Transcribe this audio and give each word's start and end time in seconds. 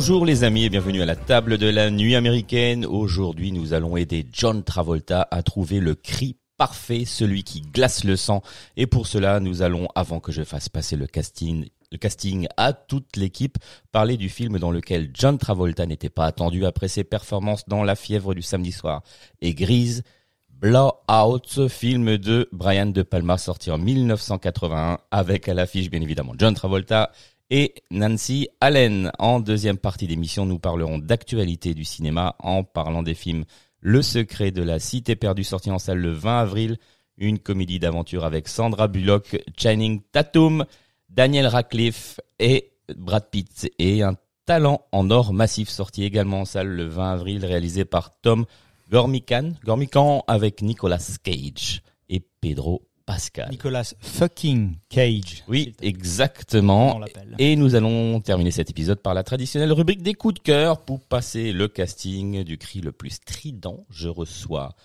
Bonjour 0.00 0.24
les 0.24 0.44
amis 0.44 0.64
et 0.64 0.70
bienvenue 0.70 1.02
à 1.02 1.04
la 1.04 1.14
table 1.14 1.58
de 1.58 1.68
la 1.68 1.90
nuit 1.90 2.14
américaine. 2.14 2.86
Aujourd'hui, 2.86 3.52
nous 3.52 3.74
allons 3.74 3.98
aider 3.98 4.26
John 4.32 4.64
Travolta 4.64 5.28
à 5.30 5.42
trouver 5.42 5.78
le 5.78 5.94
cri 5.94 6.38
parfait, 6.56 7.04
celui 7.04 7.44
qui 7.44 7.60
glace 7.60 8.04
le 8.04 8.16
sang. 8.16 8.40
Et 8.78 8.86
pour 8.86 9.06
cela, 9.06 9.40
nous 9.40 9.60
allons, 9.60 9.88
avant 9.94 10.18
que 10.18 10.32
je 10.32 10.42
fasse 10.42 10.70
passer 10.70 10.96
le 10.96 11.06
casting, 11.06 11.68
le 11.92 11.98
casting 11.98 12.48
à 12.56 12.72
toute 12.72 13.18
l'équipe, 13.18 13.58
parler 13.92 14.16
du 14.16 14.30
film 14.30 14.58
dans 14.58 14.70
lequel 14.70 15.10
John 15.12 15.36
Travolta 15.36 15.84
n'était 15.84 16.08
pas 16.08 16.24
attendu 16.24 16.64
après 16.64 16.88
ses 16.88 17.04
performances 17.04 17.68
dans 17.68 17.84
La 17.84 17.94
fièvre 17.94 18.32
du 18.32 18.40
samedi 18.40 18.72
soir 18.72 19.02
et 19.42 19.52
Grise. 19.52 20.02
Blowout, 20.48 21.68
film 21.68 22.16
de 22.16 22.48
Brian 22.52 22.86
De 22.86 23.02
Palma 23.02 23.36
sorti 23.36 23.70
en 23.70 23.76
1981 23.76 24.98
avec 25.10 25.46
à 25.48 25.54
l'affiche 25.54 25.90
bien 25.90 26.02
évidemment 26.02 26.34
John 26.38 26.54
Travolta 26.54 27.12
et 27.50 27.74
Nancy 27.90 28.48
Allen. 28.60 29.10
En 29.18 29.40
deuxième 29.40 29.76
partie 29.76 30.06
d'émission, 30.06 30.46
nous 30.46 30.58
parlerons 30.58 30.98
d'actualité 30.98 31.74
du 31.74 31.84
cinéma 31.84 32.36
en 32.38 32.64
parlant 32.64 33.02
des 33.02 33.14
films 33.14 33.44
Le 33.80 34.02
secret 34.02 34.50
de 34.50 34.62
la 34.62 34.78
cité 34.78 35.16
perdue 35.16 35.44
sorti 35.44 35.70
en 35.70 35.78
salle 35.78 35.98
le 35.98 36.12
20 36.12 36.40
avril, 36.40 36.78
une 37.16 37.38
comédie 37.38 37.78
d'aventure 37.78 38.24
avec 38.24 38.48
Sandra 38.48 38.88
Bullock, 38.88 39.42
Channing 39.58 40.00
Tatum, 40.12 40.64
Daniel 41.08 41.46
Radcliffe 41.46 42.20
et 42.38 42.72
Brad 42.96 43.28
Pitt. 43.30 43.70
Et 43.78 44.02
un 44.02 44.16
talent 44.46 44.86
en 44.92 45.10
or 45.10 45.32
massif 45.32 45.68
sorti 45.68 46.04
également 46.04 46.42
en 46.42 46.44
salle 46.44 46.68
le 46.68 46.86
20 46.86 47.12
avril 47.12 47.44
réalisé 47.44 47.84
par 47.84 48.20
Tom 48.20 48.46
Gormican, 48.90 49.52
Gormican 49.64 50.24
avec 50.26 50.62
Nicolas 50.62 51.18
Cage 51.22 51.82
et 52.08 52.20
Pedro 52.40 52.89
Pascal. 53.10 53.50
Nicolas 53.50 53.94
fucking 53.98 54.76
Cage. 54.88 55.42
Oui, 55.48 55.74
exactement. 55.82 57.00
Et 57.38 57.56
nous 57.56 57.74
allons 57.74 58.20
terminer 58.20 58.52
cet 58.52 58.70
épisode 58.70 59.00
par 59.00 59.14
la 59.14 59.24
traditionnelle 59.24 59.72
rubrique 59.72 60.02
des 60.02 60.14
coups 60.14 60.34
de 60.34 60.38
cœur 60.38 60.84
pour 60.84 61.00
passer 61.00 61.50
le 61.52 61.66
casting 61.66 62.44
du 62.44 62.56
cri 62.56 62.80
le 62.80 62.92
plus 62.92 63.10
strident. 63.10 63.84
Je 63.90 64.08
reçois 64.08 64.76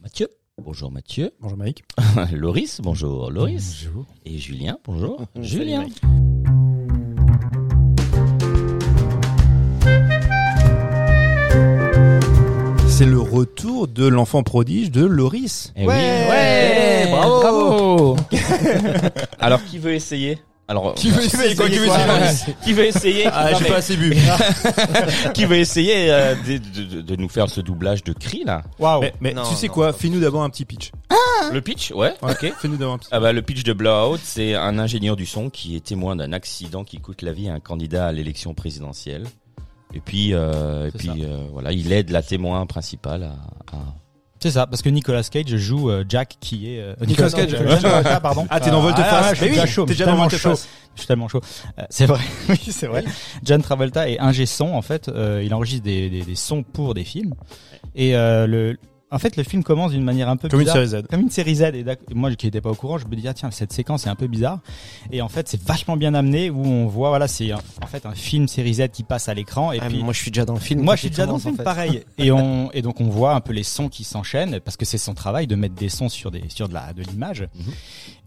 Mathieu. 0.00 0.28
Bonjour 0.56 0.90
Mathieu. 0.90 1.32
Bonjour 1.40 1.58
Mike. 1.58 1.84
Loris. 2.32 2.80
Bonjour 2.82 3.30
Loris. 3.30 3.84
Bonjour. 3.84 4.06
Et 4.24 4.38
Julien. 4.38 4.78
Bonjour. 4.86 5.26
Julien. 5.38 5.86
C'est 13.02 13.08
le 13.08 13.18
retour 13.18 13.88
de 13.88 14.06
l'enfant 14.06 14.44
prodige 14.44 14.92
de 14.92 15.04
Loris. 15.04 15.72
Eh 15.74 15.84
Ouais, 15.88 16.24
oui. 16.24 16.30
ouais, 16.30 17.08
bravo. 17.10 18.16
Alors 19.40 19.64
qui 19.64 19.78
veut 19.78 19.92
essayer? 19.94 20.38
Alors, 20.68 20.94
Qui 20.94 21.10
veut 21.10 21.24
essayer 21.24 21.56
quoi, 21.56 21.68
qui 21.68 21.78
veut 21.78 21.86
quoi 21.86 21.98
essayer 22.30 22.56
Qui 22.62 22.72
veut 22.72 22.84
essayer? 22.86 23.26
Ah, 23.26 23.50
mais 23.60 23.68
pas 23.68 23.76
assez 23.78 23.96
bu. 23.96 24.14
Qui 25.34 25.46
veut 25.46 25.56
essayer 25.56 26.12
euh, 26.12 26.36
de, 26.46 26.58
de- 26.58 27.00
de 27.00 27.16
nous 27.16 27.28
faire 27.28 27.50
ce 27.50 27.60
doublage 27.60 28.04
de 28.04 28.12
cri 28.12 28.44
là? 28.46 28.62
Waouh. 28.78 29.00
Mais, 29.00 29.12
mais 29.20 29.34
Non, 29.34 29.42
tu 29.48 29.56
sais 29.56 29.66
non, 29.66 29.72
quoi? 29.72 29.92
Fais-nous 29.92 30.20
d'abord 30.20 30.44
un 30.44 30.50
petit 30.50 30.64
pitch. 30.64 30.92
Le 31.52 31.60
pitch, 31.60 31.90
ouais. 31.90 32.14
Ok. 32.22 32.52
Fais-nous 32.56 32.76
d'abord 32.76 32.94
un 32.94 32.98
petit. 32.98 33.08
Ah 33.10 33.18
bah, 33.18 33.32
le 33.32 33.42
pitch 33.42 33.64
de 33.64 33.72
Blowout, 33.72 34.18
c'est 34.22 34.54
un 34.54 34.78
ingénieur 34.78 35.16
du 35.16 35.26
son 35.26 35.50
qui 35.50 35.74
est 35.74 35.84
témoin 35.84 36.14
d'un 36.14 36.32
accident 36.32 36.84
qui 36.84 36.98
coûte 36.98 37.22
la 37.22 37.32
vie 37.32 37.48
à 37.48 37.54
un 37.54 37.60
candidat 37.60 38.06
à 38.06 38.12
l'élection 38.12 38.54
présidentielle. 38.54 39.24
Et 39.94 40.00
puis, 40.00 40.32
euh, 40.34 40.88
et 40.88 40.90
puis 40.98 41.10
euh, 41.24 41.38
voilà, 41.52 41.72
il 41.72 41.92
aide 41.92 42.10
la 42.10 42.22
témoin 42.22 42.64
principale 42.66 43.24
à. 43.24 43.76
à- 43.76 43.94
C'est 44.40 44.50
ça, 44.50 44.66
parce 44.66 44.82
que 44.82 44.88
Nicolas 44.88 45.22
Cage 45.22 45.54
joue 45.56 45.90
euh, 45.90 46.04
Jack 46.08 46.36
qui 46.40 46.74
est 46.74 46.80
euh, 46.80 46.94
Nicolas 47.06 47.30
Cage. 47.30 47.50
John 47.50 47.78
Travolta, 47.78 48.20
pardon. 48.20 48.46
Ah, 48.50 48.58
t'es 48.60 48.70
dans 48.70 48.78
Euh, 48.80 48.82
Volte-Face. 48.82 49.30
je 49.30 49.34
suis 49.36 49.44
Mais 49.44 49.50
oui, 49.50 49.54
déjà 49.56 49.66
chaud. 49.66 49.84
t'es 49.84 49.92
je 49.92 49.96
suis 49.96 50.04
déjà 50.04 50.10
dans 50.16 50.28
tellement 50.28 50.38
chaud. 50.56 50.62
Je 50.94 51.00
suis 51.00 51.06
tellement 51.08 51.28
chaud. 51.28 51.40
Euh, 51.78 51.82
c'est 51.90 52.06
vrai. 52.06 52.20
oui, 52.48 52.58
c'est 52.70 52.86
vrai. 52.86 53.04
John 53.44 53.62
Travolta 53.62 54.08
est 54.08 54.18
ingé 54.18 54.46
son 54.46 54.72
en 54.74 54.82
fait. 54.82 55.08
euh, 55.08 55.42
il 55.44 55.54
enregistre 55.54 55.84
des, 55.84 56.10
des, 56.10 56.22
des 56.22 56.34
sons 56.34 56.62
pour 56.62 56.94
des 56.94 57.04
films. 57.04 57.34
Et 57.94 58.16
euh, 58.16 58.46
le, 58.46 58.78
en 59.12 59.18
fait, 59.18 59.36
le 59.36 59.42
film 59.44 59.62
commence 59.62 59.92
d'une 59.92 60.02
manière 60.02 60.28
un 60.28 60.36
peu 60.36 60.48
Comme 60.48 60.60
une 60.60 60.64
bizarre. 60.66 60.88
série 60.88 61.02
Z. 61.02 61.06
comme 61.08 61.20
une 61.20 61.30
série 61.30 61.54
Z 61.56 61.62
et 61.74 61.84
moi 62.14 62.34
qui 62.34 62.46
n'étais 62.46 62.60
pas 62.60 62.70
au 62.70 62.74
courant 62.74 62.98
je 62.98 63.06
me 63.06 63.14
dis 63.14 63.28
ah 63.28 63.34
tiens 63.34 63.50
cette 63.50 63.72
séquence 63.72 64.06
est 64.06 64.10
un 64.10 64.14
peu 64.16 64.26
bizarre 64.26 64.58
et 65.10 65.20
en 65.22 65.28
fait 65.28 65.48
c'est 65.48 65.60
vachement 65.62 65.96
bien 65.96 66.14
amené 66.14 66.50
où 66.50 66.64
on 66.64 66.86
voit 66.86 67.10
voilà 67.10 67.28
c'est 67.28 67.52
un- 67.52 67.58
en 67.82 67.86
fait 67.86 68.04
un 68.06 68.14
film 68.14 68.48
série 68.48 68.74
Z 68.74 68.88
qui 68.92 69.02
passe 69.02 69.28
à 69.28 69.34
l'écran 69.34 69.70
et 69.72 69.78
Ah, 69.80 69.86
puis 69.88 70.02
moi 70.02 70.12
je 70.12 70.18
suis 70.20 70.30
déjà 70.30 70.44
dans 70.44 70.54
le 70.54 70.60
film. 70.60 70.82
moi 70.82 70.96
je 70.96 71.00
suis 71.00 71.10
déjà 71.10 71.26
dans 71.26 71.34
le 71.34 71.38
film 71.40 71.54
en 71.54 71.56
fait. 71.58 71.62
pareil 71.64 72.02
et 72.18 72.32
on 72.32 72.70
et 72.72 72.82
donc 72.82 73.00
on 73.00 73.08
voit 73.08 73.34
un 73.34 73.40
peu 73.40 73.52
les 73.52 73.62
sons 73.62 73.88
qui 73.88 74.04
s'enchaînent 74.04 74.60
parce 74.60 74.76
que 74.76 74.84
c'est 74.84 74.98
son 74.98 75.14
travail 75.14 75.46
de 75.46 75.54
mettre 75.56 75.74
des 75.74 75.88
sons 75.90 76.08
sur 76.08 76.30
des 76.30 76.44
sur 76.48 76.68
de 76.68 76.74
la 76.74 76.92
de 76.92 77.02
l'image 77.02 77.42
Mhm. 77.54 77.72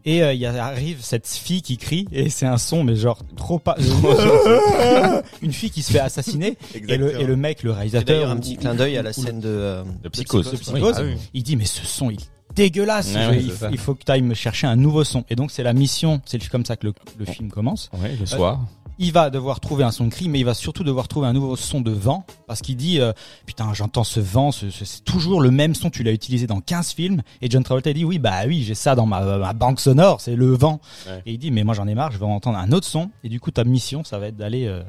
Et 0.06 0.22
euh, 0.24 0.34
il 0.34 0.40
y 0.40 0.46
a- 0.46 0.64
arrive 0.66 1.00
cette 1.02 1.28
fille 1.28 1.62
qui 1.62 1.78
crie 1.78 2.08
et 2.12 2.30
c'est 2.30 2.46
un 2.46 2.58
son 2.58 2.84
mais 2.84 2.96
genre 2.96 3.20
trop 3.36 3.60
pas 3.60 3.76
une 5.42 5.52
fille 5.54 5.70
qui 5.72 5.82
se 5.84 5.92
fait 5.92 6.00
assassiner 6.00 6.58
et 6.88 6.98
le 6.98 7.20
et 7.20 7.24
le 7.26 7.36
mec 7.36 7.64
le 7.64 7.72
réalisateur 7.72 8.06
d'ailleurs 8.16 8.30
un 8.32 8.38
petit 8.38 8.58
clin 8.58 8.76
d'œil 8.76 8.98
à 8.98 9.02
la 9.04 9.14
scène 9.14 9.40
de, 9.40 9.48
euh, 9.50 9.84
De 10.04 10.10
psychose. 10.10 10.52
de 10.52 10.58
Psychose. 10.58 10.96
Ah 10.98 11.04
oui. 11.04 11.16
Il 11.34 11.44
dit 11.44 11.56
mais 11.56 11.66
ce 11.66 11.86
son 11.86 12.10
il 12.10 12.20
est 12.20 12.30
dégueulasse. 12.56 13.14
Ouais, 13.14 13.24
Je- 13.26 13.30
ouais, 13.32 13.38
il, 13.44 13.52
c'est 13.52 13.58
ça. 13.58 13.70
il 13.72 13.78
faut 13.78 13.96
que 13.96 14.04
tu 14.06 14.12
ailles 14.12 14.22
me 14.22 14.34
chercher 14.34 14.66
un 14.68 14.78
nouveau 14.78 15.04
son. 15.04 15.26
Et 15.30 15.36
donc 15.36 15.52
c'est 15.52 15.64
la 15.64 15.74
mission, 15.74 16.22
c'est 16.26 16.42
comme 16.48 16.64
ça 16.66 16.78
que 16.78 16.88
le, 16.88 16.94
le 17.20 17.26
film 17.26 17.50
commence. 17.50 17.90
Ouais, 18.02 18.16
le 18.18 18.26
soir. 18.26 18.62
Il 18.97 19.11
va 19.11 19.29
devoir 19.29 19.59
trouver 19.59 19.83
un 19.83 19.91
son 19.91 20.06
de 20.06 20.09
cri, 20.09 20.29
mais 20.29 20.39
il 20.39 20.45
va 20.45 20.53
surtout 20.53 20.83
devoir 20.83 21.07
trouver 21.07 21.28
un 21.28 21.33
nouveau 21.33 21.56
son 21.56 21.81
de 21.81 21.91
vent, 21.91 22.25
parce 22.47 22.61
qu'il 22.61 22.78
dit 22.78 23.00
euh, 23.01 23.11
putain 23.45 23.73
j'entends 23.73 24.03
ce 24.06 24.19
vent, 24.22 24.51
ce- 24.51 24.69
ce- 24.69 24.85
c'est 24.85 25.03
toujours 25.03 25.41
le 25.41 25.51
même 25.51 25.75
son, 25.75 25.89
tu 25.89 26.01
l'as 26.03 26.11
utilisé 26.13 26.47
dans 26.47 26.61
15 26.61 26.94
films. 26.94 27.22
Et 27.41 27.50
John 27.50 27.63
Travolta 27.63 27.91
dit 27.91 28.06
oui 28.06 28.19
bah 28.19 28.44
oui 28.47 28.63
j'ai 28.63 28.75
ça 28.75 28.95
dans 28.95 29.06
ma, 29.06 29.38
ma 29.38 29.53
banque 29.53 29.79
sonore, 29.81 30.22
c'est 30.22 30.35
le 30.35 30.53
vent. 30.56 30.79
Ouais. 31.07 31.22
Et 31.25 31.33
il 31.33 31.38
dit 31.38 31.51
mais 31.51 31.63
moi 31.63 31.73
j'en 31.73 31.88
ai 31.88 31.95
marre, 31.95 32.11
je 32.11 32.17
veux 32.17 32.25
entendre 32.25 32.57
un 32.57 32.72
autre 32.72 32.88
son. 32.88 33.09
Et 33.23 33.29
du 33.29 33.39
coup 33.39 33.51
ta 33.51 33.63
mission 33.66 34.03
ça 34.06 34.17
va 34.17 34.28
être 34.28 34.38
d'aller 34.38 34.66
euh, 34.66 34.81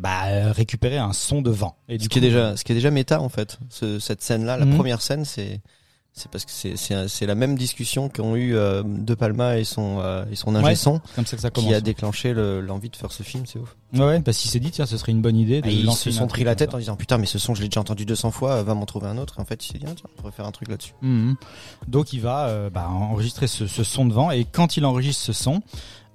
bah, 0.00 0.24
euh, 0.26 0.52
récupérer 0.52 0.98
un 0.98 1.14
son 1.14 1.40
de 1.40 1.50
vent. 1.50 1.76
Et 1.88 1.98
Ce 1.98 2.08
qui 2.10 2.18
est 2.18 2.20
déjà, 2.20 2.56
ce 2.58 2.64
qui 2.64 2.72
est 2.72 2.74
déjà 2.74 2.90
méta 2.90 3.22
en 3.22 3.30
fait. 3.30 3.58
Ce- 3.70 3.98
cette 3.98 4.22
scène-là, 4.22 4.58
la 4.58 4.66
Mhm. 4.66 4.74
première 4.76 5.00
scène, 5.00 5.24
c'est, 5.24 5.62
c'est 6.18 6.30
parce 6.30 6.46
que 6.46 6.50
c'est, 6.50 6.76
c'est, 6.76 7.26
la 7.26 7.34
même 7.34 7.56
discussion 7.58 8.08
qu'ont 8.08 8.36
eu 8.36 8.56
euh, 8.56 8.82
De 8.82 9.14
Palma 9.14 9.58
et 9.58 9.64
son, 9.64 9.98
euh, 10.00 10.24
et 10.32 10.34
son 10.34 10.54
ingé 10.54 10.74
son 10.74 11.00
comme 11.14 11.26
ça 11.26 11.36
que 11.36 11.42
ça 11.42 11.50
commence. 11.50 11.68
qui 11.68 11.74
a 11.74 11.80
déclenché 11.82 12.32
le- 12.32 12.62
l'envie 12.62 12.88
de 12.88 12.96
faire 12.96 13.12
ce 13.12 13.22
film. 13.22 13.44
C'est 13.46 13.58
ouf. 13.58 13.76
Ouais, 13.92 14.20
parce 14.20 14.38
qu'il 14.38 14.50
s'est 14.50 14.58
dit 14.58 14.70
tiens 14.70 14.86
ce 14.86 14.96
serait 14.96 15.12
une 15.12 15.20
bonne 15.20 15.36
idée 15.36 15.60
de 15.60 15.68
Et 15.68 15.74
ils 15.74 15.84
lancer 15.84 16.10
se 16.10 16.18
sont 16.18 16.26
pris 16.26 16.42
la 16.42 16.54
tête 16.54 16.74
en 16.74 16.78
disant 16.78 16.96
putain 16.96 17.18
mais 17.18 17.26
ce 17.26 17.38
son 17.38 17.54
je 17.54 17.60
l'ai 17.60 17.68
déjà 17.68 17.80
entendu 17.80 18.06
200 18.06 18.30
fois, 18.30 18.52
euh, 18.52 18.62
va 18.62 18.72
m'en 18.74 18.86
trouver 18.86 19.08
un 19.08 19.18
autre. 19.18 19.34
Et 19.38 19.42
en 19.42 19.44
fait 19.44 19.62
il 19.66 19.72
s'est 19.72 19.78
dit 19.78 19.84
ah, 19.86 19.92
tiens 19.94 20.06
on 20.16 20.20
pourrait 20.20 20.32
faire 20.32 20.46
un 20.46 20.52
truc 20.52 20.68
là-dessus. 20.68 20.94
Mhm. 21.02 21.36
Donc 21.86 22.14
il 22.14 22.22
va 22.22 22.46
euh, 22.48 22.70
bah, 22.70 22.88
enregistrer 22.88 23.46
ce, 23.46 23.66
ce 23.66 23.84
son 23.84 24.06
de 24.06 24.14
vent 24.14 24.30
et 24.30 24.46
quand 24.46 24.78
il 24.78 24.86
enregistre 24.86 25.22
ce 25.22 25.32
son, 25.34 25.60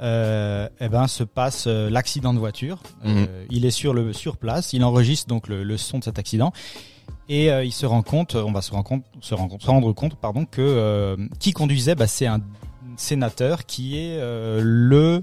euh, 0.01 0.67
eh 0.79 0.89
ben 0.89 1.05
se 1.07 1.23
passe 1.23 1.65
euh, 1.67 1.91
l'accident 1.91 2.33
de 2.33 2.39
voiture. 2.39 2.81
Euh, 3.05 3.45
il 3.51 3.65
est 3.65 3.71
sur 3.71 3.93
le 3.93 4.13
sur 4.13 4.37
place, 4.37 4.73
il 4.73 4.83
enregistre 4.83 5.27
donc 5.27 5.47
le, 5.47 5.63
le 5.63 5.77
son 5.77 5.99
de 5.99 6.03
cet 6.03 6.17
accident 6.17 6.51
et 7.29 7.51
euh, 7.51 7.63
il 7.63 7.71
se 7.71 7.85
rend 7.85 8.01
compte, 8.01 8.35
on 8.35 8.51
va 8.51 8.61
se 8.61 8.71
rendre 8.71 8.83
compte, 8.83 9.03
se 9.21 9.33
rendre, 9.33 9.61
se 9.61 9.67
rendre 9.67 9.93
compte 9.93 10.15
pardon 10.15 10.45
que 10.45 10.61
euh, 10.61 11.15
qui 11.39 11.53
conduisait, 11.53 11.95
bah, 11.95 12.07
c'est 12.07 12.27
un 12.27 12.41
sénateur 12.97 13.65
qui 13.65 13.97
est 13.97 14.17
euh, 14.19 14.59
le 14.63 15.21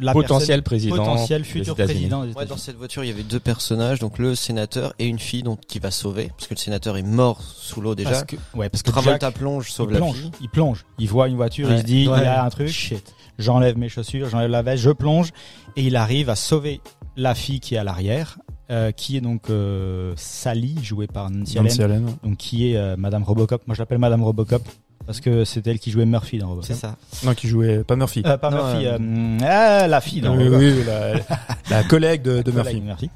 la 0.00 0.12
Potentiel 0.12 0.62
président. 0.62 0.96
potentiel 0.96 1.44
futur 1.44 1.74
président 1.74 2.24
des 2.24 2.32
Ouais, 2.34 2.46
dans 2.46 2.56
cette 2.56 2.76
voiture, 2.76 3.02
il 3.02 3.08
y 3.08 3.12
avait 3.12 3.22
deux 3.22 3.40
personnages, 3.40 3.98
donc 3.98 4.18
le 4.18 4.34
sénateur 4.34 4.94
et 4.98 5.06
une 5.06 5.18
fille 5.18 5.42
donc 5.42 5.60
qui 5.60 5.78
va 5.78 5.90
sauver, 5.90 6.30
parce 6.36 6.46
que 6.46 6.54
le 6.54 6.58
sénateur 6.58 6.96
est 6.96 7.02
mort 7.02 7.42
sous 7.42 7.80
l'eau 7.80 7.94
déjà. 7.94 8.10
Parce 8.10 8.24
que, 8.24 8.36
ouais, 8.54 8.68
parce 8.68 8.82
que 8.82 8.90
Travolta 8.90 9.26
Jack, 9.28 9.34
plonge, 9.34 9.68
il 9.68 9.72
sauve 9.72 9.90
la 9.90 9.98
plonge, 9.98 10.16
fille. 10.16 10.30
il 10.40 10.48
plonge, 10.48 10.84
il 10.98 11.08
voit 11.08 11.28
une 11.28 11.36
voiture, 11.36 11.70
il 11.72 11.78
se 11.78 11.82
dit 11.82 12.08
Ouais. 12.08 12.18
il 12.18 12.24
y 12.24 12.26
a 12.26 12.44
un 12.44 12.50
truc, 12.50 12.94
j'enlève 13.38 13.76
mes 13.76 13.88
chaussures, 13.88 14.28
j'enlève 14.28 14.50
la 14.50 14.62
veste, 14.62 14.82
je 14.82 14.90
plonge 14.90 15.30
et 15.76 15.82
il 15.82 15.96
arrive 15.96 16.30
à 16.30 16.36
sauver 16.36 16.80
la 17.16 17.34
fille 17.34 17.60
qui 17.60 17.74
est 17.74 17.78
à 17.78 17.84
l'arrière, 17.84 18.38
euh, 18.72 18.90
qui 18.90 19.16
est 19.16 19.20
donc 19.20 19.50
euh, 19.50 20.12
Sally, 20.16 20.76
jouée 20.82 21.06
par 21.06 21.30
Nancy 21.30 21.58
Allen, 21.58 21.68
Nancy 21.68 21.82
Allen. 21.82 22.06
donc 22.24 22.36
qui 22.38 22.72
est 22.72 22.76
euh, 22.76 22.96
Madame 22.96 23.22
Robocop. 23.22 23.62
Moi, 23.68 23.74
je 23.76 23.80
l'appelle 23.82 23.98
Madame 23.98 24.22
Robocop 24.24 24.62
parce 25.06 25.20
que 25.20 25.44
c'est 25.44 25.66
elle 25.66 25.78
qui 25.78 25.90
jouait 25.90 26.06
Murphy 26.06 26.38
dans 26.38 26.48
Robocop. 26.48 26.66
C'est 26.66 26.74
ça. 26.74 26.96
Non, 27.24 27.34
qui 27.34 27.46
jouait 27.48 27.84
pas 27.84 27.96
Murphy. 27.96 28.22
Euh, 28.24 28.36
pas 28.38 28.50
Non, 28.50 28.56
Murphy, 28.56 28.86
euh, 28.86 28.98
euh, 29.00 29.38
ah, 29.42 29.86
la 29.88 30.00
fille 30.00 30.20
dans 30.20 30.36
oui, 30.36 30.44
Robocop. 30.44 30.60
oui, 30.62 30.84
la, 30.86 31.14
la 31.76 31.84
collègue 31.84 32.22
de, 32.22 32.42
de 32.42 32.50
Collègue 32.50 32.82
Murphy. 32.82 33.10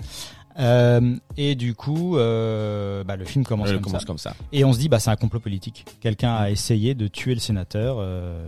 Euh, 0.59 1.15
et 1.37 1.55
du 1.55 1.75
coup, 1.75 2.17
euh, 2.17 3.05
bah, 3.05 3.17
le 3.17 3.27
film 3.27 3.45
commence, 3.45 3.71
comme, 3.71 3.81
commence 3.83 4.01
ça. 4.01 4.07
comme 4.07 4.17
ça. 4.19 4.35
Et 4.53 4.65
on 4.65 4.73
se 4.73 4.79
dit, 4.79 4.89
bah, 4.89 4.99
c'est 4.99 5.11
un 5.11 5.17
complot 5.17 5.39
politique. 5.39 5.85
Quelqu'un 6.01 6.35
a 6.35 6.51
essayé 6.51 6.95
de 6.95 7.09
tuer 7.09 7.35
le 7.35 7.41
sénateur. 7.41 7.99
euh, 8.01 8.43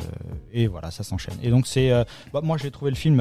et 0.52 0.66
voilà, 0.69 0.90
ça 0.90 1.05
s'enchaîne. 1.05 1.34
Et 1.43 1.50
donc, 1.50 1.66
c'est. 1.66 1.90
euh, 1.93 2.05
bah, 2.32 2.40
moi, 2.43 2.56
j'ai 2.56 2.70
trouvé 2.70 2.90
le 2.90 2.96
film. 2.96 3.20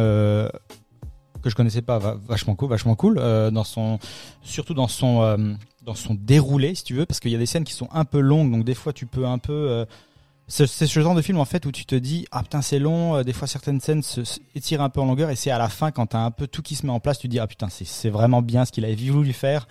Que 1.41 1.49
je 1.49 1.55
connaissais 1.55 1.81
pas 1.81 1.99
va- 1.99 2.17
vachement 2.27 2.55
cool 2.55 2.69
vachement 2.69 2.95
cool 2.95 3.17
euh, 3.19 3.51
dans 3.51 3.63
son 3.63 3.99
surtout 4.41 4.73
dans 4.73 4.87
son 4.87 5.21
euh, 5.21 5.53
dans 5.83 5.95
son 5.95 6.15
déroulé 6.15 6.75
si 6.75 6.83
tu 6.83 6.93
veux 6.93 7.05
parce 7.05 7.19
qu'il 7.19 7.31
y 7.31 7.35
a 7.35 7.37
des 7.37 7.45
scènes 7.45 7.63
qui 7.63 7.73
sont 7.73 7.89
un 7.91 8.05
peu 8.05 8.19
longues 8.19 8.51
donc 8.51 8.63
des 8.63 8.73
fois 8.75 8.93
tu 8.93 9.05
peux 9.05 9.25
un 9.25 9.37
peu 9.37 9.53
euh, 9.53 9.85
c'est 10.49 10.67
ce 10.67 10.99
genre 11.01 11.13
de 11.13 11.21
film 11.21 11.39
en 11.39 11.45
fait 11.45 11.65
où 11.65 11.71
tu 11.73 11.85
te 11.85 11.95
dis 11.95 12.25
ah 12.31 12.41
putain 12.41 12.61
c'est 12.61 12.79
long 12.79 13.21
des 13.21 13.33
fois 13.33 13.47
certaines 13.47 13.81
scènes 13.81 14.01
se, 14.01 14.23
se 14.23 14.39
étirent 14.55 14.81
un 14.81 14.89
peu 14.89 15.01
en 15.01 15.05
longueur 15.05 15.29
et 15.29 15.35
c'est 15.35 15.51
à 15.51 15.57
la 15.57 15.67
fin 15.67 15.91
quand 15.91 16.07
t'as 16.07 16.19
un 16.19 16.31
peu 16.31 16.47
tout 16.47 16.61
qui 16.61 16.75
se 16.75 16.85
met 16.85 16.91
en 16.91 17.01
place 17.01 17.19
tu 17.19 17.27
te 17.27 17.31
dis 17.31 17.39
ah 17.39 17.47
putain 17.47 17.67
c'est 17.69 18.09
vraiment 18.09 18.41
bien 18.41 18.63
ce 18.63 18.71
qu'il 18.71 18.85
avait 18.85 18.95
voulu 18.95 19.33
faire. 19.33 19.67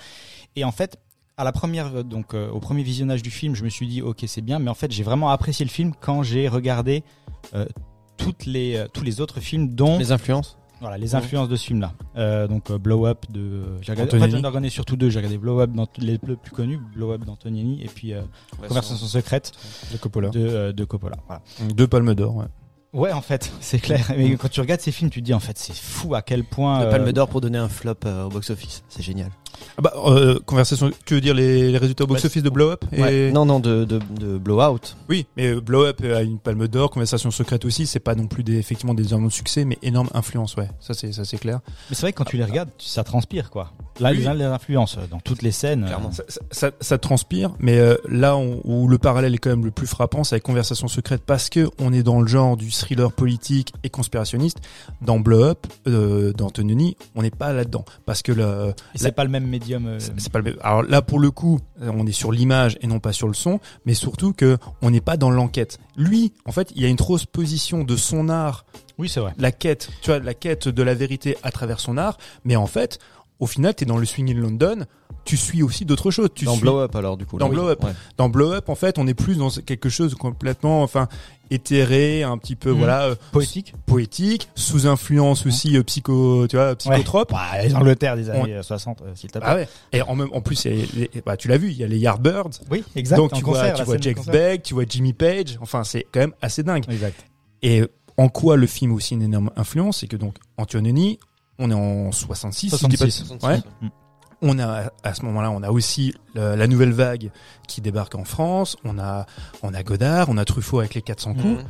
Et 0.54 0.64
en 0.64 0.72
fait 0.72 0.98
à 1.38 1.44
la 1.44 1.52
première 1.52 2.04
donc 2.04 2.34
au 2.34 2.60
premier 2.60 2.82
visionnage 2.82 3.22
du 3.22 3.30
film 3.30 3.54
je 3.54 3.64
me 3.64 3.70
suis 3.70 3.86
dit 3.86 4.02
ok 4.02 4.24
c'est 4.26 4.42
bien 4.42 4.58
mais 4.58 4.70
en 4.70 4.74
fait 4.74 4.92
j'ai 4.92 5.02
vraiment 5.02 5.30
apprécié 5.30 5.64
le 5.64 5.70
film 5.70 5.92
quand 5.98 6.22
j'ai 6.22 6.46
regardé 6.46 7.02
toutes 8.18 8.44
les 8.44 8.84
tous 8.92 9.02
les 9.04 9.20
autres 9.22 9.40
films 9.40 9.74
dont 9.74 9.98
Les 9.98 10.12
influences 10.12 10.58
voilà, 10.81 10.99
les 10.99 11.14
influences 11.14 11.49
de 11.49 11.56
ce 11.56 11.67
film-là. 11.67 11.93
Euh, 12.17 12.46
donc 12.49 12.70
euh, 12.70 12.78
Blow 12.78 13.06
Up 13.06 13.25
de. 13.31 13.62
J'ai 13.81 13.93
regardé. 13.93 14.12
En 14.12 14.17
Antonioni. 14.17 14.31
fait, 14.32 14.38
j'en 14.38 14.44
ai 14.44 14.46
regardé 14.49 14.69
surtout 14.69 14.96
deux. 14.96 15.11
J'ai 15.11 15.19
regardé 15.19 15.38
Blow 15.38 15.61
Up 15.61 15.70
dans 15.73 15.87
les 15.99 16.19
le 16.26 16.37
plus 16.37 16.50
connus, 16.52 16.78
Blow 16.94 17.12
Up 17.12 17.25
d'Antonioni 17.25 17.82
et 17.82 17.87
puis 17.88 18.12
euh, 18.12 18.23
Conversation 18.69 19.06
secrète 19.06 19.52
De 19.93 19.96
Coppola. 19.99 20.28
de, 20.31 20.40
euh, 20.40 20.73
de 20.73 20.84
Coppola. 20.84 21.17
Voilà. 21.26 21.43
Deux 21.75 21.87
palmes 21.87 22.14
d'or, 22.14 22.37
ouais. 22.37 22.46
Ouais, 22.93 23.12
en 23.12 23.20
fait, 23.20 23.52
c'est 23.61 23.78
clair. 23.78 24.11
Mais 24.17 24.37
quand 24.37 24.49
tu 24.49 24.61
regardes 24.61 24.81
ces 24.81 24.93
films, 24.93 25.11
tu 25.11 25.20
te 25.20 25.25
dis 25.26 25.34
en 25.34 25.40
fait, 25.40 25.58
c'est 25.58 25.76
fou 25.76 26.14
à 26.14 26.23
quel 26.23 26.44
point. 26.44 26.81
Le 26.81 26.87
euh, 26.87 26.90
Palme 26.90 27.12
d'Or 27.12 27.28
pour 27.28 27.40
donner 27.40 27.58
un 27.58 27.69
flop 27.69 27.94
euh, 28.06 28.25
au 28.25 28.28
box-office. 28.31 28.84
C'est 28.88 29.02
génial. 29.02 29.31
Ah 29.78 29.82
bah, 29.82 29.92
euh, 30.06 30.38
conversation, 30.46 30.90
tu 31.04 31.14
veux 31.14 31.20
dire 31.20 31.34
les, 31.34 31.70
les 31.72 31.78
résultats 31.78 32.04
au 32.04 32.06
box-office 32.06 32.42
de 32.42 32.50
Blow 32.50 32.70
Up 32.70 32.84
et... 32.92 33.00
Ouais. 33.02 33.30
Non, 33.32 33.44
non, 33.44 33.60
de, 33.60 33.84
de, 33.84 34.00
de 34.18 34.38
Blowout. 34.38 34.80
Oui, 35.08 35.26
mais 35.36 35.48
euh, 35.48 35.60
Blow 35.60 35.84
Up 35.84 36.00
a 36.04 36.22
une 36.22 36.38
palme 36.38 36.66
d'or, 36.68 36.90
Conversation 36.90 37.30
secrète 37.30 37.64
aussi, 37.64 37.86
c'est 37.86 38.00
pas 38.00 38.14
non 38.14 38.26
plus 38.26 38.42
des, 38.42 38.56
effectivement 38.56 38.94
des 38.94 39.08
énormes 39.08 39.30
succès, 39.30 39.64
mais 39.64 39.78
énorme 39.82 40.08
influence, 40.14 40.56
ouais. 40.56 40.68
Ça 40.80 40.94
c'est, 40.94 41.12
ça 41.12 41.24
c'est 41.24 41.38
clair. 41.38 41.60
Mais 41.90 41.96
c'est 41.96 42.02
vrai 42.02 42.12
que 42.12 42.18
quand 42.18 42.24
tu 42.24 42.36
les 42.36 42.44
regardes, 42.44 42.70
tu- 42.78 42.86
ça 42.88 43.04
transpire 43.04 43.50
quoi. 43.50 43.72
Là, 44.00 44.10
Oui. 44.12 44.18
les, 44.18 44.44
influences 44.44 44.96
euh, 44.98 45.06
dans 45.10 45.20
toutes 45.20 45.42
les 45.42 45.50
scènes. 45.52 45.84
euh, 45.84 45.86
Clairement. 45.86 46.12
Ça, 46.12 46.22
ça, 46.28 46.40
ça- 46.50 46.70
ça 46.80 46.98
transpire, 46.98 47.50
mais 47.58 47.78
euh, 47.78 47.96
là 48.08 48.36
on- 48.36 48.60
où 48.64 48.88
le 48.88 48.98
parallèle 48.98 49.34
est 49.34 49.38
quand 49.38 49.50
même 49.50 49.64
le 49.64 49.70
plus 49.70 49.86
frappant, 49.86 50.24
c'est 50.24 50.34
avec 50.34 50.42
Conversation 50.42 50.88
secrète 50.88 51.22
parce 51.26 51.48
que 51.50 51.68
on 51.78 51.92
est 51.92 52.02
dans 52.02 52.20
le 52.20 52.26
genre 52.26 52.56
du 52.56 52.70
thriller 52.70 53.12
politique 53.12 53.72
et 53.82 53.90
conspirationniste. 53.90 54.58
Dans 55.02 55.18
Blow 55.18 55.42
Up, 55.42 55.66
euh, 55.88 56.32
d'Antonioni, 56.32 56.96
on 57.14 57.22
n'est 57.22 57.30
pas 57.30 57.52
là-dedans 57.52 57.84
parce 58.04 58.22
que 58.22 58.32
le, 58.32 58.72
c'est 58.94 59.12
pas 59.12 59.24
le 59.24 59.30
même 59.30 59.45
médium. 59.46 59.87
euh, 59.87 59.98
C'est 60.00 60.31
pas 60.32 60.40
le. 60.40 60.56
Alors 60.64 60.82
là, 60.82 61.02
pour 61.02 61.19
le 61.19 61.31
coup, 61.31 61.60
euh, 61.82 61.90
on 61.94 62.06
est 62.06 62.12
sur 62.12 62.32
l'image 62.32 62.76
et 62.81 62.87
non 62.87 63.00
pas 63.00 63.12
sur 63.12 63.28
le 63.28 63.34
son, 63.34 63.60
mais 63.84 63.94
surtout 63.94 64.32
que 64.32 64.58
on 64.82 64.90
n'est 64.90 65.00
pas 65.00 65.16
dans 65.16 65.31
l'enquête. 65.31 65.78
Lui, 65.96 66.32
en 66.44 66.52
fait, 66.52 66.72
il 66.76 66.82
y 66.82 66.84
a 66.84 66.88
une 66.88 66.96
transposition 66.96 67.84
de 67.84 67.96
son 67.96 68.28
art, 68.28 68.66
Oui, 68.98 69.08
c'est 69.08 69.20
vrai. 69.20 69.32
la 69.38 69.52
quête, 69.52 69.88
tu 70.02 70.10
vois, 70.10 70.19
la 70.19 70.34
quête 70.34 70.69
de 70.69 70.82
la 70.82 70.94
vérité 70.94 71.37
à 71.43 71.50
travers 71.50 71.81
son 71.81 71.96
art, 71.96 72.19
mais 72.44 72.56
en 72.56 72.66
fait, 72.66 72.98
au 73.40 73.46
final, 73.46 73.74
t'es 73.74 73.84
dans 73.84 73.98
le 73.98 74.06
swing 74.06 74.30
in 74.34 74.40
London, 74.40 74.84
tu 75.24 75.36
suis 75.36 75.62
aussi 75.62 75.84
d'autres 75.84 76.10
choses. 76.10 76.28
Tu 76.34 76.44
Dans 76.44 76.52
suis- 76.52 76.60
Blow 76.62 76.78
Up 76.78 76.94
alors 76.94 77.16
du 77.16 77.26
coup. 77.26 77.36
Dans. 77.38 77.48
Blow 77.48 77.68
Up. 77.68 77.82
Ouais. 77.84 77.90
Dans 78.16 78.28
Blow 78.28 78.52
Up, 78.52 78.68
en 78.68 78.74
fait, 78.76 78.96
on 78.98 79.06
est 79.08 79.14
plus 79.14 79.36
dans 79.38 79.50
quelque 79.50 79.88
chose 79.88 80.12
de 80.12 80.16
complètement, 80.16 80.82
enfin, 80.82 81.08
éthéré, 81.50 82.22
un 82.22 82.38
petit 82.38 82.56
peu, 82.56 82.70
Mhm. 82.72 82.78
voilà, 82.78 83.02
euh, 83.04 83.14
Poétique. 83.32 83.74
poétique, 83.86 84.48
sous 84.54 84.86
influence 84.86 85.46
aussi 85.46 85.76
euh, 85.76 85.82
psycho, 85.82 86.46
tu 86.48 86.56
vois, 86.56 86.74
psychotrope. 86.76 87.32
Ouais. 87.32 87.38
Bah, 87.38 87.62
les 87.64 87.74
Angleterre 87.74 88.16
des 88.16 88.30
On- 88.30 88.42
années 88.44 88.54
euh, 88.54 88.62
60, 88.62 89.02
euh, 89.02 89.12
s'il 89.14 89.30
te 89.30 89.38
plaît. 89.38 89.46
Ah 89.50 89.54
ouais. 89.56 89.68
Et 89.92 90.02
en 90.02 90.14
même, 90.16 90.28
en 90.32 90.40
plus, 90.40 90.64
les- 90.64 91.10
bah, 91.24 91.36
tu 91.36 91.48
l'as 91.48 91.58
vu, 91.58 91.70
il 91.70 91.76
y 91.76 91.84
a 91.84 91.86
les 91.88 91.98
Yardbirds. 91.98 92.50
Oui, 92.70 92.84
exact. 92.94 93.16
Donc 93.16 93.32
tu 93.32 93.42
concert, 93.42 93.74
vois, 93.74 93.78
tu 93.78 93.84
vois 93.84 93.96
Jack. 94.00 94.26
Beck, 94.26 94.62
tu 94.62 94.74
vois 94.74 94.84
Jimmy 94.88 95.12
Page. 95.12 95.58
Enfin, 95.60 95.84
c'est 95.84 96.06
quand 96.12 96.20
même 96.20 96.34
assez 96.42 96.62
dingue. 96.62 96.84
Exact. 96.90 97.24
Et 97.62 97.82
en 98.16 98.28
quoi 98.28 98.56
le 98.56 98.66
film 98.66 98.92
a 98.92 98.94
aussi 98.94 99.14
une 99.14 99.22
énorme 99.22 99.50
influence, 99.56 99.98
c'est 99.98 100.06
que 100.08 100.16
donc 100.16 100.36
Antonioni, 100.56 101.18
on 101.58 101.70
est 101.70 101.74
en 101.74 102.12
66, 102.12 102.70
si 102.70 102.76
je 102.82 102.86
dis 102.88 102.96
pas 102.96 103.04
de- 103.06 103.10
66. 103.10 103.46
Ouais. 103.46 103.58
Mm. 103.82 103.88
On 104.42 104.58
a 104.58 104.92
à 105.02 105.14
ce 105.14 105.22
moment-là, 105.24 105.50
on 105.50 105.62
a 105.62 105.70
aussi 105.70 106.12
la, 106.34 106.56
la 106.56 106.66
nouvelle 106.66 106.92
vague 106.92 107.30
qui 107.68 107.80
débarque 107.80 108.14
en 108.14 108.24
France. 108.24 108.76
On 108.84 108.98
a 108.98 109.24
on 109.62 109.72
a 109.72 109.82
Godard, 109.82 110.28
on 110.28 110.36
a 110.36 110.44
Truffaut 110.44 110.80
avec 110.80 110.92
les 110.94 111.00
400 111.00 111.32
coups. 111.34 111.44
Mhm. 111.44 111.64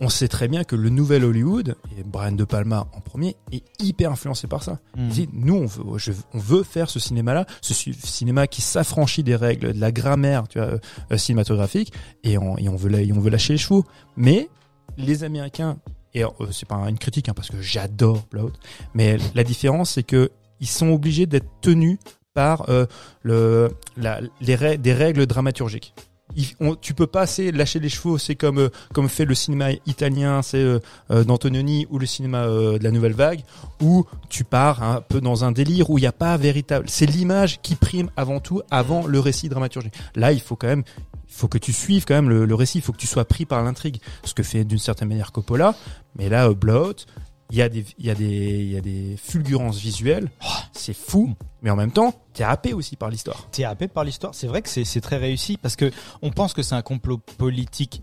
On 0.00 0.08
sait 0.08 0.26
très 0.28 0.48
bien 0.48 0.64
que 0.64 0.74
le 0.76 0.88
nouvel 0.88 1.24
Hollywood 1.24 1.76
et 1.98 2.02
Brian 2.04 2.32
de 2.32 2.44
Palma 2.44 2.86
en 2.94 3.00
premier 3.00 3.36
est 3.52 3.62
hyper 3.80 4.10
influencé 4.12 4.46
par 4.48 4.62
ça. 4.64 4.78
Il 4.96 5.08
dit, 5.08 5.28
nous, 5.32 5.54
on 5.56 5.66
veut, 5.66 5.98
je- 5.98 6.12
on 6.34 6.38
veut 6.38 6.62
faire 6.64 6.90
ce 6.90 6.98
cinéma-là, 7.00 7.44
ce 7.60 7.74
cinéma 7.74 8.46
qui 8.48 8.60
s'affranchit 8.62 9.22
des 9.24 9.34
règles, 9.36 9.72
de 9.72 9.80
la 9.80 9.90
grammaire, 9.92 10.46
tu 10.48 10.58
vois, 10.58 10.78
euh, 11.12 11.16
cinématographique, 11.16 11.92
et 12.24 12.38
on, 12.38 12.56
et 12.58 12.68
on 12.68 12.76
veut, 12.76 12.92
et 13.00 13.12
on 13.12 13.18
veut 13.20 13.30
lâcher 13.30 13.52
les 13.54 13.58
chevaux. 13.58 13.84
Mais 14.16 14.48
les 14.96 15.22
Américains, 15.24 15.78
et 16.14 16.24
euh, 16.24 16.28
c'est 16.50 16.68
pas 16.68 16.76
une 16.88 16.98
critique, 16.98 17.28
hein, 17.28 17.34
parce 17.34 17.48
que 17.50 17.60
j'adore 17.60 18.24
Blood, 18.30 18.52
mais 18.94 19.16
la 19.34 19.44
différence, 19.44 19.90
c'est 19.92 20.02
que 20.02 20.30
ils 20.60 20.66
sont 20.68 20.90
obligés 20.90 21.26
d'être 21.26 21.48
tenus 21.62 21.98
par 22.34 22.68
euh, 22.68 22.86
le, 23.22 23.70
la, 23.96 24.20
les 24.40 24.78
des 24.78 24.92
règles 24.92 25.26
dramaturgiques. 25.26 25.94
Il- 26.36 26.46
on- 26.60 26.76
tu 26.76 26.94
peux 26.94 27.08
pas 27.08 27.26
c'est 27.26 27.50
lâcher 27.50 27.80
les 27.80 27.88
chevaux, 27.88 28.16
c'est 28.18 28.36
comme 28.36 28.58
euh, 28.58 28.68
comme 28.92 29.08
fait 29.08 29.24
le 29.24 29.34
cinéma 29.34 29.70
italien, 29.86 30.42
c'est 30.42 30.58
euh, 30.62 31.24
d'Antonioni 31.24 31.88
ou 31.90 31.98
le 31.98 32.06
cinéma 32.06 32.46
de 32.46 32.78
la 32.84 32.90
nouvelle 32.92 33.14
vague, 33.14 33.40
où 33.82 34.04
tu 34.28 34.44
pars 34.44 34.80
un 34.82 35.00
peu 35.00 35.20
dans 35.20 35.44
un 35.44 35.50
délire 35.50 35.90
où 35.90 35.98
il 35.98 36.02
n'y 36.02 36.06
a 36.06 36.12
pas 36.12 36.36
véritable. 36.36 36.88
C'est 36.88 37.06
l'image 37.06 37.60
qui 37.62 37.74
prime 37.74 38.10
avant 38.16 38.38
tout, 38.38 38.62
avant 38.70 39.06
le 39.08 39.18
récit 39.18 39.48
dramaturgique. 39.48 39.94
Là, 40.14 40.30
il 40.30 40.40
faut 40.40 40.54
quand 40.54 40.68
même, 40.68 40.84
il 41.30 41.34
faut 41.34 41.48
que 41.48 41.58
tu 41.58 41.72
suives 41.72 42.04
quand 42.04 42.14
même 42.14 42.28
le, 42.28 42.44
le 42.44 42.54
récit, 42.54 42.78
il 42.78 42.80
faut 42.82 42.92
que 42.92 42.98
tu 42.98 43.06
sois 43.06 43.24
pris 43.24 43.46
par 43.46 43.62
l'intrigue, 43.62 44.00
ce 44.24 44.34
que 44.34 44.42
fait 44.42 44.64
d'une 44.64 44.78
certaine 44.78 45.08
manière 45.08 45.32
Coppola. 45.32 45.74
Mais 46.16 46.28
là, 46.28 46.48
euh, 46.48 46.54
Blowout, 46.54 47.06
il 47.50 47.56
y 47.58 47.62
a 47.62 47.68
des, 47.68 47.84
il 47.98 48.04
y 48.06 48.10
a 48.10 48.14
des, 48.14 48.26
il 48.26 48.70
y 48.72 48.76
a 48.76 48.80
des 48.80 49.16
fulgurances 49.16 49.78
visuelles, 49.78 50.28
c'est 50.72 50.94
fou. 50.96 51.34
Mais 51.62 51.70
en 51.70 51.76
même 51.76 51.92
temps, 51.92 52.14
t'es 52.34 52.44
happé 52.44 52.72
aussi 52.74 52.96
par 52.96 53.10
l'histoire. 53.10 53.48
T'es 53.52 53.64
happé 53.64 53.88
par 53.88 54.04
l'histoire. 54.04 54.34
C'est 54.34 54.46
vrai 54.48 54.60
que 54.62 54.68
c'est 54.68 54.84
c'est 54.84 55.00
très 55.00 55.16
réussi 55.16 55.56
parce 55.56 55.76
que 55.76 55.90
on 56.22 56.30
pense 56.30 56.52
que 56.52 56.62
c'est 56.62 56.74
un 56.74 56.82
complot 56.82 57.18
politique. 57.38 58.02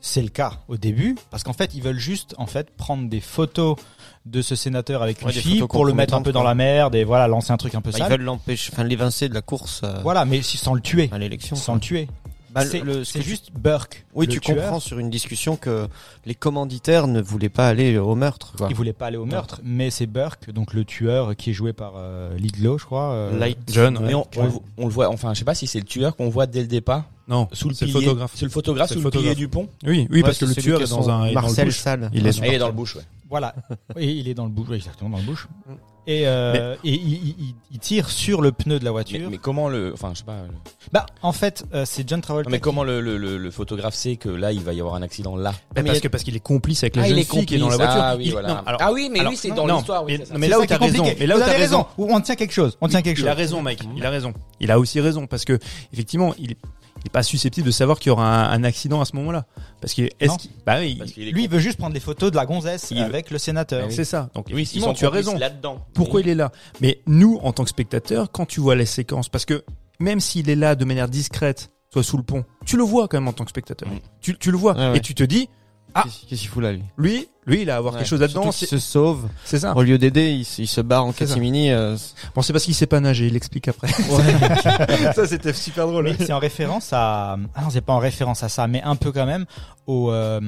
C'est 0.00 0.22
le 0.22 0.28
cas 0.28 0.52
au 0.68 0.76
début 0.76 1.16
parce 1.30 1.42
qu'en 1.42 1.54
fait 1.54 1.74
ils 1.74 1.82
veulent 1.82 1.98
juste 1.98 2.34
en 2.38 2.46
fait 2.46 2.70
prendre 2.76 3.08
des 3.08 3.20
photos 3.20 3.76
de 4.26 4.42
ce 4.42 4.54
sénateur 4.54 5.02
avec 5.02 5.18
Ouais, 5.22 5.32
une 5.32 5.40
fille 5.40 5.62
pour 5.66 5.86
le 5.86 5.94
mettre 5.94 6.12
un 6.14 6.20
peu 6.22 6.30
dans 6.30 6.42
la 6.42 6.54
merde 6.54 6.94
et 6.94 7.04
voilà 7.04 7.26
lancer 7.26 7.52
un 7.52 7.56
truc 7.56 7.74
un 7.74 7.80
peu 7.80 7.90
Bah, 7.90 7.96
ils 7.98 8.02
sale. 8.02 8.10
veulent 8.12 8.22
l'empêcher, 8.26 8.70
enfin 8.72 8.84
l'évincer 8.84 9.28
de 9.30 9.34
la 9.34 9.40
course 9.42 9.80
euh, 9.84 9.98
Voilà, 10.02 10.24
mais 10.26 10.42
sans 10.42 10.74
le 10.74 10.82
tuer, 10.82 11.08
à 11.10 11.18
l'élection. 11.18 11.56
sans 11.56 11.74
le 11.74 11.80
tuer. 11.80 12.06
Bah, 12.50 12.62
c'est 12.64 13.22
juste 13.22 13.50
Burke. 13.54 14.06
Oui, 14.14 14.26
le 14.26 14.32
tu 14.32 14.40
tueur. 14.40 14.56
comprends 14.56 14.80
sur 14.80 14.98
une 14.98 15.10
discussion 15.10 15.56
que 15.56 15.86
les 16.26 16.34
commanditaires 16.34 17.06
ne 17.06 17.20
voulaient 17.20 17.48
pas 17.48 17.68
aller 17.68 17.98
au 17.98 18.14
meurtre. 18.14 18.52
Quoi. 18.56 18.68
Il 18.70 18.74
voulait 18.76 18.92
pas 18.92 19.06
aller 19.06 19.16
au 19.16 19.26
meurtre, 19.26 19.60
mais 19.64 19.90
c'est 19.90 20.06
Burke, 20.06 20.50
donc 20.52 20.72
le 20.74 20.84
tueur 20.84 21.36
qui 21.36 21.50
est 21.50 21.52
joué 21.52 21.72
par 21.72 21.92
euh, 21.96 22.36
Lidlow, 22.38 22.78
je 22.78 22.84
crois. 22.84 23.12
euh, 23.12 23.38
Light. 23.38 23.58
John, 23.70 23.98
Mais 24.02 24.14
on, 24.14 24.26
Ouais. 24.36 24.44
le- 24.44 24.50
on 24.78 24.86
le 24.86 24.92
voit, 24.92 25.08
enfin, 25.10 25.34
je 25.34 25.38
sais 25.40 25.44
pas 25.44 25.54
si 25.54 25.66
c'est 25.66 25.78
le 25.80 25.84
tueur 25.84 26.16
qu'on 26.16 26.28
voit 26.30 26.46
dès 26.46 26.60
le 26.62 26.66
départ, 26.68 27.04
Non, 27.28 27.48
sous 27.52 27.68
le 27.68 27.74
c'est 27.74 27.84
le 27.86 27.92
pilier, 27.92 28.04
photographe. 28.06 28.32
C'est 28.34 28.44
le 28.46 28.50
photographe 28.50 28.90
sous 28.90 28.98
le 28.98 29.04
le 29.04 29.10
pilier 29.10 29.34
du 29.34 29.48
pont. 29.48 29.68
Oui, 29.84 30.06
oui, 30.10 30.16
Ouais, 30.16 30.22
parce 30.22 30.38
que 30.38 30.46
le 30.46 30.54
tueur 30.54 30.80
est 30.82 30.88
dans 30.88 31.10
un, 31.10 31.30
Marcel. 31.32 31.72
Salle. 31.72 32.10
Il 32.14 32.26
est 32.26 32.40
Ah, 32.54 32.58
dans 32.58 32.66
le 32.68 32.72
bush, 32.72 32.96
ouais. 32.96 33.02
Voilà. 33.30 33.54
Il 33.98 34.26
est 34.26 34.32
dans 34.34 34.44
le 34.44 34.50
bouche, 34.50 34.68
oui, 34.70 34.76
exactement, 34.76 35.10
dans 35.10 35.18
le 35.18 35.24
bouche. 35.24 35.46
Et, 36.10 36.26
euh, 36.26 36.74
et 36.84 36.88
il, 36.90 36.94
il- 37.12 37.28
il- 37.38 37.54
il 37.70 37.78
tire 37.78 38.08
sur 38.08 38.40
le 38.40 38.50
pneu 38.50 38.78
de 38.78 38.84
la 38.84 38.88
Mais, 38.88 38.92
voiture. 38.92 39.28
mais 39.30 39.36
comment 39.36 39.68
le, 39.68 39.92
enfin, 39.92 40.12
je 40.14 40.20
sais 40.20 40.24
pas. 40.24 40.38
le- 40.48 40.54
Bah, 40.90 41.04
en 41.20 41.32
fait, 41.32 41.64
euh, 41.74 41.84
c'est 41.84 42.08
John 42.08 42.22
Travolta. 42.22 42.48
Non, 42.48 42.52
mais 42.52 42.56
qui- 42.58 42.62
comment 42.62 42.82
le, 42.82 43.02
le, 43.02 43.18
le, 43.18 43.36
le 43.36 43.50
photographe 43.50 43.94
sait 43.94 44.16
que 44.16 44.30
là 44.30 44.50
il 44.52 44.60
va 44.62 44.72
y 44.72 44.80
avoir 44.80 44.94
un 44.94 45.02
accident 45.02 45.36
là 45.36 45.52
Mais 45.76 45.82
mais 45.82 45.88
parce 45.88 45.98
a- 45.98 46.00
que 46.00 46.08
parce 46.08 46.24
qu'il 46.24 46.34
est 46.34 46.40
complice 46.40 46.82
avec 46.82 46.96
la 46.96 47.02
Ah, 47.02 47.08
jeune 47.08 47.22
fille 47.22 47.44
qui 47.44 47.56
est 47.56 47.58
dans 47.58 47.68
la 47.68 47.76
voiture. 47.76 48.00
Ah 48.02 48.16
oui, 48.16 48.24
Il- 48.24 48.32
voilà. 48.32 48.48
non, 48.48 48.56
alors- 48.64 48.80
ah 48.82 48.90
oui, 48.92 49.10
mais 49.12 49.20
alors, 49.20 49.32
lui 49.32 49.36
c'est 49.36 49.50
dans 49.50 49.66
l'histoire. 49.66 50.02
oui, 50.04 50.18
mais- 50.18 50.38
mais 50.38 50.48
là 50.48 50.58
où 50.58 50.64
t'as 50.64 50.78
raison, 50.78 51.04
mais 51.20 51.26
là 51.26 51.36
où 51.36 51.40
t'as 51.40 51.46
raison. 51.52 51.86
On 51.98 52.20
tient 52.20 52.36
quelque 52.36 52.54
chose. 52.54 52.78
On 52.80 52.88
tient 52.88 53.02
quelque 53.02 53.18
chose. 53.18 53.26
Il 53.26 53.28
a 53.28 53.34
raison, 53.34 53.60
Mike. 53.60 53.82
Il 53.94 54.06
a 54.06 54.10
raison. 54.10 54.32
Il 54.60 54.70
a 54.70 54.78
aussi 54.78 55.00
raison 55.00 55.26
parce 55.26 55.44
que 55.44 55.58
effectivement, 55.92 56.34
il 56.38 56.56
pas 57.08 57.22
susceptible 57.22 57.66
de 57.66 57.70
savoir 57.72 57.98
qu'il 57.98 58.10
y 58.10 58.12
aura 58.12 58.46
un, 58.46 58.52
un 58.52 58.64
accident 58.64 59.00
à 59.00 59.04
ce 59.04 59.14
moment-là. 59.16 59.46
Parce 59.80 59.94
que 59.94 60.02
est-ce 60.20 60.36
qu'il, 60.38 60.50
bah 60.66 60.76
oui, 60.80 60.96
Parce 60.96 61.12
qu'il 61.12 61.28
est 61.28 61.32
Lui, 61.32 61.44
il 61.44 61.50
veut 61.50 61.58
juste 61.58 61.78
prendre 61.78 61.94
des 61.94 62.00
photos 62.00 62.30
de 62.30 62.36
la 62.36 62.46
gonzesse 62.46 62.88
Il- 62.90 62.98
avec 62.98 63.30
le 63.30 63.38
sénateur. 63.38 63.86
Ah 63.88 63.90
c'est 63.92 64.04
ça. 64.04 64.30
Donc 64.34 64.46
Oui, 64.48 64.54
ils 64.54 64.60
effectivement, 64.62 64.86
sont 64.88 64.92
tu 64.94 65.06
as 65.06 65.10
raison. 65.10 65.36
là-dedans. 65.38 65.84
Pourquoi 65.94 66.20
il 66.20 66.28
est 66.28 66.34
là? 66.34 66.52
Mais 66.80 67.00
nous, 67.06 67.38
en 67.42 67.52
tant 67.52 67.64
que 67.64 67.70
spectateurs, 67.70 68.30
quand 68.32 68.46
tu 68.46 68.60
vois 68.60 68.74
les 68.76 68.86
séquences, 68.86 69.28
parce 69.28 69.44
que 69.44 69.64
même 70.00 70.20
s'il 70.20 70.48
est 70.50 70.56
là 70.56 70.74
de 70.74 70.84
manière 70.84 71.08
discrète, 71.08 71.70
soit 71.92 72.02
sous 72.02 72.16
le 72.16 72.22
pont, 72.22 72.44
tu 72.66 72.76
le 72.76 72.82
vois 72.82 73.08
quand 73.08 73.18
même 73.18 73.28
en 73.28 73.32
tant 73.32 73.44
que 73.44 73.50
spectateur. 73.50 73.88
Tu, 74.20 74.36
tu 74.38 74.50
le 74.50 74.56
vois 74.58 74.74
Ouais, 74.76 74.90
ouais. 74.90 74.96
et 74.98 75.00
tu 75.00 75.14
te 75.14 75.22
dis, 75.24 75.48
Ah. 75.94 76.02
Qu'est-ce 76.04 76.26
qu'est-ce 76.26 76.40
qu'il 76.42 76.50
fout 76.50 76.62
là 76.62 76.72
lui? 76.72 76.82
lui, 76.98 77.28
Lui, 77.48 77.62
il 77.62 77.70
a 77.70 77.74
à 77.74 77.78
avoir 77.78 77.94
Ouais. 77.94 78.00
quelque 78.00 78.08
chose 78.08 78.20
là-dedans. 78.20 78.52
C'est 78.52 78.66
se 78.66 78.78
sauve. 78.78 79.26
c'est 79.44 79.58
ça. 79.58 79.74
Au 79.76 79.82
lieu 79.82 79.98
d'aider, 79.98 80.30
il, 80.30 80.44
se- 80.44 80.62
il 80.62 80.66
se 80.68 80.80
barre 80.80 81.04
en 81.04 81.12
catimini. 81.12 81.70
euh, 81.72 81.96
Bon, 82.34 82.42
c'est 82.42 82.52
parce 82.52 82.64
qu'il 82.64 82.74
sait 82.74 82.86
pas 82.86 83.00
nager. 83.00 83.26
Il 83.26 83.32
l'explique 83.32 83.66
après. 83.68 83.88
ça, 85.14 85.26
c'était 85.26 85.52
super 85.52 85.86
drôle. 85.86 86.14
C'est 86.18 86.32
en 86.32 86.38
référence 86.38 86.92
à 86.92 87.36
ah 87.54 87.62
non 87.62 87.70
c'est 87.70 87.80
pas 87.80 87.92
en 87.92 87.98
référence 87.98 88.42
à 88.42 88.48
ça 88.48 88.66
mais 88.66 88.82
un 88.82 88.96
peu 88.96 89.12
quand 89.12 89.26
même 89.26 89.44
au 89.86 90.10
euh, 90.12 90.40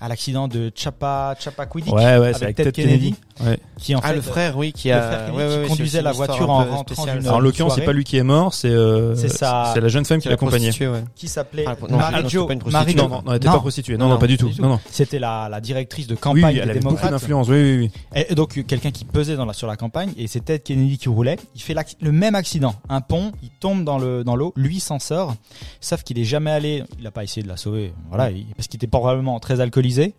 à 0.00 0.08
l'accident 0.08 0.46
de 0.48 0.70
Chapa 0.74 1.34
Chappaquiddick 1.40 1.92
Ouais, 1.92 2.18
ouais, 2.18 2.32
c'est 2.34 2.44
avec 2.44 2.60
avec 2.60 2.72
Ted 2.72 2.72
Kennedy, 2.72 3.14
Ouais. 3.44 3.58
qui 3.78 3.94
en 3.94 4.00
Ah, 4.02 4.08
fait 4.10 4.14
le 4.14 4.20
frère, 4.22 4.56
oui, 4.56 4.72
qui 4.72 4.88
le 4.88 4.94
a. 4.94 5.02
frère 5.02 5.26
Kennedy 5.32 5.54
ouais, 5.56 5.62
qui 5.62 5.68
conduisait 5.68 6.02
la 6.02 6.12
voiture 6.12 6.48
en 6.50 6.64
peu 6.64 6.70
rentrant 6.70 7.04
Alors, 7.04 7.34
en 7.34 7.40
l'occurrence, 7.40 7.74
c'est 7.74 7.80
pas 7.84 7.92
lui 7.92 8.04
qui 8.04 8.16
est 8.16 8.22
mort, 8.22 8.54
c'est 8.54 8.68
euh, 8.70 9.14
C'est 9.16 9.40
la 9.80 9.88
jeune 9.88 10.04
femme 10.04 10.20
qui 10.20 10.28
l'accompagnait. 10.28 10.66
prostituée, 10.68 10.88
ouais. 10.88 11.04
qui 11.16 11.26
s'appelait 11.28 11.64
Ah, 11.66 11.74
non, 11.88 11.96
Marie 11.96 12.22
non, 12.22 12.28
Jo 12.28 12.48
Marie. 12.70 12.94
Non, 12.94 13.08
non, 13.08 13.22
non, 13.24 13.32
elle 13.32 13.36
était 13.36 13.48
pas 13.48 13.58
prostituée. 13.58 13.96
Non, 13.96 14.08
non, 14.08 14.18
pas 14.18 14.26
du 14.28 14.36
tout. 14.38 14.50
Non, 14.60 14.68
non. 14.68 14.80
C'était 14.90 15.18
la, 15.18 15.48
la 15.50 15.60
directrice 15.60 16.06
de 16.06 16.16
Oui, 16.26 16.35
campagne 16.40 16.54
oui, 16.54 16.58
elle 16.60 16.64
des 16.66 16.70
avait 16.72 16.80
beaucoup 16.80 17.08
d'influence. 17.08 17.48
Oui, 17.48 17.56
oui, 17.56 17.90
oui. 18.14 18.22
Et 18.28 18.34
donc 18.34 18.64
quelqu'un 18.66 18.90
qui 18.90 19.04
pesait 19.04 19.36
dans 19.36 19.44
la, 19.44 19.52
sur 19.52 19.66
la 19.66 19.76
campagne 19.76 20.12
et 20.16 20.26
c'est 20.26 20.40
Ted 20.40 20.60
Kennedy 20.60 20.98
qui 20.98 21.08
roulait. 21.08 21.36
Il 21.54 21.62
fait 21.62 21.74
l'acc- 21.74 21.96
le 22.00 22.12
même 22.12 22.34
accident, 22.34 22.74
un 22.88 23.00
pont, 23.00 23.32
il 23.42 23.50
tombe 23.50 23.84
dans 23.84 23.98
le 23.98 24.24
dans 24.24 24.36
l'eau, 24.36 24.52
lui 24.56 24.80
s'en 24.80 24.98
sort, 24.98 25.34
sauf 25.80 26.02
qu'il 26.02 26.18
est 26.18 26.24
jamais 26.24 26.50
allé, 26.50 26.82
il 26.98 27.06
a 27.06 27.10
pas 27.10 27.24
essayé 27.24 27.42
de 27.42 27.48
la 27.48 27.56
sauver, 27.56 27.92
voilà, 28.08 28.30
il- 28.30 28.46
parce 28.56 28.68
qu'il 28.68 28.78
était 28.78 28.86
probablement 28.86 29.38
très 29.40 29.60
alcoolisé 29.60 30.14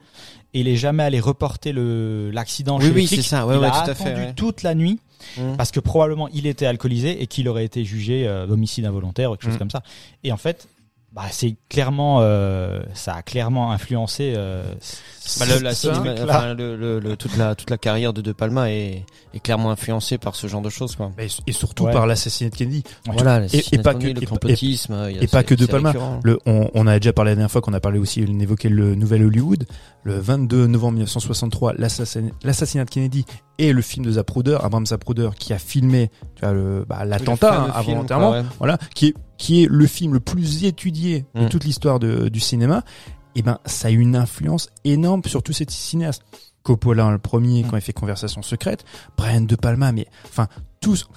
et 0.54 0.62
il 0.62 0.68
est 0.68 0.76
jamais 0.78 1.04
allé 1.04 1.20
reporter 1.20 1.72
le 1.74 2.32
l'accident 2.32 2.78
Oui, 2.78 2.84
chez 2.86 2.92
oui, 2.92 3.02
les 3.02 3.08
flics. 3.08 3.22
c'est 3.24 3.28
ça, 3.30 3.46
ouais, 3.46 3.56
il 3.56 3.60
ouais, 3.60 3.68
a 3.68 3.72
tout 3.72 3.90
à 3.92 3.96
fait, 3.96 4.10
attendu 4.10 4.22
ouais. 4.28 4.34
toute 4.36 4.64
la 4.64 4.76
nuit 4.76 5.00
Mmh. 5.36 5.56
parce 5.58 5.72
que 5.72 5.80
probablement 5.80 6.28
il 6.28 6.46
était 6.46 6.68
alcoolisé 6.68 7.24
et 7.24 7.26
qu'il 7.26 7.50
aurait 7.50 7.66
été 7.66 7.84
jugé 7.84 8.28
euh, 8.28 8.46
d'homicide 8.46 8.86
involontaire 8.86 9.32
ou 9.32 9.34
quelque 9.34 9.46
chose 9.46 9.56
Mm. 9.56 9.58
comme 9.58 9.72
ça. 9.72 9.82
Et 10.24 10.32
en 10.32 10.38
fait, 10.38 10.68
bah 11.14 11.24
c'est 11.32 11.56
clairement 11.70 12.20
euh, 12.22 12.84
ça 12.94 13.14
a 13.16 13.22
clairement 13.24 13.72
influencé 13.72 14.34
euh, 14.36 14.64
Bah, 15.40 15.46
le, 15.48 15.64
la 15.64 15.74
ça, 15.74 15.94
cinéma- 15.94 16.14
là. 16.14 16.24
enfin, 16.26 16.54
le, 16.54 16.76
le, 16.76 17.00
le- 17.00 17.16
toute 17.18 17.36
la 17.38 17.56
toute 17.56 17.70
la 17.70 17.78
carrière 17.78 18.14
de 18.14 18.22
De 18.22 18.32
Palma 18.34 18.70
est, 18.72 19.04
est 19.34 19.40
clairement 19.40 19.72
influencée 19.72 20.18
par 20.18 20.36
ce 20.36 20.48
genre 20.48 20.62
de 20.62 20.70
choses 20.70 20.96
quoi. 20.96 21.12
Et, 21.18 21.28
et 21.48 21.52
surtout 21.54 21.86
Ouais. 21.86 21.92
par 21.94 22.06
l'assassinat 22.08 22.50
de 22.52 22.56
Kennedy. 22.56 22.84
Voilà, 23.06 23.46
Et- 23.54 23.64
et 23.72 23.78
pas 23.80 23.94
que- 23.96 24.04
le 24.04 24.10
et 24.12 24.14
pas- 24.14 24.26
complotisme, 24.28 24.94
a- 24.94 25.44
que 25.44 25.56
De 25.56 25.66
Palma. 25.66 25.92
récurrent. 25.92 26.20
Le, 26.24 26.40
on, 26.46 26.70
on 26.74 26.88
a 26.88 27.00
déjà 27.00 27.14
parlé 27.14 27.32
la 27.32 27.36
dernière 27.36 27.52
fois 27.52 27.62
qu'on 27.62 27.74
a 27.74 27.80
parlé 27.80 28.00
aussi, 28.00 28.24
on 28.30 28.40
évoquait 28.40 28.70
le 28.70 28.94
nouvel 28.96 29.24
Hollywood. 29.26 29.66
Le 30.08 30.18
22 30.20 30.68
novembre 30.68 30.94
1963, 30.94 31.74
l'assassin- 31.74 32.32
l'assassinat 32.42 32.86
de 32.86 32.90
Kennedy 32.90 33.26
et 33.58 33.74
le 33.74 33.82
film 33.82 34.06
de 34.06 34.12
Zapruder, 34.12 34.58
Abraham 34.62 34.86
Zapruder, 34.86 35.32
qui 35.38 35.52
a 35.52 35.60
filmé 35.60 36.10
bah, 36.42 37.04
l'attentat 37.04 37.66
hein, 37.76 38.32
ouais. 38.32 38.44
voilà, 38.58 38.78
qui 38.96 39.08
est, 39.08 39.14
qui 39.38 39.64
est 39.64 39.68
le 39.70 39.86
film 39.86 40.14
le 40.14 40.22
plus 40.22 40.64
étudié 40.64 41.26
de 41.36 41.42
Mm. 41.44 41.50
toute 41.50 41.66
l'histoire 41.66 42.00
du 42.00 42.40
cinéma. 42.40 42.84
Et 43.36 43.42
ben, 43.42 43.60
ça 43.66 43.90
a 43.90 43.92
eu 43.92 44.00
une 44.00 44.16
influence 44.16 44.70
énorme 44.86 45.22
sur 45.26 45.44
tous 45.44 45.52
ces 45.52 45.66
cinéastes. 45.68 46.24
Coppola, 46.64 47.12
le 47.12 47.18
premier, 47.18 47.64
Mm. 47.64 47.68
quand 47.68 47.76
il 47.76 47.82
fait 47.82 47.92
Conversation 47.94 48.42
secrète, 48.42 48.86
Brian 49.18 49.42
De 49.42 49.56
Palma, 49.58 49.92
mais 49.92 50.08
enfin 50.26 50.48
tous, 50.80 51.10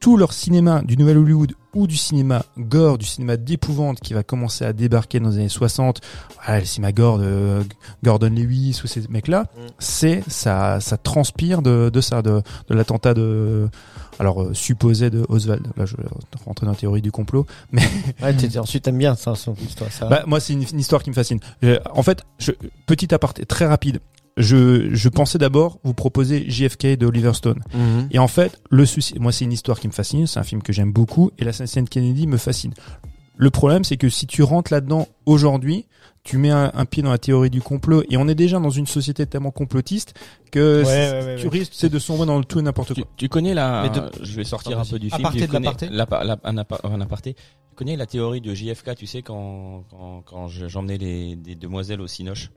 tout 0.00 0.16
leur 0.16 0.32
cinéma 0.32 0.80
du 0.82 0.96
Nouvel 0.96 1.18
Hollywood 1.18 1.52
ou 1.74 1.86
du 1.86 1.96
cinéma 1.96 2.42
gore, 2.58 2.98
du 2.98 3.04
cinéma 3.06 3.36
d'épouvante 3.36 4.00
qui 4.00 4.12
va 4.14 4.22
commencer 4.22 4.64
à 4.64 4.72
débarquer 4.72 5.20
dans 5.20 5.28
les 5.28 5.36
années 5.36 5.48
60, 5.48 6.00
voilà, 6.42 6.60
le 6.60 6.64
cinéma 6.64 6.90
gore 6.90 7.18
de 7.18 7.60
Gordon 8.02 8.30
Lewis 8.30 8.80
ou 8.82 8.86
ces 8.86 9.06
mecs-là, 9.08 9.42
Mm. 9.56 9.60
c'est 9.78 10.22
ça, 10.26 10.80
ça 10.80 10.96
transpire 10.96 11.60
de, 11.62 11.90
de 11.92 12.00
ça, 12.00 12.22
de, 12.22 12.42
de 12.68 12.74
l'attentat 12.74 13.12
de, 13.14 13.68
alors 14.18 14.42
euh, 14.42 14.54
supposé 14.54 15.10
de 15.10 15.24
Oswald. 15.28 15.66
Là, 15.76 15.84
je 15.86 15.96
vais 15.96 16.04
rentrer 16.44 16.64
dans 16.66 16.72
la 16.72 16.78
théorie 16.78 17.02
du 17.02 17.12
complot. 17.12 17.46
Ouais, 18.22 18.34
t'es- 18.34 18.58
ensuite 18.58 18.84
t'aimes 18.84 18.98
bien 18.98 19.14
ça, 19.14 19.34
son 19.34 19.54
histoire, 19.54 19.92
ça. 19.92 20.06
Bah, 20.08 20.24
moi, 20.26 20.40
c'est 20.40 20.54
une, 20.54 20.64
une 20.72 20.80
histoire 20.80 21.02
qui 21.02 21.10
me 21.10 21.14
fascine. 21.14 21.38
Je- 21.62 21.78
en 21.94 22.02
fait, 22.02 22.22
je, 22.38 22.52
petit 22.86 23.14
aparté, 23.14 23.44
très 23.46 23.66
rapide. 23.66 24.00
Je, 24.36 24.94
je 24.94 25.08
pensais 25.08 25.38
d'abord 25.38 25.78
vous 25.84 25.92
proposer 25.94 26.48
JFK 26.48 26.96
de 26.96 27.06
Oliver 27.06 27.32
Stone. 27.34 27.60
Mhm. 27.74 28.08
Et 28.10 28.18
en 28.18 28.28
fait, 28.28 28.60
le 28.70 28.86
souci, 28.86 29.18
moi, 29.18 29.32
c'est 29.32 29.44
une 29.44 29.52
histoire 29.52 29.78
qui 29.80 29.88
me 29.88 29.92
fascine, 29.92 30.26
c'est 30.26 30.40
un 30.40 30.44
film 30.44 30.62
que 30.62 30.72
j'aime 30.72 30.92
beaucoup, 30.92 31.30
et 31.38 31.44
l'assassinat 31.44 31.84
de 31.84 31.88
Kennedy 31.90 32.26
me 32.26 32.36
fascine. 32.36 32.72
Le 33.36 33.50
problème, 33.50 33.84
c'est 33.84 33.96
que 33.96 34.08
si 34.08 34.26
tu 34.26 34.42
rentres 34.42 34.72
là-dedans 34.72 35.08
aujourd'hui, 35.26 35.86
tu 36.22 36.36
mets 36.36 36.50
un, 36.50 36.70
un 36.74 36.84
pied 36.84 37.02
dans 37.02 37.10
la 37.10 37.16
théorie 37.18 37.48
du 37.50 37.62
complot, 37.62 38.02
et 38.10 38.16
on 38.18 38.28
est 38.28 38.34
déjà 38.34 38.58
dans 38.60 38.70
une 38.70 38.86
société 38.86 39.26
tellement 39.26 39.50
complotiste 39.50 40.14
que 40.52 40.80
Ouais, 40.80 40.84
c'est- 40.84 40.90
ouais, 41.12 41.24
ouais, 41.24 41.36
tu 41.36 41.44
ouais. 41.44 41.50
risques 41.58 41.72
c'est 41.74 41.88
de 41.88 41.98
sombrer 41.98 42.26
dans 42.26 42.38
le 42.38 42.44
tout 42.44 42.58
et 42.58 42.62
n'importe 42.62 42.92
quoi. 42.94 43.04
tu 43.16 43.28
connais 43.30 43.54
la. 43.54 43.88
De- 43.88 44.24
Je 44.24 44.36
vais 44.36 44.44
sortir 44.44 44.78
un 44.78 44.84
peu 44.84 44.98
du 44.98 45.08
film. 45.08 45.20
Aparté 45.20 45.40
tu 45.40 45.46
de 45.46 45.50
connais 45.50 45.64
l'aparté 45.66 45.88
l'apa- 45.90 46.24
la- 46.24 46.38
un, 46.44 46.58
apa- 46.58 46.80
un 46.84 47.00
aparté. 47.00 47.32
Tu 47.34 47.74
connais 47.76 47.96
la 47.96 48.04
théorie 48.06 48.42
de 48.42 48.52
JFK, 48.54 48.94
tu 48.94 49.06
sais, 49.06 49.22
quand, 49.22 49.84
quand, 49.90 50.22
quand 50.26 50.48
je- 50.48 50.68
j'emmenais 50.68 50.98
les, 50.98 51.36
des 51.36 51.54
demoiselles 51.54 52.02
au 52.02 52.06
Cinoche? 52.06 52.50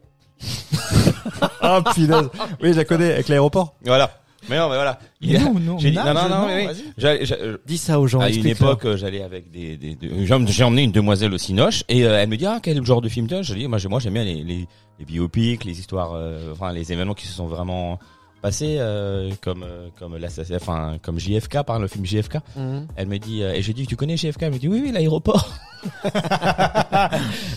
Ah, 1.62 1.82
punaise. 1.96 2.30
Oui, 2.62 2.74
je 2.74 2.78
la 2.78 2.86
connais, 2.86 3.14
avec 3.14 3.28
l'aéroport. 3.28 3.76
Voilà. 3.86 4.20
Mais 4.50 4.58
non, 4.58 4.68
mais 4.68 4.76
voilà. 4.76 5.00
Il 5.22 5.38
a- 5.38 5.40
Non, 5.40 5.54
non, 5.58 5.80
j'ai 5.80 5.92
dit- 5.92 5.96
non, 5.98 6.04
non, 6.04 6.14
non, 6.14 6.22
non, 6.30 6.42
non, 6.42 6.48
mais 6.48 6.56
oui. 6.58 6.66
vas-y. 6.66 6.84
J'allais- 6.98 7.26
j'a- 7.26 7.36
euh, 7.36 7.58
Dis 7.66 7.78
ça 7.78 7.98
aux 8.02 8.08
gens. 8.08 8.20
à 8.20 8.30
une 8.30 8.46
époque, 8.46 8.84
euh, 8.86 8.98
j'allais 8.98 9.22
avec 9.24 9.50
des, 9.52 9.78
des, 9.78 9.96
des- 9.96 10.26
j'ai 10.26 10.64
emmené 10.66 10.84
une 10.84 10.92
demoiselle 10.92 11.34
au 11.34 11.38
Cinoche 11.38 11.84
et 11.88 12.04
euh, 12.06 12.20
elle 12.22 12.28
me 12.28 12.36
dit 12.36 12.46
ah 12.46 12.60
quel 12.62 12.84
genre 12.86 13.00
de 13.00 13.08
film 13.08 13.28
tu 13.28 13.36
as 13.36 13.42
Je 13.42 13.54
dis 13.54 13.70
moi 13.70 13.78
j'ai- 13.78 13.88
moi 13.88 14.00
j'aime 14.02 14.16
bien 14.16 14.26
les, 14.26 14.44
les, 14.44 14.68
les 15.00 15.06
biopics, 15.06 15.64
les 15.64 15.80
histoires, 15.80 16.12
euh, 16.14 16.52
enfin 16.52 16.74
les 16.74 16.92
événements 16.92 17.14
qui 17.14 17.26
se 17.26 17.32
sont 17.34 17.48
vraiment 17.48 18.00
passés 18.44 18.76
euh, 18.78 19.32
comme 19.42 19.64
euh, 19.64 19.88
comme 19.98 20.18
l'assassin, 20.18 20.56
enfin 20.58 20.98
comme 21.02 21.18
JFK 21.18 21.64
par 21.66 21.80
le 21.80 21.88
film 21.88 22.06
JFK. 22.06 22.36
Mhm. 22.58 22.88
Elle 22.98 23.08
me 23.08 23.18
dit 23.18 23.42
euh, 23.42 23.54
et 23.54 23.62
j'ai 23.64 23.74
dit 23.74 23.88
tu 23.88 23.96
connais 23.96 24.18
JFK 24.18 24.44
Elle 24.44 24.52
me 24.54 24.60
dit 24.60 24.68
oui 24.68 24.82
oui 24.84 24.92
l'aéroport. 24.92 25.50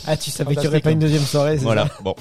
Ah, 0.09 0.17
tu 0.17 0.31
savais 0.31 0.55
qu'il 0.57 0.65
y 0.65 0.67
aurait 0.69 0.81
pas 0.81 0.91
une 0.91 0.99
deuxième 0.99 1.23
soirée, 1.23 1.57
Voilà 1.59 1.87
ça? 1.87 1.93
bon. 2.03 2.15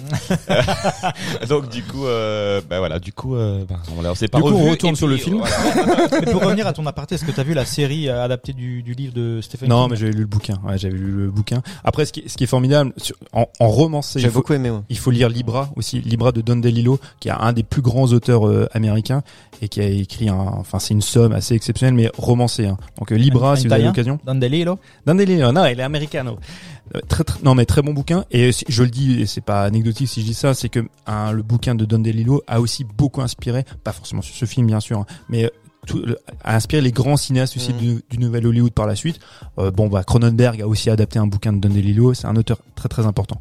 Donc 1.50 1.70
du 1.70 1.84
coup 1.84 2.06
euh, 2.06 2.62
ben 2.70 2.80
voilà 2.80 3.00
du 3.00 3.12
coup 3.14 3.36
euh, 3.36 3.66
ben, 3.68 3.78
on, 3.98 4.02
l'a- 4.02 4.12
on 4.12 4.16
s'est 4.16 4.28
pas 4.28 4.38
Du 4.40 4.44
coup, 4.44 4.50
on 4.50 4.70
retourne 4.70 4.94
et 4.94 4.98
sur 4.98 5.08
le 5.08 5.18
film. 5.18 5.38
voilà. 5.40 5.56
Mais 6.26 6.32
pour 6.32 6.44
revenir 6.44 6.68
à 6.68 6.74
ton 6.74 6.86
aparté, 6.86 7.16
est-ce 7.16 7.26
que 7.26 7.32
t'as 7.32 7.44
vu 7.44 7.54
la 7.54 7.66
série 7.66 8.10
adaptée 8.10 8.54
du, 8.54 8.84
du 8.84 8.94
livre 8.94 9.14
de 9.14 9.40
Stephen 9.42 9.70
Non, 9.70 9.84
King? 9.84 9.92
mais 9.92 9.96
j'avais 9.98 10.12
lu 10.14 10.20
le 10.22 10.26
bouquin. 10.28 10.60
Ouais, 10.64 10.78
j'avais 10.78 10.96
lu 10.96 11.12
le 11.12 11.32
bouquin. 11.32 11.62
Après, 11.84 12.06
ce 12.06 12.14
qui, 12.14 12.24
ce 12.28 12.38
qui 12.38 12.44
est 12.44 12.48
formidable, 12.48 12.94
sur- 12.98 13.16
en, 13.34 13.48
en 13.60 13.68
romancé, 13.68 14.20
J'ai 14.20 14.30
beaucoup 14.30 14.54
aimé, 14.54 14.72
il 14.90 14.98
faut 14.98 15.12
lire 15.12 15.30
Libra 15.30 15.70
aussi. 15.76 16.02
Libra 16.02 16.32
de 16.32 16.42
Don 16.42 16.58
DeLillo, 16.58 17.00
qui 17.20 17.30
est 17.30 17.32
un 17.32 17.54
des 17.54 17.64
plus 17.64 17.82
grands 17.82 18.08
auteurs 18.14 18.46
euh, 18.56 18.68
américains 18.74 19.22
et 19.62 19.68
qui 19.70 19.82
a 19.82 19.86
écrit 19.86 20.30
un, 20.30 20.36
enfin, 20.36 20.80
c'est 20.80 20.94
une 20.94 21.02
somme 21.02 21.32
assez 21.34 21.54
exceptionnelle, 21.56 21.94
mais 21.96 22.10
romancée. 22.18 22.66
Hein. 22.66 22.78
Donc, 22.98 23.12
euh, 23.12 23.16
Libra, 23.16 23.52
Un 23.54 23.56
si 23.56 23.68
vous 23.68 23.74
avez 23.74 23.84
l'occasion. 23.84 24.20
Don 24.26 24.36
DeLillo 24.36 24.78
Don 25.06 25.16
DeLillo, 25.16 25.52
non, 25.52 25.66
il 25.66 25.80
est 25.80 25.84
américano. 25.84 26.38
Euh, 26.96 27.00
Très, 27.08 27.24
très, 27.24 27.40
non, 27.44 27.56
mais 27.56 27.66
très 27.66 27.82
bon 27.82 27.94
bouquin. 27.94 28.26
Et 28.32 28.52
je 28.52 28.84
le 28.84 28.90
dis, 28.90 29.22
et 29.22 29.26
c'est 29.26 29.42
pas 29.42 29.64
anecdotique 29.64 30.08
si 30.08 30.22
je 30.22 30.26
dis 30.26 30.34
ça, 30.34 30.54
c'est 30.54 30.70
que 30.70 30.88
un, 31.08 31.32
le 31.32 31.42
bouquin 31.44 31.74
de 31.76 31.86
Don 31.86 32.00
DeLillo 32.00 32.44
a 32.48 32.60
aussi 32.62 32.84
beaucoup 32.84 33.22
inspiré, 33.22 33.64
pas 33.84 33.92
forcément 33.92 34.22
sur 34.22 34.36
ce 34.36 34.46
film, 34.46 34.68
bien 34.68 34.80
sûr, 34.80 35.00
hein, 35.00 35.06
mais 35.30 35.46
euh, 35.46 35.50
tout, 35.88 36.04
a 36.44 36.56
inspiré 36.56 36.82
les 36.82 36.92
grands 36.92 37.18
cinéastes 37.18 37.56
aussi 37.58 37.72
Mhm. 37.74 37.80
du, 37.80 38.04
du 38.10 38.18
nouvel 38.18 38.46
Hollywood 38.48 38.72
par 38.74 38.88
la 38.88 38.96
suite. 38.96 39.20
Euh, 39.60 39.72
bon, 39.72 39.88
bah, 39.88 40.04
Cronenberg 40.04 40.62
a 40.62 40.68
aussi 40.68 40.90
adapté 40.90 41.18
un 41.20 41.28
bouquin 41.28 41.54
de 41.54 41.60
Don 41.60 41.70
DeLillo. 41.74 42.14
C'est 42.14 42.28
un 42.28 42.36
auteur 42.36 42.58
très 42.76 42.90
très 42.90 43.06
important. 43.06 43.40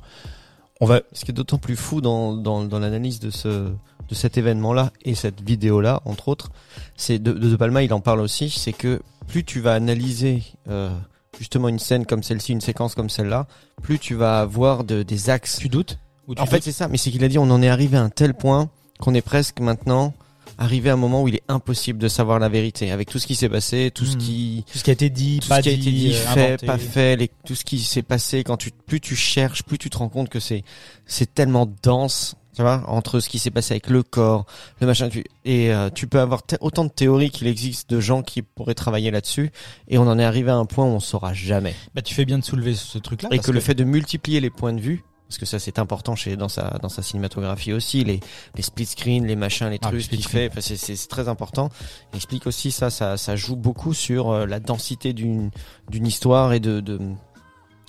On 0.80 0.86
va, 0.86 1.00
Ce 1.12 1.24
qui 1.24 1.30
est 1.30 1.34
d'autant 1.34 1.58
plus 1.58 1.76
fou 1.76 2.00
dans, 2.00 2.34
dans, 2.34 2.64
dans 2.64 2.78
l'analyse 2.78 3.20
de 3.20 3.30
ce 3.30 3.70
de 4.08 4.14
cet 4.14 4.38
événement-là 4.38 4.92
et 5.04 5.14
cette 5.14 5.40
vidéo-là, 5.40 6.02
entre 6.04 6.28
autres, 6.28 6.50
c'est 6.96 7.18
de, 7.18 7.32
de 7.32 7.48
De 7.48 7.56
Palma, 7.56 7.82
il 7.82 7.92
en 7.92 8.00
parle 8.00 8.20
aussi, 8.20 8.50
c'est 8.50 8.72
que 8.72 9.00
plus 9.26 9.44
tu 9.44 9.60
vas 9.60 9.74
analyser 9.74 10.42
euh, 10.68 10.90
justement 11.38 11.68
une 11.68 11.78
scène 11.78 12.06
comme 12.06 12.22
celle-ci, 12.22 12.52
une 12.52 12.60
séquence 12.60 12.94
comme 12.94 13.08
celle-là, 13.08 13.46
plus 13.82 13.98
tu 13.98 14.14
vas 14.14 14.40
avoir 14.40 14.84
de, 14.84 15.02
des 15.02 15.30
axes. 15.30 15.58
Tu 15.58 15.68
doutes 15.68 15.98
Ou 16.28 16.34
tu 16.34 16.42
En 16.42 16.46
fait, 16.46 16.62
c'est 16.62 16.72
ça, 16.72 16.88
mais 16.88 16.98
c'est 16.98 17.10
qu'il 17.10 17.24
a 17.24 17.28
dit, 17.28 17.38
on 17.38 17.50
en 17.50 17.62
est 17.62 17.68
arrivé 17.68 17.96
à 17.96 18.02
un 18.02 18.10
tel 18.10 18.34
point 18.34 18.68
qu'on 18.98 19.14
est 19.14 19.22
presque 19.22 19.60
maintenant 19.60 20.14
arrivé 20.58 20.90
à 20.90 20.94
un 20.94 20.96
moment 20.96 21.22
où 21.22 21.28
il 21.28 21.36
est 21.36 21.42
impossible 21.48 21.98
de 21.98 22.08
savoir 22.08 22.38
la 22.38 22.48
vérité, 22.48 22.90
avec 22.90 23.08
tout 23.10 23.18
ce 23.18 23.26
qui 23.26 23.34
s'est 23.34 23.48
passé, 23.48 23.90
tout 23.94 24.04
ce 24.04 24.12
Mhm. 24.14 24.18
qui 24.22 24.64
tout 24.72 24.78
ce 24.78 24.84
qui 24.84 24.90
a 24.90 24.92
été 24.92 25.10
dit, 25.10 25.40
tout 25.40 25.48
pas 25.48 25.56
ce 25.58 25.62
qui 25.62 25.68
a 25.68 25.72
été 25.72 25.90
dit, 25.90 26.12
euh, 26.14 26.18
fait, 26.34 26.46
inventé. 26.48 26.66
pas 26.66 26.78
fait, 26.78 27.16
les, 27.16 27.30
tout 27.46 27.54
ce 27.54 27.64
qui 27.64 27.78
s'est 27.80 28.02
passé, 28.02 28.44
quand 28.44 28.56
tu, 28.56 28.70
plus 28.86 29.00
tu 29.00 29.16
cherches, 29.16 29.62
plus 29.62 29.78
tu 29.78 29.90
te 29.90 29.98
rends 29.98 30.08
compte 30.08 30.28
que 30.28 30.40
c'est, 30.40 30.62
c'est 31.06 31.32
tellement 31.34 31.68
dense, 31.82 32.36
tu 32.56 32.62
vois, 32.62 32.84
entre 32.86 33.18
ce 33.20 33.28
qui 33.28 33.38
s'est 33.40 33.50
passé 33.50 33.72
avec 33.74 33.88
le 33.90 34.02
corps, 34.04 34.46
le 34.80 34.86
machin, 34.86 35.08
tu, 35.08 35.24
et 35.44 35.72
euh, 35.72 35.90
tu 35.92 36.06
peux 36.06 36.20
avoir 36.20 36.42
autant 36.60 36.84
de 36.84 36.90
théories 36.90 37.30
qu'il 37.30 37.48
existe 37.48 37.90
de 37.90 37.98
gens 38.00 38.22
qui 38.22 38.42
pourraient 38.42 38.74
travailler 38.74 39.10
là-dessus, 39.10 39.50
et 39.88 39.98
on 39.98 40.06
en 40.08 40.18
est 40.18 40.24
arrivé 40.24 40.50
à 40.50 40.56
un 40.56 40.64
point 40.66 40.84
où 40.84 40.88
on 40.90 41.00
saura 41.00 41.32
jamais. 41.34 41.74
Bah, 41.94 42.02
tu 42.02 42.14
fais 42.14 42.24
bien 42.24 42.38
de 42.38 42.44
soulever 42.44 42.74
ce 42.74 42.98
truc-là. 42.98 43.28
et 43.32 43.36
parce 43.36 43.46
que, 43.48 43.52
le 43.52 43.60
fait 43.60 43.74
de 43.74 43.84
multiplier 43.84 44.40
les 44.40 44.50
points 44.50 44.72
de 44.72 44.80
vue, 44.80 45.02
parce 45.34 45.40
que 45.40 45.46
ça 45.46 45.58
c'est 45.58 45.78
important 45.80 46.14
chez 46.14 46.36
dans 46.36 46.48
sa 46.48 46.78
dans 46.80 46.88
sa 46.88 47.02
cinématographie 47.02 47.72
aussi, 47.72 48.04
les 48.04 48.20
les 48.54 48.62
split 48.62 48.86
screen, 48.86 49.26
les 49.26 49.34
machins, 49.36 49.68
les 49.68 49.78
Ah, 49.82 49.88
trucs 49.88 50.08
qu'il 50.08 50.24
fait, 50.24 50.48
enfin, 50.50 50.60
c'est 50.60 50.76
c'est 50.76 51.08
très 51.08 51.28
important. 51.28 51.70
Il 52.12 52.16
explique 52.16 52.46
aussi 52.46 52.70
ça, 52.70 52.88
ça 52.90 53.16
ça 53.16 53.34
joue 53.34 53.56
beaucoup 53.56 53.94
sur 53.94 54.30
euh, 54.30 54.46
la 54.46 54.60
densité 54.60 55.12
d'une 55.12 55.50
d'une 55.90 56.06
histoire 56.06 56.52
et 56.52 56.60
de 56.60 56.80
de 56.80 57.00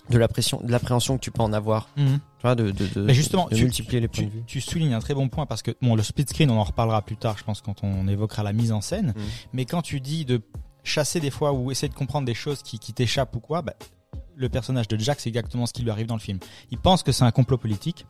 de 0.10 0.18
la 0.18 0.28
pression, 0.28 0.60
de 0.64 0.72
l'appréhension 0.72 1.18
que 1.18 1.22
tu 1.24 1.32
peux 1.32 1.42
en 1.42 1.52
avoir, 1.54 1.90
Mhm. 1.98 2.20
tu 2.38 2.42
vois, 2.44 2.56
de 2.56 2.72
de 2.72 2.88
de, 2.88 3.02
Mais 3.02 3.14
justement, 3.16 3.48
de 3.50 3.56
tu- 3.56 3.64
multiplier 3.64 4.00
les 4.00 4.08
points 4.08 4.24
Tu, 4.24 4.30
de 4.30 4.32
vue. 4.32 4.44
tu 4.48 4.62
soulignes 4.62 4.94
un 4.94 5.00
très 5.00 5.14
bon 5.16 5.30
point 5.30 5.46
parce 5.46 5.62
que 5.64 5.72
bon, 5.82 5.96
le 5.96 6.04
split 6.04 6.26
screen, 6.28 6.50
on 6.52 6.60
en 6.60 6.64
reparlera 6.64 7.02
plus 7.04 7.18
tard, 7.18 7.38
je 7.38 7.44
pense, 7.44 7.62
quand 7.62 7.84
on 7.84 8.08
évoquera 8.08 8.42
la 8.44 8.54
mise 8.54 8.72
en 8.72 8.82
scène. 8.82 9.14
Mhm. 9.16 9.24
Mais 9.54 9.66
quand 9.66 9.82
tu 9.82 10.00
dis 10.02 10.26
de 10.26 10.42
chasser 10.84 11.20
des 11.20 11.32
fois 11.32 11.54
ou 11.54 11.72
essayer 11.72 11.90
de 11.90 11.96
comprendre 11.96 12.26
des 12.28 12.36
choses 12.36 12.62
qui, 12.62 12.78
qui 12.78 12.94
t'échappent 12.94 13.36
ou 13.36 13.40
quoi, 13.40 13.64
bah, 13.64 13.74
le 14.36 14.50
personnage 14.50 14.88
de 14.88 14.98
Jack, 14.98 15.20
c'est 15.20 15.30
exactement 15.30 15.66
ce 15.66 15.74
qui 15.74 15.82
lui 15.82 15.92
arrive 15.92 16.08
dans 16.08 16.16
le 16.16 16.22
film. 16.22 16.40
Il 16.72 16.78
pense 16.78 17.04
que 17.04 17.12
c'est 17.12 17.24
un 17.24 17.32
complot 17.32 17.58
politique. 17.58 18.06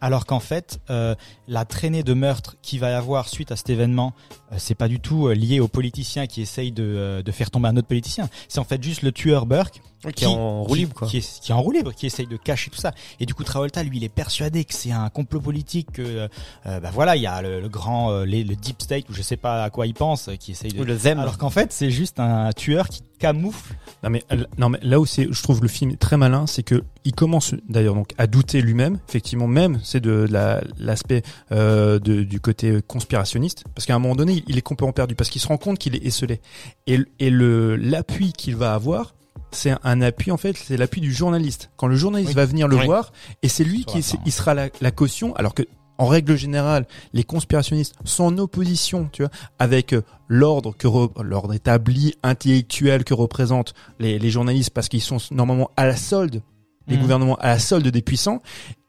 Alors 0.00 0.26
qu'en 0.26 0.40
fait, 0.40 0.80
euh, 0.90 1.14
la 1.48 1.64
traînée 1.64 2.02
de 2.02 2.14
meurtre 2.14 2.56
qui 2.62 2.78
va 2.78 2.90
y 2.90 2.94
avoir 2.94 3.28
suite 3.28 3.52
à 3.52 3.56
cet 3.56 3.70
événement, 3.70 4.12
euh, 4.50 4.56
c'est 4.58 4.74
pas 4.74 4.88
du 4.88 5.00
tout 5.00 5.28
euh, 5.28 5.34
lié 5.34 5.60
aux 5.60 5.68
politiciens 5.68 6.26
qui 6.26 6.42
essayent 6.42 6.72
de, 6.72 6.82
euh, 6.82 7.22
de 7.22 7.32
faire 7.32 7.50
tomber 7.50 7.68
un 7.68 7.76
autre 7.76 7.88
politicien. 7.88 8.28
C'est 8.48 8.58
en 8.58 8.64
fait 8.64 8.82
juste 8.82 9.02
le 9.02 9.12
tueur 9.12 9.46
Burke 9.46 9.80
Qui 10.10 10.24
est 10.24 10.26
en 10.26 10.62
roue 10.64 10.74
libre, 10.74 10.94
quoi. 10.94 11.06
qui 11.08 11.18
est, 11.18 11.40
qui 11.40 11.52
est 11.52 11.54
en 11.54 11.62
roue 11.62 11.70
libre, 11.70 11.92
qui 11.94 12.06
essaye 12.06 12.26
de 12.26 12.36
cacher 12.36 12.70
tout 12.70 12.78
ça. 12.80 12.92
Et 13.20 13.26
du 13.26 13.34
coup, 13.34 13.44
Travolta, 13.44 13.82
lui, 13.84 13.98
il 13.98 14.04
est 14.04 14.08
persuadé 14.08 14.64
que 14.64 14.74
c'est 14.74 14.90
un 14.90 15.08
complot 15.10 15.40
politique. 15.40 15.92
Que, 15.92 16.28
euh, 16.66 16.80
bah 16.80 16.90
voilà, 16.92 17.14
il 17.16 17.22
y 17.22 17.26
a 17.26 17.40
le, 17.42 17.60
le 17.60 17.68
grand, 17.68 18.10
euh, 18.10 18.24
les- 18.24 18.42
le 18.44 18.56
deep 18.56 18.82
state 18.82 19.08
ou 19.08 19.12
je 19.14 19.22
sais 19.22 19.36
pas 19.36 19.62
à 19.62 19.70
quoi 19.70 19.86
il 19.86 19.94
pense, 19.94 20.28
euh, 20.28 20.34
qui 20.36 20.52
essaye 20.52 20.72
de. 20.72 20.80
Ou 20.80 20.84
le 20.84 20.96
them. 20.98 21.20
Alors 21.20 21.38
qu'en 21.38 21.50
fait, 21.50 21.72
c'est 21.72 21.90
juste 21.90 22.18
un 22.18 22.50
tueur 22.52 22.88
qui 22.88 23.02
camoufle. 23.18 23.74
Non 24.02 24.10
mais, 24.10 24.24
non 24.58 24.68
mais 24.68 24.80
là 24.82 24.98
où 24.98 25.06
c'est, 25.06 25.28
je 25.30 25.42
trouve 25.44 25.62
le 25.62 25.68
film 25.68 25.96
très 25.96 26.16
malin, 26.16 26.48
c'est 26.48 26.64
que 26.64 26.82
il 27.04 27.12
commence 27.14 27.54
d'ailleurs 27.68 27.94
donc 27.94 28.08
à 28.18 28.26
douter 28.26 28.60
lui-même. 28.60 28.98
Effectivement, 29.08 29.46
même 29.46 29.78
c'est 29.84 30.00
de 30.00 30.26
la- 30.28 30.60
l'aspect 30.78 31.22
euh, 31.52 32.00
de- 32.00 32.24
du 32.24 32.40
côté 32.40 32.80
conspirationniste, 32.88 33.62
parce 33.76 33.86
qu'à 33.86 33.94
un 33.94 33.98
moment 34.00 34.16
donné, 34.16 34.32
il, 34.34 34.44
il 34.48 34.58
est 34.58 34.62
complètement 34.62 34.92
perdu, 34.92 35.14
parce 35.14 35.30
qu'il 35.30 35.40
se 35.40 35.46
rend 35.46 35.56
compte 35.58 35.78
qu'il 35.78 35.94
est 35.94 36.04
esselé. 36.04 36.40
Et, 36.88 36.98
et 37.20 37.30
le 37.30 37.76
l'appui 37.76 38.32
qu'il 38.32 38.56
va 38.56 38.74
avoir, 38.74 39.14
c'est 39.52 39.74
un, 39.82 40.00
appui 40.02 40.30
en 40.30 40.36
fait, 40.36 40.56
c'est 40.56 40.76
l'appui 40.76 41.00
du 41.00 41.12
journaliste. 41.12 41.70
Quand 41.76 41.86
le 41.86 41.96
journaliste 41.96 42.30
Oui. 42.30 42.34
va 42.36 42.46
venir 42.46 42.68
le 42.68 42.76
Oui. 42.76 42.84
voir, 42.86 43.12
et 43.42 43.48
c'est 43.48 43.64
lui 43.64 43.84
qui 43.84 43.98
est- 43.98 44.16
il 44.26 44.32
sera 44.32 44.54
la, 44.54 44.68
la 44.80 44.90
caution, 44.90 45.34
alors 45.36 45.54
que 45.54 45.62
en 45.98 46.06
règle 46.06 46.36
générale, 46.36 46.86
les 47.12 47.22
conspirationnistes 47.22 47.94
sont 48.04 48.24
en 48.24 48.38
opposition, 48.38 49.08
tu 49.12 49.22
vois, 49.22 49.30
avec 49.58 49.92
euh, 49.92 50.02
l'ordre 50.26 50.74
que 50.76 50.88
re- 50.88 51.22
l'ordre 51.22 51.52
établi 51.54 52.14
intellectuel 52.22 53.04
que 53.04 53.14
représentent 53.14 53.74
les, 54.00 54.18
les 54.18 54.30
journalistes, 54.30 54.70
parce 54.70 54.88
qu'ils 54.88 55.02
sont 55.02 55.18
normalement 55.30 55.70
à 55.76 55.86
la 55.86 55.96
solde, 55.96 56.42
les 56.88 56.96
Mhm. 56.96 57.02
gouvernements 57.02 57.36
à 57.36 57.48
la 57.48 57.58
solde 57.58 57.86
des 57.86 58.02
puissants, 58.02 58.42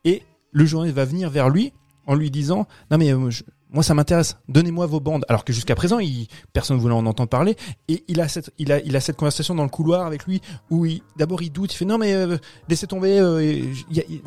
et 0.05 0.23
le 0.51 0.65
journaliste 0.65 0.95
va 0.95 1.05
venir 1.05 1.29
vers 1.29 1.49
lui 1.49 1.73
en 2.07 2.15
lui 2.15 2.31
disant 2.31 2.67
non 2.89 2.97
mais 2.97 3.11
euh, 3.13 3.29
je- 3.29 3.43
moi 3.73 3.83
ça 3.83 3.93
m'intéresse, 3.93 4.37
donnez-moi 4.47 4.85
vos 4.85 4.99
bandes. 5.01 5.25
Alors 5.27 5.43
que 5.43 5.51
jusqu'à 5.51 5.75
présent, 5.75 5.99
il, 5.99 6.27
personne 6.53 6.77
ne 6.77 6.81
voulait 6.81 6.93
en 6.93 7.05
entendre 7.05 7.29
parler, 7.29 7.55
et 7.89 8.03
il 8.07 8.21
a 8.21 8.27
cette, 8.27 8.51
il 8.59 8.71
a, 8.71 8.79
il 8.81 8.95
a 8.95 8.99
cette 9.01 9.17
conversation 9.17 9.55
dans 9.55 9.63
le 9.63 9.69
couloir 9.69 10.05
avec 10.05 10.25
lui 10.25 10.41
où 10.69 10.85
il, 10.85 11.01
d'abord 11.17 11.41
il 11.41 11.51
doute, 11.51 11.73
il 11.73 11.77
fait 11.77 11.85
non 11.85 11.97
mais 11.97 12.13
euh, 12.13 12.37
laissez 12.69 12.87
tomber, 12.87 13.19
euh, 13.19 13.43
y 13.91 13.99
a- 13.99 14.03
il- 14.09 14.21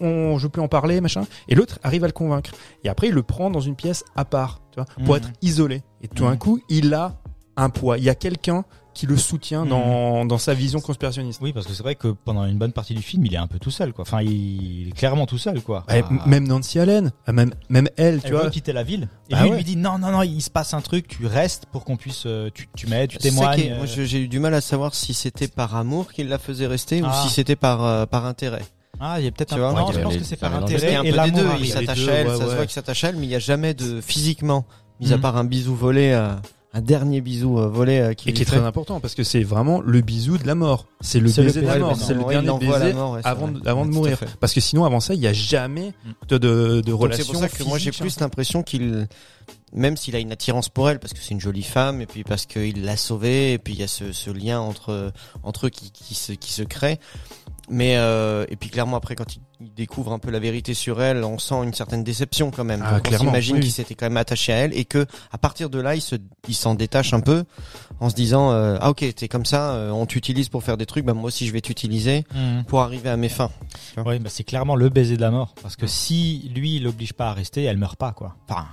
on, 0.00 0.04
on- 0.06 0.38
je 0.38 0.46
peux 0.48 0.60
en 0.60 0.68
parler 0.68 1.00
machin. 1.00 1.24
Et 1.48 1.54
l'autre 1.54 1.78
arrive 1.82 2.04
à 2.04 2.08
le 2.08 2.12
convaincre. 2.12 2.50
Et 2.82 2.88
après 2.88 3.08
il 3.08 3.14
le 3.14 3.22
prend 3.22 3.50
dans 3.50 3.60
une 3.60 3.76
pièce 3.76 4.04
à 4.16 4.24
part, 4.24 4.60
tu 4.72 4.76
vois, 4.80 4.86
pour 5.04 5.14
Mhm. 5.14 5.22
être 5.22 5.28
isolé. 5.40 5.82
Et 6.02 6.08
tout 6.08 6.24
d'un 6.24 6.32
Mhm. 6.32 6.38
coup, 6.38 6.60
il 6.68 6.92
a 6.94 7.20
un 7.56 7.70
poids. 7.70 7.96
Il 7.98 8.04
y 8.04 8.10
a 8.10 8.14
quelqu'un 8.16 8.64
qui 8.94 9.06
le 9.06 9.16
soutient 9.16 9.64
Mhm. 9.64 9.68
dans, 9.70 10.24
dans 10.24 10.38
sa 10.38 10.54
vision 10.54 10.80
conspirationniste. 10.80 11.40
Oui, 11.42 11.52
parce 11.52 11.66
que 11.66 11.72
c'est 11.74 11.82
vrai 11.82 11.94
que 11.96 12.08
pendant 12.08 12.44
une 12.46 12.56
bonne 12.56 12.72
partie 12.72 12.94
du 12.94 13.02
film, 13.02 13.26
il 13.26 13.34
est 13.34 13.38
un 13.38 13.46
peu 13.46 13.58
tout 13.58 13.70
seul, 13.70 13.92
quoi. 13.92 14.02
Enfin, 14.02 14.22
il 14.22 14.88
est 14.88 14.92
clairement 14.92 15.26
tout 15.26 15.36
seul, 15.38 15.60
quoi. 15.60 15.84
Ouais, 15.88 16.02
Ah. 16.08 16.26
Même 16.28 16.46
Nancy 16.46 16.78
Allen, 16.78 17.12
euh, 17.28 17.32
même, 17.32 17.52
même 17.68 17.88
elle, 17.96 18.20
tu 18.20 18.28
Elle 18.28 18.32
vois. 18.34 18.44
veut 18.44 18.50
quitter 18.50 18.72
la 18.72 18.82
ville. 18.84 19.08
Et 19.28 19.34
Bah 19.34 19.40
lui, 19.42 19.48
il 19.48 19.50
ouais. 19.50 19.56
lui 19.58 19.64
dit 19.64 19.76
non, 19.76 19.98
non, 19.98 20.10
non, 20.12 20.22
il 20.22 20.40
se 20.40 20.50
passe 20.50 20.72
un 20.74 20.80
truc, 20.80 21.08
tu 21.08 21.26
restes 21.26 21.66
pour 21.66 21.84
qu'on 21.84 21.96
puisse, 21.96 22.22
euh, 22.26 22.50
tu, 22.54 22.68
tu 22.76 22.86
m'aides, 22.86 23.10
tu 23.10 23.18
témoignes. 23.18 23.74
Moi, 23.76 23.86
euh. 23.86 24.04
j'ai 24.04 24.20
eu 24.20 24.28
du 24.28 24.38
mal 24.38 24.54
à 24.54 24.60
savoir 24.60 24.94
si 24.94 25.12
c'était 25.12 25.48
par 25.48 25.74
amour 25.76 26.12
qu'il 26.12 26.28
la 26.28 26.38
faisait 26.38 26.66
rester 26.66 27.02
ou 27.02 27.06
Ah. 27.08 27.22
si 27.26 27.32
c'était 27.34 27.56
par 27.56 27.84
euh, 27.84 28.06
par 28.06 28.24
intérêt. 28.26 28.62
Ah, 29.00 29.16
il 29.18 29.24
y 29.24 29.28
a 29.28 29.32
peut-être 29.32 29.48
Tu 29.48 29.60
un. 29.60 29.70
vois, 29.70 29.80
non, 29.80 29.88
ouais, 29.88 29.92
je 29.92 29.98
pense 30.00 30.12
les- 30.12 30.18
que 30.20 30.24
c'est 30.24 30.36
par 30.36 30.52
Parce 30.52 30.66
qu'il 30.66 30.74
y 30.74 30.76
intérêt 30.76 30.94
a 30.94 31.00
un 31.00 31.02
et 31.02 31.06
peu 31.06 31.10
des 31.10 31.16
l'amour 31.16 31.38
deux. 31.40 31.44
Il 31.46 31.50
arrive. 31.50 31.72
s'attache 31.72 32.08
à 32.08 32.12
elle, 32.12 32.26
ouais, 32.28 32.32
ça 32.32 32.38
se 32.44 32.48
ouais. 32.48 32.54
voit 32.54 32.64
qu'il 32.66 32.72
s'attache 32.74 33.02
à 33.04 33.08
elle, 33.08 33.16
mais 33.16 33.26
il 33.26 33.30
y 33.30 33.34
a 33.34 33.38
jamais 33.40 33.74
de 33.74 34.00
physiquement, 34.00 34.64
mis 35.00 35.12
à 35.12 35.16
Mhm. 35.16 35.22
part 35.22 35.36
un 35.36 35.42
bisou 35.44 35.74
volé, 35.74 36.12
euh, 36.12 36.32
un 36.76 36.80
dernier 36.80 37.20
bisou 37.20 37.58
euh, 37.60 37.68
volé 37.68 38.00
euh, 38.00 38.14
qui 38.14 38.28
Et 38.28 38.32
qui 38.32 38.42
est 38.42 38.44
fait. 38.44 38.56
très 38.56 38.66
important 38.66 38.98
parce 38.98 39.14
que 39.14 39.22
c'est 39.22 39.44
vraiment 39.44 39.80
le 39.80 40.00
bisou 40.00 40.38
de 40.38 40.46
la 40.46 40.56
mort. 40.56 40.86
C'est 41.00 41.20
le 41.20 41.30
baiser 41.30 41.60
de 41.62 41.66
la 41.66 41.78
mort. 41.78 41.96
C'est 41.96 42.14
le 42.14 42.24
dernier 42.24 42.58
baiser 42.58 42.92
mort, 42.92 43.12
ouais, 43.12 43.20
avant, 43.22 43.46
de, 43.48 43.66
avant 43.68 43.86
de 43.86 43.90
Ouais, 43.90 43.94
mourir. 43.94 44.18
Parce 44.40 44.52
que 44.52 44.60
sinon, 44.60 44.84
avant 44.84 44.98
ça, 44.98 45.14
il 45.14 45.20
n'y 45.20 45.28
a 45.28 45.32
jamais 45.32 45.92
de, 46.28 46.36
de, 46.36 46.80
de 46.80 46.90
Donc, 46.90 47.00
relation. 47.00 47.24
C'est 47.24 47.32
pour 47.32 47.40
ça 47.40 47.48
que 47.48 47.62
moi 47.62 47.78
j'ai 47.78 47.92
plus 47.92 48.10
hein. 48.16 48.22
l'impression 48.22 48.64
qu'il, 48.64 49.06
même 49.72 49.96
s'il 49.96 50.16
a 50.16 50.18
une 50.18 50.32
attirance 50.32 50.68
pour 50.68 50.90
elle, 50.90 50.98
parce 50.98 51.12
que 51.12 51.20
c'est 51.20 51.30
une 51.30 51.40
jolie 51.40 51.62
femme, 51.62 52.00
et 52.00 52.06
puis 52.06 52.24
parce 52.24 52.44
qu'il 52.44 52.84
l'a 52.84 52.96
sauvée, 52.96 53.52
et 53.52 53.58
puis 53.58 53.74
il 53.74 53.78
y 53.78 53.84
a 53.84 53.88
ce, 53.88 54.10
ce 54.12 54.30
lien 54.30 54.58
entre 54.58 55.12
entre 55.44 55.66
eux 55.66 55.70
qui, 55.70 55.92
qui 55.92 56.16
se 56.16 56.32
qui 56.32 56.52
se 56.52 56.62
crée. 56.64 56.98
Mais 57.70 57.96
euh, 57.96 58.44
et 58.50 58.56
puis 58.56 58.68
clairement 58.68 58.96
après 58.98 59.14
quand 59.14 59.36
il, 59.36 59.40
découvre 59.74 60.12
un 60.12 60.18
peu 60.18 60.30
la 60.30 60.38
vérité 60.38 60.74
sur 60.74 61.00
elle, 61.00 61.24
on 61.24 61.38
sent 61.38 61.54
une 61.64 61.72
certaine 61.72 62.04
déception 62.04 62.50
quand 62.50 62.64
même. 62.64 62.84
Ah, 62.84 63.00
on 63.10 63.16
s'imagine 63.18 63.54
oui, 63.54 63.60
qu'il 63.60 63.68
oui. 63.70 63.72
s'était 63.74 63.94
quand 63.94 64.04
même 64.04 64.18
attaché 64.18 64.52
à 64.52 64.56
elle 64.56 64.76
et 64.78 64.84
que 64.84 65.06
à 65.32 65.38
partir 65.38 65.70
de 65.70 65.80
là 65.80 65.94
il 65.94 66.02
se 66.02 66.16
il 66.48 66.54
s'en 66.54 66.74
détache 66.74 67.14
un 67.14 67.20
peu 67.20 67.44
en 68.00 68.10
se 68.10 68.14
disant 68.14 68.52
euh, 68.52 68.76
ah 68.82 68.90
ok 68.90 69.14
t'es 69.14 69.26
comme 69.28 69.46
ça, 69.46 69.70
euh, 69.72 69.90
on 69.90 70.04
t'utilise 70.04 70.50
pour 70.50 70.62
faire 70.62 70.76
des 70.76 70.84
trucs, 70.84 71.06
bah 71.06 71.14
moi 71.14 71.24
aussi 71.28 71.46
je 71.46 71.52
vais 71.52 71.62
t'utiliser 71.62 72.24
Mhm. 72.34 72.64
pour 72.64 72.82
arriver 72.82 73.08
à 73.08 73.16
mes 73.16 73.30
fins. 73.30 73.50
Ouais, 73.96 74.18
bah 74.18 74.28
c'est 74.30 74.44
clairement 74.44 74.76
le 74.76 74.90
baiser 74.90 75.16
de 75.16 75.22
la 75.22 75.30
mort. 75.30 75.54
Parce 75.62 75.76
que 75.76 75.86
si 75.86 76.50
lui, 76.54 76.76
il 76.76 76.82
l'oblige 76.84 77.14
pas 77.14 77.30
à 77.30 77.32
rester, 77.32 77.62
elle 77.64 77.78
meurt 77.78 77.96
pas, 77.96 78.12
quoi. 78.12 78.36
Enfin, 78.48 78.66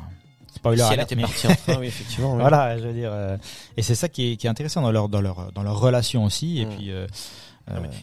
spoiler 0.54 0.82
si 0.84 0.94
elle 0.94 1.00
était 1.00 1.16
mais- 1.16 1.22
partie 1.22 1.48
enfin 1.48 1.78
oui 1.80 1.88
effectivement. 1.88 2.34
oui. 2.34 2.42
Voilà, 2.42 2.78
je 2.78 2.84
veux 2.84 2.94
dire. 2.94 3.12
euh, 3.14 3.38
et 3.78 3.82
c'est 3.82 3.96
ça 3.96 4.10
qui 4.10 4.34
est, 4.34 4.36
qui 4.36 4.48
est 4.48 4.50
intéressant 4.50 4.82
dans 4.82 4.92
leur, 4.92 5.08
dans 5.08 5.22
leur, 5.22 5.52
dans 5.54 5.64
leur 5.64 5.80
relation 5.80 6.26
aussi. 6.26 6.60
Et 6.60 6.66
Mm. 6.66 6.70
puis, 6.76 6.92
euh, 6.92 7.08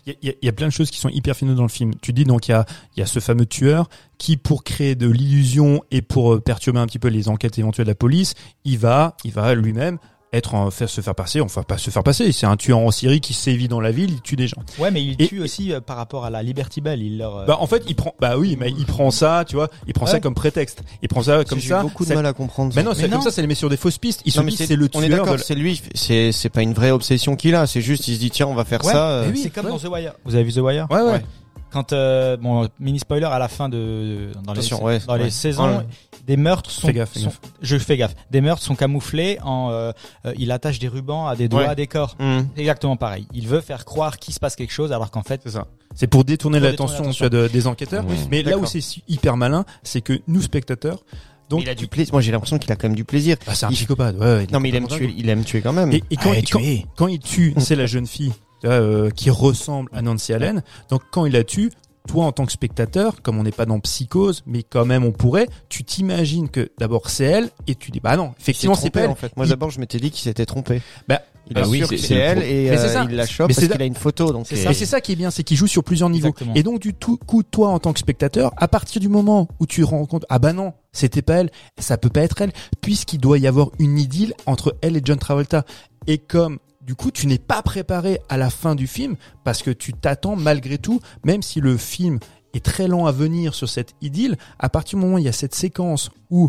Il 0.06 0.12
y, 0.22 0.28
a- 0.30 0.32
il 0.42 0.46
y 0.46 0.48
a- 0.48 0.52
plein 0.52 0.66
de 0.68 0.72
choses 0.72 0.90
qui 0.90 0.98
sont 0.98 1.08
hyper 1.08 1.36
fines 1.36 1.54
dans 1.54 1.62
le 1.62 1.68
film. 1.68 1.92
Tu 2.00 2.12
dis 2.12 2.24
donc 2.24 2.48
il 2.48 2.52
y 2.52 2.54
a, 2.54 2.64
y 2.96 3.02
a 3.02 3.06
ce 3.06 3.20
fameux 3.20 3.46
tueur 3.46 3.88
qui, 4.18 4.36
pour 4.36 4.64
créer 4.64 4.94
de 4.94 5.08
l'illusion 5.08 5.82
et 5.90 6.02
pour 6.02 6.34
euh, 6.34 6.40
perturber 6.40 6.80
un 6.80 6.86
petit 6.86 6.98
peu 6.98 7.08
les 7.08 7.28
enquêtes 7.28 7.58
éventuelles 7.58 7.86
de 7.86 7.90
la 7.90 7.94
police, 7.94 8.34
il 8.64 8.78
va, 8.78 9.16
il 9.24 9.32
va 9.32 9.54
lui-même 9.54 9.98
être 10.32 10.54
en, 10.54 10.70
faire 10.70 10.88
se 10.90 11.00
faire 11.00 11.14
passer, 11.14 11.40
enfin 11.40 11.62
pas 11.62 11.78
se 11.78 11.90
faire 11.90 12.02
passer. 12.02 12.32
C'est 12.32 12.46
un 12.46 12.56
tueur 12.56 12.78
en 12.78 12.90
Syrie 12.90 13.20
qui 13.20 13.32
sévit 13.32 13.66
dans 13.68 13.80
la 13.80 13.90
ville, 13.90 14.10
il 14.12 14.20
tue 14.20 14.36
des 14.36 14.46
gens. 14.46 14.58
ouais, 14.78 14.90
mais 14.90 15.02
il 15.02 15.16
Et- 15.20 15.26
tue 15.28 15.40
aussi 15.40 15.72
euh, 15.72 15.80
par 15.80 15.96
rapport 15.96 16.24
à 16.26 16.30
la 16.30 16.42
Liberty 16.42 16.80
Bell. 16.80 17.02
Il 17.02 17.18
leur. 17.18 17.36
euh, 17.38 17.44
Bah 17.46 17.56
en 17.60 17.66
fait 17.66 17.82
il 17.88 17.94
prend, 17.96 18.14
bah 18.20 18.36
oui, 18.36 18.56
mais 18.60 18.70
il 18.70 18.84
prend 18.84 19.10
ça, 19.10 19.44
tu 19.46 19.56
vois, 19.56 19.68
il 19.86 19.94
prend 19.94 20.06
ça 20.06 20.20
comme 20.20 20.34
prétexte. 20.34 20.82
Il 21.02 21.08
prend 21.08 21.22
ça 21.22 21.44
comme 21.44 21.58
J'ai 21.60 21.68
ça. 21.68 21.82
beaucoup 21.82 22.04
de 22.04 22.08
ça- 22.10 22.14
mal 22.14 22.26
à 22.26 22.32
comprendre. 22.34 22.72
Mais 22.76 22.82
non, 22.82 22.92
c'est 22.94 23.08
comme 23.08 23.22
ça, 23.22 23.30
ça 23.30 23.40
les 23.40 23.48
met 23.48 23.54
sur 23.54 23.70
des 23.70 23.76
fausses 23.78 23.98
pistes. 23.98 24.20
Ils 24.26 24.32
se 24.32 24.40
disent 24.40 24.58
c'est 24.66 24.76
le 24.76 24.88
on 24.94 25.02
est 25.02 25.06
tueur. 25.06 25.18
d'accord, 25.20 25.36
de- 25.38 25.42
c'est 25.42 25.54
lui, 25.54 25.80
c'est 25.94 26.32
c'est 26.32 26.50
pas 26.50 26.62
une 26.62 26.74
vraie 26.74 26.90
obsession 26.90 27.34
qu'il 27.36 27.54
a, 27.54 27.66
c'est 27.66 27.80
juste 27.80 28.06
il 28.08 28.14
se 28.14 28.20
dit 28.20 28.30
tiens 28.30 28.46
on 28.48 28.54
va 28.54 28.64
faire 28.64 28.84
Ouais, 28.84 28.92
ça. 28.92 29.08
euh, 29.10 29.24
mais 29.26 29.32
oui. 29.32 29.40
c'est 29.42 29.50
comme 29.50 29.66
ouais. 29.66 29.72
dans 29.72 29.78
The 29.78 29.84
Wire. 29.90 30.12
Vous 30.24 30.34
avez 30.34 30.44
vu 30.44 30.52
The 30.52 30.58
Wire? 30.58 30.86
Ouais 30.90 31.00
ouais. 31.00 31.12
Ouais. 31.12 31.24
Quand 31.70 31.92
euh, 31.92 32.38
bon 32.38 32.66
mini 32.80 32.98
spoiler 32.98 33.26
à 33.26 33.38
la 33.38 33.48
fin 33.48 33.68
de 33.68 34.30
dans 34.42 34.54
les 34.54 34.72
ouais, 34.74 35.00
dans 35.06 35.12
ouais. 35.14 35.24
les 35.24 35.30
saisons 35.30 35.66
Ouais. 35.78 35.86
Des 36.28 36.36
meurtres 36.36 36.70
sont, 36.70 36.86
Fais 36.86 36.92
gaffe, 36.92 37.10
fais 37.10 37.18
sont- 37.20 37.26
gaffe. 37.26 37.40
je 37.62 37.76
fais 37.78 37.96
gaffe 37.96 38.14
des 38.30 38.40
meurtres 38.40 38.62
sont 38.62 38.76
camouflés 38.76 39.38
en 39.42 39.70
euh, 39.72 39.90
euh, 40.26 40.32
il 40.38 40.52
attache 40.52 40.78
des 40.78 40.86
rubans 40.86 41.26
à 41.26 41.34
des 41.34 41.48
doigts 41.48 41.62
Ouais. 41.62 41.66
à 41.68 41.74
des 41.74 41.88
corps. 41.88 42.16
C'est 42.20 42.60
exactement 42.60 42.96
pareil 42.96 43.26
il 43.32 43.48
veut 43.48 43.60
faire 43.60 43.84
croire 43.84 44.18
qu'il 44.18 44.32
se 44.32 44.38
passe 44.38 44.54
quelque 44.54 44.72
chose 44.72 44.92
alors 44.92 45.10
qu'en 45.10 45.22
fait 45.24 45.40
C'est 45.44 45.50
ça. 45.52 45.66
C'est 45.96 46.06
pour 46.06 46.22
détourner 46.24 46.60
l'attention 46.60 47.10
de- 47.28 47.48
des 47.48 47.66
enquêteurs. 47.66 48.04
Oui, 48.08 48.14
Mais 48.30 48.42
là 48.44 48.56
où 48.58 48.66
c'est 48.66 48.80
hyper 49.08 49.36
malin, 49.36 49.64
c'est 49.82 50.00
que 50.02 50.20
nous 50.28 50.42
spectateurs, 50.42 51.02
donc 51.48 51.62
il 51.62 51.68
a 51.70 51.74
du 51.74 51.88
plaisir. 51.88 52.12
Moi 52.12 52.20
j'ai 52.20 52.30
l'impression 52.30 52.58
qu'il 52.58 52.70
a 52.70 52.76
quand 52.76 52.88
même 52.88 52.94
du 52.96 53.04
plaisir. 53.04 53.36
bah, 53.46 53.54
c'est 53.54 53.66
un 53.66 53.70
il- 53.70 53.74
psychopathe. 53.74 54.16
Ouais, 54.16 54.26
ouais, 54.36 54.46
Non 54.52 54.60
mais 54.60 54.68
il 54.68 54.74
aime 54.76 54.86
tuer, 54.86 55.12
il 55.16 55.28
aime 55.30 55.44
tuer 55.44 55.62
quand 55.62 55.72
même. 55.72 55.90
Et, 55.92 56.02
et 56.10 56.16
quand, 56.16 56.30
Allez, 56.32 56.40
il- 56.40 56.50
quand, 56.50 56.60
quand 56.96 57.06
il 57.08 57.18
tue, 57.20 57.54
c'est 57.56 57.74
la 57.74 57.86
jeune 57.86 58.06
fille 58.06 58.32
tu 58.60 58.66
vois, 58.66 58.76
euh, 58.76 59.10
qui 59.10 59.30
ressemble 59.30 59.88
à 59.94 60.02
Nancy 60.02 60.34
Allen. 60.34 60.62
Donc 60.90 61.02
quand 61.10 61.24
il 61.24 61.32
la 61.32 61.42
tue, 61.44 61.70
toi 62.08 62.24
en 62.24 62.32
tant 62.32 62.44
que 62.46 62.52
spectateur, 62.52 63.22
comme 63.22 63.38
on 63.38 63.44
n'est 63.44 63.52
pas 63.52 63.66
dans 63.66 63.78
psychose, 63.78 64.42
mais 64.46 64.64
quand 64.64 64.84
même 64.84 65.04
on 65.04 65.12
pourrait, 65.12 65.46
tu 65.68 65.84
t'imagines 65.84 66.48
que 66.48 66.70
d'abord 66.78 67.10
c'est 67.10 67.24
elle 67.24 67.50
et 67.68 67.74
tu 67.76 67.90
dis 67.92 68.00
bah 68.00 68.16
non, 68.16 68.32
effectivement 68.40 68.74
c'est 68.74 68.90
pas 68.90 69.02
elle. 69.02 69.10
en 69.10 69.14
fait. 69.14 69.36
Moi 69.36 69.46
Il- 69.46 69.50
d'abord 69.50 69.70
je 69.70 69.78
m'étais 69.78 69.98
dit 70.00 70.10
qu'il 70.10 70.22
s'était 70.24 70.46
trompé. 70.46 70.80
Bah, 71.06 71.20
il 71.50 71.54
bah 71.54 71.60
est 71.62 71.66
oui, 71.66 71.78
sûr 71.78 71.88
c'est- 71.88 71.96
que 72.08 72.14
elle 72.14 72.42
et 72.42 72.70
Mais 72.70 72.76
c'est 72.76 72.84
euh, 72.84 72.92
ça. 72.92 73.06
il 73.08 73.14
la 73.16 73.26
chope 73.26 73.48
parce 73.48 73.60
c'est 73.60 73.68
qu'il 73.70 73.80
a 73.80 73.84
une 73.84 73.94
photo 73.94 74.32
donc. 74.32 74.46
C'est 74.48 74.58
euh, 74.58 74.64
ça. 74.64 74.74
C'est 74.74 74.84
ça 74.86 75.00
qui 75.00 75.12
est 75.12 75.16
bien, 75.16 75.30
c'est 75.30 75.44
qu'il 75.44 75.56
joue 75.56 75.66
sur 75.66 75.84
plusieurs 75.84 76.10
niveaux. 76.10 76.28
Exactement. 76.28 76.54
Et 76.54 76.62
donc 76.62 76.80
du 76.80 76.92
tout 76.94 77.16
coup, 77.18 77.42
toi 77.42 77.68
en 77.68 77.78
tant 77.78 77.92
que 77.92 77.98
spectateur, 78.00 78.52
à 78.56 78.68
partir 78.68 79.00
du 79.00 79.08
moment 79.08 79.48
où 79.60 79.66
tu 79.66 79.84
rends 79.84 80.04
compte, 80.06 80.24
ah 80.28 80.38
bah 80.38 80.52
non, 80.52 80.72
c'était 80.92 81.22
pas 81.22 81.36
elle, 81.36 81.50
ça 81.78 81.96
peut 81.98 82.10
pas 82.10 82.20
être 82.22 82.40
elle, 82.42 82.52
puisqu'il 82.80 83.18
doit 83.18 83.38
y 83.38 83.46
avoir 83.46 83.70
une 83.78 83.98
idylle 83.98 84.34
entre 84.46 84.76
elle 84.82 84.96
et 84.96 85.00
John 85.04 85.18
Travolta. 85.18 85.64
Et 86.06 86.18
comme 86.18 86.58
du 86.88 86.94
coup 86.94 87.10
tu 87.10 87.26
n'es 87.26 87.38
pas 87.38 87.60
préparé 87.60 88.18
à 88.30 88.38
la 88.38 88.48
fin 88.48 88.74
du 88.74 88.86
film, 88.86 89.16
parce 89.44 89.62
que 89.62 89.70
tu 89.70 89.92
t'attends 89.92 90.36
malgré 90.36 90.78
tout, 90.78 91.00
même 91.22 91.42
si 91.42 91.60
le 91.60 91.76
film 91.76 92.18
est 92.54 92.64
très 92.64 92.88
lent 92.88 93.04
à 93.04 93.12
venir 93.12 93.52
sur 93.54 93.68
cette 93.68 93.94
idylle, 94.00 94.38
à 94.58 94.70
partir 94.70 94.98
du 94.98 95.04
moment 95.04 95.16
où 95.16 95.18
il 95.18 95.26
y 95.26 95.28
a 95.28 95.32
cette 95.32 95.54
séquence 95.54 96.10
où 96.30 96.48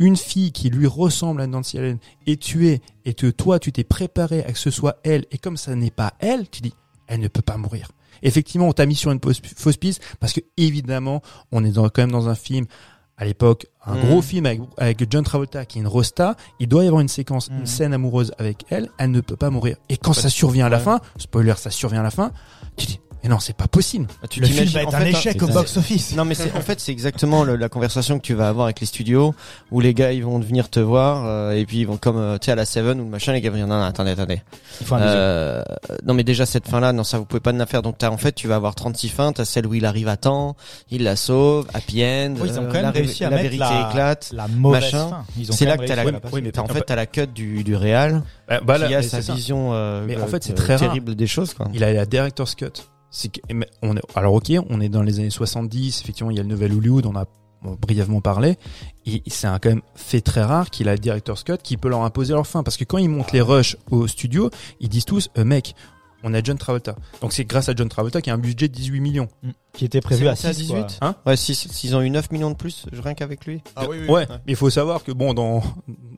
une 0.00 0.16
fille 0.16 0.50
qui 0.50 0.70
lui 0.70 0.88
ressemble 0.88 1.40
à 1.40 1.46
Nancy 1.46 1.78
Allen 1.78 1.98
est 2.26 2.42
tuée 2.42 2.80
et 3.04 3.14
que 3.14 3.28
toi 3.28 3.60
tu 3.60 3.70
t'es 3.70 3.84
préparé 3.84 4.42
à 4.42 4.50
que 4.50 4.58
ce 4.58 4.72
soit 4.72 4.98
elle 5.04 5.24
et 5.30 5.38
comme 5.38 5.56
ça 5.56 5.76
n'est 5.76 5.92
pas 5.92 6.14
elle, 6.18 6.50
tu 6.50 6.62
dis 6.62 6.74
elle 7.06 7.20
ne 7.20 7.28
peut 7.28 7.40
pas 7.40 7.56
mourir. 7.56 7.92
Effectivement, 8.22 8.68
on 8.68 8.72
t'a 8.72 8.86
mis 8.86 8.96
sur 8.96 9.12
une 9.12 9.20
fausse 9.20 9.76
piste 9.76 10.02
parce 10.18 10.32
que 10.32 10.40
évidemment, 10.56 11.22
on 11.52 11.64
est 11.64 11.72
quand 11.72 11.98
même 11.98 12.12
dans 12.12 12.28
un 12.28 12.34
film 12.34 12.66
à 13.20 13.24
l'époque, 13.26 13.66
un 13.84 13.94
Mhm. 13.96 14.06
gros 14.06 14.22
film 14.22 14.46
avec, 14.46 14.60
avec 14.78 15.06
John 15.12 15.22
Travolta 15.22 15.64
qui 15.66 15.78
est 15.78 15.82
une 15.82 15.86
rosta, 15.88 16.36
il 16.58 16.66
doit 16.68 16.82
y 16.84 16.86
avoir 16.86 17.02
une 17.02 17.08
séquence, 17.08 17.48
une 17.50 17.66
scène 17.66 17.92
amoureuse 17.92 18.32
avec 18.38 18.64
elle, 18.70 18.88
elle 18.98 19.10
ne 19.10 19.20
peut 19.20 19.36
pas 19.36 19.50
mourir. 19.50 19.76
Et 19.90 19.96
quand 19.98 20.14
ça 20.14 20.30
survient 20.30 20.66
à 20.66 20.68
la 20.70 20.78
Ouais. 20.78 20.82
fin, 20.84 21.00
spoiler, 21.18 21.54
ça 21.58 21.70
survient 21.70 22.00
à 22.00 22.04
la 22.04 22.10
fin, 22.10 22.32
tu 22.76 22.86
dis 22.86 23.00
Mais 23.22 23.28
non, 23.28 23.38
c'est 23.38 23.54
pas 23.56 23.68
possible. 23.68 24.06
Bah, 24.22 24.28
Tu 24.28 24.40
Le 24.40 24.46
film 24.46 24.66
va 24.68 24.82
être 24.82 24.88
en 24.88 24.94
un 24.94 25.00
fait, 25.00 25.10
échec 25.10 25.42
hein, 25.42 25.46
au 25.46 25.52
box-office. 25.52 26.14
Non 26.16 26.24
mais 26.24 26.34
c'est 26.34 26.52
en 26.56 26.60
fait 26.62 26.80
c'est 26.80 26.90
exactement 26.92 27.44
le- 27.44 27.56
la 27.56 27.68
conversation 27.68 28.18
que 28.18 28.24
tu 28.24 28.32
vas 28.34 28.48
avoir 28.48 28.64
avec 28.66 28.80
les 28.80 28.86
studios 28.86 29.34
où 29.70 29.80
les 29.80 29.92
gars 29.94 30.12
ils 30.12 30.24
vont 30.24 30.38
venir 30.38 30.70
te 30.70 30.80
voir 30.80 31.24
euh, 31.26 31.52
et 31.52 31.66
puis 31.66 31.80
ils 31.80 31.86
vont 31.86 31.98
comme 31.98 32.16
euh, 32.16 32.38
tu 32.38 32.46
sais 32.46 32.52
à 32.52 32.54
la 32.54 32.64
Seven 32.64 32.98
ou 33.00 33.04
le 33.04 33.10
machin 33.10 33.32
les 33.32 33.40
gars 33.42 33.50
vont 33.50 33.56
dire 33.56 33.66
non, 33.66 33.78
non 33.78 33.84
attendez 33.84 34.12
attendez 34.12 34.40
Il 34.80 34.86
faut 34.86 34.94
euh, 34.96 35.62
non 36.04 36.14
mais 36.14 36.24
déjà 36.24 36.46
cette 36.46 36.66
fin 36.66 36.80
là 36.80 36.92
non 36.94 37.04
ça 37.04 37.18
vous 37.18 37.24
pouvez 37.26 37.40
pas 37.40 37.52
la 37.52 37.66
faire 37.66 37.82
donc 37.82 37.98
t'as 37.98 38.08
en 38.10 38.16
fait 38.16 38.32
tu 38.32 38.48
vas 38.48 38.56
avoir 38.56 38.74
36 38.74 39.08
fins 39.10 39.32
t'as 39.32 39.44
celle 39.44 39.66
où 39.66 39.74
il 39.74 39.84
arrive 39.84 40.08
à 40.08 40.16
temps 40.16 40.56
il 40.90 41.02
la 41.02 41.16
sauve 41.16 41.66
happy 41.74 42.02
end 42.02 42.34
Oui, 42.40 42.48
ils 42.50 42.58
ont 42.58 42.66
quand 42.66 42.72
même 42.72 42.82
la, 42.84 42.90
ré- 42.90 43.00
réussi 43.00 43.24
à 43.24 43.30
la 43.30 43.36
mettre 43.36 43.50
vérité 43.50 43.64
la- 43.64 43.88
éclate 43.90 44.30
La 44.32 44.48
mauvaise 44.48 44.82
machin. 44.82 45.08
fin. 45.10 45.24
Ils 45.38 45.50
ont 45.50 45.54
C'est 45.54 45.66
là 45.66 45.76
que 45.76 45.84
t'as 45.84 45.96
la- 45.96 46.04
oui, 46.32 46.40
mais 46.42 46.52
T'as- 46.52 46.62
en 46.62 46.66
fait 46.68 46.80
t'as 46.86 46.96
la 46.96 47.06
cut 47.06 47.26
du 47.26 47.64
du 47.64 47.76
réal 47.76 48.22
Bah, 48.48 48.60
bah, 48.64 48.78
là, 48.78 48.86
qui 48.88 48.94
a 48.94 49.02
sa 49.02 49.20
vision 49.20 49.70
euh, 49.74 50.04
Mais 50.06 50.16
en 50.20 50.26
fait, 50.26 50.42
c'est 50.42 50.54
très 50.54 50.76
terrible 50.76 51.14
des 51.14 51.26
choses 51.26 51.52
quoi 51.54 51.68
Il 51.74 51.84
a 51.84 51.92
la 51.92 52.06
director's 52.06 52.54
cut. 52.54 52.66
C'est 53.10 53.40
est, 53.48 53.66
alors 54.14 54.34
ok, 54.34 54.52
on 54.68 54.80
est 54.80 54.88
dans 54.88 55.02
les 55.02 55.18
années 55.18 55.30
70, 55.30 56.00
effectivement, 56.00 56.30
il 56.30 56.36
y 56.36 56.40
a 56.40 56.42
le 56.42 56.48
nouvel 56.48 56.72
Hollywood, 56.72 57.06
on 57.06 57.16
a 57.16 57.26
brièvement 57.62 58.20
parlé, 58.20 58.56
et 59.04 59.22
c'est 59.26 59.46
un 59.46 59.58
quand 59.58 59.68
même 59.68 59.82
fait 59.94 60.20
très 60.20 60.42
rare 60.42 60.70
qu'il 60.70 60.88
a 60.88 60.92
le 60.92 60.98
director's 60.98 61.44
cut 61.44 61.58
qui 61.62 61.76
peut 61.76 61.88
leur 61.88 62.02
imposer 62.02 62.32
leur 62.32 62.46
fin, 62.46 62.62
parce 62.62 62.76
que 62.76 62.84
quand 62.84 62.98
ils 62.98 63.08
montent 63.08 63.32
les 63.32 63.40
rushs 63.40 63.76
au 63.90 64.06
studio, 64.06 64.50
ils 64.80 64.88
disent 64.88 65.04
tous, 65.04 65.28
euh, 65.36 65.44
mec, 65.44 65.74
on 66.22 66.34
a 66.34 66.42
John 66.42 66.58
Travolta. 66.58 66.94
Donc 67.20 67.32
c'est 67.32 67.44
grâce 67.44 67.68
à 67.68 67.74
John 67.74 67.88
Travolta 67.88 68.20
qui 68.20 68.30
a 68.30 68.34
un 68.34 68.38
budget 68.38 68.68
de 68.68 68.74
18 68.74 69.00
millions. 69.00 69.28
Qui 69.72 69.84
était 69.84 70.00
prévu 70.00 70.26
à 70.26 70.34
C'est 70.34 70.48
monté 70.48 70.56
à 70.56 70.58
6, 70.60 70.66
18? 70.66 70.98
Hein 71.00 71.14
ouais 71.26 71.36
si 71.36 71.54
s'ils 71.54 71.94
ont 71.94 72.02
eu 72.02 72.10
9 72.10 72.32
millions 72.32 72.50
de 72.50 72.56
plus 72.56 72.86
rien 72.92 73.14
qu'avec 73.14 73.46
lui 73.46 73.62
ouais, 74.08 74.26
mais 74.28 74.52
il 74.52 74.56
faut 74.56 74.68
savoir 74.70 75.04
que 75.04 75.12
bon, 75.12 75.32
dans, 75.32 75.62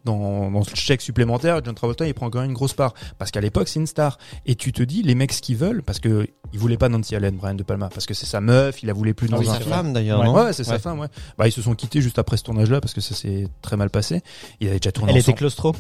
dans, 0.04 0.50
dans 0.50 0.62
ce 0.62 0.74
chèque 0.74 1.02
supplémentaire, 1.02 1.60
John 1.64 1.74
Travolta, 1.74 2.06
il 2.06 2.14
prend 2.14 2.30
quand 2.30 2.40
même 2.40 2.50
une 2.50 2.54
grosse 2.56 2.72
part. 2.72 2.94
Parce 3.18 3.30
qu'à 3.30 3.40
l'époque, 3.40 3.68
c'est 3.68 3.78
une 3.80 3.86
star. 3.86 4.18
Et 4.46 4.54
tu 4.54 4.72
te 4.72 4.82
dis, 4.82 5.02
les 5.02 5.14
mecs, 5.14 5.32
ce 5.32 5.42
qu'ils 5.42 5.56
veulent, 5.56 5.82
parce 5.82 5.98
que 6.00 6.26
il 6.52 6.58
voulait 6.58 6.76
pas 6.76 6.88
Nancy 6.88 7.14
Allen, 7.14 7.36
Brian 7.36 7.54
De 7.54 7.62
Palma, 7.62 7.88
parce 7.88 8.06
que 8.06 8.14
c'est 8.14 8.26
sa 8.26 8.40
meuf, 8.40 8.82
il 8.82 8.86
la 8.86 8.92
voulait 8.92 9.14
plus 9.14 9.28
dans 9.28 9.38
oui, 9.38 9.48
un 9.48 9.52
sa 9.52 9.58
film. 9.60 9.70
femme 9.70 9.92
d'ailleurs 9.92 10.20
Ouais. 10.34 10.52
c'est 10.52 10.64
sa 10.64 10.78
femme, 10.78 10.98
ouais. 11.00 11.08
Bah, 11.38 11.46
ils 11.48 11.52
se 11.52 11.62
sont 11.62 11.74
quittés 11.74 12.00
juste 12.00 12.18
après 12.18 12.36
ce 12.36 12.42
tournage-là 12.44 12.80
parce 12.80 12.94
que 12.94 13.00
ça 13.00 13.14
s'est 13.14 13.48
très 13.60 13.76
mal 13.76 13.90
passé. 13.90 14.22
Ils 14.60 14.68
avaient 14.68 14.78
déjà 14.78 14.92
tourné 14.92 15.12
Elle 15.12 15.18
était 15.18 15.34
claustro. 15.34 15.74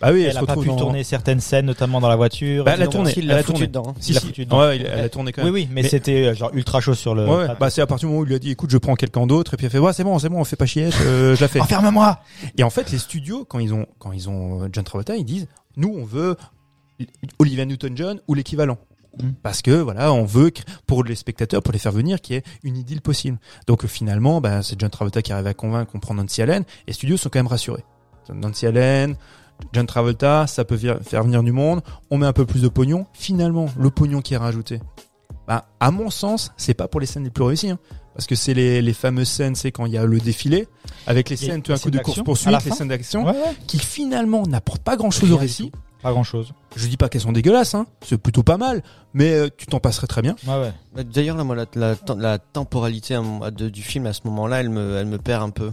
Bah 0.00 0.10
oui, 0.12 0.22
elle, 0.22 0.30
Elle 0.30 0.36
a 0.38 0.42
pas 0.44 0.56
pu 0.56 0.68
dans- 0.68 0.76
tourner 0.76 1.02
certaines 1.02 1.40
scènes, 1.40 1.66
notamment 1.66 2.00
dans 2.00 2.08
la 2.08 2.14
voiture. 2.16 2.64
Bah, 2.64 2.72
elle 2.74 2.82
a 2.82 2.86
tourné. 2.86 3.12
il 3.16 3.22
Elle 3.24 3.26
l'a 3.28 3.34
a 3.36 3.38
foutu 3.42 3.52
tourné. 3.52 3.66
dedans 3.66 3.82
hein. 3.88 3.94
Si, 3.98 4.14
si. 4.14 4.20
foutu 4.20 4.44
dedans. 4.44 4.60
Ouais, 4.60 4.76
il- 4.76 4.86
elle 4.86 5.00
a 5.00 5.08
tourné 5.08 5.32
quand 5.32 5.42
Oui, 5.42 5.46
même. 5.46 5.54
oui, 5.54 5.68
mais, 5.72 5.82
Mais- 5.82 5.88
c'était 5.88 6.26
euh, 6.28 6.34
genre 6.34 6.50
ultra 6.54 6.80
chaud 6.80 6.94
sur 6.94 7.14
le. 7.16 7.26
Ouais, 7.26 7.34
ouais. 7.48 7.54
bah 7.58 7.68
c'est 7.70 7.80
à 7.82 7.86
partir 7.86 8.06
du 8.08 8.12
moment 8.12 8.20
où 8.22 8.24
il 8.24 8.28
lui 8.28 8.34
a 8.36 8.38
dit 8.38 8.50
écoute 8.52 8.70
je 8.70 8.78
prends 8.78 8.94
quelqu'un 8.94 9.26
d'autre 9.26 9.54
et 9.54 9.56
puis 9.56 9.66
elle 9.66 9.72
fait 9.72 9.78
ouais 9.78 9.92
c'est 9.92 10.04
bon 10.04 10.18
c'est 10.20 10.28
bon 10.28 10.38
on 10.40 10.44
fait 10.44 10.54
pas 10.56 10.66
chier 10.66 10.90
euh, 11.02 11.34
je 11.34 11.40
la 11.40 11.48
fais 11.48 11.60
Enferme-moi 11.60 12.20
et 12.56 12.62
en 12.62 12.70
fait 12.70 12.90
les 12.92 12.98
studios 12.98 13.44
quand 13.44 13.58
ils 13.58 13.74
ont 13.74 13.86
quand 13.98 14.12
ils 14.12 14.28
ont 14.28 14.62
euh, 14.62 14.68
John 14.72 14.84
Travolta 14.84 15.16
ils 15.16 15.24
disent 15.24 15.48
nous 15.76 15.92
on 15.96 16.04
veut 16.04 16.36
Olivia 17.38 17.64
Newton-John 17.64 18.20
ou 18.28 18.34
l'équivalent 18.34 18.78
Mm. 19.20 19.30
parce 19.42 19.62
que 19.62 19.70
voilà 19.70 20.12
on 20.12 20.24
veut 20.26 20.52
pour 20.86 21.02
les 21.02 21.16
spectateurs 21.16 21.62
pour 21.62 21.72
les 21.72 21.78
faire 21.78 21.90
venir 21.92 22.20
qu'il 22.20 22.36
y 22.36 22.38
ait 22.38 22.42
une 22.62 22.76
idylle 22.76 23.00
possible 23.00 23.38
donc 23.66 23.84
euh, 23.84 23.88
finalement 23.88 24.40
bah, 24.40 24.62
c'est 24.62 24.78
John 24.78 24.90
Travolta 24.90 25.22
qui 25.22 25.32
arrive 25.32 25.46
à 25.46 25.54
convaincre 25.54 25.90
qu'on 25.90 25.98
prend 25.98 26.14
Nancy 26.14 26.40
Allen 26.42 26.62
et 26.62 26.88
les 26.88 26.92
studios 26.92 27.16
sont 27.16 27.28
quand 27.30 27.38
même 27.38 27.46
rassurés 27.48 27.82
Nancy 28.32 28.66
Allen 28.66 29.16
John 29.72 29.86
Travolta 29.86 30.46
ça 30.46 30.64
peut 30.64 30.76
faire 30.76 31.22
venir 31.24 31.42
du 31.42 31.52
monde 31.52 31.80
on 32.10 32.18
met 32.18 32.26
un 32.26 32.32
peu 32.32 32.46
plus 32.46 32.62
de 32.62 32.68
pognon 32.68 33.06
finalement 33.12 33.66
le 33.78 33.90
pognon 33.90 34.20
qui 34.20 34.34
est 34.34 34.38
rajouté 34.38 34.80
bah, 35.46 35.66
à 35.80 35.90
mon 35.90 36.10
sens 36.10 36.52
c'est 36.56 36.74
pas 36.74 36.88
pour 36.88 37.00
les 37.00 37.06
scènes 37.06 37.24
les 37.24 37.30
plus 37.30 37.44
réussies 37.44 37.70
hein. 37.70 37.78
parce 38.14 38.26
que 38.26 38.34
c'est 38.34 38.54
les, 38.54 38.82
les 38.82 38.92
fameuses 38.92 39.28
scènes 39.28 39.54
c'est 39.54 39.72
quand 39.72 39.86
il 39.86 39.92
y 39.92 39.98
a 39.98 40.04
le 40.04 40.18
défilé 40.20 40.68
avec 41.06 41.28
les 41.30 41.36
scènes 41.36 41.62
tout 41.62 41.72
un 41.72 41.78
coup 41.78 41.90
de 41.90 41.96
d'action 41.96 42.22
course 42.24 42.46
à 42.46 42.50
poursuite 42.50 42.52
la 42.52 42.70
les 42.70 42.76
scènes 42.76 42.88
d'action 42.88 43.24
Ouais, 43.24 43.32
ouais. 43.32 43.56
qui 43.66 43.78
finalement 43.78 44.42
n'apportent 44.46 44.82
pas 44.82 44.96
grand 44.96 45.10
chose 45.10 45.32
au 45.32 45.36
récit 45.36 45.72
Pas 46.02 46.12
grand 46.12 46.22
chose. 46.24 46.52
je 46.76 46.86
dis 46.86 46.96
pas 46.96 47.08
qu'elles 47.08 47.22
sont 47.22 47.32
dégueulasses, 47.32 47.74
hein. 47.74 47.86
c'est 48.06 48.18
plutôt 48.18 48.44
pas 48.44 48.56
mal, 48.56 48.82
mais 49.14 49.32
euh, 49.32 49.48
tu 49.56 49.66
t'en 49.66 49.80
passerais 49.80 50.06
très 50.06 50.22
bien. 50.22 50.36
Ouais, 50.46 50.60
ouais. 50.60 50.72
Bah, 50.94 51.02
D'ailleurs, 51.02 51.36
là, 51.36 51.42
moi, 51.42 51.56
la, 51.56 51.64
la, 51.74 51.96
la 52.16 52.38
temporalité 52.38 53.16
à 53.16 53.20
mon- 53.20 53.50
de- 53.50 53.68
du 53.68 53.82
film 53.82 54.06
à 54.06 54.12
ce 54.12 54.20
moment-là, 54.26 54.60
elle 54.60 54.70
me, 54.70 54.96
elle 54.96 55.06
me 55.08 55.18
perd 55.18 55.42
un 55.42 55.50
peu. 55.50 55.72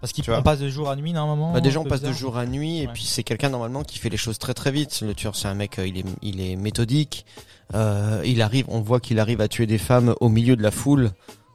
Parce 0.00 0.12
qu'on 0.12 0.42
passe 0.42 0.60
de 0.60 0.68
jour 0.68 0.88
à 0.90 0.96
nuit 0.96 1.12
normalement. 1.12 1.52
Bah, 1.52 1.60
déjà, 1.60 1.80
on 1.80 1.84
passe 1.84 2.02
de 2.02 2.12
jour 2.12 2.36
à 2.36 2.46
nuit, 2.46 2.78
et 2.82 2.86
Ouais. 2.86 2.92
puis 2.92 3.04
c'est 3.04 3.24
quelqu'un 3.24 3.48
normalement 3.48 3.82
qui 3.82 3.98
fait 3.98 4.08
les 4.10 4.16
choses 4.16 4.38
très 4.38 4.54
très 4.54 4.70
vite. 4.70 5.00
Le 5.04 5.14
tueur, 5.14 5.34
c'est 5.34 5.48
un 5.48 5.54
mec, 5.54 5.78
euh, 5.78 5.86
il 5.86 5.98
est, 5.98 6.04
il 6.22 6.40
est 6.40 6.56
méthodique. 6.56 7.26
Euh, 7.74 8.22
il 8.24 8.40
arrive, 8.40 8.64
on 8.68 8.80
voit 8.80 9.00
qu'il 9.00 9.18
arrive 9.18 9.40
à 9.40 9.48
tuer 9.48 9.66
des 9.66 9.78
femmes 9.78 10.14
au 10.20 10.28
milieu 10.28 10.56
de 10.56 10.62
la 10.62 10.70
foule. 10.70 11.10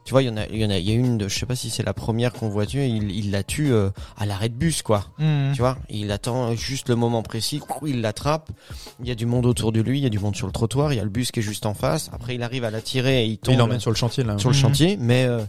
Tu 0.06 0.12
vois, 0.12 0.22
il 0.22 0.26
y 0.26 0.30
en 0.30 0.36
a, 0.36 0.46
il 0.48 0.58
y 0.58 0.66
en 0.66 0.70
a, 0.70 0.78
il 0.78 0.84
y 0.88 0.92
a 0.92 0.96
une, 0.96 1.18
de, 1.18 1.30
je 1.30 1.40
sais 1.40 1.46
pas 1.46 1.56
si 1.56 1.70
c'est 1.70 1.82
la 1.82 1.94
première 1.94 2.34
qu'on 2.34 2.50
voit 2.50 2.66
tuer. 2.66 2.88
Il, 2.88 3.10
il 3.12 3.32
la 3.32 3.42
tue 3.42 3.72
euh, 3.72 3.90
à 4.18 4.26
l'arrêt 4.26 4.50
de 4.50 4.54
bus, 4.54 4.82
quoi. 4.82 5.06
Mhm. 5.18 5.54
Tu 5.54 5.60
vois, 5.62 5.78
il 5.90 6.12
attend 6.12 6.54
juste 6.58 6.90
le 6.90 6.96
moment 6.96 7.24
précis, 7.24 7.62
il 7.86 8.02
l'attrape. 8.02 8.50
Il 9.02 9.08
y 9.08 9.12
a 9.12 9.16
du 9.16 9.26
monde 9.26 9.46
autour 9.46 9.72
de 9.72 9.80
lui, 9.80 10.00
il 10.00 10.04
y 10.04 10.06
a 10.06 10.10
du 10.10 10.20
monde 10.20 10.36
sur 10.36 10.46
le 10.46 10.52
trottoir, 10.52 10.92
il 10.92 10.98
y 10.98 11.00
a 11.00 11.04
le 11.06 11.10
bus 11.10 11.32
qui 11.32 11.40
est 11.40 11.44
juste 11.44 11.66
en 11.66 11.74
face. 11.74 12.10
Après, 12.12 12.36
il 12.36 12.44
arrive 12.44 12.66
à 12.66 12.70
la 12.70 12.82
tirer 12.82 13.24
et 13.24 13.28
il 13.28 13.38
tombe 13.38 13.54
Il 13.54 13.58
l'emmène 13.58 13.80
sur 13.80 13.92
le 13.92 13.96
chantier 13.96 14.26
là. 14.26 14.38
sur 14.38 14.50
le 14.50 14.56
Mhm. 14.58 14.62
chantier, 14.62 14.98
mais 15.00 15.24
euh, 15.24 15.40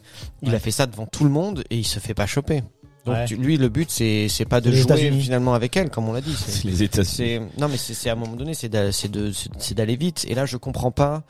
il 0.43 0.51
Ouais. 0.51 0.55
a 0.55 0.59
fait 0.61 0.71
ça 0.71 0.87
devant 0.87 1.07
tout 1.07 1.25
le 1.25 1.31
monde 1.31 1.65
et 1.71 1.77
il 1.77 1.85
se 1.85 1.99
fait 1.99 2.15
pas 2.15 2.27
choper. 2.27 2.63
Donc 3.05 3.15
Ouais. 3.17 3.25
tu- 3.27 3.37
lui, 3.37 3.57
le 3.59 3.69
but 3.69 3.91
c'est 3.91 4.29
c'est 4.29 4.47
pas 4.47 4.61
de 4.63 4.71
Les 4.71 4.77
jouer 4.79 5.11
finalement 5.21 5.53
avec 5.55 5.77
elle, 5.77 5.91
comme 5.91 6.09
on 6.09 6.13
l'a 6.15 6.21
dit. 6.23 6.35
C'est 6.47 6.65
les 6.65 6.83
États-Unis. 6.83 7.15
c'est- 7.15 7.41
non 7.59 7.69
mais 7.69 7.77
c'est 7.77 7.93
c'est 7.95 8.09
à 8.09 8.13
un 8.13 8.17
moment 8.17 8.35
donné, 8.37 8.55
c'est 8.55 8.69
d'a- 8.71 8.93
c'est 8.93 9.11
de 9.11 9.31
c'est 9.33 9.51
c'est 9.59 9.75
d'aller 9.75 9.97
vite. 9.97 10.25
Et 10.29 10.35
là, 10.35 10.47
je 10.47 10.57
comprends 10.57 10.91
pas. 10.91 11.23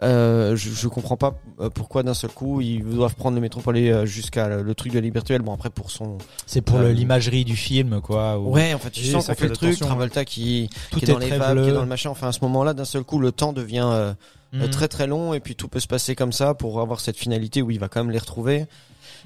Euh, 0.00 0.54
je, 0.54 0.70
je 0.70 0.86
comprends 0.86 1.16
pas 1.16 1.34
euh, 1.58 1.70
pourquoi 1.70 2.04
d'un 2.04 2.14
seul 2.14 2.30
coup 2.30 2.60
ils 2.60 2.84
doivent 2.84 3.16
prendre 3.16 3.34
le 3.34 3.40
métro 3.40 3.60
pour 3.60 3.70
aller 3.70 3.90
euh, 3.90 4.06
jusqu'à 4.06 4.46
le, 4.46 4.62
le 4.62 4.74
truc 4.76 4.92
de 4.92 4.98
la 4.98 5.02
liberté. 5.02 5.36
Bon 5.40 5.52
après 5.52 5.70
pour 5.70 5.90
son 5.90 6.18
C'est 6.46 6.60
pour 6.60 6.78
Euh, 6.78 6.92
l'imagerie 6.92 7.44
du 7.44 7.56
film, 7.56 8.00
quoi. 8.00 8.38
ouais 8.38 8.74
en 8.74 8.78
fait 8.78 8.90
tu 8.90 9.00
Oui, 9.00 9.10
sens 9.10 9.24
ça 9.24 9.34
qu'on 9.34 9.40
fait 9.40 9.48
le 9.48 9.56
truc. 9.56 9.72
hein. 9.82 9.86
Travolta 9.86 10.24
qui, 10.24 10.70
tout 10.92 11.00
qui 11.00 11.04
est 11.04 11.08
est 11.08 11.12
dans 11.12 11.18
les 11.18 11.26
qui 11.26 11.32
est 11.32 11.72
dans 11.72 11.80
le 11.80 11.86
machin. 11.86 12.10
Enfin 12.10 12.28
à 12.28 12.32
ce 12.32 12.38
moment-là 12.42 12.74
d'un 12.74 12.84
seul 12.84 13.02
coup 13.02 13.18
le 13.18 13.32
temps 13.32 13.52
devient 13.52 13.88
euh, 13.90 14.12
euh, 14.54 14.66
Mhm. 14.66 14.70
très 14.70 14.86
très 14.86 15.08
long 15.08 15.34
et 15.34 15.40
puis 15.40 15.56
tout 15.56 15.66
peut 15.66 15.80
se 15.80 15.88
passer 15.88 16.14
comme 16.14 16.30
ça 16.32 16.54
pour 16.54 16.80
avoir 16.80 17.00
cette 17.00 17.16
finalité 17.16 17.60
où 17.60 17.72
il 17.72 17.80
va 17.80 17.88
quand 17.88 17.98
même 18.04 18.12
les 18.12 18.18
retrouver. 18.20 18.66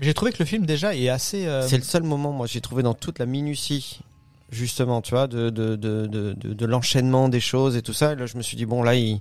J'ai 0.01 0.15
trouvé 0.15 0.33
que 0.33 0.39
le 0.41 0.45
film 0.47 0.67
déjà 0.67 0.95
est 0.95 1.09
assez. 1.09 1.47
euh, 1.47 1.67
C'est 1.67 1.77
le 1.79 1.83
seul 1.83 2.03
moment, 2.03 2.33
moi, 2.33 2.47
j'ai 2.47 2.61
trouvé 2.61 2.83
dans 2.83 2.95
toute 2.95 3.19
la 3.19 3.27
minutie, 3.27 4.01
justement, 4.51 5.01
tu 5.03 5.11
vois, 5.15 5.27
de, 5.27 5.51
de, 5.51 5.77
de, 5.77 6.07
de, 6.07 6.33
de, 6.35 6.53
de 6.55 6.67
l'enchaînement 6.67 7.29
des 7.29 7.41
choses 7.41 7.77
et 7.77 7.83
tout 7.83 7.93
ça. 7.93 8.13
Et 8.13 8.17
là, 8.17 8.27
je 8.27 8.37
me 8.37 8.43
suis 8.43 8.57
dit, 8.57 8.67
bon, 8.67 8.83
là, 8.83 8.95
il, 8.95 9.21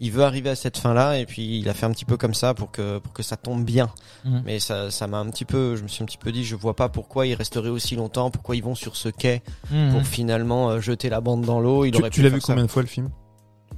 il 0.00 0.10
veut 0.10 0.24
arriver 0.24 0.50
à 0.50 0.56
cette 0.56 0.76
fin-là, 0.76 1.18
et 1.18 1.26
puis 1.26 1.58
il 1.60 1.68
a 1.68 1.74
fait 1.74 1.86
un 1.86 1.92
petit 1.92 2.04
peu 2.04 2.16
comme 2.16 2.34
ça 2.34 2.52
pour 2.54 2.72
que, 2.72 2.98
pour 2.98 3.12
que 3.12 3.22
ça 3.22 3.36
tombe 3.36 3.64
bien. 3.64 3.90
Mhm. 4.24 4.42
Mais 4.44 4.58
ça, 4.58 4.90
ça 4.90 5.06
m'a 5.06 5.18
un 5.18 5.30
petit 5.30 5.44
peu, 5.44 5.76
je 5.76 5.82
me 5.84 5.88
suis 5.88 6.02
un 6.02 6.06
petit 6.06 6.18
peu 6.18 6.32
dit, 6.32 6.44
je 6.44 6.56
vois 6.56 6.74
pas 6.74 6.88
pourquoi 6.88 7.26
il 7.26 7.34
resterait 7.34 7.68
aussi 7.68 7.94
longtemps, 7.94 8.30
pourquoi 8.30 8.56
ils 8.56 8.62
vont 8.64 8.74
sur 8.74 8.96
ce 8.96 9.08
quai 9.08 9.42
mhm. 9.70 9.92
pour 9.92 10.02
finalement 10.06 10.70
euh, 10.70 10.80
jeter 10.80 11.08
la 11.10 11.20
bande 11.20 11.42
dans 11.42 11.60
l'eau. 11.60 11.84
Il 11.84 11.92
Tu, 11.92 12.00
aurait 12.00 12.10
tu 12.10 12.20
pu 12.20 12.24
l'as 12.24 12.30
vu 12.34 12.40
ça. 12.40 12.48
combien 12.48 12.64
de 12.64 12.70
fois 12.70 12.82
le 12.82 12.88
film? 12.88 13.10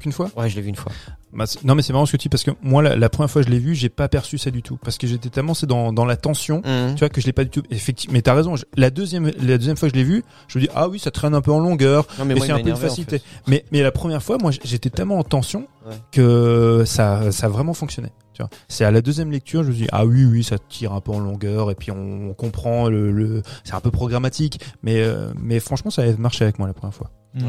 Qu'une 0.01 0.13
fois? 0.13 0.31
Ouais, 0.37 0.49
je 0.51 0.57
l'ai 0.57 0.63
vu 0.63 0.69
une 0.69 0.77
fois. 0.77 0.93
Bah, 1.33 1.45
Non 1.65 1.75
mais 1.75 1.83
c'est 1.83 1.93
marrant 1.93 2.07
ce 2.07 2.13
que 2.13 2.17
tu 2.17 2.23
dis 2.25 2.29
parce 2.31 2.45
que 2.45 2.51
moi 2.63 2.83
la, 2.83 2.97
la 2.97 3.09
première 3.11 3.31
fois 3.31 3.43
que 3.43 3.49
je 3.49 3.53
l'ai 3.53 3.59
vu, 3.59 3.75
j'ai 3.75 3.89
pas 3.91 4.09
perçu 4.09 4.39
ça 4.39 4.51
du 4.51 4.63
tout 4.63 4.79
parce 4.83 4.97
que 4.97 5.07
j'étais 5.07 5.29
tellement 5.29 5.53
c'est 5.55 5.67
dans, 5.67 5.93
dans 5.93 6.05
la 6.07 6.17
tension. 6.17 6.63
Mhm. 6.65 6.95
Tu 6.95 7.01
vois 7.01 7.09
que 7.11 7.21
je 7.21 7.27
l'ai 7.27 7.33
pas 7.33 7.45
du 7.45 7.51
tout. 7.51 7.63
Effectivement, 7.71 8.15
mais 8.15 8.23
t'as 8.23 8.35
raison. 8.35 8.57
je- 8.57 8.65
la 8.77 8.91
deuxième, 8.91 9.27
la 9.27 9.59
deuxième 9.59 9.77
fois 9.77 9.89
que 9.91 9.95
je 9.95 9.99
l'ai 10.01 10.05
vu, 10.07 10.25
je 10.49 10.59
me 10.59 10.65
dis 10.65 10.71
ah 10.75 10.89
oui, 10.89 10.99
ça 10.99 11.11
traîne 11.11 11.35
un 11.35 11.41
peu 11.43 11.51
en 11.53 11.59
longueur. 11.61 12.07
Non, 12.19 12.25
mais 12.25 12.39
c'est 12.41 12.53
un 12.53 12.63
peu 12.63 12.73
en 12.73 12.77
facilité. 12.77 13.19
fait. 13.19 13.25
Mais, 13.47 13.65
mais 13.73 13.83
la 13.83 13.93
première 13.93 14.23
fois, 14.23 14.39
moi, 14.41 14.51
j'étais 14.65 14.91
tellement 14.91 15.19
en 15.19 15.25
tension 15.25 15.67
Ouais. 15.87 15.95
que 16.11 16.83
ça, 16.85 17.31
ça 17.31 17.47
a 17.47 17.49
vraiment 17.49 17.73
fonctionné. 17.73 18.09
Tu 18.33 18.43
vois. 18.43 18.51
C'est 18.67 18.85
à 18.85 18.91
la 18.91 19.01
deuxième 19.03 19.31
lecture, 19.31 19.63
je 19.63 19.69
me 19.69 19.75
dis, 19.75 19.87
ah 19.93 20.05
oui, 20.05 20.25
oui, 20.25 20.43
ça 20.43 20.57
tire 20.59 20.93
un 20.93 21.01
peu 21.01 21.13
en 21.13 21.21
longueur, 21.21 21.71
et 21.71 21.77
puis 21.77 21.93
on, 21.93 22.31
on 22.31 22.35
comprend 22.35 22.89
le, 22.89 23.13
le 23.13 23.43
c'est 23.63 23.75
un 23.75 23.81
peu 23.81 23.93
programmatique, 23.93 24.59
mais, 24.83 25.01
euh, 25.01 25.33
mais 25.41 25.61
franchement, 25.61 25.93
ça 25.93 26.03
a 26.03 26.13
marché 26.17 26.43
avec 26.43 26.59
moi 26.59 26.67
la 26.67 26.75
première 26.75 26.93
fois. 26.95 27.13
Ouais. 27.37 27.43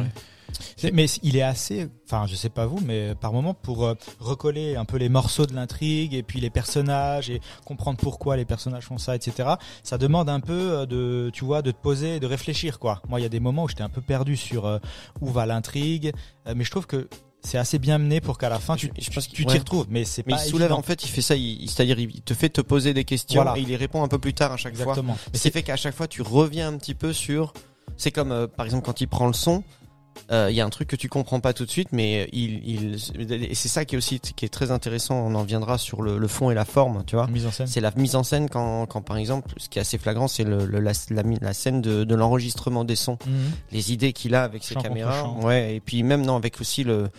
C'est- 0.75 0.91
Mais 0.91 1.05
il 1.23 1.35
est 1.37 1.41
assez, 1.41 1.87
enfin 2.05 2.25
je 2.27 2.35
sais 2.35 2.49
pas 2.49 2.65
vous, 2.65 2.79
mais 2.85 3.13
par 3.15 3.33
moment 3.33 3.53
pour 3.53 3.85
euh, 3.85 3.93
recoller 4.19 4.75
un 4.75 4.85
peu 4.85 4.97
les 4.97 5.09
morceaux 5.09 5.45
de 5.45 5.53
l'intrigue 5.53 6.13
et 6.13 6.23
puis 6.23 6.39
les 6.39 6.49
personnages 6.49 7.29
et 7.29 7.41
comprendre 7.65 7.97
pourquoi 7.99 8.37
les 8.37 8.45
personnages 8.45 8.83
font 8.85 8.97
ça, 8.97 9.15
etc. 9.15 9.49
Ça 9.83 9.97
demande 9.97 10.29
un 10.29 10.39
peu 10.39 10.53
euh, 10.71 10.85
de, 10.85 11.29
tu 11.33 11.45
vois, 11.45 11.61
de 11.61 11.71
te 11.71 11.77
poser, 11.81 12.15
et 12.15 12.19
de 12.19 12.27
réfléchir 12.27 12.79
quoi. 12.79 13.01
Moi 13.09 13.19
il 13.19 13.23
y 13.23 13.25
a 13.25 13.29
des 13.29 13.39
moments 13.39 13.63
où 13.63 13.67
j'étais 13.69 13.83
un 13.83 13.89
peu 13.89 14.01
perdu 14.01 14.37
sur 14.37 14.65
euh, 14.65 14.79
où 15.21 15.27
va 15.29 15.45
l'intrigue, 15.45 16.11
euh, 16.47 16.53
mais 16.55 16.63
je 16.63 16.71
trouve 16.71 16.87
que 16.87 17.07
c'est 17.41 17.57
assez 17.59 17.79
bien 17.79 17.97
mené 17.97 18.19
pour 18.19 18.37
qu'à 18.37 18.49
la 18.49 18.59
fin 18.59 18.75
tu 18.75 18.91
Je- 18.99 19.09
pense 19.11 19.27
tu 19.29 19.45
t'y 19.45 19.51
ouais. 19.53 19.59
retrouves. 19.59 19.85
Mais 19.89 20.03
c'est 20.05 20.25
Mais 20.27 20.33
pas 20.33 20.43
il 20.45 20.49
soulève, 20.49 20.73
en 20.73 20.81
fait, 20.81 21.03
il 21.03 21.07
fait 21.09 21.21
ça, 21.21 21.35
il, 21.35 21.69
c'est-à-dire, 21.69 21.97
il 21.99 22.21
te 22.21 22.33
fait 22.33 22.49
te 22.49 22.61
poser 22.61 22.93
des 22.93 23.05
questions 23.05 23.41
Voilà. 23.41 23.57
et 23.57 23.61
il 23.61 23.69
y 23.69 23.75
répond 23.75 24.03
un 24.03 24.07
peu 24.07 24.17
plus 24.19 24.33
tard 24.33 24.51
à 24.51 24.57
chaque 24.57 24.75
fois. 24.75 24.83
Exactement. 24.85 25.17
Ce 25.33 25.41
qui 25.43 25.51
fait 25.51 25.63
qu'à 25.63 25.75
chaque 25.77 25.95
fois, 25.95 26.07
tu 26.07 26.21
reviens 26.21 26.67
un 26.69 26.77
petit 26.77 26.95
peu 26.95 27.13
sur. 27.13 27.53
C'est 27.95 28.11
comme, 28.11 28.31
euh, 28.31 28.47
par 28.47 28.65
exemple, 28.65 28.85
quand 28.85 28.99
il 29.01 29.07
prend 29.07 29.27
le 29.27 29.33
son, 29.33 29.63
euh, 30.31 30.47
il 30.49 30.55
y 30.55 30.61
a 30.61 30.65
un 30.65 30.69
truc 30.69 30.87
que 30.87 30.95
tu 30.95 31.09
comprends 31.09 31.39
pas 31.39 31.53
tout 31.53 31.65
de 31.65 31.69
suite, 31.69 31.89
mais 31.91 32.29
il, 32.33 32.61
il, 32.67 33.33
et 33.33 33.55
c'est 33.55 33.67
ça 33.69 33.85
qui 33.85 33.95
est 33.95 33.97
aussi 33.97 34.19
qui 34.19 34.45
est 34.45 34.49
très 34.49 34.71
intéressant. 34.71 35.15
On 35.15 35.35
en 35.35 35.43
viendra 35.43 35.77
sur 35.77 36.01
le, 36.01 36.17
le 36.17 36.27
fond 36.27 36.51
et 36.51 36.53
la 36.53 36.65
forme, 36.65 37.03
tu 37.05 37.15
vois. 37.15 37.27
Mise 37.27 37.45
en 37.45 37.51
scène. 37.51 37.67
C'est 37.67 37.81
la 37.81 37.91
mise 37.95 38.15
en 38.15 38.23
scène 38.23 38.49
quand, 38.49 38.85
quand, 38.87 39.01
par 39.01 39.17
exemple, 39.17 39.53
ce 39.57 39.69
qui 39.69 39.79
est 39.79 39.81
assez 39.81 39.97
flagrant, 39.97 40.27
c'est 40.27 40.43
le, 40.43 40.65
le- 40.65 40.79
la, 40.79 40.91
la, 41.11 41.23
la 41.41 41.53
scène 41.53 41.81
de, 41.81 42.03
de 42.03 42.15
l'enregistrement 42.15 42.83
des 42.83 42.95
sons, 42.95 43.17
Mhm. 43.25 43.51
les 43.71 43.93
idées 43.93 44.13
qu'il 44.13 44.35
a 44.35 44.43
avec 44.43 44.63
ses 44.63 44.75
caméras, 44.75 45.29
ouais, 45.41 45.75
et 45.75 45.79
puis 45.79 46.03
même 46.03 46.25
non, 46.25 46.35
avec 46.35 46.59
aussi 46.61 46.83
le 46.83 47.09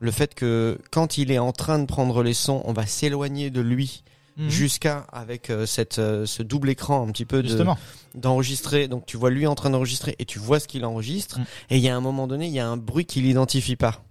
le 0.00 0.10
fait 0.10 0.34
que 0.34 0.78
quand 0.90 1.16
il 1.18 1.30
est 1.30 1.38
en 1.38 1.52
train 1.52 1.78
de 1.78 1.86
prendre 1.86 2.22
les 2.22 2.34
sons, 2.34 2.60
on 2.64 2.72
va 2.72 2.84
s'éloigner 2.86 3.50
de 3.50 3.60
lui 3.60 4.02
Mhm. 4.36 4.50
jusqu'à 4.50 5.06
avec 5.12 5.48
euh, 5.50 5.64
cette 5.64 6.00
euh, 6.00 6.26
ce 6.26 6.42
double 6.42 6.68
écran 6.68 7.06
un 7.06 7.12
petit 7.12 7.24
peu 7.24 7.40
de 7.42 7.46
Justement. 7.48 7.78
D'enregistrer. 8.14 8.88
Donc 8.88 9.06
tu 9.06 9.16
vois 9.16 9.30
lui 9.30 9.46
en 9.46 9.54
train 9.54 9.70
d'enregistrer 9.70 10.14
et 10.18 10.24
tu 10.24 10.38
vois 10.38 10.60
ce 10.60 10.68
qu'il 10.68 10.84
enregistre. 10.84 11.38
Mm. 11.40 11.44
Et 11.70 11.76
il 11.76 11.82
y 11.82 11.88
a 11.88 11.96
un 11.96 12.00
moment 12.00 12.26
donné, 12.26 12.46
il 12.46 12.52
y 12.52 12.60
a 12.60 12.68
un 12.68 12.76
bruit 12.76 13.04
qu'il 13.06 13.26
identifie 13.26 13.76
pas. 13.76 14.02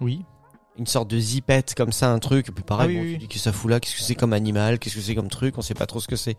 Oui. 0.00 0.20
une 0.78 0.86
sorte 0.86 1.10
de 1.10 1.18
zipette 1.18 1.74
comme 1.74 1.90
ça, 1.90 2.10
un 2.12 2.20
truc. 2.20 2.48
Et 2.48 2.52
puis 2.52 2.62
pareil, 2.62 2.86
Ah 2.86 2.88
oui, 2.88 2.96
bon, 2.96 3.02
oui, 3.02 3.12
tu 3.14 3.18
dis 3.18 3.28
que 3.28 3.38
ça 3.38 3.52
fout 3.52 3.68
là, 3.70 3.80
qu'est-ce 3.80 3.96
que 3.96 4.02
c'est 4.02 4.14
comme 4.14 4.32
animal, 4.32 4.78
qu'est-ce 4.78 4.94
que 4.94 5.00
c'est 5.00 5.16
comme 5.16 5.28
truc, 5.28 5.58
on 5.58 5.62
sait 5.62 5.74
pas 5.74 5.86
trop 5.86 6.00
ce 6.00 6.06
que 6.06 6.14
c'est. 6.16 6.36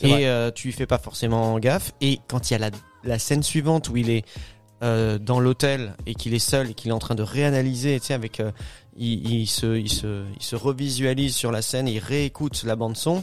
Et 0.00 0.26
euh, 0.26 0.50
tu 0.50 0.70
y 0.70 0.72
fais 0.72 0.86
pas 0.86 0.98
forcément 0.98 1.58
gaffe. 1.58 1.92
Et 2.00 2.20
quand 2.28 2.50
il 2.50 2.54
y 2.54 2.56
a 2.56 2.58
la, 2.58 2.70
la 3.04 3.18
scène 3.18 3.42
suivante 3.42 3.90
où 3.90 3.96
il 3.98 4.08
est 4.08 4.24
euh, 4.82 5.18
dans 5.18 5.38
l'hôtel 5.38 5.94
et 6.06 6.14
qu'il 6.14 6.32
est 6.34 6.38
seul 6.38 6.70
et 6.70 6.74
qu'il 6.74 6.90
est 6.90 6.94
en 6.94 6.98
train 6.98 7.14
de 7.14 7.22
réanalyser, 7.22 8.00
tu 8.00 8.06
sais, 8.06 8.14
avec, 8.14 8.40
euh, 8.40 8.52
il, 8.96 9.30
il 9.30 9.46
se, 9.46 9.76
il 9.76 9.90
se, 9.90 10.24
il 10.34 10.42
se 10.42 10.56
revisualise 10.56 11.34
sur 11.34 11.52
la 11.52 11.60
scène, 11.60 11.86
il 11.86 11.98
réécoute 11.98 12.62
la 12.64 12.76
bande 12.76 12.96
son. 12.96 13.22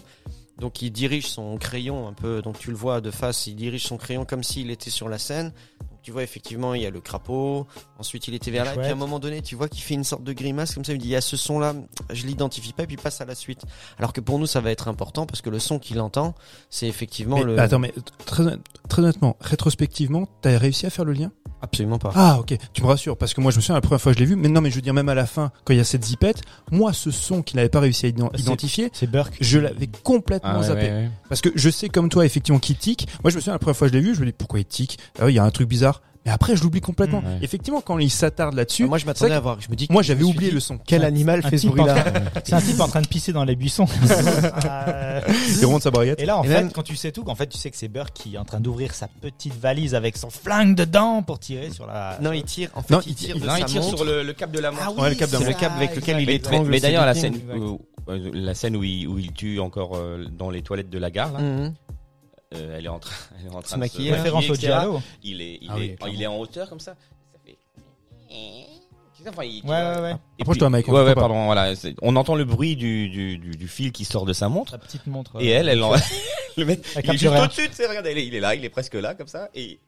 Donc 0.62 0.84
il 0.84 0.92
dirige 0.92 1.26
son 1.26 1.58
crayon 1.58 2.08
un 2.08 2.14
peu, 2.14 2.44
donc 2.44 2.60
tu 2.60 2.70
le 2.70 2.78
vois 2.78 3.02
de 3.02 3.10
face, 3.10 3.48
il 3.48 3.56
dirige 3.56 3.84
son 3.84 3.98
crayon 3.98 4.26
comme 4.26 4.44
s'il 4.44 4.70
était 4.70 4.92
sur 4.92 5.10
la 5.10 5.18
scène. 5.18 5.54
Donc 5.80 6.00
tu 6.04 6.12
vois 6.12 6.22
effectivement 6.22 6.76
il 6.76 6.84
y 6.84 6.86
a 6.86 6.92
le 6.92 7.02
crapaud, 7.02 7.66
ensuite 7.98 8.28
il 8.28 8.36
était 8.36 8.52
vers 8.52 8.66
là, 8.66 8.76
et 8.76 8.78
puis 8.78 8.86
à 8.86 8.92
un 8.92 8.96
moment 8.96 9.18
donné 9.18 9.42
tu 9.42 9.56
vois 9.56 9.68
qu'il 9.68 9.82
fait 9.82 9.96
une 9.96 10.04
sorte 10.04 10.24
de 10.24 10.34
grimace 10.34 10.76
comme 10.76 10.86
ça, 10.86 10.94
il 10.94 11.00
dit 11.00 11.08
il 11.08 11.12
y 11.12 11.16
a 11.16 11.22
ce 11.22 11.36
son 11.36 11.58
là, 11.58 11.74
je 12.12 12.28
l'identifie 12.28 12.74
pas. 12.74 12.84
Et 12.84 12.86
puis 12.86 12.96
il 12.96 13.02
passe 13.02 13.22
à 13.22 13.26
la 13.26 13.34
suite. 13.34 13.64
Alors 13.98 14.14
que 14.14 14.22
pour 14.22 14.38
nous 14.38 14.46
ça 14.46 14.62
va 14.62 14.70
être 14.70 14.88
important 14.88 15.26
parce 15.26 15.42
que 15.42 15.50
le 15.50 15.58
son 15.58 15.80
qu'il 15.80 16.00
entend 16.00 16.36
c'est 16.70 16.88
effectivement 16.88 17.38
Mais, 17.38 17.44
le... 17.44 17.60
Attends, 17.60 17.80
mais 17.80 17.92
très, 18.28 18.44
très 18.88 19.02
honnêtement, 19.02 19.38
rétrospectivement, 19.42 20.28
t'as 20.42 20.60
réussi 20.60 20.86
à 20.86 20.92
faire 20.92 21.06
le 21.06 21.14
lien? 21.14 21.32
Absolument 21.62 22.00
pas. 22.00 22.12
Ah, 22.16 22.38
ok. 22.40 22.58
Tu 22.74 22.82
me 22.82 22.88
rassures 22.88 23.16
parce 23.18 23.34
que 23.34 23.42
moi, 23.42 23.52
je 23.52 23.58
me 23.58 23.62
souviens 23.62 23.76
la 23.76 23.82
première 23.82 24.02
fois 24.02 24.12
que 24.14 24.18
je 24.18 24.24
l'ai 24.24 24.30
vu. 24.30 24.36
Mais 24.36 24.48
non, 24.50 24.62
mais 24.62 24.70
je 24.72 24.76
veux 24.76 24.82
dire 24.82 24.94
même 24.96 25.10
à 25.10 25.14
la 25.16 25.26
fin, 25.28 25.52
quand 25.64 25.74
il 25.74 25.78
y 25.78 25.80
a 25.80 25.84
cette 25.84 26.04
zipette, 26.04 26.42
moi, 26.72 26.92
ce 26.94 27.12
son 27.12 27.42
qu'il 27.44 27.58
n'avait 27.58 27.70
pas 27.70 27.80
réussi 27.80 28.08
à 28.08 28.10
C'est- 28.10 28.40
identifier, 28.42 28.90
C'est 28.94 29.10
Burke. 29.10 29.36
je 29.40 29.60
l'avais 29.60 29.88
complètement 30.04 30.50
Ah, 30.60 30.64
zappé. 30.64 30.82
ouais, 30.82 30.90
ouais. 30.92 31.10
Parce 31.30 31.42
que 31.42 31.50
je 31.56 31.70
sais 31.70 31.88
comme 31.90 32.10
toi, 32.10 32.26
effectivement, 32.26 32.60
qui 32.60 32.76
tique. 32.76 33.08
Moi, 33.24 33.30
je 33.32 33.36
me 33.36 33.42
souviens 33.42 33.54
la 33.54 33.60
première 33.60 33.78
fois 33.78 33.88
que 33.88 33.94
je 33.94 34.00
l'ai 34.00 34.04
vu, 34.04 34.16
je 34.16 34.22
me 34.22 34.26
dis 34.26 34.32
pourquoi 34.32 34.60
il 34.60 34.66
tique? 34.66 34.98
Ah 35.20 35.26
oui, 35.26 35.34
il 35.34 35.36
y 35.36 35.40
a 35.40 35.44
un 35.44 35.52
truc 35.52 35.68
bizarre. 35.70 36.02
Mais 36.26 36.32
après, 36.32 36.56
je 36.56 36.62
l'oublie 36.64 36.82
complètement. 36.82 37.22
Mmh, 37.22 37.26
ouais. 37.26 37.40
Effectivement, 37.42 37.82
quand 37.82 37.98
il 37.98 38.12
s'attarde 38.12 38.54
là-dessus, 38.54 38.84
Ah, 38.86 38.90
moi 38.90 38.98
je 39.00 39.06
m'attendais 39.08 39.34
à 39.34 39.40
voir, 39.40 39.58
je 39.60 39.70
me 39.70 39.76
dis 39.76 39.88
moi, 39.90 40.04
j'avais 40.04 40.24
oublié 40.24 40.50
dit, 40.50 40.54
le 40.56 40.60
son. 40.60 40.78
Quel 40.78 41.04
animal 41.04 41.42
Un 41.44 41.50
fait 41.50 41.58
ce 41.58 41.62
type 41.64 41.72
bruit 41.72 41.84
là 41.86 42.04
C'est 42.44 42.54
un 42.54 42.62
type 42.62 42.80
en 42.80 42.88
train 42.88 43.02
de 43.02 43.08
pisser 43.08 43.34
dans 43.34 43.44
les 43.44 43.56
buissons. 43.56 43.86
Il 45.60 45.66
rentre 45.66 45.84
sa 45.84 45.92
baguette. 45.92 46.20
Et 46.22 46.26
là, 46.26 46.38
en 46.38 46.44
Et 46.44 46.48
fait, 46.48 46.54
même- 46.54 46.72
quand 46.72 46.84
tu 46.84 46.96
sais 46.96 47.12
tout, 47.12 47.24
en 47.30 47.36
fait, 47.36 47.48
tu 47.48 47.58
sais 47.58 47.70
que 47.72 47.78
c'est 47.78 47.88
Burke 47.88 48.12
qui 48.14 48.36
est 48.36 48.38
en 48.38 48.46
train 48.46 48.60
d'ouvrir 48.60 48.94
sa 48.94 49.08
petite 49.08 49.56
valise 49.60 49.96
avec 49.96 50.18
son 50.18 50.30
flingue 50.30 50.76
dedans 50.76 51.24
pour 51.24 51.40
tirer 51.40 51.70
sur 51.72 51.88
la. 51.88 52.18
Non, 52.22 52.32
il 52.34 52.44
tire. 52.44 52.70
En 52.76 52.82
fait, 52.84 52.94
Non, 52.94 53.02
il 53.06 53.12
il 53.12 53.16
tire. 53.16 53.40
de 53.40 53.46
Non, 53.46 53.56
il 53.58 53.66
tire 53.66 53.84
sur 53.84 54.04
le, 54.06 54.24
le 54.24 54.34
cap 54.34 54.52
de 54.52 54.60
la 54.60 54.72
montre. 54.72 54.84
Ah 54.86 54.92
oui, 54.96 55.02
Ouais, 55.02 55.10
le 55.10 55.16
cap 55.16 55.30
de 55.30 55.38
c'est 55.38 55.44
la 55.44 55.50
le 55.50 55.56
cap 55.56 55.74
avec 55.76 55.96
lequel 55.96 56.22
il 56.22 56.30
étrangle. 56.30 56.70
mais 56.70 56.80
d'ailleurs, 56.80 57.06
la 57.06 57.14
scène, 57.16 57.36
où, 57.58 57.80
la 58.08 58.54
scène 58.54 58.76
où 58.76 58.84
il, 58.84 59.32
tue 59.34 59.60
encore 59.60 59.96
euh, 59.96 60.26
dans 60.38 60.50
les 60.50 60.62
toilettes 60.62 60.90
de 60.90 60.98
la 61.00 61.10
gare, 61.12 61.40
Mhm. 61.40 61.74
Euh, 62.54 62.78
elle 62.78 62.86
est 62.86 62.90
en 62.90 63.00
train, 63.00 63.16
elle 63.40 63.48
est 63.52 63.56
en 63.56 63.62
train 63.62 63.70
Se 63.70 63.76
de 63.76 63.80
maquiller, 63.80 64.12
se 64.12 64.16
référence 64.16 64.50
au. 64.50 64.56
Giallo. 64.56 65.02
Il 65.24 65.42
est, 65.42 65.60
il 65.62 65.68
Ah 65.70 65.76
oui, 65.78 65.84
est, 65.86 65.96
clairement. 65.96 66.14
il 66.16 66.22
est 66.24 66.28
en 66.28 66.38
hauteur 66.40 66.70
comme 66.70 66.80
ça. 66.80 66.96
Ça 67.34 67.40
fait. 67.46 67.58
Enfin, 69.30 69.44
il- 69.44 69.62
Ouais, 69.64 69.70
ouais, 69.70 70.02
ouais. 70.02 70.16
Et 70.40 70.44
puis- 70.44 70.60
Mike, 70.70 70.88
on 70.90 70.94
Ouais, 70.94 70.98
t'entend 71.00 71.06
ouais, 71.06 71.14
pas. 71.14 71.20
pardon. 71.22 71.46
Voilà, 71.46 71.74
on 72.02 72.16
entend 72.16 72.36
le 72.36 72.44
bruit 72.46 72.76
du, 72.76 73.08
du, 73.10 73.38
du, 73.38 73.52
du 73.52 73.68
fil 73.68 73.92
qui 73.92 74.04
sort 74.04 74.26
de 74.26 74.34
sa 74.34 74.50
montre. 74.50 74.72
Sa 74.72 74.78
petite 74.80 75.06
montre. 75.08 75.40
Et 75.40 75.50
elle, 75.50 75.70
elle, 75.70 75.84
en... 75.84 75.94
le 76.58 76.66
mec, 76.66 76.80
il 77.04 77.10
est 77.10 77.18
juste 77.18 77.26
au-dessus, 77.34 77.70
tu 77.70 77.76
sais, 77.76 77.88
regarde, 77.88 78.08
il 78.10 78.18
est, 78.18 78.26
il 78.28 78.36
est 78.36 78.40
là, 78.40 78.56
il 78.56 78.66
est 78.66 78.70
presque 78.70 78.96
là, 78.96 79.14
comme 79.14 79.28
ça, 79.28 79.50
et 79.54 79.80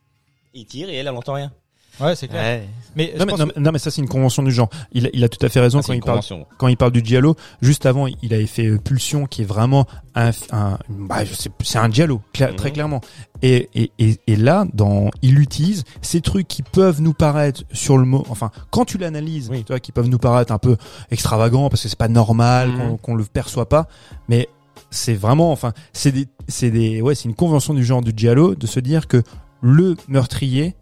il 0.54 0.66
tire 0.66 0.88
et 0.90 0.96
elle, 0.96 1.08
elle 1.08 1.16
entend 1.16 1.34
rien. 1.34 1.52
Ouais, 2.00 2.16
c'est 2.16 2.28
clair. 2.28 2.42
Ouais. 2.42 2.68
Mais 2.96 3.14
Non 3.18 3.26
mais, 3.26 3.32
pense 3.32 3.40
non, 3.40 3.48
que- 3.48 3.54
mais- 3.56 3.62
non, 3.64 3.72
mais 3.72 3.80
ça 3.80 3.92
c'est 3.92 4.02
une 4.02 4.08
convention 4.08 4.42
du 4.44 4.52
genre. 4.52 4.70
Il, 4.94 5.06
a- 5.08 5.10
il 5.14 5.24
a 5.24 5.30
tout 5.30 5.44
à 5.46 5.50
fait 5.50 5.60
raison 5.60 5.80
Ah, 5.80 5.84
quand 5.86 5.94
il 5.94 6.02
parle 6.02 6.22
quand 6.58 6.68
il 6.68 6.78
parle 6.78 6.92
du 6.92 7.04
giallo. 7.04 7.36
Juste 7.62 7.86
avant, 7.86 8.08
il 8.08 8.34
avait 8.34 8.46
fait 8.48 8.66
euh, 8.68 8.78
Pulsion, 8.80 9.26
qui 9.26 9.42
est 9.44 9.46
vraiment 9.46 9.86
un, 10.16 10.32
un 10.52 10.78
bah, 10.90 11.18
c'est 11.64 11.78
un 11.80 11.90
giallo, 11.92 12.22
cla- 12.34 12.50
Mhm. 12.52 12.56
très 12.56 12.72
clairement. 12.72 13.02
Et, 13.42 13.70
et, 13.76 13.92
et, 14.00 14.20
et 14.28 14.36
là, 14.36 14.66
dans, 14.74 15.10
il 15.22 15.40
utilise 15.40 15.84
ces 16.02 16.22
trucs 16.22 16.48
qui 16.48 16.64
peuvent 16.64 17.02
nous 17.02 17.14
paraître 17.14 17.64
sur 17.72 17.98
le 17.98 18.06
mot, 18.06 18.24
enfin, 18.30 18.50
quand 18.72 18.86
tu 18.86 18.98
l'analyses, 18.98 19.50
Oui. 19.52 19.64
tu 19.64 19.72
vois, 19.74 19.80
qui 19.80 19.92
peuvent 19.92 20.08
nous 20.10 20.18
paraître 20.20 20.52
un 20.54 20.60
peu 20.60 20.78
extravagants 21.12 21.70
parce 21.70 21.84
que 21.84 21.90
c'est 21.90 21.98
pas 21.98 22.08
normal, 22.08 22.70
Mhm. 22.70 22.78
qu'on 22.78 22.98
qu'on 22.98 23.16
le 23.16 23.24
perçoit 23.26 23.70
pas, 23.70 23.88
mais 24.30 24.50
c'est 24.92 25.14
vraiment, 25.16 25.52
enfin, 25.52 25.74
c'est 25.94 26.12
des, 26.12 26.28
c'est 26.48 26.70
des, 26.72 27.02
ouais, 27.02 27.16
c'est 27.16 27.26
une 27.30 27.36
convention 27.36 27.74
du 27.74 27.84
genre 27.84 28.02
du 28.02 28.14
giallo 28.16 28.56
de 28.56 28.66
se 28.68 28.80
dire 28.80 29.08
que 29.08 29.22
le 29.62 29.96
meurtrier 30.08 30.76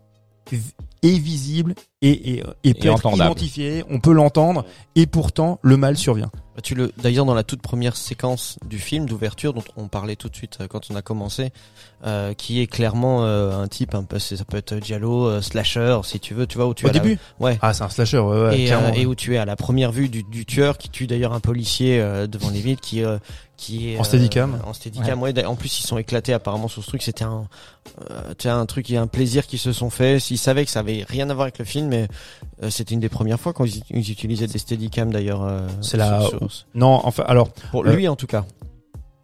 est 1.03 1.17
visible 1.17 1.75
et, 2.01 2.33
et, 2.33 2.43
et 2.63 2.73
peut 2.73 2.89
être 2.89 3.13
identifié, 3.13 3.83
on 3.89 3.99
peut 3.99 4.13
l'entendre, 4.13 4.65
et 4.95 5.05
pourtant 5.05 5.59
le 5.61 5.77
mal 5.77 5.97
survient. 5.97 6.31
Bah, 6.61 6.63
Tu 6.63 6.75
le, 6.75 6.91
d'ailleurs, 7.01 7.25
dans 7.25 7.33
la 7.33 7.43
toute 7.43 7.61
première 7.61 7.95
séquence 7.97 8.59
du 8.63 8.77
film 8.77 9.07
d'ouverture 9.07 9.51
dont 9.53 9.63
on 9.77 9.87
parlait 9.87 10.15
tout 10.15 10.29
de 10.29 10.35
suite 10.35 10.59
euh, 10.61 10.67
quand 10.67 10.91
on 10.91 10.95
a 10.95 11.01
commencé, 11.01 11.51
euh, 12.05 12.33
qui 12.35 12.61
est 12.61 12.67
clairement 12.67 13.25
euh, 13.25 13.59
un 13.63 13.67
type 13.67 13.95
un 13.95 14.03
peu, 14.03 14.19
c'est- 14.19 14.37
ça 14.37 14.45
peut 14.45 14.57
être 14.57 14.77
Giallo, 14.83 15.25
euh, 15.25 15.41
slasher, 15.41 15.99
si 16.03 16.19
tu 16.19 16.33
veux, 16.35 16.45
tu 16.45 16.57
vois 16.59 16.67
où 16.67 16.73
tu 16.75 16.85
Au 16.85 16.89
as 16.89 16.93
la- 16.93 16.99
début 16.99 17.17
ouais. 17.39 17.57
Ah, 17.63 17.73
c'est 17.73 17.83
un 17.83 17.89
slasher, 17.89 18.19
ouais, 18.19 18.41
ouais, 18.43 18.59
et, 18.59 18.71
euh, 18.71 19.05
où 19.05 19.15
tu 19.15 19.33
es 19.33 19.37
à 19.37 19.45
la 19.45 19.55
première 19.55 19.91
vue 19.91 20.07
du, 20.09 20.21
du 20.23 20.45
tueur 20.45 20.77
qui 20.77 20.89
tue 20.89 21.07
d'ailleurs 21.07 21.33
un 21.33 21.39
policier 21.39 21.99
euh, 21.99 22.27
devant 22.27 22.51
les 22.51 22.61
vitres 22.61 22.81
qui 22.81 23.03
euh, 23.03 23.17
qui 23.57 23.91
est 23.93 23.99
En 23.99 24.03
steadicam. 24.03 24.59
en 24.65 24.73
steadicam 24.73 25.21
ouais. 25.21 25.33
d'ailleurs, 25.33 25.51
en 25.51 25.55
plus 25.55 25.79
ils 25.79 25.83
sont 25.85 25.99
éclatés 25.99 26.33
apparemment 26.33 26.67
sur 26.67 26.81
ce 26.83 26.87
truc 26.87 27.03
c'était 27.03 27.23
un 27.25 27.47
euh, 28.09 28.33
tu 28.35 28.47
un 28.47 28.65
truc 28.65 28.89
et 28.89 28.97
un 28.97 29.05
plaisir 29.05 29.45
qu'ils 29.45 29.59
se 29.59 29.71
sont 29.71 29.91
fait 29.91 30.19
s'ils 30.19 30.39
savaient 30.39 30.65
que 30.65 30.71
ça 30.71 30.79
avait 30.79 31.05
rien 31.07 31.29
à 31.29 31.33
voir 31.35 31.43
avec 31.43 31.59
le 31.59 31.65
film 31.65 31.87
mais 31.89 32.07
euh, 32.63 32.71
c'était 32.71 32.95
une 32.95 32.99
des 33.01 33.09
premières 33.09 33.39
fois 33.39 33.53
quand 33.53 33.65
ils, 33.65 33.83
ils 33.91 34.09
utilisaient 34.11 34.47
des 34.47 34.57
steadicam 34.57 35.11
d'ailleurs 35.11 35.43
euh, 35.43 35.67
C'est 35.81 35.97
la- 35.97 36.21
sur- 36.27 36.50
Non, 36.75 36.99
enfin, 37.03 37.23
alors, 37.27 37.49
pour 37.71 37.85
Euh, 37.85 37.95
lui 37.95 38.07
en 38.07 38.15
tout 38.15 38.27
cas 38.27 38.45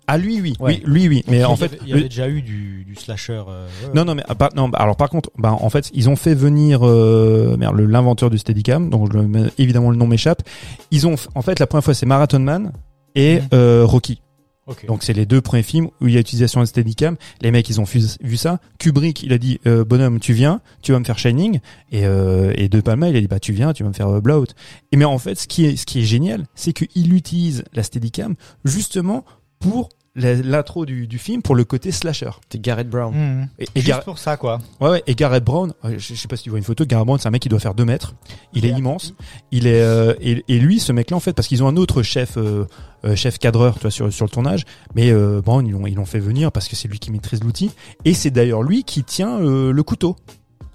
à 0.10 0.18
lui, 0.18 0.40
oui, 0.40 0.54
Ouais. 0.62 0.82
oui, 0.86 0.90
lui, 0.90 1.08
oui, 1.10 1.24
mais 1.28 1.38
il 1.38 1.42
y 1.42 1.44
en 1.44 1.52
avait- 1.56 1.68
fait, 1.68 1.80
il 1.82 1.90
y 1.90 1.92
le- 1.92 1.98
avait 2.00 2.08
déjà 2.08 2.30
eu 2.30 2.42
du, 2.42 2.86
du 2.86 2.96
slasher. 2.96 3.42
euh, 3.46 3.68
ouais, 3.84 3.92
non, 3.94 4.06
non, 4.06 4.16
mais 4.16 4.24
ah, 4.30 4.36
par- 4.36 4.56
non, 4.56 4.70
bah, 4.70 4.78
alors 4.80 4.96
par 4.96 5.10
contre, 5.10 5.30
bah, 5.38 5.52
en 5.60 5.70
fait, 5.70 5.90
ils 5.94 6.08
ont 6.10 6.16
fait 6.16 6.34
venir 6.34 6.80
euh, 6.88 7.58
merde, 7.58 7.78
l'inventeur 7.82 8.30
du 8.30 8.38
Steadicam, 8.38 8.90
donc 8.90 9.12
je, 9.12 9.18
le- 9.20 9.52
évidemment 9.58 9.92
le 9.92 9.98
nom 9.98 10.08
m'échappe. 10.08 10.44
Ils 10.92 11.08
ont, 11.08 11.16
en 11.36 11.42
fait, 11.42 11.60
la 11.60 11.68
première 11.68 11.84
fois, 11.84 11.94
c'est 11.94 12.06
Marathon 12.06 12.40
Man 12.40 12.72
et 13.16 13.40
euh, 13.54 13.84
Rocky. 13.86 14.22
Ok. 14.68 14.86
Donc 14.86 15.04
c'est 15.04 15.14
les 15.14 15.26
deux 15.26 15.42
premiers 15.42 15.64
films 15.64 15.90
où 16.02 16.08
il 16.08 16.14
y 16.14 16.18
a 16.18 16.20
utilisation 16.20 16.60
de 16.60 16.66
Steadicam. 16.66 17.16
Les 17.42 17.52
mecs 17.52 17.70
ils 17.70 17.80
ont 17.80 17.86
vu, 17.86 18.38
ça. 18.38 18.60
Kubrick 18.80 19.24
il 19.24 19.32
a 19.34 19.38
dit 19.38 19.60
euh, 19.66 19.86
bonhomme 19.86 20.20
tu 20.20 20.34
viens, 20.34 20.62
tu 20.82 20.92
vas 20.92 21.00
me 21.00 21.06
faire 21.06 21.18
Shining 21.18 21.60
et 21.92 22.06
euh, 22.06 22.54
et 22.56 22.68
De 22.68 22.82
Palma 22.82 23.10
il 23.10 23.16
a 23.16 23.22
dit 23.22 23.28
bah 23.28 23.40
tu 23.40 23.54
viens, 23.54 23.74
tu 23.74 23.84
vas 23.84 23.90
me 23.90 23.94
faire 23.94 24.10
euh, 24.10 24.22
Blowout. 24.22 24.48
Et 24.92 24.98
mais 24.98 25.06
en 25.06 25.18
fait 25.18 25.36
ce 25.36 25.48
qui 25.48 25.66
est 25.66 25.78
ce 25.78 25.86
qui 25.86 26.00
est 26.00 26.06
génial 26.06 26.46
c'est 26.54 26.74
qu'il 26.74 27.14
utilise 27.14 27.64
la 27.74 27.84
Steadicam 27.84 28.36
justement 28.66 29.24
pour 29.60 29.90
l'intro 30.18 30.86
du, 30.86 31.08
du 31.08 31.18
film 31.20 31.42
pour 31.42 31.56
le 31.56 31.64
côté 31.64 31.92
slasher. 31.92 32.32
c'était 32.44 32.60
Garrett 32.60 32.90
Brown 32.90 33.14
Mhm. 33.16 33.48
Et, 33.60 33.64
et 33.64 33.68
Juste 33.76 33.88
Gar- 33.88 34.04
pour 34.04 34.18
ça, 34.20 34.36
quoi. 34.36 34.60
ouais, 34.82 34.90
ouais, 34.90 35.04
et 35.08 35.16
Garrett 35.16 35.44
Brown, 35.44 35.74
euh, 35.86 35.94
je, 35.98 36.14
je 36.14 36.16
sais 36.16 36.28
pas 36.28 36.36
si 36.36 36.44
tu 36.44 36.50
vois 36.50 36.58
une 36.60 36.66
photo, 36.66 36.86
Garrett 36.86 37.06
Brown 37.06 37.20
c'est 37.20 37.28
un 37.28 37.32
mec 37.32 37.42
qui 37.42 37.50
doit 37.50 37.60
faire 37.60 37.74
2 37.76 37.86
mètres. 37.86 38.16
Il 38.54 38.66
est 38.66 38.70
Yeah. 38.70 38.78
immense. 38.80 39.14
Il 39.52 39.68
est 39.68 39.82
euh, 39.82 40.14
et, 40.20 40.44
et 40.48 40.60
lui 40.60 40.80
ce 40.80 40.92
mec 40.92 41.12
là 41.12 41.18
en 41.18 41.20
fait 41.22 41.34
parce 41.34 41.48
qu'ils 41.48 41.64
ont 41.64 41.68
un 41.68 41.78
autre 41.78 42.02
chef 42.04 42.38
euh, 42.38 42.66
euh, 43.06 43.16
chef 43.16 43.38
cadreur 43.38 43.76
tu 43.76 43.82
vois 43.82 43.92
sur 43.92 44.12
sur 44.12 44.26
le 44.26 44.32
tournage 44.32 44.66
mais 44.96 45.12
euh, 45.12 45.42
Brown 45.42 45.66
ils 45.66 45.72
l'ont 45.72 45.86
ils 45.88 45.96
l'ont 45.96 46.06
fait 46.06 46.20
venir 46.20 46.52
parce 46.52 46.68
que 46.68 46.76
c'est 46.76 46.88
lui 46.88 47.00
qui 47.00 47.12
maîtrise 47.12 47.44
l'outil 47.44 47.72
et 48.06 48.14
c'est 48.14 48.32
d'ailleurs 48.32 48.64
lui 48.64 48.84
qui 48.84 49.04
tient 49.04 49.40
euh, 49.40 49.72
le 49.72 49.84
couteau. 49.84 50.16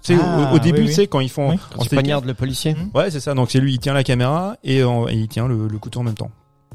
Tu 0.05 0.15
sais, 0.15 0.21
Ah, 0.21 0.51
au, 0.51 0.55
au 0.55 0.59
début 0.59 0.81
oui, 0.81 0.87
tu 0.87 0.93
sais 0.93 1.07
quand 1.07 1.19
ils 1.21 1.29
font 1.29 1.51
Oui. 1.51 1.57
quand 1.71 1.79
en 1.79 1.83
il 1.83 1.87
steadicam- 1.87 1.93
poignarde 1.95 2.25
le 2.25 2.33
policier 2.33 2.75
Ouais, 2.93 3.09
c'est 3.11 3.19
ça. 3.21 3.33
Donc 3.33 3.51
c'est 3.51 3.59
lui 3.59 3.73
il 3.73 3.79
tient 3.79 3.93
la 3.93 4.03
caméra 4.03 4.57
et, 4.63 4.83
en- 4.83 5.07
et 5.07 5.13
il 5.13 5.27
tient 5.29 5.47
le, 5.47 5.67
le 5.67 5.77
couteau 5.77 6.01
en 6.01 6.03
même 6.03 6.13
temps. 6.15 6.31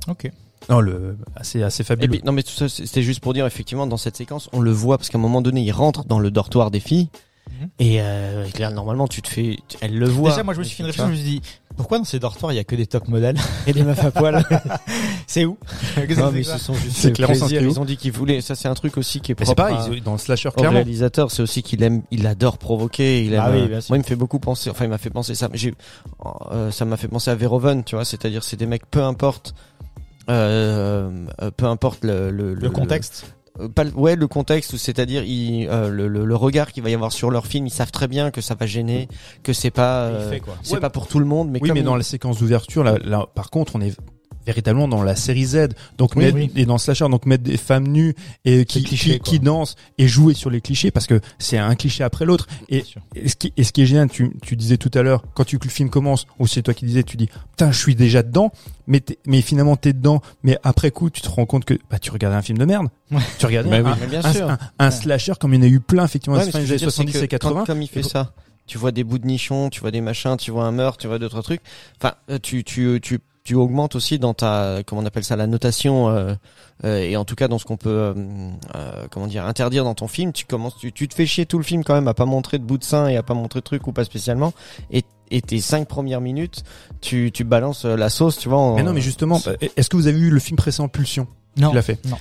Ok. 0.08 0.30
Non, 0.68 0.80
le 0.80 1.16
assez 1.36 1.62
assez 1.62 1.82
Et 1.82 1.84
fabuleux. 1.84 2.08
puis, 2.18 2.22
non 2.24 2.32
mais 2.32 2.42
tout 2.42 2.50
ça 2.52 2.68
c'est- 2.68 2.86
c'était 2.86 3.02
juste 3.02 3.20
pour 3.20 3.32
dire 3.34 3.46
effectivement 3.46 3.86
dans 3.86 3.96
cette 3.96 4.16
séquence 4.16 4.48
on 4.52 4.60
le 4.60 4.70
voit 4.70 4.98
parce 4.98 5.08
qu'à 5.08 5.18
un 5.18 5.20
moment 5.20 5.40
donné 5.42 5.62
il 5.62 5.72
rentre 5.72 6.04
dans 6.04 6.18
le 6.18 6.30
dortoir 6.30 6.70
des 6.70 6.80
filles 6.80 7.08
Mhm. 7.50 7.68
et 7.78 8.02
euh, 8.02 8.44
là 8.58 8.70
normalement 8.70 9.08
tu 9.08 9.22
te 9.22 9.28
fais 9.28 9.56
tu- 9.68 9.78
elle 9.80 9.98
le 9.98 10.06
voit 10.06 10.30
Déjà, 10.30 10.42
moi, 10.42 10.52
je 10.52 10.58
me 10.58 10.64
suis 10.64 10.76
fait 10.76 10.82
une 10.82 10.86
réflexion, 10.88 11.06
je 11.06 11.18
me 11.18 11.24
suis 11.24 11.40
dit, 11.40 11.42
pourquoi 11.78 11.96
dans 11.98 12.04
ces 12.04 12.18
dortoirs, 12.18 12.52
il 12.52 12.56
y 12.56 12.58
a 12.58 12.64
que 12.64 12.76
des 12.76 12.86
top 12.86 13.08
modèles 13.08 13.36
et 13.66 13.72
des 13.72 13.82
meufs 13.84 14.04
à 14.04 14.10
poil 14.10 14.44
C'est 15.26 15.46
où 15.46 15.56
non 16.18 16.30
mais 16.30 16.42
ce 16.42 16.58
sont 16.58 16.74
juste 16.74 16.96
C'est 16.98 17.18
où 17.18 17.60
ils 17.70 17.80
ont 17.80 17.86
dit 17.86 17.96
qu'ils 17.96 18.12
voulaient 18.12 18.42
ça 18.42 18.54
c'est 18.54 18.68
un 18.68 18.74
truc 18.74 18.98
aussi 18.98 19.20
qui 19.22 19.32
est 19.32 19.36
c'est 19.38 19.54
propre 19.54 19.62
à- 19.62 19.88
ils- 19.90 20.02
dans 20.02 20.12
le 20.12 20.18
slasher 20.18 20.50
clairement. 20.54 20.76
réalisateur 20.76 21.30
c'est 21.30 21.40
aussi 21.42 21.62
qu'il 21.62 21.82
aime 21.82 22.02
il 22.10 22.26
adore 22.26 22.58
provoquer 22.58 23.24
il 23.24 23.32
aime 23.32 23.42
Ah 23.42 23.50
oui, 23.50 23.60
euh, 23.62 23.66
bien 23.68 23.80
sûr. 23.80 23.92
moi 23.92 23.96
il 23.96 24.00
me 24.02 24.06
fait 24.06 24.16
beaucoup 24.16 24.38
penser 24.40 24.68
enfin 24.68 24.84
il 24.84 24.90
m'a 24.90 24.98
fait 24.98 25.08
penser 25.10 25.34
ça 25.34 25.48
j'ai 25.54 25.72
euh, 26.52 26.70
ça 26.70 26.84
m'a 26.84 26.98
fait 26.98 27.08
penser 27.08 27.30
à 27.30 27.34
Verhoeven 27.34 27.82
tu 27.84 27.94
vois 27.94 28.04
c'est-à-dire 28.04 28.42
c'est 28.44 28.56
des 28.58 28.66
mecs 28.66 28.88
peu 28.90 29.02
importe 29.02 29.54
peu 30.28 31.64
importe 31.66 32.04
le, 32.04 32.30
le, 32.30 32.54
Le 32.54 32.70
contexte. 32.70 33.34
Euh, 33.60 33.68
pas 33.68 33.82
le- 33.84 33.92
ouais 33.94 34.14
le 34.14 34.28
contexte 34.28 34.72
ou 34.74 34.78
c'est-à-dire 34.78 35.24
il, 35.24 35.66
euh, 35.68 35.88
le, 35.88 36.06
le, 36.06 36.24
le 36.24 36.36
regard 36.36 36.70
qu'il 36.70 36.82
va 36.84 36.90
y 36.90 36.94
avoir 36.94 37.10
sur 37.12 37.28
leur 37.30 37.46
film 37.46 37.66
ils 37.66 37.70
savent 37.70 37.90
très 37.90 38.06
bien 38.06 38.30
que 38.30 38.40
ça 38.40 38.54
va 38.54 38.66
gêner 38.66 39.08
que 39.42 39.52
c'est 39.52 39.72
pas 39.72 40.02
euh, 40.02 40.38
c'est 40.62 40.74
Ouais, 40.74 40.80
pas 40.80 40.90
pour 40.90 41.08
tout 41.08 41.18
le 41.18 41.24
monde 41.24 41.50
mais 41.50 41.58
oui, 41.60 41.68
comme 41.68 41.74
mais 41.74 41.80
il- 41.80 41.84
dans 41.84 41.96
la 41.96 42.04
séquence 42.04 42.38
d'ouverture, 42.38 42.84
là, 42.84 42.98
là, 43.04 43.26
par 43.34 43.50
contre, 43.50 43.74
on 43.74 43.80
est 43.80 43.96
véritablement 44.48 44.88
dans 44.88 45.02
la 45.02 45.14
série 45.14 45.44
Z. 45.44 45.68
Donc 45.98 46.12
Oui, 46.16 46.24
mettre, 46.24 46.36
oui. 46.36 46.50
et 46.56 46.64
dans 46.66 46.78
Slasher, 46.78 47.08
donc 47.08 47.26
mettre 47.26 47.44
des 47.44 47.56
femmes 47.58 47.86
nues 47.86 48.14
et 48.44 48.64
qui, 48.64 48.82
clichés, 48.82 49.18
qui, 49.20 49.32
qui 49.32 49.40
dansent 49.40 49.76
et 49.98 50.08
jouer 50.08 50.32
sur 50.34 50.48
les 50.50 50.60
clichés 50.62 50.90
parce 50.90 51.06
que 51.06 51.20
c'est 51.38 51.58
un 51.58 51.74
cliché 51.74 52.02
après 52.02 52.24
l'autre. 52.24 52.46
Et, 52.70 52.82
et 53.14 53.28
ce 53.28 53.36
qui, 53.36 53.52
et 53.56 53.62
ce 53.64 53.72
qui 53.72 53.82
est 53.82 53.86
génial, 53.86 54.08
tu, 54.08 54.32
tu 54.42 54.56
disais 54.56 54.78
tout 54.78 54.90
à 54.94 55.02
l'heure, 55.02 55.22
quand 55.34 55.44
tu, 55.44 55.58
que 55.58 55.64
le 55.66 55.70
film 55.70 55.90
commence, 55.90 56.26
ou 56.38 56.46
c'est 56.46 56.62
toi 56.62 56.72
qui 56.74 56.86
disais, 56.86 57.02
tu 57.02 57.16
dis, 57.18 57.28
putain, 57.50 57.70
je 57.70 57.78
suis 57.78 57.94
déjà 57.94 58.22
dedans, 58.22 58.50
mais, 58.86 59.02
mais 59.26 59.42
finalement 59.42 59.76
t'es 59.76 59.92
dedans, 59.92 60.22
mais 60.42 60.58
après 60.62 60.90
coup, 60.90 61.10
tu 61.10 61.20
te 61.20 61.28
rends 61.28 61.46
compte 61.46 61.66
que, 61.66 61.74
bah, 61.90 61.98
tu 61.98 62.10
regardais 62.10 62.36
un 62.38 62.42
film 62.42 62.56
de 62.58 62.64
merde. 62.64 62.88
Ouais. 63.10 63.20
Tu 63.38 63.44
regardais 63.46 63.68
Bah 63.82 63.90
un, 63.90 63.92
oui. 63.92 63.98
mais 64.00 64.06
bien 64.06 64.24
un, 64.24 64.32
sûr 64.32 64.48
un- 64.50 64.58
un 64.78 64.90
slasher 64.90 65.32
comme 65.38 65.52
il 65.54 65.58
y 65.60 65.62
en 65.62 65.66
a 65.66 65.70
eu 65.70 65.80
plein, 65.80 66.04
effectivement, 66.06 66.38
Ouais, 66.38 66.44
que 66.46 66.50
je 66.52 66.56
années 66.56 66.66
veux 66.66 66.76
dire, 66.76 66.90
c'est 66.90 66.96
70 66.96 67.12
que 67.12 67.24
et 67.24 67.28
80. 67.28 67.60
quand- 67.60 67.66
comme 67.66 67.82
il 67.82 67.88
fait 67.88 68.02
ça 68.02 68.32
tu 68.66 68.76
vois 68.76 68.92
des 68.92 69.02
bouts 69.02 69.16
de 69.18 69.26
nichons, 69.26 69.70
tu 69.70 69.80
vois 69.80 69.90
des 69.90 70.02
machins, 70.02 70.36
tu 70.36 70.50
vois 70.50 70.64
un 70.64 70.72
meurtre, 70.72 70.98
tu 70.98 71.06
vois 71.06 71.18
d'autres 71.18 71.40
trucs. 71.40 71.62
Enfin, 71.98 72.12
euh, 72.30 72.38
tu 72.42 72.64
tu 72.64 72.98
tu 73.00 73.18
tu 73.48 73.54
augmentes 73.54 73.94
aussi 73.96 74.18
dans 74.18 74.34
ta 74.34 74.82
comment 74.86 75.00
on 75.00 75.06
appelle 75.06 75.24
ça 75.24 75.34
la 75.36 75.46
notation 75.46 76.10
euh, 76.10 76.34
euh, 76.84 76.98
et 76.98 77.16
en 77.16 77.24
tout 77.24 77.34
cas 77.34 77.48
dans 77.48 77.58
ce 77.58 77.64
qu'on 77.64 77.78
peut 77.78 77.88
euh, 77.88 78.14
euh, 78.74 79.06
comment 79.10 79.26
dire 79.26 79.46
interdire 79.46 79.84
dans 79.84 79.94
ton 79.94 80.06
film 80.06 80.34
tu 80.34 80.44
commences 80.44 80.76
tu, 80.76 80.92
tu 80.92 81.08
te 81.08 81.14
fais 81.14 81.24
chier 81.24 81.46
tout 81.46 81.56
le 81.56 81.64
film 81.64 81.82
quand 81.82 81.94
même 81.94 82.08
à 82.08 82.14
pas 82.14 82.26
montrer 82.26 82.58
de 82.58 82.64
bout 82.64 82.76
de 82.76 82.84
sein 82.84 83.08
et 83.08 83.16
à 83.16 83.22
pas 83.22 83.32
montrer 83.32 83.60
de 83.60 83.64
trucs 83.64 83.86
ou 83.86 83.92
pas 83.92 84.04
spécialement 84.04 84.52
et 84.90 85.02
et 85.30 85.40
tes 85.40 85.60
cinq 85.60 85.88
premières 85.88 86.20
minutes 86.20 86.62
tu 87.00 87.30
tu 87.32 87.44
balances 87.44 87.86
la 87.86 88.10
sauce 88.10 88.36
tu 88.38 88.50
vois 88.50 88.58
en- 88.58 88.76
Mais 88.76 88.82
non, 88.82 88.92
mais 88.92 89.00
justement, 89.00 89.40
bah, 89.44 89.52
est-ce 89.76 89.88
que 89.88 89.96
vous 89.96 90.08
avez 90.08 90.18
vu 90.18 90.28
le 90.30 90.40
film 90.40 90.56
précédent 90.58 90.88
Pulsion 90.88 91.26
Non, 91.56 91.70
Tu 91.70 91.74
l'as 91.74 91.82
fait. 91.82 92.04
Non, 92.06 92.16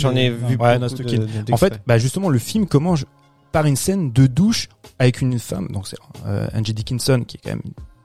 j'en 0.00 0.14
ai 0.16 0.30
vu 0.30 0.56
non. 0.56 0.64
Ouais, 0.64 0.78
de-. 0.78 1.52
En 1.52 1.56
fait, 1.58 1.80
bah 1.86 1.98
justement, 1.98 2.28
le 2.28 2.38
film 2.40 2.66
commence 2.66 3.04
par 3.52 3.66
une 3.66 3.76
scène 3.76 4.10
de 4.12 4.26
douche 4.26 4.68
avec 4.98 5.20
une 5.20 5.38
femme, 5.38 5.68
donc 5.70 5.86
c'est 5.86 5.96
euh, 6.26 6.48
Angie 6.54 6.72
Dickinson, 6.74 7.22
qui 7.26 7.36
est 7.36 7.40
quand 7.42 7.50
même 7.50 7.62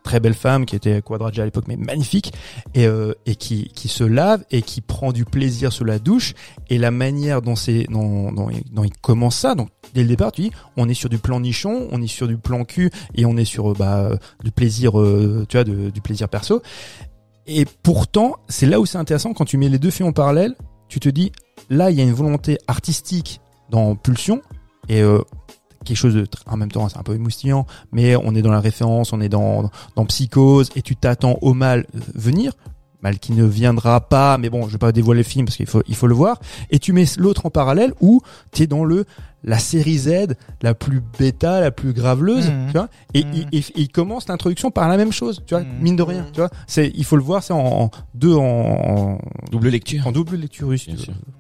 très 0.08 0.22
belle 0.22 0.36
femme, 0.36 0.66
qui 0.66 0.78
était 0.78 1.02
quadragée 1.02 1.42
à 1.42 1.46
l'époque, 1.46 1.66
mais 1.68 1.76
magnifique, 1.76 2.32
et, 2.74 2.88
euh, 2.88 3.14
et 3.26 3.36
qui, 3.36 3.68
qui 3.76 3.90
se 3.90 4.06
lave 4.06 4.46
et 4.52 4.62
qui 4.62 4.80
prend 4.80 5.12
du 5.12 5.26
plaisir 5.26 5.74
sous 5.74 5.84
la 5.84 6.00
douche. 6.00 6.34
Et 6.70 6.78
la 6.78 6.92
manière 6.92 7.42
dont, 7.42 7.58
c'est, 7.58 7.84
dont, 7.90 8.32
dont, 8.32 8.50
dont 8.72 8.84
il 8.86 8.94
commence 9.02 9.36
ça, 9.36 9.54
donc 9.54 9.68
dès 9.94 10.04
le 10.04 10.08
départ, 10.08 10.32
tu 10.32 10.44
dis, 10.44 10.52
on 10.78 10.88
est 10.88 10.94
sur 10.94 11.10
du 11.10 11.18
plan 11.18 11.42
nichon, 11.42 11.90
on 11.92 12.02
est 12.02 12.08
sur 12.08 12.26
du 12.30 12.38
plan 12.38 12.64
cul, 12.64 12.90
et 13.16 13.26
on 13.26 13.36
est 13.36 13.44
sur 13.44 13.72
euh, 13.72 13.76
bah, 13.78 14.12
du 14.46 14.52
plaisir, 14.52 14.98
euh, 14.98 15.46
tu 15.50 15.58
vois, 15.58 15.66
du 15.66 16.02
plaisir 16.02 16.30
perso. 16.30 16.62
Et 17.46 17.66
pourtant, 17.84 18.38
c'est 18.48 18.66
là 18.66 18.80
où 18.80 18.86
c'est 18.86 18.98
intéressant 18.98 19.34
quand 19.34 19.46
tu 19.46 19.58
mets 19.58 19.68
les 19.68 19.80
deux 19.80 19.92
films 19.92 20.08
en 20.08 20.14
parallèle. 20.14 20.56
Tu 20.88 21.02
te 21.02 21.10
dis, 21.10 21.34
là, 21.70 21.92
il 21.92 21.98
y 21.98 22.02
a 22.02 22.06
une 22.06 22.14
volonté 22.14 22.60
artistique 22.68 23.42
dans 23.70 23.96
Pulsion 23.96 24.42
et 24.88 25.04
quelque 25.88 25.98
chose 25.98 26.14
de 26.16 26.28
en 26.46 26.58
même 26.58 26.72
temps 26.72 26.88
c'est 26.90 26.98
un 26.98 27.04
peu 27.04 27.16
émoustillant, 27.16 27.66
mais 27.92 28.16
on 28.16 28.36
est 28.36 28.42
dans 28.42 28.52
la 28.52 28.60
référence, 28.60 29.14
on 29.14 29.22
est 29.22 29.30
dans 29.30 29.70
dans 29.96 30.06
Psychose 30.06 30.70
et 30.76 30.82
tu 30.82 30.96
t'attends 30.96 31.38
au 31.42 31.54
mal 31.54 31.86
euh, 31.96 32.00
venir. 32.16 32.52
Mal 33.04 33.20
qui 33.20 33.32
ne 33.34 33.46
viendra 33.46 34.02
pas, 34.02 34.40
mais 34.40 34.50
bon, 34.50 34.66
je 34.66 34.72
vais 34.72 34.80
pas 34.80 34.92
dévoiler 34.92 35.20
le 35.20 35.24
film 35.24 35.46
parce 35.46 35.56
qu'il 35.56 35.68
faut, 35.68 35.84
il 35.88 35.94
faut 35.96 36.08
le 36.08 36.16
voir. 36.16 36.40
Et 36.72 36.80
tu 36.80 36.94
mets 36.94 37.06
l'autre 37.20 37.46
en 37.46 37.52
parallèle 37.52 37.94
où 38.02 38.22
tu 38.52 38.64
es 38.64 38.68
dans 38.68 38.84
le, 38.84 39.06
la 39.44 39.60
série 39.60 40.00
Z, 40.00 40.34
la 40.64 40.74
plus 40.74 41.04
bêta, 41.20 41.62
la 41.62 41.70
plus 41.70 41.94
graveleuse, 41.94 42.50
Mhm. 42.50 42.66
tu 42.66 42.72
vois. 42.72 42.90
Et, 43.14 43.24
Mhm. 43.24 43.32
il, 43.36 43.48
et- 43.52 43.60
et 43.60 43.82
il 43.82 43.90
commence 43.90 44.28
l'introduction 44.28 44.72
par 44.72 44.90
la 44.90 44.98
même 44.98 45.12
chose, 45.12 45.44
tu 45.46 45.54
vois, 45.54 45.64
Mhm. 45.64 45.70
mine 45.80 45.96
de 45.96 46.02
rien, 46.02 46.26
tu 46.34 46.40
vois. 46.40 46.50
C'est, 46.66 46.92
il 46.96 47.06
faut 47.06 47.18
le 47.18 47.22
voir, 47.22 47.44
c'est 47.44 47.54
en, 47.54 47.60
en 47.84 47.92
deux 48.16 48.34
en, 48.34 48.42
en, 48.44 49.18
Double 49.52 49.70
lecture. 49.70 50.08
en 50.08 50.12
double 50.12 50.36
lecture 50.38 50.68
russe. 50.68 50.88
Bien 50.88 50.96
tu 50.96 51.04
sûr. 51.04 51.14
vois. 51.14 51.34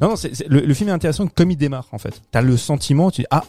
Non, 0.00 0.08
non, 0.08 0.16
c'est, 0.16 0.34
c'est- 0.34 0.48
le, 0.48 0.58
le 0.58 0.74
film 0.74 0.88
est 0.90 0.92
intéressant 0.92 1.28
comme 1.28 1.52
il 1.52 1.56
démarre 1.56 1.86
en 1.92 1.98
fait. 1.98 2.20
T'as 2.32 2.42
le 2.42 2.56
sentiment, 2.56 3.12
tu 3.12 3.20
dis 3.20 3.26
ah, 3.30 3.44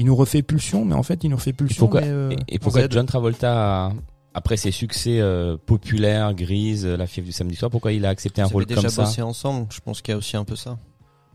il 0.00 0.06
nous 0.06 0.16
refait 0.16 0.42
Pulsion, 0.42 0.84
mais 0.84 0.94
en 0.94 1.02
fait 1.02 1.22
il 1.24 1.30
nous 1.30 1.36
refait 1.36 1.52
Pulsion. 1.52 1.78
pourquoi- 1.86 2.00
mais, 2.00 2.08
euh, 2.08 2.30
Et, 2.48 2.54
et 2.54 2.58
pourquoi. 2.58 2.88
John 2.88 3.04
Travolta, 3.06 3.86
a- 3.86 3.92
après 4.34 4.56
ses 4.56 4.70
succès 4.70 5.20
euh, 5.20 5.56
populaires, 5.64 6.34
Grise, 6.34 6.86
La 6.86 7.06
fièvre 7.06 7.26
du 7.26 7.32
samedi 7.32 7.54
soir, 7.56 7.70
pourquoi 7.70 7.92
il 7.92 8.04
a 8.06 8.08
accepté 8.08 8.40
un 8.42 8.46
rôle 8.46 8.64
comme 8.66 8.76
déjà 8.76 8.88
ça 8.88 9.02
bossé 9.04 9.22
ensemble 9.22 9.66
je 9.70 9.80
pense 9.80 10.00
qu'il 10.02 10.12
y 10.12 10.14
a 10.14 10.18
aussi 10.18 10.36
un 10.36 10.44
peu 10.44 10.56
ça 10.56 10.78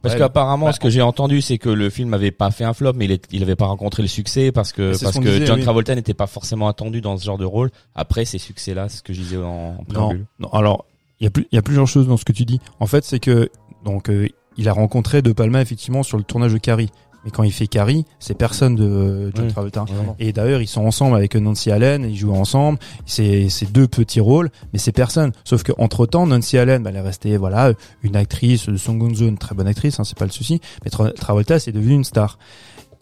Parce 0.01 0.15
Ouais, 0.15 0.19
qu'apparemment, 0.19 0.67
bah, 0.67 0.73
ce 0.73 0.79
que 0.79 0.89
j'ai 0.89 1.01
entendu, 1.01 1.41
c'est 1.41 1.57
que 1.57 1.69
le 1.69 1.89
film 1.89 2.09
n'avait 2.09 2.31
pas 2.31 2.51
fait 2.51 2.63
un 2.63 2.73
flop, 2.73 2.93
mais 2.95 3.05
il, 3.05 3.11
est- 3.11 3.27
il 3.31 3.41
avait 3.43 3.55
pas 3.55 3.65
rencontré 3.65 4.01
le 4.01 4.07
succès 4.07 4.51
parce 4.51 4.71
que 4.71 4.91
parce 5.01 5.19
disait, 5.19 5.45
John 5.45 5.57
oui. 5.57 5.63
Travolta 5.63 5.93
n'était 5.95 6.13
pas 6.13 6.27
forcément 6.27 6.67
attendu 6.67 7.01
dans 7.01 7.17
ce 7.17 7.25
genre 7.25 7.37
de 7.37 7.45
rôle. 7.45 7.69
Après 7.95 8.23
ces 8.25 8.37
succès-là, 8.39 8.87
c'est 8.89 8.97
ce 8.97 9.03
que 9.03 9.13
je 9.13 9.21
disais 9.21 9.37
en, 9.37 9.43
en 9.43 9.71
Non, 9.77 9.83
préambule. 9.87 10.25
non, 10.39 10.49
alors 10.49 10.85
il 11.19 11.23
y 11.25 11.27
a 11.27 11.29
plus, 11.31 11.47
il 11.51 11.55
y 11.55 11.59
a 11.59 11.61
plusieurs 11.61 11.87
choses 11.87 12.07
dans 12.07 12.17
ce 12.17 12.25
que 12.25 12.33
tu 12.33 12.45
dis. 12.45 12.59
En 12.79 12.87
fait, 12.87 13.03
c'est 13.03 13.19
que 13.19 13.49
donc 13.83 14.09
euh, 14.09 14.27
il 14.57 14.69
a 14.69 14.73
rencontré 14.73 15.21
De 15.21 15.33
Palma 15.33 15.61
effectivement 15.61 16.01
sur 16.03 16.17
le 16.17 16.23
tournage 16.23 16.53
de 16.53 16.57
Carrie. 16.59 16.89
Mais 17.25 17.31
quand 17.31 17.43
il 17.43 17.51
fait 17.51 17.65
Carrie, 17.67 18.05
c'est 18.19 18.35
personne 18.37 18.75
de 18.75 18.83
euh, 18.85 19.31
John 19.33 19.45
Oui. 19.47 19.51
Travolta. 19.51 19.83
Vraiment. 19.83 20.15
Et 20.19 20.31
d'ailleurs, 20.31 20.61
ils 20.61 20.67
sont 20.67 20.85
ensemble 20.85 21.15
avec 21.17 21.35
Nancy 21.35 21.71
Allen, 21.71 22.05
ils 22.07 22.15
jouent 22.15 22.35
ensemble. 22.35 22.77
C'est 23.07 23.49
c'est 23.49 23.71
deux 23.71 23.87
petits 23.87 24.19
rôles, 24.19 24.51
mais 24.71 24.79
c'est 24.79 24.91
personne. 24.91 25.31
Sauf 25.43 25.63
que 25.63 25.71
entre 25.79 26.05
temps, 26.05 26.27
Nancy 26.27 26.57
Allen, 26.57 26.83
bah, 26.83 26.91
elle 26.91 26.97
est 26.97 27.01
restée 27.01 27.35
voilà 27.37 27.73
une 28.03 28.15
actrice 28.15 28.67
de 28.69 28.77
Song 28.77 28.99
Gun 28.99 29.15
Zone, 29.15 29.37
très 29.37 29.55
bonne 29.55 29.67
actrice, 29.67 29.99
hein, 29.99 30.03
c'est 30.03 30.17
pas 30.17 30.25
le 30.25 30.31
souci. 30.31 30.61
Mais 30.83 30.91
Tra- 30.91 31.13
Travolta, 31.13 31.59
c'est 31.59 31.71
devenu 31.71 31.95
une 31.95 32.03
star. 32.03 32.37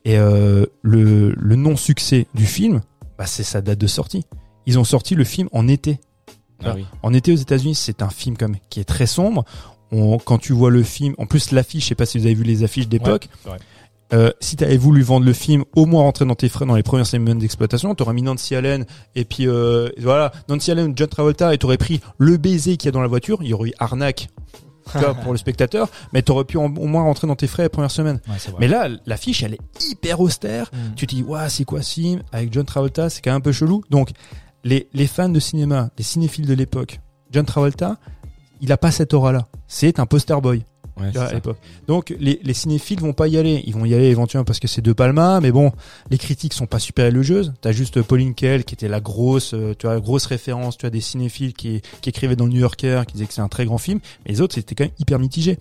Et 0.05 0.17
euh, 0.17 0.65
le 0.81 1.33
le 1.37 1.55
non 1.55 1.75
succès 1.75 2.27
du 2.33 2.45
film, 2.45 2.81
bah, 3.17 3.25
c'est 3.25 3.43
sa 3.43 3.61
date 3.61 3.79
de 3.79 3.87
sortie. 3.87 4.25
Ils 4.65 4.79
ont 4.79 4.83
sorti 4.85 5.15
le 5.15 5.25
film 5.25 5.49
en 5.51 5.67
été. 5.67 5.99
Ah 6.63 6.73
oui. 6.75 6.85
En 7.01 7.13
été 7.13 7.33
aux 7.33 7.35
États-Unis, 7.37 7.75
c'est 7.75 8.01
un 8.01 8.09
film 8.09 8.37
comme 8.37 8.55
qui 8.69 8.79
est 8.79 8.85
très 8.85 9.05
sombre. 9.05 9.43
On, 9.91 10.17
quand 10.17 10.37
tu 10.37 10.53
vois 10.53 10.71
le 10.71 10.81
film, 10.81 11.13
en 11.17 11.25
plus 11.25 11.51
l'affiche, 11.51 11.83
je 11.83 11.89
sais 11.89 11.95
pas 11.95 12.05
si 12.05 12.17
vous 12.17 12.25
avez 12.25 12.33
vu 12.33 12.43
les 12.43 12.63
affiches 12.63 12.87
d'époque. 12.87 13.27
Euh, 14.13 14.31
si 14.39 14.55
tu 14.55 14.63
avais 14.63 14.77
voulu 14.77 15.01
vendre 15.01 15.25
le 15.25 15.33
film, 15.33 15.63
au 15.75 15.85
moins 15.85 16.03
rentrer 16.03 16.25
dans 16.25 16.35
tes 16.35 16.47
frais 16.49 16.65
dans 16.65 16.75
les 16.75 16.83
premières 16.83 17.07
semaines 17.07 17.39
d'exploitation, 17.39 17.95
t'aurais 17.95 18.13
mis 18.13 18.21
Nancy 18.21 18.55
Allen 18.55 18.85
et 19.15 19.25
puis 19.25 19.47
euh, 19.47 19.89
voilà 19.99 20.31
Nancy 20.49 20.69
Allen 20.71 20.93
John 20.95 21.07
Travolta 21.07 21.53
et 21.53 21.57
t'aurais 21.57 21.77
pris 21.77 21.99
le 22.19 22.37
baiser 22.37 22.77
qu'il 22.77 22.87
y 22.87 22.89
a 22.89 22.91
dans 22.91 23.01
la 23.01 23.07
voiture. 23.07 23.39
Il 23.41 23.47
y 23.47 23.53
aurait 23.53 23.69
eu 23.69 23.73
arnaque 23.79 24.27
pour 25.23 25.31
le 25.31 25.37
spectateur, 25.37 25.89
mais 26.11 26.21
t'aurais 26.21 26.43
pu 26.43 26.57
en- 26.57 26.65
au 26.65 26.85
moins 26.87 27.03
rentrer 27.03 27.25
dans 27.25 27.35
tes 27.37 27.47
frais 27.47 27.63
les 27.63 27.69
premières 27.69 27.89
semaines. 27.89 28.19
Ouais. 28.27 28.35
Mais 28.59 28.67
là, 28.67 28.89
l'affiche, 29.05 29.41
elle 29.41 29.53
est 29.53 29.83
hyper 29.89 30.19
austère. 30.19 30.69
Mm. 30.73 30.95
Tu 30.95 31.07
te 31.07 31.15
dis, 31.15 31.23
ouais, 31.23 31.49
c'est 31.49 31.63
quoi 31.63 31.81
ce 31.81 31.93
film 31.93 32.21
Avec 32.33 32.51
John 32.53 32.65
Travolta, 32.65 33.09
c'est 33.09 33.21
quand 33.21 33.31
même 33.31 33.37
un 33.37 33.41
peu 33.41 33.53
chelou. 33.53 33.81
Donc, 33.89 34.09
les, 34.65 34.89
les 34.93 35.07
fans 35.07 35.29
de 35.29 35.39
cinéma, 35.39 35.89
les 35.97 36.03
cinéphiles 36.03 36.45
de 36.45 36.53
l'époque, 36.53 36.99
John 37.31 37.45
Travolta, 37.45 37.97
il 38.61 38.71
a 38.73 38.77
pas 38.77 38.91
cette 38.91 39.13
aura-là. 39.13 39.47
C'est 39.67 39.99
un 39.99 40.05
poster 40.05 40.39
boy 40.41 40.63
Ouais, 40.99 41.17
à 41.17 41.33
l'époque. 41.33 41.57
Donc, 41.87 42.13
les, 42.19 42.39
les 42.43 42.53
cinéphiles 42.53 42.99
vont 42.99 43.13
pas 43.13 43.27
y 43.27 43.37
aller. 43.37 43.63
Ils 43.65 43.73
vont 43.73 43.85
y 43.85 43.93
aller 43.95 44.07
éventuellement 44.07 44.45
parce 44.45 44.59
que 44.59 44.67
c'est 44.67 44.81
De 44.81 44.93
Palma, 44.93 45.39
mais 45.41 45.51
bon, 45.51 45.71
les 46.11 46.17
critiques 46.17 46.53
sont 46.53 46.67
pas 46.67 46.79
super 46.79 47.05
élogieuses. 47.05 47.53
T'as 47.61 47.71
juste 47.71 48.01
Pauline 48.01 48.35
Kael 48.35 48.63
qui 48.63 48.75
était 48.75 48.87
la 48.87 48.99
grosse, 48.99 49.53
euh, 49.53 49.73
tu 49.77 49.87
vois, 49.87 49.95
la 49.95 50.01
grosse 50.01 50.27
référence, 50.27 50.77
tu 50.77 50.85
as 50.85 50.91
des 50.91 51.01
cinéphiles 51.01 51.53
qui, 51.53 51.81
qui 52.01 52.09
écrivaient 52.09 52.35
dans 52.35 52.45
le 52.45 52.51
New 52.51 52.59
Yorker, 52.59 53.03
qui 53.07 53.13
disaient 53.13 53.25
que 53.25 53.33
c'est 53.33 53.41
un 53.41 53.47
très 53.47 53.65
grand 53.65 53.79
film. 53.79 53.99
Mais 54.25 54.31
les 54.33 54.41
autres, 54.41 54.53
c'était 54.55 54.75
quand 54.75 54.83
même 54.83 54.93
hyper 54.99 55.17
mitigé. 55.19 55.57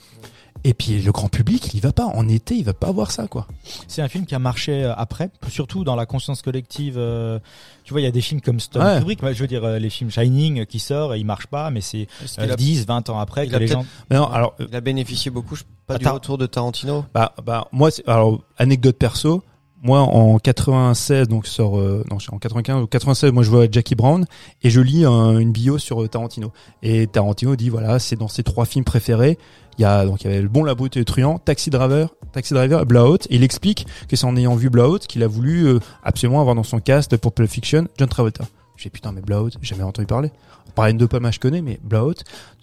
Et 0.64 0.74
puis 0.74 1.00
le 1.00 1.10
grand 1.12 1.28
public, 1.28 1.72
il 1.74 1.78
y 1.78 1.80
va 1.80 1.92
pas. 1.92 2.04
En 2.06 2.28
été, 2.28 2.54
il 2.54 2.64
va 2.64 2.72
pas 2.72 2.92
voir 2.92 3.10
ça, 3.10 3.26
quoi. 3.26 3.46
C'est 3.88 4.00
un 4.02 4.08
film 4.08 4.26
qui 4.26 4.34
a 4.34 4.38
marché 4.38 4.84
euh, 4.84 4.94
après, 4.94 5.30
surtout 5.48 5.82
dans 5.84 5.96
la 5.96 6.06
conscience 6.06 6.40
collective. 6.42 6.94
euh, 6.98 7.38
tu 7.84 7.92
vois, 7.92 8.00
il 8.00 8.04
y 8.04 8.06
a 8.06 8.12
des 8.12 8.20
films 8.20 8.40
comme 8.40 8.60
Stone 8.60 8.82
Ouais. 8.82 8.98
Kubrick, 8.98 9.20
je 9.34 9.40
veux 9.40 9.48
dire, 9.48 9.64
euh, 9.64 9.78
les 9.80 9.90
films 9.90 10.10
Shining 10.10 10.64
qui 10.66 10.78
sort 10.78 11.14
et 11.14 11.18
ils 11.18 11.24
marchent 11.26 11.48
pas, 11.48 11.70
mais 11.70 11.80
c'est 11.80 12.06
euh, 12.38 12.42
qu'il 12.42 12.52
a- 12.52 12.56
10, 12.56 12.86
20 12.86 13.10
ans 13.10 13.18
après 13.18 13.46
il 13.46 13.50
que 13.50 13.56
a 13.56 13.58
les 13.58 13.66
gens. 13.66 13.84
Mais 14.10 14.16
non, 14.16 14.26
alors, 14.28 14.54
il 14.60 14.74
a 14.76 14.80
bénéficié 14.80 15.30
beaucoup 15.32 15.56
je- 15.56 15.64
pas 15.86 15.98
du 15.98 16.06
retour 16.06 16.38
de 16.38 16.46
Tarantino 16.46 17.04
Bah, 17.12 17.32
bah, 17.44 17.66
moi, 17.72 17.90
c'est- 17.90 18.08
alors, 18.08 18.40
anecdote 18.56 18.96
perso. 18.96 19.42
Moi, 19.84 19.98
en 19.98 20.38
96, 20.38 21.26
donc 21.26 21.44
sort, 21.48 21.76
euh, 21.76 22.04
non, 22.08 22.18
en 22.30 22.38
95 22.38 22.82
ou 22.84 22.86
96, 22.86 23.32
moi, 23.32 23.42
je 23.42 23.50
vois 23.50 23.66
Jackie 23.68 23.96
Brown 23.96 24.26
et 24.62 24.70
je 24.70 24.80
lis 24.80 25.04
un- 25.04 25.36
une 25.38 25.50
bio 25.50 25.76
sur 25.76 26.08
Tarantino. 26.08 26.52
Et 26.84 27.08
Tarantino 27.08 27.56
dit, 27.56 27.68
voilà, 27.68 27.98
c'est 27.98 28.14
dans 28.14 28.28
ses 28.28 28.44
trois 28.44 28.64
films 28.64 28.84
préférés. 28.84 29.38
Il 29.78 29.82
y 29.82 29.84
a, 29.84 30.04
donc, 30.04 30.22
il 30.22 30.30
y 30.30 30.32
avait 30.32 30.42
Le 30.42 30.48
Bon, 30.48 30.64
la 30.64 30.72
et 30.72 30.98
le 30.98 31.04
Truand, 31.04 31.38
Taxi 31.38 31.70
Driver, 31.70 32.08
Taxi 32.32 32.54
Driver, 32.54 32.84
Blowout. 32.84 33.26
Et 33.30 33.36
il 33.36 33.42
explique 33.42 33.86
que 34.08 34.16
c'est 34.16 34.26
en 34.26 34.36
ayant 34.36 34.54
vu 34.54 34.70
Blowout 34.70 35.00
qu'il 35.00 35.22
a 35.22 35.28
voulu 35.28 35.66
euh, 35.66 35.78
absolument 36.02 36.40
avoir 36.40 36.54
dans 36.54 36.62
son 36.62 36.80
cast 36.80 37.16
pour 37.16 37.32
Pulp 37.32 37.48
Fiction 37.48 37.86
John 37.98 38.08
Travolta. 38.08 38.44
J'ai 38.76 38.90
putain, 38.90 39.12
mais 39.12 39.20
Blowout, 39.20 39.50
j'ai 39.60 39.68
jamais 39.68 39.84
entendu 39.84 40.06
parler. 40.06 40.30
Par 40.74 40.92
de 40.92 41.06
Palma, 41.06 41.30
je 41.30 41.38
connais, 41.38 41.62
mais 41.62 41.78
Blowout, 41.82 42.14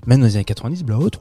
même 0.06 0.20
dans 0.20 0.26
les 0.26 0.36
années 0.36 0.46
90, 0.46 0.84
Blowout, 0.84 1.12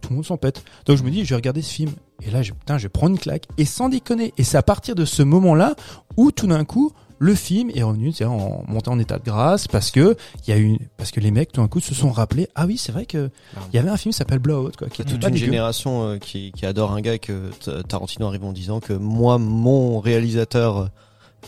tout 0.00 0.10
le 0.10 0.16
monde 0.16 0.24
s'en 0.26 0.36
pète. 0.36 0.64
Donc 0.86 0.98
je 0.98 1.02
me 1.02 1.10
dis, 1.10 1.24
je 1.24 1.30
vais 1.30 1.36
regarder 1.36 1.62
ce 1.62 1.72
film. 1.72 1.92
Et 2.22 2.30
là, 2.30 2.42
je, 2.42 2.52
putain, 2.52 2.78
je 2.78 2.88
prendre 2.88 3.12
une 3.12 3.18
claque. 3.18 3.46
Et 3.56 3.64
sans 3.64 3.88
déconner. 3.88 4.34
Et 4.36 4.44
c'est 4.44 4.58
à 4.58 4.62
partir 4.62 4.94
de 4.94 5.04
ce 5.04 5.22
moment-là 5.22 5.74
où 6.16 6.30
tout 6.30 6.46
d'un 6.46 6.64
coup, 6.64 6.92
le 7.24 7.34
film 7.34 7.70
est 7.74 7.82
revenu, 7.82 8.12
en 8.22 8.62
montant 8.68 8.92
en 8.92 8.98
état 8.98 9.18
de 9.18 9.24
grâce 9.24 9.66
parce 9.66 9.90
que 9.90 10.14
il 10.46 10.50
y 10.50 10.52
a 10.52 10.58
eu, 10.60 10.78
parce 10.98 11.10
que 11.10 11.20
les 11.20 11.30
mecs 11.30 11.52
tout 11.52 11.60
d'un 11.62 11.68
coup 11.68 11.80
se 11.80 11.94
sont 11.94 12.10
rappelés, 12.10 12.48
ah 12.54 12.66
oui, 12.66 12.76
c'est 12.76 12.92
vrai 12.92 13.06
que 13.06 13.30
il 13.72 13.76
y 13.76 13.78
avait 13.78 13.88
un 13.88 13.96
film 13.96 14.12
qui 14.12 14.18
s'appelle 14.18 14.38
Blowout, 14.40 14.72
quoi, 14.76 14.88
qui 14.88 15.00
Il 15.02 15.04
y 15.08 15.08
a 15.08 15.14
était 15.14 15.20
toute 15.26 15.30
une 15.30 15.36
génération 15.36 16.04
euh, 16.06 16.18
qui, 16.18 16.52
qui 16.52 16.66
adore 16.66 16.92
un 16.92 17.00
gars 17.00 17.18
que 17.18 17.50
Tarantino 17.88 18.26
arrive 18.26 18.44
en 18.44 18.52
disant 18.52 18.80
que 18.80 18.92
moi, 18.92 19.38
mon 19.38 20.00
réalisateur 20.00 20.90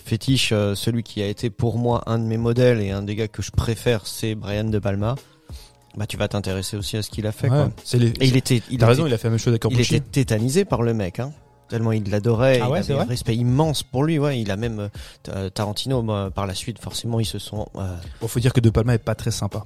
fétiche, 0.04 0.50
euh, 0.52 0.74
celui 0.74 1.02
qui 1.02 1.22
a 1.22 1.26
été 1.26 1.50
pour 1.50 1.78
moi 1.78 2.02
un 2.06 2.18
de 2.18 2.24
mes 2.24 2.36
modèles 2.38 2.80
et 2.80 2.90
un 2.90 3.02
des 3.02 3.14
gars 3.14 3.28
que 3.28 3.42
je 3.42 3.50
préfère, 3.50 4.06
c'est 4.06 4.34
Brian 4.34 4.64
De 4.64 4.78
Palma. 4.78 5.14
Bah, 5.96 6.06
tu 6.06 6.16
vas 6.18 6.28
t'intéresser 6.28 6.76
aussi 6.76 6.96
à 6.98 7.02
ce 7.02 7.10
qu'il 7.10 7.26
a 7.26 7.32
fait. 7.32 7.48
Ouais, 7.48 7.56
Quoi. 7.56 7.70
c'est 7.84 7.98
les, 7.98 8.08
Et 8.08 8.26
il 8.26 8.36
était, 8.36 8.60
il 8.70 8.74
était- 8.76 8.84
raison, 8.84 9.06
il 9.06 9.14
a 9.14 9.18
fait 9.18 9.28
la 9.28 9.30
même 9.30 9.38
chose 9.38 9.52
avec 9.52 9.64
il 9.70 9.80
était 9.80 10.00
tétanisé 10.00 10.64
par 10.64 10.82
le 10.82 10.92
mec, 10.92 11.20
hein. 11.20 11.32
Tellement 11.68 11.90
il 11.92 12.08
l'adorait, 12.10 12.60
Ah 12.62 12.68
il 12.70 12.76
avait 12.76 12.94
un 12.94 13.04
respect 13.04 13.34
immense 13.34 13.82
pour 13.82 14.04
lui. 14.04 14.18
Ouais, 14.18 14.40
il 14.40 14.50
a 14.52 14.56
même 14.56 14.78
euh, 14.78 14.88
Ta- 15.22 15.50
Tarantino 15.50 16.00
moi, 16.02 16.30
par 16.30 16.46
la 16.46 16.54
suite, 16.54 16.78
forcément, 16.78 17.18
ils 17.18 17.24
se 17.26 17.38
sont. 17.40 17.66
euh, 17.76 17.96
Bon, 18.20 18.28
faut 18.28 18.38
dire 18.40 18.52
que 18.52 18.60
De 18.60 18.70
Palma 18.70 18.94
est 18.94 18.98
pas 18.98 19.14
très 19.16 19.32
sympa. 19.32 19.64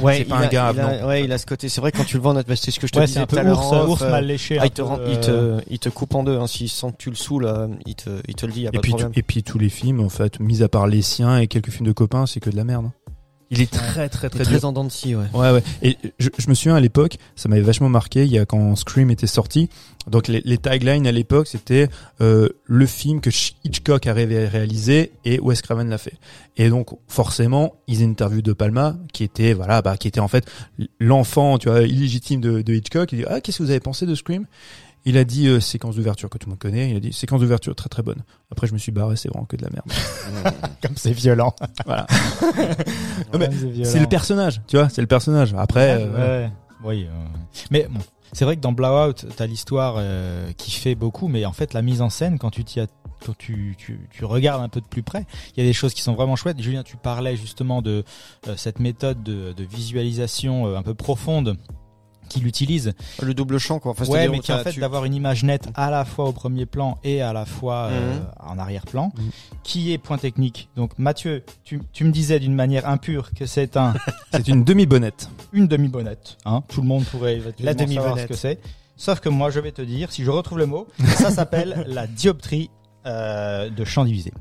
Ouais, 0.00 0.18
C'est 0.18 0.24
pas 0.24 0.36
il 0.36 0.44
un 0.44 0.46
a- 0.46 0.48
gars 0.48 0.70
il 0.72 0.80
a-. 0.80 1.06
Ouais, 1.06 1.24
il 1.24 1.30
a 1.32 1.36
ce 1.36 1.44
côté. 1.44 1.68
C'est 1.68 1.82
vrai 1.82 1.92
quand 1.92 2.04
tu 2.04 2.16
le 2.16 2.22
vois 2.22 2.32
en 2.32 2.36
autre, 2.36 2.54
c'est 2.54 2.70
ce 2.70 2.80
que 2.80 2.86
je 2.86 2.92
te 2.92 2.98
Ouais, 2.98 3.04
disais 3.04 3.18
c'est 3.18 3.22
un 3.24 3.26
tout 3.26 3.34
peu 3.36 3.40
à 3.40 3.44
l'heure 3.44 3.58
ours, 3.58 3.72
off, 3.72 3.88
ours 3.90 4.02
euh, 4.02 4.10
mal 4.10 4.24
léché. 4.26 4.56
ah, 4.58 4.64
il 4.64 4.70
te, 4.70 4.80
rend- 4.80 4.98
il 5.06 5.18
euh, 5.28 5.60
te, 5.60 5.64
il 5.68 5.78
te 5.78 5.88
coupe 5.90 6.14
en 6.14 6.22
deux. 6.24 6.38
Hein, 6.38 6.46
S'il 6.46 6.70
sent 6.70 6.92
que 6.92 6.96
tu 6.96 7.10
le 7.10 7.16
saoules, 7.16 7.44
euh, 7.44 7.68
il 7.84 7.94
te, 7.96 8.08
il 8.26 8.34
te 8.34 8.46
le 8.46 8.52
dit. 8.52 8.62
Y 8.62 8.66
a 8.66 8.70
Et 8.70 8.72
pas 8.72 8.80
puis, 8.80 8.92
de 8.92 8.96
tout- 8.96 9.02
problème. 9.02 9.12
et 9.18 9.22
puis 9.22 9.42
tous 9.42 9.58
les 9.58 9.68
films, 9.68 10.00
en 10.00 10.08
fait, 10.08 10.40
mis 10.40 10.62
à 10.62 10.68
part 10.70 10.86
les 10.86 11.02
siens 11.02 11.36
et 11.38 11.46
quelques 11.48 11.70
films 11.70 11.86
de 11.86 11.92
copains, 11.92 12.24
c'est 12.24 12.40
que 12.40 12.48
de 12.48 12.56
la 12.56 12.64
merde. 12.64 12.90
Il 13.54 13.60
est 13.60 13.70
très 13.70 14.08
très 14.08 14.30
très, 14.30 14.44
Très, 14.44 14.64
en 14.64 14.72
dents 14.72 14.82
de 14.84 14.90
scie, 14.90 15.14
ouais. 15.14 15.26
Ouais, 15.34 15.50
ouais. 15.52 15.62
Et 15.82 15.98
je, 16.18 16.30
je 16.38 16.48
me 16.48 16.54
souviens 16.54 16.74
à 16.74 16.80
l'époque, 16.80 17.18
ça 17.36 17.50
m'avait 17.50 17.60
vachement 17.60 17.90
marqué. 17.90 18.24
Il 18.24 18.32
y 18.32 18.38
a 18.38 18.46
quand 18.46 18.74
Scream 18.76 19.10
était 19.10 19.26
sorti. 19.26 19.68
Donc 20.10 20.26
les, 20.26 20.40
les 20.44 20.56
taglines 20.56 21.06
à 21.06 21.12
l'époque, 21.12 21.46
c'était 21.46 21.88
euh, 22.22 22.48
le 22.64 22.86
film 22.86 23.20
que 23.20 23.30
Ch- 23.30 23.54
Hitchcock 23.62 24.06
a 24.06 24.14
ré- 24.14 24.46
réalisé 24.48 25.12
et 25.26 25.38
Wes 25.38 25.60
Craven 25.60 25.88
l'a 25.90 25.98
fait. 25.98 26.14
Et 26.56 26.70
donc 26.70 26.96
forcément, 27.08 27.74
ils 27.88 28.02
interviewent 28.02 28.42
De 28.42 28.54
Palma, 28.54 28.96
qui 29.12 29.22
était 29.22 29.52
voilà, 29.52 29.82
bah, 29.82 29.96
qui 29.98 30.08
était 30.08 30.18
en 30.20 30.28
fait 30.28 30.50
l'enfant, 30.98 31.58
tu 31.58 31.68
vois, 31.68 31.82
illégitime 31.82 32.40
de, 32.40 32.62
de 32.62 32.72
Hitchcock. 32.74 33.12
Il 33.12 33.18
dit 33.18 33.24
ah 33.28 33.40
qu'est-ce 33.42 33.58
que 33.58 33.62
vous 33.64 33.70
avez 33.70 33.80
pensé 33.80 34.06
de 34.06 34.14
Scream? 34.14 34.46
Il 35.04 35.16
a 35.16 35.24
dit 35.24 35.48
euh, 35.48 35.58
séquence 35.60 35.96
d'ouverture 35.96 36.30
que 36.30 36.38
tout 36.38 36.46
le 36.46 36.50
monde 36.52 36.58
connaît. 36.60 36.90
Il 36.90 36.96
a 36.96 37.00
dit 37.00 37.12
séquence 37.12 37.40
d'ouverture 37.40 37.74
très 37.74 37.88
très 37.88 38.02
bonne. 38.02 38.22
Après 38.52 38.66
je 38.66 38.72
me 38.72 38.78
suis 38.78 38.92
barré, 38.92 39.16
c'est 39.16 39.28
vraiment 39.28 39.46
que 39.46 39.56
de 39.56 39.64
la 39.64 39.70
merde. 39.70 40.54
Comme 40.82 40.96
c'est 40.96 41.12
violent. 41.12 41.54
Voilà. 41.86 42.06
C'est 43.84 44.00
le 44.00 44.06
personnage, 44.08 44.60
tu 44.66 44.76
vois, 44.76 44.88
c'est 44.88 45.00
le 45.00 45.06
personnage. 45.06 45.54
Après. 45.56 45.96
Ouais, 45.96 46.02
euh, 46.14 46.44
ouais. 46.46 46.52
Oui, 46.84 47.06
euh, 47.08 47.24
mais 47.70 47.86
bon, 47.90 48.00
c'est 48.32 48.44
vrai 48.44 48.56
que 48.56 48.60
dans 48.60 48.72
Blowout, 48.72 49.14
t'as 49.36 49.46
l'histoire 49.46 49.94
euh, 49.98 50.50
qui 50.56 50.70
fait 50.72 50.94
beaucoup, 50.94 51.28
mais 51.28 51.44
en 51.44 51.52
fait, 51.52 51.74
la 51.74 51.82
mise 51.82 52.00
en 52.02 52.10
scène, 52.10 52.38
quand 52.38 52.50
tu 52.50 52.64
t'y 52.64 52.80
as- 52.80 52.86
quand 53.24 53.36
tu, 53.38 53.76
tu, 53.78 54.00
tu 54.10 54.24
regardes 54.24 54.62
un 54.62 54.68
peu 54.68 54.80
de 54.80 54.86
plus 54.86 55.04
près, 55.04 55.24
il 55.56 55.62
y 55.62 55.64
a 55.64 55.68
des 55.68 55.72
choses 55.72 55.94
qui 55.94 56.02
sont 56.02 56.14
vraiment 56.14 56.34
chouettes. 56.34 56.60
Julien, 56.60 56.82
tu 56.82 56.96
parlais 56.96 57.36
justement 57.36 57.80
de 57.80 58.02
euh, 58.48 58.56
cette 58.56 58.80
méthode 58.80 59.22
de, 59.22 59.52
de 59.52 59.62
visualisation 59.64 60.66
euh, 60.66 60.76
un 60.76 60.82
peu 60.82 60.94
profonde 60.94 61.56
qu'il 62.32 62.46
utilise. 62.46 62.92
Le 63.22 63.34
double 63.34 63.58
champ, 63.58 63.78
quoi. 63.78 63.92
Enfin, 63.92 64.04
ouais, 64.06 64.28
mais 64.28 64.40
qui 64.40 64.52
en 64.52 64.58
fait 64.58 64.72
tu- 64.72 64.80
d'avoir 64.80 65.04
une 65.04 65.14
image 65.14 65.44
nette 65.44 65.68
à 65.74 65.90
la 65.90 66.04
fois 66.04 66.26
au 66.28 66.32
premier 66.32 66.66
plan 66.66 66.98
et 67.04 67.22
à 67.22 67.32
la 67.32 67.44
fois 67.44 67.88
euh, 67.90 68.14
Mhm. 68.18 68.26
en 68.40 68.58
arrière-plan, 68.58 69.12
Mhm. 69.16 69.30
qui 69.62 69.92
est 69.92 69.98
point 69.98 70.18
technique. 70.18 70.68
Donc 70.76 70.98
Mathieu, 70.98 71.44
tu, 71.64 71.80
tu 71.92 72.04
me 72.04 72.10
disais 72.12 72.38
d'une 72.40 72.54
manière 72.54 72.88
impure 72.88 73.30
que 73.32 73.46
c'est 73.46 73.76
un 73.76 73.94
c'est 74.32 74.48
une 74.48 74.64
demi-bonnette. 74.64 75.28
une 75.52 75.66
demi-bonnette. 75.68 76.36
Hein 76.44 76.62
Tout 76.68 76.80
le 76.82 76.86
monde 76.88 77.04
pourrait 77.04 77.40
La 77.60 77.72
savoir 77.72 77.76
demi-bonnette. 77.86 78.22
ce 78.24 78.26
que 78.28 78.34
c'est. 78.34 78.58
Sauf 78.96 79.20
que 79.20 79.28
moi, 79.28 79.50
je 79.50 79.58
vais 79.58 79.72
te 79.72 79.82
dire, 79.82 80.12
si 80.12 80.22
je 80.22 80.30
retrouve 80.30 80.58
le 80.58 80.66
mot, 80.66 80.86
ça 81.16 81.30
s'appelle 81.30 81.84
la 81.88 82.06
dioptrie 82.06 82.70
euh, 83.06 83.68
de 83.70 83.84
champ 83.84 84.04
divisé. 84.04 84.32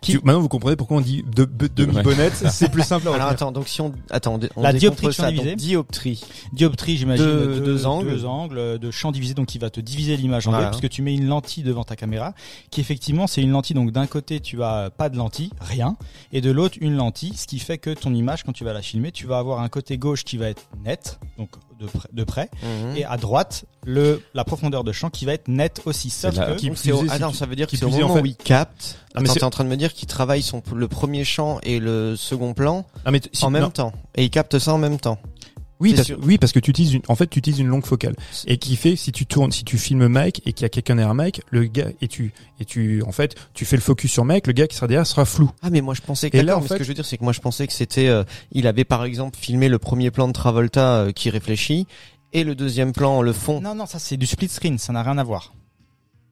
Qui- 0.00 0.12
Tu- 0.12 0.20
maintenant, 0.24 0.40
vous 0.40 0.48
comprenez 0.48 0.76
pourquoi 0.76 0.98
on 0.98 1.00
dit 1.00 1.24
de, 1.34 1.44
de- 1.44 1.66
demi-bonnette. 1.68 2.34
c'est 2.50 2.70
plus 2.70 2.82
simple 2.82 3.08
à 3.08 3.14
Alors 3.14 3.28
attends, 3.28 3.52
donc 3.52 3.68
si 3.68 3.80
on 3.80 3.92
attends, 4.10 4.34
on, 4.34 4.40
on 4.56 4.62
La 4.62 4.72
dioptrie 4.72 5.06
de 5.06 5.12
champ 5.12 5.28
divisé. 5.30 5.56
dioptrie. 5.56 6.22
Dioptrie, 6.52 6.96
j'imagine, 6.96 7.24
Deux- 7.24 7.46
deux, 7.46 7.60
deux 7.60 7.86
angles. 7.86 8.10
deux 8.10 8.24
angles 8.24 8.78
de 8.78 8.90
champ 8.90 9.12
divisé, 9.12 9.34
donc 9.34 9.46
qui 9.46 9.58
va 9.58 9.70
te 9.70 9.80
diviser 9.80 10.16
l'image 10.16 10.46
en 10.46 10.50
Voilà. 10.50 10.66
deux, 10.66 10.70
puisque 10.78 10.88
tu 10.92 11.02
mets 11.02 11.14
une 11.14 11.26
lentille 11.26 11.62
devant 11.62 11.84
ta 11.84 11.96
caméra, 11.96 12.34
qui 12.70 12.80
effectivement, 12.80 13.26
c'est 13.26 13.42
une 13.42 13.50
lentille, 13.50 13.74
donc 13.74 13.90
d'un 13.92 14.06
côté, 14.06 14.40
tu 14.40 14.62
as 14.62 14.90
pas 14.90 15.08
de 15.08 15.16
lentille, 15.16 15.50
rien, 15.60 15.96
et 16.32 16.40
de 16.40 16.50
l'autre, 16.50 16.76
une 16.80 16.96
lentille, 16.96 17.34
ce 17.36 17.46
qui 17.46 17.58
fait 17.58 17.78
que 17.78 17.90
ton 17.90 18.12
image, 18.14 18.44
quand 18.44 18.52
tu 18.52 18.64
vas 18.64 18.72
la 18.72 18.82
filmer, 18.82 19.12
tu 19.12 19.26
vas 19.26 19.38
avoir 19.38 19.60
un 19.60 19.68
côté 19.68 19.98
gauche 19.98 20.24
qui 20.24 20.36
va 20.36 20.46
être 20.48 20.68
net, 20.84 21.18
donc 21.38 21.50
de, 21.80 21.86
près- 21.86 22.08
de 22.12 22.24
près, 22.24 22.50
Mhm. 22.62 22.96
et 22.96 23.04
à 23.04 23.16
droite, 23.16 23.64
le, 23.84 24.22
la 24.34 24.44
profondeur 24.44 24.84
de 24.84 24.92
champ 24.92 25.10
qui 25.10 25.24
va 25.24 25.32
être 25.32 25.48
nette 25.48 25.80
aussi. 25.86 26.10
Sauf 26.10 26.34
que, 26.36 26.54
qui 26.56 26.70
plus 26.70 26.92
au- 26.92 27.04
est, 27.04 27.08
ah 27.10 27.18
non, 27.18 27.32
ça 27.32 27.46
veut 27.46 27.56
dire 27.56 27.66
que 27.66 27.76
c'est 27.76 27.84
au 27.84 27.88
est, 27.88 27.94
en 27.94 28.00
moment 28.00 28.14
fait- 28.16 28.20
où 28.22 28.26
il 28.26 28.36
capte. 28.36 28.98
Ah, 29.14 29.20
mais 29.20 29.28
t'es 29.28 29.42
en 29.42 29.50
train 29.50 29.64
de 29.64 29.68
me 29.70 29.76
dire 29.76 29.92
qu'il 29.94 30.06
travaille 30.06 30.42
son 30.42 30.62
le 30.74 30.86
premier 30.86 31.24
champ 31.24 31.58
et 31.64 31.80
le 31.80 32.14
second 32.16 32.54
plan 32.54 32.84
Ah, 33.04 33.10
mais 33.10 33.20
en 33.42 33.50
même 33.50 33.62
non. 33.62 33.70
temps 33.70 33.92
et 34.14 34.24
il 34.24 34.30
capte 34.30 34.58
ça 34.58 34.72
en 34.74 34.78
même 34.78 35.00
temps. 35.00 35.18
Oui, 35.80 35.94
parce, 35.94 36.12
oui, 36.22 36.36
parce 36.38 36.52
que 36.52 36.58
tu 36.60 36.70
utilises 36.70 36.92
une, 36.94 37.02
en 37.08 37.14
fait, 37.16 37.26
tu 37.26 37.38
utilises 37.38 37.58
une 37.60 37.66
longue 37.68 37.86
focale. 37.86 38.14
Et 38.46 38.58
qui 38.58 38.76
fait, 38.76 38.96
si 38.96 39.12
tu 39.12 39.24
tournes, 39.26 39.50
si 39.50 39.64
tu 39.64 39.78
filmes 39.78 40.06
Mike 40.08 40.42
et 40.46 40.52
qu'il 40.52 40.62
y 40.62 40.66
a 40.66 40.68
quelqu'un 40.68 40.96
derrière 40.96 41.14
Mike, 41.14 41.40
le 41.50 41.64
gars, 41.64 41.88
et 42.02 42.06
tu, 42.08 42.32
et 42.60 42.64
tu, 42.66 43.02
en 43.06 43.12
fait, 43.12 43.34
tu 43.54 43.64
fais 43.64 43.76
le 43.76 43.82
focus 43.82 44.12
sur 44.12 44.24
Mike, 44.24 44.46
le 44.46 44.52
gars 44.52 44.66
qui 44.66 44.76
sera 44.76 44.86
derrière 44.86 45.06
sera 45.06 45.24
flou. 45.24 45.50
Ah 45.62 45.70
mais 45.70 45.80
moi 45.80 45.94
je 45.94 46.02
pensais 46.02 46.28
que 46.30 46.36
Et 46.36 46.42
là, 46.42 46.56
en 46.56 46.60
mais 46.60 46.68
ce 46.68 46.74
fait- 46.74 46.78
que 46.78 46.84
je 46.84 46.88
veux 46.88 46.94
dire 46.94 47.06
c'est 47.06 47.16
que 47.16 47.24
moi 47.24 47.32
je 47.32 47.40
pensais 47.40 47.66
que 47.66 47.72
c'était 47.72 48.08
euh, 48.08 48.24
il 48.52 48.66
avait 48.66 48.84
par 48.84 49.04
exemple 49.04 49.38
filmé 49.38 49.68
le 49.70 49.78
premier 49.78 50.10
plan 50.10 50.28
de 50.28 50.32
Travolta 50.32 50.96
euh, 50.96 51.12
qui 51.12 51.30
réfléchit 51.30 51.86
et 52.32 52.44
le 52.44 52.54
deuxième 52.54 52.92
plan 52.92 53.22
le 53.22 53.32
fond. 53.32 53.60
non, 53.60 53.74
non, 53.74 53.86
ça 53.86 53.98
c'est 53.98 54.16
du 54.16 54.26
split 54.26 54.48
screen, 54.48 54.78
ça 54.78 54.92
n'a 54.92 55.02
rien 55.02 55.16
à 55.18 55.24
voir. 55.24 55.54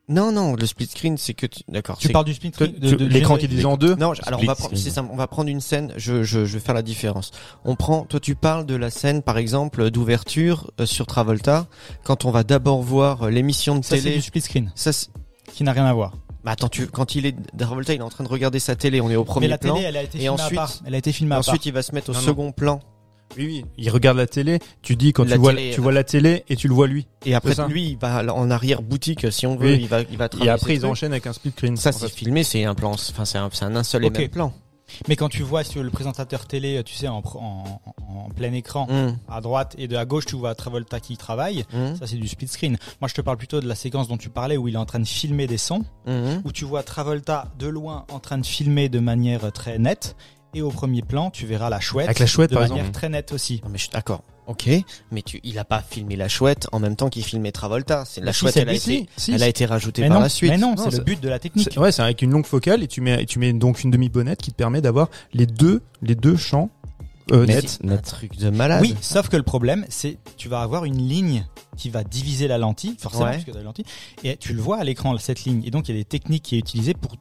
Non 0.08 0.32
non, 0.32 0.54
le 0.54 0.64
split 0.66 0.86
screen 0.86 1.18
c'est 1.18 1.34
que 1.34 1.46
tu... 1.46 1.60
d'accord. 1.68 1.98
Tu 1.98 2.06
c'est- 2.06 2.12
parle 2.12 2.24
du 2.24 2.32
split 2.34 2.50
screen, 2.52 2.72
de, 2.78 2.94
de- 2.96 3.04
L'écran 3.04 3.34
de- 3.34 3.40
qui 3.40 3.44
est 3.44 3.48
divisé 3.48 3.66
en 3.66 3.76
deux. 3.76 3.94
Non, 3.96 4.14
je- 4.14 4.22
alors 4.24 4.40
on 4.42 4.46
va 4.46 4.54
prendre, 4.54 4.74
c'est 4.76 4.90
simple, 4.90 5.10
on 5.12 5.16
va 5.16 5.26
prendre 5.26 5.50
une 5.50 5.60
scène. 5.60 5.92
Je, 5.96 6.22
je, 6.22 6.44
je 6.46 6.54
vais 6.54 6.60
faire 6.60 6.74
la 6.74 6.82
différence. 6.82 7.30
On 7.66 7.76
prend, 7.76 8.04
toi 8.04 8.18
tu 8.18 8.34
parles 8.34 8.64
de 8.64 8.74
la 8.74 8.88
scène 8.90 9.20
par 9.22 9.36
exemple 9.36 9.90
d'ouverture 9.90 10.70
euh, 10.80 10.86
sur 10.86 11.06
Travolta 11.06 11.66
quand 12.04 12.24
on 12.24 12.30
va 12.30 12.42
d'abord 12.42 12.80
voir 12.82 13.24
euh, 13.24 13.30
l'émission 13.30 13.76
de 13.78 13.84
Ça 13.84 13.96
c'est 13.98 14.10
du 14.10 14.22
split 14.22 14.40
screen, 14.40 14.72
Ça, 14.74 14.92
c'est- 14.92 15.08
qui 15.52 15.62
n'a 15.64 15.72
rien 15.72 15.84
à 15.86 15.92
voir. 15.92 16.12
bah 16.44 16.52
attends, 16.52 16.68
tu, 16.68 16.86
quand 16.86 17.14
il 17.14 17.26
est 17.26 17.36
Travolta, 17.58 17.92
il 17.92 18.00
est 18.00 18.02
en 18.02 18.08
train 18.08 18.24
de 18.24 18.28
regarder 18.28 18.60
sa 18.60 18.76
télé. 18.76 19.00
On 19.02 19.10
est 19.10 19.16
au 19.16 19.24
premier 19.24 19.46
Mais 19.46 19.50
la 19.50 19.58
plan. 19.58 19.74
télé, 19.74 19.86
elle 19.86 19.96
a 19.98 20.02
été 20.02 20.16
Et 20.16 20.20
filmée 20.22 20.28
ensuite- 20.30 20.58
à 20.58 20.62
part. 20.62 20.72
Elle 20.86 20.94
a 20.94 20.98
été 20.98 21.12
filmée 21.12 21.34
à 21.34 21.38
part. 21.40 21.48
Ensuite, 21.48 21.66
il 21.66 21.72
va 21.72 21.82
se 21.82 21.94
mettre 21.94 22.08
au 22.10 22.12
Non, 22.14 22.20
non. 22.20 22.24
second 22.26 22.52
plan. 22.52 22.80
Oui, 23.36 23.44
oui. 23.46 23.64
Il 23.76 23.90
regarde 23.90 24.16
la 24.16 24.26
télé. 24.26 24.58
Tu 24.82 24.96
dis 24.96 25.12
quand 25.12 25.24
La 25.24 25.32
tu 25.36 25.40
vois, 25.40 25.54
télé, 25.54 25.70
tu 25.74 25.80
vois 25.80 25.92
la 25.92 26.04
télé 26.04 26.44
et 26.48 26.56
tu 26.56 26.66
le 26.68 26.74
vois 26.74 26.86
lui. 26.86 27.06
Et 27.26 27.34
après, 27.34 27.54
lui, 27.68 27.90
il 27.90 27.98
va 27.98 28.22
en 28.34 28.50
arrière 28.50 28.82
boutique, 28.82 29.30
si 29.32 29.46
on 29.46 29.56
veut, 29.56 29.72
Oui. 29.72 29.78
il 29.82 29.88
va, 29.88 30.00
il 30.02 30.16
va 30.16 30.28
Et 30.42 30.48
après, 30.48 30.74
ils 30.74 30.78
trucs. 30.80 30.90
enchaînent 30.90 31.12
avec 31.12 31.26
un 31.26 31.32
split 31.32 31.50
screen. 31.52 31.76
Ça, 31.76 31.92
c'est 31.92 32.08
filmé, 32.08 32.42
c'est 32.44 32.64
un 32.64 32.74
plan, 32.74 32.92
enfin, 32.92 33.24
c'est 33.24 33.38
un, 33.38 33.48
c'est 33.52 33.64
un, 33.64 33.76
un 33.76 33.82
seul 33.84 34.04
Ok. 34.04 34.16
et 34.16 34.22
même 34.22 34.28
plan. 34.30 34.52
Mais 35.06 35.16
quand 35.16 35.28
tu 35.28 35.42
vois 35.42 35.64
sur 35.64 35.82
le 35.82 35.90
présentateur 35.90 36.46
télé, 36.46 36.82
tu 36.82 36.94
sais, 36.94 37.08
en, 37.08 37.18
en, 37.18 38.28
plein 38.34 38.54
écran, 38.54 38.86
Hum, 38.88 39.18
à 39.28 39.42
droite 39.42 39.74
et 39.76 39.86
de 39.86 39.94
à 39.96 40.06
gauche, 40.06 40.24
tu 40.24 40.34
vois 40.36 40.54
Travolta 40.54 40.98
qui 40.98 41.18
travaille. 41.18 41.66
hum, 41.74 41.94
Ça, 41.96 42.06
c'est 42.06 42.16
du 42.16 42.26
split 42.26 42.48
screen. 42.48 42.78
Moi, 43.02 43.08
je 43.08 43.12
te 43.14 43.20
parle 43.20 43.36
plutôt 43.36 43.60
de 43.60 43.68
la 43.68 43.74
séquence 43.74 44.08
dont 44.08 44.16
tu 44.16 44.30
parlais 44.30 44.56
où 44.56 44.66
il 44.66 44.74
est 44.74 44.78
en 44.78 44.86
train 44.86 44.98
de 45.00 45.06
filmer 45.06 45.46
des 45.46 45.58
sons, 45.58 45.84
hum. 46.06 46.40
où 46.42 46.52
tu 46.52 46.64
vois 46.64 46.82
Travolta 46.82 47.52
de 47.58 47.66
loin 47.66 48.06
en 48.10 48.18
train 48.18 48.38
de 48.38 48.46
filmer 48.46 48.88
de 48.88 48.98
manière 48.98 49.52
très 49.52 49.78
nette. 49.78 50.16
Et 50.54 50.62
au 50.62 50.70
premier 50.70 51.02
plan, 51.02 51.30
tu 51.30 51.46
verras 51.46 51.68
la 51.70 51.78
chouette. 51.80 52.06
Avec 52.06 52.18
la 52.18 52.26
chouette, 52.26 52.50
de 52.50 52.54
par 52.54 52.62
manière 52.62 52.78
exemple. 52.78 52.94
très 52.94 53.08
nette 53.10 53.32
aussi. 53.32 53.60
Non, 53.64 53.70
mais 53.70 53.78
je 53.78 53.82
suis 53.84 53.92
d'accord. 53.92 54.22
Ok, 54.46 54.66
mais 55.12 55.20
tu, 55.20 55.40
il 55.44 55.58
a 55.58 55.64
pas 55.66 55.82
filmé 55.82 56.16
la 56.16 56.26
chouette 56.26 56.68
en 56.72 56.80
même 56.80 56.96
temps 56.96 57.10
qu'il 57.10 57.22
filmait 57.22 57.52
Travolta. 57.52 58.04
C'est 58.06 58.22
la 58.22 58.32
si, 58.32 58.38
chouette, 58.40 58.54
c'est- 58.54 58.60
elle 58.60 58.70
a 58.70 58.72
été, 58.72 59.06
Si, 59.18 59.30
elle 59.32 59.42
a 59.42 59.44
si. 59.44 59.50
été 59.50 59.66
rajoutée 59.66 60.00
Mais 60.00 60.08
par 60.08 60.16
non, 60.16 60.22
la 60.22 60.28
suite. 60.30 60.50
mais 60.50 60.56
non, 60.56 60.74
c'est 60.78 60.96
le 60.96 61.04
but 61.04 61.20
de 61.20 61.28
la 61.28 61.38
technique. 61.38 61.68
C'est- 61.70 61.78
Ouais, 61.78 61.92
c'est 61.92 62.00
avec 62.00 62.22
une 62.22 62.30
longue 62.30 62.46
focale 62.46 62.82
et 62.82 62.86
tu 62.88 63.02
mets, 63.02 63.26
tu 63.26 63.38
mets 63.38 63.52
donc 63.52 63.84
une 63.84 63.90
demi-bonnette 63.90 64.40
qui 64.40 64.50
te 64.50 64.56
permet 64.56 64.80
d'avoir 64.80 65.10
les 65.34 65.44
deux, 65.44 65.82
les 66.00 66.14
deux 66.14 66.36
champs 66.36 66.70
euh, 67.30 67.44
Mais 67.46 67.56
nets. 67.56 67.68
c'est 67.82 67.90
un 67.92 67.96
truc 67.98 68.38
de 68.38 68.48
malade. 68.48 68.80
Oui, 68.80 68.94
sauf 69.02 69.28
que 69.28 69.36
le 69.36 69.42
problème, 69.42 69.84
c'est 69.90 70.16
tu 70.38 70.48
vas 70.48 70.62
avoir 70.62 70.86
une 70.86 70.96
ligne 70.96 71.44
qui 71.76 71.90
va 71.90 72.02
diviser 72.02 72.48
la 72.48 72.56
lentille, 72.56 72.96
forcément, 72.98 73.24
Ouais. 73.26 73.32
parce 73.32 73.44
que 73.44 73.50
t'as 73.50 73.58
la 73.58 73.64
lentille, 73.64 73.84
et 74.24 74.38
tu 74.38 74.54
le 74.54 74.62
vois 74.62 74.78
à 74.78 74.84
l'écran 74.84 75.14
cette 75.18 75.44
ligne. 75.44 75.62
Et 75.66 75.70
donc 75.70 75.90
il 75.90 75.94
y 75.94 75.98
a 75.98 76.00
des 76.00 76.06
techniques 76.06 76.44
qui 76.44 76.56
est 76.56 76.58
utilisées 76.58 76.94
pour 76.94 77.12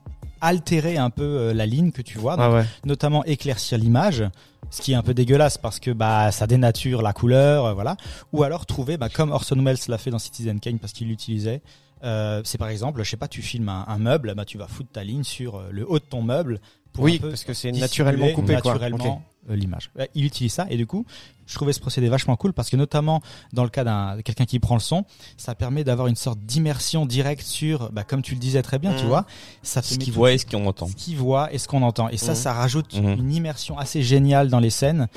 altérer 0.42 0.98
un 0.98 1.10
peu 1.10 1.24
euh, 1.24 1.54
la 1.54 1.66
ligne 1.66 1.92
que 1.92 2.02
tu 2.02 2.18
vois, 2.18 2.36
donc, 2.38 2.46
Ah 2.46 2.52
ouais. 2.54 2.66
notamment 2.86 3.24
éclaircir 3.26 3.78
l'image, 3.78 4.24
ce 4.70 4.82
qui 4.82 4.92
est 4.92 4.96
un 4.96 5.02
peu 5.04 5.14
dégueulasse 5.14 5.58
parce 5.58 5.80
que 5.80 5.92
bah 5.92 6.32
ça 6.32 6.48
dénature 6.48 7.02
la 7.02 7.14
couleur, 7.14 7.66
euh, 7.66 7.74
voilà. 7.74 7.96
Ou 8.34 8.44
alors 8.44 8.66
trouver, 8.66 8.98
bah, 8.98 9.10
comme 9.10 9.32
Orson 9.32 9.56
Welles 9.64 9.78
l'a 9.88 9.98
fait 9.98 10.12
dans 10.12 10.20
Citizen 10.20 10.60
Kane 10.60 10.80
parce 10.80 10.94
qu'il 10.94 11.08
l'utilisait. 11.08 11.62
euh, 12.04 12.42
c'est 12.44 12.58
par 12.58 12.70
exemple, 12.70 13.04
je 13.04 13.10
sais 13.10 13.18
pas, 13.18 13.28
tu 13.28 13.42
filmes 13.42 13.70
un, 13.70 13.86
un 13.88 13.98
meuble, 13.98 14.34
bah 14.36 14.46
tu 14.46 14.58
vas 14.58 14.68
foutre 14.68 14.92
ta 14.92 15.04
ligne 15.04 15.24
sur 15.24 15.56
euh, 15.56 15.70
le 15.72 15.90
haut 15.90 16.00
de 16.00 16.04
ton 16.04 16.22
meuble 16.22 16.60
pour 16.94 17.04
Oui, 17.06 17.16
un 17.16 17.22
peu 17.22 17.30
parce 17.30 17.44
que 17.44 17.54
c'est 17.54 17.72
naturellement 17.72 18.30
coupé, 18.34 18.56
quoi. 18.62 18.74
naturellement 18.74 19.22
euh, 19.50 19.56
l'image. 19.56 19.90
Ouais, 19.98 20.10
Il 20.16 20.26
utilise 20.26 20.52
ça 20.54 20.66
et 20.70 20.76
du 20.78 20.86
coup, 20.86 21.06
je 21.46 21.56
trouvais 21.56 21.72
ce 21.72 21.80
procédé 21.80 22.10
vachement 22.10 22.36
cool 22.36 22.52
parce 22.52 22.70
que 22.70 22.76
notamment 22.76 23.22
dans 23.54 23.64
le 23.64 23.70
cas 23.70 23.84
d'un 23.86 24.18
de 24.18 24.22
quelqu'un 24.22 24.44
qui 24.46 24.60
prend 24.60 24.76
le 24.76 24.82
son, 24.82 25.06
ça 25.38 25.56
permet 25.56 25.84
d'avoir 25.86 26.08
une 26.08 26.16
sorte 26.18 26.40
d'immersion 26.40 27.06
directe 27.06 27.44
sur, 27.46 27.90
bah, 27.94 28.04
comme 28.04 28.22
tu 28.22 28.34
le 28.34 28.40
disais 28.42 28.62
très 28.62 28.78
bien, 28.80 28.94
tu 28.96 29.04
Mhm. 29.04 29.08
vois, 29.10 29.26
ça 29.64 29.82
Ce 29.82 29.98
qu'il 29.98 30.12
voit 30.14 30.34
et 30.34 30.38
ce 30.38 30.46
qu'on 30.46 30.66
entend. 30.66 30.88
ce 30.88 30.96
qu'il 30.96 31.16
voit 31.16 31.54
et 31.54 31.58
ce 31.60 31.68
qu'on 31.70 31.82
entend. 31.84 32.10
Et 32.10 32.18
ça, 32.18 32.32
Mhm. 32.32 32.36
ça 32.38 32.54
rajoute 32.54 32.94
Mhm. 33.02 33.20
une 33.20 33.32
immersion 33.34 33.78
assez 33.78 34.02
géniale 34.04 34.50
dans 34.50 34.60
les 34.60 34.70
scènes. 34.70 35.08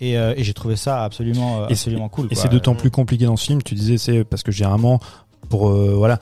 Et, 0.00 0.16
euh, 0.18 0.34
et 0.36 0.44
j'ai 0.44 0.54
trouvé 0.54 0.76
ça 0.76 1.02
absolument, 1.02 1.62
euh, 1.62 1.64
Et 1.64 1.74
c'est- 1.74 1.88
absolument 1.88 2.08
cool. 2.08 2.28
Et 2.30 2.34
c'est 2.34 2.48
d'autant 2.48 2.74
plus 2.76 2.90
compliqué 2.90 3.24
dans 3.24 3.36
ce 3.36 3.46
film. 3.46 3.62
Tu 3.62 3.74
disais, 3.74 3.96
c'est 3.98 4.22
parce 4.24 4.42
que 4.42 4.52
généralement, 4.52 5.00
pour 5.48 5.70
euh, 5.70 5.94
voilà, 5.96 6.20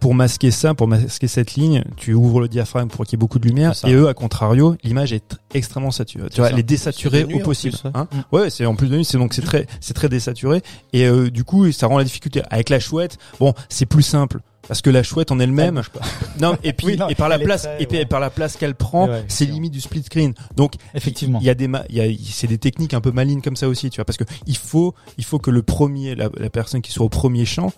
pour 0.00 0.14
masquer 0.14 0.50
ça, 0.50 0.74
pour 0.74 0.88
masquer 0.88 1.28
cette 1.28 1.54
ligne, 1.54 1.84
tu 1.96 2.14
ouvres 2.14 2.40
le 2.40 2.48
diaphragme 2.48 2.88
pour 2.88 3.04
qu'il 3.04 3.12
y 3.12 3.16
ait 3.16 3.18
beaucoup 3.18 3.38
de 3.38 3.46
lumière. 3.48 3.72
Et 3.86 3.92
eux, 3.94 4.08
à 4.08 4.14
contrario, 4.14 4.76
l'image 4.84 5.12
est 5.12 5.32
tr- 5.32 5.36
extrêmement 5.54 5.90
saturée. 5.90 6.28
Tu 6.30 6.40
vois, 6.40 6.50
elle 6.50 6.58
est 6.58 6.62
désaturée 6.62 7.24
au 7.24 7.38
possible. 7.40 7.76
plus, 7.76 7.84
ouais. 7.88 7.90
hein. 7.94 8.08
Mm. 8.12 8.34
ouais, 8.36 8.50
c'est 8.50 8.66
en 8.66 8.74
plus 8.76 8.88
de 8.88 8.96
nuit, 8.96 9.04
c'est 9.04 9.18
donc 9.18 9.34
c'est 9.34 9.42
très, 9.42 9.66
c'est 9.80 9.94
très 9.94 10.08
désaturé. 10.08 10.62
Et 10.92 11.06
euh, 11.06 11.30
du 11.30 11.44
coup, 11.44 11.70
ça 11.72 11.86
rend 11.86 11.98
la 11.98 12.04
difficulté. 12.04 12.42
Avec 12.50 12.68
la 12.70 12.80
chouette, 12.80 13.18
bon, 13.40 13.54
c'est 13.68 13.86
plus 13.86 14.02
simple. 14.02 14.40
Parce 14.66 14.82
que 14.82 14.90
la 14.90 15.02
chouette 15.02 15.32
en 15.32 15.36
Elle 15.38 15.44
elle-même, 15.48 15.80
non, 16.40 16.58
et 16.62 16.74
puis 16.74 16.88
Oui, 16.88 16.96
non, 16.98 17.08
et 17.08 17.14
par 17.14 17.30
la 17.30 17.38
place, 17.38 17.62
très, 17.62 17.82
et 17.82 17.86
ouais. 17.90 18.04
par 18.04 18.20
la 18.20 18.28
place 18.28 18.56
qu'elle 18.56 18.74
prend, 18.74 19.08
Ouais, 19.08 19.24
c'est 19.26 19.46
limite 19.46 19.72
du 19.72 19.80
split 19.80 20.02
screen. 20.02 20.34
Donc 20.56 20.74
Effectivement. 20.94 21.38
il 21.40 21.46
y 21.46 21.48
a 21.50 21.54
des 21.54 21.68
ma- 21.68 21.84
il 21.88 21.96
y 21.96 22.00
a 22.02 22.04
c'est 22.30 22.48
des 22.48 22.58
techniques 22.58 22.92
un 22.92 23.00
peu 23.00 23.10
malines 23.10 23.40
comme 23.40 23.56
ça 23.56 23.66
aussi 23.66 23.88
tu 23.88 23.96
vois 23.96 24.04
parce 24.04 24.18
que 24.18 24.24
il 24.46 24.58
faut 24.58 24.94
il 25.16 25.24
faut 25.24 25.38
que 25.38 25.50
le 25.50 25.62
premier 25.62 26.14
la, 26.14 26.28
la 26.36 26.50
personne 26.50 26.82
qui 26.82 26.92
soit 26.92 27.06
au 27.06 27.08
premier 27.08 27.46
champ 27.46 27.72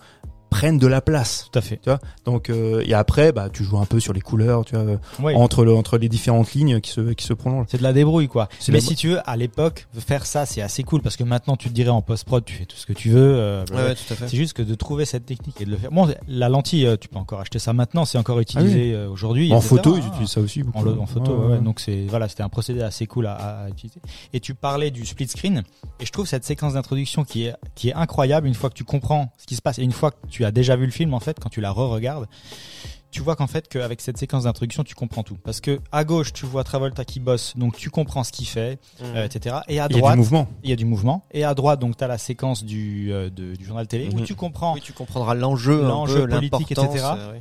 prennent 0.51 0.77
de 0.77 0.85
la 0.85 1.01
place. 1.01 1.47
Tout 1.51 1.57
à 1.57 1.61
fait. 1.63 1.77
Tu 1.77 1.89
vois 1.89 1.99
Donc 2.25 2.49
euh, 2.51 2.83
et 2.85 2.93
après, 2.93 3.31
bah 3.31 3.49
tu 3.51 3.63
joues 3.63 3.79
un 3.79 3.85
peu 3.85 3.99
sur 3.99 4.13
les 4.13 4.21
couleurs, 4.21 4.65
tu 4.65 4.75
vois, 4.75 4.83
euh, 4.83 4.97
Oui. 5.23 5.33
entre 5.35 5.63
le, 5.65 5.73
entre 5.73 5.97
les 5.97 6.09
différentes 6.09 6.53
lignes 6.53 6.79
qui 6.81 6.91
se 6.91 7.13
qui 7.13 7.25
se 7.25 7.33
prolongent. 7.33 7.65
C'est 7.69 7.77
de 7.79 7.83
la 7.83 7.93
débrouille 7.93 8.27
quoi. 8.27 8.49
C'est 8.59 8.71
Mais 8.71 8.79
la- 8.79 8.85
si 8.85 8.95
tu 8.95 9.07
veux, 9.09 9.29
à 9.29 9.35
l'époque, 9.37 9.87
faire 9.97 10.25
ça 10.27 10.45
c'est 10.45 10.61
assez 10.61 10.83
cool 10.83 11.01
parce 11.01 11.15
que 11.15 11.23
maintenant 11.23 11.55
tu 11.55 11.69
te 11.69 11.73
dirais 11.73 11.89
en 11.89 12.01
post 12.03 12.25
prod, 12.25 12.43
tu 12.45 12.53
fais 12.53 12.65
tout 12.65 12.75
ce 12.77 12.85
que 12.85 12.93
tu 12.93 13.09
veux. 13.09 13.19
euh, 13.35 13.63
Ouais, 13.71 13.77
ouais, 13.77 13.95
tout 13.95 14.13
à 14.13 14.15
fait. 14.15 14.27
C'est 14.27 14.37
juste 14.37 14.53
que 14.53 14.61
de 14.61 14.75
trouver 14.75 15.05
cette 15.05 15.25
technique 15.25 15.59
et 15.61 15.65
de 15.65 15.71
le 15.71 15.77
faire. 15.77 15.89
Bon, 15.91 16.07
la 16.27 16.49
lentille, 16.49 16.85
euh, 16.85 16.97
tu 16.97 17.07
peux 17.07 17.17
encore 17.17 17.39
acheter 17.39 17.57
ça 17.59 17.73
maintenant, 17.73 18.05
c'est 18.05 18.17
encore 18.17 18.39
utilisé 18.39 18.93
euh, 18.93 19.09
aujourd'hui. 19.09 19.51
En 19.53 19.57
etc., 19.57 19.69
photo, 19.69 19.97
ils 19.97 20.05
utilisent 20.05 20.29
ça 20.29 20.41
aussi. 20.41 20.63
beaucoup. 20.63 20.79
En, 20.87 20.97
en 20.97 21.05
photo, 21.05 21.31
Ouais, 21.31 21.37
ouais, 21.37 21.45
ouais. 21.45 21.51
ouais. 21.53 21.61
Donc 21.63 21.79
c'est 21.79 22.05
voilà, 22.09 22.27
c'était 22.27 22.43
un 22.43 22.49
procédé 22.49 22.81
assez 22.81 23.07
cool 23.07 23.27
à 23.27 23.67
utiliser. 23.69 24.01
Et 24.33 24.39
tu 24.41 24.53
parlais 24.53 24.91
du 24.91 25.05
split 25.05 25.27
screen, 25.29 25.63
et 26.01 26.05
je 26.05 26.11
trouve 26.11 26.27
cette 26.27 26.43
séquence 26.43 26.73
d'introduction 26.73 27.23
qui 27.23 27.45
est 27.45 27.53
qui 27.75 27.89
est 27.89 27.93
incroyable 27.93 28.47
une 28.47 28.53
fois 28.53 28.69
que 28.69 28.75
tu 28.75 28.83
comprends 28.83 29.31
ce 29.37 29.45
qui 29.45 29.55
se 29.55 29.61
passe 29.61 29.79
et 29.79 29.83
une 29.83 29.91
fois 29.93 30.11
que 30.11 30.17
tu 30.29 30.40
as 30.45 30.51
déjà 30.51 30.75
vu 30.75 30.85
le 30.85 30.91
film 30.91 31.13
en 31.13 31.19
fait, 31.19 31.39
quand 31.39 31.49
tu 31.49 31.61
la 31.61 31.71
re-regardes, 31.71 32.27
tu 33.11 33.21
vois 33.21 33.35
qu'en 33.35 33.47
fait 33.47 33.67
qu'avec 33.67 33.99
cette 33.99 34.17
séquence 34.17 34.43
d'introduction 34.45 34.83
tu 34.83 34.95
comprends 34.95 35.23
tout. 35.23 35.37
Parce 35.43 35.59
que 35.59 35.79
à 35.91 36.03
gauche 36.05 36.31
tu 36.31 36.45
vois 36.45 36.63
Travolta 36.63 37.03
qui 37.03 37.19
bosse, 37.19 37.53
donc 37.57 37.75
tu 37.75 37.89
comprends 37.89 38.23
ce 38.23 38.31
qu'il 38.31 38.47
fait, 38.47 38.79
euh, 39.01 39.25
etc. 39.25 39.57
Et 39.67 39.79
à 39.81 39.87
Il 39.89 39.95
y 39.95 39.97
a 39.97 39.99
droite 39.99 40.13
du 40.13 40.19
mouvement. 40.19 40.47
il 40.63 40.69
y 40.69 40.73
a 40.73 40.75
du 40.77 40.85
mouvement. 40.85 41.25
Et 41.31 41.43
à 41.43 41.53
droite 41.53 41.79
donc 41.81 41.97
tu 41.97 42.03
as 42.03 42.07
la 42.07 42.17
séquence 42.17 42.63
du 42.63 43.11
euh, 43.11 43.29
de- 43.29 43.55
du 43.55 43.65
journal 43.65 43.85
télé 43.87 44.09
où 44.13 44.19
Mhm. 44.19 44.23
tu 44.23 44.35
comprends 44.35 44.73
Oui, 44.75 44.81
tu 44.81 44.93
comprendras 44.93 45.33
l'enjeu, 45.33 45.81
L'enjeu 45.81 46.25
politique, 46.27 46.71
etc. 46.71 46.87
euh. 47.17 47.33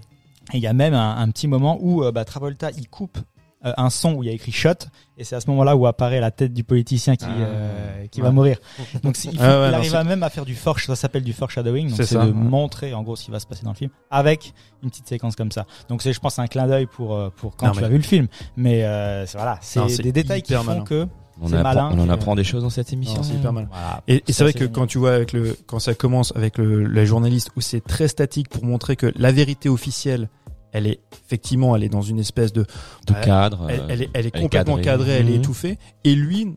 Et 0.53 0.57
il 0.57 0.61
y 0.63 0.67
a 0.67 0.73
même 0.73 0.95
un, 0.95 1.17
un 1.19 1.29
petit 1.31 1.47
moment 1.47 1.79
où 1.81 2.03
euh, 2.03 2.11
bah, 2.11 2.25
Travolta 2.25 2.71
il 2.73 2.89
coupe 2.89 3.19
euh, 3.65 3.73
un 3.77 3.91
son 3.91 4.15
où 4.15 4.23
il 4.23 4.27
y 4.27 4.31
a 4.31 4.33
écrit 4.33 4.53
shot 4.53 4.71
et 5.19 5.25
c'est 5.25 5.37
à 5.37 5.41
ce 5.41 5.51
moment-là 5.51 5.77
où 5.77 5.87
apparaît 5.87 6.21
la 6.21 6.31
tête 6.31 6.55
du 6.55 6.65
politicien 6.65 7.17
qui 7.17 7.27
Ah. 7.29 7.33
euh, 7.41 8.07
qui 8.07 8.21
Ouais. 8.21 8.27
va 8.27 8.33
mourir. 8.33 8.57
Donc 9.03 9.17
il, 9.25 9.31
faut- 9.33 9.37
Ah 9.39 9.61
ouais, 9.61 9.67
il 9.69 9.71
non, 9.73 9.77
arrive 9.79 9.95
à 9.95 10.05
même 10.05 10.23
à 10.23 10.31
faire 10.31 10.45
du 10.47 10.55
forsh, 10.55 10.87
ça 10.87 10.97
s'appelle 10.97 11.25
du 11.25 11.33
foreshadowing. 11.35 11.89
Donc 11.91 12.03
C'est 12.03 12.15
de 12.15 12.21
ouais. 12.21 12.33
montrer 12.33 12.95
en 12.95 13.03
gros 13.03 13.17
ce 13.17 13.25
qui 13.27 13.31
va 13.31 13.39
se 13.41 13.47
passer 13.47 13.65
dans 13.65 13.71
le 13.73 13.77
film 13.77 13.91
avec 14.11 14.55
une 14.83 14.89
petite 14.91 15.09
séquence 15.09 15.37
comme 15.37 15.53
ça. 15.53 15.67
Donc 15.89 16.03
c'est 16.03 16.13
je 16.13 16.21
pense 16.21 16.39
un 16.39 16.47
clin 16.47 16.67
d'œil 16.67 16.87
pour 16.87 17.15
euh, 17.15 17.29
pour 17.37 17.57
quand 17.57 17.67
Non, 17.67 17.73
tu 17.73 17.81
mais- 17.81 17.87
as 17.87 17.91
vu 17.91 17.97
le 17.99 18.03
film. 18.03 18.29
Mais 18.57 18.85
euh, 18.85 19.27
voilà, 19.35 19.59
c'est 19.61 20.03
des 20.03 20.13
détails 20.13 20.43
qui 20.43 20.55
font 20.55 20.65
malin. 20.65 20.85
que 20.85 21.07
On, 21.43 21.49
malin, 21.49 21.91
on 21.95 21.99
en 22.01 22.09
apprend 22.11 22.35
des 22.35 22.45
choses 22.45 22.63
dans 22.63 22.69
cette 22.71 22.93
émission. 22.93 23.23
C'est 23.23 23.33
hyper 23.35 23.53
malin. 23.53 23.69
voilà. 23.71 24.03
Et, 24.09 24.23
et 24.29 24.33
c'est 24.33 24.43
vrai 24.45 24.53
que 24.53 24.59
génial. 24.61 24.73
quand 24.75 24.87
tu 24.87 24.99
vois 24.99 25.15
avec 25.15 25.33
le 25.33 25.57
quand 25.67 25.79
ça 25.79 25.95
commence 25.95 26.35
avec 26.37 26.59
le, 26.59 26.85
les 26.85 27.07
journalistes 27.07 27.51
où 27.57 27.61
c'est 27.63 27.81
très 27.83 28.09
statique 28.09 28.49
pour 28.51 28.63
montrer 28.65 28.95
que 28.97 29.11
la 29.17 29.33
vérité 29.33 29.69
officielle, 29.71 30.29
elle 30.73 30.87
est 30.87 31.01
effectivement, 31.25 31.75
elle 31.77 31.85
est 31.85 31.89
dans 31.89 32.03
une 32.03 32.19
espèce 32.19 32.53
de, 32.53 32.65
De 33.07 33.13
cadre. 33.25 33.67
elle, 33.69 33.85
elle 33.89 33.91
est, 33.91 33.95
elle 33.95 34.01
est 34.03 34.11
elle 34.15 34.27
est 34.27 34.31
complètement 34.43 34.77
cadrée. 34.77 34.83
cadrée, 35.07 35.11
elle 35.21 35.29
est 35.29 35.33
Mhm. 35.35 35.43
étouffée. 35.43 35.79
Et 36.05 36.15
lui, 36.15 36.55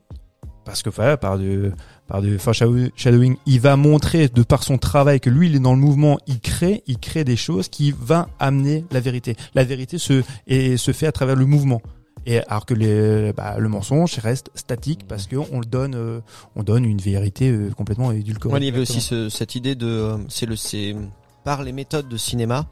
parce 0.64 0.82
que 0.82 0.90
voilà, 0.90 1.16
par 1.16 1.38
de 1.38 1.72
par 2.06 2.20
de 2.20 2.36
foreshadowing, 2.36 3.36
il 3.46 3.60
va 3.60 3.76
montrer 3.76 4.28
de 4.28 4.42
par 4.42 4.62
son 4.62 4.76
travail 4.78 5.20
que 5.20 5.30
lui, 5.30 5.48
il 5.48 5.56
est 5.56 5.60
dans 5.60 5.72
le 5.74 5.80
mouvement, 5.80 6.18
il 6.26 6.38
crée, 6.40 6.82
il 6.86 6.98
crée 6.98 7.24
des 7.24 7.36
choses 7.36 7.68
qui 7.68 7.94
va 7.98 8.28
amener 8.38 8.84
la 8.90 9.00
vérité. 9.00 9.36
La 9.54 9.64
vérité 9.64 9.96
se 9.98 10.22
et 10.46 10.76
se 10.76 10.92
fait 10.92 11.06
à 11.06 11.12
travers 11.12 11.34
le 11.36 11.46
mouvement. 11.46 11.80
Et 12.26 12.40
alors 12.48 12.64
que 12.64 12.72
les, 12.74 13.32
bah, 13.34 13.56
le 13.58 13.68
mensonge 13.68 14.18
reste 14.18 14.50
statique 14.54 15.06
parce 15.06 15.26
que 15.26 15.36
on 15.36 15.60
le 15.60 15.66
donne, 15.66 15.94
euh, 15.94 16.20
on 16.56 16.62
donne 16.62 16.84
une 16.86 16.98
vérité 16.98 17.50
euh, 17.50 17.70
complètement 17.70 18.12
édulcorée. 18.12 18.54
Ouais, 18.54 18.60
il 18.60 18.66
y 18.66 18.68
avait 18.70 18.80
aussi 18.80 19.02
ce- 19.02 19.28
cette 19.28 19.54
idée 19.54 19.74
de, 19.74 19.86
euh, 19.86 20.16
c'est 20.28 20.46
le, 20.46 20.56
c'est 20.56 20.96
par 21.44 21.62
les 21.62 21.72
méthodes 21.72 22.08
de 22.08 22.16
cinéma, 22.16 22.66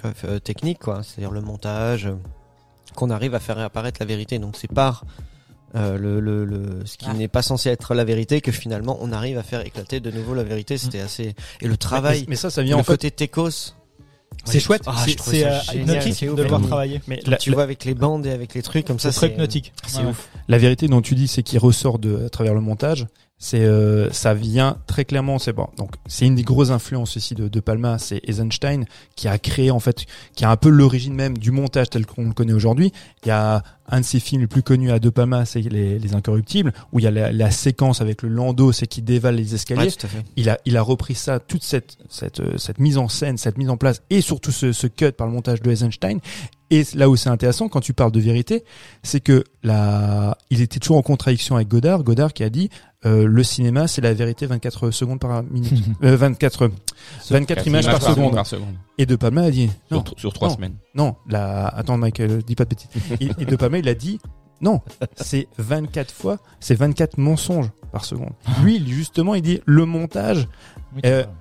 tu 0.00 0.06
vois, 0.06 0.12
euh, 0.30 0.38
technique 0.38 0.78
quoi, 0.78 1.02
c'est-à-dire 1.02 1.30
le 1.32 1.40
montage, 1.40 2.06
euh, 2.06 2.14
qu'on 2.94 3.10
arrive 3.10 3.34
à 3.34 3.40
faire 3.40 3.58
apparaître 3.58 3.98
la 4.00 4.06
vérité. 4.06 4.38
Donc 4.38 4.56
c'est 4.56 4.72
par 4.72 5.04
euh, 5.76 5.96
le, 5.98 6.18
le, 6.20 6.44
le, 6.44 6.84
ce 6.84 6.96
qui 6.96 7.06
Ah. 7.08 7.14
n'est 7.14 7.28
pas 7.28 7.42
censé 7.42 7.68
être 7.70 7.94
la 7.94 8.04
vérité 8.04 8.40
que 8.40 8.50
finalement 8.52 8.98
on 9.00 9.12
arrive 9.12 9.38
à 9.38 9.42
faire 9.42 9.64
éclater 9.64 10.00
de 10.00 10.10
nouveau 10.10 10.34
la 10.34 10.42
vérité. 10.42 10.78
C'était 10.78 11.00
assez 11.00 11.34
et 11.60 11.68
le 11.68 11.76
travail, 11.76 12.20
Mais, 12.22 12.26
mais 12.30 12.36
ça, 12.36 12.50
ça 12.50 12.60
le 12.62 12.66
vient 12.68 12.76
en 12.78 12.82
fait. 12.82 12.92
côté 12.92 13.10
techos. 13.10 13.74
C'est 14.44 14.54
Ouais, 14.54 14.60
chouette, 14.60 14.82
ah, 14.86 14.94
c'est 15.04 15.10
je 15.10 15.16
trouve 15.16 15.32
c'est, 15.34 15.40
ça 15.42 15.48
euh, 15.48 15.60
génial, 15.72 15.96
hypnotique 16.02 16.34
de 16.34 16.42
le 16.42 16.48
voir 16.48 16.62
travailler. 16.62 17.00
Mais 17.08 17.20
la, 17.26 17.36
tu 17.36 17.50
la- 17.50 17.54
vois 17.56 17.62
avec 17.64 17.84
les 17.84 17.94
bandes 17.94 18.24
et 18.26 18.30
avec 18.30 18.54
les 18.54 18.62
trucs 18.62 18.86
comme 18.86 18.98
ça, 19.00 19.12
C'est 19.12 19.26
hypnotique. 19.28 19.72
C'est 19.86 19.98
Ouais. 19.98 20.06
ouf. 20.06 20.28
la 20.48 20.56
vérité 20.56 20.88
dont 20.88 21.02
tu 21.02 21.14
dis, 21.14 21.28
c'est 21.28 21.42
qui 21.42 21.58
ressort 21.58 21.98
de 21.98 22.24
à 22.26 22.30
travers 22.30 22.54
le 22.54 22.60
montage. 22.60 23.06
C'est 23.42 23.64
euh, 23.64 24.10
ça 24.12 24.34
vient 24.34 24.76
très 24.86 25.06
clairement. 25.06 25.38
C'est 25.38 25.54
bon. 25.54 25.66
Donc 25.78 25.94
c'est 26.06 26.26
une 26.26 26.34
des 26.34 26.42
grosses 26.42 26.70
influences 26.70 27.16
aussi 27.16 27.34
de, 27.34 27.48
de 27.48 27.60
Palma. 27.60 27.98
C'est 27.98 28.20
Eisenstein 28.28 28.84
qui 29.16 29.28
a 29.28 29.38
créé 29.38 29.70
en 29.70 29.80
fait, 29.80 30.04
qui 30.36 30.44
a 30.44 30.50
un 30.50 30.56
peu 30.56 30.68
l'origine 30.68 31.14
même 31.14 31.38
du 31.38 31.50
montage 31.50 31.88
tel 31.88 32.04
qu'on 32.04 32.26
le 32.26 32.34
connaît 32.34 32.52
aujourd'hui. 32.52 32.92
Il 33.24 33.28
y 33.28 33.32
a 33.32 33.62
un 33.90 34.00
de 34.00 34.04
ses 34.04 34.20
films 34.20 34.42
les 34.42 34.46
plus 34.46 34.62
connus 34.62 34.90
à 34.90 34.98
De 34.98 35.10
Palma, 35.10 35.44
c'est 35.44 35.60
les, 35.60 35.98
les 35.98 36.14
Incorruptibles, 36.14 36.72
où 36.92 36.98
il 36.98 37.02
y 37.04 37.06
a 37.06 37.10
la, 37.10 37.32
la 37.32 37.50
séquence 37.50 38.00
avec 38.00 38.22
le 38.22 38.28
landau, 38.28 38.72
c'est 38.72 38.86
qui 38.86 39.02
dévale 39.02 39.36
les 39.36 39.54
escaliers. 39.54 39.82
Ouais, 39.86 39.90
tout 39.90 40.06
à 40.06 40.08
fait. 40.08 40.24
il 40.36 40.48
a 40.48 40.58
il 40.64 40.76
a 40.76 40.82
repris 40.82 41.14
ça 41.14 41.38
toute 41.40 41.62
cette 41.62 41.96
cette 42.08 42.40
euh, 42.40 42.56
cette 42.58 42.78
mise 42.78 42.98
en 42.98 43.08
scène 43.08 43.36
cette 43.38 43.58
mise 43.58 43.68
en 43.70 43.76
place 43.76 44.02
et 44.10 44.20
surtout 44.20 44.52
ce, 44.52 44.72
ce 44.72 44.86
cut 44.86 45.12
par 45.12 45.26
le 45.26 45.32
montage 45.32 45.60
de 45.62 45.70
Eisenstein 45.70 46.18
et 46.72 46.84
là 46.94 47.08
où 47.10 47.16
c'est 47.16 47.28
intéressant 47.30 47.68
quand 47.68 47.80
tu 47.80 47.92
parles 47.94 48.12
de 48.12 48.20
vérité 48.20 48.64
c'est 49.02 49.20
que 49.20 49.44
là 49.62 50.36
il 50.50 50.60
était 50.60 50.78
toujours 50.78 50.96
en 50.98 51.02
contradiction 51.02 51.56
avec 51.56 51.68
Godard 51.68 52.04
Godard 52.04 52.32
qui 52.32 52.44
a 52.44 52.50
dit 52.50 52.70
euh, 53.06 53.26
le 53.26 53.42
cinéma 53.42 53.88
c'est 53.88 54.00
la 54.02 54.12
vérité 54.14 54.46
24 54.46 54.90
secondes 54.90 55.18
par 55.20 55.42
minute 55.44 55.72
euh, 56.04 56.16
24 56.16 56.70
24 57.30 57.66
images 57.66 57.86
par 57.86 58.02
seconde 58.02 58.34
Par 58.34 58.46
seconde. 58.46 58.74
et 58.98 59.06
De 59.06 59.16
Palma 59.16 59.42
a 59.42 59.50
dit 59.50 59.70
non 59.90 60.04
Sur, 60.04 60.18
sur 60.20 60.32
trois 60.32 60.48
non. 60.48 60.54
semaines. 60.56 60.74
non 60.94 61.16
la 61.28 61.66
attends 61.68 61.96
Michael 61.96 62.42
dis 62.46 62.54
pas 62.54 62.64
de 62.64 62.70
bêtises 62.70 62.88
et, 63.20 63.30
et 63.42 63.44
De 63.46 63.56
Palma 63.56 63.78
il 63.80 63.88
a 63.88 63.94
dit 63.94 64.20
non 64.60 64.80
c'est 65.16 65.48
24 65.58 66.12
fois 66.12 66.38
c'est 66.60 66.74
24 66.74 67.18
mensonges 67.18 67.70
par 67.92 68.04
seconde 68.04 68.32
lui 68.62 68.82
justement 68.86 69.34
il 69.34 69.42
dit 69.42 69.60
le 69.66 69.84
montage 69.86 70.48
Euh, 71.04 71.22
vois. 71.24 71.32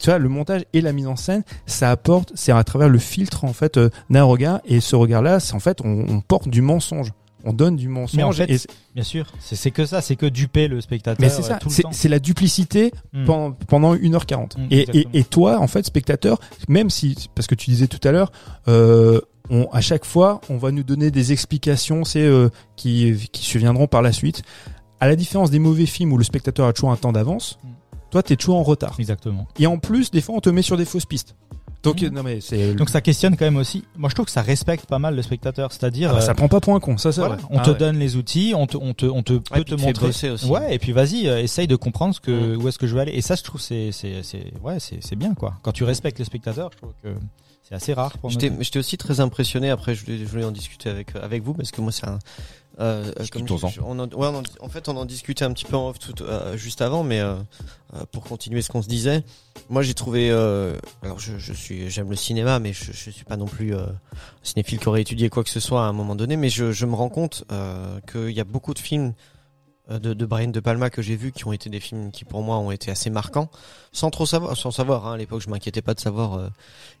tu 0.00 0.06
vois, 0.10 0.18
le 0.18 0.28
montage 0.28 0.64
et 0.72 0.80
la 0.80 0.92
mise 0.92 1.06
en 1.06 1.16
scène, 1.16 1.42
ça 1.66 1.90
apporte, 1.90 2.32
c'est 2.34 2.52
à 2.52 2.64
travers 2.64 2.88
le 2.88 2.98
filtre 2.98 3.44
en 3.44 3.52
fait 3.52 3.76
euh, 3.76 3.90
d'un 4.10 4.22
regard 4.24 4.60
et 4.64 4.80
ce 4.80 4.96
regard-là, 4.96 5.40
c'est 5.40 5.54
en 5.54 5.60
fait 5.60 5.80
on, 5.84 6.06
on 6.08 6.20
porte 6.22 6.48
du 6.48 6.62
mensonge, 6.62 7.10
on 7.44 7.52
donne 7.52 7.76
du 7.76 7.88
mensonge. 7.88 8.16
Mais 8.16 8.22
en 8.22 8.32
fait, 8.32 8.48
et 8.50 8.56
c'est- 8.56 8.68
Bien 8.94 9.04
sûr, 9.04 9.26
c'est 9.40 9.70
que 9.70 9.84
ça, 9.84 10.00
c'est 10.00 10.16
que 10.16 10.24
duper 10.24 10.68
le 10.68 10.80
spectateur 10.80 11.20
mais 11.20 11.28
c'est 11.28 11.44
euh, 11.44 11.48
ça, 11.48 11.58
c'est 11.68 11.82
temps. 11.82 11.90
c'est 11.92 12.08
la 12.08 12.18
duplicité 12.18 12.92
Hmm. 13.12 13.24
pendant, 13.26 13.52
pendant 13.52 13.94
1h40. 13.94 14.56
Mm, 14.58 14.66
et, 14.70 15.06
et, 15.12 15.24
toi, 15.24 15.58
en 15.60 15.66
fait, 15.66 15.84
spectateur, 15.84 16.38
même 16.68 16.88
si, 16.88 17.28
parce 17.34 17.46
que 17.46 17.54
tu 17.54 17.68
disais 17.70 17.86
tout 17.86 18.00
à 18.08 18.12
l'heure, 18.12 18.32
on, 19.50 19.66
à 19.72 19.80
chaque 19.80 20.04
fois, 20.04 20.40
on 20.48 20.56
va 20.56 20.70
nous 20.70 20.82
donner 20.82 21.10
des 21.10 21.32
explications, 21.32 22.04
c'est 22.04 22.22
euh, 22.22 22.48
qui, 22.76 23.28
qui 23.32 23.44
surviendront 23.44 23.86
par 23.86 24.02
la 24.02 24.12
suite. 24.12 24.42
À 25.00 25.06
la 25.08 25.16
différence 25.16 25.50
des 25.50 25.58
mauvais 25.58 25.86
films 25.86 26.12
où 26.12 26.18
le 26.18 26.24
spectateur 26.24 26.66
a 26.66 26.72
toujours 26.72 26.92
un 26.92 26.96
temps 26.96 27.12
d'avance, 27.12 27.58
Mm. 27.62 27.68
toi, 28.10 28.22
t'es 28.22 28.36
toujours 28.36 28.56
en 28.56 28.62
retard. 28.62 28.94
Exactement. 28.98 29.46
Et 29.58 29.66
en 29.66 29.78
plus, 29.78 30.10
des 30.10 30.20
fois, 30.20 30.34
on 30.36 30.40
te 30.40 30.48
met 30.50 30.62
sur 30.62 30.76
des 30.76 30.84
fausses 30.84 31.04
pistes. 31.06 31.34
Donc, 31.82 32.00
Mhm. 32.00 32.06
euh, 32.06 32.10
non 32.12 32.22
mais 32.22 32.40
c'est. 32.40 32.74
Donc 32.74 32.88
ça 32.88 33.02
questionne 33.02 33.36
quand 33.36 33.44
même 33.44 33.58
aussi. 33.58 33.84
Moi, 33.98 34.08
je 34.08 34.14
trouve 34.14 34.24
que 34.24 34.32
ça 34.32 34.40
respecte 34.40 34.86
pas 34.86 34.98
mal 34.98 35.14
le 35.14 35.20
spectateur, 35.20 35.70
c'est-à-dire 35.70 36.08
Ah 36.10 36.14
bah, 36.14 36.18
euh, 36.20 36.22
ça 36.24 36.32
prend 36.34 36.48
pas 36.48 36.58
pour 36.60 36.74
un 36.74 36.80
con, 36.80 36.96
ça 36.96 37.12
c'est 37.12 37.20
voilà, 37.20 37.34
vrai. 37.36 37.44
on 37.50 37.58
Ah 37.58 37.62
te 37.62 37.70
ouais. 37.72 37.76
donne 37.76 37.98
les 37.98 38.16
outils, 38.16 38.54
on 38.56 38.66
te, 38.66 38.78
on 38.78 38.94
te, 38.94 39.04
on 39.04 39.22
te 39.22 39.34
Ouais, 39.34 39.40
peut 39.56 39.64
te 39.64 39.74
montrer. 39.74 40.06
aussi. 40.08 40.46
Ouais, 40.46 40.74
et 40.74 40.78
puis 40.78 40.92
vas-y, 40.92 41.28
euh, 41.28 41.42
essaye 41.42 41.66
de 41.66 41.76
comprendre 41.76 42.14
ce 42.14 42.20
que, 42.20 42.56
où 42.56 42.66
est-ce 42.68 42.78
que 42.78 42.86
je 42.86 42.94
veux 42.94 43.00
aller. 43.02 43.12
Et 43.12 43.20
ça, 43.20 43.34
je 43.34 43.42
trouve, 43.42 43.60
c'est, 43.60 43.90
c'est, 43.92 44.22
c'est, 44.22 44.54
ouais, 44.62 44.80
c'est, 44.80 45.00
c'est 45.04 45.16
bien 45.16 45.34
quoi. 45.34 45.56
Quand 45.60 45.72
tu 45.72 45.84
respectes 45.84 46.18
le 46.20 46.24
spectateur, 46.24 46.70
je 46.72 46.78
trouve 46.78 46.92
que 47.02 47.08
c'est 47.64 47.74
assez 47.74 47.94
rare 47.94 48.16
pour 48.18 48.30
J'étais, 48.30 48.52
j'étais 48.60 48.78
aussi 48.78 48.96
très 48.98 49.20
impressionné. 49.20 49.70
Après, 49.70 49.94
je 49.94 50.04
voulais, 50.04 50.18
je 50.18 50.24
voulais 50.24 50.44
en 50.44 50.52
discuter 50.52 50.88
avec 50.90 51.16
avec 51.16 51.42
vous 51.42 51.54
parce 51.54 51.70
que 51.70 51.80
moi, 51.80 51.90
c'est 51.92 52.06
un. 52.06 52.18
Euh, 52.80 53.12
euh, 53.20 53.24
comme 53.30 53.46
je- 53.68 53.80
on 53.82 53.98
en, 54.00 54.08
ouais, 54.08 54.26
on 54.26 54.36
en, 54.38 54.42
en 54.60 54.68
fait, 54.68 54.88
on 54.88 54.96
en 54.96 55.04
discutait 55.04 55.44
un 55.44 55.52
petit 55.52 55.64
peu 55.64 55.76
en 55.76 55.90
off 55.90 55.98
tout, 56.00 56.12
euh, 56.24 56.56
juste 56.56 56.82
avant, 56.82 57.04
mais 57.04 57.20
euh, 57.20 57.36
euh, 57.94 58.04
pour 58.10 58.24
continuer 58.24 58.62
ce 58.62 58.68
qu'on 58.68 58.82
se 58.82 58.88
disait, 58.88 59.22
moi, 59.70 59.82
j'ai 59.82 59.94
trouvé. 59.94 60.28
Euh, 60.32 60.76
alors, 61.02 61.20
je, 61.20 61.38
je 61.38 61.52
suis, 61.52 61.88
j'aime 61.88 62.10
le 62.10 62.16
cinéma, 62.16 62.58
mais 62.58 62.72
je, 62.72 62.90
je 62.92 63.10
suis 63.10 63.24
pas 63.24 63.36
non 63.36 63.46
plus 63.46 63.74
euh, 63.76 63.86
cinéphile 64.42 64.80
qui 64.80 64.88
aurait 64.88 65.02
étudié 65.02 65.28
quoi 65.30 65.44
que 65.44 65.50
ce 65.50 65.60
soit 65.60 65.82
à 65.84 65.88
un 65.88 65.92
moment 65.92 66.16
donné. 66.16 66.36
Mais 66.36 66.48
je, 66.48 66.72
je 66.72 66.84
me 66.84 66.94
rends 66.96 67.08
compte 67.10 67.44
euh, 67.52 68.00
qu'il 68.10 68.30
y 68.32 68.40
a 68.40 68.44
beaucoup 68.44 68.74
de 68.74 68.80
films 68.80 69.08
euh, 69.08 69.12
de, 69.90 70.14
de 70.14 70.26
Brian 70.26 70.48
De 70.48 70.60
Palma 70.60 70.90
que 70.90 71.02
j'ai 71.02 71.16
vus 71.16 71.32
qui 71.32 71.46
ont 71.46 71.52
été 71.52 71.68
des 71.70 71.80
films 71.80 72.10
qui 72.10 72.24
pour 72.24 72.42
moi 72.42 72.56
ont 72.58 72.70
été 72.70 72.90
assez 72.90 73.10
marquants, 73.10 73.50
sans 73.92 74.10
trop 74.10 74.26
savoir, 74.26 74.56
sans 74.56 74.70
savoir. 74.70 75.06
Hein, 75.06 75.14
à 75.14 75.16
l'époque, 75.16 75.42
je 75.42 75.50
m'inquiétais 75.50 75.82
pas 75.82 75.94
de 75.94 76.00
savoir. 76.00 76.34
euh, 76.34 76.48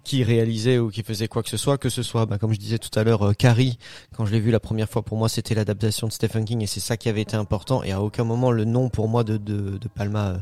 qui 0.04 0.22
réalisait 0.22 0.78
ou 0.78 0.90
qui 0.90 1.02
faisait 1.02 1.28
quoi 1.28 1.42
que 1.42 1.48
ce 1.48 1.56
soit, 1.56 1.78
que 1.78 1.88
ce 1.88 2.02
soit, 2.02 2.26
bah, 2.26 2.38
comme 2.38 2.52
je 2.52 2.58
disais 2.58 2.78
tout 2.78 2.96
à 2.98 3.02
l'heure, 3.04 3.22
euh, 3.22 3.32
Carrie, 3.32 3.78
quand 4.14 4.26
je 4.26 4.32
l'ai 4.32 4.40
vu 4.40 4.50
la 4.50 4.60
première 4.60 4.88
fois, 4.88 5.02
pour 5.02 5.16
moi, 5.16 5.28
c'était 5.28 5.54
l'adaptation 5.54 6.06
de 6.06 6.12
Stephen 6.12 6.44
King 6.44 6.60
et 6.62 6.66
c'est 6.66 6.80
ça 6.80 6.96
qui 6.96 7.08
avait 7.08 7.22
été 7.22 7.36
important. 7.36 7.82
Et 7.82 7.92
à 7.92 8.02
aucun 8.02 8.24
moment, 8.24 8.50
le 8.50 8.64
nom 8.64 8.90
pour 8.90 9.08
moi 9.08 9.24
de, 9.24 9.38
de, 9.38 9.78
de 9.78 9.88
Palma 9.88 10.36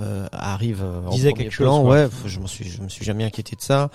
euh, 0.00 0.26
arrive 0.32 0.82
euh, 0.82 1.06
en 1.06 1.10
Disait 1.10 1.30
premier 1.30 1.44
quelque 1.44 1.56
plan. 1.56 1.82
chose. 1.82 1.90
Ouais, 1.90 2.08
je 2.26 2.40
m'en 2.40 2.46
suis, 2.46 2.68
je 2.68 2.80
me 2.80 2.88
suis 2.88 3.04
jamais 3.04 3.24
inquiété 3.24 3.56
de 3.56 3.60
ça. 3.60 3.90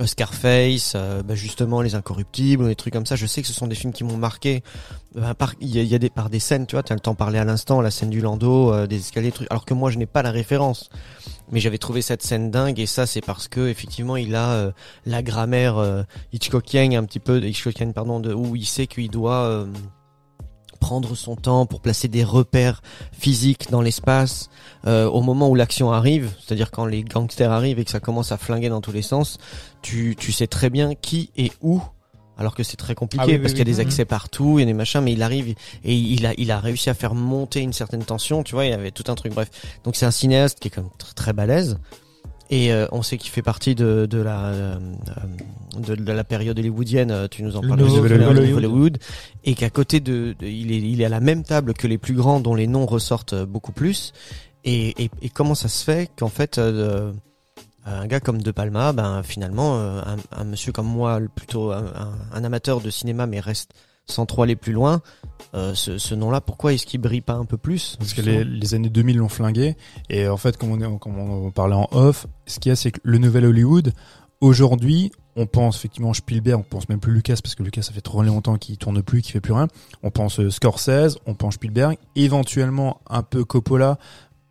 Euh, 0.00 0.06
Scarface, 0.06 0.92
euh, 0.94 1.22
bah, 1.22 1.34
justement, 1.34 1.80
Les 1.82 1.94
Incorruptibles, 1.94 2.66
des 2.66 2.76
trucs 2.76 2.92
comme 2.92 3.06
ça. 3.06 3.16
Je 3.16 3.26
sais 3.26 3.42
que 3.42 3.48
ce 3.48 3.54
sont 3.54 3.66
des 3.66 3.74
films 3.74 3.92
qui 3.92 4.04
m'ont 4.04 4.16
marqué. 4.16 4.62
Euh, 5.16 5.34
par, 5.34 5.54
il 5.60 5.68
y 5.68 5.84
y 5.84 5.94
a 5.94 5.98
des 5.98 6.10
par 6.10 6.30
des 6.30 6.40
scènes, 6.40 6.66
tu 6.66 6.76
vois, 6.76 6.82
tu 6.82 6.92
as 6.92 6.96
le 6.96 7.00
temps 7.00 7.12
de 7.12 7.16
parler 7.16 7.38
à 7.38 7.44
l'instant, 7.44 7.80
la 7.80 7.90
scène 7.90 8.10
du 8.10 8.20
landau, 8.20 8.72
euh, 8.72 8.86
des 8.86 8.96
escaliers, 8.96 9.32
trucs. 9.32 9.50
Alors 9.50 9.64
que 9.64 9.74
moi, 9.74 9.90
je 9.90 9.98
n'ai 9.98 10.06
pas 10.06 10.22
la 10.22 10.30
référence 10.30 10.90
mais 11.50 11.60
j'avais 11.60 11.78
trouvé 11.78 12.02
cette 12.02 12.22
scène 12.22 12.50
dingue 12.50 12.78
et 12.80 12.86
ça 12.86 13.06
c'est 13.06 13.20
parce 13.20 13.48
que 13.48 13.68
effectivement 13.68 14.16
il 14.16 14.34
a 14.34 14.50
euh, 14.52 14.72
la 15.04 15.22
grammaire 15.22 15.78
euh, 15.78 16.02
Hitchcockienne 16.32 16.94
un 16.94 17.04
petit 17.04 17.20
peu 17.20 17.42
Hitchcockienne 17.42 17.92
pardon 17.92 18.20
de 18.20 18.32
où 18.34 18.56
il 18.56 18.66
sait 18.66 18.86
qu'il 18.86 19.10
doit 19.10 19.44
euh, 19.44 19.66
prendre 20.76 21.14
son 21.14 21.34
temps 21.36 21.66
pour 21.66 21.80
placer 21.80 22.08
des 22.08 22.22
repères 22.24 22.82
physiques 23.12 23.70
dans 23.70 23.80
l'espace. 23.82 24.48
Euh, 24.86 25.06
au 25.08 25.20
moment 25.22 25.48
où 25.48 25.54
l'action 25.54 25.90
arrive, 25.92 26.30
c'est-à-dire 26.44 26.70
quand 26.70 26.86
les 26.86 27.02
gangsters 27.02 27.50
arrivent 27.50 27.78
et 27.78 27.84
que 27.84 27.90
ça 27.90 28.00
commence 28.00 28.30
à 28.32 28.36
flinguer 28.38 28.68
dans 28.68 28.80
tous 28.80 28.92
les 28.92 29.02
sens, 29.02 29.38
tu, 29.82 30.14
tu 30.18 30.30
sais 30.32 30.46
très 30.46 30.70
bien 30.70 30.94
qui 30.94 31.30
et 31.36 31.50
où. 31.62 31.80
Alors 32.38 32.54
que 32.54 32.62
c'est 32.62 32.76
très 32.76 32.94
compliqué 32.94 33.22
Ah 33.24 33.26
oui, 33.26 33.32
oui, 33.36 33.38
parce 33.38 33.52
qu'il 33.54 33.60
y 33.60 33.62
a 33.62 33.64
oui. 33.64 33.76
des 33.76 33.80
accès 33.80 34.04
partout, 34.04 34.58
il 34.58 34.60
y 34.60 34.62
a 34.64 34.66
des 34.66 34.74
machins, 34.74 35.00
mais 35.00 35.14
il 35.14 35.22
arrive 35.22 35.54
et 35.84 35.94
il 35.96 36.26
a, 36.26 36.34
il 36.36 36.50
a 36.50 36.60
réussi 36.60 36.90
à 36.90 36.94
faire 36.94 37.14
monter 37.14 37.60
une 37.60 37.72
certaine 37.72 38.04
tension, 38.04 38.42
tu 38.42 38.54
vois, 38.54 38.66
il 38.66 38.70
y 38.72 38.74
avait 38.74 38.90
tout 38.90 39.04
un 39.10 39.14
truc, 39.14 39.32
bref. 39.32 39.50
Donc 39.84 39.96
c'est 39.96 40.04
un 40.04 40.10
cinéaste 40.10 40.60
qui 40.60 40.68
est 40.68 40.70
quand 40.70 40.82
même 40.82 40.90
tr- 40.98 41.14
très 41.14 41.32
balèze. 41.32 41.78
Et 42.50 42.72
euh, 42.72 42.86
on 42.92 43.02
sait 43.02 43.18
qu'il 43.18 43.30
fait 43.30 43.42
partie 43.42 43.74
de, 43.74 44.06
de 44.06 44.18
la 44.18 44.44
euh, 44.46 44.78
de, 45.78 45.94
de 45.96 46.12
la 46.12 46.22
période 46.24 46.58
hollywoodienne. 46.58 47.10
euh, 47.10 47.28
Tu 47.28 47.42
nous 47.42 47.56
en 47.56 47.60
Le 47.62 47.68
parles 47.68 47.80
nouveau 47.80 48.04
l'heure, 48.06 48.30
Hollywood. 48.30 48.56
Hollywood. 48.64 48.98
Et 49.44 49.54
qu'à 49.54 49.68
côté 49.70 49.98
de, 50.00 50.34
de- 50.38 50.46
il 50.46 50.70
est 50.72 50.78
il 50.80 51.00
est 51.00 51.04
à 51.04 51.08
la 51.08 51.20
même 51.20 51.42
table 51.42 51.74
que 51.74 51.86
les 51.88 51.98
plus 51.98 52.14
grands 52.14 52.38
dont 52.40 52.54
les 52.54 52.66
noms 52.68 52.86
ressortent 52.86 53.32
euh, 53.32 53.46
beaucoup 53.46 53.72
plus. 53.72 54.12
Et, 54.64 55.04
et, 55.04 55.10
et 55.22 55.28
comment 55.28 55.54
ça 55.54 55.68
se 55.68 55.84
fait 55.84 56.08
qu'en 56.16 56.28
fait 56.28 56.58
euh, 56.58 57.12
un 57.84 58.06
gars 58.06 58.20
comme 58.20 58.40
De 58.42 58.50
Palma, 58.52 58.92
ben 58.92 59.22
finalement 59.24 59.78
euh, 59.80 60.00
un, 60.06 60.16
un 60.40 60.44
monsieur 60.44 60.72
comme 60.72 60.86
moi, 60.88 61.20
plutôt 61.34 61.72
un, 61.72 61.84
un- 61.84 62.14
un 62.32 62.44
amateur 62.44 62.80
de 62.80 62.90
cinéma, 62.90 63.26
mais 63.26 63.40
reste 63.40 63.72
sans 64.08 64.26
trop 64.26 64.42
aller 64.42 64.56
plus 64.56 64.72
loin. 64.72 65.00
euh, 65.54 65.74
ce, 65.74 65.98
ce 65.98 66.14
nom-là, 66.14 66.40
pourquoi 66.40 66.72
est-ce 66.72 66.86
qu'il 66.86 67.00
brille 67.00 67.20
pas 67.20 67.34
un 67.34 67.44
peu 67.44 67.56
plus 67.56 67.96
Parce 67.98 68.14
que 68.14 68.20
les, 68.22 68.44
les 68.44 68.74
années 68.74 68.88
2000 68.88 69.16
l'ont 69.18 69.28
flingué. 69.28 69.76
Et 70.10 70.28
en 70.28 70.36
fait, 70.36 70.56
comme 70.56 70.70
on, 70.70 70.80
est, 70.80 70.98
comme 70.98 71.18
on 71.18 71.50
parlait 71.50 71.74
en 71.74 71.88
off, 71.92 72.26
ce 72.46 72.58
qu'il 72.60 72.70
y 72.70 72.72
a, 72.72 72.76
c'est 72.76 72.92
que 72.92 73.00
le 73.02 73.18
nouvel 73.18 73.44
Hollywood, 73.46 73.92
aujourd'hui, 74.40 75.10
on 75.34 75.46
pense 75.46 75.76
effectivement 75.76 76.14
Spielberg, 76.14 76.60
on 76.60 76.62
pense 76.62 76.88
même 76.88 77.00
plus 77.00 77.12
Lucas, 77.12 77.36
parce 77.42 77.54
que 77.54 77.62
Lucas, 77.62 77.82
ça 77.82 77.92
fait 77.92 78.00
trop 78.00 78.22
longtemps 78.22 78.56
qu'il 78.56 78.78
tourne 78.78 79.02
plus, 79.02 79.22
qu'il 79.22 79.32
fait 79.32 79.40
plus 79.40 79.52
rien. 79.52 79.68
On 80.02 80.10
pense 80.10 80.40
euh, 80.40 80.50
Scorsese, 80.50 81.18
on 81.26 81.34
pense 81.34 81.54
Spielberg, 81.54 81.96
éventuellement 82.14 83.00
un 83.10 83.22
peu 83.22 83.44
Coppola, 83.44 83.98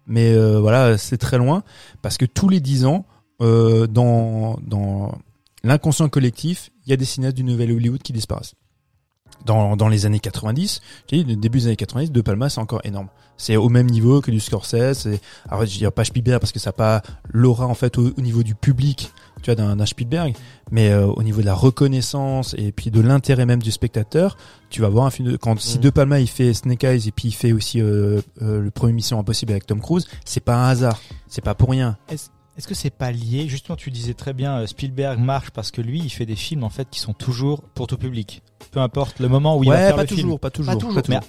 mais 0.06 0.34
euh, 0.34 0.60
voilà, 0.60 0.98
c'est 0.98 1.18
très 1.18 1.38
loin. 1.38 1.64
Parce 2.02 2.18
que 2.18 2.26
tous 2.26 2.50
les 2.50 2.60
dix 2.60 2.86
ans, 2.86 3.06
euh, 3.42 3.88
dans, 3.88 4.58
dans 4.62 5.18
l'inconscient 5.64 6.10
collectif, 6.10 6.72
il 6.86 6.90
y 6.92 6.94
a 6.94 6.98
des 6.98 7.06
cinéastes 7.06 7.36
du 7.38 7.44
nouvel 7.44 7.72
Hollywood 7.72 8.02
qui 8.02 8.14
disparaissent. 8.14 8.54
Dans, 9.46 9.76
dans 9.76 9.90
les 9.90 10.08
années 10.08 10.20
90, 10.20 10.82
je 11.12 11.18
dis, 11.18 11.24
le 11.24 11.36
début 11.36 11.60
des 11.60 11.68
années 11.68 11.76
90, 11.76 12.12
De 12.12 12.22
Palma, 12.22 12.50
c'est 12.50 12.60
encore 12.62 12.82
énorme. 12.84 13.10
C'est 13.38 13.58
au 13.58 13.70
même 13.70 13.86
niveau 13.88 14.20
que 14.22 14.32
du 14.32 14.40
Scorsese. 14.40 14.94
c'est- 14.98 15.22
Alors, 15.48 15.66
je 15.66 15.78
dirais 15.78 15.92
pas 15.92 16.04
Spielberg 16.04 16.40
parce 16.40 16.52
que 16.52 16.58
ça 16.58 16.70
n'a 16.70 16.74
pas 16.74 17.04
l'aura, 17.32 17.68
en 17.68 17.76
fait, 17.76 17.98
au, 18.00 18.10
au 18.18 18.22
niveau 18.22 18.42
du 18.42 18.56
public, 18.56 19.12
tu 19.44 19.46
vois, 19.52 19.56
d'un 19.56 19.76
d'un 19.76 19.86
Spielberg. 19.86 20.34
Mais 20.72 20.90
euh, 20.90 21.06
au 21.06 21.22
niveau 21.22 21.42
de 21.42 21.46
la 21.46 21.54
reconnaissance 21.54 22.56
et 22.58 22.72
puis 22.72 22.90
de 22.90 23.02
l'intérêt 23.02 23.46
même 23.46 23.62
du 23.62 23.72
spectateur, 23.72 24.36
tu 24.72 24.82
vas 24.82 24.90
voir 24.90 25.06
un 25.06 25.12
film 25.12 25.30
de, 25.32 25.38
quand, 25.38 25.60
si 25.60 25.78
Mm. 25.78 25.82
De 25.82 25.90
Palma, 25.92 26.20
il 26.20 26.28
fait 26.30 26.54
Snake 26.56 26.84
Eyes 26.84 27.08
et 27.08 27.12
puis 27.12 27.28
il 27.28 27.34
fait 27.34 27.52
aussi 27.52 27.80
euh, 27.82 28.22
euh, 28.42 28.60
le 28.62 28.72
premier 28.72 28.94
Mission 28.94 29.20
Impossible 29.20 29.52
avec 29.52 29.68
Tom 29.68 29.80
Cruise, 29.80 30.08
c'est 30.24 30.40
pas 30.44 30.56
un 30.56 30.70
hasard. 30.70 31.00
C'est 31.28 31.44
pas 31.44 31.54
pour 31.54 31.70
rien. 31.70 31.98
Est-ce 32.10 32.30
que 32.68 32.74
c'est 32.74 32.90
pas 32.90 33.12
lié? 33.12 33.48
Justement, 33.50 33.76
tu 33.76 33.92
disais 33.92 34.14
très 34.14 34.34
bien, 34.34 34.60
euh, 34.60 34.66
Spielberg 34.68 35.20
marche 35.20 35.52
parce 35.52 35.72
que 35.72 35.82
lui, 35.82 36.00
il 36.00 36.10
fait 36.10 36.26
des 36.26 36.36
films 36.38 36.64
en 36.64 36.70
fait 36.70 36.88
qui 36.90 37.00
sont 37.02 37.14
toujours 37.14 37.62
pour 37.62 37.88
tout 37.88 37.98
public. 37.98 38.42
Peu 38.72 38.80
importe 38.80 39.20
le 39.20 39.28
moment 39.28 39.58
où 39.58 39.64
il 39.64 39.70
va 39.70 39.76
ouais, 39.76 39.86
faire 39.88 39.96
pas 39.96 40.02
le 40.04 40.08
film. 40.08 40.22
toujours, 40.22 40.40
pas 40.40 40.50
toujours, 40.50 40.74
Pas 40.74 40.80
toujours, 40.80 41.02
mais 41.10 41.20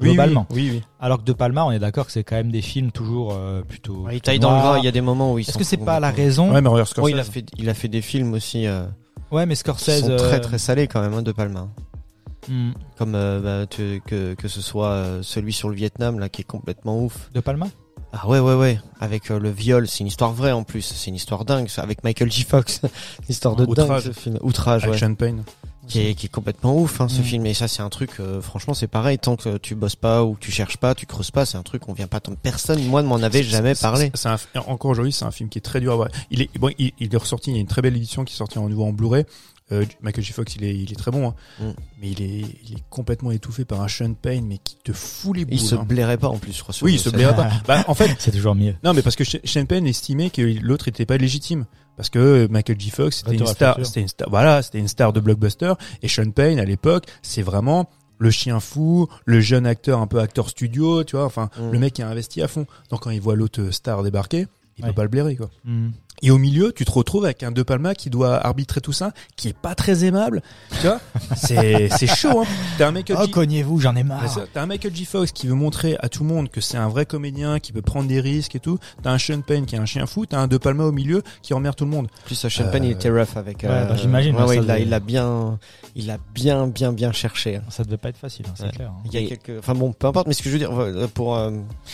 Oui, 0.00 0.08
globalement. 0.08 0.46
Oui, 0.50 0.62
oui. 0.62 0.70
oui. 0.76 0.82
Alors 0.98 1.18
que 1.18 1.24
De 1.24 1.32
Palma, 1.34 1.64
on 1.66 1.70
est 1.72 1.78
d'accord 1.78 2.06
que 2.06 2.12
c'est 2.12 2.24
quand 2.24 2.36
même 2.36 2.50
des 2.50 2.62
films 2.62 2.90
toujours 2.90 3.32
euh, 3.34 3.60
plutôt. 3.62 4.04
Ouais, 4.06 4.16
il 4.16 4.20
taille 4.22 4.38
dans 4.38 4.50
le 4.54 4.60
gras. 4.62 4.78
Il 4.78 4.84
y 4.84 4.88
a 4.88 4.92
des 4.92 5.00
moments 5.02 5.32
où 5.34 5.38
il 5.38 5.48
Est-ce 5.48 5.58
que 5.58 5.64
c'est 5.64 5.76
pas 5.76 6.00
la 6.00 6.10
raison? 6.10 6.50
Ouais, 6.52 6.60
mais 6.62 6.68
regarde 6.70 6.88
Scorsese. 6.88 7.04
Ouais, 7.04 7.12
il 7.12 7.20
a 7.20 7.24
fait, 7.24 7.44
il 7.58 7.68
a 7.68 7.74
fait 7.74 7.88
des 7.88 8.00
films 8.02 8.32
aussi 8.32 8.66
euh, 8.66 8.86
Ouais, 9.30 9.44
mais 9.46 9.54
qui 9.54 9.60
Scorsese. 9.60 10.00
sont 10.00 10.16
très 10.16 10.36
euh, 10.36 10.40
très 10.40 10.58
salés 10.58 10.86
quand 10.88 11.00
même, 11.02 11.12
hein, 11.14 11.22
de 11.22 11.32
Palma. 11.32 11.68
hmm, 12.48 12.70
Comme 12.96 13.14
euh, 13.14 13.40
bah, 13.62 13.66
tu- 13.66 14.00
que 14.06 14.34
que 14.34 14.48
ce 14.48 14.60
soit 14.62 14.88
euh, 14.88 15.22
celui 15.22 15.52
sur 15.52 15.68
le 15.68 15.74
Vietnam 15.76 16.18
là, 16.18 16.28
qui 16.30 16.40
est 16.40 16.44
complètement 16.46 16.98
ouf. 17.02 17.30
De 17.34 17.40
Palma? 17.40 17.66
Ah 18.14 18.28
ouais 18.28 18.38
ouais 18.40 18.54
ouais, 18.54 18.78
avec 19.00 19.30
euh, 19.30 19.38
le 19.38 19.50
viol, 19.50 19.88
c'est 19.88 20.00
une 20.00 20.06
histoire 20.06 20.32
vraie 20.32 20.52
en 20.52 20.64
plus, 20.64 20.82
c'est 20.82 21.08
une 21.08 21.14
histoire 21.16 21.44
dingue, 21.46 21.68
ça, 21.68 21.82
avec 21.82 22.04
Michael 22.04 22.30
J. 22.30 22.44
Fox, 22.44 22.80
une 22.84 22.90
histoire 23.30 23.56
de 23.56 23.64
Outrage. 23.64 24.04
dingue 24.04 24.12
ce 24.14 24.20
film. 24.20 24.38
Outrage, 24.42 24.82
ouais. 24.90 24.98
Qui 25.88 25.98
est, 26.06 26.14
qui 26.14 26.26
est 26.26 26.28
complètement 26.28 26.76
ouf 26.78 27.00
hein, 27.00 27.08
ce 27.08 27.20
Mm. 27.20 27.24
film 27.24 27.46
et 27.46 27.54
ça 27.54 27.66
c'est 27.66 27.82
un 27.82 27.88
truc 27.88 28.12
euh, 28.20 28.40
franchement 28.40 28.72
c'est 28.72 28.86
pareil 28.86 29.18
tant 29.18 29.34
que 29.34 29.58
tu 29.58 29.74
bosses 29.74 29.96
pas 29.96 30.22
ou 30.22 30.34
que 30.34 30.38
tu 30.38 30.52
cherches 30.52 30.76
pas 30.76 30.94
tu 30.94 31.06
creuses 31.06 31.32
pas 31.32 31.44
c'est 31.44 31.58
un 31.58 31.64
truc 31.64 31.88
on 31.88 31.92
vient 31.92 32.06
pas 32.06 32.20
tant 32.20 32.32
personne 32.40 32.80
moi 32.86 33.02
ne 33.02 33.08
m'en 33.08 33.16
avait 33.16 33.42
jamais 33.42 33.74
parlé 33.74 34.12
c'est- 34.14 34.28
encore 34.68 34.92
aujourd'hui, 34.92 35.12
c'est 35.12 35.24
un 35.24 35.32
film 35.32 35.48
qui 35.48 35.58
est 35.58 35.62
très 35.62 35.80
dur 35.80 35.92
à 35.92 35.96
voir. 35.96 36.08
Il 36.30 36.40
est, 36.42 36.56
bon, 36.56 36.70
il, 36.78 36.92
il 37.00 37.12
est 37.12 37.16
ressorti. 37.16 37.50
Il 37.50 37.54
y 37.54 37.58
a 37.58 37.60
une 37.60 37.66
très 37.66 37.82
belle 37.82 37.96
édition 37.96 38.24
qui 38.24 38.32
est 38.32 38.36
sortie 38.36 38.58
en 38.60 38.68
nouveau 38.68 38.84
en 38.84 38.92
Blu-ray. 38.92 39.24
Euh, 39.72 39.84
Michael 40.02 40.22
J. 40.22 40.32
Fox, 40.32 40.54
il 40.56 40.64
est, 40.64 40.74
il 40.76 40.92
est 40.92 40.96
très 40.96 41.10
bon, 41.10 41.28
hein. 41.30 41.34
Mm. 41.60 41.70
mais 42.00 42.10
il 42.10 42.22
est, 42.22 42.44
il 42.68 42.76
est 42.76 42.82
complètement 42.90 43.30
étouffé 43.30 43.64
par 43.64 43.80
un 43.80 43.88
Sean 43.88 44.12
Payne, 44.14 44.44
mais 44.46 44.58
qui 44.58 44.76
te 44.76 44.92
fout 44.92 45.36
les 45.36 45.44
boules. 45.44 45.54
il 45.54 45.60
se 45.60 45.74
hein. 45.74 45.84
blairait 45.88 46.18
pas 46.18 46.28
en 46.28 46.38
plus 46.38 46.52
je 46.52 46.60
crois 46.62 46.74
sur 46.74 46.84
Oui, 46.84 46.94
il 46.94 46.98
se 47.00 47.08
blairait 47.10 47.34
pas. 47.34 47.50
Bah, 47.66 47.84
en 47.88 47.94
fait, 47.94 48.14
C'est 48.18 48.30
toujours 48.32 48.54
mieux. 48.54 48.74
non, 48.84 48.92
mais 48.94 49.02
parce 49.02 49.16
que 49.16 49.24
Sean 49.24 49.64
Payne 49.66 49.86
estimait 49.86 50.30
que 50.30 50.42
l'autre 50.62 50.88
était 50.88 51.06
pas 51.06 51.16
légitime. 51.16 51.64
Parce 51.96 52.08
que 52.08 52.46
Michael 52.50 52.80
J. 52.80 52.90
Fox, 52.90 53.18
c'était 53.18 53.36
une 53.36 53.46
star, 53.46 53.74
futur. 53.74 53.86
c'était 53.86 54.00
une 54.00 54.08
star, 54.08 54.30
voilà, 54.30 54.62
c'était 54.62 54.78
une 54.78 54.88
star 54.88 55.12
de 55.12 55.20
blockbuster. 55.20 55.74
Et 56.02 56.08
Sean 56.08 56.30
Payne, 56.30 56.58
à 56.58 56.64
l'époque, 56.64 57.04
c'est 57.20 57.42
vraiment 57.42 57.88
le 58.18 58.30
chien 58.30 58.60
fou, 58.60 59.08
le 59.26 59.40
jeune 59.40 59.66
acteur, 59.66 60.00
un 60.00 60.06
peu 60.06 60.20
acteur 60.20 60.48
studio, 60.48 61.04
tu 61.04 61.16
vois, 61.16 61.24
enfin, 61.26 61.50
Mm. 61.58 61.70
le 61.70 61.78
mec 61.78 61.92
qui 61.94 62.02
a 62.02 62.08
investi 62.08 62.40
à 62.40 62.48
fond. 62.48 62.66
Donc 62.90 63.00
quand 63.02 63.10
il 63.10 63.20
voit 63.20 63.36
l'autre 63.36 63.70
star 63.72 64.02
débarquer, 64.02 64.46
il 64.78 64.84
Ouais. 64.84 64.90
peut 64.90 64.94
pas 64.94 65.02
le 65.02 65.08
blairer, 65.10 65.36
quoi. 65.36 65.50
Hmm. 65.64 65.90
Et 66.24 66.30
au 66.30 66.38
milieu, 66.38 66.72
tu 66.72 66.84
te 66.84 66.90
retrouves 66.92 67.24
avec 67.24 67.42
un 67.42 67.50
De 67.50 67.62
Palma 67.64 67.94
qui 67.96 68.08
doit 68.08 68.36
arbitrer 68.46 68.80
tout 68.80 68.92
ça, 68.92 69.12
qui 69.34 69.48
est 69.48 69.56
pas 69.56 69.74
très 69.74 70.04
aimable. 70.04 70.40
Tu 70.80 70.86
vois, 70.86 71.00
c'est 71.36 71.88
c'est 71.88 72.06
chaud. 72.06 72.40
Hein. 72.42 72.46
T'as 72.78 72.88
un 72.88 72.92
Michael 72.92 73.16
Oh, 73.20 73.24
J. 73.24 73.30
cognez-vous, 73.32 73.80
j'en 73.80 73.96
ai 73.96 74.04
marre. 74.04 74.22
T'as 74.54 74.62
un 74.62 74.66
Michael 74.66 74.94
J. 74.94 75.04
Fox 75.04 75.32
qui 75.32 75.48
veut 75.48 75.54
montrer 75.54 75.96
à 75.98 76.08
tout 76.08 76.22
le 76.22 76.28
monde 76.28 76.48
que 76.48 76.60
c'est 76.60 76.76
un 76.76 76.88
vrai 76.88 77.06
comédien, 77.06 77.58
qui 77.58 77.72
peut 77.72 77.82
prendre 77.82 78.06
des 78.08 78.20
risques 78.20 78.54
et 78.54 78.60
tout. 78.60 78.78
T'as 79.02 79.10
un 79.10 79.18
Sean 79.18 79.40
Penn 79.40 79.66
qui 79.66 79.74
est 79.74 79.78
un 79.78 79.84
chien 79.86 80.06
fou. 80.06 80.24
T'as 80.26 80.38
un 80.38 80.46
De 80.46 80.58
Palma 80.58 80.84
au 80.84 80.92
milieu 80.92 81.22
qui 81.42 81.54
emmerde 81.54 81.74
tout 81.74 81.84
le 81.86 81.90
monde. 81.90 82.06
En 82.06 82.26
plus 82.26 82.36
Sean 82.48 82.68
Penn 82.70 82.84
il 82.84 82.90
Euh, 82.90 82.92
était 82.94 83.10
rough 83.10 83.36
avec 83.36 83.64
ouais, 83.64 83.68
euh, 83.70 83.86
bah, 83.86 83.96
j'imagine, 83.96 84.36
ouais, 84.36 84.56
il 84.56 84.58
a 84.58 84.62
devait- 84.74 84.82
il 84.82 84.94
a 84.94 85.00
bien 85.00 85.58
il 85.96 86.10
a 86.10 86.18
bien 86.34 86.66
bien 86.68 86.92
bien 86.92 87.10
cherché 87.12 87.56
hein. 87.56 87.62
Ça 87.68 87.82
devait 87.84 87.96
pas 87.96 88.08
être 88.10 88.16
facile, 88.16 88.46
hein, 88.48 88.52
c'est 88.56 88.64
Ouais. 88.66 88.70
clair. 88.70 88.90
hein. 88.96 89.02
il 89.12 89.20
y 89.20 89.24
a 89.26 89.28
quelques 89.28 89.58
enfin 89.58 89.74
bon 89.74 89.92
peu 89.92 90.06
importe 90.06 90.26
mais 90.28 90.34
ce 90.34 90.42
que 90.42 90.48
je 90.48 90.54
veux 90.54 90.58
dire 90.58 90.70
euh, 90.78 91.06
pour 91.12 91.36
euh, 91.36 91.50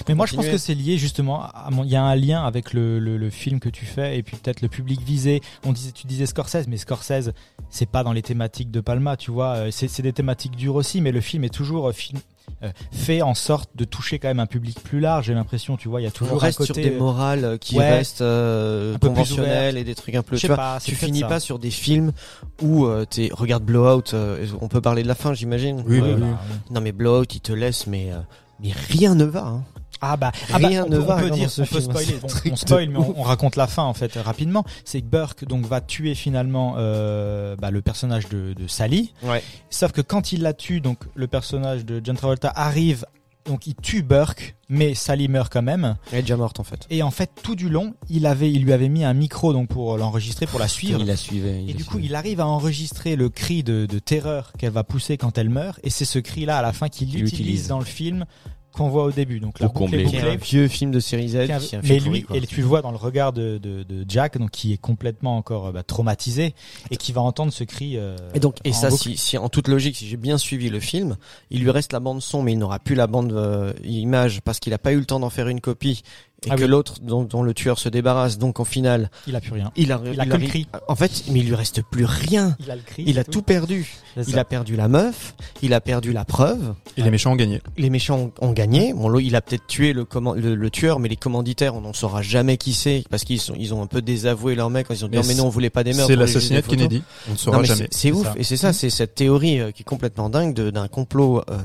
Mais 0.08 0.14
moi, 0.14 0.26
je 0.26 0.34
pense 0.36 0.46
que 0.46 0.58
c'est 0.58 0.74
lié 0.74 0.98
justement. 0.98 1.42
à 1.44 1.68
mon- 1.70 1.84
Il 1.84 1.90
y 1.90 1.96
a 1.96 2.02
un 2.02 2.14
lien 2.14 2.44
avec 2.44 2.72
le, 2.74 2.98
le, 2.98 3.16
le 3.16 3.30
film 3.30 3.58
que 3.60 3.68
tu 3.68 3.86
fais 3.86 4.07
et 4.14 4.22
puis 4.22 4.36
peut-être 4.36 4.60
le 4.62 4.68
public 4.68 5.00
visé. 5.02 5.40
On 5.64 5.72
disait, 5.72 5.92
tu 5.92 6.06
disais 6.06 6.26
Scorsese, 6.26 6.66
mais 6.68 6.76
Scorsese, 6.76 7.30
c'est 7.70 7.86
pas 7.88 8.02
dans 8.04 8.12
les 8.12 8.22
thématiques 8.22 8.70
de 8.70 8.80
Palma, 8.80 9.16
tu 9.16 9.30
vois. 9.30 9.54
Euh, 9.56 9.70
C'est 9.70 9.88
c'est 9.88 10.02
des 10.02 10.12
thématiques 10.12 10.56
dures 10.56 10.74
aussi, 10.76 11.00
mais 11.00 11.12
le 11.12 11.20
film 11.20 11.44
est 11.44 11.48
toujours 11.54 11.88
euh, 11.88 11.92
film, 11.92 12.20
euh, 12.62 12.70
fait 12.92 13.22
en 13.22 13.34
sorte 13.34 13.70
de 13.76 13.84
toucher 13.84 14.18
quand 14.18 14.28
même 14.28 14.40
un 14.40 14.46
public 14.46 14.80
plus 14.82 15.00
large. 15.00 15.26
J'ai 15.26 15.34
l'impression, 15.34 15.76
tu 15.76 15.88
vois, 15.88 16.00
il 16.00 16.04
y 16.04 16.06
a 16.06 16.10
on 16.10 16.12
toujours 16.12 16.40
reste 16.40 16.60
un 16.60 16.64
sur 16.64 16.74
côté. 16.74 16.88
des 16.90 16.96
euh, 16.96 16.98
morales 16.98 17.58
qui 17.60 17.76
ouais, 17.76 17.90
restent 17.90 18.22
euh, 18.22 18.94
un 18.94 18.98
peu 18.98 19.08
plus 19.08 19.14
conventionnelles 19.14 19.76
et 19.76 19.84
des 19.84 19.94
trucs 19.94 20.14
un 20.14 20.22
peu 20.22 20.36
je 20.36 20.40
tu 20.40 20.46
sais 20.46 20.46
vois 20.48 20.56
pas. 20.56 20.80
c'est 20.80 20.86
tu 20.90 20.94
finis 20.96 21.20
ça. 21.20 21.26
pas 21.26 21.40
sur 21.40 21.58
des 21.58 21.70
films 21.70 22.12
où 22.62 22.86
euh, 22.86 23.04
t'es 23.04 23.28
regarde 23.32 23.64
Blowout 23.64 24.14
euh, 24.14 24.46
on 24.60 24.68
peut 24.68 24.80
parler 24.80 25.02
de 25.02 25.08
la 25.08 25.14
fin 25.14 25.34
j'imagine 25.34 25.82
Oui, 25.86 26.00
oui, 26.00 26.12
bah, 26.12 26.16
oui. 26.18 26.22
oui. 26.24 26.56
non 26.70 26.80
mais 26.80 26.92
Blowout 26.92 27.24
il 27.34 27.40
te 27.40 27.52
laisse 27.52 27.86
mais 27.86 28.12
euh, 28.12 28.16
mais 28.60 28.70
rien 28.88 29.14
ne 29.14 29.24
va 29.24 29.44
hein. 29.46 29.64
Ah 30.00 30.16
bah, 30.16 30.32
ah 30.52 30.58
bah, 30.58 30.68
Rien 30.68 30.84
on, 30.84 30.88
ne 30.88 30.96
peut- 30.96 31.02
va 31.02 31.16
on 31.16 31.20
peut 31.20 31.30
dire, 31.30 31.50
ce 31.50 31.62
on 31.62 31.66
peut 31.66 31.80
spoiler. 31.80 32.18
on 32.50 32.56
spoil, 32.56 32.88
mais 32.90 32.98
on, 32.98 33.18
on 33.18 33.22
raconte 33.22 33.56
la 33.56 33.66
fin 33.66 33.82
en 33.84 33.94
fait 33.94 34.14
rapidement. 34.14 34.64
C'est 34.84 35.00
que 35.00 35.06
Burke 35.06 35.44
donc 35.44 35.66
va 35.66 35.80
tuer 35.80 36.14
finalement 36.14 36.74
euh, 36.78 37.56
bah, 37.56 37.70
le 37.70 37.82
personnage 37.82 38.28
de, 38.28 38.52
de 38.54 38.66
Sally. 38.68 39.12
ouais 39.24 39.42
Sauf 39.70 39.92
que 39.92 40.00
quand 40.00 40.32
il 40.32 40.42
la 40.42 40.52
tue, 40.54 40.80
donc 40.80 40.98
le 41.14 41.26
personnage 41.26 41.84
de 41.84 42.00
John 42.04 42.16
Travolta 42.16 42.52
arrive, 42.54 43.04
donc 43.44 43.66
il 43.66 43.74
tue 43.74 44.02
Burke, 44.02 44.56
mais 44.68 44.92
Sally 44.94 45.26
meurt 45.26 45.50
quand 45.50 45.62
même. 45.62 45.96
elle 46.12 46.18
est 46.18 46.22
déjà 46.22 46.36
morte 46.36 46.60
en 46.60 46.64
fait 46.64 46.86
Et 46.90 47.02
en 47.02 47.10
fait, 47.10 47.30
tout 47.42 47.54
du 47.56 47.70
long, 47.70 47.94
il 48.10 48.26
avait, 48.26 48.52
il 48.52 48.62
lui 48.62 48.74
avait 48.74 48.90
mis 48.90 49.04
un 49.04 49.14
micro 49.14 49.54
donc 49.54 49.68
pour 49.68 49.96
l'enregistrer, 49.96 50.46
pour 50.46 50.60
la 50.60 50.68
suivre. 50.68 51.00
Il 51.00 51.06
la 51.06 51.16
suivait. 51.16 51.62
il 51.62 51.70
Et 51.70 51.72
la 51.72 51.78
du 51.78 51.84
coup, 51.86 51.98
il 51.98 52.14
arrive 52.14 52.40
à 52.40 52.46
enregistrer 52.46 53.16
le 53.16 53.30
cri 53.30 53.62
de, 53.62 53.86
de 53.86 53.98
terreur 53.98 54.52
qu'elle 54.58 54.72
va 54.72 54.84
pousser 54.84 55.16
quand 55.16 55.38
elle 55.38 55.48
meurt. 55.48 55.80
Et 55.82 55.88
c'est 55.90 56.04
ce 56.04 56.18
cri-là 56.18 56.58
à 56.58 56.62
la 56.62 56.74
fin 56.74 56.88
qu'il 56.90 57.08
Qu'il 57.08 57.24
utilise 57.24 57.40
utilise. 57.42 57.68
dans 57.68 57.78
le 57.78 57.86
film 57.86 58.26
qu'on 58.78 58.88
voit 58.88 59.04
au 59.04 59.12
début. 59.12 59.40
Donc 59.40 59.60
la 59.60 59.68
boucle 59.68 59.94
est 59.94 60.20
un 60.20 60.36
vieux 60.36 60.68
film 60.68 60.90
de 60.90 61.00
série 61.00 61.28
Z 61.28 61.46
Qui 61.46 61.52
a- 61.52 61.58
mais 61.82 62.00
film 62.00 62.12
lui, 62.14 62.26
et 62.32 62.40
tu 62.46 62.60
le 62.60 62.66
vois 62.66 62.80
dans 62.80 62.90
le 62.90 62.96
regard 62.96 63.32
de, 63.32 63.58
de, 63.58 63.82
de 63.82 64.04
Jack, 64.08 64.38
donc 64.38 64.50
qui 64.50 64.72
est 64.72 64.76
complètement 64.78 65.36
encore 65.36 65.66
euh, 65.66 65.72
bah, 65.72 65.82
traumatisé 65.82 66.54
et 66.90 66.96
qui 66.96 67.12
va 67.12 67.20
entendre 67.20 67.52
ce 67.52 67.64
cri. 67.64 67.96
euh, 67.96 68.16
Et 68.34 68.40
donc, 68.40 68.56
et 68.64 68.70
en 68.70 68.72
ça, 68.72 68.90
si, 68.90 69.16
si 69.16 69.36
en 69.36 69.48
toute 69.48 69.68
logique, 69.68 69.96
si 69.96 70.06
j'ai 70.08 70.16
bien 70.16 70.38
suivi 70.38 70.70
le 70.70 70.80
film, 70.80 71.16
il 71.50 71.62
lui 71.62 71.70
reste 71.70 71.92
la 71.92 72.00
bande 72.00 72.22
son, 72.22 72.42
mais 72.42 72.52
il 72.52 72.58
n'aura 72.58 72.78
plus 72.78 72.94
la 72.94 73.06
bande 73.06 73.32
euh, 73.32 73.72
image 73.84 74.40
parce 74.42 74.60
qu'il 74.60 74.72
a 74.72 74.78
pas 74.78 74.92
eu 74.92 74.98
le 74.98 75.04
temps 75.04 75.20
d'en 75.20 75.30
faire 75.30 75.48
une 75.48 75.60
copie 75.60 76.02
et 76.46 76.50
Ah 76.50 76.56
que 76.56 76.62
oui. 76.62 76.68
l'autre 76.68 76.94
dont, 77.02 77.24
dont 77.24 77.42
le 77.42 77.52
tueur 77.52 77.78
se 77.80 77.88
débarrasse. 77.88 78.38
Donc, 78.38 78.60
au 78.60 78.64
final, 78.64 79.10
il 79.26 79.34
a 79.34 79.40
plus 79.40 79.52
rien. 79.52 79.72
il 79.76 79.90
a, 79.92 80.00
Il 80.12 80.20
a 80.20 80.24
que 80.24 80.30
le 80.30 80.36
ri- 80.36 80.46
cri. 80.48 80.66
En 80.86 80.94
fait, 80.94 81.24
mais 81.30 81.40
il 81.40 81.46
lui 81.46 81.54
reste 81.56 81.82
plus 81.82 82.04
rien. 82.04 82.56
Il 82.60 82.70
a 82.70 82.76
le 82.76 82.82
cri. 82.82 83.02
Il 83.06 83.18
a 83.18 83.24
tout 83.24 83.42
perdu. 83.42 83.86
Il 84.26 84.38
a 84.38 84.44
perdu 84.44 84.74
la 84.76 84.88
meuf, 84.88 85.34
il 85.62 85.72
a 85.74 85.80
perdu 85.80 86.12
la 86.12 86.24
preuve. 86.24 86.74
Et 86.96 87.02
les 87.02 87.10
méchants 87.10 87.32
ont 87.32 87.36
gagné. 87.36 87.60
Les 87.76 87.90
méchants 87.90 88.32
ont, 88.40 88.48
ont 88.48 88.52
gagné. 88.52 88.92
Bon, 88.92 89.16
il 89.18 89.36
a 89.36 89.40
peut-être 89.40 89.66
tué 89.66 89.92
le, 89.92 90.06
le, 90.36 90.54
le 90.54 90.70
tueur, 90.70 90.98
mais 90.98 91.08
les 91.08 91.16
commanditaires, 91.16 91.74
on 91.76 91.80
n'en 91.82 91.92
saura 91.92 92.20
jamais 92.22 92.56
qui 92.56 92.72
c'est 92.72 93.04
parce 93.10 93.24
qu'ils 93.24 93.40
sont, 93.40 93.54
ils 93.56 93.74
ont 93.74 93.82
un 93.82 93.86
peu 93.86 94.02
désavoué 94.02 94.54
leur 94.56 94.70
mec. 94.70 94.86
Ils 94.90 95.04
ont 95.04 95.08
dit 95.08 95.16
Mais 95.16 95.22
non, 95.22 95.28
mais 95.28 95.34
non, 95.34 95.46
on 95.46 95.50
voulait 95.50 95.70
pas 95.70 95.84
des 95.84 95.92
meurtres. 95.92 96.06
C'est 96.08 96.16
l'assassinat 96.16 96.62
de. 96.62 96.66
Kennedy. 96.66 97.02
On 97.26 97.30
ne 97.30 97.34
Non, 97.34 97.38
saura 97.38 97.58
mais 97.60 97.64
jamais. 97.66 97.88
c'est- 97.92 97.98
C'est 97.98 98.08
C'est 98.08 98.12
ouf 98.12 98.26
ça. 98.26 98.34
et 98.36 98.42
c'est 98.44 98.56
ça, 98.56 98.72
c'est 98.72 98.90
cette 98.90 99.14
théorie 99.14 99.60
euh, 99.60 99.70
qui 99.70 99.82
est 99.82 99.84
complètement 99.84 100.30
dingue 100.30 100.54
de- 100.54 100.70
d'un 100.70 100.88
complot 100.88 101.42
euh, 101.50 101.58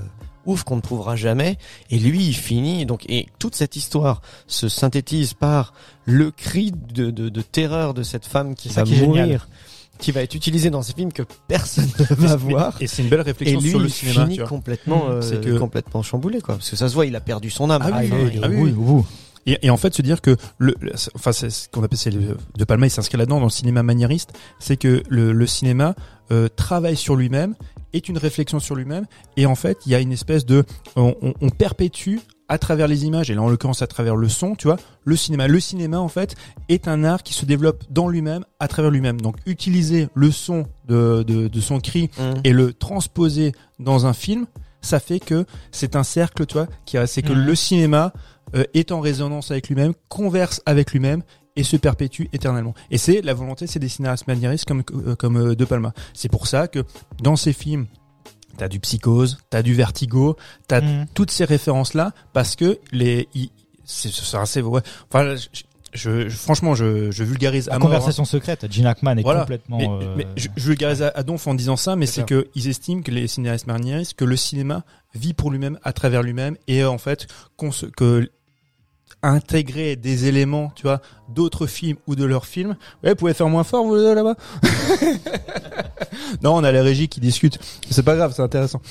ouf 0.46 0.64
qu'on 0.64 0.76
ne 0.78 0.82
prouvera 0.82 1.16
jamais. 1.16 1.58
Et 1.90 2.00
lui, 2.00 2.26
il 2.28 2.34
finit. 2.36 2.86
Donc, 2.86 3.04
et 3.10 3.28
toute 3.40 3.56
cette 3.56 3.76
histoire 3.76 4.22
se 4.48 4.70
synthétise 4.70 5.34
par 5.34 5.74
le 6.06 6.32
cri 6.32 6.72
de, 6.94 7.12
de, 7.12 7.30
de 7.30 7.42
terreur 7.42 7.94
de 7.94 8.04
cette 8.04 8.26
femme 8.26 8.56
qui 8.56 8.70
va 8.70 8.84
qui 8.84 8.96
mourir, 9.02 9.24
génial. 9.26 9.42
qui 10.00 10.12
va 10.12 10.22
être 10.22 10.36
utilisé 10.36 10.70
dans 10.70 10.82
ces 10.82 10.94
films 10.94 11.14
que 11.14 11.24
personne 11.48 11.90
ne 12.00 12.16
va 12.16 12.36
voir. 12.36 12.76
Et 12.82 12.88
c'est 12.88 13.04
une 13.04 13.10
belle 13.10 13.20
Et 13.22 13.24
réflexion 13.24 13.60
lui, 13.62 13.70
sur 13.70 13.80
le 13.80 13.86
il 13.88 13.92
cinéma. 13.92 14.24
finit 14.26 14.36
tu 14.36 14.42
vois. 14.42 14.50
complètement, 14.50 15.06
euh, 15.10 15.22
que- 15.42 15.58
complètement 15.58 16.02
chamboulé, 16.04 16.42
quoi. 16.42 16.56
Parce 16.56 16.70
que 16.70 16.76
ça 16.76 16.90
se 16.90 16.94
voit, 16.94 17.06
il 17.06 17.16
a 17.16 17.22
perdu 17.22 17.50
son 17.50 17.70
âme. 17.70 17.82
Ah 17.86 18.00
oui, 18.02 18.10
ah 18.44 18.48
oui, 18.50 18.74
oui. 18.76 19.02
Et, 19.46 19.60
et 19.66 19.70
en 19.70 19.78
fait, 19.78 19.94
se 19.94 20.02
dire 20.02 20.22
que 20.22 20.36
le, 20.58 20.74
le- 20.80 20.94
enfin, 21.16 21.32
c'est 21.32 21.50
ce 21.50 21.68
qu'on 21.70 21.84
appelle, 21.84 21.98
c'est 21.98 22.12
le, 22.12 22.38
De 22.58 22.64
Palma, 22.64 22.88
il 22.88 22.90
s'inscrit 22.90 23.18
là-dedans 23.18 23.40
dans 23.40 23.46
le 23.46 23.52
cinéma 23.52 23.84
maniériste, 23.84 24.32
c'est 24.60 24.78
que 24.78 25.04
le, 25.10 25.32
le 25.34 25.48
cinéma 25.48 25.96
euh, 26.32 26.48
travaille 26.56 26.96
sur 26.98 27.16
lui-même, 27.16 27.56
est 27.94 28.10
une 28.10 28.18
réflexion 28.18 28.60
sur 28.60 28.76
lui-même, 28.76 29.06
et 29.38 29.46
en 29.46 29.56
fait, 29.56 29.78
il 29.86 29.92
y 29.92 29.96
a 29.96 30.00
une 30.00 30.12
espèce 30.14 30.46
de, 30.46 30.64
on, 30.96 31.16
on- 31.22 31.34
on 31.42 31.50
perpétue 31.50 32.18
à 32.50 32.58
travers 32.58 32.88
les 32.88 33.06
images, 33.06 33.30
et 33.32 33.36
là 33.36 33.42
en 33.42 33.50
l'occurrence 33.50 33.82
à 33.82 33.88
travers 33.88 34.16
le 34.16 34.28
son, 34.30 34.56
tu 34.56 34.68
vois, 34.68 34.78
le 35.06 35.16
cinéma. 35.16 35.48
Le 35.48 35.60
cinéma, 35.60 36.00
en 36.00 36.08
fait, 36.08 36.36
est 36.70 36.88
un 36.88 37.04
art 37.04 37.24
qui 37.24 37.34
se 37.34 37.46
développe 37.46 37.84
dans 37.90 38.10
lui-même, 38.10 38.46
à 38.60 38.68
travers 38.68 38.92
lui-même. 38.92 39.20
Donc, 39.22 39.38
utiliser 39.46 40.08
le 40.14 40.32
son 40.32 40.66
de, 40.88 41.24
de, 41.24 41.48
de 41.48 41.62
son 41.62 41.80
cri 41.80 42.10
Mmh. 42.18 42.34
et 42.44 42.52
le 42.54 42.74
transposer 42.74 43.54
dans 43.80 44.06
un 44.06 44.14
film, 44.14 44.46
ça 44.82 45.00
fait 45.00 45.20
que 45.20 45.46
c'est 45.72 45.96
un 45.96 46.04
cercle, 46.04 46.46
tu 46.46 46.54
vois, 46.56 46.68
qui 46.86 46.98
a- 46.98 47.08
c'est 47.08 47.22
que 47.22 47.32
Mhm. 47.34 47.46
le 47.46 47.56
cinéma 47.56 48.14
est 48.74 48.92
en 48.92 49.00
résonance 49.00 49.52
avec 49.52 49.68
lui-même, 49.70 49.94
converse 50.10 50.62
avec 50.66 50.92
lui-même 50.92 51.24
et 51.56 51.64
se 51.64 51.78
perpétue 51.78 52.26
éternellement. 52.34 52.74
Et 52.92 52.98
c'est 52.98 53.22
la 53.22 53.34
volonté, 53.34 53.68
c'est 53.68 53.80
des 53.80 53.90
cinéastes 53.90 54.28
maniéristes 54.28 54.66
comme 54.66 54.84
euh, 55.08 55.16
comme 55.16 55.38
euh, 55.38 55.56
De 55.56 55.66
Palma. 55.66 55.94
C'est 56.14 56.30
pour 56.30 56.48
ça 56.48 56.68
que 56.68 56.84
dans 57.22 57.36
ces 57.36 57.54
films, 57.54 57.86
t'as 58.58 58.68
du 58.68 58.80
psychose, 58.80 59.38
t'as 59.50 59.62
du 59.62 59.74
vertigo, 59.74 60.36
t'as 60.68 60.82
Mhm. 60.82 61.06
toutes 61.14 61.32
ces 61.32 61.46
références 61.46 61.94
là 61.94 62.12
parce 62.34 62.56
que 62.56 62.80
les 62.92 63.28
c'est 63.86 64.10
assez 64.38 64.62
ouais. 64.62 64.82
Enfin, 65.12 65.36
je, 65.36 66.28
je- 66.28 66.36
franchement, 66.36 66.74
je, 66.74 67.12
je 67.12 67.24
vulgarise 67.24 67.68
La 67.68 67.76
à 67.76 67.80
mort, 67.80 67.88
hein. 67.88 67.92
conversation 67.92 68.26
secrète, 68.26 68.66
Gene 68.72 68.88
Hackman 68.88 69.18
est 69.18 69.22
Voilà. 69.22 69.42
complètement. 69.42 69.78
Mais, 69.78 69.88
euh, 69.90 70.14
mais 70.18 70.28
je, 70.38 70.48
je 70.56 70.68
vulgarise 70.70 71.04
à, 71.04 71.10
à 71.14 71.22
donf 71.22 71.46
en 71.46 71.54
disant 71.54 71.76
ça, 71.76 71.96
mais 71.96 72.08
C'est 72.08 72.26
que 72.26 72.48
ils 72.56 72.68
estiment 72.68 73.02
que 73.04 73.12
les 73.12 73.28
cinéastes 73.28 73.68
maniéristes 73.68 74.14
que 74.16 74.26
le 74.26 74.36
cinéma 74.38 74.86
vit 75.14 75.34
pour 75.34 75.52
lui-même, 75.52 75.78
à 75.84 75.94
travers 75.94 76.24
lui-même, 76.24 76.56
et 76.68 76.82
euh, 76.82 76.90
en 76.90 76.98
fait 76.98 77.28
qu'on 77.58 77.72
se, 77.72 77.86
que 77.86 78.32
intégrer 79.24 79.96
des 79.96 80.28
éléments, 80.28 80.72
tu 80.76 80.84
vois, 80.84 81.02
d'autres 81.30 81.66
films 81.66 81.98
ou 82.08 82.16
de 82.16 82.26
leurs 82.26 82.46
films. 82.46 82.76
Ouais, 83.04 83.12
vous 83.12 83.16
pouvez 83.16 83.34
faire 83.34 83.48
moins 83.48 83.64
fort 83.64 83.86
vous 83.86 83.96
deux, 83.96 84.14
là-bas. 84.14 84.36
non, 86.44 86.56
on 86.56 86.64
a 86.64 86.72
la 86.72 86.84
régie 86.84 87.08
qui 87.08 87.20
discute. 87.20 87.58
C'est 87.90 88.04
pas 88.04 88.16
grave, 88.16 88.34
c'est 88.36 88.42
intéressant. 88.42 88.82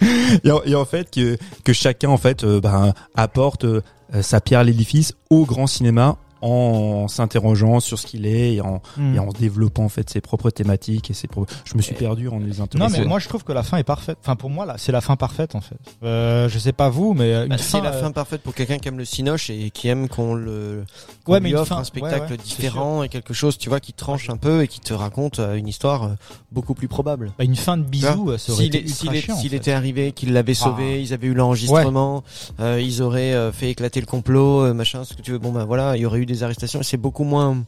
et, 0.44 0.50
en, 0.50 0.80
en 0.80 0.84
fait 0.84 1.10
que 1.10 1.36
que 1.64 1.72
chacun 1.72 2.08
en 2.08 2.16
fait 2.16 2.44
euh, 2.44 2.60
ben, 2.60 2.94
apporte 3.14 3.64
euh, 3.64 3.82
sa 4.20 4.40
pierre 4.40 4.60
à 4.60 4.64
l'édifice 4.64 5.14
au 5.30 5.44
grand 5.44 5.66
cinéma 5.66 6.16
en 6.42 7.08
s'interrogeant 7.08 7.80
sur 7.80 7.98
ce 7.98 8.06
qu'il 8.06 8.26
est 8.26 8.54
et 8.54 8.60
en, 8.60 8.82
hmm. 8.96 9.14
et 9.14 9.18
en 9.18 9.28
développant 9.28 9.84
en 9.84 9.88
fait 9.88 10.10
ses 10.10 10.20
propres 10.20 10.50
thématiques 10.50 11.10
et 11.10 11.14
ses 11.14 11.28
propres... 11.28 11.52
Je 11.64 11.76
me 11.76 11.82
suis 11.82 11.94
perdu 11.94 12.28
en 12.28 12.38
les 12.38 12.58
Non 12.58 12.64
interrogeant. 12.64 12.98
mais 12.98 13.04
moi 13.06 13.18
je 13.18 13.28
trouve 13.28 13.44
que 13.44 13.52
la 13.52 13.62
fin 13.62 13.78
est 13.78 13.84
parfaite. 13.84 14.18
Enfin 14.22 14.36
pour 14.36 14.50
moi 14.50 14.66
là 14.66 14.74
c'est 14.76 14.92
la 14.92 15.00
fin 15.00 15.16
parfaite 15.16 15.54
en 15.54 15.60
fait. 15.60 15.76
Euh, 16.02 16.48
je 16.48 16.58
sais 16.58 16.72
pas 16.72 16.88
vous 16.88 17.14
mais 17.14 17.32
euh, 17.32 17.42
une 17.44 17.50
Bah, 17.50 17.58
fin. 17.58 17.78
c'est 17.78 17.84
la 17.84 17.94
euh, 17.94 18.00
fin 18.02 18.10
parfaite 18.12 18.42
pour 18.42 18.54
quelqu'un 18.54 18.78
qui 18.78 18.88
aime 18.88 18.98
le 18.98 19.04
cinoche 19.04 19.50
et 19.50 19.70
qui 19.70 19.88
aime 19.88 20.08
qu'on 20.08 20.34
le 20.34 20.84
qu'on 21.24 21.32
Ouais, 21.32 21.38
lui 21.40 21.44
mais 21.44 21.50
une 21.50 21.56
offre 21.56 21.68
fin- 21.74 21.78
un 21.80 21.84
spectacle 21.84 22.14
ouais, 22.24 22.30
ouais, 22.32 22.36
c'est 22.38 22.44
différent 22.56 23.02
et 23.02 23.08
quelque 23.08 23.32
chose 23.34 23.56
tu 23.58 23.68
vois 23.68 23.80
qui 23.80 23.92
tranche 23.92 24.28
un 24.30 24.36
peu 24.36 24.62
et 24.62 24.68
qui 24.68 24.80
te 24.80 24.92
raconte 24.92 25.38
euh, 25.38 25.54
une 25.56 25.68
histoire 25.68 26.02
euh, 26.04 26.08
beaucoup 26.50 26.74
plus 26.74 26.88
probable. 26.88 27.32
bah, 27.38 27.44
une 27.44 27.56
fin 27.56 27.76
de 27.76 27.82
bisous 27.84 28.30
euh, 28.30 28.38
ça 28.38 28.52
aurait 28.52 28.64
S'il 28.64 28.76
été 28.76 28.88
s'il 28.88 29.54
était 29.54 29.72
arrivé, 29.72 30.12
qu'il 30.12 30.32
l'avait 30.32 30.54
sauvé, 30.54 30.94
Ah. 30.94 30.98
ils 30.98 31.12
avaient 31.12 31.28
eu 31.28 31.34
l'enregistrement, 31.34 32.24
euh, 32.60 32.80
ils 32.82 33.02
auraient 33.02 33.34
euh, 33.34 33.52
fait 33.52 33.70
éclater 33.70 34.00
le 34.00 34.06
complot, 34.06 34.62
euh, 34.64 34.74
machin, 34.74 35.04
ce 35.04 35.14
que 35.14 35.22
tu 35.22 35.30
veux. 35.32 35.38
Bon 35.38 35.52
ben 35.52 35.64
voilà, 35.64 35.96
il 35.96 36.00
y 36.02 36.06
aurait 36.06 36.18
eu 36.20 36.26
des 36.26 36.42
arrestations. 36.42 36.80
et 36.80 36.84
C'est 36.84 36.96
beaucoup 36.96 37.24
moins, 37.24 37.62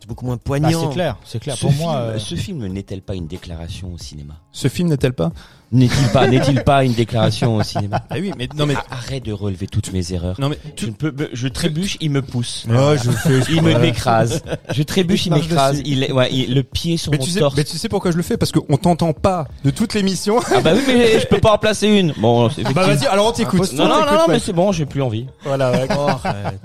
c'est 0.00 0.08
beaucoup 0.08 0.24
moins 0.26 0.36
Bah, 0.36 0.42
poignant. 0.44 0.88
c'est 0.88 0.94
clair, 0.94 1.16
c'est 1.24 1.38
clair. 1.40 1.56
Ce 1.56 1.60
Pour 1.62 1.70
film, 1.72 1.82
moi, 1.82 1.96
euh, 1.96 2.18
ce 2.18 2.34
film 2.34 2.66
n'est-elle 2.66 3.02
pas 3.02 3.14
une 3.14 3.26
déclaration 3.26 3.92
au 3.94 3.98
cinéma? 3.98 4.34
Ce 4.52 4.68
film 4.68 4.88
n'est-elle 4.88 5.14
pas? 5.14 5.32
N'est-il 5.72 6.08
pas, 6.12 6.26
n'est-il 6.28 6.62
pas 6.64 6.84
une 6.84 6.92
déclaration 6.92 7.56
au 7.56 7.62
cinéma 7.62 8.02
Ah 8.10 8.16
oui, 8.20 8.32
mais 8.36 8.46
non 8.56 8.66
mais 8.66 8.74
Arrête 8.90 9.24
de 9.24 9.32
relever 9.32 9.66
toutes 9.66 9.90
mes 9.92 10.12
erreurs. 10.12 10.38
non 10.38 10.48
mais 10.50 10.58
Je, 10.76 10.86
ne 10.86 10.92
peux, 10.92 11.14
je 11.32 11.48
trébuche, 11.48 11.96
il 12.00 12.10
me 12.10 12.20
pousse. 12.20 12.66
Oh, 12.68 12.94
je 13.02 13.10
fais 13.10 13.40
Il 13.50 13.62
me 13.62 13.78
m'écrase. 13.78 14.42
Je 14.70 14.82
trébuche, 14.82 15.26
Il 15.26 15.32
il 15.32 15.40
m'écrase. 15.40 15.80
Il, 15.84 16.02
est- 16.04 16.12
ouais, 16.12 16.28
il- 16.30 16.54
le 16.54 16.62
pied 16.62 16.96
sur 16.98 17.10
mais 17.10 17.18
mon 17.18 17.24
tu 17.24 17.30
sais, 17.30 17.40
torse. 17.40 17.56
mais 17.56 17.64
tu 17.64 17.78
sais 17.78 17.88
pourquoi 17.88 18.10
je 18.10 18.16
le 18.18 18.22
fais? 18.22 18.36
Parce 18.36 18.52
qu'on 18.52 18.76
t'entend 18.76 19.12
pas 19.14 19.48
de 19.64 19.70
toute 19.70 19.94
l'émission. 19.94 20.40
Ah 20.54 20.60
bah 20.60 20.72
oui, 20.74 20.82
mais 20.86 21.18
je 21.18 21.26
peux 21.26 21.40
pas 21.40 21.52
en 21.54 21.58
placer 21.58 21.88
une. 21.88 22.12
Bon, 22.18 22.50
c'est 22.50 22.62
bah 22.64 22.86
vas-y, 22.86 23.06
alors 23.06 23.28
on 23.28 23.32
t'écoute. 23.32 23.72
Non, 23.72 23.88
non, 23.88 24.00
non, 24.04 24.12
non, 24.12 24.24
mais 24.28 24.38
c'est 24.40 24.52
bon, 24.52 24.72
j'ai 24.72 24.84
plus 24.86 25.00
envie. 25.02 25.26
Voilà. 25.44 25.72
ouais. 25.72 25.86
Oh, 25.96 26.06
arrête. 26.24 26.60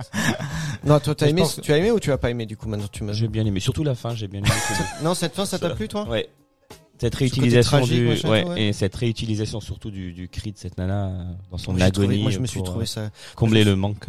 non, 0.85 0.99
toi 0.99 1.15
t'as 1.15 1.25
Je 1.27 1.31
aimé, 1.31 1.43
que- 1.43 1.61
tu 1.61 1.71
as 1.71 1.77
aimé 1.77 1.91
ou 1.91 1.99
tu 2.01 2.11
as 2.11 2.17
pas 2.17 2.29
aimé 2.29 2.45
du 2.45 2.57
coup 2.57 2.67
maintenant 2.67 2.87
tu 2.91 3.03
m'as. 3.05 3.13
J'ai 3.13 3.27
bien 3.29 3.45
aimé, 3.45 3.59
surtout 3.61 3.83
la 3.85 3.95
fin, 3.95 4.13
j'ai 4.15 4.27
bien 4.27 4.41
aimé. 4.41 4.49
Non, 5.01 5.13
cette 5.13 5.33
fin 5.33 5.45
ça 5.45 5.57
t'a 5.59 5.69
plu 5.69 5.87
toi? 5.87 6.05
Ouais. 6.09 6.27
Cette 6.99 7.15
réutilisation 7.15 7.77
tragique, 7.77 7.97
du, 7.99 8.07
machin, 8.07 8.29
ouais, 8.29 8.43
ouais. 8.45 8.61
et 8.63 8.73
cette 8.73 8.95
réutilisation 8.95 9.59
surtout 9.61 9.91
du, 9.91 10.13
du 10.13 10.27
cri 10.29 10.51
de 10.51 10.57
cette 10.57 10.77
nana 10.77 11.07
euh, 11.07 11.23
dans 11.51 11.57
son 11.57 11.73
Moi, 11.73 11.85
j'ai 11.85 11.91
trouvé- 11.91 12.07
agonie. 12.07 12.21
Moi 12.23 12.31
je 12.31 12.39
me 12.39 12.47
suis 12.47 12.57
pour, 12.59 12.65
trouvé 12.67 12.83
euh, 12.83 12.85
ça. 12.87 13.09
combler 13.35 13.63
le 13.63 13.75
manque. 13.75 14.05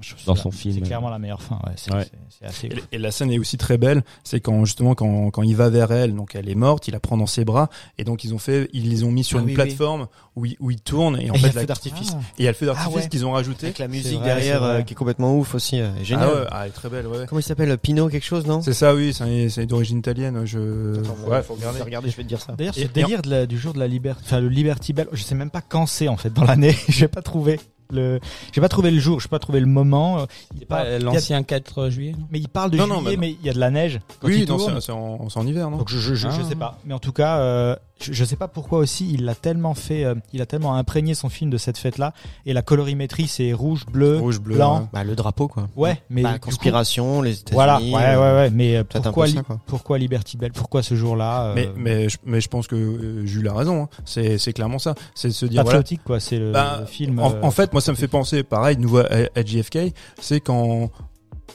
Euh, 0.00 0.14
dans 0.26 0.34
son 0.36 0.50
film. 0.50 0.74
C'est 0.74 0.80
clairement 0.82 1.10
la 1.10 1.18
meilleure 1.18 1.42
fin. 1.42 1.56
Ouais, 1.66 1.72
c'est 1.76 1.92
Ouais. 1.92 2.04
c'est- 2.04 2.10
c'est 2.40 2.44
assez. 2.46 2.66
Et, 2.92 2.96
et 2.96 2.98
la 2.98 3.10
scène 3.10 3.30
est 3.30 3.38
aussi 3.38 3.56
très 3.56 3.78
belle, 3.78 4.02
c'est 4.24 4.40
quand 4.40 4.64
justement 4.64 4.94
quand, 4.94 5.30
quand 5.30 5.42
il 5.42 5.56
va 5.56 5.68
vers 5.70 5.90
elle, 5.92 6.14
donc 6.14 6.34
elle 6.34 6.48
est 6.48 6.54
morte, 6.54 6.88
il 6.88 6.92
la 6.92 7.00
prend 7.00 7.16
dans 7.16 7.26
ses 7.26 7.44
bras 7.44 7.68
et 7.98 8.04
donc 8.04 8.24
ils 8.24 8.34
ont 8.34 8.38
fait, 8.38 8.68
ils 8.72 8.88
les 8.90 9.04
ont 9.04 9.10
mis 9.10 9.24
sur 9.24 9.38
Ah 9.38 9.42
une 9.42 9.46
oui, 9.48 9.54
plateforme 9.54 10.08
où 10.36 10.44
il, 10.44 10.56
où 10.60 10.70
il 10.70 10.80
tourne 10.80 11.18
et 11.20 11.30
en 11.30 11.34
Et 11.34 11.38
il 11.38 11.40
y 11.40 11.40
fait 11.40 11.46
a 11.48 11.52
le 11.54 11.60
feu 11.60 11.66
d'artifice. 11.66 12.10
Ah. 12.14 12.18
et 12.38 12.42
il 12.42 12.44
y 12.44 12.48
a 12.48 12.50
le 12.50 12.56
feu 12.56 12.66
d'artifice 12.66 12.92
Ah 12.94 12.96
ouais. 12.98 13.08
qu'ils 13.08 13.24
ont 13.26 13.32
rajouté. 13.32 13.66
Avec 13.66 13.78
la 13.78 13.88
musique 13.88 14.16
vrai, 14.18 14.24
derrière 14.26 14.62
euh, 14.62 14.82
qui 14.82 14.92
est 14.92 14.96
complètement 14.96 15.36
ouf 15.38 15.54
aussi. 15.54 15.80
euh, 15.80 15.88
génial. 16.04 16.28
Ah 16.30 16.34
ouais, 16.40 16.46
ah, 16.50 16.60
elle 16.64 16.68
est 16.68 16.72
très 16.72 16.88
belle, 16.90 17.06
ouais. 17.06 17.24
Comment 17.28 17.40
il 17.40 17.42
s'appelle 17.44 17.76
Pino 17.78 18.08
quelque 18.08 18.24
chose 18.26 18.46
non? 18.46 18.60
C'est 18.62 18.74
ça, 18.74 18.94
oui, 18.94 19.14
c'est 19.14 19.48
c'est 19.48 19.66
d'origine 19.66 19.98
italienne. 19.98 20.44
Je. 20.44 20.98
Attends, 21.00 21.30
ouais, 21.30 21.42
faut 21.42 21.54
regarder. 21.54 21.80
regarder, 21.80 22.10
je 22.10 22.16
vais 22.16 22.22
te 22.22 22.28
dire 22.28 22.40
ça. 22.40 22.52
D'ailleurs, 22.52 22.74
ce 22.74 22.82
délire 22.82 23.22
de 23.22 23.30
la- 23.30 23.46
du 23.46 23.58
jour 23.58 23.72
de 23.72 23.78
la 23.78 23.86
liberté, 23.88 24.22
enfin 24.26 24.40
le 24.40 24.48
Liberty 24.48 24.92
Bell, 24.92 25.08
je 25.12 25.22
sais 25.22 25.34
même 25.34 25.50
pas 25.50 25.62
quand 25.62 25.86
c'est 25.86 26.08
en 26.08 26.16
fait 26.16 26.32
dans 26.32 26.44
l'année. 26.44 26.76
J'ai 26.88 27.08
pas 27.08 27.22
trouvé 27.22 27.58
le, 27.90 28.20
j'ai 28.52 28.60
pas 28.60 28.68
trouvé 28.68 28.90
le 28.90 28.98
jour, 29.00 29.20
j'ai 29.20 29.28
pas 29.28 29.38
trouvé 29.38 29.60
le 29.60 29.66
moment. 29.66 30.26
Il 30.56 30.62
est 30.62 30.66
Pas 30.66 30.98
l'ancien 30.98 31.42
4 31.42 31.88
juillet 31.90 32.14
mais 32.30 32.38
il 32.38 32.48
parle 32.48 32.70
de 32.70 32.76
Non, 32.76 32.86
non, 32.86 33.00
juillet, 33.00 33.04
bah 33.04 33.12
non. 33.16 33.20
mais 33.20 33.36
il 33.40 33.46
y 33.46 33.50
a 33.50 33.52
de 33.52 33.58
la 33.60 33.70
neige. 33.70 34.00
Quand 34.20 34.28
Oui, 34.28 34.44
c'est 34.80 34.90
en, 34.92 35.46
hiver, 35.46 35.70
non? 35.70 35.78
Donc 35.78 35.88
je, 35.88 35.98
je, 35.98 36.14
je, 36.14 36.28
je 36.30 36.40
Ah. 36.40 36.48
sais 36.48 36.54
pas, 36.54 36.78
mais 36.84 36.94
en 36.94 36.98
tout 36.98 37.12
cas, 37.12 37.38
euh, 37.38 37.76
je, 38.00 38.12
je 38.12 38.24
sais 38.24 38.36
pas 38.36 38.48
pourquoi 38.48 38.78
aussi 38.78 39.12
il 39.14 39.28
a 39.28 39.34
tellement 39.34 39.74
fait, 39.74 40.04
euh, 40.04 40.14
il 40.32 40.42
a 40.42 40.46
tellement 40.46 40.74
imprégné 40.74 41.14
son 41.14 41.28
film 41.28 41.50
de 41.50 41.56
cette 41.58 41.78
fête-là 41.78 42.12
et 42.44 42.52
la 42.52 42.62
colorimétrie 42.62 43.26
c'est 43.26 43.52
rouge, 43.52 43.86
bleu, 43.86 44.18
Rouge, 44.18 44.40
bleu. 44.40 44.56
blanc. 44.56 44.80
ouais. 44.80 44.86
Bah 44.92 45.04
le 45.04 45.14
drapeau 45.16 45.48
quoi. 45.48 45.68
ouais, 45.76 46.02
mais 46.10 46.22
Bah, 46.22 46.34
du 46.34 46.40
coup- 46.40 46.46
conspiration, 46.50 47.22
les 47.22 47.32
États-Unis. 47.40 47.54
voilà, 47.54 47.78
ouais, 47.80 47.92
ouais, 47.92 48.16
ouais, 48.36 48.50
mais 48.50 48.76
euh, 48.76 48.84
peut-être 48.84 49.06
un 49.06 49.10
pourquoi, 49.10 49.26
li- 49.26 49.34
quoi. 49.42 49.60
pourquoi 49.66 49.98
Liberty 49.98 50.36
Bell, 50.36 50.52
pourquoi 50.52 50.82
ce 50.82 50.94
jour-là 50.94 51.44
euh, 51.46 51.52
Mais 51.54 51.68
mais 51.76 52.08
je, 52.08 52.18
mais 52.24 52.40
je 52.40 52.48
pense 52.48 52.66
que 52.66 52.76
euh, 52.76 53.26
Jules 53.26 53.48
a 53.48 53.54
raison. 53.54 53.84
hein. 53.84 53.88
C'est 54.04 54.38
c'est 54.38 54.52
clairement 54.52 54.78
ça. 54.78 54.94
C'est 55.14 55.28
de 55.28 55.32
se 55.32 55.46
dire 55.46 55.62
voilà. 55.62 55.78
patriotique 55.78 56.04
quoi, 56.04 56.20
c'est 56.20 56.38
le, 56.38 56.52
Bah, 56.52 56.78
le 56.80 56.86
film. 56.86 57.18
En, 57.18 57.32
en 57.42 57.50
fait, 57.50 57.72
moi, 57.76 57.82
ça 57.82 57.92
me 57.92 57.96
fait 57.98 58.08
penser, 58.08 58.42
pareil, 58.42 58.78
de 58.78 58.80
nouveau 58.80 59.00
à, 59.00 59.44
JFK, 59.44 59.92
c'est 60.18 60.40
quand 60.40 60.90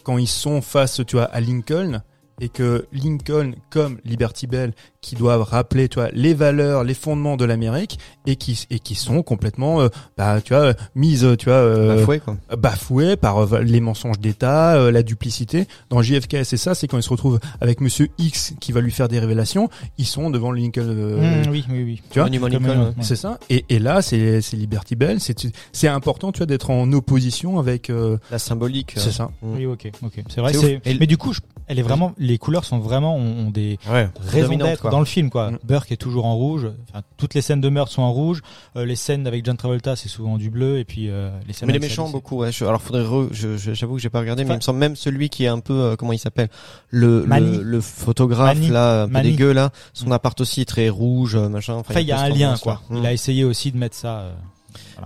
quand 0.03 0.19
ils 0.19 0.27
sont 0.27 0.61
face, 0.61 1.01
tu 1.07 1.15
vois, 1.15 1.25
à 1.25 1.41
Lincoln 1.41 2.03
et 2.39 2.47
que 2.47 2.85
Lincoln, 2.91 3.55
comme 3.71 3.99
Liberty 4.05 4.45
Bell, 4.45 4.75
qui 5.01 5.15
doivent 5.15 5.41
rappeler, 5.41 5.89
tu 5.89 5.95
vois, 5.99 6.09
les 6.13 6.35
valeurs, 6.35 6.83
les 6.83 6.93
fondements 6.93 7.35
de 7.35 7.43
l'Amérique 7.43 7.97
et 8.27 8.35
qui 8.35 8.67
et 8.69 8.77
qui 8.77 8.93
sont 8.93 9.23
complètement, 9.23 9.81
euh, 9.81 9.89
bah, 10.15 10.39
tu 10.41 10.53
vois, 10.53 10.75
mises, 10.93 11.27
tu 11.39 11.45
vois, 11.45 11.55
euh, 11.55 11.97
bafoué 11.97 12.19
quoi. 12.19 12.37
bafoués 12.55 13.15
par 13.17 13.39
euh, 13.51 13.61
les 13.61 13.81
mensonges 13.81 14.19
d'État, 14.19 14.75
euh, 14.75 14.91
la 14.91 15.01
duplicité. 15.01 15.67
Dans 15.89 16.03
JFK, 16.03 16.45
c'est 16.45 16.55
ça, 16.57 16.75
c'est 16.75 16.87
quand 16.87 16.97
il 16.97 17.03
se 17.03 17.09
retrouve 17.09 17.39
avec 17.61 17.81
Monsieur 17.81 18.09
X 18.19 18.53
qui 18.59 18.71
va 18.71 18.79
lui 18.81 18.91
faire 18.91 19.07
des 19.07 19.17
révélations, 19.17 19.69
ils 19.97 20.05
sont 20.05 20.29
devant 20.29 20.51
le 20.51 20.61
Lincoln. 20.61 20.85
euh, 20.87 21.45
mmh, 21.45 21.49
oui, 21.49 21.65
oui, 21.71 21.83
oui. 21.83 22.01
tu 22.11 22.19
vois, 22.19 22.29
Lincoln, 22.29 22.59
ouais. 22.89 22.93
c'est 23.01 23.15
ça. 23.15 23.39
Et, 23.49 23.65
et 23.69 23.79
là, 23.79 24.03
c'est 24.03 24.39
c'est 24.41 24.55
Liberty 24.55 24.95
Bell. 24.95 25.19
C'est 25.19 25.35
c'est 25.71 25.87
important, 25.87 26.31
tu 26.31 26.37
vois, 26.37 26.45
d'être 26.45 26.69
en 26.69 26.91
opposition 26.93 27.57
avec. 27.57 27.89
euh, 27.89 28.17
La 28.29 28.37
symbolique. 28.37 28.93
c'est 28.97 29.11
ça. 29.11 29.31
Mm. 29.41 29.55
Oui, 29.55 29.65
ok, 29.65 29.91
ok. 30.03 30.23
C'est 30.29 30.41
vrai. 30.41 30.51
Et- 30.85 30.93
Mais 30.99 31.07
du 31.07 31.17
coup, 31.17 31.33
je- 31.33 31.39
elle 31.67 31.79
est 31.79 31.83
vraiment, 31.83 32.13
les 32.19 32.37
couleurs 32.37 32.65
sont 32.65 32.77
vraiment 32.79 33.15
ont, 33.15 33.49
des 33.49 33.79
Ouais. 33.89 34.07
raisons 34.21 34.57
d'être 34.57 34.81
quoi. 34.81 34.90
Dans 34.91 34.99
le 34.99 35.05
film, 35.05 35.29
quoi. 35.29 35.51
Mm. 35.51 35.57
Burke 35.63 35.91
est 35.91 35.97
toujours 35.97 36.25
en 36.25 36.35
rouge. 36.35 36.67
Enfin, 36.89 37.01
toutes 37.17 37.33
les 37.33 37.41
scènes 37.41 37.61
de 37.61 37.69
meurtre 37.69 37.91
sont 37.91 38.01
en 38.03 38.11
rouge. 38.11 38.41
Euh, 38.75 38.85
les 38.85 38.95
scènes 38.95 39.25
avec 39.27 39.43
John 39.45 39.57
Travolta, 39.57 39.95
c'est 39.95 40.09
souvent 40.09 40.37
du 40.37 40.49
bleu. 40.49 40.77
Et 40.79 40.85
puis 40.85 41.09
euh, 41.09 41.31
les 41.47 41.53
scènes. 41.53 41.67
Mais 41.67 41.73
les 41.73 41.79
méchants 41.79 42.09
beaucoup. 42.09 42.37
Ouais. 42.37 42.51
Je- 42.51 42.65
alors 42.65 42.81
faudrait. 42.81 43.03
re- 43.03 43.29
je- 43.31 43.57
je- 43.57 43.73
J'avoue 43.73 43.95
que 43.95 44.01
j'ai 44.01 44.09
pas 44.09 44.19
regardé, 44.19 44.43
mais 44.45 44.53
il 44.53 44.57
me 44.57 44.61
semble 44.61 44.79
même 44.79 44.95
celui 44.95 45.29
qui 45.29 45.45
est 45.45 45.47
un 45.47 45.59
peu 45.59 45.73
euh, 45.73 45.95
comment 45.95 46.13
il 46.13 46.19
s'appelle? 46.19 46.49
Le, 46.89 47.23
Mani. 47.25 47.57
le 47.57 47.63
le 47.63 47.81
photographe 47.81 48.57
Mani. 48.57 48.69
là, 48.69 49.03
un 49.03 49.07
peu 49.07 49.13
Mani. 49.13 49.31
dégueu 49.31 49.51
là. 49.53 49.71
Son 49.93 50.07
Mm. 50.07 50.11
appart 50.13 50.39
aussi 50.41 50.61
est 50.61 50.65
très 50.65 50.89
rouge, 50.89 51.35
euh, 51.35 51.49
machin. 51.49 51.73
Enfin, 51.75 51.99
il 51.99 52.07
y 52.07 52.11
a 52.11 52.17
peu 52.17 52.21
un 52.23 52.29
lien, 52.29 52.55
quoi. 52.61 52.81
là. 52.89 52.97
Il 52.97 53.01
Mm. 53.01 53.05
a 53.05 53.13
essayé 53.13 53.43
aussi 53.43 53.71
de 53.71 53.77
mettre 53.77 53.95
ça. 53.95 54.19
euh, 54.19 54.31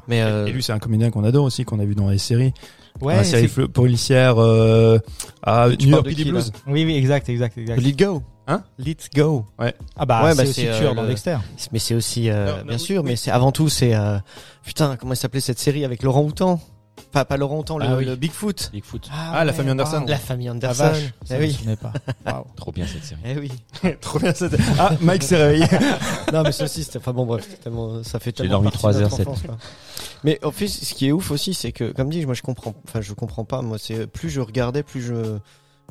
Mais 0.07 0.21
euh, 0.21 0.45
Et 0.47 0.51
lui, 0.51 0.61
c'est 0.61 0.73
un 0.73 0.79
comédien 0.79 1.09
qu'on 1.09 1.23
adore 1.23 1.45
aussi, 1.45 1.63
qu'on 1.63 1.79
a 1.79 1.85
vu 1.85 1.95
dans 1.95 2.09
les 2.09 2.17
séries. 2.17 2.53
Ouais. 3.01 3.15
la 3.17 3.23
série 3.25 3.47
policière 3.49 4.35
euh, 4.37 4.99
à 5.43 5.67
Tu 5.77 5.87
New 5.87 5.91
York 5.95 6.05
Blues. 6.15 6.51
Oui, 6.67 6.85
oui, 6.85 6.95
exact, 6.95 7.27
exact, 7.29 7.57
exact. 7.57 7.81
Let 7.81 7.89
It 7.89 7.97
Go. 8.47 8.53
Let's 8.77 9.09
Go. 9.15 9.45
Ah 9.95 10.05
bah, 10.05 10.23
Ouais, 10.23 10.31
c'est 10.31 10.37
bah, 10.37 10.43
aussi 10.43 10.53
c'est, 10.53 10.77
tueur 10.77 10.91
euh, 10.91 10.95
dans 10.95 11.05
Dexter. 11.05 11.37
Mais 11.71 11.79
c'est 11.79 11.95
aussi, 11.95 12.29
euh, 12.29 12.45
Non, 12.45 12.57
non, 12.57 12.63
bien 12.63 12.73
oui, 12.73 12.79
sûr, 12.79 13.03
oui. 13.03 13.09
mais 13.09 13.15
c'est 13.15 13.31
avant 13.31 13.51
tout, 13.51 13.69
c'est 13.69 13.95
euh, 13.95 14.17
putain, 14.63 14.95
comment 14.97 15.15
s'appelait 15.15 15.39
cette 15.41 15.59
série 15.59 15.83
avec 15.85 16.03
Laurent 16.03 16.21
Houtan? 16.23 16.59
Pas 17.11 17.25
pas 17.25 17.35
Laurent 17.37 17.59
Houtan, 17.59 17.77
le, 17.77 17.85
Ah 17.85 17.95
oui. 17.97 18.05
le 18.05 18.15
Bigfoot. 18.15 18.69
Bigfoot. 18.71 19.09
Ah, 19.11 19.43
la 19.43 19.51
famille 19.53 19.71
Anderson. 19.71 20.03
La 20.07 20.17
famille 20.17 20.47
La 20.47 20.53
Anderson. 20.53 20.83
vache. 20.83 21.13
Eh 21.29 21.33
je 21.35 21.39
oui. 21.39 21.53
souvenais 21.53 21.75
pas. 21.75 21.91
Waouh. 22.25 22.45
Trop 22.55 22.71
bien 22.71 22.85
cette 22.87 23.03
série. 23.03 23.21
Eh 23.25 23.37
oui. 23.37 23.51
Trop 24.01 24.19
bien 24.19 24.33
c'était. 24.33 24.57
Ah, 24.79 24.91
Mike 25.01 25.23
s'est 25.23 25.35
réveillé. 25.37 25.65
non 26.33 26.43
mais 26.43 26.51
ça 26.51 26.65
aussi 26.65 26.83
c'était 26.83 26.97
enfin 26.99 27.13
bon 27.13 27.25
bref 27.25 27.59
tellement 27.61 28.03
ça 28.03 28.19
fait 28.19 28.31
tellement 28.31 28.53
dormi 28.53 28.71
trois 28.71 28.93
de 28.93 28.99
notre 29.01 29.19
heures, 29.19 29.35
cette 29.37 29.49
mais 30.23 30.39
au 30.43 30.51
fait 30.51 30.67
ce 30.67 30.93
qui 30.93 31.07
est 31.07 31.11
ouf 31.11 31.31
aussi 31.31 31.53
c'est 31.53 31.71
que 31.71 31.91
comme 31.91 32.09
dit 32.09 32.25
moi 32.25 32.33
je 32.33 32.41
comprends 32.41 32.73
enfin 32.87 33.01
je 33.01 33.13
comprends 33.13 33.45
pas 33.45 33.61
moi 33.61 33.77
c'est 33.77 34.07
plus 34.07 34.29
je 34.29 34.41
regardais 34.41 34.83
plus 34.83 35.01
je 35.01 35.37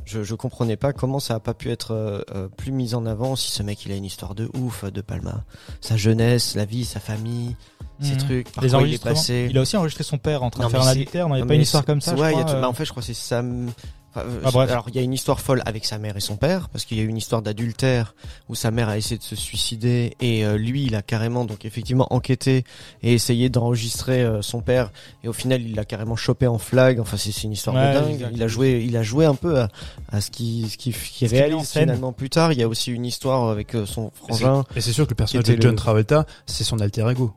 je, 0.05 0.23
je 0.23 0.35
comprenais 0.35 0.77
pas 0.77 0.93
comment 0.93 1.19
ça 1.21 1.35
a 1.35 1.41
pas 1.41 1.55
pu 1.55 1.71
être 1.71 1.93
euh, 1.93 2.23
euh, 2.35 2.49
plus 2.49 2.73
mis 2.73 2.95
en 2.95 3.07
avant 3.07 3.37
si 3.37 3.51
ce 3.51 3.63
mec 3.63 3.85
il 3.87 3.93
a 3.93 3.97
une 3.97 4.05
histoire 4.05 4.35
de 4.35 4.51
ouf 4.55 4.85
euh, 4.85 4.91
de 4.91 5.01
Palma 5.01 5.45
sa 5.81 5.97
jeunesse 5.97 6.55
la 6.57 6.65
vie 6.65 6.85
sa 6.85 7.01
famille 7.01 7.57
ses 8.01 8.13
Mhm. 8.13 8.19
trucs 8.19 8.53
par 8.53 8.65
Les 8.65 8.71
quoi 8.71 8.79
il 8.81 8.83
est 8.83 8.85
enregistrements. 8.87 9.15
passé 9.15 9.47
Il 9.51 9.57
a 9.59 9.61
aussi 9.61 9.77
enregistré 9.77 10.03
son 10.05 10.19
père 10.19 10.43
en 10.43 10.51
train 10.51 10.63
Non, 10.65 10.69
de 10.69 10.73
faire 10.73 10.83
un 10.83 10.89
adultère. 10.89 11.29
Non, 11.29 11.37
il 11.37 11.39
n'y 11.39 11.45
a 11.45 11.47
pas 11.47 11.55
une 11.55 11.61
histoire 11.61 11.85
comme 11.85 12.01
ça, 12.01 12.17
je 12.17 12.21
ouais, 12.21 12.33
il 12.33 12.39
y 12.39 12.41
a 12.41 12.45
tout- 12.45 12.53
bah, 12.55 12.69
en 12.69 12.73
fait, 12.73 12.85
je 12.85 12.91
crois 12.91 13.03
que 13.03 13.07
c'est 13.07 13.15
Sam. 13.15 13.71
Enfin, 14.15 14.27
euh, 14.27 14.41
Ah, 14.45 14.51
bref. 14.53 14.71
Alors, 14.71 14.87
il 14.89 14.95
y 14.97 14.99
a 14.99 15.03
une 15.03 15.12
histoire 15.12 15.41
folle 15.41 15.62
avec 15.67 15.85
sa 15.85 15.99
mère 15.99 16.17
et 16.17 16.21
son 16.21 16.37
père, 16.37 16.69
parce 16.69 16.85
qu'il 16.85 16.97
y 16.99 17.01
a 17.01 17.05
eu 17.05 17.09
une 17.09 17.17
histoire 17.17 17.43
d'adultère 17.43 18.15
où 18.49 18.55
sa 18.55 18.71
mère 18.71 18.89
a 18.89 18.97
essayé 18.97 19.19
de 19.19 19.23
se 19.23 19.37
suicider 19.37 20.15
et 20.21 20.45
euh, 20.45 20.57
lui, 20.57 20.85
il 20.85 20.95
a 20.95 21.03
carrément, 21.03 21.45
donc 21.45 21.65
effectivement, 21.65 22.07
enquêté 22.11 22.65
et 23.03 23.12
essayé 23.15 23.49
d'enregistrer 23.49 24.23
euh, 24.23 24.43
son 24.43 24.61
père. 24.61 24.93
Et 25.23 25.29
au 25.29 25.33
final, 25.33 25.62
il 25.62 25.75
l'a 25.75 25.85
carrément 25.85 26.17
chopé 26.17 26.47
en 26.47 26.59
flag. 26.59 27.01
Enfin, 27.01 27.17
c'est 27.17 27.43
une 27.45 27.53
histoire 27.53 27.77
Ouais, 27.77 27.95
de 27.95 28.19
dingue. 28.19 28.29
Il 28.35 28.43
a 28.43 28.49
joué, 28.49 28.85
il 28.87 28.97
a 28.97 29.03
joué 29.03 29.25
un 29.27 29.35
peu 29.35 29.61
à, 29.61 29.69
à 30.12 30.21
ce 30.21 30.31
qui, 30.31 30.69
ce 30.71 30.77
qui, 30.77 30.93
qui 30.93 31.27
réalise 31.27 31.69
finalement 31.71 32.12
plus 32.12 32.31
tard. 32.31 32.53
Il 32.53 32.59
y 32.59 32.62
a 32.62 32.69
aussi 32.69 32.93
une 32.93 33.05
histoire 33.07 33.49
avec 33.51 33.75
euh, 33.75 33.87
son 33.87 34.11
frangin. 34.15 34.65
Et 34.77 34.81
c'est 34.81 34.93
sûr 34.93 35.05
que 35.07 35.11
le 35.11 35.17
personnage 35.17 35.45
de 35.47 35.61
John 35.61 35.71
le- 35.73 35.77
Travolta, 35.77 36.27
c'est 36.47 36.65
son 36.65 36.79
alter 36.81 37.09
ego. 37.11 37.33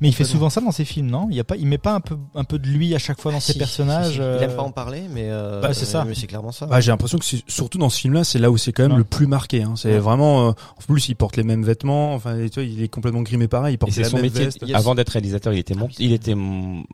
Mais 0.00 0.08
il 0.08 0.14
fait 0.14 0.24
souvent 0.24 0.48
ça 0.50 0.60
dans 0.60 0.70
ses 0.72 0.84
films, 0.84 1.08
non? 1.10 1.28
Il 1.30 1.36
y 1.36 1.40
a 1.40 1.44
pas, 1.44 1.56
il 1.56 1.66
met 1.66 1.78
pas 1.78 1.94
un 1.94 2.00
peu, 2.00 2.16
un 2.34 2.44
peu 2.44 2.58
de 2.58 2.66
lui 2.66 2.94
à 2.94 2.98
chaque 2.98 3.20
fois 3.20 3.30
dans 3.32 3.38
Ah, 3.38 3.40
ses 3.40 3.52
si, 3.52 3.58
personnages. 3.58 4.08
si, 4.08 4.14
si. 4.14 4.20
euh, 4.20 4.36
Il 4.40 4.44
aime 4.44 4.56
pas 4.56 4.62
en 4.62 4.70
parler, 4.70 5.02
mais 5.12 5.26
euh, 5.30 5.60
Bah, 5.60 5.74
c'est 5.74 5.84
ça. 5.84 6.04
Mais 6.06 6.14
c'est 6.14 6.26
clairement 6.26 6.52
ça. 6.52 6.66
Ah, 6.70 6.80
j'ai 6.80 6.90
l'impression 6.90 7.18
que 7.18 7.24
c'est- 7.24 7.42
surtout 7.46 7.78
dans 7.78 7.88
ce 7.90 8.00
film-là, 8.00 8.24
c'est 8.24 8.38
là 8.38 8.50
où 8.50 8.56
c'est 8.56 8.72
quand 8.72 8.84
même 8.84 8.92
Ouais. 8.92 8.98
le 8.98 9.04
plus 9.04 9.26
marqué. 9.26 9.62
Hein. 9.62 9.74
C'est 9.76 9.92
Ouais. 9.92 9.98
vraiment. 9.98 10.48
euh, 10.48 10.50
en 10.50 10.82
plus, 10.92 11.08
il 11.08 11.14
porte 11.14 11.36
les 11.36 11.42
mêmes 11.42 11.64
vêtements. 11.64 12.14
Enfin, 12.14 12.38
et 12.38 12.48
tu 12.50 12.60
vois, 12.60 12.68
il 12.68 12.82
est 12.82 12.88
complètement 12.88 13.22
grimé 13.22 13.48
pareil. 13.48 13.74
Il 13.74 13.78
porte 13.78 13.96
la 13.96 14.04
son 14.08 14.16
même 14.16 14.24
métier. 14.26 14.44
veste. 14.46 14.64
Avant 14.74 14.94
d'être 14.94 15.10
réalisateur, 15.10 15.52
il 15.52 15.58
était 15.58 15.74
mon... 15.74 15.88
il 15.98 16.12
était 16.12 16.34
mon- 16.34 16.84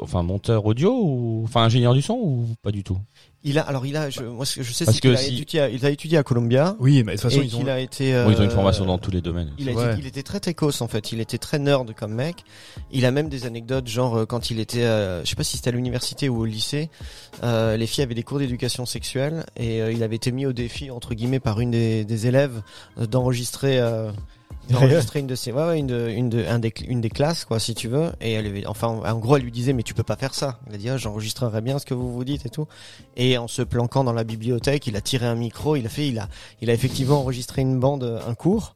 enfin 0.00 0.22
monteur 0.22 0.64
audio 0.66 0.92
ou 0.92 1.42
enfin 1.44 1.62
ingénieur 1.62 1.94
du 1.94 2.02
son 2.02 2.14
ou 2.14 2.46
pas 2.62 2.70
du 2.72 2.82
tout? 2.84 2.98
Il 3.46 3.58
a, 3.58 3.62
alors 3.62 3.84
il 3.84 3.94
a, 3.96 4.08
je, 4.08 4.22
moi 4.22 4.46
je 4.46 4.62
sais, 4.62 4.86
Parce 4.86 5.00
que 5.00 5.08
a 5.08 5.16
si- 5.16 5.34
étudié, 5.34 5.60
à- 5.60 5.68
il 5.68 5.84
a 5.84 5.90
étudié 5.90 6.16
à 6.16 6.22
Columbia. 6.22 6.76
Oui, 6.80 7.02
mais 7.04 7.12
de 7.16 7.20
toute 7.20 7.30
façon, 7.30 7.42
ils 7.42 7.54
ont. 7.54 7.58
qu'il 7.58 7.68
a 7.68 7.78
été. 7.78 8.12
Bon, 8.24 8.30
ils 8.30 8.38
ont 8.38 8.42
une 8.44 8.48
euh, 8.48 8.50
formation 8.50 8.86
dans 8.86 8.96
tous 8.96 9.10
les 9.10 9.20
domaines. 9.20 9.52
Il, 9.58 9.68
a 9.68 9.72
été- 9.72 10.00
il 10.00 10.06
était 10.06 10.22
très 10.22 10.40
techos 10.40 10.80
en 10.82 10.88
fait. 10.88 11.12
Il 11.12 11.20
était 11.20 11.36
très 11.36 11.58
nerd 11.58 11.94
comme 11.94 12.14
mec. 12.14 12.36
Il 12.90 13.04
a 13.04 13.10
même 13.10 13.28
des 13.28 13.44
anecdotes 13.44 13.86
genre 13.86 14.16
euh, 14.20 14.24
quand 14.26 14.50
il 14.50 14.60
était, 14.60 14.84
euh, 14.84 15.22
je 15.24 15.28
sais 15.28 15.36
pas 15.36 15.44
si 15.44 15.58
c'était 15.58 15.68
à 15.68 15.72
l'université 15.72 16.28
ou 16.30 16.38
au 16.40 16.44
lycée, 16.46 16.88
euh, 17.42 17.76
les 17.76 17.86
filles 17.86 18.04
avaient 18.04 18.14
des 18.14 18.22
cours 18.22 18.38
d'éducation 18.38 18.86
sexuelle 18.86 19.44
et 19.56 19.82
euh, 19.82 19.92
il 19.92 20.02
avait 20.02 20.16
été 20.16 20.32
mis 20.32 20.46
au 20.46 20.52
défi 20.54 20.90
entre 20.90 21.12
guillemets 21.14 21.40
par 21.40 21.60
une 21.60 21.70
des, 21.70 22.04
des 22.06 22.26
élèves 22.26 22.62
euh, 22.98 23.06
d'enregistrer. 23.06 23.78
D'enregistrer 24.70 25.20
une 25.20 25.26
de 25.26 25.34
ses 25.34 25.52
ouais, 25.52 25.64
ouais, 25.64 25.78
une 25.78 25.86
de, 25.86 26.08
une 26.08 26.28
de 26.30 26.44
un 26.46 26.58
des 26.58 26.72
une 26.88 27.00
des 27.00 27.10
classes 27.10 27.44
quoi 27.44 27.58
si 27.60 27.74
tu 27.74 27.88
veux. 27.88 28.12
Et 28.20 28.32
elle 28.32 28.46
avait- 28.46 28.66
enfin 28.66 28.88
en 28.88 29.18
gros 29.18 29.36
elle 29.36 29.42
lui 29.42 29.52
disait 29.52 29.72
mais 29.72 29.82
tu 29.82 29.94
peux 29.94 30.02
pas 30.02 30.16
faire 30.16 30.34
ça. 30.34 30.58
Il 30.68 30.74
a 30.74 30.78
dit 30.78 30.88
ah, 30.88 30.96
j'enregistrerai 30.96 31.60
bien 31.60 31.78
ce 31.78 31.86
que 31.86 31.94
vous 31.94 32.12
vous 32.12 32.24
dites 32.24 32.46
et 32.46 32.50
tout. 32.50 32.66
Et 33.16 33.36
en 33.38 33.48
se 33.48 33.62
planquant 33.62 34.04
dans 34.04 34.12
la 34.12 34.24
bibliothèque 34.24 34.86
il 34.86 34.96
a 34.96 35.00
tiré 35.00 35.26
un 35.26 35.34
micro 35.34 35.76
il 35.76 35.86
a 35.86 35.88
fait 35.88 36.08
il 36.08 36.18
a 36.18 36.28
il 36.62 36.70
a 36.70 36.72
effectivement 36.72 37.20
enregistré 37.20 37.62
une 37.62 37.78
bande 37.78 38.20
un 38.26 38.34
cours 38.34 38.74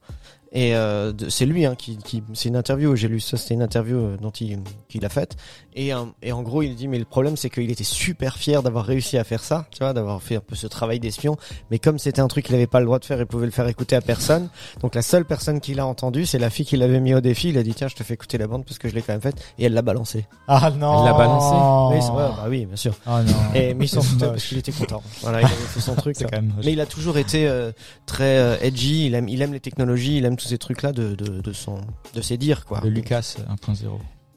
et 0.52 0.74
euh, 0.74 1.12
de- 1.12 1.28
c'est 1.28 1.44
lui 1.46 1.66
hein, 1.66 1.74
qui, 1.76 1.98
qui 1.98 2.22
c'est 2.32 2.48
une 2.48 2.56
interview 2.56 2.96
j'ai 2.96 3.08
lu 3.08 3.20
ça 3.20 3.36
c'était 3.36 3.54
une 3.54 3.62
interview 3.62 3.96
euh, 3.98 4.16
dont 4.20 4.30
il 4.30 4.58
qu'il 4.88 5.04
a 5.04 5.08
faite 5.10 5.36
et 5.74 5.92
euh, 5.92 6.04
et 6.22 6.32
en 6.32 6.42
gros 6.42 6.62
il 6.62 6.74
dit 6.74 6.88
mais 6.88 6.98
le 6.98 7.04
problème 7.04 7.36
c'est 7.36 7.50
qu'il 7.50 7.70
était 7.70 7.84
super 7.84 8.36
fier 8.38 8.62
d'avoir 8.62 8.86
réussi 8.86 9.18
à 9.18 9.24
faire 9.24 9.42
ça 9.44 9.66
tu 9.70 9.78
vois 9.80 9.92
d'avoir 9.92 10.22
fait 10.22 10.36
un 10.36 10.40
peu 10.40 10.54
ce 10.56 10.66
travail 10.66 11.00
d'espion 11.00 11.36
mais 11.70 11.78
comme 11.78 11.98
c'était 11.98 12.20
un 12.22 12.28
truc 12.28 12.46
qu'il 12.46 12.54
avait 12.54 12.66
pas 12.66 12.80
le 12.80 12.86
droit 12.86 12.98
de 12.98 13.04
faire 13.04 13.20
il 13.20 13.26
pouvait 13.26 13.44
le 13.46 13.52
faire 13.52 13.68
écouter 13.68 13.94
à 13.96 14.00
personne 14.00 14.48
donc 14.80 14.94
la 14.94 15.02
seule 15.02 15.24
personne 15.26 15.60
qui 15.60 15.74
l'a 15.74 15.86
entendu 15.86 16.24
c'est 16.24 16.38
la 16.38 16.48
fille 16.48 16.64
qui 16.64 16.76
l'avait 16.78 17.00
mis 17.00 17.14
au 17.14 17.20
défi 17.20 17.50
il 17.50 17.58
a 17.58 17.62
dit 17.62 17.74
tiens 17.74 17.88
je 17.88 17.94
te 17.96 18.02
fais 18.02 18.14
écouter 18.14 18.38
la 18.38 18.46
bande 18.46 18.64
parce 18.64 18.78
que 18.78 18.88
je 18.88 18.94
l'ai 18.94 19.02
quand 19.02 19.12
même 19.12 19.20
faite 19.22 19.36
et 19.58 19.64
elle 19.66 19.74
l'a 19.74 19.82
balancé 19.82 20.26
Ah 20.46 20.70
non. 20.70 21.00
Elle 21.00 21.04
l'a 21.12 21.18
balancé. 21.18 21.54
oui, 21.94 22.00
vrai, 22.14 22.28
bah 22.36 22.46
oui 22.48 22.64
bien 22.66 22.76
sûr 22.76 22.94
Ah 23.06 23.22
non. 23.22 23.32
et 23.54 23.74
mais 23.74 23.84
il 23.84 23.88
s'en 23.88 24.00
foutait 24.02 24.26
parce 24.28 24.44
qu'il 24.46 24.56
était 24.58 24.72
content 24.72 25.02
voilà 25.20 25.40
il 25.42 25.44
avait 25.44 25.54
fait 25.54 25.80
son 25.80 25.94
truc 25.98 26.16
quand 26.18 26.32
même. 26.32 26.52
Mais 26.64 26.72
il 26.72 26.80
a 26.80 26.86
toujours 26.86 27.18
été 27.18 27.46
euh, 27.48 27.70
très 28.06 28.38
euh, 28.38 28.56
edgy. 28.62 29.06
Il 29.06 29.14
aime, 29.14 29.28
il 29.28 29.42
aime 29.42 29.52
les 29.52 29.60
technologies, 29.60 30.18
il 30.18 30.24
aime 30.24 30.37
tous 30.38 30.48
ces 30.48 30.58
trucs-là 30.58 30.92
de, 30.92 31.14
de, 31.14 31.40
de 31.40 31.52
son, 31.52 31.80
de 32.14 32.20
ses 32.22 32.36
dires, 32.38 32.64
quoi. 32.64 32.80
Le 32.82 32.88
Lucas 32.90 33.36
1.0. 33.62 33.74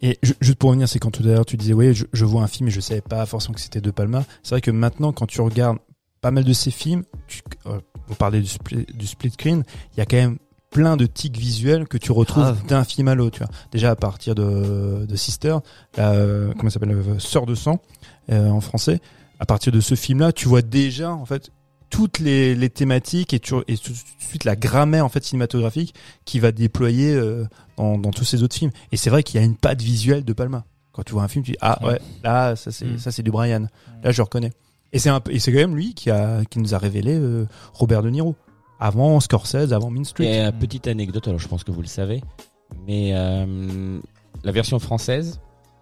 Et 0.01 0.17
ju- 0.23 0.33
juste 0.41 0.57
pour 0.57 0.69
revenir, 0.71 0.89
c'est 0.89 0.99
quand 0.99 1.11
tout 1.11 1.23
à 1.23 1.27
l'heure 1.27 1.45
tu 1.45 1.57
disais, 1.57 1.73
oui, 1.73 1.93
je, 1.93 2.05
je 2.11 2.25
vois 2.25 2.41
un 2.43 2.47
film 2.47 2.67
et 2.67 2.71
je 2.71 2.81
savais 2.81 3.01
pas 3.01 3.25
forcément 3.25 3.53
que 3.53 3.61
c'était 3.61 3.81
De 3.81 3.91
Palma. 3.91 4.23
C'est 4.43 4.55
vrai 4.55 4.61
que 4.61 4.71
maintenant, 4.71 5.11
quand 5.13 5.27
tu 5.27 5.41
regardes 5.41 5.77
pas 6.21 6.31
mal 6.31 6.43
de 6.43 6.53
ces 6.53 6.71
films, 6.71 7.03
tu, 7.27 7.41
euh, 7.67 7.79
on 8.09 8.13
parlait 8.15 8.41
du 8.41 8.47
split, 8.47 8.85
du 8.93 9.07
split 9.07 9.31
screen, 9.31 9.63
il 9.93 9.99
y 9.99 10.01
a 10.01 10.05
quand 10.05 10.17
même 10.17 10.37
plein 10.71 10.95
de 10.97 11.05
tics 11.05 11.37
visuels 11.37 11.87
que 11.87 11.97
tu 11.97 12.11
retrouves 12.11 12.55
d'un 12.67 12.83
film 12.83 13.07
à 13.09 13.15
l'autre. 13.15 13.37
Tu 13.39 13.43
vois. 13.43 13.53
Déjà 13.71 13.91
à 13.91 13.95
partir 13.95 14.33
de, 14.35 15.05
de 15.07 15.15
Sister, 15.15 15.57
euh, 15.99 16.53
comment 16.57 16.69
ça 16.69 16.75
s'appelle, 16.79 16.91
euh, 16.95 17.19
Sœur 17.19 17.45
de 17.45 17.55
sang 17.55 17.79
euh, 18.31 18.49
en 18.49 18.61
français. 18.61 18.99
À 19.39 19.45
partir 19.45 19.71
de 19.73 19.79
ce 19.81 19.95
film-là, 19.95 20.31
tu 20.31 20.47
vois 20.47 20.61
déjà 20.61 21.11
en 21.11 21.25
fait 21.25 21.51
toutes 21.91 22.17
les, 22.17 22.55
les 22.55 22.69
thématiques 22.71 23.33
et, 23.35 23.39
tu, 23.39 23.53
et 23.67 23.77
tout 23.77 23.91
de 23.91 23.97
suite 24.17 24.45
la 24.45 24.55
grammaire 24.55 25.05
en 25.05 25.09
fait 25.09 25.23
cinématographique 25.23 25.93
qui 26.25 26.39
va 26.39 26.51
déployer 26.51 27.13
euh, 27.13 27.45
dans, 27.77 27.99
dans 27.99 28.09
tous 28.11 28.23
ces 28.23 28.41
autres 28.41 28.55
films. 28.55 28.71
Et 28.91 28.97
c'est 28.97 29.11
vrai 29.11 29.21
qu'il 29.21 29.39
y 29.39 29.43
a 29.43 29.45
une 29.45 29.55
patte 29.57 29.81
visuelle 29.83 30.23
de 30.25 30.33
Palma. 30.33 30.65
Quand 30.93 31.03
tu 31.03 31.13
vois 31.13 31.23
un 31.23 31.27
film, 31.27 31.45
tu 31.45 31.51
dis 31.51 31.57
ah 31.61 31.79
ouais, 31.85 31.99
là 32.23 32.55
ça 32.55 32.71
c'est 32.71 32.85
Mm. 32.85 32.97
ça 32.97 33.11
c'est 33.11 33.23
du 33.23 33.29
Brian. 33.31 33.67
Là 34.03 34.11
je 34.11 34.21
reconnais. 34.21 34.51
Et 34.93 34.99
c'est 34.99 35.09
un 35.09 35.21
et 35.29 35.39
c'est 35.39 35.51
quand 35.51 35.59
même 35.59 35.75
lui 35.75 35.93
qui 35.93 36.09
a 36.09 36.43
qui 36.49 36.59
nous 36.59 36.73
a 36.73 36.77
révélé 36.77 37.13
euh, 37.15 37.45
Robert 37.73 38.01
De 38.01 38.09
Niro 38.09 38.35
avant 38.79 39.19
Scorsese, 39.19 39.71
avant 39.73 39.89
Mean 39.91 40.03
Street. 40.03 40.25
Et 40.25 40.41
euh, 40.41 40.51
petite 40.51 40.87
anecdote, 40.87 41.27
alors 41.27 41.39
je 41.39 41.47
pense 41.47 41.63
que 41.63 41.71
vous 41.71 41.81
le 41.81 41.87
savez, 41.87 42.21
mais 42.87 43.11
euh, 43.13 43.99
la 44.43 44.51
version 44.51 44.79
française, 44.79 45.39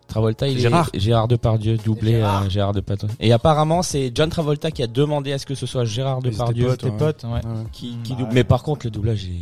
Travolta, 0.09 0.47
il 0.47 0.59
Gérard. 0.59 0.89
est 0.93 0.99
Gérard 0.99 1.27
Depardieu 1.29 1.77
doublé 1.77 2.11
Gérard. 2.11 2.31
Gérard, 2.41 2.49
Gérard 2.49 2.73
Depardieu. 2.73 3.07
Et 3.21 3.31
apparemment, 3.31 3.81
c'est 3.81 4.11
John 4.13 4.29
Travolta 4.29 4.71
qui 4.71 4.83
a 4.83 4.87
demandé 4.87 5.31
à 5.31 5.37
ce 5.37 5.45
que 5.45 5.55
ce 5.55 5.65
soit 5.65 5.85
Gérard 5.85 6.19
Ils 6.23 6.31
Depardieu 6.31 6.67
potes, 6.67 6.79
Tes 6.79 6.91
potes, 6.91 7.23
ouais. 7.23 7.29
Ouais. 7.31 7.41
qui, 7.71 7.97
qui 8.03 8.11
Bah, 8.13 8.17
double. 8.19 8.23
ouais. 8.29 8.35
Mais 8.35 8.43
par 8.43 8.63
contre, 8.63 8.85
le 8.85 8.91
doublage, 8.91 9.23
il 9.23 9.29
est, 9.31 9.35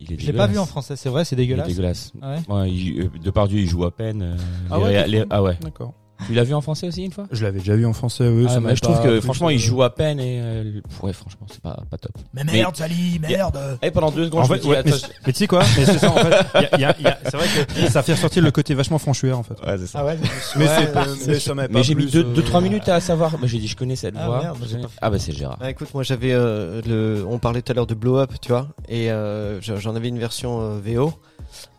il 0.00 0.12
est 0.12 0.20
Je 0.20 0.26
l'ai 0.26 0.32
pas 0.32 0.46
dégueulasse. 0.46 0.50
vu 0.50 0.58
en 0.58 0.66
français, 0.66 0.96
c'est 0.96 1.08
vrai, 1.08 1.24
c'est 1.24 1.36
Il 1.36 1.40
est 1.40 1.42
dégueulasse. 1.44 1.68
dégueulasse. 1.68 2.12
Ah 2.20 2.34
ouais 2.48 2.54
Ouais, 2.56 2.70
il, 2.72 3.00
euh, 3.02 3.10
Depardieu, 3.22 3.58
il 3.60 3.68
joue 3.68 3.84
à 3.84 3.90
peine. 3.90 4.22
euh, 4.22 4.36
Ah 4.70 4.78
les 4.78 4.82
ouais, 4.84 5.06
les- 5.08 5.24
ah 5.30 5.42
ouais. 5.42 5.56
D'accord. 5.62 5.92
Tu 6.26 6.32
l'as 6.32 6.44
vu 6.44 6.54
en 6.54 6.60
français 6.60 6.86
aussi 6.86 7.04
une 7.04 7.10
fois? 7.12 7.24
Je 7.32 7.44
l'avais 7.44 7.58
déjà 7.58 7.74
vu 7.74 7.84
en 7.84 7.92
français. 7.92 8.28
Oui, 8.28 8.44
Ah, 8.46 8.54
ça 8.54 8.60
mais 8.60 8.68
m'a 8.68 8.74
Je 8.76 8.80
trouve 8.80 8.96
pas 8.96 9.02
que 9.02 9.20
franchement, 9.20 9.48
euh, 9.48 9.52
il 9.52 9.58
joue 9.58 9.82
à 9.82 9.94
peine 9.94 10.20
et 10.20 10.40
euh, 10.40 10.80
ouais, 11.02 11.12
franchement, 11.12 11.46
c'est 11.50 11.60
pas 11.60 11.82
pas 11.90 11.98
top. 11.98 12.12
Mais 12.32 12.44
merde, 12.44 12.74
Sally, 12.76 13.18
merde. 13.20 13.78
Et 13.82 13.90
pendant 13.90 14.10
deux 14.12 14.26
secondes, 14.26 14.42
En 14.42 14.44
je 14.44 14.52
me 14.52 14.56
fait, 14.56 14.62
dis, 14.62 14.68
ouais, 14.68 14.82
mais, 14.84 14.92
attends, 14.92 15.06
mais 15.26 15.32
tu 15.32 15.38
sais 15.40 15.46
quoi 15.48 15.62
Mais 15.76 15.84
c'est 15.84 15.98
ça 15.98 16.10
en 16.12 16.16
fait. 16.16 16.46
Y 16.78 16.84
a, 16.84 17.00
y 17.00 17.06
a- 17.06 17.18
c'est 17.24 17.36
vrai 17.36 17.46
que 17.66 17.90
ça 17.90 18.02
fait 18.02 18.12
ressortir 18.14 18.42
le 18.42 18.50
côté 18.52 18.74
vachement 18.74 18.98
franchueur 18.98 19.38
en 19.38 19.42
fait. 19.42 19.54
ouais, 19.66 19.76
c'est 19.76 19.86
ça. 19.88 19.98
Ah 20.00 20.04
ouais 20.06 20.16
Mais 20.56 20.66
c'est 20.68 20.96
ouais, 20.96 21.04
mais 21.26 21.40
ça 21.40 21.54
m'a 21.54 21.66
pas 21.68 21.74
Mais 21.74 21.82
j'ai 21.82 21.94
mis 21.96 22.06
deux, 22.06 22.20
euh, 22.24 22.32
deux, 22.34 22.42
trois 22.44 22.60
minutes 22.60 22.88
à 22.88 23.00
savoir. 23.00 23.32
Bah, 23.36 23.46
j'ai 23.48 23.58
dit, 23.58 23.66
je 23.68 23.76
connais 23.76 23.96
cette 23.96 24.14
Ah, 24.16 24.26
voix. 24.26 24.40
merde, 24.40 24.58
pas 24.58 24.88
ah 25.02 25.10
bah 25.10 25.18
c'est 25.18 25.32
Gérard. 25.32 25.58
Ah, 25.60 25.70
écoute, 25.70 25.88
moi 25.92 26.04
j'avais 26.04 26.32
euh, 26.32 26.80
le, 26.86 27.24
on 27.28 27.38
parlait 27.38 27.60
tout 27.60 27.72
à 27.72 27.74
l'heure 27.74 27.86
de 27.88 27.94
Blow 27.94 28.18
Up, 28.18 28.30
tu 28.40 28.50
vois, 28.50 28.68
et 28.88 29.10
euh, 29.10 29.60
j'en 29.60 29.94
avais 29.96 30.08
une 30.08 30.18
version 30.20 30.60
euh, 30.60 30.78
VO 30.82 31.12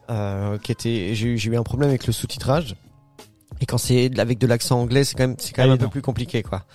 euh, 0.10 0.58
qui 0.60 0.72
était, 0.72 1.16
j'ai 1.16 1.28
eu, 1.30 1.38
j'ai 1.38 1.50
eu 1.50 1.58
un 1.58 1.64
problème 1.64 1.90
avec 1.90 2.06
le 2.06 2.14
sous-titrage. 2.14 2.76
Et 3.66 3.68
quand 3.68 3.80
c'est 3.80 4.20
avec 4.20 4.38
de 4.38 4.46
l'accent 4.46 4.80
anglais, 4.80 5.04
c'est 5.04 5.16
quand 5.16 5.28
même, 5.28 5.36
c'est 5.40 5.52
quand 5.52 5.64
Ah 5.64 5.66
même 5.66 5.74
un 5.74 5.78
peu 5.78 5.88
plus 5.88 6.04
compliqué, 6.04 6.44
quoi. 6.44 6.66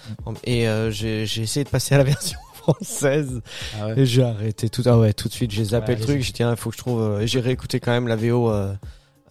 Et 0.42 0.66
euh, 0.66 0.90
j'ai 0.90 1.24
j'ai 1.24 1.42
essayé 1.42 1.62
de 1.62 1.68
passer 1.70 1.94
à 1.94 1.98
la 1.98 2.04
version 2.14 2.36
française 2.54 3.40
Ah 3.80 3.86
ouais. 3.86 4.00
et 4.00 4.06
j'ai 4.06 4.24
arrêté 4.24 4.68
tout. 4.68 4.82
Ah 4.86 4.98
ouais, 4.98 5.12
tout 5.12 5.28
de 5.28 5.32
suite, 5.32 5.52
j'ai 5.52 5.62
zappé 5.66 5.92
Ouais, 5.92 5.98
le 6.00 6.04
truc. 6.04 6.20
J'ai 6.20 6.32
dit, 6.32 6.42
il 6.42 6.56
faut 6.56 6.70
que 6.70 6.74
je 6.76 6.80
trouve. 6.80 7.00
euh, 7.00 7.26
j'ai 7.28 7.38
réécouté 7.38 7.78
quand 7.78 7.92
même 7.92 8.08
la 8.08 8.16
VO. 8.16 8.50
Euh, 8.50 8.74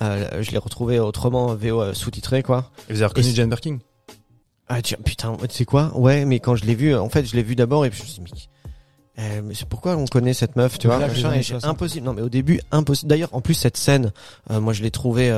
euh, 0.02 0.42
je 0.42 0.52
l'ai 0.52 0.58
retrouvé 0.58 1.00
autrement 1.02 1.54
VO 1.54 1.82
euh, 1.82 1.94
sous-titré, 1.94 2.44
quoi. 2.44 2.72
Et 2.90 2.94
vous 2.94 3.02
avez 3.02 3.08
reconnu 3.08 3.30
Jane 3.36 3.50
Birkin? 3.50 3.80
Ah 4.70 4.82
tiens, 4.82 4.98
putain, 5.04 5.36
tu 5.50 5.54
sais 5.54 5.66
quoi? 5.66 5.92
Ouais, 5.98 6.24
mais 6.24 6.40
quand 6.40 6.56
je 6.56 6.64
l'ai 6.64 6.76
vu, 6.76 6.96
en 6.96 7.10
fait, 7.10 7.26
je 7.26 7.36
l'ai 7.36 7.44
vu 7.44 7.58
d'abord 7.58 7.86
et 7.86 7.90
puis 7.90 8.00
je 8.00 8.22
me 8.22 8.28
suis 8.28 8.36
dit, 8.36 8.50
mais, 9.18 9.24
euh, 9.24 9.42
mais 9.44 9.54
c'est 9.54 9.68
pourquoi 9.68 9.98
on 9.98 10.06
connaît 10.06 10.34
cette 10.34 10.56
meuf, 10.56 10.80
tu 10.80 10.88
vois? 10.88 10.98
Là, 11.00 11.08
machin, 11.08 11.18
les 11.20 11.26
années 11.26 11.40
et 11.40 11.44
j'ai- 11.44 11.54
60. 11.56 11.70
Impossible. 11.72 12.06
Non, 12.06 12.14
mais 12.14 12.22
au 12.22 12.30
début, 12.30 12.62
impossible. 12.72 13.10
D'ailleurs, 13.10 13.34
en 13.34 13.42
plus, 13.42 13.56
cette 13.56 13.76
scène, 13.76 14.14
moi, 14.50 14.72
je 14.72 14.82
l'ai 14.82 14.92
trouvée. 14.92 15.30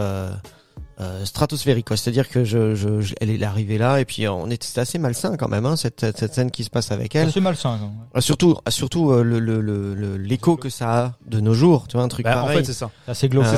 Euh, 1.02 1.22
euh, 1.22 1.26
stratosphérique 1.26 1.88
quoi 1.88 1.97
c'est 1.97 2.10
à 2.10 2.14
dire 2.14 2.30
que 2.30 2.43
je, 2.43 2.76
je, 2.76 3.02
je- 3.02 3.16
elle 3.20 3.30
est 3.32 3.41
arrivée 3.43 3.78
là 3.78 3.99
et 3.99 4.06
puis 4.06 4.28
on 4.28 4.49
était 4.49 4.80
assez 4.80 4.97
malsain 4.99 5.36
quand 5.36 5.47
même 5.47 5.66
hein, 5.66 5.76
cette, 5.76 6.06
cette 6.18 6.34
scène 6.34 6.52
qui 6.52 6.64
se 6.64 6.70
passe 6.70 6.91
avec 6.91 7.16
elle 7.16 7.32
C'est 7.32 7.39
malsain. 7.39 7.78
quand 7.80 7.88
même. 7.88 7.95
Euh, 8.16 8.22
surtout 8.22 8.56
surtout 8.70 9.12
euh, 9.12 9.24
le 9.24 9.39
le 9.39 9.62
le- 9.62 9.93
le- 9.95 10.18
l'écho 10.18 10.58
que 10.58 10.70
ça 10.70 11.06
a 11.06 11.12
de 11.28 11.39
nos 11.39 11.54
jours 11.54 11.88
tu 11.88 11.97
vois 11.97 12.04
un 12.06 12.08
truc 12.08 12.26
Bah, 12.26 12.38
en 12.39 12.41
pareil 12.43 12.60
fait, 12.60 12.66
c'est 12.66 12.74
ça. 12.74 12.89
C'est 13.06 13.12
assez 13.12 13.30
glauque. 13.30 13.45
Je- 13.45 13.49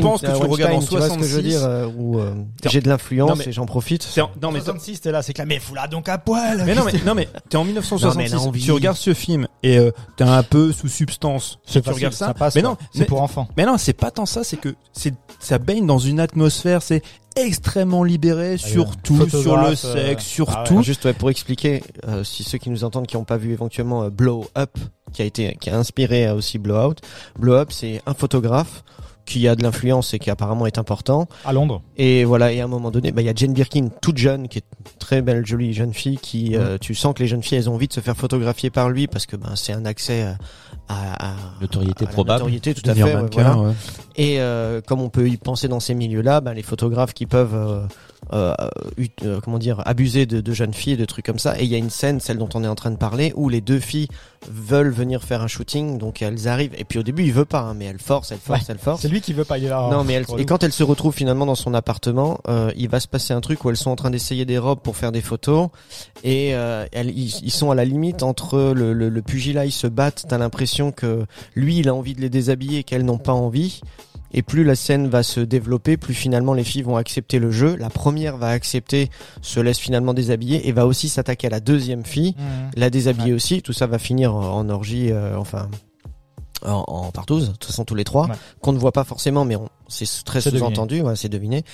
pense 0.00 0.20
que 0.22 0.26
tu 0.26 0.32
euh, 0.32 0.34
regardes 0.36 0.72
en 0.72 0.76
Weinstein, 0.78 0.88
tu 0.88 0.96
vois 0.96 1.08
ce 1.10 1.14
que 1.18 1.24
je 1.24 1.36
veux 1.36 1.42
66, 1.42 1.42
dire 1.42 1.64
euh, 1.64 1.86
où 1.96 2.18
euh, 2.18 2.34
j'ai 2.64 2.80
de 2.80 2.88
l'influence 2.88 3.30
Non, 3.30 3.36
mais- 3.36 3.48
et 3.48 3.52
j'en 3.52 3.66
profite 3.66 4.02
C'est 4.02 4.20
en- 4.22 4.30
non 4.40 4.50
mais 4.50 4.60
66, 4.60 5.00
t'es 5.00 5.12
là, 5.12 5.22
c'est 5.22 5.32
que 5.34 5.42
mais 5.42 5.58
fous-la 5.58 5.86
donc 5.86 6.08
à 6.08 6.18
poil. 6.18 6.62
Mais 6.64 6.74
non, 6.74 6.84
mais, 6.84 6.92
non, 7.04 7.14
mais 7.14 7.28
t'es 7.48 7.56
en 7.56 7.60
Non, 7.60 7.64
mais 7.66 7.72
1966, 7.72 8.34
l'envie. 8.34 8.62
tu 8.64 8.72
regardes 8.72 8.96
ce 8.96 9.12
film 9.14 9.46
et 9.62 9.78
euh, 9.78 9.90
t'es 10.16 10.24
un 10.24 10.42
peu 10.42 10.72
sous 10.72 10.88
substance. 10.88 11.58
C'est 11.66 11.82
tu 11.82 11.90
regardes 11.90 12.14
ça, 12.14 12.26
ça 12.28 12.34
passe. 12.34 12.54
mais 12.54 12.62
non, 12.62 12.76
c'est 12.94 13.04
pour 13.04 13.20
enfants. 13.22 13.48
Mais 13.56 13.66
non, 13.66 13.76
c'est 13.76 13.92
pas 13.92 14.10
tant 14.10 14.26
ça, 14.26 14.44
c'est 14.44 14.56
que 14.56 14.74
c'est 14.92 15.14
ça 15.40 15.58
baigne 15.58 15.86
dans 15.86 15.98
une 15.98 16.20
atmosphère, 16.20 16.69
c'est 16.80 17.02
extrêmement 17.36 18.04
libéré 18.04 18.56
sur 18.56 18.96
tout, 18.96 19.14
sur 19.14 19.24
le 19.24 19.30
Photographe, 19.30 19.84
euh, 19.84 20.08
sexe, 20.08 20.24
sur 20.24 20.50
ah 20.50 20.62
ouais. 20.62 20.68
tout. 20.68 20.72
Alors, 20.74 20.82
juste 20.82 21.04
ouais, 21.04 21.12
pour 21.12 21.30
expliquer 21.30 21.82
euh, 22.06 22.24
si 22.24 22.44
ceux 22.44 22.58
qui 22.58 22.70
nous 22.70 22.84
entendent 22.84 23.06
qui 23.06 23.16
n'ont 23.16 23.24
pas 23.24 23.36
vu 23.36 23.52
éventuellement 23.52 24.04
euh, 24.04 24.10
Blow 24.10 24.46
Up 24.56 24.76
qui 25.12 25.22
a 25.22 25.24
été 25.24 25.56
qui 25.60 25.70
a 25.70 25.76
inspiré 25.76 26.26
euh, 26.26 26.34
aussi 26.34 26.58
Blow 26.58 26.76
Out 26.88 27.00
Blow 27.38 27.54
Up 27.54 27.72
c'est 27.72 28.00
un 28.06 28.14
photographe 28.14 28.84
qui 29.26 29.46
a 29.46 29.54
de 29.54 29.62
l'influence 29.62 30.12
et 30.12 30.18
qui 30.18 30.28
apparemment 30.30 30.66
est 30.66 30.78
important 30.78 31.28
À 31.44 31.52
Londres. 31.52 31.82
et 31.96 32.24
voilà 32.24 32.52
et 32.52 32.60
à 32.60 32.64
un 32.64 32.68
moment 32.68 32.90
donné 32.90 33.12
bah 33.12 33.22
il 33.22 33.26
y 33.26 33.30
a 33.30 33.34
Jane 33.34 33.52
Birkin 33.52 33.88
toute 34.00 34.18
jeune 34.18 34.48
qui 34.48 34.58
est 34.58 34.64
une 34.78 34.98
très 34.98 35.22
belle 35.22 35.46
jolie 35.46 35.72
jeune 35.72 35.94
fille 35.94 36.18
qui 36.18 36.56
euh, 36.56 36.78
tu 36.78 36.94
sens 36.96 37.14
que 37.14 37.22
les 37.22 37.28
jeunes 37.28 37.42
filles 37.42 37.58
elles 37.58 37.70
ont 37.70 37.74
envie 37.74 37.86
de 37.86 37.92
se 37.92 38.00
faire 38.00 38.16
photographier 38.16 38.70
par 38.70 38.90
lui 38.90 39.06
parce 39.06 39.26
que 39.26 39.36
ben 39.36 39.54
c'est 39.54 39.72
un 39.72 39.84
accès 39.84 40.26
à, 40.90 41.30
à 41.30 41.34
Notoriété 41.60 42.04
à 42.04 42.08
la 42.08 42.12
probable. 42.12 42.38
notoriété 42.40 42.74
tout 42.74 42.88
à 42.90 42.94
fait 42.94 43.02
ouais, 43.02 43.14
mannequin, 43.14 43.42
voilà. 43.52 43.68
ouais. 43.68 43.74
Et 44.16 44.40
euh, 44.40 44.80
comme 44.86 45.00
on 45.00 45.08
peut 45.08 45.28
y 45.28 45.36
penser 45.36 45.68
dans 45.68 45.80
ces 45.80 45.94
milieux-là, 45.94 46.40
ben, 46.40 46.52
les 46.52 46.62
photographes 46.62 47.14
qui 47.14 47.26
peuvent 47.26 47.54
euh, 47.54 47.80
euh, 48.32 48.54
euh, 49.24 49.40
comment 49.42 49.58
dire 49.58 49.82
abuser 49.86 50.26
de, 50.26 50.40
de 50.40 50.52
jeunes 50.52 50.74
filles, 50.74 50.96
de 50.96 51.04
trucs 51.04 51.24
comme 51.24 51.38
ça. 51.38 51.58
Et 51.58 51.64
il 51.64 51.70
y 51.70 51.74
a 51.74 51.78
une 51.78 51.90
scène, 51.90 52.20
celle 52.20 52.36
dont 52.38 52.48
on 52.54 52.62
est 52.64 52.68
en 52.68 52.74
train 52.74 52.90
de 52.90 52.96
parler, 52.96 53.32
où 53.36 53.48
les 53.48 53.60
deux 53.60 53.78
filles 53.78 54.08
veulent 54.50 54.90
venir 54.90 55.22
faire 55.22 55.42
un 55.42 55.46
shooting, 55.46 55.96
donc 55.98 56.22
elles 56.22 56.48
arrivent. 56.48 56.74
Et 56.76 56.84
puis 56.84 56.98
au 56.98 57.02
début, 57.02 57.24
il 57.24 57.32
veut 57.32 57.44
pas, 57.44 57.60
hein, 57.60 57.74
mais 57.74 57.86
elle 57.86 57.98
force, 57.98 58.32
elle 58.32 58.38
force, 58.38 58.68
elle 58.68 58.78
force. 58.78 59.00
C'est 59.02 59.08
lui 59.08 59.20
qui 59.20 59.32
veut 59.32 59.44
pas 59.44 59.56
y 59.58 59.62
aller 59.62 59.70
là. 59.70 59.88
Non, 59.90 60.04
mais 60.04 60.14
elle, 60.14 60.26
et 60.38 60.44
quand 60.44 60.62
elle 60.64 60.72
se 60.72 60.82
retrouve 60.82 61.14
finalement 61.14 61.46
dans 61.46 61.54
son 61.54 61.72
appartement, 61.72 62.40
euh, 62.48 62.72
il 62.76 62.88
va 62.88 63.00
se 63.00 63.08
passer 63.08 63.32
un 63.32 63.40
truc 63.40 63.64
où 63.64 63.70
elles 63.70 63.76
sont 63.76 63.90
en 63.90 63.96
train 63.96 64.10
d'essayer 64.10 64.44
des 64.44 64.58
robes 64.58 64.80
pour 64.80 64.96
faire 64.96 65.12
des 65.12 65.20
photos 65.22 65.68
et 66.24 66.54
euh, 66.54 66.84
elles, 66.92 67.10
ils, 67.10 67.34
ils 67.42 67.50
sont 67.50 67.70
à 67.70 67.74
la 67.74 67.84
limite 67.84 68.22
entre 68.22 68.72
le, 68.74 68.92
le, 68.92 69.08
le 69.08 69.22
pugilat, 69.22 69.64
ils 69.66 69.72
se 69.72 69.86
battent. 69.86 70.26
T'as 70.28 70.38
l'impression 70.38 70.79
que 70.90 71.26
lui, 71.54 71.78
il 71.78 71.88
a 71.90 71.94
envie 71.94 72.14
de 72.14 72.20
les 72.22 72.30
déshabiller 72.30 72.78
et 72.78 72.82
qu'elles 72.84 73.04
n'ont 73.04 73.18
pas 73.18 73.32
envie. 73.34 73.80
Et 74.32 74.42
plus 74.42 74.62
la 74.64 74.76
scène 74.76 75.08
va 75.08 75.22
se 75.24 75.40
développer, 75.40 75.96
plus 75.96 76.14
finalement 76.14 76.54
les 76.54 76.62
filles 76.64 76.82
vont 76.82 76.96
accepter 76.96 77.38
le 77.40 77.50
jeu. 77.50 77.74
La 77.76 77.90
première 77.90 78.36
va 78.36 78.48
accepter, 78.50 79.10
se 79.42 79.58
laisse 79.60 79.78
finalement 79.78 80.14
déshabiller 80.14 80.68
et 80.68 80.72
va 80.72 80.86
aussi 80.86 81.08
s'attaquer 81.08 81.48
à 81.48 81.50
la 81.50 81.58
deuxième 81.60 82.04
fille 82.06 82.34
Mhm. 82.38 82.70
la 82.76 82.90
déshabiller 82.90 83.32
aussi. 83.34 83.60
Tout 83.60 83.72
ça 83.72 83.86
va 83.88 83.98
finir 83.98 84.34
en 84.34 84.68
orgie, 84.68 85.10
euh, 85.10 85.36
enfin 85.36 85.68
en, 86.64 86.84
en 86.86 87.10
partouze. 87.10 87.46
De 87.48 87.52
toute 87.52 87.64
façon, 87.64 87.84
tous 87.84 87.94
les 87.96 88.04
trois, 88.04 88.26
Ouais. 88.28 88.34
qu'on 88.60 88.72
ne 88.72 88.78
voit 88.78 88.92
pas 88.92 89.04
forcément, 89.04 89.44
mais 89.44 89.56
on, 89.56 89.68
c'est 89.88 90.06
très 90.24 90.40
sous-entendu, 90.40 91.00
ouais, 91.00 91.16
c'est 91.16 91.28
deviné. 91.30 91.64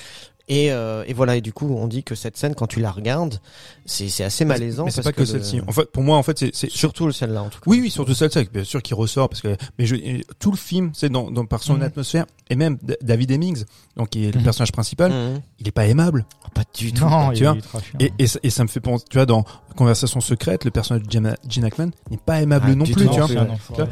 Et, 0.49 0.71
euh, 0.71 1.03
et 1.09 1.13
voilà. 1.13 1.35
Et 1.37 1.41
du 1.41 1.53
coup, 1.53 1.69
on 1.77 1.89
dit 1.89 2.05
que 2.05 2.15
cette 2.15 2.37
scène, 2.37 2.55
quand 2.55 2.69
tu 2.69 2.79
la 2.81 2.93
regardes, 2.93 3.41
c'est 3.85 4.09
c'est 4.09 4.23
assez 4.23 4.45
malaisant. 4.45 4.85
Mais 4.85 4.93
c'est 4.93 5.03
pas 5.03 5.11
que, 5.13 5.21
le- 5.21 5.27
celle-ci. 5.27 5.61
En 5.67 5.73
fait, 5.73 5.91
pour 5.91 6.05
moi, 6.05 6.17
en 6.17 6.23
fait, 6.23 6.39
c'est, 6.39 6.55
c'est 6.55 6.71
Surtout 6.71 7.11
celle-là, 7.11 7.43
en 7.43 7.49
tout 7.49 7.59
cas. 7.59 7.65
oui, 7.67 7.81
oui, 7.81 7.91
surtout 7.91 8.15
celle-ci, 8.15 8.49
bien 8.53 8.63
sûr, 8.63 8.81
qui 8.81 8.95
ressort 8.95 9.29
parce 9.29 9.41
que, 9.43 9.57
mais 9.79 9.87
je, 9.87 9.97
tout 10.39 10.53
le 10.53 10.57
film, 10.57 10.91
c'est 10.95 11.09
dans, 11.09 11.33
dans 11.33 11.45
par 11.47 11.65
son 11.65 11.75
Mhm. 11.75 11.83
atmosphère 11.83 12.27
et 12.49 12.55
même 12.55 12.79
David 13.03 13.33
Hemmings, 13.33 13.65
donc 13.97 14.11
qui 14.11 14.25
est 14.27 14.31
le 14.33 14.39
Mhm. 14.39 14.45
personnage 14.45 14.71
principal, 14.71 15.11
Mhm. 15.11 15.41
il 15.59 15.67
est 15.67 15.73
pas 15.73 15.87
aimable. 15.87 16.25
Oh, 16.45 16.49
pas 16.55 16.63
du 16.79 16.93
tout. 16.93 17.05
Non, 17.05 17.31
tu 17.31 17.39
il 17.39 17.43
vois. 17.45 17.57
est. 17.99 18.05
Et, 18.05 18.13
et, 18.21 18.27
ça- 18.29 18.39
et 18.45 18.51
ça 18.51 18.63
me 18.63 18.69
fait 18.69 18.79
penser, 18.81 19.05
tu 19.11 19.17
vois, 19.19 19.27
dans 19.27 19.45
Conversation 19.75 20.21
secrète, 20.21 20.65
le 20.65 20.71
personnage 20.71 21.03
de 21.03 21.11
Gene 21.51 21.65
Hackman 21.65 21.91
n'est 22.11 22.17
pas 22.17 22.41
aimable 22.41 22.67
Ah, 22.71 22.75
non 22.77 22.85
plus, 22.85 22.95
tout, 22.95 23.01
tu 23.01 23.21
vois. 23.21 23.89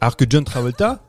Alors 0.00 0.16
que 0.16 0.24
John 0.28 0.44
Travolta, 0.44 1.00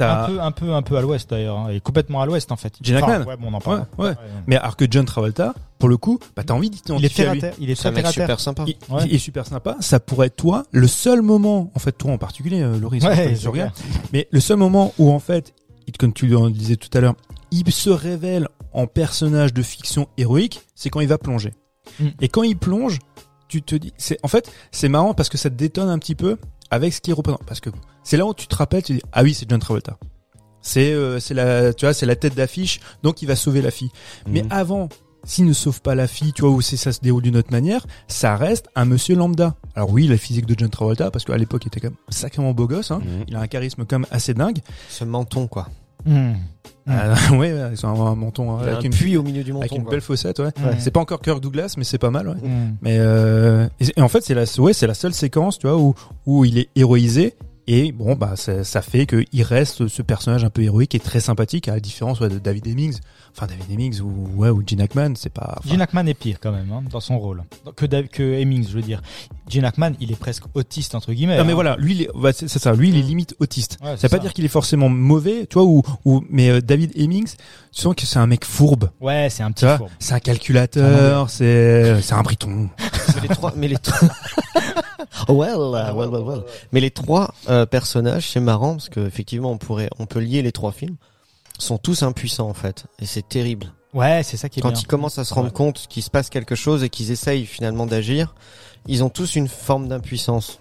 Un 0.00 0.26
peu, 0.26 0.40
un 0.40 0.50
peu, 0.52 0.72
un 0.74 0.82
peu 0.82 0.96
à 0.96 1.00
l'ouest 1.02 1.28
d'ailleurs, 1.30 1.58
hein, 1.58 1.68
et 1.70 1.80
complètement 1.80 2.20
à 2.22 2.26
l'ouest 2.26 2.50
en 2.52 2.56
fait. 2.56 2.74
Gene 2.82 2.96
Enfin, 3.02 3.12
Hackman 3.14 3.26
Ouais, 3.28 3.36
bon, 3.36 3.48
on 3.50 3.54
en 3.54 3.60
parle. 3.60 3.86
Ouais, 3.98 4.08
ouais. 4.08 4.14
mais 4.46 4.56
alors 4.56 4.76
que 4.76 4.84
John 4.90 5.04
Travolta, 5.04 5.54
pour 5.78 5.88
le 5.88 5.96
coup, 5.96 6.18
bah 6.36 6.42
t'as 6.44 6.54
envie 6.54 6.68
Il 6.68 6.74
est 6.74 6.82
d'identifier 6.82 7.10
terre 7.10 7.28
à 7.28 7.30
à 7.30 7.34
lui. 7.34 7.40
terre. 7.40 7.54
Il 7.60 7.70
est 7.70 7.74
très 7.74 7.92
terre 7.92 8.10
super 8.10 8.40
sympa. 8.40 8.64
Il, 8.66 8.76
Ouais. 8.94 9.02
il 9.06 9.14
est 9.14 9.18
super 9.18 9.46
sympa. 9.46 9.76
Ça 9.80 10.00
pourrait 10.00 10.28
être 10.28 10.36
toi 10.36 10.64
le 10.70 10.86
seul 10.86 11.22
moment, 11.22 11.70
en 11.74 11.78
fait 11.78 11.92
toi 11.92 12.12
en 12.12 12.18
particulier, 12.18 12.60
euh, 12.62 12.78
Laurie, 12.78 13.00
Ouais, 13.02 13.34
regarde, 13.44 13.52
clair. 13.52 13.72
mais 14.12 14.28
le 14.30 14.40
seul 14.40 14.56
moment 14.56 14.92
où 14.98 15.10
en 15.10 15.18
fait, 15.20 15.54
il- 15.86 15.96
comme 15.96 16.12
tu 16.12 16.26
le 16.26 16.50
disais 16.50 16.76
tout 16.76 16.90
à 16.96 17.00
l'heure, 17.00 17.14
il 17.50 17.70
se 17.72 17.90
révèle 17.90 18.48
en 18.72 18.86
personnage 18.86 19.52
de 19.52 19.62
fiction 19.62 20.06
héroïque, 20.16 20.60
c'est 20.74 20.90
quand 20.90 21.00
il 21.00 21.08
va 21.08 21.18
plonger. 21.18 21.52
Mm. 21.98 22.06
Et 22.20 22.28
quand 22.28 22.44
il 22.44 22.56
plonge, 22.56 22.98
tu 23.48 23.62
te 23.62 23.74
dis, 23.74 23.92
c'est 23.96 24.18
en 24.22 24.28
fait, 24.28 24.52
c'est 24.70 24.88
marrant 24.88 25.12
parce 25.14 25.28
que 25.28 25.36
ça 25.36 25.50
te 25.50 25.56
détonne 25.56 25.88
un 25.88 25.98
petit 25.98 26.14
peu 26.14 26.36
avec 26.70 26.92
ce 26.94 27.00
qu'il 27.00 27.14
représente, 27.14 27.44
parce 27.44 27.60
que 27.60 27.70
c'est 28.04 28.16
là 28.16 28.26
où 28.26 28.34
tu 28.34 28.46
te 28.46 28.54
rappelles, 28.56 28.82
tu 28.82 28.94
dis 28.94 29.02
ah 29.12 29.22
oui 29.22 29.34
c'est 29.34 29.48
John 29.48 29.60
Travolta. 29.60 29.96
C'est 30.62 30.92
euh, 30.92 31.18
c'est 31.20 31.34
la 31.34 31.72
tu 31.72 31.84
vois 31.86 31.94
c'est 31.94 32.06
la 32.06 32.16
tête 32.16 32.34
d'affiche 32.34 32.80
donc 33.02 33.22
il 33.22 33.26
va 33.26 33.36
sauver 33.36 33.62
la 33.62 33.70
fille. 33.70 33.90
Mais 34.26 34.42
Mhm. 34.42 34.48
avant, 34.50 34.88
s'il 35.24 35.44
ne 35.46 35.52
sauve 35.52 35.80
pas 35.82 35.94
la 35.94 36.06
fille, 36.06 36.32
tu 36.32 36.42
vois, 36.42 36.50
ou 36.50 36.60
si 36.62 36.76
ça 36.76 36.92
se 36.92 37.00
déroule 37.00 37.22
d'une 37.22 37.36
autre 37.36 37.50
manière, 37.52 37.86
ça 38.08 38.36
reste 38.36 38.66
un 38.74 38.84
monsieur 38.86 39.14
lambda. 39.16 39.54
Alors 39.74 39.90
oui, 39.90 40.06
la 40.08 40.16
physique 40.16 40.46
de 40.46 40.54
John 40.58 40.70
Travolta, 40.70 41.10
parce 41.10 41.24
qu'à 41.26 41.36
l'époque, 41.36 41.64
il 41.64 41.68
était 41.68 41.80
quand 41.80 41.88
même 41.88 41.98
sacrément 42.08 42.52
beau 42.52 42.66
gosse, 42.66 42.90
hein. 42.90 43.00
Mhm. 43.04 43.24
Il 43.28 43.36
a 43.36 43.40
un 43.40 43.46
charisme 43.46 43.84
quand 43.84 43.98
même 43.98 44.08
assez 44.10 44.32
dingue. 44.34 44.58
Ce 44.88 45.04
menton, 45.04 45.46
quoi. 45.46 45.68
Hmm. 46.04 46.32
Ah, 46.86 47.14
ouais, 47.32 47.52
ouais, 47.52 47.70
c'est 47.74 47.86
un, 47.86 47.90
un 47.90 48.14
menton 48.14 48.52
hein, 48.52 48.62
avec 48.62 48.78
un 48.78 48.80
une, 48.80 48.90
puits 48.90 49.16
au 49.16 49.22
milieu 49.22 49.44
du 49.44 49.52
menton. 49.52 49.62
avec 49.62 49.76
une 49.76 49.82
quoi. 49.84 49.92
belle 49.92 50.00
fossette, 50.00 50.38
ouais. 50.38 50.46
Ouais. 50.46 50.76
C'est 50.78 50.90
pas 50.90 51.00
encore 51.00 51.20
Kirk 51.20 51.40
Douglas, 51.40 51.74
mais 51.76 51.84
c'est 51.84 51.98
pas 51.98 52.10
mal, 52.10 52.28
ouais. 52.28 52.34
Hmm. 52.34 52.76
Mais 52.82 52.96
euh, 52.98 53.68
et, 53.80 53.86
et 53.96 54.02
en 54.02 54.08
fait, 54.08 54.22
c'est 54.22 54.34
la, 54.34 54.44
ouais, 54.58 54.72
c'est 54.72 54.86
la 54.86 54.94
seule 54.94 55.14
séquence, 55.14 55.58
tu 55.58 55.66
vois, 55.66 55.76
où 55.76 55.94
où 56.26 56.44
il 56.44 56.58
est 56.58 56.68
héroïsé. 56.76 57.34
Et 57.66 57.92
bon, 57.92 58.16
bah, 58.16 58.32
ça, 58.34 58.64
ça 58.64 58.82
fait 58.82 59.06
qu'il 59.06 59.42
reste 59.44 59.86
ce 59.86 60.02
personnage 60.02 60.42
un 60.42 60.50
peu 60.50 60.62
héroïque 60.62 60.94
et 60.96 60.98
très 60.98 61.20
sympathique, 61.20 61.68
à 61.68 61.74
la 61.74 61.80
différence 61.80 62.18
ouais, 62.18 62.28
de 62.28 62.38
David 62.38 62.66
Hemmings. 62.66 62.98
Enfin, 63.36 63.46
David 63.46 63.70
Hemmings 63.70 64.00
ou, 64.00 64.28
ouais, 64.36 64.50
ou 64.50 64.62
Gene 64.66 64.80
Hackman, 64.80 65.14
c'est 65.16 65.30
pas. 65.32 65.56
enfin, 65.58 65.70
Gene 65.70 65.80
Hackman 65.80 66.06
est 66.06 66.14
pire 66.14 66.38
quand 66.40 66.52
même 66.52 66.70
hein, 66.72 66.82
dans 66.90 67.00
son 67.00 67.18
rôle 67.18 67.42
que 67.76 67.86
Dave, 67.86 68.08
que 68.08 68.22
Hemmings, 68.40 68.68
je 68.68 68.74
veux 68.74 68.82
dire. 68.82 69.02
Gene 69.48 69.64
Hackman, 69.64 69.92
il 70.00 70.12
est 70.12 70.16
presque 70.18 70.44
autiste 70.54 70.94
entre 70.94 71.12
guillemets. 71.12 71.38
Non 71.38 71.44
mais 71.44 71.52
hein. 71.52 71.54
voilà, 71.54 71.76
lui, 71.76 71.94
il 71.94 72.02
est, 72.02 72.10
ouais, 72.16 72.32
c'est 72.32 72.48
ça. 72.48 72.72
Lui, 72.74 72.88
il 72.90 72.96
est 72.96 73.02
limite 73.02 73.34
autiste. 73.40 73.78
Ouais, 73.82 73.90
ça 73.90 73.96
c'est 73.96 74.06
veut 74.10 74.16
pas 74.18 74.22
dire 74.22 74.32
qu'il 74.32 74.44
est 74.44 74.48
forcément 74.48 74.88
mauvais, 74.88 75.46
tu 75.46 75.54
vois, 75.54 75.64
ou, 75.64 75.82
ou 76.04 76.24
mais 76.30 76.50
euh, 76.50 76.60
David 76.60 76.92
Hemmings, 76.96 77.34
tu 77.72 77.80
sens 77.80 77.94
que 77.94 78.06
c'est 78.06 78.18
un 78.18 78.26
mec 78.26 78.44
fourbe, 78.44 78.90
Ouais, 79.00 79.28
c'est 79.30 79.42
un 79.42 79.48
tu 79.48 79.54
petit 79.54 79.64
vois. 79.66 79.78
fourbe. 79.78 79.90
C'est 79.98 80.14
un 80.14 80.20
calculateur, 80.20 81.30
c'est 81.30 82.00
c'est 82.02 82.14
un 82.14 82.22
briton. 82.22 82.68
mais 83.14 83.20
les 83.22 83.28
trois, 83.28 83.52
mais 83.56 83.68
les 83.68 83.78
trois. 83.78 84.08
well, 85.28 85.74
uh, 85.74 85.94
well, 85.94 86.08
well, 86.08 86.22
well. 86.22 86.42
Mais 86.72 86.80
les 86.80 86.90
trois 86.90 87.34
euh, 87.48 87.66
personnages, 87.66 88.30
c'est 88.30 88.40
marrant 88.40 88.72
parce 88.72 88.88
que 88.88 89.00
effectivement, 89.06 89.50
on 89.50 89.58
pourrait, 89.58 89.90
on 89.98 90.06
peut 90.06 90.20
lier 90.20 90.42
les 90.42 90.52
trois 90.52 90.72
films. 90.72 90.96
Sont 91.60 91.78
tous 91.78 92.02
impuissants 92.02 92.48
en 92.48 92.54
fait, 92.54 92.86
et 92.98 93.06
c'est 93.06 93.28
terrible. 93.28 93.72
Ouais, 93.92 94.22
c'est 94.24 94.36
ça 94.36 94.48
qui 94.48 94.60
est 94.60 94.62
Quand 94.62 94.70
bien. 94.72 94.80
ils 94.80 94.86
commencent 94.86 95.18
à 95.18 95.24
se 95.24 95.34
rendre 95.34 95.48
Ouais. 95.48 95.52
compte 95.52 95.86
qu'il 95.88 96.02
se 96.02 96.10
passe 96.10 96.30
quelque 96.30 96.54
chose 96.54 96.82
et 96.84 96.88
qu'ils 96.88 97.10
essayent 97.10 97.44
finalement 97.44 97.86
d'agir, 97.86 98.34
ils 98.86 99.04
ont 99.04 99.10
tous 99.10 99.34
une 99.36 99.46
forme 99.48 99.88
d'impuissance. 99.88 100.58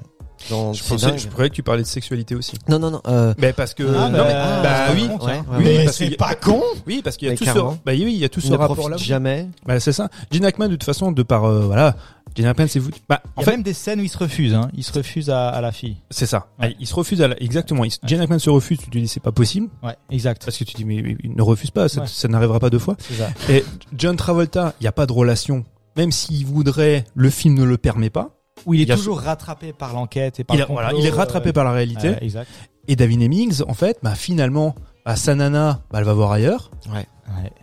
Dans- 0.49 0.73
Je 0.73 0.81
c'est 0.83 0.89
pensais, 0.89 1.17
je 1.17 1.27
croyais 1.27 1.49
que 1.49 1.55
tu 1.55 1.63
parlais 1.63 1.83
de 1.83 1.87
sexualité 1.87 2.33
aussi. 2.35 2.53
Non, 2.67 2.79
non, 2.79 2.89
non. 2.91 3.01
Euh, 3.07 3.33
Mais 3.37 3.53
parce 3.53 3.73
que 3.73 3.83
Ah, 3.83 4.09
non, 4.09 4.17
bah, 4.17 4.25
mais- 4.27 4.33
ah, 4.33 4.59
bah 4.63 4.75
c'est 4.87 4.93
oui, 4.93 5.07
con, 5.07 5.13
ouais, 5.25 5.31
tiens. 5.33 5.45
ouais, 5.51 5.57
Oui, 5.57 5.63
ouais. 5.65 5.83
parce 5.85 5.97
qu'il 5.97 6.09
y 6.11 6.15
a- 6.19 6.35
con 6.35 6.63
oui, 6.87 7.01
parce 7.03 7.17
qu'il 7.17 7.25
y 7.27 7.29
a 7.29 7.33
Mais 7.33 7.37
tout 7.37 7.45
ce, 7.45 7.51
bah 7.53 7.71
oui, 7.87 8.01
il 8.13 8.17
y 8.17 8.23
a 8.25 8.29
tout 8.29 8.39
il 8.39 8.45
ce 8.47 8.51
ne 8.51 8.57
rapport 8.57 8.77
là. 8.89 8.95
profite 8.95 9.07
jamais. 9.07 9.47
Bah 9.65 9.79
c'est 9.79 9.91
ça. 9.91 10.09
Gene 10.31 10.45
Hackman 10.45 10.67
de 10.67 10.73
toute 10.75 10.83
façon, 10.85 11.11
de 11.11 11.23
par 11.23 11.45
euh, 11.45 11.61
voilà, 11.65 11.95
Gene 12.35 12.45
Hackman 12.45 12.67
c'est 12.67 12.79
vous. 12.79 12.89
Bah 13.09 13.21
Il 13.25 13.29
en 13.35 13.41
y 13.41 13.43
a 13.43 13.45
fait, 13.45 13.51
même 13.51 13.63
des 13.63 13.73
scènes 13.73 13.99
où 13.99 14.03
il 14.03 14.09
se 14.09 14.17
refuse. 14.17 14.53
Hein. 14.53 14.69
Il 14.73 14.83
se 14.83 14.93
refuse 14.93 15.29
à, 15.29 15.49
à 15.49 15.61
la 15.61 15.71
fille. 15.71 15.97
c'est 16.09 16.25
ça. 16.25 16.47
Ouais. 16.59 16.75
Il 16.79 16.87
se 16.87 16.95
refuse 16.95 17.21
à 17.21 17.27
la- 17.27 17.41
exactement. 17.43 17.83
Il, 17.85 17.91
Gene 18.05 18.21
Hackman 18.21 18.39
se 18.39 18.49
refuse. 18.49 18.79
Tu 18.79 18.89
te 18.89 18.97
dis 18.97 19.07
c'est 19.07 19.19
pas 19.19 19.31
possible 19.33 19.67
Ouais, 19.83 19.95
exact. 20.09 20.43
parce 20.45 20.57
que 20.57 20.63
tu 20.63 20.73
dis 20.75 20.85
mais 20.85 21.17
il 21.23 21.35
ne 21.35 21.41
refuse 21.41 21.71
pas, 21.71 21.89
ça, 21.89 22.01
Ouais. 22.01 22.07
ça 22.07 22.27
n'arrivera 22.27 22.59
pas 22.59 22.69
deux 22.69 22.79
fois. 22.79 22.95
C'est 22.99 23.15
ça. 23.15 23.29
Et 23.49 23.63
John 23.97 24.15
Travolta, 24.15 24.73
il 24.79 24.83
n'y 24.83 24.87
a 24.87 24.91
pas 24.93 25.05
de 25.05 25.11
relation. 25.13 25.63
Même 25.97 26.11
s'il 26.11 26.45
voudrait, 26.45 27.03
le 27.13 27.29
film 27.29 27.55
ne 27.55 27.63
le 27.65 27.77
permet 27.77 28.09
pas. 28.09 28.29
Où 28.65 28.73
il 28.73 28.81
est 28.81 28.83
Il 28.83 28.95
toujours 28.95 29.19
rattrapé 29.21 29.73
par 29.73 29.93
l'enquête 29.93 30.39
et 30.39 30.43
par 30.43 30.55
Il, 30.55 30.59
le 30.59 30.65
voilà, 30.65 30.91
il 30.93 31.05
est 31.05 31.09
rattrapé 31.09 31.49
euh, 31.49 31.53
par 31.53 31.63
la 31.63 31.71
réalité. 31.71 32.15
exact. 32.21 32.49
Et 32.87 32.95
David 32.95 33.21
Hemmings, 33.21 33.61
en 33.67 33.73
fait, 33.73 33.97
bah, 34.01 34.15
finalement, 34.15 34.73
à 35.05 35.15
sa 35.15 35.35
nana, 35.35 35.81
bah, 35.91 35.99
elle 35.99 36.05
va 36.05 36.13
voir 36.13 36.31
ailleurs. 36.31 36.71
Ouais. 36.93 37.05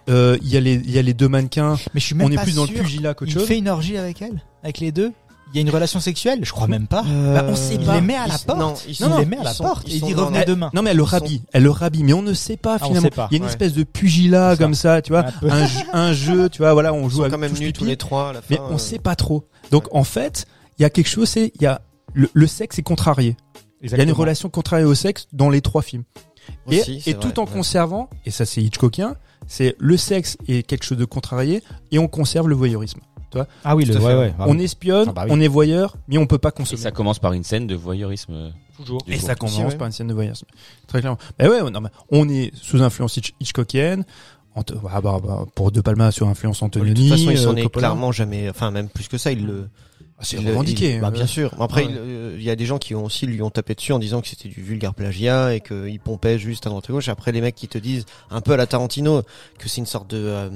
Euh, 0.09 0.39
Il 0.43 0.49
y, 0.49 0.57
a 0.57 0.61
les- 0.61 0.75
il 0.75 0.91
y 0.91 0.99
a 0.99 1.03
les 1.03 1.15
deux 1.15 1.29
mannequins. 1.29 1.77
Mais 1.95 2.01
je 2.01 2.07
suis 2.07 2.15
même 2.15 2.29
On 2.29 2.31
est 2.31 2.37
pas 2.37 2.43
plus 2.45 2.55
dans 2.55 2.63
le 2.63 2.69
sûr. 2.69 2.81
pugilat 2.83 3.15
qu'autre 3.15 3.31
Il 3.31 3.35
chose. 3.35 3.47
fait 3.47 3.59
une 3.59 3.69
orgie 3.69 3.97
avec 3.99 4.23
elle, 4.23 4.41
avec 4.63 4.79
les 4.79 4.93
deux. 4.93 5.13
Il 5.53 5.57
y 5.57 5.59
a 5.59 5.63
une 5.63 5.71
relation 5.71 6.01
sexuelle. 6.01 6.41
Je 6.43 6.51
crois 6.53 6.67
même 6.69 6.87
pas. 6.89 7.03
Bah, 7.03 7.45
on 7.49 7.55
sait 7.57 7.75
Il 7.75 7.85
pas. 7.87 7.95
les 7.95 8.01
met 8.01 8.17
à 8.17 8.27
la 8.27 8.37
porte. 8.39 8.59
non, 8.59 8.75
ils 8.87 8.91
il 8.91 8.95
sont- 8.97 9.19
les 9.19 9.25
met 9.27 9.39
à 9.39 9.45
la 9.45 9.53
sont- 9.55 9.65
porte. 9.65 9.89
Et 9.89 9.95
il 9.97 10.03
dit 10.03 10.13
revenez 10.15 10.45
demain. 10.45 10.71
Non 10.75 10.83
mais 10.83 10.91
elle 10.91 10.97
le 10.97 11.03
rhabille, 11.05 11.43
elle 11.53 11.63
le 11.63 11.71
rhabille, 11.71 12.03
mais 12.05 12.13
on 12.13 12.23
ne 12.23 12.35
sait 12.35 12.57
pas 12.57 12.75
Ah, 12.81 12.85
on 12.85 12.87
finalement. 12.89 13.03
sait 13.09 13.11
pas, 13.11 13.29
il 13.31 13.35
y 13.35 13.37
a 13.37 13.39
une 13.39 13.45
ouais. 13.45 13.49
espèce 13.51 13.73
de 13.73 13.85
pugilat 13.85 14.51
ça. 14.51 14.57
comme 14.57 14.75
ça, 14.75 15.03
tu 15.03 15.13
vois, 15.13 15.25
Un 15.93 16.13
jeu, 16.13 16.49
tu 16.49 16.59
vois, 16.59 16.73
voilà, 16.73 16.93
on 16.93 17.05
Ils 17.07 17.11
joue 17.11 17.17
sont 17.19 17.23
à 17.25 17.31
quand 17.31 17.39
même 17.39 17.53
nus 17.53 17.73
tous 17.73 17.85
les 17.85 17.97
trois 17.97 18.31
à 18.31 18.33
la 18.35 18.41
fin. 18.43 18.47
mais 18.51 18.59
on 18.71 18.75
euh, 18.75 18.79
sait 18.79 18.99
pas 18.99 19.15
trop. 19.17 19.47
Donc 19.71 19.87
en 19.93 20.05
fait, 20.05 20.47
il 20.79 20.83
y 20.83 20.85
a 20.85 20.91
quelque 20.91 21.09
chose, 21.09 21.29
c'est 21.29 21.53
il 21.55 21.63
y 21.63 21.67
a 21.67 21.81
le, 22.15 22.29
le 22.33 22.47
sexe 22.47 22.79
est 22.79 22.83
contrarié. 22.83 23.37
Il 23.83 23.91
y 23.91 23.95
a 23.95 24.03
une 24.03 24.13
relation 24.13 24.49
contrariée 24.49 24.85
au 24.87 24.95
sexe 24.95 25.29
dans 25.33 25.51
les 25.51 25.61
trois 25.61 25.83
films. 25.83 26.05
Et, 26.71 26.81
aussi, 26.81 27.03
et 27.07 27.13
vrai, 27.15 27.21
tout 27.21 27.41
en 27.41 27.45
ouais. 27.45 27.51
conservant, 27.53 28.09
et 28.25 28.31
ça 28.31 28.47
c'est 28.47 28.63
Hitchcockien, 28.63 29.17
c'est 29.47 29.75
le 29.79 29.97
sexe 29.97 30.37
est 30.49 30.63
quelque 30.67 30.85
chose 30.85 30.97
de 30.99 31.05
contrarié 31.05 31.63
et 31.91 31.99
on 31.99 32.09
conserve 32.09 32.49
le 32.49 32.55
voyeurisme. 32.55 33.01
Ah 33.65 33.77
oui, 33.77 33.85
le, 33.85 33.95
ouais, 33.99 34.15
ouais. 34.15 34.35
on 34.39 34.59
espionne, 34.59 35.09
Ah 35.11 35.13
bah 35.13 35.23
oui. 35.27 35.31
on 35.33 35.39
est 35.41 35.49
voyeur, 35.49 35.97
mais 36.09 36.17
on 36.17 36.27
peut 36.27 36.39
pas 36.39 36.49
Et 36.49 36.53
consommer. 36.53 36.81
ça 36.81 36.91
commence 36.91 37.19
par 37.19 37.35
une 37.35 37.45
scène 37.45 37.67
de 37.67 37.75
voyeurisme. 37.75 38.33
euh, 38.33 38.51
toujours. 38.79 39.03
Et 39.07 39.19
ça 39.19 39.35
commence 39.35 39.73
Si, 39.73 39.77
par 39.77 39.87
une 39.87 39.93
scène 39.93 40.07
de 40.07 40.15
voyeurisme. 40.15 40.47
Très 40.87 41.01
clairement. 41.01 41.19
Mais 41.39 41.47
ouais, 41.47 41.71
non, 41.71 41.83
mais 41.83 41.91
on 42.11 42.27
est 42.31 42.51
sous 42.55 42.83
influence 42.83 43.19
Hitch- 43.19 43.35
Hitchcockienne. 43.41 44.07
Ant- 44.55 44.63
bah, 44.83 45.01
bah, 45.03 45.21
bah, 45.23 45.45
pour 45.55 45.71
De 45.71 45.83
Palma 45.83 46.13
sur 46.13 46.29
influence 46.29 46.61
De 46.61 46.65
Antonioni. 46.65 47.11
toute 47.11 47.19
façon, 47.19 47.31
il 47.31 47.37
euh, 47.37 47.43
s'en 47.43 47.57
est 47.57 47.65
Coppola. 47.65 47.89
clairement 47.89 48.11
jamais, 48.11 48.49
enfin 48.49 48.71
même 48.71 48.89
plus 48.89 49.07
que 49.09 49.19
ça, 49.19 49.31
il 49.33 49.45
le. 49.45 49.69
Ah, 50.19 50.23
c'est 50.25 50.39
revendiqué. 50.39 50.95
il- 50.95 51.01
bah, 51.01 51.11
bien 51.11 51.27
sûr. 51.27 51.53
Après, 51.61 51.83
Ah 51.85 51.89
ouais. 51.89 51.93
il 51.93 51.99
euh, 51.99 52.37
il 52.39 52.43
y 52.45 52.51
a 52.51 52.57
des 52.57 52.65
gens 52.67 52.79
qui 52.79 52.95
ont 52.95 53.05
aussi 53.05 53.27
lui 53.27 53.43
ont 53.43 53.51
tapé 53.51 53.75
dessus 53.75 53.93
en 53.93 53.99
disant 53.99 54.21
que 54.23 54.29
c'était 54.29 54.49
du 54.49 54.63
vulgaire 54.63 54.95
plagiat 54.95 55.55
et 55.55 55.61
qu'il 55.61 56.01
pompait 56.01 56.39
juste 56.39 56.67
à 56.67 56.71
droite 56.71 56.87
à 56.89 56.93
gauche. 56.93 57.09
Après, 57.09 57.33
les 57.33 57.41
mecs 57.41 57.55
qui 57.55 57.69
te 57.69 57.77
disent 57.79 58.07
un 58.31 58.41
peu 58.41 58.53
à 58.53 58.57
la 58.57 58.67
Tarantino 58.67 59.23
que 59.59 59.69
c'est 59.69 59.81
une 59.81 59.87
sorte 59.87 60.09
de 60.11 60.17
euh, 60.19 60.49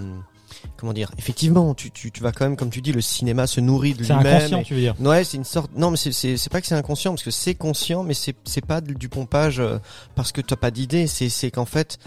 comment 0.76 0.92
dire. 0.92 1.10
Effectivement, 1.18 1.74
tu, 1.74 1.90
tu 1.90 2.10
tu 2.10 2.22
vas 2.22 2.32
quand 2.32 2.44
même, 2.44 2.56
comme 2.56 2.70
tu 2.70 2.80
dis, 2.80 2.92
le 2.92 3.00
cinéma 3.00 3.46
se 3.46 3.60
nourrit 3.60 3.94
de 3.94 4.04
C'est 4.04 4.14
lui-même. 4.14 4.36
inconscient, 4.36 4.58
et- 4.60 4.64
tu 4.64 4.74
veux 4.74 4.80
dire. 4.80 4.94
Ouais, 5.00 5.24
c'est 5.24 5.36
une 5.36 5.44
sorte. 5.44 5.70
Non, 5.76 5.90
mais 5.90 5.96
c'est 5.96 6.12
c'est 6.12 6.36
c'est 6.36 6.50
pas 6.50 6.60
que 6.60 6.66
c'est 6.66 6.74
inconscient 6.74 7.12
parce 7.12 7.22
que 7.22 7.30
c'est 7.30 7.54
conscient, 7.54 8.02
mais 8.02 8.14
c'est 8.14 8.34
c'est 8.44 8.64
pas 8.64 8.80
du 8.80 9.08
pompage 9.08 9.60
euh, 9.60 9.78
parce 10.14 10.32
que 10.32 10.40
t'as 10.40 10.56
pas 10.56 10.70
d'idée. 10.70 11.06
C'est 11.06 11.28
c'est 11.28 11.50
qu'en 11.50 11.64
fait, 11.66 11.98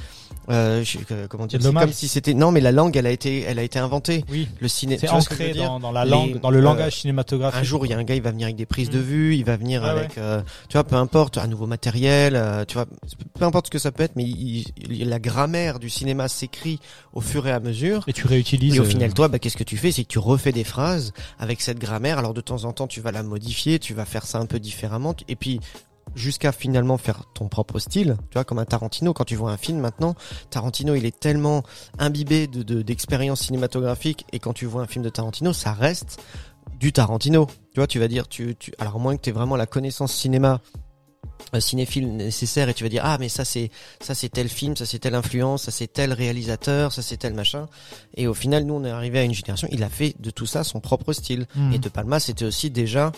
euh, 0.50 0.84
je- 0.84 0.98
euh, 1.12 1.28
comment 1.28 1.46
dire, 1.46 1.60
C'est 1.62 1.68
c'est 1.68 1.74
comme 1.74 1.92
si 1.94 2.08
c'était. 2.08 2.34
Non, 2.34 2.52
mais 2.52 2.62
la 2.62 2.72
langue, 2.72 2.96
elle 2.98 3.08
a 3.08 3.12
été, 3.12 3.42
elle 3.42 3.60
a 3.60 3.64
été 3.64 3.80
inventée. 3.80 4.26
Oui. 4.30 4.48
Le 4.60 4.68
ciné. 4.68 4.98
C'est 4.98 5.08
ce 5.08 5.14
ancré 5.14 5.54
dans, 5.54 5.80
dans 5.80 5.92
la 5.92 6.06
Les- 6.06 6.12
langue, 6.12 6.40
dans 6.42 6.50
le 6.50 6.60
euh, 6.60 6.62
langage 6.62 7.02
cinématographique. 7.02 7.60
Un 7.60 7.64
jour, 7.64 7.86
il 7.86 7.90
y 7.90 7.94
a 7.94 7.98
un 7.98 8.04
gars, 8.04 8.16
il 8.16 8.22
va 8.22 8.32
venir 8.32 8.46
avec 8.46 8.56
des 8.56 8.66
prises 8.66 8.90
de 8.90 9.00
Mm. 9.00 9.02
vue, 9.04 9.36
il 9.36 9.46
va 9.46 9.56
venir 9.58 9.84
Ah 9.84 9.92
avec, 9.92 10.18
euh, 10.18 10.42
tu 10.70 10.74
vois, 10.74 10.84
peu 10.84 10.96
importe, 10.96 11.38
un 11.38 11.48
nouveau 11.48 11.68
matériel, 11.68 12.36
euh, 12.36 12.66
tu 12.66 12.74
vois, 12.76 12.86
peu 13.38 13.46
importe 13.46 13.68
ce 13.68 13.72
que 13.72 13.80
ça 13.80 13.92
peut 13.92 14.04
être, 14.04 14.16
mais 14.16 14.24
il- 14.24 14.66
il- 14.90 15.10
la 15.10 15.20
grammaire 15.20 15.80
du 15.80 15.90
cinéma 15.90 16.28
s'écrit 16.28 16.80
au 17.14 17.22
fur 17.22 17.48
et 17.48 17.52
à 17.52 17.60
mesure. 17.60 18.04
Et 18.08 18.14
tu 18.14 18.28
réutilises. 18.44 18.76
Et 18.76 18.80
au 18.80 18.84
euh, 18.84 18.86
final, 18.86 19.14
toi, 19.14 19.28
bah, 19.28 19.40
qu'est-ce 19.40 19.58
que 19.58 19.64
tu 19.64 19.78
fais? 19.78 19.92
C'est 19.92 20.04
que 20.04 20.10
tu 20.10 20.20
refais 20.20 20.52
des 20.52 20.64
phrases 20.64 21.14
avec 21.40 21.62
cette 21.62 21.80
grammaire. 21.80 22.18
Alors 22.20 22.34
de 22.34 22.42
temps 22.42 22.66
en 22.66 22.74
temps, 22.74 22.88
tu 22.88 23.02
vas 23.02 23.12
la 23.12 23.24
modifier, 23.24 23.80
tu 23.80 23.94
vas 23.94 24.06
faire 24.06 24.26
ça 24.26 24.40
un 24.40 24.46
peu 24.46 24.60
différemment, 24.60 25.16
et 25.28 25.36
puis 25.36 25.60
jusqu'à 26.16 26.52
finalement 26.52 26.98
faire 26.98 27.24
ton 27.34 27.48
propre 27.48 27.80
style. 27.80 28.18
Tu 28.30 28.34
vois, 28.34 28.44
comme 28.44 28.60
un 28.60 28.66
Tarantino. 28.66 29.14
Quand 29.14 29.24
tu 29.24 29.36
vois 29.36 29.52
un 29.52 29.58
film 29.58 29.80
maintenant, 29.80 30.16
Tarantino, 30.50 30.96
il 30.96 31.06
est 31.06 31.18
tellement 31.18 31.64
imbibé 31.98 32.48
de 32.48 32.62
de- 32.62 32.82
d'expériences 32.82 33.42
cinématographiques, 33.42 34.26
et 34.32 34.40
quand 34.40 34.54
tu 34.54 34.66
vois 34.66 34.84
un 34.84 34.88
film 34.88 35.04
de 35.04 35.10
Tarantino, 35.10 35.54
ça 35.54 35.74
reste 35.74 36.22
du 36.80 36.92
Tarantino. 36.92 37.48
Tu 37.74 37.80
vois, 37.80 37.88
tu 37.88 38.00
vas 38.00 38.08
dire, 38.08 38.28
tu, 38.28 38.56
tu, 38.58 38.74
alors 38.78 39.00
moins 39.00 39.16
que 39.16 39.22
tu 39.22 39.30
aies 39.30 39.34
vraiment 39.34 39.56
la 39.56 39.66
connaissance 39.66 40.14
cinéma 40.14 40.62
cinéphile 41.60 42.16
nécessaire 42.16 42.70
et 42.70 42.74
tu 42.74 42.84
vas 42.84 42.90
dire 42.90 43.04
ah 43.06 43.18
mais 43.20 43.30
ça 43.30 43.46
c'est 43.46 43.70
ça 44.02 44.16
c'est 44.16 44.30
tel 44.30 44.50
film 44.50 44.76
ça 44.76 44.86
c'est 44.86 45.00
telle 45.00 45.16
influence 45.16 45.64
ça 45.64 45.72
c'est 45.72 45.88
tel 45.88 46.14
réalisateur 46.14 46.92
ça 46.92 47.02
c'est 47.02 47.18
tel 47.18 47.34
machin 47.34 47.68
et 48.16 48.28
au 48.28 48.34
final 48.34 48.64
nous 48.64 48.74
on 48.74 48.84
est 48.84 48.90
arrivé 48.90 49.20
à 49.20 49.24
une 49.24 49.34
génération 49.34 49.68
il 49.72 49.84
a 49.84 49.90
fait 49.90 50.16
de 50.20 50.32
tout 50.32 50.46
ça 50.46 50.64
son 50.64 50.80
propre 50.80 51.14
style 51.14 51.46
hmm. 51.56 51.74
et 51.74 51.80
De 51.80 51.90
Palma 51.90 52.20
c'était 52.20 52.46
aussi 52.46 52.70
déjà 52.70 53.12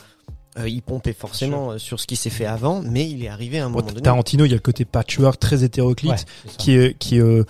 euh, 0.58 0.70
il 0.70 0.82
pompait 0.82 1.14
forcément 1.14 1.72
euh, 1.72 1.78
sur 1.78 2.00
ce 2.00 2.08
qui 2.08 2.16
s'est 2.16 2.30
fait 2.30 2.46
avant 2.46 2.82
mais 2.82 3.10
il 3.10 3.24
est 3.24 3.28
arrivé 3.28 3.60
à 3.60 3.66
un 3.66 3.70
Bon, 3.70 3.80
moment 3.80 3.90
donné. 3.90 4.02
Tarantino, 4.02 4.46
il 4.46 4.50
y 4.50 4.54
a 4.54 4.56
le 4.56 4.62
côté 4.62 4.86
patchwork 4.86 5.40
très 5.40 5.64
hétéroclite. 5.64 6.12
Ouais, 6.12 6.52
qui 6.58 6.74
est 6.78 6.98
qui 6.98 7.18
est, 7.18 7.22
euh, 7.22 7.44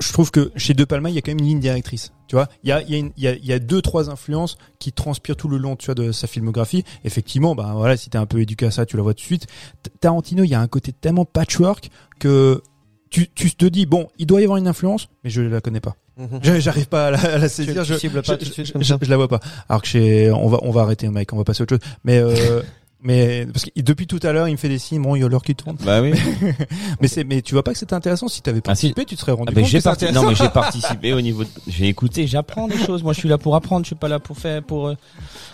je, 0.00 0.12
trouve 0.12 0.30
que 0.30 0.52
chez 0.56 0.74
De 0.74 0.84
Palma 0.84 1.08
il 1.10 1.14
y 1.14 1.18
a 1.18 1.22
quand 1.22 1.30
même 1.32 1.40
une 1.40 1.46
ligne 1.46 1.60
directrice 1.60 2.12
tu 2.28 2.36
vois. 2.36 2.48
Il 2.62 2.68
y 2.68 2.72
a 2.72 2.80
il 2.82 2.90
y 2.90 2.94
a 2.94 2.98
une- 2.98 3.12
il 3.16 3.22
y 3.22 3.28
a, 3.28 3.34
il 3.34 3.44
y 3.44 3.52
a 3.52 3.58
deux 3.58 3.82
trois 3.82 4.08
influences 4.10 4.56
qui 4.78 4.92
transpirent 4.92 5.36
tout 5.36 5.48
le 5.48 5.56
long 5.58 5.76
tu 5.76 5.86
vois 5.86 5.94
de 5.94 6.12
sa 6.12 6.26
filmographie. 6.26 6.84
Effectivement 7.04 7.54
bah 7.54 7.72
voilà 7.76 7.96
si 7.96 8.08
t'es 8.10 8.18
un 8.18 8.26
peu 8.26 8.40
éduqué 8.40 8.66
à 8.66 8.70
ça 8.70 8.86
tu 8.86 8.96
la 8.96 9.02
vois 9.02 9.14
tout 9.14 9.20
de 9.20 9.26
suite. 9.26 9.46
Tarantino 10.00 10.44
il 10.44 10.50
y 10.50 10.54
a 10.54 10.60
un 10.60 10.68
côté 10.68 10.92
tellement 10.92 11.24
patchwork 11.24 11.90
que 12.18 12.62
tu, 13.10 13.28
tu 13.34 13.50
te 13.54 13.64
dis 13.66 13.86
bon 13.86 14.08
il 14.18 14.26
doit 14.26 14.40
y 14.40 14.44
avoir 14.44 14.58
une 14.58 14.66
influence 14.68 15.08
mais 15.22 15.30
je 15.30 15.42
la 15.42 15.60
connais 15.60 15.80
pas 15.80 15.96
j'arrive 16.60 16.86
pas 16.86 17.08
à 17.08 17.10
la, 17.12 17.18
à 17.20 17.38
la 17.38 17.48
tu, 17.48 17.54
saisir 17.54 17.82
tu 17.84 18.08
pas 18.22 18.32
je, 18.34 18.38
tout 18.38 18.44
de 18.44 18.52
suite 18.52 18.66
je- 18.66 18.72
comme 18.72 18.82
je- 18.82 18.88
ça 18.88 18.98
je 19.00 19.10
la 19.10 19.16
vois 19.16 19.28
pas. 19.28 19.40
Alors 19.68 19.82
que 19.82 19.88
chez 19.88 20.30
on 20.30 20.48
va 20.48 20.58
on 20.62 20.70
va 20.70 20.82
arrêter 20.82 21.08
mec 21.08 21.32
on 21.32 21.36
va 21.36 21.44
passer 21.44 21.62
à 21.62 21.64
autre 21.64 21.76
chose. 21.76 21.90
Mais 22.04 22.18
euh, 22.18 22.62
mais 23.04 23.46
parce 23.46 23.64
que 23.66 23.70
depuis 23.80 24.06
tout 24.06 24.18
à 24.22 24.32
l'heure 24.32 24.48
il 24.48 24.52
me 24.52 24.56
fait 24.56 24.68
des 24.68 24.78
signes 24.78 25.02
bon 25.02 25.14
il 25.14 25.20
y 25.20 25.24
a 25.24 25.28
l'heure 25.28 25.42
qui 25.42 25.54
tourne 25.54 25.76
Bah 25.84 26.00
oui. 26.00 26.12
mais 27.00 27.06
c'est 27.08 27.22
mais 27.24 27.42
tu 27.42 27.54
vois 27.54 27.62
pas 27.62 27.72
que 27.72 27.78
c'était 27.78 27.94
intéressant? 27.94 28.28
Si 28.28 28.40
t'avais 28.42 28.58
Ah, 28.66 28.74
si. 28.74 28.88
participé 28.92 29.04
tu 29.04 29.14
te 29.14 29.20
serais 29.20 29.32
rendu 29.32 29.52
Ah, 29.54 29.60
compte 29.60 29.68
j'ai 29.70 29.80
parti-. 29.80 30.10
Non 30.12 30.26
mais 30.28 30.34
j'ai 30.34 30.48
participé 30.52 31.12
au 31.12 31.20
niveau. 31.20 31.44
De... 31.44 31.48
J'ai 31.68 31.86
écouté, 31.88 32.26
j'apprends 32.26 32.66
des 32.66 32.78
choses. 32.78 33.02
Moi, 33.02 33.12
je 33.12 33.18
suis 33.20 33.28
là 33.28 33.38
pour 33.38 33.54
apprendre. 33.54 33.84
Je 33.84 33.88
suis 33.88 33.94
pas 33.94 34.08
là 34.08 34.18
pour 34.18 34.38
faire, 34.38 34.62
pour 34.62 34.88
euh, 34.88 34.94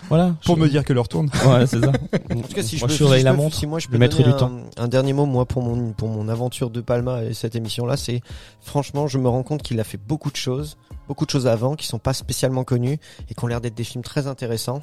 voilà. 0.09 0.35
pour 0.45 0.55
Je- 0.55 0.61
me 0.61 0.69
dire 0.69 0.83
que 0.85 0.93
l'heure 0.93 1.07
tourne 1.09 1.29
Ouais, 1.45 1.67
c'est 1.67 1.79
ça. 1.81 1.91
En 2.33 2.41
tout 2.41 2.53
cas, 2.53 2.63
si 2.63 2.77
Moi, 2.77 2.79
je, 2.79 2.79
je 2.79 2.85
peux, 2.85 2.89
surveille 2.93 3.19
si 3.19 3.25
la 3.25 3.31
je 3.31 3.35
peux- 3.35 3.41
montre, 3.43 3.55
si 3.55 3.67
moi 3.67 3.79
je 3.79 3.87
le 3.87 3.99
peux 3.99 4.07
donner 4.07 4.23
du 4.23 4.29
un, 4.29 4.33
temps. 4.33 4.51
un 4.77 4.87
dernier 4.87 5.13
mot 5.13 5.25
moi 5.25 5.45
pour 5.45 5.61
mon 5.61 5.91
pour 5.93 6.07
mon 6.09 6.29
aventure 6.29 6.69
de 6.69 6.81
Palma 6.81 7.23
et 7.23 7.33
cette 7.33 7.55
émission 7.55 7.85
là, 7.85 7.97
c'est 7.97 8.21
franchement, 8.61 9.07
je 9.07 9.17
me 9.17 9.27
rends 9.27 9.43
compte 9.43 9.61
qu'il 9.63 9.79
a 9.79 9.83
fait 9.83 9.99
beaucoup 9.99 10.31
de 10.31 10.37
choses, 10.37 10.77
beaucoup 11.07 11.25
de 11.25 11.31
choses 11.31 11.47
avant 11.47 11.75
qui 11.75 11.85
sont 11.87 11.99
pas 11.99 12.13
spécialement 12.13 12.63
connues 12.63 12.97
et 13.29 13.33
qui 13.35 13.43
ont 13.43 13.47
l'air 13.47 13.59
d'être 13.61 13.75
des 13.75 13.83
films 13.83 14.03
très 14.03 14.27
intéressants. 14.27 14.79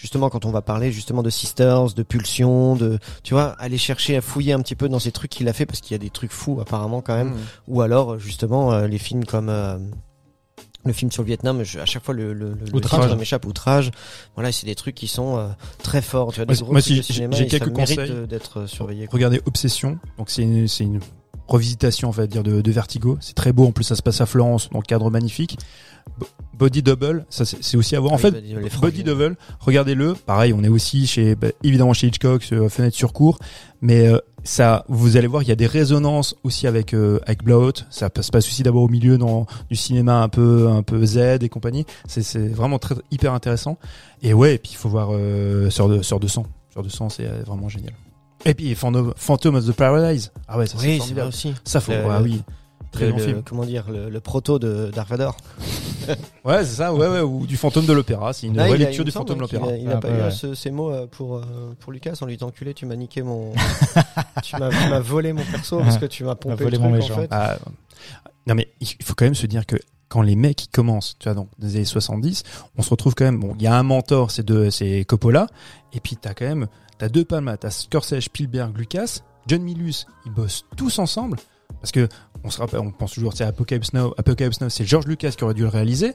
Justement, 0.00 0.30
quand 0.30 0.44
on 0.44 0.52
va 0.52 0.62
parler 0.62 0.92
justement 0.92 1.24
de 1.24 1.28
Sisters, 1.30 1.92
de 1.92 2.02
Pulsion, 2.04 2.76
de 2.76 3.00
tu 3.24 3.34
vois, 3.34 3.56
aller 3.58 3.78
chercher 3.78 4.16
à 4.16 4.20
fouiller 4.20 4.52
un 4.52 4.60
petit 4.60 4.76
peu 4.76 4.88
dans 4.88 5.00
ces 5.00 5.10
trucs 5.10 5.32
qu'il 5.32 5.48
a 5.48 5.52
fait 5.52 5.66
parce 5.66 5.80
qu'il 5.80 5.90
y 5.92 5.96
a 5.96 5.98
des 5.98 6.08
trucs 6.10 6.30
fous 6.30 6.60
apparemment 6.60 7.00
quand 7.02 7.16
même. 7.16 7.34
Ou 7.66 7.80
alors 7.80 8.12
euh, 8.12 8.18
justement 8.18 8.72
euh, 8.72 8.86
les 8.86 8.98
films 8.98 9.24
comme 9.24 9.48
euh, 9.48 9.76
le 10.84 10.92
film 10.92 11.10
sur 11.10 11.22
le 11.24 11.26
Vietnam, 11.26 11.64
je- 11.64 11.80
à 11.80 11.84
chaque 11.84 12.04
fois 12.04 12.14
le, 12.14 12.32
le, 12.32 12.50
le- 12.50 12.54
le 12.72 12.80
titre 12.80 13.16
m'échappe, 13.16 13.44
outrage. 13.44 13.90
Voilà, 14.36 14.52
c'est 14.52 14.66
des 14.66 14.76
trucs 14.76 14.94
qui 14.94 15.08
sont 15.08 15.36
euh, 15.36 15.48
très 15.82 16.00
forts. 16.00 16.32
Tu 16.32 16.36
vois, 16.36 16.46
des 16.46 16.62
Moi, 16.64 16.80
si 16.80 17.02
j'ai- 17.02 17.26
quelques 17.48 17.72
conseils. 17.72 18.26
d'être 18.28 18.60
euh, 18.60 18.66
surveillé. 18.68 19.06
quoi. 19.08 19.16
Regardez 19.16 19.40
Obsession, 19.46 19.98
donc 20.16 20.30
c'est 20.30 20.42
une, 20.42 20.68
c'est 20.68 20.84
une 20.84 21.00
revisitation, 21.48 22.08
on 22.08 22.12
va 22.12 22.26
dire, 22.26 22.42
de, 22.42 22.60
de 22.60 22.70
Vertigo. 22.70 23.16
C'est 23.20 23.34
très 23.34 23.52
beau, 23.52 23.66
en 23.66 23.72
plus 23.72 23.82
ça 23.84 23.96
se 23.96 24.02
passe 24.02 24.20
à 24.20 24.26
Florence, 24.26 24.68
donc 24.70 24.86
cadre 24.86 25.10
magnifique. 25.10 25.58
Bo- 26.18 26.26
Body 26.58 26.82
Double, 26.82 27.24
ça 27.30 27.44
c'est 27.44 27.76
aussi 27.76 27.94
à 27.94 28.00
voir. 28.00 28.12
En 28.12 28.16
Ah 28.16 28.18
fait, 28.18 28.34
oui, 28.44 28.68
Body. 28.80 29.04
Double, 29.04 29.36
regardez-le. 29.60 30.14
Pareil, 30.14 30.52
on 30.52 30.64
est 30.64 30.68
aussi 30.68 31.06
chez, 31.06 31.36
bah, 31.36 31.48
évidemment 31.62 31.92
chez 31.92 32.08
Hitchcock, 32.08 32.42
sur 32.42 32.68
Fenêtre 32.70 32.96
sur 32.96 33.12
cour, 33.12 33.38
mais 33.80 34.08
euh, 34.08 34.18
ça, 34.42 34.84
vous 34.88 35.16
allez 35.16 35.28
voir, 35.28 35.42
il 35.44 35.48
y 35.48 35.52
a 35.52 35.56
des 35.56 35.66
résonances 35.68 36.34
aussi 36.42 36.66
avec 36.66 36.94
euh, 36.94 37.20
avec 37.26 37.44
Blowout. 37.44 37.84
Ça 37.90 38.08
se 38.20 38.30
passe 38.30 38.46
aussi 38.46 38.62
d'abord 38.64 38.82
au 38.82 38.88
milieu 38.88 39.18
dans 39.18 39.46
du 39.70 39.76
cinéma 39.76 40.20
un 40.22 40.28
peu 40.28 40.68
un 40.68 40.82
peu 40.82 41.04
Z 41.06 41.38
et 41.42 41.48
compagnie. 41.48 41.86
C'est 42.08 42.38
vraiment 42.48 42.78
très 42.80 42.96
hyper 43.12 43.34
intéressant. 43.34 43.78
Et 44.22 44.34
ouais, 44.34 44.56
et 44.56 44.58
puis 44.58 44.70
il 44.72 44.76
faut 44.76 44.88
voir 44.88 45.10
euh, 45.12 45.70
Sœur 45.70 45.88
de 45.88 46.02
Sœur 46.02 46.18
de 46.18 46.26
sang. 46.26 46.44
Sœur 46.74 46.82
de 46.82 46.88
sang, 46.88 47.08
c'est 47.08 47.26
euh, 47.26 47.42
vraiment 47.46 47.68
génial. 47.68 47.92
Et 48.44 48.54
puis 48.54 48.74
Phantom, 48.74 49.12
of 49.54 49.66
the 49.66 49.72
Paradise. 49.72 50.32
Ah 50.48 50.58
ouais, 50.58 50.66
ça 50.66 50.76
c'est 50.78 50.86
Oui, 50.86 51.02
c'est 51.04 51.22
aussi. 51.22 51.54
Ça 51.64 51.80
faut, 51.80 51.92
Le- 51.92 52.04
ah 52.10 52.20
oui. 52.22 52.42
Très 52.90 53.06
Le- 53.06 53.12
bon 53.12 53.18
le- 53.18 53.24
film. 53.24 53.42
Comment 53.44 53.64
dire, 53.64 53.84
le, 53.90 54.08
le 54.08 54.20
proto 54.20 54.58
de 54.58 54.90
Dark 54.94 55.08
Vador. 55.08 55.36
Ouais, 56.42 56.64
c'est 56.64 56.76
ça, 56.76 56.94
ouais, 56.94 57.06
ouais, 57.06 57.20
ou 57.20 57.46
du 57.46 57.58
fantôme 57.58 57.84
de 57.84 57.92
l'opéra. 57.92 58.32
C'est 58.32 58.46
une 58.46 58.56
Là, 58.56 58.64
il 58.66 58.70
a- 58.70 58.72
relecture 58.72 59.02
il 59.02 59.06
du 59.06 59.10
fantôme 59.10 59.36
de 59.36 59.42
l'opéra. 59.42 59.72
Il 59.76 59.90
a 59.90 59.96
Ah, 59.96 60.00
pas 60.00 60.28
eu 60.28 60.32
ce- 60.32 60.54
ces 60.54 60.70
mots 60.70 60.90
euh, 60.90 61.06
pour 61.06 61.36
euh, 61.36 61.42
pour 61.80 61.92
Lucas 61.92 62.16
en 62.22 62.24
lui 62.26 62.34
disant 62.36 62.46
enculé, 62.46 62.72
tu 62.72 62.86
m'as 62.86 62.96
niqué 62.96 63.20
mon, 63.22 63.52
tu 64.42 64.56
m'as 64.56 65.00
volé 65.00 65.34
mon 65.34 65.44
perso 65.44 65.80
parce 65.80 65.98
que 65.98 66.06
tu 66.06 66.24
m'as 66.24 66.34
pompé 66.34 66.64
volé 66.64 66.78
le 66.78 66.82
mon 66.82 66.90
méchant. 66.90 67.12
en 67.14 67.16
fait. 67.18 67.28
Ah, 67.30 67.58
non 68.46 68.54
mais 68.54 68.68
il 68.80 68.86
faut 69.04 69.12
quand 69.14 69.26
même 69.26 69.34
se 69.34 69.46
dire 69.46 69.66
que 69.66 69.76
quand 70.08 70.22
les 70.22 70.34
mecs 70.36 70.56
qui 70.56 70.68
commencent, 70.68 71.16
tu 71.18 71.24
vois, 71.28 71.34
donc 71.34 71.48
dans 71.58 71.66
les 71.66 71.76
années 71.76 71.84
70, 71.84 72.42
on 72.78 72.82
se 72.82 72.88
retrouve 72.88 73.14
quand 73.14 73.26
même. 73.26 73.38
Bon, 73.38 73.54
il 73.58 73.62
y 73.62 73.66
a 73.66 73.76
un 73.76 73.82
mentor, 73.82 74.30
c'est 74.30 74.46
de, 74.46 74.70
c'est 74.70 75.04
Coppola, 75.04 75.46
et 75.92 76.00
puis 76.00 76.16
t'as 76.16 76.32
quand 76.32 76.46
même, 76.46 76.68
t'as 76.96 77.10
deux 77.10 77.26
Palma, 77.26 77.58
t'as 77.58 77.68
Scorsese, 77.70 78.20
Spielberg, 78.20 78.74
Lucas, 78.78 79.18
John 79.46 79.60
Milius, 79.60 80.06
ils 80.24 80.32
bossent 80.32 80.64
tous 80.78 80.98
ensemble 80.98 81.36
parce 81.80 81.92
que 81.92 82.08
on 82.44 82.50
se 82.50 82.58
rappelle, 82.58 82.80
on 82.80 82.90
pense 82.90 83.12
toujours, 83.12 83.32
c'est 83.32 83.44
Apocalypse 83.44 83.92
Now, 83.92 84.14
Apocalypse 84.16 84.60
Now, 84.60 84.68
c'est 84.68 84.84
George 84.84 85.06
Lucas 85.06 85.30
qui 85.36 85.44
aurait 85.44 85.54
dû 85.54 85.62
le 85.62 85.68
réaliser, 85.68 86.12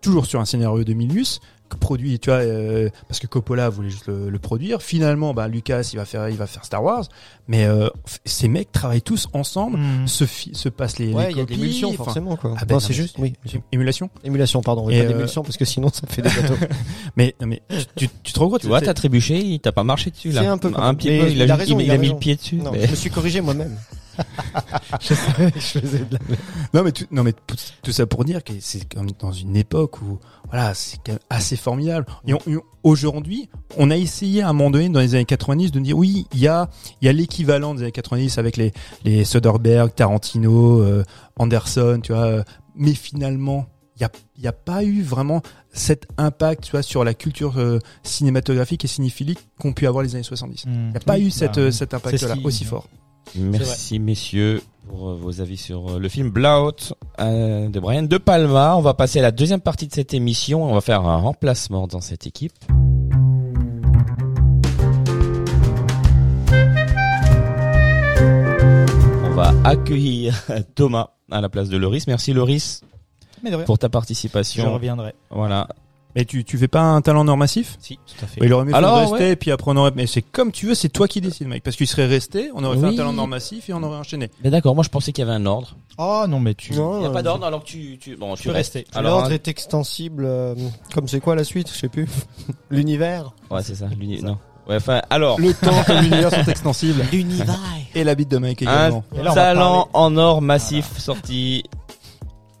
toujours 0.00 0.26
sur 0.26 0.40
un 0.40 0.44
scénario 0.44 0.84
de 0.84 0.92
Milius, 0.92 1.40
que 1.68 1.76
produit, 1.76 2.18
tu 2.18 2.30
vois, 2.30 2.38
euh, 2.38 2.88
parce 3.08 3.18
que 3.20 3.26
Coppola 3.26 3.68
voulait 3.68 3.90
juste 3.90 4.06
le, 4.06 4.30
le 4.30 4.38
produire. 4.38 4.80
Finalement, 4.80 5.34
bah 5.34 5.48
Lucas, 5.48 5.90
il 5.92 5.96
va 5.96 6.06
faire, 6.06 6.28
il 6.30 6.36
va 6.36 6.46
faire 6.46 6.64
Star 6.64 6.82
Wars, 6.82 7.06
mais 7.46 7.66
euh, 7.66 7.88
ces 8.24 8.48
mecs 8.48 8.72
travaillent 8.72 9.02
tous 9.02 9.28
ensemble, 9.34 9.76
Hmm. 9.78 10.06
se, 10.06 10.24
se 10.24 10.68
passent 10.70 10.98
les, 10.98 11.12
Ouais, 11.12 11.26
les 11.26 11.32
il 11.32 11.36
y 11.38 11.40
a 11.84 11.90
de 11.90 11.96
forcément 11.96 12.36
quoi. 12.36 12.54
Ah 12.56 12.64
ben, 12.64 12.76
non, 12.76 12.80
c'est 12.80 12.94
juste, 12.94 13.16
oui. 13.18 13.34
émulation. 13.72 14.08
Émulation, 14.24 14.62
pardon, 14.62 14.88
Et, 14.88 14.98
pas 15.00 15.04
euh, 15.04 15.08
d'émulsion 15.08 15.42
parce 15.42 15.56
que 15.58 15.64
sinon 15.66 15.90
ça 15.92 16.06
fait 16.06 16.22
des 16.22 16.30
bateaux. 16.30 16.54
Mais 17.16 17.34
non, 17.40 17.48
mais 17.48 17.60
tu, 17.96 18.08
tu 18.22 18.32
te 18.32 18.38
rends 18.38 18.48
compte 18.48 18.60
Tu 18.62 18.68
vois, 18.68 18.80
t'as 18.80 18.94
trébuché, 18.94 19.38
il 19.38 19.58
t'a 19.60 19.72
pas 19.72 19.84
marché 19.84 20.10
dessus 20.10 20.30
là. 20.30 20.42
C'est 20.42 20.46
un 20.46 20.56
peu 20.58 20.72
un 20.74 20.96
il 21.00 21.10
a, 21.10 21.28
il 21.28 21.42
a 21.42 21.46
mis- 21.46 21.52
raison, 21.52 21.80
il, 21.80 21.86
il 21.86 21.90
a 21.90 21.94
a 21.94 21.96
mis 21.96 22.02
raison. 22.04 22.14
le 22.14 22.18
pied 22.20 22.36
dessus. 22.36 22.56
Non, 22.56 22.70
mais- 22.72 22.86
je 22.86 22.90
me 22.92 22.96
suis 22.96 23.10
corrigé 23.10 23.40
moi-même. 23.42 23.76
je 25.00 25.14
savais 25.14 25.52
que 25.52 25.60
je 25.60 25.78
faisais 25.80 25.98
de 26.00 26.12
la 26.14 26.18
merde. 26.28 26.40
Non 26.74 26.82
mais 26.82 26.92
tout, 26.92 27.04
non 27.10 27.22
mais 27.22 27.32
tout, 27.32 27.56
tout 27.82 27.92
ça 27.92 28.06
pour 28.06 28.24
dire 28.24 28.42
que 28.44 28.52
c'est 28.60 28.92
comme 28.92 29.08
dans 29.18 29.32
une 29.32 29.56
époque 29.56 30.00
où 30.02 30.18
voilà 30.48 30.74
c'est 30.74 30.98
quand 31.04 31.12
même 31.12 31.20
assez 31.30 31.56
formidable. 31.56 32.06
Et 32.26 32.34
on- 32.34 32.40
aujourd'hui, 32.82 33.48
on 33.76 33.90
a 33.90 33.96
essayé 33.96 34.42
à 34.42 34.48
un 34.48 34.52
moment 34.52 34.70
donné 34.70 34.88
dans 34.88 35.00
les 35.00 35.14
années 35.14 35.24
90 35.24 35.72
de 35.72 35.80
dire 35.80 35.96
oui 35.96 36.26
il 36.32 36.40
y 36.40 36.48
a 36.48 36.68
il 37.00 37.06
y 37.06 37.08
a 37.08 37.12
l'équivalent 37.12 37.74
des 37.74 37.82
années 37.82 37.92
90 37.92 38.38
avec 38.38 38.56
les 38.56 38.72
les 39.04 39.24
Soderbergh, 39.24 39.94
Tarantino, 39.94 40.80
euh, 40.82 41.04
Anderson, 41.38 42.00
tu 42.02 42.12
vois. 42.12 42.24
euh, 42.24 42.42
Mais 42.74 42.94
finalement 42.94 43.66
il 43.96 44.02
y 44.02 44.04
a 44.04 44.10
il 44.36 44.42
y 44.44 44.46
a 44.46 44.52
pas 44.52 44.84
eu 44.84 45.02
vraiment 45.02 45.42
cet 45.72 46.06
impact 46.18 46.64
tu 46.64 46.70
vois 46.72 46.82
sur 46.82 47.04
la 47.04 47.14
culture 47.14 47.58
euh, 47.58 47.78
cinématographique 48.04 48.84
et 48.84 48.88
cinéphilique 48.88 49.40
qu'ont 49.58 49.72
pu 49.72 49.86
avoir 49.86 50.02
les 50.04 50.14
années 50.14 50.22
70. 50.24 50.64
Il 50.66 50.70
Hmm. 50.70 50.90
n'y 50.90 50.96
a 50.96 51.00
pas 51.00 51.14
Oui, 51.14 51.26
eu 51.26 51.30
cette, 51.30 51.56
bah, 51.56 51.60
euh, 51.62 51.70
cet 51.70 51.90
c'est 51.90 51.96
impact 51.96 52.22
là 52.22 52.28
ce 52.28 52.34
qui- 52.40 52.44
aussi 52.46 52.64
fort. 52.64 52.88
Merci 53.34 53.98
messieurs 53.98 54.62
pour 54.88 55.10
euh, 55.10 55.14
vos 55.14 55.40
avis 55.40 55.56
sur 55.56 55.90
euh, 55.90 55.98
le 55.98 56.08
film 56.08 56.30
Blowout 56.30 56.94
euh, 57.20 57.68
de 57.68 57.80
Brian 57.80 58.02
De 58.02 58.18
Palma. 58.18 58.76
On 58.76 58.80
va 58.80 58.94
passer 58.94 59.18
à 59.18 59.22
la 59.22 59.30
deuxième 59.32 59.60
partie 59.60 59.86
de 59.86 59.92
cette 59.92 60.14
émission. 60.14 60.64
On 60.64 60.74
va 60.74 60.80
faire 60.80 61.06
un 61.06 61.16
remplacement 61.16 61.86
dans 61.86 62.00
cette 62.00 62.26
équipe. 62.26 62.52
On 69.24 69.30
va 69.34 69.52
accueillir 69.64 70.34
Thomas 70.74 71.10
à 71.30 71.40
la 71.40 71.48
place 71.48 71.68
de 71.68 71.76
Loris. 71.76 72.06
Merci 72.06 72.32
Loris 72.32 72.82
Mais 73.42 73.50
de 73.50 73.56
rien. 73.56 73.64
pour 73.64 73.78
ta 73.78 73.86
Je 73.86 73.90
participation. 73.92 74.72
reviendrai. 74.74 75.14
Voilà. 75.30 75.68
Mais 76.18 76.24
tu, 76.24 76.42
tu 76.42 76.58
fais 76.58 76.66
pas 76.66 76.80
un 76.82 77.00
talent 77.00 77.22
nord 77.22 77.36
massif? 77.36 77.76
Si, 77.78 77.94
tout 77.94 78.24
à 78.24 78.26
fait. 78.26 78.40
Il 78.42 78.52
aurait 78.52 78.64
mieux 78.64 78.72
fait 78.72 78.76
Alors, 78.76 78.96
de 78.96 79.00
rester 79.02 79.14
ouais. 79.18 79.30
et 79.30 79.36
puis 79.36 79.52
après 79.52 79.70
on 79.70 79.76
aurait. 79.76 79.92
Mais 79.94 80.08
c'est 80.08 80.20
comme 80.20 80.50
tu 80.50 80.66
veux, 80.66 80.74
c'est 80.74 80.88
toi 80.88 81.06
qui 81.06 81.20
décides, 81.20 81.46
mec. 81.46 81.62
Parce 81.62 81.76
qu'il 81.76 81.86
serait 81.86 82.06
resté, 82.06 82.50
on 82.56 82.64
aurait 82.64 82.76
fait 82.76 82.86
un 82.86 82.96
talent 82.96 83.12
nord 83.12 83.28
massif 83.28 83.70
et 83.70 83.72
on 83.72 83.80
aurait 83.84 83.98
enchaîné. 83.98 84.28
Mais 84.42 84.50
d'accord, 84.50 84.74
moi 84.74 84.82
je 84.82 84.88
pensais 84.88 85.12
qu'il 85.12 85.24
y 85.24 85.28
avait 85.28 85.36
un 85.36 85.46
ordre. 85.46 85.76
Oh 85.96 86.24
non, 86.28 86.40
mais 86.40 86.54
tu. 86.54 86.72
Il 86.72 86.80
n'y 86.80 87.06
a 87.06 87.10
pas 87.10 87.22
d'ordre 87.22 87.46
alors 87.46 87.62
que 87.62 87.68
tu, 87.68 87.98
tu, 88.00 88.16
bon, 88.16 88.34
tu, 88.34 88.48
peux 88.48 88.50
restes. 88.50 88.80
L'ordre 89.00 89.30
est 89.30 89.46
extensible, 89.46 90.24
euh, 90.26 90.56
comme 90.92 91.06
c'est 91.06 91.20
quoi 91.20 91.36
la 91.36 91.44
suite? 91.44 91.70
Je 91.72 91.78
sais 91.78 91.88
plus. 91.88 92.08
L'univers. 92.70 93.32
ouais, 93.52 93.62
c'est 93.62 93.76
ça. 93.76 93.86
l'uni- 93.96 94.20
Non. 94.20 94.38
Ouais, 94.68 94.74
enfin, 94.74 95.00
alors. 95.10 95.38
Le 95.40 95.54
temps 95.54 95.84
et 95.88 96.00
l'univers 96.02 96.32
sont 96.32 96.42
extensibles. 96.50 97.04
L'univers. 97.12 97.60
Et 97.94 98.02
la 98.02 98.16
bite 98.16 98.30
de 98.32 98.38
Mike 98.38 98.62
Un 98.62 98.64
également. 98.64 99.04
Et 99.16 99.22
là, 99.22 99.32
talent 99.34 99.88
en 99.92 100.16
or 100.16 100.42
massif 100.42 100.98
sorti 100.98 101.62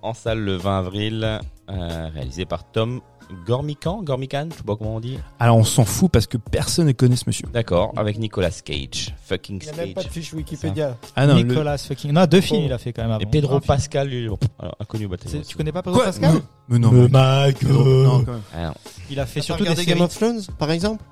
en 0.00 0.14
salle 0.14 0.38
le 0.38 0.54
20 0.56 0.78
avril, 0.78 1.40
euh, 1.70 2.08
réalisé 2.14 2.44
par 2.46 2.70
Tom 2.70 3.00
Gormican, 3.46 4.02
Gormican, 4.02 4.48
je 4.50 4.56
sais 4.56 4.62
pas 4.62 4.76
comment 4.76 4.96
on 4.96 5.00
dit. 5.00 5.18
Alors 5.38 5.56
on 5.56 5.64
s'en 5.64 5.84
fout 5.84 6.10
parce 6.10 6.26
que 6.26 6.36
personne 6.38 6.86
ne 6.86 6.92
connaît 6.92 7.16
ce 7.16 7.24
monsieur. 7.26 7.46
D'accord, 7.52 7.92
avec 7.96 8.18
Nicolas 8.18 8.50
Cage, 8.50 9.14
fucking 9.22 9.60
Il 9.62 9.64
n'y 9.64 9.68
a 9.70 9.76
même 9.84 9.94
pas 9.94 10.00
de 10.00 10.06
Cage. 10.06 10.12
fiche 10.14 10.32
Wikipédia. 10.32 10.96
Ah 11.16 11.26
non, 11.26 11.36
le- 11.36 11.42
Nicolas 11.42 11.78
fucking. 11.78 12.12
Non, 12.12 12.26
deux 12.26 12.40
films 12.40 12.62
Oh. 12.62 12.66
il 12.66 12.72
a 12.72 12.78
fait 12.78 12.92
quand 12.92 13.02
même 13.02 13.10
avant. 13.12 13.20
Et 13.20 13.26
Pedro. 13.26 13.60
Pascal, 13.60 14.08
lui, 14.08 14.28
bon, 14.28 14.38
alors, 14.58 14.76
inconnu 14.80 15.06
au. 15.06 15.10
C'est- 15.26 15.42
Tu 15.46 15.56
connais 15.56 15.72
pas 15.72 15.82
Pedro 15.82 15.98
Quoi 15.98 16.06
Pascal 16.06 16.40
Mais- 16.68 16.78
non. 16.78 16.90
Pedro- 16.90 17.86
euh, 17.86 18.04
non, 18.04 18.24
quand 18.24 18.32
même. 18.32 18.40
Ah, 18.54 18.66
non. 18.68 18.74
Il 19.10 19.20
a 19.20 19.26
fait 19.26 19.40
T'as 19.40 19.46
surtout 19.46 19.62
regardé 19.64 19.84
des 19.84 19.92
Game 19.92 20.00
of 20.00 20.14
Thrones, 20.14 20.42
par 20.58 20.70
exemple 20.70 21.02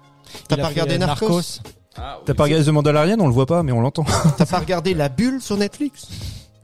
T'as 0.48 0.56
Il 0.56 0.60
a 0.60 0.62
pas 0.62 0.68
fait, 0.68 0.80
regardé 0.80 0.94
euh, 0.94 0.98
Narcos 1.06 1.60
T'as 1.94 2.34
pas 2.34 2.42
regardé 2.44 2.64
The 2.64 2.68
Mandalorian, 2.68 3.16
on 3.20 3.26
le 3.26 3.32
voit 3.32 3.46
pas, 3.46 3.62
mais 3.62 3.72
on 3.72 3.80
l'entend. 3.80 4.04
T'as 4.36 4.44
pas 4.46 4.58
regardé 4.58 4.92
La 4.94 5.08
Bulle 5.08 5.40
sur 5.40 5.56
Netflix 5.56 6.08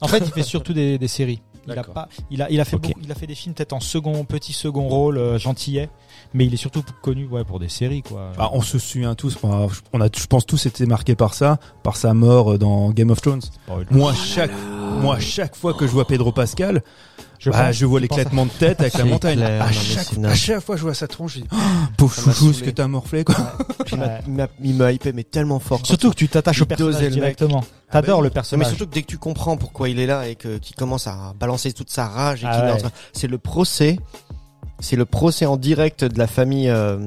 En 0.01 0.09
fait, 0.09 0.19
il 0.27 0.31
fait 0.33 0.43
surtout 0.43 0.73
des, 0.75 0.99
des 0.99 1.09
séries. 1.09 1.41
Il 1.67 1.79
a 1.79 1.85
pas, 1.85 2.09
il 2.31 2.43
a, 2.43 2.51
il 2.51 2.61
a 2.61 2.65
fait 2.65 2.77
beaucoup- 2.77 3.01
il 3.05 3.11
a 3.13 3.15
fait 3.15 3.27
des 3.27 3.35
films 3.37 3.55
peut-être 3.55 3.73
en 3.73 3.81
second, 3.81 4.25
petit 4.25 4.53
second 4.53 4.89
rôle, 4.89 5.17
euh, 5.17 5.39
gentillet, 5.39 5.89
mais 6.35 6.45
il 6.45 6.53
est 6.53 6.57
surtout 6.57 6.83
connu, 7.03 7.27
ouais, 7.29 7.45
pour 7.45 7.61
des 7.61 7.69
séries, 7.69 8.03
quoi. 8.03 8.33
Ah, 8.39 8.51
on 8.53 8.61
se 8.63 8.79
souvient 8.79 9.15
tous. 9.15 9.37
bah, 9.43 9.67
On 9.93 10.01
a, 10.01 10.07
je 10.15 10.27
pense 10.27 10.45
tous 10.45 10.67
été 10.67 10.87
marqués 10.87 11.15
par 11.15 11.35
ça, 11.35 11.59
par 11.83 11.97
sa 11.97 12.15
mort 12.15 12.53
euh, 12.53 12.59
dans 12.59 12.91
Game 12.91 13.11
of 13.11 13.21
Thrones. 13.21 13.43
Moi, 13.91 14.13
chaque, 14.15 14.51
moi, 15.01 15.19
chaque 15.21 15.55
fois 15.55 15.73
que 15.75 15.87
je 15.87 15.93
vois 15.93 16.07
Pedro 16.07 16.33
Pascal, 16.33 16.83
je, 17.45 17.51
bah, 17.51 17.65
pense- 17.67 17.77
je 17.77 17.87
vois 17.87 17.99
l'éclatement 18.01 18.47
de 18.47 18.51
tête 18.51 18.81
avec 18.81 18.95
la 18.95 19.05
montagne. 19.05 19.37
clair, 19.37 19.63
à, 19.63 19.67
non, 19.67 20.33
chaque, 20.35 20.57
à 20.57 20.61
fois 20.61 20.75
que 20.77 20.79
je 20.79 20.85
vois 20.85 20.95
sa 20.95 21.09
tronche, 21.09 21.35
je 21.35 21.41
dis, 21.41 21.47
oh, 21.53 21.57
pauvre 21.97 22.15
chouchou, 22.15 22.53
ce 22.53 22.63
que 22.63 22.71
t'as 22.71 22.87
morflé, 22.87 23.25
quoi. 23.25 23.35
Il 23.91 23.99
m'a- 23.99 24.07
Ouais. 24.07 24.21
il 24.27 24.33
m'a- 24.33 24.49
Il 24.63 24.75
m'a 24.77 24.93
hypé, 24.93 25.13
mais 25.13 25.25
tellement 25.25 25.59
fort. 25.59 25.81
Surtout 25.85 26.11
que 26.11 26.15
tu 26.17 26.29
t'attaches 26.29 26.63
au 26.63 26.67
personnage 26.67 27.03
le 27.03 27.11
directement. 27.11 27.65
T'adores 27.91 27.91
bah 27.91 28.01
oui. 28.03 28.07
le 28.09 28.17
Non, 28.17 28.23
mais 28.23 28.31
personnage. 28.31 28.69
surtout 28.69 28.87
que 28.87 28.95
dès 28.95 29.03
que 29.03 29.09
tu 29.09 29.19
comprends 29.19 29.57
pourquoi 29.57 29.89
il 29.89 29.99
est 29.99 30.07
là 30.07 30.29
et 30.29 30.37
que 30.37 30.59
qu'il 30.59 30.77
commence 30.77 31.07
à 31.09 31.35
balancer 31.39 31.73
toute 31.73 31.91
sa 31.91 32.07
rage 32.07 32.45
et 32.45 32.47
Ah 32.49 32.57
qu'il 32.57 32.65
est 32.65 32.71
en 32.71 32.75
ouais. 32.75 32.81
train, 32.81 32.91
c'est 33.13 33.27
le 33.29 33.39
procès, 33.39 33.99
c'est 34.81 34.97
le 34.97 35.05
procès 35.05 35.45
en 35.47 35.57
direct 35.57 36.05
de 36.05 36.19
la 36.19 36.27
famille. 36.27 36.69
Euh, 36.71 36.99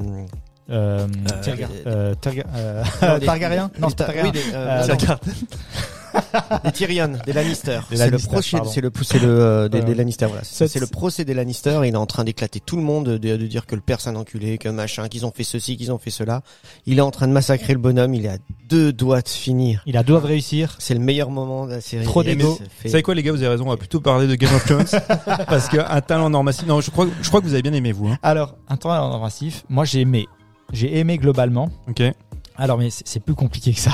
Euh, 0.72 1.06
Euh, 1.32 1.32
euh, 1.86 2.14
euh, 3.03 3.20
Targaryen 3.24 3.70
Non, 3.80 3.88
c'est 3.90 3.98
pas 3.98 4.07
oui, 4.24 4.32
Targaryen. 4.32 5.20
des, 6.64 6.72
Tyrion, 6.72 7.14
des 7.26 7.34
Lannister. 7.34 7.80
Des 7.90 7.98
C'est 7.98 8.10
le 8.10 8.18
procès, 8.18 8.58
c'est 8.72 8.82
le 8.82 8.92
c'est 9.04 9.20
le 9.20 9.28
euh, 9.30 9.70
des, 9.70 9.80
Euh, 9.80 9.82
des 9.84 9.96
Lannister. 9.96 10.26
Voilà. 10.26 10.44
C'est 10.44 10.80
le 10.80 10.88
procès 10.88 11.26
des 11.26 11.34
Lannister. 11.34 11.80
Et 11.84 11.88
il 11.90 11.94
est 11.94 11.98
en 11.98 12.06
train 12.06 12.24
d'éclater 12.24 12.60
tout 12.60 12.76
le 12.76 12.82
monde, 12.84 13.06
de, 13.06 13.18
de 13.18 13.48
dire 13.48 13.66
que 13.66 13.76
le 13.76 13.82
père 13.82 14.02
c'est 14.02 14.10
un 14.10 14.16
enculé, 14.16 14.58
que 14.58 14.70
machin, 14.70 15.08
qu'ils 15.08 15.26
ont 15.26 15.32
fait 15.32 15.44
ceci, 15.44 15.78
qu'ils 15.78 15.92
ont 15.92 15.98
fait 15.98 16.10
cela. 16.12 16.42
Il 16.86 16.98
est 16.98 17.02
en 17.02 17.12
train 17.12 17.28
de 17.28 17.34
massacrer 17.34 17.74
le 17.74 17.80
bonhomme. 17.80 18.14
Il 18.14 18.26
est 18.26 18.30
à 18.30 18.38
deux 18.70 18.92
doigts 18.94 19.22
de 19.22 19.30
finir. 19.30 19.84
Il 19.86 19.98
a 19.98 20.04
doivent 20.04 20.26
réussir. 20.26 20.76
C'est 20.80 20.94
le 20.94 21.00
meilleur 21.00 21.30
moment 21.30 21.66
de 21.66 21.72
la 21.72 21.82
série. 21.82 22.06
Trop 22.06 22.24
fait- 22.24 22.36
Vous 22.36 22.58
savez 22.90 23.04
quoi, 23.04 23.16
les 23.16 23.24
gars, 23.24 23.32
vous 23.32 23.40
avez 23.40 23.50
raison, 23.50 23.66
on 23.66 23.70
va 23.70 23.78
plutôt 23.78 24.02
parler 24.02 24.28
de 24.28 24.36
Game 24.36 24.54
of 24.54 24.66
Thrones. 24.66 24.86
parce 25.48 25.68
qu'un 25.70 26.02
talent 26.02 26.30
normatif, 26.30 26.66
non, 26.66 26.82
je 26.82 26.92
crois, 26.92 27.08
je 27.22 27.28
crois 27.28 27.42
que 27.42 27.46
vous 27.46 27.54
avez 27.54 27.62
bien 27.64 27.74
aimé, 27.74 27.92
vous, 27.92 28.08
hein. 28.08 28.18
Alors, 28.24 28.56
un 28.70 28.78
en 28.86 29.20
massif. 29.20 29.64
Moi, 29.70 29.86
j'ai 29.86 30.02
aimé. 30.02 30.28
J'ai 30.72 30.98
aimé 30.98 31.18
globalement. 31.18 31.70
Ok. 31.88 32.02
Alors, 32.57 32.77
mais 32.77 32.90
c'est 32.90 33.19
plus 33.19 33.36
compliqué 33.36 33.73
que 33.73 33.80
ça. 33.80 33.91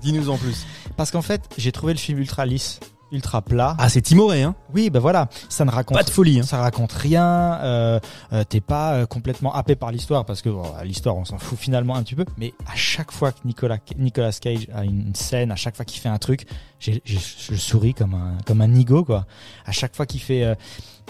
Dis-nous 0.00 0.30
en 0.30 0.36
plus. 0.36 0.66
Parce 0.96 1.10
qu'en 1.10 1.22
fait, 1.22 1.42
j'ai 1.58 1.72
trouvé 1.72 1.92
le 1.92 1.98
film 1.98 2.18
ultra 2.18 2.46
lisse, 2.46 2.78
ultra 3.12 3.42
plat. 3.42 3.74
Ah, 3.78 3.88
c'est 3.88 4.00
Timoré, 4.00 4.42
hein. 4.42 4.54
Oui, 4.72 4.90
ben 4.90 5.00
voilà, 5.00 5.28
ça 5.48 5.64
ne 5.64 5.70
raconte 5.70 5.96
Pas 5.96 6.04
de 6.04 6.10
folie, 6.10 6.40
hein. 6.40 6.42
ça 6.44 6.58
raconte 6.58 6.92
rien. 6.92 7.58
Euh, 7.62 8.00
euh, 8.32 8.44
T'es 8.44 8.60
pas 8.60 8.94
euh, 8.94 9.06
complètement 9.06 9.52
happé 9.52 9.74
par 9.74 9.90
l'histoire 9.90 10.24
parce 10.24 10.42
que 10.42 10.48
bon, 10.48 10.62
l'histoire, 10.84 11.16
on 11.16 11.24
s'en 11.24 11.38
fout 11.38 11.58
finalement 11.58 11.96
un 11.96 12.02
petit 12.02 12.14
peu. 12.14 12.24
Mais 12.38 12.54
à 12.66 12.76
chaque 12.76 13.10
fois 13.10 13.32
que 13.32 13.38
Nicolas 13.44 13.78
Nicolas 13.98 14.32
Cage 14.40 14.68
a 14.72 14.84
une 14.84 15.14
scène, 15.14 15.50
à 15.50 15.56
chaque 15.56 15.76
fois 15.76 15.84
qu'il 15.84 16.00
fait 16.00 16.08
un 16.08 16.18
truc, 16.18 16.46
je 16.78 17.56
souris 17.56 17.94
comme 17.94 18.14
un 18.14 18.38
comme 18.46 18.60
un 18.60 18.68
nigo 18.68 19.04
quoi. 19.04 19.26
À 19.66 19.72
chaque 19.72 19.96
fois 19.96 20.06
qu'il 20.06 20.20
fait 20.20 20.56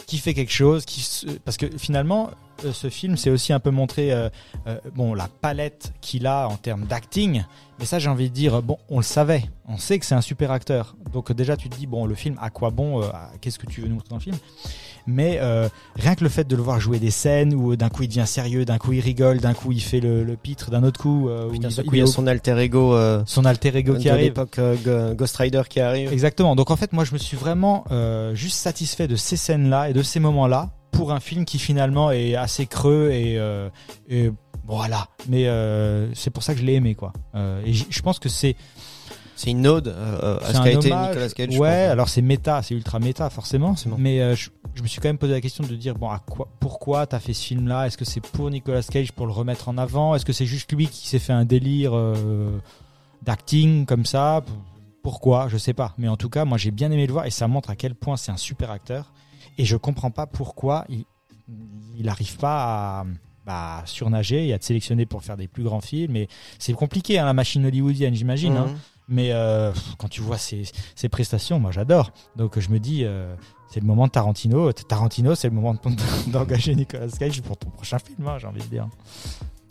qu'il 0.06 0.20
fait 0.20 0.34
quelque 0.34 0.52
chose, 0.52 0.84
qui 0.84 1.00
se- 1.00 1.26
parce 1.44 1.56
que 1.56 1.66
finalement. 1.78 2.30
euh, 2.64 2.72
Ce 2.74 2.90
film, 2.90 3.16
c'est 3.16 3.30
aussi 3.30 3.54
un 3.54 3.58
peu 3.58 3.70
montré 3.70 4.12
euh, 4.12 4.28
euh, 4.66 4.78
bon 4.94 5.14
la 5.14 5.28
palette 5.28 5.94
qu'il 6.02 6.26
a 6.26 6.46
en 6.46 6.56
termes 6.56 6.84
d'acting, 6.84 7.42
mais 7.78 7.86
ça 7.86 7.98
j'ai 7.98 8.10
envie 8.10 8.28
de 8.28 8.34
dire 8.34 8.60
bon 8.60 8.76
on 8.90 8.98
le 8.98 9.02
savait, 9.02 9.44
on 9.66 9.78
sait 9.78 9.98
que 9.98 10.04
c'est 10.04 10.14
un 10.14 10.20
super 10.20 10.50
acteur, 10.50 10.94
donc 11.10 11.32
déjà 11.32 11.56
tu 11.56 11.70
te 11.70 11.76
dis 11.76 11.86
bon 11.86 12.04
le 12.04 12.14
film 12.14 12.36
à 12.38 12.50
quoi 12.50 12.68
bon, 12.70 13.02
qu'est-ce 13.40 13.58
que 13.58 13.64
tu 13.66 13.80
veux 13.80 13.88
nous 13.88 13.94
montrer 13.94 14.10
dans 14.10 14.16
le 14.16 14.20
film, 14.22 14.36
mais 15.11 15.39
euh, 15.41 15.69
rien 15.97 16.15
que 16.15 16.24
le 16.24 16.31
fait 16.31 16.47
de 16.47 16.57
le 16.57 16.62
voir 16.62 16.81
jouer 16.81 16.99
des 16.99 17.11
scènes 17.11 17.55
où 17.55 17.73
euh, 17.73 17.77
d'un 17.77 17.89
coup 17.89 18.03
il 18.05 18.09
devient 18.09 18.27
sérieux, 18.27 18.65
d'un 18.65 18.78
coup 18.78 18.93
il 18.93 19.01
rigole, 19.01 19.39
d'un 19.39 19.55
coup 19.55 19.73
il 19.73 19.81
fait 19.82 20.01
le, 20.01 20.24
le 20.24 20.37
pitre, 20.37 20.70
d'un 20.70 20.82
autre 20.82 21.01
coup 21.01 21.28
euh, 21.28 21.49
où 21.49 21.53
Putain, 21.53 21.70
ce 21.70 21.82
il 21.82 21.87
coup, 21.87 21.95
il 21.97 21.99
y 21.99 22.03
a 22.03 22.07
son 22.07 22.27
alter 22.27 22.59
ego, 22.59 22.95
euh, 22.95 23.23
son 23.27 23.45
alter 23.45 23.77
ego 23.77 23.95
qui 23.97 24.09
arrive. 24.09 24.27
l'époque 24.27 24.59
euh, 24.59 25.15
Ghost 25.15 25.37
Rider 25.37 25.62
qui 25.69 25.81
arrive. 25.81 26.12
Exactement. 26.12 26.57
Donc 26.57 26.70
en 26.70 26.77
fait, 26.77 26.93
moi, 26.93 27.05
je 27.05 27.12
me 27.12 27.19
suis 27.19 27.37
vraiment 27.37 27.85
juste 28.35 28.57
satisfait 28.57 29.09
de 29.09 29.16
ces 29.16 29.37
scènes-là 29.37 29.91
et 29.91 29.93
de 29.93 30.03
ces 30.03 30.20
moments-là 30.20 30.70
pour 30.93 31.12
un 31.12 31.20
film 31.20 31.45
qui 31.45 31.59
finalement 31.59 32.11
est 32.11 32.35
assez 32.35 32.66
creux 32.66 33.11
et, 33.12 33.39
et 34.09 34.31
voilà. 34.66 35.09
Mais 35.28 35.49
c'est 36.15 36.31
pour 36.31 36.43
ça 36.43 36.55
que 36.55 36.61
je 36.61 36.65
l'ai 36.65 36.74
aimé, 36.74 36.95
quoi. 36.95 37.12
Et 37.65 37.73
je 37.73 38.03
pense 38.03 38.19
que 38.19 38.28
c'est 38.28 38.57
C'est 39.40 39.52
une 39.52 39.66
ode 39.66 39.88
euh, 39.88 40.38
à 40.40 40.46
c'est 40.48 40.52
ce 40.52 40.62
qu'a 40.62 40.70
été. 40.72 40.90
Nicolas 40.90 41.28
Cage. 41.34 41.58
Ouais, 41.58 41.68
alors 41.68 42.10
c'est 42.10 42.20
méta, 42.20 42.60
c'est 42.60 42.74
ultra 42.74 42.98
méta 42.98 43.30
forcément. 43.30 43.68
Forcément. 43.68 43.96
Mais 43.98 44.20
euh, 44.20 44.36
je, 44.36 44.50
je 44.74 44.82
me 44.82 44.86
suis 44.86 45.00
quand 45.00 45.08
même 45.08 45.16
posé 45.16 45.32
la 45.32 45.40
question 45.40 45.64
de 45.64 45.74
dire 45.76 45.94
bon, 45.94 46.10
à 46.10 46.18
quoi, 46.18 46.46
pourquoi 46.60 47.06
t'as 47.06 47.20
fait 47.20 47.32
ce 47.32 47.46
film-là? 47.46 47.86
Est-ce 47.86 47.96
que 47.96 48.04
c'est 48.04 48.20
pour 48.20 48.50
Nicolas 48.50 48.82
Cage 48.82 49.12
pour 49.12 49.24
le 49.24 49.32
remettre 49.32 49.70
en 49.70 49.78
avant? 49.78 50.14
Est-ce 50.14 50.26
que 50.26 50.34
c'est 50.34 50.44
juste 50.44 50.70
lui 50.72 50.88
qui 50.88 51.08
s'est 51.08 51.18
fait 51.18 51.32
un 51.32 51.46
délire 51.46 51.92
euh, 51.94 52.50
d'acting 53.22 53.86
comme 53.86 54.04
ça? 54.04 54.42
Pourquoi? 55.02 55.48
Je 55.48 55.56
sais 55.56 55.72
pas. 55.72 55.94
Mais 55.96 56.08
en 56.08 56.18
tout 56.18 56.28
cas, 56.28 56.44
moi 56.44 56.58
j'ai 56.58 56.70
bien 56.70 56.90
aimé 56.92 57.06
le 57.06 57.12
voir 57.14 57.24
et 57.24 57.30
ça 57.30 57.48
montre 57.48 57.70
à 57.70 57.76
quel 57.76 57.94
point 57.94 58.18
c'est 58.18 58.32
un 58.32 58.36
super 58.36 58.70
acteur. 58.70 59.10
Et 59.56 59.64
je 59.64 59.78
comprends 59.78 60.10
pas 60.10 60.26
pourquoi 60.26 60.84
il 60.90 61.06
il 61.98 62.10
arrive 62.10 62.36
pas 62.36 63.00
à 63.00 63.06
bah, 63.46 63.82
surnager 63.86 64.48
et 64.48 64.52
à 64.52 64.56
être 64.56 64.64
sélectionné 64.64 65.06
pour 65.06 65.22
faire 65.22 65.38
des 65.38 65.48
plus 65.48 65.62
grands 65.62 65.80
films. 65.80 66.16
Et 66.16 66.28
c'est 66.58 66.74
compliqué 66.74 67.18
hein, 67.18 67.24
la 67.24 67.32
machine 67.32 67.64
hollywoodienne, 67.64 68.14
j'imagine. 68.14 68.56
hein. 68.56 68.74
Mais 69.11 69.32
euh, 69.32 69.73
quand 69.99 70.09
tu 70.09 70.20
vois 70.20 70.39
ses, 70.39 70.62
ses 70.95 71.09
prestations, 71.09 71.59
moi 71.59 71.73
j'adore. 71.73 72.12
Donc 72.37 72.59
je 72.59 72.70
me 72.70 72.78
dis, 72.78 73.05
euh, 73.05 73.35
c'est 73.73 73.81
le 73.81 73.87
moment 73.87 74.07
de 74.07 74.12
Tarantino. 74.12 74.73
Tarantino, 74.73 75.35
c'est 75.35 75.49
le 75.49 75.55
moment 75.55 75.74
de- 75.74 75.81
d'engager 76.31 76.74
Nicolas 76.77 77.09
Cage 77.09 77.43
pour 77.43 77.57
ton 77.57 77.70
prochain 77.70 77.99
film, 77.99 78.27
hein, 78.28 78.37
j'ai 78.39 78.47
envie 78.47 78.62
de 78.62 78.66
dire. 78.69 78.89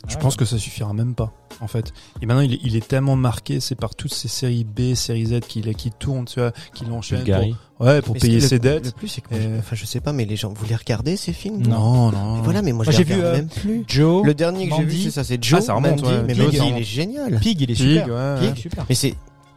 Je 0.08 0.14
Ouais. 0.14 0.20
pense 0.22 0.34
que 0.34 0.46
ça 0.46 0.56
suffira 0.56 0.94
même 0.94 1.14
pas, 1.14 1.30
en 1.60 1.66
fait. 1.66 1.92
Et 2.22 2.26
maintenant, 2.26 2.40
il 2.40 2.54
est, 2.54 2.58
il 2.62 2.74
est 2.74 2.88
tellement 2.88 3.16
marqué, 3.16 3.60
c'est 3.60 3.74
par 3.74 3.94
toutes 3.94 4.14
ces 4.14 4.28
séries 4.28 4.64
B, 4.64 4.94
séries 4.94 5.26
Z 5.26 5.40
qu'il 5.40 5.74
qui 5.74 5.90
tournent, 5.90 6.24
tu 6.24 6.40
vois, 6.40 6.52
qu'il 6.72 6.90
enchaîne 6.90 7.22
pour, 7.22 7.86
ouais, 7.86 8.00
pour 8.00 8.14
Mais 8.14 8.20
payer 8.20 8.40
ses 8.40 8.54
le, 8.54 8.60
dettes. 8.60 8.86
Le 8.86 8.92
plus, 8.92 9.08
c'est 9.08 9.20
que, 9.20 9.58
enfin, 9.58 9.76
je 9.76 9.84
sais 9.84 10.00
pas, 10.00 10.14
mais 10.14 10.24
les 10.24 10.36
gens, 10.36 10.54
vous 10.54 10.64
les 10.64 10.74
regardez 10.74 11.18
ces 11.18 11.34
films 11.34 11.60
Non, 11.66 12.10
non. 12.12 12.36
Mais 12.36 12.42
voilà, 12.42 12.62
mais 12.62 12.72
moi, 12.72 12.86
je 12.86 12.92
j'ai 12.92 13.04
vu, 13.04 13.12
euh, 13.12 13.36
même 13.36 13.48
plus. 13.48 13.84
Joe, 13.86 14.24
Le 14.24 14.32
dernier 14.32 14.70
que 14.70 14.74
j'ai 14.76 14.84
vu, 14.84 14.98
c'est 15.02 15.10
ça, 15.10 15.22
c'est 15.22 15.42
Joe. 15.44 15.60
Ah, 15.62 15.66
ça 15.66 15.74
remonte, 15.74 16.00
Mandy, 16.02 16.14
ouais. 16.14 16.22
mais 16.26 16.34
Mandy, 16.34 16.56
ça 16.56 16.64
il 16.64 16.78
est 16.78 16.82
génial. 16.82 17.38
Pig, 17.38 17.60
il 17.60 17.70
est 17.70 17.74
Pig, 17.74 18.00
super. 18.00 18.08
ouais, 18.40 18.48
Pig, 18.52 18.56
super. 18.56 18.86
Mais 18.88 18.94
c'est, 18.94 19.14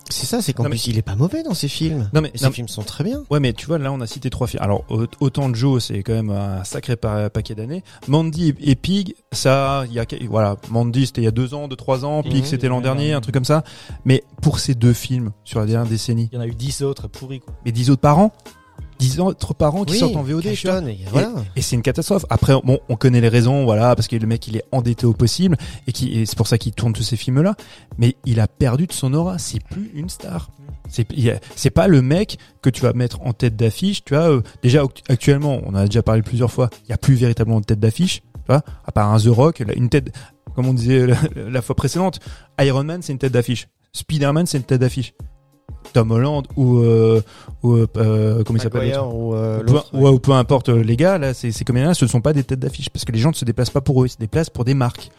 c'est 0.10 0.26
ça, 0.26 0.42
c'est 0.42 0.54
qu'en 0.54 0.64
mais- 0.64 0.70
plus, 0.72 0.88
il 0.88 0.98
est 0.98 1.02
pas 1.02 1.16
mauvais 1.16 1.44
dans 1.44 1.54
ces 1.54 1.68
films. 1.68 2.10
Non, 2.14 2.22
mais, 2.22 2.30
Et 2.30 2.44
non, 2.44 2.50
ces 2.50 2.52
films 2.54 2.68
sont 2.68 2.84
très 2.84 3.04
bien. 3.04 3.24
Ouais, 3.30 3.40
mais 3.40 3.54
tu 3.54 3.66
vois, 3.66 3.78
là, 3.78 3.92
on 3.92 4.02
a 4.02 4.08
cité 4.08 4.30
trois 4.30 4.48
films. 4.48 4.62
Alors, 4.64 4.84
au- 4.90 5.06
autant 5.20 5.54
Joe, 5.54 5.84
c'est 5.84 6.04
quand 6.04 6.14
même 6.14 6.30
un 6.30 6.64
sacré 6.64 6.96
pa- 6.96 7.30
paquet 7.30 7.56
d'années. 7.56 7.84
Mandy 8.08 8.54
et 8.60 8.76
Pig, 8.76 9.16
ça, 9.32 9.84
il 9.88 9.94
y 9.94 10.00
a, 10.00 10.06
voilà, 10.30 10.58
Mandy, 10.70 11.06
c'était 11.08 11.22
il 11.22 11.26
y 11.26 11.28
a 11.28 11.32
deux 11.32 11.54
ans, 11.54 11.68
deux, 11.68 11.76
trois 11.76 12.06
ans. 12.06 12.22
Pig, 12.24 12.38
Mhm, 12.42 12.46
c'était 12.46 12.68
l'an 12.68 12.82
dernier, 12.82 13.14
un 13.14 13.22
truc 13.22 13.34
comme 13.34 13.46
ça. 13.46 13.64
Mais 14.06 14.24
pour 14.42 14.60
ces 14.60 14.76
deux 14.76 14.94
films, 14.94 15.32
sur 15.44 15.60
la 15.60 15.66
dernière 15.66 15.90
décennie, 15.90 16.30
Il 16.32 16.36
y 16.36 16.38
en 16.38 16.42
a 16.42 16.48
eu 16.48 16.56
10 16.56 16.82
autres 16.84 17.08
pourris. 17.08 17.40
Quoi. 17.40 17.54
mais 17.66 17.72
dix 17.72 17.90
autres 17.90 18.02
par 18.02 18.20
an, 18.20 18.32
dix 18.99 19.20
autres 19.20 19.53
par 19.53 19.76
an 19.76 19.84
qui 19.84 19.94
Oui, 19.94 19.99
sortent 19.99 20.15
en 20.15 20.24
VOD. 20.24 20.48
Ashton, 20.48 20.88
et 20.88 20.99
voilà. 21.11 21.32
Et 21.56 21.61
c'est 21.61 21.76
une 21.76 21.82
catastrophe. 21.82 22.26
Après, 22.30 22.53
bon, 22.64 22.80
on 22.90 22.95
connaît 22.95 23.22
les 23.22 23.30
raisons, 23.30 23.64
voilà, 23.65 23.95
parce 23.95 24.07
que 24.07 24.15
le 24.15 24.28
mec, 24.28 24.48
il 24.48 24.57
est 24.57 24.64
endetté 24.72 25.06
au 25.06 25.14
possible, 25.14 25.57
et 25.88 25.91
qui, 25.91 26.20
et 26.20 26.26
c'est 26.26 26.38
pour 26.38 26.48
ça 26.48 26.57
qu'il 26.57 26.72
tourne 26.74 26.94
tous 26.94 27.03
ces 27.03 27.15
films-là. 27.18 27.56
Mais 27.98 28.15
il 28.26 28.40
a 28.40 28.48
perdu 28.48 28.88
de 28.88 28.94
son 28.94 29.14
aura. 29.14 29.38
C'est 29.38 29.64
plus 29.64 29.91
une 29.94 30.10
star. 30.10 30.49
C'est 30.90 31.07
c'est 31.56 31.70
pas 31.70 31.88
le 31.88 32.02
mec 32.02 32.38
que 32.61 32.70
tu 32.70 32.82
vas 32.82 32.94
mettre 32.94 33.22
en 33.22 33.34
tête 33.34 33.56
d'affiche. 33.56 34.03
Tu 34.03 34.14
vois, 34.15 34.30
euh, 34.30 34.41
déjà 34.61 34.84
act- 34.84 35.03
actuellement, 35.10 35.61
on 35.65 35.70
en 35.72 35.76
a 35.76 35.86
déjà 35.86 36.03
parlé 36.03 36.22
plusieurs 36.22 36.52
fois. 36.52 36.70
Il 36.86 36.90
y 36.90 36.94
a 36.94 36.98
plus 36.98 37.15
véritablement 37.15 37.60
de 37.61 37.65
tête 37.65 37.80
d'affiche. 37.80 38.22
Tu 38.22 38.48
vois, 38.49 38.61
à 38.86 38.91
part 38.91 39.11
un 39.14 39.18
The 39.20 39.28
Rock, 39.28 39.64
une 39.76 39.90
tête, 39.90 40.14
comme 40.56 40.68
on 40.68 40.74
disait 40.74 41.07
la, 41.07 41.15
la 41.49 41.61
fois 41.61 41.76
précédente, 41.76 42.20
Iron 42.60 42.84
Man 42.84 43.02
c'est 43.02 43.14
une 43.14 43.18
tête 43.20 43.32
d'affiche. 43.32 43.68
Spider-Man 43.94 44.45
c'est 44.45 44.57
une 44.57 44.64
tête 44.65 44.82
d'affiche. 44.82 45.14
Tom 45.94 46.11
Holland 46.11 46.44
ou 46.56 46.80
euh, 46.80 47.22
ou 47.61 47.73
euh, 47.73 47.88
euh, 47.98 48.44
comment 48.44 48.57
il 48.57 48.61
s'appelle 48.61 48.98
ou 48.99 49.35
euh, 49.35 49.61
ou 49.61 49.65
peu, 49.65 49.98
ouais, 49.98 50.10
ou 50.10 50.19
peu 50.19 50.31
importe 50.31 50.69
les 50.69 50.98
gars, 50.98 51.18
là, 51.18 51.34
ces, 51.34 51.52
ces 51.52 51.64
comédiens 51.64 51.94
ce 51.94 52.06
ne 52.06 52.10
sont 52.10 52.22
pas 52.22 52.34
des 52.34 52.44
têtes 52.44 52.60
d'affiche 52.60 52.90
parce 52.90 53.06
que 53.06 53.11
les 53.11 53.19
gens 53.19 53.30
ne 53.30 53.35
se 53.35 53.45
déplacent 53.45 53.69
pas 53.69 53.81
pour 53.81 54.02
eux, 54.02 54.07
ils 54.07 54.10
se 54.10 54.18
déplacent 54.18 54.49
pour 54.49 54.65
des 54.65 54.73
marques. 54.73 55.11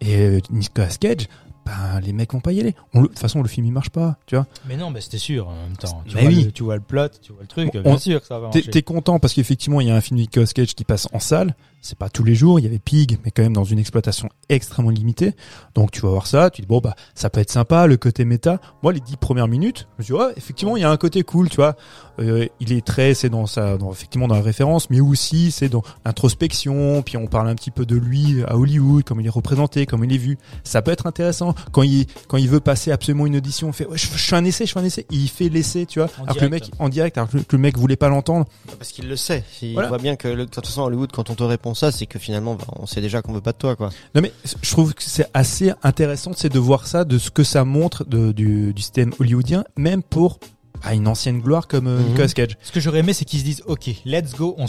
Et 0.00 0.38
Nicolas 0.50 0.88
Cage, 0.88 1.28
ben, 1.64 2.00
les 2.00 2.12
mecs 2.12 2.32
vont 2.32 2.40
pas 2.40 2.52
y 2.52 2.60
aller. 2.60 2.74
On 2.92 3.00
le- 3.00 3.04
de 3.08 3.12
toute 3.12 3.18
façon, 3.18 3.42
le 3.42 3.48
film 3.48 3.66
il 3.66 3.72
marche 3.72 3.90
pas, 3.90 4.16
tu 4.26 4.34
vois. 4.36 4.46
Mais 4.66 4.76
non, 4.76 4.90
mais 4.90 5.00
c'était 5.00 5.18
sûr 5.18 5.48
en 5.48 5.54
même 5.54 5.76
temps. 5.76 6.02
Tu, 6.06 6.16
Mais 6.16 6.22
vois 6.22 6.30
oui. 6.30 6.44
le, 6.44 6.52
tu 6.52 6.62
vois 6.62 6.74
le 6.76 6.82
plot, 6.82 7.08
tu 7.22 7.32
vois 7.32 7.42
le 7.42 7.46
truc, 7.48 7.72
bien 7.76 7.98
sûr 7.98 8.20
que 8.20 8.26
ça 8.26 8.38
va 8.38 8.46
marcher. 8.48 8.70
t'es 8.70 8.82
content 8.82 9.18
parce 9.18 9.32
qu'effectivement, 9.34 9.80
il 9.80 9.88
y 9.88 9.90
a 9.90 9.96
un 9.96 10.00
film 10.00 10.18
de 10.18 10.22
Nicolas 10.22 10.46
Cage 10.46 10.74
qui 10.74 10.84
passe 10.84 11.08
en 11.12 11.18
salle. 11.20 11.54
C'est 11.86 11.98
pas 11.98 12.08
tous 12.08 12.24
les 12.24 12.34
jours. 12.34 12.58
Il 12.58 12.62
y 12.62 12.66
avait 12.66 12.78
Pig, 12.78 13.18
mais 13.26 13.30
quand 13.30 13.42
même 13.42 13.52
dans 13.52 13.64
une 13.64 13.78
exploitation 13.78 14.30
extrêmement 14.48 14.88
limitée. 14.90 15.34
Donc 15.74 15.90
tu 15.90 16.00
vas 16.00 16.08
voir 16.08 16.26
ça, 16.26 16.48
tu 16.48 16.62
dis 16.62 16.66
bon 16.66 16.80
bah 16.80 16.94
ça 17.14 17.28
peut 17.28 17.40
être 17.40 17.50
sympa, 17.50 17.86
le 17.86 17.98
côté 17.98 18.24
méta. 18.24 18.58
Moi, 18.82 18.94
les 18.94 19.00
dix 19.00 19.18
premières 19.18 19.48
minutes, 19.48 19.86
je 19.98 20.02
me 20.02 20.06
dis 20.06 20.12
ouais, 20.14 20.32
effectivement, 20.38 20.78
il 20.78 20.80
y 20.80 20.84
a 20.84 20.90
un 20.90 20.96
côté 20.96 21.22
cool, 21.24 21.50
tu 21.50 21.56
vois. 21.56 21.76
Euh, 22.20 22.46
il 22.60 22.72
est 22.72 22.84
très, 22.84 23.14
c'est 23.14 23.28
dans 23.28 23.46
sa, 23.46 23.76
dans, 23.76 23.90
effectivement 23.92 24.28
dans 24.28 24.34
la 24.36 24.42
référence, 24.42 24.88
mais 24.90 25.00
aussi 25.00 25.50
c'est 25.50 25.68
dans 25.68 25.82
l'introspection. 26.04 27.02
Puis 27.02 27.16
on 27.16 27.26
parle 27.26 27.48
un 27.48 27.54
petit 27.54 27.70
peu 27.70 27.84
de 27.86 27.96
lui 27.96 28.42
à 28.46 28.56
Hollywood, 28.56 29.04
comme 29.04 29.20
il 29.20 29.26
est 29.26 29.30
représenté, 29.30 29.86
comme 29.86 30.04
il 30.04 30.12
est 30.12 30.18
vu. 30.18 30.38
Ça 30.64 30.82
peut 30.82 30.90
être 30.90 31.06
intéressant 31.06 31.54
quand 31.72 31.82
il 31.82 32.06
quand 32.28 32.36
il 32.36 32.48
veut 32.48 32.60
passer 32.60 32.90
absolument 32.92 33.26
une 33.26 33.36
audition. 33.36 33.68
On 33.68 33.72
fait 33.72 33.86
ouais, 33.86 33.98
je, 33.98 34.06
je 34.06 34.10
fais 34.12 34.36
un 34.36 34.44
essai, 34.44 34.66
je 34.66 34.72
fais 34.72 34.80
un 34.80 34.84
essai. 34.84 35.06
Il 35.10 35.28
fait 35.28 35.48
l'essai, 35.48 35.86
tu 35.86 35.98
vois. 36.00 36.08
En 36.18 36.24
alors 36.24 36.36
que 36.36 36.40
le 36.44 36.48
mec 36.50 36.62
direct. 36.62 36.80
en 36.80 36.88
direct, 36.88 37.18
alors 37.18 37.28
que 37.30 37.36
le- 37.38 37.42
que 37.44 37.56
le 37.56 37.62
mec 37.62 37.76
voulait 37.78 37.96
pas 37.96 38.08
l'entendre. 38.08 38.46
Parce 38.78 38.90
qu'il 38.92 39.08
le 39.08 39.16
sait. 39.16 39.44
Il 39.62 39.74
Voilà. 39.74 39.88
voit 39.88 39.98
bien 39.98 40.16
que 40.16 40.28
le, 40.28 40.46
de 40.46 40.50
toute 40.50 40.64
façon 40.66 40.82
à 40.82 40.86
Hollywood, 40.86 41.10
quand 41.12 41.30
on 41.30 41.34
te 41.34 41.42
répond 41.42 41.74
ça, 41.74 41.92
c'est 41.92 42.06
que 42.06 42.18
finalement, 42.18 42.54
bah, 42.54 42.64
on 42.76 42.86
sait 42.86 43.00
déjà 43.00 43.22
qu'on 43.22 43.32
veut 43.32 43.40
pas 43.40 43.52
de 43.52 43.58
toi, 43.58 43.76
quoi. 43.76 43.90
Non 44.14 44.20
mais 44.22 44.32
je 44.62 44.70
trouve 44.70 44.94
que 44.94 45.02
c'est 45.02 45.28
assez 45.34 45.72
intéressant 45.82 46.32
c'est 46.34 46.52
de 46.52 46.58
voir 46.58 46.86
ça, 46.86 47.04
de 47.04 47.18
ce 47.18 47.30
que 47.30 47.44
ça 47.44 47.64
montre 47.64 48.04
de, 48.04 48.32
du, 48.32 48.72
du 48.72 48.82
système 48.82 49.12
hollywoodien, 49.18 49.64
même 49.76 50.02
pour 50.02 50.38
ah, 50.86 50.94
une 50.94 51.08
ancienne 51.08 51.40
gloire 51.40 51.66
comme 51.68 51.86
euh, 51.86 51.98
Mhm. 52.00 52.08
Nicolas 52.08 52.28
Cage. 52.28 52.56
Ce 52.62 52.72
que 52.72 52.80
j'aurais 52.80 52.98
aimé, 53.00 53.12
c'est 53.12 53.24
qu'ils 53.24 53.40
se 53.40 53.44
disent, 53.44 53.62
ok, 53.66 53.90
let's 54.04 54.34
go, 54.34 54.54
on 54.58 54.66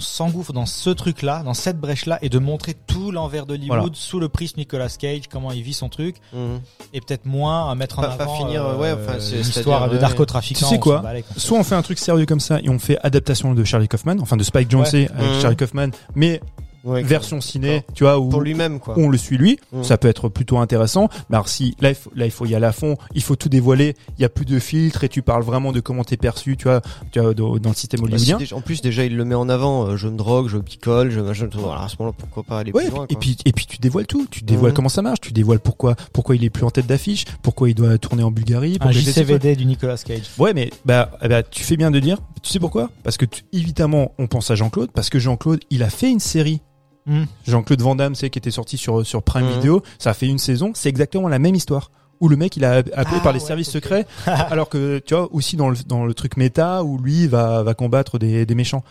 s'engouffre 0.00 0.52
dans 0.52 0.66
ce 0.66 0.90
truc-là, 0.90 1.42
dans 1.42 1.54
cette 1.54 1.78
brèche-là, 1.80 2.18
et 2.22 2.28
de 2.28 2.38
montrer 2.38 2.74
tout 2.86 3.10
l'envers 3.10 3.46
d'Hollywood 3.46 3.78
Voilà. 3.78 3.90
sous 3.94 4.20
le 4.20 4.28
prisme 4.28 4.58
Nicolas 4.58 4.88
Cage, 4.88 5.22
comment 5.30 5.52
il 5.52 5.62
vit 5.62 5.72
son 5.74 5.88
truc, 5.88 6.16
Mhm. 6.32 6.60
et 6.92 7.00
peut-être 7.00 7.26
moins 7.26 7.70
à 7.70 7.74
mettre 7.74 7.98
en 7.98 8.02
Pas- 8.02 8.08
pas 8.16 8.24
avant 8.24 8.36
finir, 8.36 8.64
euh, 8.64 8.76
ouais, 8.76 8.92
enfin, 8.92 9.14
c'est- 9.20 9.36
une 9.36 9.42
c'est-à-dire, 9.44 9.58
histoire 9.58 9.88
de 9.88 9.94
ouais. 9.94 10.00
narcotrafiquants. 10.00 10.58
Tu 10.60 10.64
sais 10.66 10.76
on 10.76 10.80
quoi. 10.80 11.02
Soit 11.36 11.58
on 11.58 11.64
fait 11.64 11.74
un 11.74 11.82
truc 11.82 11.98
sérieux 11.98 12.26
comme 12.26 12.40
ça 12.40 12.60
et 12.60 12.68
on 12.68 12.78
fait 12.78 12.98
adaptation 13.02 13.54
de 13.54 13.64
Charlie 13.64 13.88
Kaufman, 13.88 14.16
enfin 14.20 14.36
de 14.36 14.42
Spike 14.42 14.70
Jonze 14.70 14.92
Ouais. 14.92 15.08
avec 15.14 15.34
Mhm. 15.34 15.40
Charlie 15.40 15.56
Kaufman, 15.56 15.90
mais 16.14 16.40
Ouais, 16.84 17.02
version 17.02 17.40
ciné, 17.40 17.84
tu 17.94 18.04
vois, 18.04 18.18
où 18.18 18.28
pour 18.28 18.40
lui-même, 18.40 18.78
quoi. 18.78 18.94
on 18.96 19.08
le 19.08 19.18
suit 19.18 19.36
lui, 19.36 19.58
Mhm. 19.72 19.82
ça 19.84 19.98
peut 19.98 20.08
être 20.08 20.28
plutôt 20.28 20.58
intéressant. 20.58 21.08
Mais 21.28 21.36
alors 21.36 21.48
si 21.48 21.74
là 21.80 21.88
il, 21.90 21.94
faut, 21.94 22.10
là 22.14 22.24
il 22.24 22.30
faut 22.30 22.46
y 22.46 22.54
aller 22.54 22.66
à 22.66 22.72
fond, 22.72 22.96
il 23.14 23.22
faut 23.22 23.36
tout 23.36 23.48
dévoiler, 23.48 23.94
il 24.16 24.22
y 24.22 24.24
a 24.24 24.28
plus 24.28 24.44
de 24.44 24.58
filtres 24.58 25.02
et 25.04 25.08
tu 25.08 25.20
parles 25.22 25.42
vraiment 25.42 25.72
de 25.72 25.80
comment 25.80 26.04
t'es 26.04 26.16
perçu, 26.16 26.56
tu 26.56 26.64
vois, 26.64 26.80
tu 27.10 27.20
vois 27.20 27.34
dans, 27.34 27.56
dans 27.58 27.70
le 27.70 27.74
système 27.74 28.00
Bah, 28.00 28.06
si 28.06 28.12
hollywoodien. 28.14 28.38
déjà- 28.38 28.56
en 28.56 28.60
plus, 28.60 28.80
déjà, 28.80 29.04
il 29.04 29.16
le 29.16 29.24
met 29.24 29.34
en 29.34 29.48
avant. 29.48 29.86
euh, 29.88 29.96
je 29.96 30.08
me 30.08 30.16
drogue, 30.16 30.48
je 30.48 30.56
picole, 30.58 31.10
je 31.10 31.20
machin. 31.20 31.48
Alors, 31.52 31.82
à 31.82 31.88
ce 31.88 31.96
moment-là, 31.98 32.14
pourquoi 32.16 32.42
pas 32.44 32.58
aller 32.60 32.72
Ouais, 32.72 32.84
plus 32.86 32.94
loin, 32.94 33.06
et 33.08 33.16
puis 33.16 33.36
et 33.44 33.52
puis 33.52 33.66
tu 33.66 33.78
dévoiles 33.78 34.06
tout, 34.06 34.26
tu 34.30 34.42
dévoiles 34.44 34.70
Mhm. 34.70 34.76
comment 34.76 34.88
ça 34.88 35.02
marche, 35.02 35.20
tu 35.20 35.32
dévoiles 35.32 35.60
pourquoi 35.60 35.96
pourquoi 36.12 36.36
il 36.36 36.44
est 36.44 36.50
plus 36.50 36.64
en 36.64 36.70
tête 36.70 36.86
d'affiche, 36.86 37.24
pourquoi 37.42 37.68
il 37.68 37.74
doit 37.74 37.98
tourner 37.98 38.22
en 38.22 38.30
Bulgarie, 38.30 38.78
Un 38.80 38.92
JCVD 38.92 39.56
du 39.56 39.66
Nicolas 39.66 39.96
Cage. 39.98 40.22
Ouais, 40.38 40.54
mais 40.54 40.70
bah, 40.84 41.10
bah, 41.28 41.42
tu 41.42 41.64
fais 41.64 41.76
bien 41.76 41.90
de 41.90 41.98
dire. 41.98 42.18
Tu 42.42 42.50
sais 42.50 42.60
pourquoi? 42.60 42.88
Parce 43.02 43.16
que 43.16 43.24
tu- 43.24 43.42
évidemment, 43.52 44.12
on 44.18 44.26
pense 44.28 44.50
à 44.50 44.54
Jean-Claude 44.54 44.90
parce 44.94 45.10
que 45.10 45.18
Jean-Claude, 45.18 45.60
il 45.70 45.82
a 45.82 45.90
fait 45.90 46.10
une 46.10 46.20
série. 46.20 46.60
Hmm. 47.06 47.24
Jean-Claude 47.46 47.80
Van 47.82 47.94
Damme, 47.94 48.14
c'est 48.14 48.28
qui 48.30 48.38
était 48.38 48.50
sorti 48.50 48.76
sur 48.76 49.06
sur 49.06 49.22
Prime 49.22 49.46
Mhm. 49.46 49.52
Video. 49.54 49.82
Ça 49.98 50.10
a 50.10 50.14
fait 50.14 50.26
une 50.26 50.38
saison. 50.38 50.72
C'est 50.74 50.88
exactement 50.88 51.28
la 51.28 51.38
même 51.38 51.54
histoire. 51.54 51.90
Où 52.20 52.28
le 52.28 52.36
mec, 52.36 52.56
il 52.56 52.64
a 52.64 52.72
appelé 52.78 52.92
Ah, 52.96 53.04
par 53.22 53.32
les 53.32 53.38
ouais, 53.40 53.46
services 53.46 53.70
secrets, 53.70 54.04
alors 54.26 54.68
que 54.68 54.98
tu 54.98 55.14
vois 55.14 55.28
aussi 55.32 55.56
dans 55.56 55.70
le 55.70 55.76
dans 55.86 56.04
le 56.04 56.14
truc 56.14 56.36
méta 56.36 56.82
où 56.82 56.98
lui 56.98 57.28
va 57.28 57.62
va 57.62 57.74
combattre 57.74 58.18
des 58.18 58.44
des 58.44 58.54
méchants. 58.56 58.82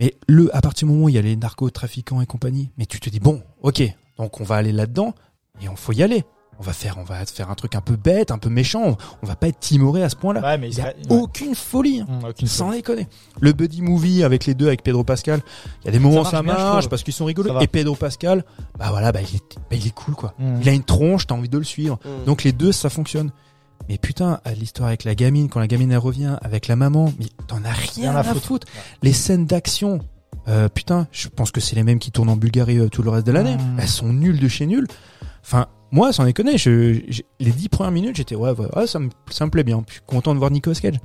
Mais 0.00 0.14
le 0.28 0.54
à 0.54 0.60
partir 0.60 0.86
du 0.86 0.92
moment 0.92 1.06
où 1.06 1.08
il 1.08 1.14
y 1.14 1.18
a 1.18 1.22
les 1.22 1.34
narcotrafiquants 1.36 2.20
et 2.20 2.26
compagnie, 2.26 2.70
mais 2.76 2.84
tu 2.86 3.00
te 3.00 3.08
dis 3.08 3.20
bon, 3.20 3.42
ok, 3.62 3.82
donc 4.18 4.40
on 4.40 4.44
va 4.44 4.56
aller 4.56 4.72
là-dedans 4.72 5.14
et 5.62 5.68
on 5.68 5.76
faut 5.76 5.92
y 5.92 6.02
aller. 6.02 6.24
On 6.58 6.62
va 6.62 6.72
faire 6.72 6.96
on 6.98 7.02
va 7.02 7.24
faire 7.26 7.50
un 7.50 7.54
truc 7.54 7.74
un 7.74 7.80
peu 7.80 7.96
bête, 7.96 8.30
un 8.30 8.38
peu 8.38 8.48
méchant. 8.48 8.96
On 9.22 9.26
va 9.26 9.34
pas 9.36 9.48
être 9.48 9.58
timoré 9.58 10.02
à 10.04 10.08
ce 10.08 10.16
point-là. 10.16 10.40
Ouais, 10.42 10.58
mais 10.58 10.68
il 10.68 10.74
Il 10.74 10.78
y 10.78 10.80
a 10.82 10.86
ouais. 10.86 10.94
aucune 11.10 11.54
folie. 11.54 12.00
hein. 12.00 12.06
Hum, 12.08 12.28
aucune 12.30 12.46
Sans 12.46 12.70
déconner. 12.70 13.08
Le 13.40 13.52
buddy 13.52 13.82
movie 13.82 14.22
avec 14.22 14.46
les 14.46 14.54
deux, 14.54 14.66
avec 14.68 14.82
Pedro 14.82 15.02
Pascal, 15.02 15.40
il 15.82 15.86
y 15.86 15.88
a 15.88 15.92
des 15.92 15.98
moments 15.98 16.16
où 16.20 16.22
marche 16.22 16.30
ça 16.30 16.42
marche 16.42 16.88
parce 16.88 17.02
qu'ils 17.02 17.14
sont 17.14 17.24
Ça 17.24 17.28
rigolos. 17.28 17.60
Et 17.60 17.66
Pedro 17.66 17.96
Pascal, 17.96 18.44
bah 18.78 18.86
voilà, 18.90 19.10
bah 19.12 19.20
il 19.22 19.36
est, 19.36 19.56
bah 19.70 19.76
il 19.76 19.86
est 19.86 19.94
cool 19.94 20.14
quoi. 20.14 20.34
Hum. 20.40 20.58
Il 20.60 20.68
a 20.68 20.72
une 20.72 20.84
tronche, 20.84 21.26
t'as 21.26 21.34
envie 21.34 21.48
de 21.48 21.58
le 21.58 21.64
suivre. 21.64 21.98
Mhm. 22.04 22.24
Donc 22.26 22.44
les 22.44 22.52
deux, 22.52 22.70
ça 22.72 22.90
fonctionne. 22.90 23.30
Mais 23.88 23.98
putain, 23.98 24.38
à 24.44 24.52
l'histoire 24.52 24.86
avec 24.88 25.02
la 25.02 25.16
gamine, 25.16 25.48
quand 25.48 25.58
la 25.58 25.66
gamine 25.66 25.90
elle 25.90 25.98
revient 25.98 26.36
avec 26.42 26.68
la 26.68 26.76
maman, 26.76 27.12
mais 27.18 27.26
t'en 27.48 27.56
as 27.64 27.72
rien, 27.72 28.12
Rien 28.12 28.14
à 28.16 28.20
à 28.20 28.22
foutre. 28.24 28.46
foutre. 28.46 28.66
Les 29.02 29.12
scènes 29.12 29.44
d'action, 29.46 29.98
euh, 30.46 30.68
putain, 30.68 31.08
je 31.10 31.26
pense 31.26 31.50
que 31.50 31.60
c'est 31.60 31.74
les 31.74 31.82
mêmes 31.82 31.98
qui 31.98 32.12
tournent 32.12 32.28
en 32.28 32.36
Bulgarie 32.36 32.78
euh, 32.78 32.88
tout 32.88 33.02
le 33.02 33.10
reste 33.10 33.26
de 33.26 33.32
l'année. 33.32 33.56
Mm. 33.56 33.78
Elles 33.80 33.88
sont 33.88 34.12
nulles 34.12 34.38
de 34.38 34.46
chez 34.46 34.66
nulles. 34.66 34.86
Enfin, 35.44 35.66
moi, 35.92 36.12
sans 36.12 36.24
déconner, 36.24 36.58
je, 36.58 37.00
j'ai- 37.08 37.26
les 37.38 37.50
dix 37.52 37.68
premières 37.68 37.92
minutes, 37.92 38.16
j'étais 38.16 38.34
ouais, 38.34 38.50
ouais, 38.50 38.66
ouais, 38.76 38.86
ça 38.86 38.98
me, 38.98 39.10
ça 39.30 39.44
me 39.46 39.50
plaît 39.50 39.64
bien. 39.64 39.82
Je 39.88 39.92
suis 39.94 40.02
content 40.06 40.32
de 40.34 40.38
voir 40.38 40.50
Nicolas 40.50 40.74
Cage. 40.80 40.98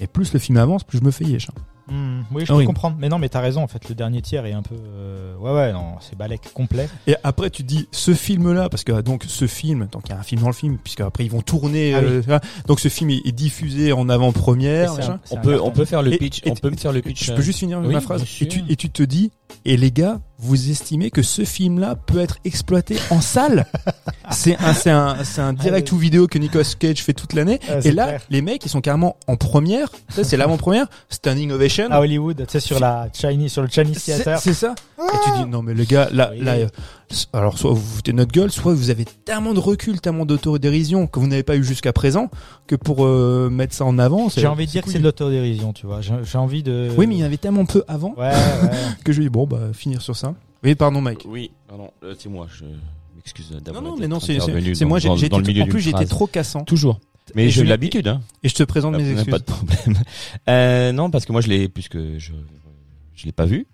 Et 0.00 0.06
plus 0.08 0.32
le 0.32 0.38
film 0.40 0.58
avance, 0.58 0.82
plus 0.84 0.98
je 0.98 1.04
me 1.04 1.10
fais 1.12 1.24
yèche. 1.24 1.48
hein. 1.50 1.60
Hum, 1.86 2.24
Oui, 2.32 2.44
je 2.46 2.50
Ah 2.50 2.54
peux 2.54 2.60
oui. 2.60 2.64
comprendre. 2.64 2.96
Mais 2.98 3.08
non, 3.10 3.18
mais 3.18 3.28
t'as 3.28 3.40
raison. 3.42 3.62
En 3.62 3.66
fait, 3.68 3.88
le 3.90 3.94
dernier 3.94 4.22
tiers 4.22 4.44
est 4.46 4.52
un 4.54 4.62
peu. 4.62 4.74
euh, 4.74 5.36
Ouais, 5.36 5.52
ouais, 5.52 5.72
non, 5.72 5.96
c'est 6.00 6.16
balèque 6.16 6.50
complet. 6.54 6.88
Et 7.06 7.14
après, 7.22 7.50
tu 7.50 7.62
te 7.62 7.68
dis, 7.68 7.86
ce 7.92 8.14
film-là, 8.14 8.68
parce 8.70 8.82
que 8.84 8.90
ah, 8.92 9.02
donc 9.02 9.24
ce 9.28 9.46
film, 9.46 9.86
donc 9.92 10.02
il 10.06 10.10
y 10.10 10.12
a 10.14 10.18
un 10.18 10.22
film 10.22 10.40
dans 10.40 10.46
le 10.48 10.54
film, 10.54 10.78
puisque 10.82 11.02
après 11.02 11.24
ils 11.26 11.30
vont 11.30 11.42
tourner. 11.42 11.94
Ah 11.94 11.98
euh, 11.98 12.22
donc 12.66 12.80
ce 12.80 12.88
film 12.88 13.10
est, 13.10 13.30
diffusé 13.32 13.92
en 13.92 14.08
avant-première. 14.08 14.94
On 15.30 15.36
peut, 15.36 15.60
on 15.60 15.70
peut 15.70 15.84
faire 15.84 16.02
le 16.02 16.12
pitch. 16.16 16.40
et- 16.44 16.50
on 16.50 16.54
peut 16.54 16.70
me 16.70 16.76
faire 16.76 16.92
le 16.92 17.02
pitch. 17.02 17.24
Je 17.26 17.32
euh, 17.32 17.36
peux 17.36 17.42
juste 17.42 17.58
finir 17.60 17.80
oui, 17.84 17.92
ma 17.92 18.00
phrase. 18.00 18.24
Et 18.40 18.48
tu, 18.48 18.64
et 18.68 18.76
tu 18.76 18.88
te 18.90 19.02
dis, 19.02 19.30
et 19.66 19.76
les 19.76 19.90
gars, 19.92 20.20
vous 20.38 20.70
estimez 20.70 21.10
que 21.10 21.22
ce 21.22 21.44
film-là 21.44 21.94
peut 21.94 22.18
être 22.20 22.38
exploité 22.44 22.96
en 23.10 23.20
salle 23.20 23.66
C'est 24.30 24.56
un, 24.58 24.72
c'est 24.74 24.90
un, 24.90 25.22
c'est 25.22 25.40
un 25.40 25.52
direct 25.52 25.92
ou 25.92 25.98
vidéo 25.98 26.26
que 26.26 26.38
Nicolas 26.38 26.64
Cage 26.78 27.02
fait 27.02 27.12
toute 27.12 27.34
l'année. 27.34 27.60
Ah, 27.68 27.74
et 27.84 27.92
là, 27.92 28.06
clair. 28.06 28.20
les 28.30 28.42
mecs, 28.42 28.64
ils 28.64 28.68
sont 28.70 28.80
carrément 28.80 29.16
en 29.26 29.36
première. 29.36 29.88
C'est 30.08 30.36
l'avant-première, 30.36 30.86
standing 31.10 31.52
ovation. 31.52 31.88
À 31.90 32.00
Hollywood, 32.00 32.38
tu 32.38 32.44
sais, 32.48 32.60
sur 32.60 32.80
la 32.80 33.08
Chinese, 33.12 33.52
sur 33.52 33.62
le 33.62 33.68
Chinese 33.68 34.02
Theater. 34.02 34.38
c'est 34.40 34.54
ça. 34.54 34.74
Et 34.98 35.16
tu 35.24 35.42
dis 35.44 35.50
non 35.50 35.62
mais 35.62 35.74
les 35.74 35.84
gars 35.86 36.08
là 36.12 36.30
Oui. 36.32 36.40
là 36.40 36.56
alors 37.32 37.58
soit 37.58 37.70
vous 37.70 37.76
vous 37.80 37.96
foutez 37.96 38.12
notre 38.12 38.32
gueule 38.32 38.50
soit 38.50 38.74
vous 38.74 38.90
avez 38.90 39.04
tellement 39.24 39.52
de 39.54 39.58
recul 39.60 40.00
tellement 40.00 40.24
d'autodérision 40.26 41.06
que 41.06 41.18
vous 41.20 41.26
n'avez 41.26 41.42
pas 41.42 41.56
eu 41.56 41.62
jusqu'à 41.64 41.92
présent 41.92 42.30
que 42.66 42.74
pour 42.76 43.04
euh, 43.04 43.48
mettre 43.50 43.74
ça 43.74 43.84
en 43.84 43.98
avant 43.98 44.28
c'est- 44.30 44.40
J'ai 44.40 44.46
envie 44.46 44.66
de 44.66 44.70
dire 44.70 44.82
que 44.82 44.90
c'est 44.90 44.98
de 44.98 45.04
l'autodérision, 45.04 45.72
tu 45.72 45.86
vois. 45.86 46.00
J'ai 46.00 46.14
j'ai 46.24 46.38
envie 46.38 46.62
de. 46.62 46.88
oui 46.96 47.06
mais 47.06 47.16
il 47.16 47.18
y 47.20 47.22
en 47.22 47.26
avait 47.26 47.36
tellement 47.36 47.66
peu 47.66 47.84
avant 47.88 48.14
Ouais, 48.16 48.28
ouais. 48.30 48.70
que 49.04 49.12
je 49.12 49.20
dis 49.22 49.28
bon 49.28 49.46
bah 49.46 49.60
finir 49.72 50.00
sur 50.02 50.16
ça 50.16 50.34
oui 50.62 50.74
pardon 50.74 51.00
Mike 51.00 51.24
Oui, 51.28 51.50
pardon, 51.68 51.90
euh, 52.02 52.14
c'est 52.18 52.28
moi. 52.30 52.46
Je 52.56 52.64
m'excuse 53.16 53.50
non 53.52 53.58
d'avoir. 53.60 53.82
non 53.82 53.96
mais 53.98 54.08
non 54.08 54.18
c'est 54.20 54.34
c'est- 54.38 54.42
intervenu 54.42 54.74
c'est 54.74 54.84
dans- 54.84 54.88
moi 54.88 54.98
j'ai 54.98 55.08
dans- 55.08 55.16
j'ai 55.16 55.28
dans 55.28 55.38
le 55.38 55.44
milieu 55.44 55.62
en 55.62 55.66
plus 55.66 55.82
phrase. 55.90 56.08
trop 56.08 56.26
cassant 56.26 56.64
Toujours. 56.64 57.00
Mais 57.34 57.46
Et 57.46 57.50
j'ai 57.50 57.64
l'habitude, 57.64 58.06
hein. 58.08 58.20
et 58.42 58.48
je 58.50 58.54
te 58.54 58.62
présente 58.64 58.96
mes 58.96 59.10
excuses 59.10 59.30
Pas 59.30 59.38
de 59.38 59.44
problème. 59.44 59.98
Euh, 60.48 60.92
non, 60.92 61.10
parce 61.10 61.24
que 61.24 61.32
moi 61.32 61.40
je 61.40 61.48
l'ai, 61.48 61.68
puisque 61.68 61.96
je, 62.18 62.32
je 63.14 63.24
l'ai 63.24 63.32
pas 63.32 63.46
vu. 63.46 63.66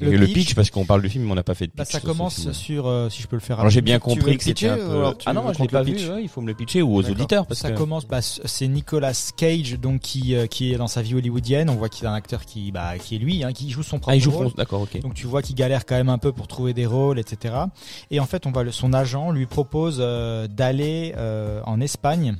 Le 0.00 0.16
Le, 0.16 0.26
pitch, 0.26 0.34
pitch, 0.34 0.54
parce 0.54 0.70
qu'on 0.70 0.84
parle 0.84 1.02
du 1.02 1.08
film, 1.08 1.24
mais 1.24 1.32
on 1.32 1.34
n'a 1.34 1.42
pas 1.42 1.54
fait 1.54 1.66
de 1.66 1.72
pitch. 1.72 1.78
Bah, 1.78 1.84
ça 1.84 1.90
sur 1.92 2.00
ce 2.00 2.06
commence 2.06 2.52
sur, 2.52 2.86
euh, 2.86 3.08
si 3.08 3.22
je 3.22 3.26
peux 3.28 3.36
le 3.36 3.40
faire. 3.40 3.58
Alors 3.60 3.70
j'ai 3.70 3.80
bien 3.80 3.98
compris 3.98 4.36
que 4.36 4.44
c'était 4.44 4.68
un 4.68 4.76
peu. 4.76 5.04
Ah 5.26 5.32
non, 5.32 5.52
je 5.52 5.60
l'ai 5.62 5.68
pas 5.68 5.82
vu. 5.82 5.94
pitch 5.94 6.08
ouais, 6.08 6.22
il 6.22 6.28
faut 6.28 6.40
me 6.40 6.46
le 6.46 6.54
pitcher 6.54 6.82
ou 6.82 6.96
aux 6.96 7.08
auditeurs 7.08 7.46
parce 7.46 7.60
ça 7.60 7.70
que. 7.70 7.76
commence, 7.76 8.06
bah, 8.06 8.20
c'est 8.22 8.68
Nicolas 8.68 9.32
Cage 9.36 9.78
donc 9.78 10.00
qui 10.00 10.34
euh, 10.34 10.46
qui 10.46 10.72
est 10.72 10.76
dans 10.76 10.88
sa 10.88 11.02
vie 11.02 11.14
hollywoodienne. 11.14 11.70
On 11.70 11.76
voit 11.76 11.88
qu'il 11.88 12.04
est 12.04 12.08
un 12.08 12.14
acteur 12.14 12.44
qui 12.44 12.72
bah 12.72 12.98
qui 12.98 13.16
est 13.16 13.18
lui, 13.18 13.44
hein, 13.44 13.52
qui 13.52 13.70
joue 13.70 13.82
son 13.82 13.98
propre 13.98 14.10
Ah, 14.12 14.16
il 14.16 14.20
joue 14.20 14.30
rôle. 14.30 14.52
D'accord, 14.56 14.82
ok. 14.82 15.00
Donc 15.00 15.14
tu 15.14 15.26
vois 15.26 15.42
qu'il 15.42 15.54
galère 15.54 15.86
quand 15.86 15.96
même 15.96 16.08
un 16.08 16.18
peu 16.18 16.32
pour 16.32 16.48
trouver 16.48 16.74
des 16.74 16.86
rôles, 16.86 17.18
etc. 17.18 17.54
Et 18.10 18.20
en 18.20 18.26
fait, 18.26 18.46
on 18.46 18.50
va 18.50 18.62
le, 18.62 18.72
son 18.72 18.92
agent 18.92 19.30
lui 19.32 19.46
propose 19.46 19.98
euh, 20.00 20.46
d'aller 20.46 21.14
euh, 21.16 21.60
en 21.64 21.80
Espagne 21.80 22.36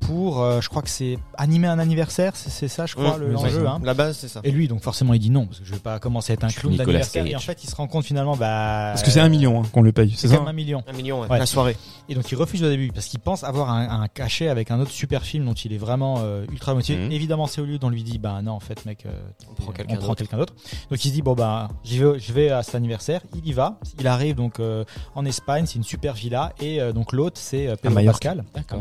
pour, 0.00 0.40
euh, 0.40 0.60
je 0.60 0.68
crois 0.68 0.82
que 0.82 0.90
c'est 0.90 1.18
animer 1.36 1.66
un 1.66 1.78
anniversaire, 1.78 2.36
c'est 2.36 2.68
ça, 2.68 2.86
je 2.86 2.94
crois, 2.94 3.18
l'enjeu. 3.18 3.66
hein. 3.66 3.80
La 3.82 3.94
base, 3.94 4.18
c'est 4.18 4.28
ça. 4.28 4.40
Et 4.44 4.50
lui, 4.50 4.68
donc 4.68 4.82
forcément, 4.82 5.14
il 5.14 5.18
dit 5.20 5.30
non 5.30 5.46
parce 5.46 5.60
que 5.60 5.64
je 5.64 5.72
vais 5.72 5.80
pas 5.80 5.98
commencer 5.98 6.32
à 6.32 6.34
être 6.34 6.44
un 6.44 6.48
clown 6.48 6.75
Nicolas. 6.78 7.00
Et 7.14 7.36
en 7.36 7.40
fait, 7.40 7.64
il 7.64 7.70
se 7.70 7.74
rend 7.74 7.86
compte 7.86 8.04
finalement, 8.04 8.36
bah 8.36 8.90
parce 8.92 9.02
que 9.02 9.10
c'est 9.10 9.20
un 9.20 9.28
million 9.28 9.62
hein, 9.62 9.66
qu'on 9.72 9.82
le 9.82 9.92
paye 9.92 10.14
c'est 10.16 10.28
ça 10.28 10.42
un 10.46 10.52
million. 10.52 10.82
Un 10.86 10.92
million, 10.92 11.20
ouais. 11.20 11.28
Ouais. 11.28 11.38
La 11.38 11.46
soirée. 11.46 11.76
Et 12.08 12.14
donc 12.14 12.30
il 12.30 12.36
refuse 12.36 12.62
au 12.62 12.68
début 12.68 12.90
parce 12.92 13.06
qu'il 13.06 13.18
pense 13.20 13.42
avoir 13.42 13.70
un, 13.70 14.02
un 14.02 14.08
cachet 14.08 14.48
avec 14.48 14.70
un 14.70 14.80
autre 14.80 14.90
super 14.90 15.22
film 15.24 15.44
dont 15.44 15.54
il 15.54 15.72
est 15.72 15.78
vraiment 15.78 16.16
euh, 16.20 16.44
ultra 16.50 16.74
motivé. 16.74 17.04
Mhm. 17.04 17.12
Évidemment, 17.12 17.46
c'est 17.46 17.60
au 17.60 17.64
lieu 17.64 17.78
on 17.86 17.88
lui 17.88 18.02
dit 18.02 18.18
bah 18.18 18.40
non 18.42 18.52
en 18.52 18.60
fait 18.60 18.84
mec, 18.84 19.06
euh, 19.06 19.10
On 19.48 19.54
prend 19.96 20.14
quelqu'un 20.14 20.38
d'autre. 20.38 20.54
Donc 20.90 21.04
il 21.04 21.08
se 21.08 21.14
dit 21.14 21.22
bon 21.22 21.34
bah 21.34 21.68
j'y 21.84 21.98
vais, 21.98 22.18
je 22.18 22.32
vais 22.32 22.50
à 22.50 22.62
cet 22.62 22.74
anniversaire. 22.74 23.20
Il 23.34 23.46
y 23.46 23.52
va. 23.52 23.78
Il 23.98 24.06
arrive 24.06 24.34
donc 24.34 24.60
euh, 24.60 24.84
en 25.14 25.24
Espagne, 25.24 25.66
c'est 25.66 25.76
une 25.76 25.84
super 25.84 26.14
villa 26.14 26.52
et 26.60 26.80
euh, 26.80 26.92
donc 26.92 27.12
l'autre 27.12 27.38
c'est 27.40 27.68
euh, 27.68 27.76
Pedro. 27.76 28.04
Pascal 28.04 28.44
à 28.54 28.58
D'accord. 28.58 28.80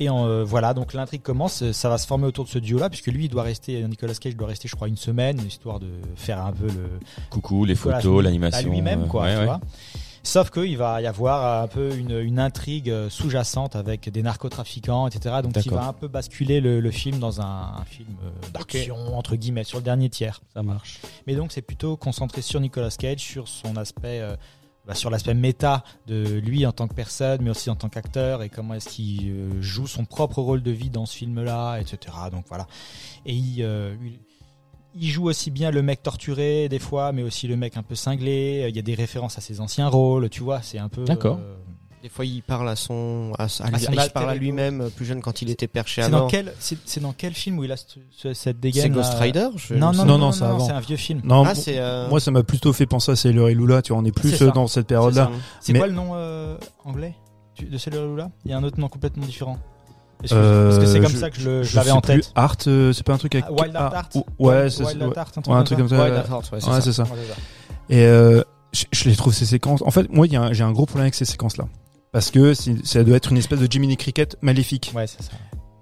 Et 0.00 0.08
euh, 0.08 0.44
voilà, 0.44 0.74
donc 0.74 0.92
l'intrigue 0.94 1.22
commence, 1.22 1.70
ça 1.72 1.88
va 1.88 1.98
se 1.98 2.06
former 2.06 2.26
autour 2.26 2.44
de 2.44 2.50
ce 2.50 2.58
duo-là, 2.58 2.90
puisque 2.90 3.08
lui, 3.08 3.26
il 3.26 3.28
doit 3.28 3.42
rester, 3.42 3.82
Nicolas 3.84 4.14
Cage 4.14 4.36
doit 4.36 4.48
rester, 4.48 4.68
je 4.68 4.76
crois, 4.76 4.88
une 4.88 4.96
semaine, 4.96 5.40
histoire 5.46 5.80
de 5.80 5.88
faire 6.16 6.44
un 6.44 6.52
peu 6.52 6.66
le, 6.66 6.98
Coucou, 7.30 7.64
les 7.64 7.74
voilà, 7.74 8.00
photos, 8.00 8.20
à 8.20 8.22
l'animation. 8.22 8.70
lui-même, 8.70 9.02
euh, 9.02 9.06
quoi. 9.06 9.22
ouais, 9.22 9.32
tu 9.32 9.38
ouais. 9.38 9.44
vois. 9.46 9.60
Sauf 10.24 10.50
qu'il 10.50 10.76
va 10.76 11.02
y 11.02 11.06
avoir 11.06 11.62
un 11.62 11.66
peu 11.66 11.94
une, 11.96 12.16
une 12.20 12.38
intrigue 12.38 12.90
euh, 12.90 13.10
sous-jacente 13.10 13.74
avec 13.74 14.08
des 14.08 14.22
narcotrafiquants, 14.22 15.08
etc. 15.08 15.36
Donc 15.42 15.56
il 15.64 15.72
va 15.72 15.86
un 15.88 15.92
peu 15.92 16.06
basculer 16.06 16.60
le, 16.60 16.78
le 16.80 16.90
film 16.92 17.18
dans 17.18 17.40
un, 17.40 17.74
un 17.80 17.84
film 17.84 18.08
euh, 18.24 18.30
d'action, 18.52 19.18
entre 19.18 19.34
guillemets, 19.34 19.64
sur 19.64 19.78
le 19.78 19.84
dernier 19.84 20.10
tiers. 20.10 20.40
Ça 20.54 20.62
marche. 20.62 21.00
Mais 21.26 21.34
donc 21.34 21.50
c'est 21.50 21.62
plutôt 21.62 21.96
concentré 21.96 22.40
sur 22.40 22.60
Nicolas 22.60 22.90
Cage, 22.96 23.18
sur 23.18 23.48
son 23.48 23.76
aspect, 23.76 24.20
euh, 24.20 24.36
bah, 24.86 24.94
sur 24.94 25.10
l'aspect 25.10 25.34
méta 25.34 25.84
de 26.06 26.38
lui 26.38 26.66
en 26.66 26.72
tant 26.72 26.88
que 26.88 26.94
personne, 26.94 27.40
mais 27.42 27.50
aussi 27.50 27.70
en 27.70 27.76
tant 27.76 27.88
qu'acteur 27.88 28.42
et 28.42 28.48
comment 28.48 28.74
est-ce 28.74 28.88
qu'il 28.88 29.30
euh, 29.30 29.62
joue 29.62 29.86
son 29.86 30.04
propre 30.04 30.42
rôle 30.42 30.62
de 30.62 30.72
vie 30.72 30.90
dans 30.90 31.06
ce 31.06 31.16
film-là, 31.16 31.78
etc. 31.78 32.16
Donc 32.32 32.46
voilà. 32.48 32.66
Et 33.24 33.34
il, 33.34 33.62
euh, 33.62 33.94
il, 34.94 35.08
joue 35.08 35.28
aussi 35.28 35.52
bien 35.52 35.70
le 35.70 35.82
mec 35.82 36.02
torturé 36.02 36.68
des 36.68 36.80
fois, 36.80 37.12
mais 37.12 37.22
aussi 37.22 37.46
le 37.46 37.56
mec 37.56 37.76
un 37.76 37.84
peu 37.84 37.94
cinglé. 37.94 38.66
Il 38.68 38.74
y 38.74 38.78
a 38.80 38.82
des 38.82 38.94
références 38.94 39.38
à 39.38 39.40
ses 39.40 39.60
anciens 39.60 39.86
rôles, 39.88 40.28
tu 40.30 40.42
vois. 40.42 40.62
C'est 40.62 40.78
un 40.78 40.88
peu. 40.88 41.04
D'accord. 41.04 41.38
euh, 41.40 41.56
Des 42.02 42.08
fois, 42.08 42.24
il 42.24 42.42
parle 42.42 42.68
à 42.68 42.74
son, 42.74 43.30
à, 43.38 43.44
à 43.44 43.46
lui- 43.70 43.78
son 43.80 43.92
il 43.92 44.10
parle 44.12 44.30
à 44.30 44.34
lui-même 44.34 44.80
euh, 44.80 44.88
plus 44.88 45.04
jeune 45.04 45.20
quand 45.20 45.40
il 45.40 45.50
était 45.50 45.68
perché 45.68 46.02
à 46.02 46.06
c'est 46.06 46.10
dans 46.10 46.18
mort. 46.22 46.28
quel, 46.28 46.52
c'est 46.58 46.98
dans 47.00 47.12
quel 47.16 47.32
film 47.32 47.58
où 47.60 47.64
il 47.64 47.70
a 47.70 47.76
ce- 47.76 47.84
ce- 48.10 48.34
cette 48.34 48.58
dégaine 48.58 48.82
C'est 48.82 48.88
Ghost 48.90 49.12
là 49.12 49.18
Rider 49.20 49.48
je- 49.54 49.74
Non, 49.74 49.92
non, 49.92 49.98
Non, 49.98 50.04
non, 50.04 50.04
non, 50.04 50.18
non, 50.18 50.32
c'est 50.32 50.40
non, 50.40 50.50
avant. 50.56 50.66
c'est 50.66 50.72
un 50.72 50.80
vieux 50.80 50.96
film. 50.96 51.20
Non, 51.22 51.44
Ah, 51.46 51.52
euh, 51.68 52.08
moi 52.08 52.18
ça 52.18 52.32
m'a 52.32 52.42
plutôt 52.42 52.72
fait 52.72 52.86
penser 52.86 53.12
à 53.12 53.16
Sailor 53.16 53.50
et 53.50 53.54
Lula, 53.54 53.82
tu 53.82 53.92
on 53.92 54.04
est 54.04 54.10
plus 54.10 54.42
euh, 54.42 54.50
dans 54.50 54.66
cette 54.66 54.88
période-là. 54.88 55.30
C'est 55.60 55.72
Mais- 55.74 55.78
quoi 55.78 55.86
le 55.86 55.94
nom 55.94 56.10
euh, 56.16 56.56
anglais 56.84 57.14
de 57.62 57.78
Sailor 57.78 58.04
Lula? 58.08 58.30
Il 58.44 58.50
y 58.50 58.54
a 58.54 58.56
un 58.58 58.64
autre 58.64 58.80
nom 58.80 58.88
complètement 58.88 59.24
différent. 59.24 59.58
Euh, 60.32 60.68
Parce 60.70 60.78
que 60.80 60.86
c'est 60.86 61.00
comme 61.00 61.12
je- 61.12 61.16
ça 61.18 61.30
que 61.30 61.38
je, 61.62 61.76
l'avais 61.76 61.90
en 61.92 62.00
plus. 62.00 62.14
tête. 62.20 62.32
Art, 62.34 62.56
euh, 62.66 62.92
c'est 62.92 63.04
pas 63.06 63.12
un 63.12 63.18
truc 63.18 63.34
avec 63.36 63.48
Wild 63.50 63.74
ah, 63.76 63.90
Heart 63.94 64.14
ou- 64.16 64.24
Ouais, 64.44 64.70
c'est 64.70 64.84
Wild 64.84 65.02
ouais. 65.02 65.08
un 65.18 65.62
truc 65.62 65.78
comme 65.78 65.88
ça. 65.88 66.04
Ouais, 66.04 66.80
c'est 66.80 66.92
ça. 66.92 67.04
Et 67.90 68.04
je, 68.72 69.08
les 69.08 69.14
trouve 69.16 69.34
ces 69.34 69.46
séquences. 69.46 69.82
En 69.82 69.90
fait, 69.90 70.10
moi, 70.12 70.26
j'ai 70.52 70.64
un 70.64 70.72
gros 70.72 70.86
problème 70.86 71.04
avec 71.04 71.14
ces 71.14 71.24
séquences-là. 71.24 71.66
Parce 72.12 72.30
que 72.30 72.52
ça 72.54 73.04
doit 73.04 73.16
être 73.16 73.32
une 73.32 73.38
espèce 73.38 73.58
de 73.60 73.70
Jiminy 73.70 73.96
Cricket 73.96 74.36
maléfique. 74.42 74.92
Ouais, 74.94 75.06
c'est 75.06 75.22
ça. 75.22 75.32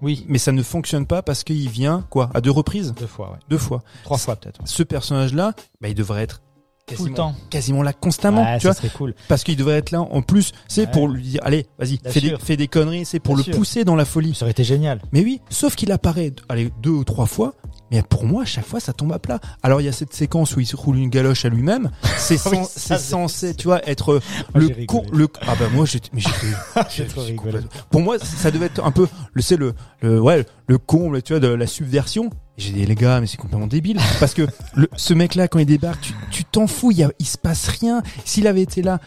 Oui, 0.02 0.24
Mais 0.28 0.39
ça 0.39 0.52
ne 0.52 0.62
fonctionne 0.62 1.05
pas 1.07 1.20
parce 1.23 1.44
qu'il 1.44 1.69
vient, 1.69 2.07
quoi, 2.09 2.31
à 2.32 2.40
deux 2.40 2.51
reprises 2.52 2.94
deux 2.98 3.07
fois, 3.07 3.32
ouais. 3.32 3.39
Deux 3.51 3.59
fois. 3.59 3.82
Trois 4.05 4.16
fois 4.16 4.36
peut-être. 4.36 4.61
ouais. 4.61 4.66
Ce 4.66 4.82
personnage-là, 4.82 5.52
bah, 5.82 5.89
il 5.89 5.94
devrait 5.94 6.23
être 6.23 6.36
Tout 6.39 6.93
le 6.93 6.97
quasiment, 6.97 7.16
temps. 7.16 7.35
quasiment 7.51 7.82
là 7.82 7.93
constamment, 7.93 8.43
Ouais, 8.43 8.57
tu 8.57 8.62
ça 8.62 8.69
vois. 8.69 8.74
serait 8.74 8.89
cool. 8.89 9.15
Parce 9.28 9.44
qu'il 9.44 9.57
devrait 9.57 9.77
être 9.77 9.90
là 9.90 10.01
en 10.01 10.23
plus, 10.23 10.52
c'est 10.69 10.86
Ouais. 10.86 10.90
pour 10.90 11.09
lui 11.09 11.23
dire, 11.23 11.40
allez, 11.44 11.66
vas-y, 11.78 11.98
fais 12.07 12.20
des, 12.23 12.35
fais 12.40 12.57
des 12.57 12.66
conneries, 12.69 13.05
c'est 13.05 13.20
pour 13.20 13.35
Bien 13.35 13.44
le 13.44 13.52
sûr. 13.52 13.57
pousser 13.59 13.85
dans 13.85 13.94
la 13.97 14.07
folie. 14.07 14.35
Ça 14.35 14.44
aurait 14.47 14.52
été 14.52 14.65
génial. 14.65 15.02
Mais 15.12 15.23
oui, 15.23 15.40
sauf 15.51 15.74
qu'il 15.77 15.93
apparaît, 15.93 16.32
allez, 16.48 16.70
deux 16.81 16.90
ou 16.90 17.05
trois 17.05 17.27
fois, 17.27 17.55
mais 17.91 18.03
pour 18.03 18.25
moi, 18.25 18.43
à 18.43 18.47
chaque 18.47 18.67
fois, 18.67 18.81
ça 18.81 18.93
tombe 18.93 19.12
à 19.12 19.19
plat. 19.19 19.41
Alors, 19.62 19.81
il 19.81 19.85
y 19.85 19.89
a 19.89 19.93
cette 19.93 20.12
séquence 20.15 20.57
où 20.57 20.61
il 20.61 20.67
se 20.67 20.77
roule 20.77 20.97
une 20.97 21.11
galoche 21.11 21.45
à 21.45 21.49
lui-même. 21.49 21.91
C'est 22.17 22.39
Oui, 22.51 22.59
censé, 22.99 23.55
tu 23.55 23.69
vois, 23.69 23.87
être 23.89 24.15
euh, 24.15 24.21
Moi, 24.55 24.65
le 24.65 24.87
con, 24.87 25.05
le, 25.12 25.29
ah 25.43 25.55
bah 25.59 25.67
moi, 25.73 25.87
j'étais, 25.87 26.11
pour 27.91 28.01
moi, 28.01 28.19
ça 28.19 28.51
devait 28.51 28.67
être 28.67 28.85
un 28.85 28.91
peu, 28.91 29.07
le, 29.33 29.43
c'est 29.43 29.57
le, 29.57 29.75
le, 30.01 30.21
ouais, 30.21 30.45
le 30.67 30.79
comble, 30.79 31.23
tu 31.23 31.33
vois, 31.33 31.41
de 31.41 31.49
la 31.49 31.67
subversion. 31.67 32.31
J'ai 32.57 32.73
dit, 32.73 32.85
les 32.85 32.95
gars, 32.95 33.21
mais 33.21 33.27
c'est 33.27 33.39
complètement 33.39 33.67
débile. 33.67 33.99
Parce 34.19 34.35
que 34.35 34.47
le, 34.75 34.89
ce 34.97 35.15
mec-là, 35.15 35.49
quand 35.49 35.59
il 35.59 35.67
débarque, 35.67 36.01
tu, 36.03 36.12
tu 36.31 36.45
t'en 36.45 36.67
fous, 36.67 36.91
il, 36.91 36.99
y 36.99 37.03
a, 37.05 37.11
il 37.19 37.27
se 37.27 37.39
passe 37.39 37.69
rien. 37.69 38.03
S'il 38.25 38.47
avait 38.47 38.62
été 38.62 38.83
là, 38.83 39.01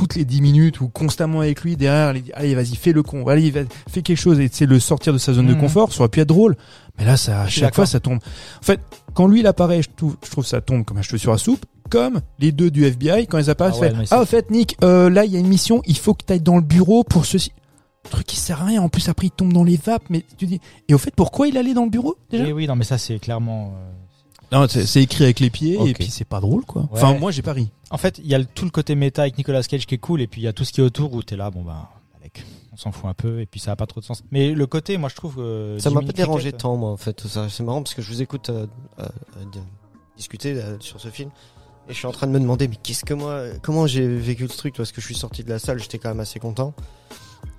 toutes 0.00 0.14
les 0.14 0.24
10 0.24 0.40
minutes 0.40 0.80
ou 0.80 0.88
constamment 0.88 1.40
avec 1.40 1.60
lui 1.60 1.76
derrière, 1.76 2.16
il 2.16 2.22
dit, 2.22 2.32
allez, 2.32 2.54
vas-y, 2.54 2.74
fais 2.74 2.92
le 2.92 3.02
con, 3.02 3.26
allez, 3.28 3.52
fais 3.86 4.00
quelque 4.00 4.16
chose 4.16 4.40
et 4.40 4.48
c'est 4.50 4.64
le 4.64 4.80
sortir 4.80 5.12
de 5.12 5.18
sa 5.18 5.34
zone 5.34 5.46
de 5.46 5.52
Mhm. 5.52 5.60
confort, 5.60 5.92
ça 5.92 6.00
aurait 6.00 6.08
pu 6.08 6.20
être 6.20 6.28
drôle. 6.28 6.56
Mais 6.98 7.04
là, 7.04 7.18
ça, 7.18 7.42
à 7.42 7.48
chaque 7.48 7.74
fois, 7.74 7.84
ça 7.84 8.00
tombe. 8.00 8.18
En 8.60 8.62
fait, 8.64 8.80
quand 9.12 9.26
lui, 9.26 9.40
il 9.40 9.46
apparaît, 9.46 9.82
je 9.82 9.90
trouve, 9.94 10.16
je 10.24 10.30
trouve 10.30 10.46
ça 10.46 10.62
tombe 10.62 10.86
comme 10.86 10.96
un 10.96 11.02
cheveu 11.02 11.18
sur 11.18 11.32
la 11.32 11.36
soupe. 11.38 11.66
Comme 11.90 12.22
les 12.38 12.50
deux 12.50 12.70
du 12.70 12.84
FBI, 12.86 13.26
quand 13.26 13.36
ils 13.38 13.50
apparaissent, 13.50 13.74
Ah 13.78 13.80
ouais, 13.80 13.90
fait, 14.06 14.06
ah, 14.10 14.22
au 14.22 14.24
fait, 14.24 14.50
Nick, 14.50 14.76
euh, 14.82 15.10
là, 15.10 15.26
il 15.26 15.32
y 15.32 15.36
a 15.36 15.38
une 15.38 15.48
mission, 15.48 15.82
il 15.86 15.98
faut 15.98 16.14
que 16.14 16.24
tu 16.24 16.32
ailles 16.32 16.40
dans 16.40 16.56
le 16.56 16.62
bureau 16.62 17.04
pour 17.04 17.26
ceci. 17.26 17.52
Truc 18.08 18.24
qui 18.26 18.36
sert 18.36 18.62
à 18.62 18.64
rien. 18.64 18.80
En 18.80 18.88
plus, 18.88 19.10
après, 19.10 19.26
il 19.26 19.30
tombe 19.32 19.52
dans 19.52 19.64
les 19.64 19.76
vapes, 19.76 20.04
mais 20.08 20.24
tu 20.38 20.46
dis, 20.46 20.60
et 20.88 20.94
au 20.94 20.98
fait, 20.98 21.12
pourquoi 21.14 21.46
il 21.48 21.58
allait 21.58 21.74
dans 21.74 21.84
le 21.84 21.90
bureau, 21.90 22.16
déjà? 22.30 22.44
Oui, 22.44 22.52
oui, 22.52 22.66
non, 22.66 22.74
mais 22.76 22.84
ça 22.84 22.96
c'est 22.96 23.18
clairement. 23.18 23.74
euh, 23.76 23.90
Non, 24.52 24.66
c'est 24.68 25.02
écrit 25.02 25.24
avec 25.24 25.40
les 25.40 25.50
pieds, 25.50 25.78
et 25.88 25.92
puis 25.94 26.06
c'est 26.10 26.24
pas 26.24 26.40
drôle, 26.40 26.64
quoi. 26.64 26.82
Ouais. 26.82 26.88
Enfin, 26.92 27.14
moi, 27.18 27.30
j'ai 27.30 27.42
pas 27.42 27.52
ri. 27.52 27.68
En 27.90 27.98
fait, 27.98 28.18
il 28.18 28.26
y 28.26 28.34
a 28.34 28.38
le- 28.38 28.44
tout 28.46 28.64
le 28.64 28.70
côté 28.70 28.94
méta 28.94 29.22
avec 29.22 29.38
Nicolas 29.38 29.62
Cage 29.62 29.86
qui 29.86 29.94
est 29.94 29.98
cool, 29.98 30.20
et 30.20 30.26
puis 30.26 30.40
il 30.40 30.44
y 30.44 30.48
a 30.48 30.52
tout 30.52 30.64
ce 30.64 30.72
qui 30.72 30.80
est 30.80 30.84
autour 30.84 31.12
où 31.14 31.22
t'es 31.22 31.36
là, 31.36 31.50
bon 31.50 31.62
bah, 31.62 31.90
mec, 32.22 32.44
on 32.72 32.76
s'en 32.76 32.90
fout 32.92 33.08
un 33.08 33.14
peu, 33.14 33.40
et 33.40 33.46
puis 33.46 33.60
ça 33.60 33.72
a 33.72 33.76
pas 33.76 33.86
trop 33.86 34.00
de 34.00 34.04
sens. 34.04 34.22
Mais 34.32 34.52
le 34.52 34.66
côté, 34.66 34.96
moi 34.98 35.08
je 35.08 35.14
trouve. 35.14 35.36
euh, 35.38 35.78
Ça 35.78 35.90
m'a 35.90 36.00
pas 36.00 36.12
dérangé 36.12 36.44
Cricket, 36.50 36.60
tant, 36.60 36.76
moi, 36.76 36.90
en 36.90 36.96
fait. 36.96 37.12
tout 37.12 37.28
ça. 37.28 37.48
C'est 37.48 37.62
marrant 37.62 37.82
parce 37.82 37.94
que 37.94 38.02
je 38.02 38.08
vous 38.10 38.22
écoute 38.22 38.50
euh, 38.50 38.66
euh, 38.98 39.04
euh, 39.04 39.44
di- 39.52 39.58
discuter 40.16 40.52
euh, 40.54 40.76
sur 40.80 41.00
ce 41.00 41.08
film. 41.08 41.30
Et 41.88 41.92
je 41.92 41.98
suis 41.98 42.06
en 42.06 42.12
train 42.12 42.26
de 42.28 42.32
me 42.32 42.38
demander, 42.40 42.68
mais 42.68 42.76
qu'est-ce 42.80 43.04
que 43.04 43.14
moi, 43.14 43.42
comment 43.62 43.86
j'ai 43.86 44.06
vécu 44.06 44.46
ce 44.48 44.56
truc 44.56 44.76
Parce 44.76 44.92
que 44.92 45.00
je 45.00 45.06
suis 45.06 45.14
sorti 45.16 45.42
de 45.42 45.48
la 45.50 45.58
salle, 45.58 45.80
j'étais 45.80 45.98
quand 45.98 46.08
même 46.10 46.20
assez 46.20 46.38
content. 46.38 46.72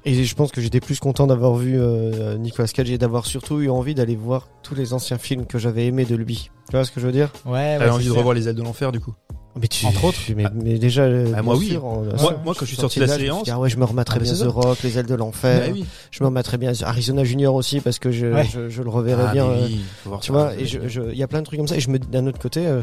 Et 0.03 0.24
je 0.24 0.36
pense 0.36 0.52
que 0.52 0.62
j'étais 0.62 0.80
plus 0.80 0.99
content 0.99 1.28
d'avoir 1.28 1.53
vu 1.56 1.76
euh, 1.80 2.36
Nicolas 2.38 2.68
Cage 2.68 2.90
et 2.90 2.98
d'avoir 2.98 3.26
surtout 3.28 3.60
eu 3.60 3.70
envie 3.70 3.94
d'aller 3.94 4.16
voir 4.16 4.48
tous 4.64 4.74
les 4.74 4.94
anciens 4.94 5.20
films 5.20 5.45
que 5.45 5.60
j'avais 5.60 5.86
aimés 5.86 6.06
de 6.06 6.16
lui. 6.16 6.49
Tu 6.70 6.76
vois 6.76 6.86
ce 6.86 6.91
que 6.91 6.99
je 6.99 7.06
veux 7.06 7.12
dire? 7.12 7.32
Ouais, 7.45 7.78
T'avais 7.78 7.91
envie 7.91 8.06
de 8.08 8.12
revoir 8.12 8.34
les 8.34 8.48
ailes 8.48 8.56
de 8.56 8.64
l'enfer, 8.64 8.91
du 8.91 8.99
coup? 8.99 9.14
mais 9.60 9.68
tu, 9.68 9.86
Entre 9.86 10.06
autres. 10.06 10.18
Mais, 10.36 10.45
mais 10.56 10.80
déjà, 10.80 11.02
euh, 11.03 11.30
Bah, 11.34 11.41
moi, 11.41 11.56
oui. 11.58 11.68
sûr, 11.72 11.84
en- 11.86 12.03
Moi- 12.03 12.41
moi, 12.44 12.53
quand 12.58 12.62
je 12.62 12.66
suis 12.68 12.78
sorti 12.78 12.99
de 12.99 13.06
la 13.06 13.18
séance- 13.20 13.44
dit, 13.44 13.52
ah 13.52 13.60
ouais, 13.60 13.70
je 13.70 13.78
me 13.78 13.84
remettrais 13.86 14.16
Ah, 14.16 14.24
bah, 14.24 14.32
bien 14.34 14.45
The. 14.45 14.49
Rock, 14.49 14.82
Les 14.84 14.98
ailes 14.98 15.06
de 15.06 15.14
l'enfer. 15.16 15.68
Bah 15.68 15.74
oui. 15.74 15.86
Je 16.10 16.24
me 16.24 16.28
remettrais 16.30 16.58
bien 16.58 16.72
Arizona 16.84 17.24
Junior 17.26 17.53
aussi 17.53 17.80
parce 17.82 17.99
que 17.99 18.10
je, 18.12 18.28
Ouais. 18.28 18.48
je, 18.52 18.70
je 18.70 18.82
le 18.82 18.90
reverrai 18.90 19.26
Ah, 19.28 19.34
bien. 19.34 19.45
euh, 19.45 19.68
tu 20.22 20.32
vois, 20.32 20.53
et 20.56 20.64
il 20.64 21.18
y 21.18 21.22
a 21.24 21.28
plein 21.28 21.41
de 21.41 21.45
trucs 21.45 21.60
comme 21.60 21.68
ça. 21.68 21.76
Et 21.76 21.82
je 21.82 21.90
me, 21.90 21.99
d'un 21.99 22.26
autre 22.28 22.40
côté, 22.40 22.66
euh, 22.66 22.82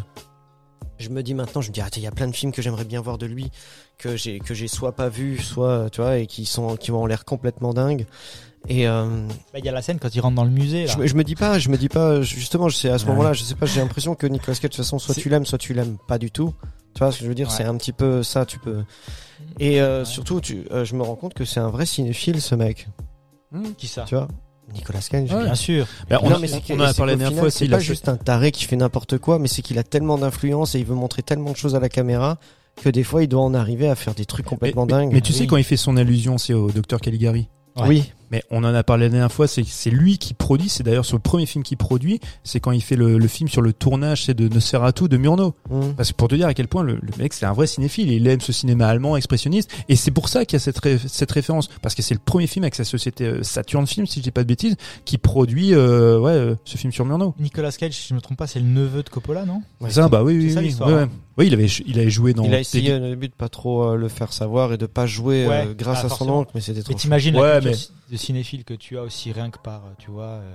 je 0.99 1.09
me 1.11 1.23
dis 1.23 1.35
maintenant, 1.35 1.61
je 1.61 1.69
me 1.69 1.73
dis, 1.75 1.81
ah, 1.81 1.89
il 1.97 2.03
y 2.03 2.07
a 2.07 2.11
plein 2.11 2.27
de 2.29 2.35
films 2.35 2.53
que 2.53 2.61
j'aimerais 2.63 2.85
bien 2.85 3.01
voir 3.01 3.19
de 3.19 3.27
lui, 3.27 3.51
que 3.99 4.17
j'ai, 4.17 4.41
que 4.41 4.55
j'ai 4.55 4.69
soit 4.69 4.93
pas 4.93 5.09
vu, 5.09 5.39
soit, 5.39 5.91
tu 5.91 6.01
vois, 6.01 6.19
et 6.19 6.27
qui 6.27 6.45
sont, 6.45 6.77
qui 6.77 6.91
ont 6.91 7.07
l'air 7.07 7.25
complètement 7.25 7.73
dingues. 7.73 8.07
Et 8.69 8.89
euh, 8.89 9.07
Bah, 9.53 9.61
Il 9.61 9.65
y 9.65 9.69
a 9.69 9.73
la 9.73 9.81
scène 9.83 9.99
quand 9.99 10.15
il 10.15 10.21
rentre 10.21 10.35
dans 10.35 10.45
le 10.45 10.51
musée. 10.51 10.87
Là. 10.87 10.93
je, 10.93 10.99
me- 10.99 11.07
je 11.07 11.15
me 11.15 11.25
dis 11.25 11.37
pas, 11.37 11.59
je 11.59 11.69
me 11.69 11.77
dis 11.79 11.89
pas, 11.89 12.21
justement, 12.23 12.67
à 12.67 12.71
ce 12.71 12.89
Ouais. 12.89 13.05
moment-là, 13.07 13.33
je 13.33 13.43
sais 13.45 13.55
pas, 13.55 13.67
j'ai 13.67 13.81
l'impression 13.81 14.15
que 14.15 14.27
Nicolas 14.27 14.55
Cage, 14.55 14.63
de 14.63 14.69
toute 14.69 14.77
façon, 14.77 14.99
soit 14.99 15.15
tu 15.15 15.29
l'aimes, 15.29 15.47
soit 15.47 15.59
tu 15.59 15.73
l'aimes 15.75 15.97
pas 16.09 16.19
du 16.19 16.31
tout. 16.31 16.53
Tu 16.95 16.99
vois 16.99 17.13
ce 17.13 17.19
que 17.19 17.25
je 17.25 17.29
veux 17.29 17.35
dire? 17.35 17.49
Ouais. 17.49 17.55
C'est 17.57 17.65
un 17.65 17.77
petit 17.77 17.93
peu 17.93 18.23
ça, 18.25 18.45
tu 18.45 18.59
peux. 18.59 18.83
Et 19.61 19.81
euh, 19.81 20.01
Ouais. 20.01 20.05
surtout, 20.05 20.41
tu, 20.41 20.65
euh, 20.73 20.85
je 20.85 20.95
me 20.97 21.03
rends 21.03 21.15
compte 21.17 21.35
que 21.35 21.45
c'est 21.45 21.61
un 21.61 21.71
vrai 21.71 21.87
cinéphile, 21.87 22.43
ce 22.43 22.55
mec. 22.57 22.89
Hum. 23.55 23.75
Qui 23.77 23.87
ça? 23.87 24.03
Tu 24.05 24.17
vois? 24.17 24.29
Nicolas 24.75 25.01
Cage. 25.01 25.33
Ouais. 25.33 25.45
Bien 25.45 25.55
sûr. 25.55 25.87
Bah, 26.09 26.21
on, 26.23 26.31
Non, 26.31 26.37
a- 26.37 26.39
mais 26.39 26.47
c'est 26.49 26.63
on 26.71 26.81
a 26.81 26.89
c'est 26.93 26.97
parlé 26.99 27.13
la 27.15 27.19
dernière 27.19 27.39
fois, 27.41 27.51
C'est 27.51 27.69
pas 27.69 27.79
fait- 27.79 27.85
juste 27.85 28.09
un 28.09 28.17
taré 28.17 28.53
qui 28.53 28.65
fait 28.65 28.77
n'importe 28.77 29.19
quoi, 29.19 29.39
mais 29.39 29.49
c'est 29.49 29.63
qu'il 29.63 29.79
a 29.79 29.83
tellement 29.83 30.19
d'influence 30.19 30.75
et 30.75 30.79
il 30.81 30.85
veut 30.85 30.95
montrer 30.95 31.23
tellement 31.23 31.53
de 31.53 31.57
choses 31.57 31.75
à 31.75 31.81
la 31.81 31.89
caméra 31.89 32.39
que 32.83 32.89
des 32.89 33.03
fois 33.03 33.23
il 33.25 33.29
doit 33.29 33.43
en 33.43 33.55
arriver 33.55 33.89
à 33.89 33.95
faire 33.97 34.15
des 34.15 34.25
trucs 34.25 34.47
complètement 34.47 34.87
mais, 34.87 34.93
dingues. 34.93 35.13
Mais 35.13 35.21
tu 35.21 35.33
sais, 35.33 35.47
quand 35.47 35.57
il 35.57 35.65
fait 35.65 35.77
son 35.77 35.97
allusion, 35.97 36.39
c'est 36.39 36.55
au 36.55 36.71
docteur 36.71 37.01
Caligari. 37.01 37.49
Ouais. 37.77 37.89
Oui, 37.89 38.13
Mais 38.31 38.43
on 38.51 38.65
en 38.65 38.75
a 38.75 38.83
parlé 38.83 39.07
la 39.07 39.11
dernière 39.11 39.33
fois, 39.33 39.47
c'est 39.47 39.65
c'est 39.67 39.91
lui 39.91 40.19
qui 40.19 40.35
produit, 40.35 40.69
c'est 40.69 40.83
d'ailleurs 40.83 41.05
sur 41.05 41.17
le 41.17 41.23
premier 41.23 41.47
film 41.47 41.65
qu'il 41.65 41.77
produit, 41.77 42.21
c'est 42.45 42.61
quand 42.61 42.73
il 42.73 42.83
fait 42.83 42.97
le, 42.97 43.19
le 43.19 43.29
film 43.29 43.49
sur 43.49 43.63
le 43.63 43.73
tournage 43.73 44.25
c'est 44.25 44.35
de 44.35 44.49
Nosferatu 44.49 45.09
de 45.09 45.17
Murnau. 45.17 45.55
Mmh. 45.71 45.95
Parce 45.97 46.11
que 46.13 46.17
pour 46.17 46.29
te 46.29 46.35
dire 46.35 46.47
à 46.47 46.55
quel 46.55 46.69
point 46.69 46.83
le, 46.83 46.95
le 46.95 47.11
mec 47.19 47.33
c'est 47.33 47.47
un 47.47 47.53
vrai 47.53 47.67
cinéphile, 47.67 48.11
il 48.11 48.27
aime 48.27 48.41
ce 48.41 48.53
cinéma 48.53 48.87
allemand 48.89 49.17
expressionniste, 49.17 49.71
et 49.89 49.97
c'est 49.97 50.11
pour 50.11 50.29
ça 50.29 50.45
qu'il 50.45 50.57
y 50.57 50.61
a 50.61 50.61
cette, 50.61 50.79
ré- 50.79 50.99
cette 51.07 51.33
référence, 51.33 51.69
parce 51.83 51.95
que 51.95 52.03
c'est 52.03 52.15
le 52.15 52.21
premier 52.25 52.47
film 52.47 52.65
avec 52.65 52.75
sa 52.75 52.85
société 52.85 53.25
euh, 53.25 53.43
Saturn 53.43 53.87
Film, 53.87 54.07
si 54.07 54.21
je 54.21 54.25
dis 54.25 54.31
pas 54.31 54.43
de 54.43 54.49
bêtises, 54.49 54.77
qui 55.05 55.19
produit 55.19 55.75
euh, 55.75 56.19
ouais, 56.19 56.33
euh, 56.33 56.55
ce 56.65 56.77
film 56.77 56.93
sur 56.93 57.05
Murnau. 57.05 57.35
Nicolas 57.39 57.73
Cage, 57.73 57.95
si 57.95 58.09
je 58.09 58.15
me 58.15 58.21
trompe 58.21 58.39
pas, 58.39 58.47
c'est 58.47 58.61
le 58.61 58.67
neveu 58.67 59.03
de 59.03 59.09
Coppola, 59.09 59.45
non? 59.45 59.63
Ouais, 59.81 59.91
ça, 59.91 60.09
bah 60.09 60.23
oui, 60.23 60.39
c'est 60.41 60.47
oui, 60.47 60.53
ça 60.53 60.61
oui, 60.61 60.67
l'histoire, 60.67 60.91
ouais, 60.91 60.95
ouais. 60.97 61.09
Oui, 61.39 61.47
il 61.47 61.55
avait, 61.55 61.67
il 61.67 61.99
avait 62.01 62.11
joué 62.11 62.33
dans. 62.35 62.43
il 62.43 62.53
a 62.55 62.59
essayé 62.61 62.95
au 62.95 62.99
début 62.99 63.29
de 63.29 63.33
pas 63.33 63.49
trop 63.49 63.85
euh, 63.85 63.97
le 63.97 64.09
faire 64.09 64.33
savoir 64.33 64.73
et 64.73 64.77
de 64.77 64.87
pas 64.87 65.07
jouer 65.07 65.47
euh, 65.49 65.73
grâce 65.73 66.01
ah, 66.03 66.07
à 66.07 66.09
son 66.09 66.29
oncle, 66.29 66.51
mais 66.55 66.61
c'était 66.61 66.83
trop. 66.83 66.93
Mais 66.93 66.99
t'imagines 66.99 67.37
Ouais, 67.37 67.43
la 67.49 67.61
culture 67.61 67.91
mais- 68.11 68.13
de 68.13 68.17
cinéphile 68.17 68.65
que 68.65 68.75
tu 68.75 68.99
as 68.99 69.03
aussi 69.03 69.31
rien 69.33 69.49
que 69.51 69.59
par, 69.59 69.83
tu 69.99 70.11
vois. 70.11 70.25
euh, 70.25 70.53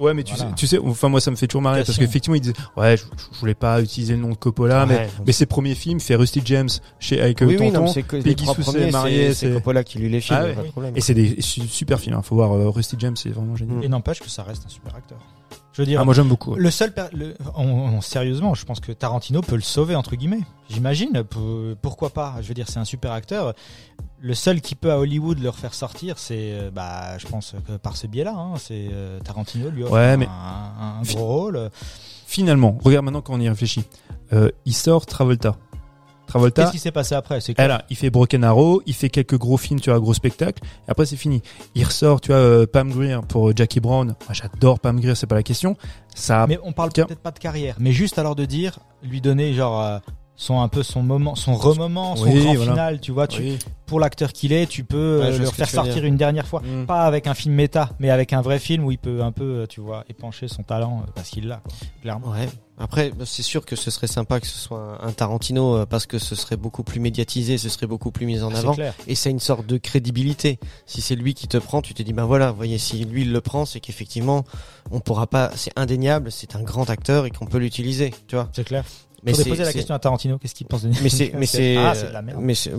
Ouais, 0.00 0.12
mais 0.14 0.24
tu, 0.24 0.34
sais, 0.36 0.44
tu 0.56 0.66
sais, 0.66 0.78
enfin 0.78 1.08
moi 1.08 1.20
ça 1.20 1.30
me 1.30 1.36
fait 1.36 1.46
toujours 1.46 1.62
marrer 1.62 1.82
parce 1.84 1.96
qu'effectivement 1.96 2.34
il 2.34 2.40
disait, 2.42 2.54
ouais, 2.76 2.96
je, 2.96 3.04
je 3.32 3.38
voulais 3.38 3.54
pas 3.54 3.80
utiliser 3.80 4.14
le 4.16 4.20
nom 4.20 4.30
de 4.30 4.34
Coppola, 4.34 4.84
mais, 4.84 5.08
mais 5.26 5.32
ses 5.32 5.46
premiers 5.46 5.74
films 5.76 6.00
fait 6.00 6.14
Rusty 6.16 6.42
James 6.44 6.68
chez 7.00 7.20
avec 7.20 7.38
oui, 7.40 7.56
oui, 7.58 7.66
non, 7.66 7.72
Tonton. 7.72 7.84
mais 7.84 7.92
c'est 7.92 8.02
que 8.02 8.16
les 8.16 8.22
Peggy 8.22 8.44
s'est 8.46 8.90
mariée, 8.90 9.28
c'est- 9.28 9.34
c'est 9.34 9.46
c'est- 9.46 9.52
Coppola 9.54 9.82
qui 9.84 9.98
lui 9.98 10.08
les 10.10 10.20
filme, 10.20 10.38
Ah 10.38 10.42
y 10.42 10.44
a 10.44 10.48
ouais. 10.50 10.54
pas 10.56 10.62
de 10.62 10.68
problème. 10.72 10.92
Et 10.96 11.00
c'est 11.00 11.14
des 11.14 11.40
su- 11.40 11.66
super 11.68 12.00
films. 12.00 12.16
Il 12.18 12.24
faut 12.26 12.34
voir 12.34 12.52
euh, 12.52 12.68
Rusty 12.68 12.96
James, 12.98 13.16
c'est 13.16 13.30
vraiment 13.30 13.56
génial. 13.56 13.82
Et 13.82 13.88
n'empêche 13.88 14.20
que 14.20 14.28
ça 14.28 14.42
reste 14.42 14.64
un 14.66 14.68
super 14.68 14.94
acteur. 14.94 15.18
Je 15.78 15.82
veux 15.82 15.86
dire, 15.86 16.00
Ah, 16.00 16.04
moi 16.04 16.12
j'aime 16.12 16.26
beaucoup. 16.26 16.56
le 16.56 16.70
seul, 16.72 16.92
le- 17.12 17.36
on- 17.54 17.62
on- 17.64 18.00
sérieusement, 18.00 18.52
je 18.54 18.64
pense 18.64 18.80
que 18.80 18.90
Tarantino 18.90 19.42
peut 19.42 19.54
le 19.54 19.62
sauver 19.62 19.94
entre 19.94 20.16
guillemets. 20.16 20.40
J'imagine. 20.68 21.22
pour- 21.22 21.76
Pourquoi 21.80 22.10
pas 22.10 22.34
Je 22.42 22.48
veux 22.48 22.54
dire, 22.54 22.66
c'est 22.68 22.80
un 22.80 22.84
super 22.84 23.12
acteur. 23.12 23.54
Le 24.20 24.34
seul 24.34 24.60
qui 24.60 24.74
peut 24.74 24.90
à 24.90 24.98
Hollywood 24.98 25.38
le 25.38 25.48
refaire 25.48 25.74
sortir, 25.74 26.18
c'est, 26.18 26.50
euh, 26.52 26.70
bah, 26.72 27.16
je 27.18 27.28
pense 27.28 27.54
que 27.68 27.76
par 27.76 27.96
ce 27.96 28.08
biais-là, 28.08 28.34
hein, 28.36 28.54
c'est 28.58 28.88
euh, 28.92 29.20
Tarantino 29.20 29.70
lui 29.70 29.84
offre 29.84 29.92
Ouais, 29.92 30.16
mais- 30.16 30.26
un- 30.26 30.98
un 30.98 31.02
gros 31.02 31.24
rôle. 31.24 31.70
Finalement, 32.26 32.76
regarde 32.82 33.04
maintenant 33.04 33.20
quand 33.22 33.34
on 33.34 33.40
y 33.40 33.48
réfléchit. 33.48 33.84
Euh, 34.32 34.50
il 34.66 34.74
sort 34.74 35.06
Travolta. 35.06 35.54
Travolta, 36.28 36.62
Qu'est-ce 36.62 36.72
qui 36.72 36.78
s'est 36.78 36.92
passé 36.92 37.14
après? 37.14 37.40
C'est 37.40 37.54
elle, 37.58 37.82
il 37.88 37.96
fait 37.96 38.10
Broken 38.10 38.44
Arrow, 38.44 38.82
il 38.86 38.94
fait 38.94 39.08
quelques 39.08 39.38
gros 39.38 39.56
films, 39.56 39.80
tu 39.80 39.90
vois, 39.90 39.98
gros 39.98 40.14
spectacles, 40.14 40.62
et 40.86 40.90
après 40.90 41.06
c'est 41.06 41.16
fini. 41.16 41.42
Il 41.74 41.84
ressort, 41.84 42.20
tu 42.20 42.28
vois, 42.28 42.36
euh, 42.36 42.66
Pam 42.66 42.90
Grier 42.90 43.18
pour 43.26 43.48
euh, 43.48 43.52
Jackie 43.56 43.80
Brown. 43.80 44.08
Moi, 44.08 44.32
j'adore 44.32 44.78
Pam 44.78 45.00
Grier, 45.00 45.14
c'est 45.14 45.26
pas 45.26 45.34
la 45.34 45.42
question. 45.42 45.76
Ça, 46.14 46.46
Mais 46.46 46.58
on 46.62 46.72
parle 46.72 46.90
peut-être 46.92 47.20
pas 47.20 47.30
de 47.30 47.38
carrière, 47.38 47.76
mais 47.78 47.92
juste 47.92 48.18
alors 48.18 48.36
de 48.36 48.44
dire, 48.44 48.78
lui 49.02 49.20
donner 49.20 49.54
genre 49.54 49.82
euh, 49.82 49.98
son 50.40 50.60
un 50.60 50.68
peu 50.68 50.84
son 50.84 51.02
moment, 51.02 51.34
son 51.34 51.54
remoment, 51.56 52.14
son 52.14 52.24
Oui, 52.30 52.40
grand 52.44 52.54
voilà. 52.54 52.72
final, 52.72 53.00
tu 53.00 53.10
vois, 53.10 53.26
tu, 53.26 53.42
Oui. 53.42 53.58
pour 53.86 53.98
l'acteur 53.98 54.32
qu'il 54.32 54.52
est, 54.52 54.66
tu 54.66 54.84
peux 54.84 55.18
Ouais, 55.20 55.26
euh, 55.34 55.38
le 55.38 55.46
faire 55.46 55.68
sortir 55.68 56.04
une 56.04 56.16
dernière 56.16 56.46
fois, 56.46 56.60
Mm. 56.62 56.86
pas 56.86 57.02
avec 57.06 57.26
un 57.26 57.34
film 57.34 57.56
méta, 57.56 57.90
mais 57.98 58.08
avec 58.08 58.32
un 58.32 58.40
vrai 58.40 58.60
film 58.60 58.84
où 58.84 58.92
il 58.92 58.98
peut 58.98 59.20
un 59.24 59.32
peu, 59.32 59.42
euh, 59.62 59.66
tu 59.66 59.80
vois, 59.80 60.04
épancher 60.08 60.46
son 60.46 60.62
talent 60.62 61.02
euh, 61.02 61.10
parce 61.12 61.30
qu'il 61.30 61.48
l'a, 61.48 61.60
clairement. 62.02 62.28
Ouais. 62.30 62.48
Après, 62.80 63.10
c'est 63.24 63.42
sûr 63.42 63.66
que 63.66 63.74
ce 63.74 63.90
serait 63.90 64.06
sympa 64.06 64.38
que 64.38 64.46
ce 64.46 64.56
soit 64.56 64.98
un 65.04 65.10
Tarantino 65.10 65.84
parce 65.86 66.06
que 66.06 66.20
ce 66.20 66.36
serait 66.36 66.56
beaucoup 66.56 66.84
plus 66.84 67.00
médiatisé, 67.00 67.58
ce 67.58 67.68
serait 67.68 67.88
beaucoup 67.88 68.12
plus 68.12 68.24
mis 68.24 68.40
en 68.40 68.54
avant. 68.54 68.74
clair. 68.74 68.94
Et 69.08 69.16
c'est 69.16 69.30
une 69.32 69.40
sorte 69.40 69.66
de 69.66 69.76
crédibilité. 69.78 70.60
Si 70.86 71.00
c'est 71.00 71.16
lui 71.16 71.34
qui 71.34 71.48
te 71.48 71.56
prend, 71.56 71.82
tu 71.82 71.92
te 71.94 72.04
dis, 72.04 72.12
ben 72.12 72.24
voilà, 72.26 72.52
voyez, 72.52 72.78
si 72.78 73.04
lui 73.04 73.22
il 73.22 73.32
le 73.32 73.40
prend, 73.40 73.64
c'est 73.64 73.80
qu'effectivement, 73.80 74.44
on 74.92 75.00
pourra 75.00 75.26
pas, 75.26 75.50
c'est 75.56 75.72
indéniable, 75.74 76.30
c'est 76.30 76.54
un 76.54 76.62
grand 76.62 76.88
acteur 76.88 77.26
et 77.26 77.30
qu'on 77.32 77.46
peut 77.46 77.58
l'utiliser, 77.58 78.14
tu 78.28 78.36
vois. 78.36 78.48
C'est 78.52 78.62
clair. 78.62 78.84
Mais 79.28 79.32
Faudrait 79.34 79.44
c'est, 79.44 79.50
poser 79.50 79.64
la 79.64 79.72
question 79.72 79.94
à 79.94 79.98
Tarantino, 79.98 80.38
qu'est-ce 80.38 80.54
qu'il 80.54 80.66
pense 80.66 80.82
de 80.82 80.90
mais 81.02 81.08
c'est, 81.08 81.32
mais 81.38 81.46
c'est, 81.46 81.76
Ah, 81.76 81.94
c'est 81.94 82.08
de 82.08 82.12
la 82.12 82.22
merde. 82.22 82.38
mais 82.40 82.54
je, 82.54 82.70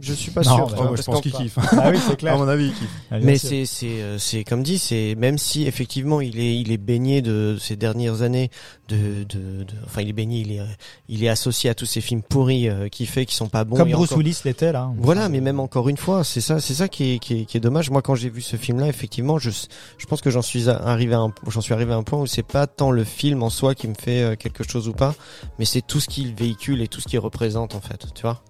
je, 0.00 0.12
suis 0.14 0.30
pas 0.30 0.42
Non, 0.42 0.56
sûr. 0.56 0.66
bah, 0.68 0.76
non, 0.84 0.96
je 0.96 1.02
pense 1.02 1.20
qu'il 1.20 1.32
kiffe. 1.32 1.58
Ah 1.72 1.90
oui, 1.90 1.98
c'est 2.04 2.12
À 2.12 2.16
clair. 2.16 2.38
mon 2.38 2.48
avis, 2.48 2.66
il 2.66 2.72
kiffe. 2.74 2.88
Ah, 3.10 3.16
Mais 3.20 3.38
c'est 3.38 3.64
c'est 3.66 3.86
euh, 4.00 4.18
c'est 4.18 4.44
comme 4.44 4.62
dit, 4.62 4.78
c'est 4.78 5.14
même 5.16 5.38
si 5.38 5.66
effectivement 5.66 6.20
il 6.20 6.38
est 6.38 6.56
il 6.58 6.70
est 6.72 6.76
baigné 6.78 7.22
de 7.22 7.56
ces 7.60 7.76
dernières 7.76 8.22
années 8.22 8.50
de 8.88 9.24
de, 9.24 9.64
de 9.64 9.74
enfin 9.86 10.02
il 10.02 10.08
est 10.08 10.12
baigné, 10.12 10.40
il 10.40 10.52
est 10.52 10.60
il 11.08 11.24
est 11.24 11.28
associé 11.28 11.70
à 11.70 11.74
tous 11.74 11.86
ces 11.86 12.00
films 12.00 12.22
pourris 12.22 12.68
euh, 12.68 12.88
qu'il 12.88 13.06
fait 13.06 13.26
qui 13.26 13.34
sont 13.34 13.48
pas 13.48 13.64
bons. 13.64 13.76
comme 13.76 13.88
et 13.88 13.92
Bruce 13.92 14.08
encore- 14.12 14.18
Willis 14.18 14.40
l'était 14.44 14.72
là. 14.72 14.90
Voilà, 14.98 15.28
mais 15.28 15.40
même 15.40 15.60
encore 15.60 15.88
une 15.88 15.96
fois, 15.96 16.24
c'est 16.24 16.40
ça, 16.40 16.60
c'est 16.60 16.74
ça 16.74 16.88
qui 16.88 17.14
est, 17.14 17.18
qui 17.18 17.40
est, 17.40 17.44
qui 17.44 17.56
est 17.56 17.60
dommage. 17.60 17.90
Moi, 17.90 18.02
quand 18.02 18.14
j'ai 18.14 18.28
vu 18.30 18.40
ce 18.42 18.56
film-là, 18.56 18.86
effectivement, 18.88 19.38
je, 19.38 19.50
je 19.50 20.06
pense 20.06 20.20
que 20.20 20.30
j'en 20.30 20.42
suis 20.42 20.68
à- 20.68 20.76
arrivé 20.76 21.14
à 21.14 21.18
un, 21.20 21.32
j'en 21.48 21.60
suis 21.60 21.72
arrivé 21.74 21.92
à 21.92 21.96
un 21.96 22.02
point 22.02 22.20
où 22.20 22.26
c'est 22.26 22.42
pas 22.42 22.66
tant 22.66 22.90
le 22.90 23.04
film 23.04 23.42
en 23.42 23.50
soi 23.50 23.74
qui 23.74 23.88
me 23.88 23.94
fait 23.94 24.22
euh, 24.22 24.36
quelque 24.36 24.64
chose 24.68 24.88
ou 24.88 24.92
pas, 24.92 25.14
mais 25.58 25.64
c'est 25.64 25.79
tout 25.82 26.00
ce 26.00 26.08
qu'il 26.08 26.34
véhicule 26.34 26.82
et 26.82 26.88
tout 26.88 27.00
ce 27.00 27.08
qu'il 27.08 27.18
représente 27.18 27.74
en 27.74 27.80
fait, 27.80 28.06
tu 28.14 28.22
vois. 28.22 28.42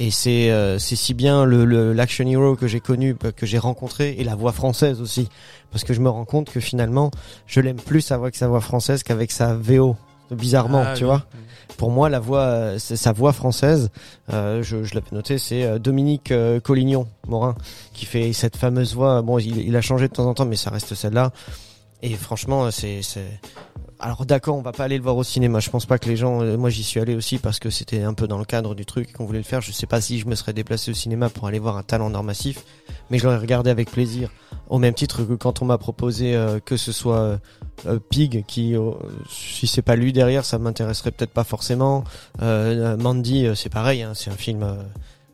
Et 0.00 0.10
c'est 0.10 0.50
euh, 0.50 0.78
c'est 0.80 0.96
si 0.96 1.14
bien 1.14 1.44
le 1.44 1.92
l'action 1.92 2.26
hero 2.26 2.56
que 2.56 2.66
j'ai 2.66 2.80
connu, 2.80 3.14
euh, 3.24 3.30
que 3.30 3.46
j'ai 3.46 3.58
rencontré, 3.58 4.16
et 4.18 4.24
la 4.24 4.34
voix 4.34 4.50
française 4.52 5.00
aussi, 5.00 5.28
parce 5.70 5.84
que 5.84 5.94
je 5.94 6.00
me 6.00 6.08
rends 6.08 6.24
compte 6.24 6.50
que 6.50 6.58
finalement, 6.58 7.12
je 7.46 7.60
l'aime 7.60 7.76
plus 7.76 8.10
avec 8.10 8.34
sa 8.34 8.48
voix 8.48 8.60
française 8.60 9.02
qu'avec 9.04 9.30
sa 9.30 9.54
VO. 9.54 9.96
Bizarrement, 10.30 10.82
Ah, 10.86 10.94
tu 10.94 11.04
oui. 11.04 11.10
vois. 11.10 11.26
Pour 11.76 11.90
moi, 11.90 12.08
la 12.08 12.18
voix, 12.18 12.78
sa 12.78 13.12
voix 13.12 13.32
française. 13.32 13.90
euh, 14.32 14.62
je 14.64 14.82
je 14.82 14.94
l'avais 14.94 15.06
noté, 15.12 15.38
c'est 15.38 15.62
euh, 15.64 15.78
Dominique 15.78 16.32
euh, 16.32 16.58
Collignon, 16.60 17.06
Morin, 17.28 17.54
qui 17.92 18.04
fait 18.06 18.32
cette 18.32 18.56
fameuse 18.56 18.94
voix. 18.94 19.22
Bon, 19.22 19.38
il, 19.38 19.58
il 19.58 19.76
a 19.76 19.80
changé 19.80 20.08
de 20.08 20.12
temps 20.12 20.26
en 20.26 20.34
temps, 20.34 20.46
mais 20.46 20.56
ça 20.56 20.70
reste 20.70 20.94
celle-là. 20.94 21.30
Et 22.02 22.14
franchement, 22.14 22.70
c'est. 22.70 23.00
Alors 24.04 24.26
d'accord, 24.26 24.54
on 24.56 24.60
va 24.60 24.72
pas 24.72 24.84
aller 24.84 24.98
le 24.98 25.02
voir 25.02 25.16
au 25.16 25.24
cinéma. 25.24 25.60
Je 25.60 25.70
pense 25.70 25.86
pas 25.86 25.98
que 25.98 26.10
les 26.10 26.16
gens. 26.16 26.42
euh, 26.42 26.58
Moi, 26.58 26.68
j'y 26.68 26.84
suis 26.84 27.00
allé 27.00 27.14
aussi 27.14 27.38
parce 27.38 27.58
que 27.58 27.70
c'était 27.70 28.02
un 28.02 28.12
peu 28.12 28.26
dans 28.28 28.36
le 28.36 28.44
cadre 28.44 28.74
du 28.74 28.84
truc 28.84 29.14
qu'on 29.14 29.24
voulait 29.24 29.38
le 29.38 29.44
faire. 29.46 29.62
Je 29.62 29.72
sais 29.72 29.86
pas 29.86 30.02
si 30.02 30.18
je 30.18 30.26
me 30.26 30.34
serais 30.34 30.52
déplacé 30.52 30.90
au 30.90 30.94
cinéma 30.94 31.30
pour 31.30 31.46
aller 31.46 31.58
voir 31.58 31.78
un 31.78 31.82
talent 31.82 32.10
d'art 32.10 32.22
massif, 32.22 32.64
mais 33.08 33.16
je 33.18 33.24
l'aurais 33.24 33.38
regardé 33.38 33.70
avec 33.70 33.90
plaisir. 33.90 34.30
Au 34.68 34.78
même 34.78 34.92
titre 34.92 35.24
que 35.24 35.32
quand 35.32 35.62
on 35.62 35.64
m'a 35.64 35.78
proposé 35.78 36.36
euh, 36.36 36.60
que 36.60 36.76
ce 36.76 36.92
soit 36.92 37.38
euh, 37.86 37.98
Pig, 38.10 38.44
qui 38.46 38.74
si 39.30 39.66
c'est 39.66 39.80
pas 39.80 39.96
lui 39.96 40.12
derrière, 40.12 40.44
ça 40.44 40.58
m'intéresserait 40.58 41.10
peut-être 41.10 41.32
pas 41.32 41.44
forcément. 41.44 42.04
Mandy, 42.42 43.48
c'est 43.54 43.70
pareil. 43.70 44.02
hein, 44.02 44.12
c'est 44.14 44.30
un 44.30 44.36
film. 44.36 44.66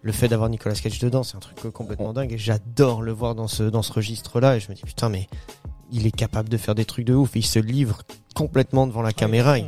le 0.03 0.13
fait 0.13 0.29
d'avoir 0.29 0.49
Nicolas 0.49 0.77
Cage 0.77 1.01
dedans, 1.01 1.25
c'est 1.25 1.37
un 1.37 1.41
truc 1.41 1.73
complètement 1.73 2.13
dingue 2.13 2.33
et 2.33 2.39
j'adore 2.39 3.03
le 3.03 3.11
voir 3.11 3.35
dans 3.35 3.49
ce 3.49 3.65
dans 3.65 3.83
ce 3.83 3.93
registre-là. 3.93 4.57
Et 4.57 4.61
je 4.61 4.69
me 4.71 4.77
dis 4.77 4.83
putain, 4.83 5.09
mais 5.09 5.29
il 5.93 6.07
est 6.07 6.11
capable 6.17 6.49
de 6.49 6.57
faire 6.57 6.75
des 6.75 6.85
trucs 6.85 7.05
de 7.07 7.15
ouf. 7.15 7.31
Il 7.35 7.45
se 7.45 7.59
livre 7.59 8.03
complètement 8.35 8.87
devant 8.87 9.03
la 9.03 9.13
caméra. 9.13 9.59
Il, 9.59 9.67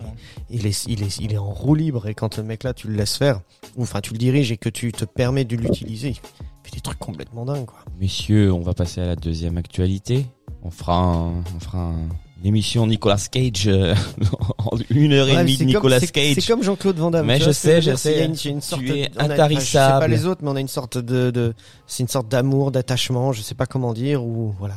il 0.50 0.66
est, 0.66 0.84
il 0.86 1.02
est, 1.02 1.16
il 1.18 1.32
est 1.32 1.38
en 1.38 1.50
roue 1.50 1.74
libre 1.74 2.06
et 2.08 2.14
quand 2.14 2.36
le 2.36 2.42
mec 2.44 2.62
là, 2.64 2.74
tu 2.74 2.88
le 2.88 2.94
laisses 2.94 3.16
faire, 3.16 3.40
ou 3.76 3.82
enfin 3.82 4.00
tu 4.00 4.12
le 4.12 4.18
diriges 4.18 4.52
et 4.52 4.56
que 4.56 4.68
tu 4.68 4.92
te 4.92 5.04
permets 5.04 5.44
de 5.44 5.56
l'utiliser, 5.56 6.10
il 6.10 6.14
fait 6.62 6.74
des 6.74 6.80
trucs 6.80 6.98
complètement 6.98 7.44
dingues 7.44 7.66
quoi. 7.66 7.78
Messieurs, 8.00 8.52
on 8.52 8.60
va 8.60 8.72
passer 8.74 9.00
à 9.00 9.06
la 9.06 9.16
deuxième 9.16 9.56
actualité. 9.58 10.26
On 10.62 10.70
fera, 10.70 10.96
un- 10.96 11.38
on 11.56 11.60
fera 11.60 11.78
un- 11.78 12.08
une 12.40 12.46
émission 12.48 12.86
Nicolas 12.86 13.18
Cage 13.30 13.66
euh, 13.68 13.94
en 14.58 14.76
une 14.90 15.12
heure 15.12 15.28
et 15.28 15.36
demie 15.36 15.54
de 15.54 15.58
comme- 15.58 15.66
Nicolas 15.68 16.00
Cage. 16.00 16.34
C'est 16.34 16.46
comme 16.46 16.62
Jean-Claude 16.62 16.96
Van 16.96 17.10
Damme. 17.10 17.26
Mais 17.26 17.40
je 17.40 17.50
sais, 17.50 17.80
je 17.82 17.94
C'est- 17.96 18.12
il 18.12 18.18
y 18.18 18.20
a 18.20 18.34
sais. 18.34 18.48
une- 18.48 18.54
une 18.56 18.60
Tu 18.60 18.66
sorte 18.66 18.82
es 18.82 18.86
de- 18.86 18.92
on 18.92 18.94
a- 18.94 19.02
enfin, 19.02 19.08
Je 19.08 19.18
sais 19.26 19.32
intarissable. 19.32 20.00
pas 20.00 20.08
les 20.08 20.26
autres, 20.26 20.40
mais 20.44 20.50
on 20.50 20.56
a 20.56 20.60
une 20.60 20.68
sorte 20.68 20.98
de, 20.98 21.30
de 21.32 21.54
c'est 21.86 22.02
une 22.02 22.08
sorte 22.08 22.28
d'amour, 22.28 22.70
d'attachement, 22.70 23.32
je 23.32 23.42
sais 23.42 23.54
pas 23.56 23.66
comment 23.66 23.92
dire 23.92 24.24
ou 24.24 24.54
voilà. 24.58 24.76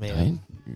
Mais 0.00 0.10
euh. 0.10 0.30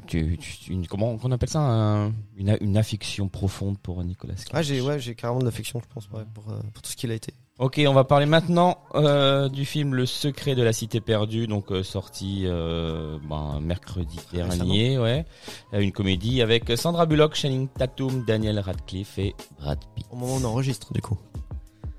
Tu- 0.06 0.36
tu- 0.39 0.73
une- 0.73 0.86
comment 0.86 1.16
on 1.23 1.31
appelle 1.32 1.48
ça 1.48 1.60
un- 1.60 2.12
une, 2.36 2.56
une 2.60 2.77
affection 2.77 3.28
profonde 3.28 3.78
pour 3.78 4.05
Nicolas 4.05 4.35
Cage. 4.35 4.47
ah, 4.52 4.60
j'ai 4.62 4.81
ouais, 4.82 5.01
j'ai 5.01 5.15
carrément 5.15 5.39
de 5.40 5.47
l'affection, 5.47 5.81
je 5.81 5.86
pense, 5.93 6.09
ouais, 6.10 6.24
pour, 6.35 6.51
euh, 6.51 6.60
pour 6.74 6.82
tout 6.82 6.90
ce 6.90 6.97
qu'il 6.97 7.10
a 7.10 7.15
été. 7.15 7.32
Ok, 7.59 7.81
on 7.89 7.94
va 7.94 8.05
parler 8.05 8.27
maintenant 8.27 8.78
euh, 8.94 9.48
du 9.48 9.65
film 9.65 9.94
Le 9.94 10.05
Secret 10.06 10.55
de 10.55 10.62
la 10.62 10.73
Cité 10.74 11.01
perdue, 11.01 11.47
donc 11.47 11.73
euh, 11.73 11.82
sorti 11.82 12.43
euh, 12.44 13.19
ben, 13.28 13.60
mercredi 13.60 14.19
dernier, 14.32 14.98
ouais, 14.98 15.24
une 15.73 15.90
comédie 15.93 16.43
avec 16.43 16.70
Sandra 16.77 17.06
Bullock, 17.06 17.35
Channing 17.35 17.66
Tatum, 17.69 18.24
Daniel 18.27 18.59
Radcliffe 18.60 19.19
et 19.19 19.35
Brad 19.59 19.78
Pitt. 19.97 20.06
Au 20.10 20.16
moment 20.16 20.35
où 20.35 20.39
on 20.40 20.44
enregistre, 20.44 20.93
du 20.93 21.01
coup. 21.01 21.19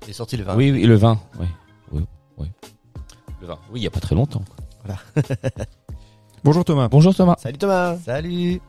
Il 0.04 0.10
est 0.10 0.14
sorti 0.14 0.36
le 0.36 0.44
20. 0.44 0.54
Oui, 0.56 0.70
oui, 0.70 0.84
le 0.84 0.94
20, 0.94 1.20
oui, 1.40 1.46
oui, 1.92 2.02
oui. 2.38 2.46
Le 3.40 3.46
20. 3.48 3.58
Oui, 3.72 3.80
il 3.80 3.82
y 3.82 3.86
a 3.86 3.90
pas 3.90 4.00
très 4.00 4.14
longtemps. 4.14 4.42
Bonjour 6.42 6.64
Thomas. 6.64 6.88
Bonjour 6.88 7.14
Thomas. 7.14 7.36
Salut 7.38 7.58
Thomas. 7.58 7.96
Salut 8.04 8.60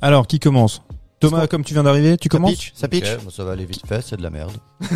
Alors, 0.00 0.26
qui 0.26 0.38
commence 0.38 0.82
Thomas, 1.18 1.46
comme 1.46 1.62
tu 1.62 1.72
viens 1.72 1.84
d'arriver, 1.84 2.18
tu 2.18 2.26
Ça 2.26 2.30
commences 2.30 2.50
pitch, 2.50 2.72
ça 2.74 2.88
pitch. 2.88 3.06
Ça 3.30 3.44
va 3.44 3.52
aller 3.52 3.64
vite 3.64 3.86
fait, 3.86 4.02
c'est 4.02 4.16
de 4.16 4.22
la 4.22 4.30
merde. 4.30 4.52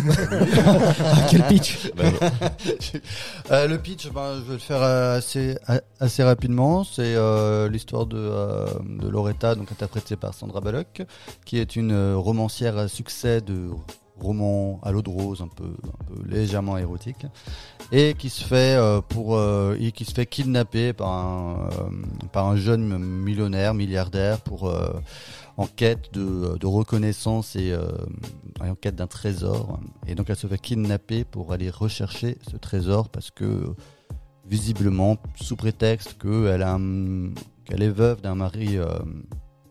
Quel 1.31 1.43
pitch 1.47 1.89
Euh, 3.51 3.65
le 3.67 3.77
pitch, 3.77 4.09
ben, 4.11 4.35
je 4.35 4.41
vais 4.41 4.53
le 4.53 4.59
faire 4.59 4.81
euh, 4.83 5.17
assez, 5.17 5.57
assez 6.01 6.23
rapidement. 6.23 6.83
C'est 6.83 7.15
euh, 7.15 7.69
l'histoire 7.69 8.05
de, 8.05 8.17
euh, 8.17 8.67
de 8.85 9.07
Loretta, 9.07 9.55
donc 9.55 9.71
interprétée 9.71 10.17
par 10.17 10.33
Sandra 10.33 10.59
Bullock, 10.59 11.03
qui 11.45 11.59
est 11.59 11.77
une 11.77 12.13
romancière 12.15 12.77
à 12.77 12.89
succès 12.89 13.39
de 13.39 13.69
romans 14.19 14.79
à 14.83 14.91
l'eau 14.91 15.01
de 15.01 15.09
rose, 15.09 15.41
un 15.41 15.47
peu, 15.47 15.71
légèrement 16.25 16.77
érotique, 16.77 17.25
et 17.91 18.13
qui 18.13 18.29
se 18.29 18.43
fait 18.43 18.75
euh, 18.75 19.01
pour 19.01 19.35
euh, 19.35 19.75
qui 19.93 20.05
se 20.05 20.13
fait 20.13 20.25
kidnapper 20.25 20.93
par 20.93 21.09
un, 21.09 21.69
euh, 21.71 21.89
par 22.31 22.47
un 22.47 22.55
jeune 22.55 22.97
millionnaire, 22.97 23.73
milliardaire, 23.73 24.39
pour 24.41 24.73
en 25.57 25.65
quête 25.65 26.13
de, 26.13 26.65
reconnaissance 26.65 27.55
et 27.55 27.73
en 28.59 28.75
quête 28.75 28.95
d'un 28.95 29.07
trésor. 29.07 29.79
Et 30.07 30.15
donc 30.15 30.29
elle 30.29 30.35
se 30.35 30.47
fait 30.47 30.59
kidnapper 30.59 31.23
pour 31.23 31.53
aller 31.53 31.69
rechercher 31.69 32.37
ce 32.49 32.57
trésor 32.57 33.09
parce 33.09 33.31
que 33.31 33.73
visiblement, 34.45 35.17
sous 35.35 35.55
prétexte 35.55 36.17
qu'elle 36.21 37.81
est 37.81 37.89
veuve 37.89 38.21
d'un 38.21 38.35
mari 38.35 38.77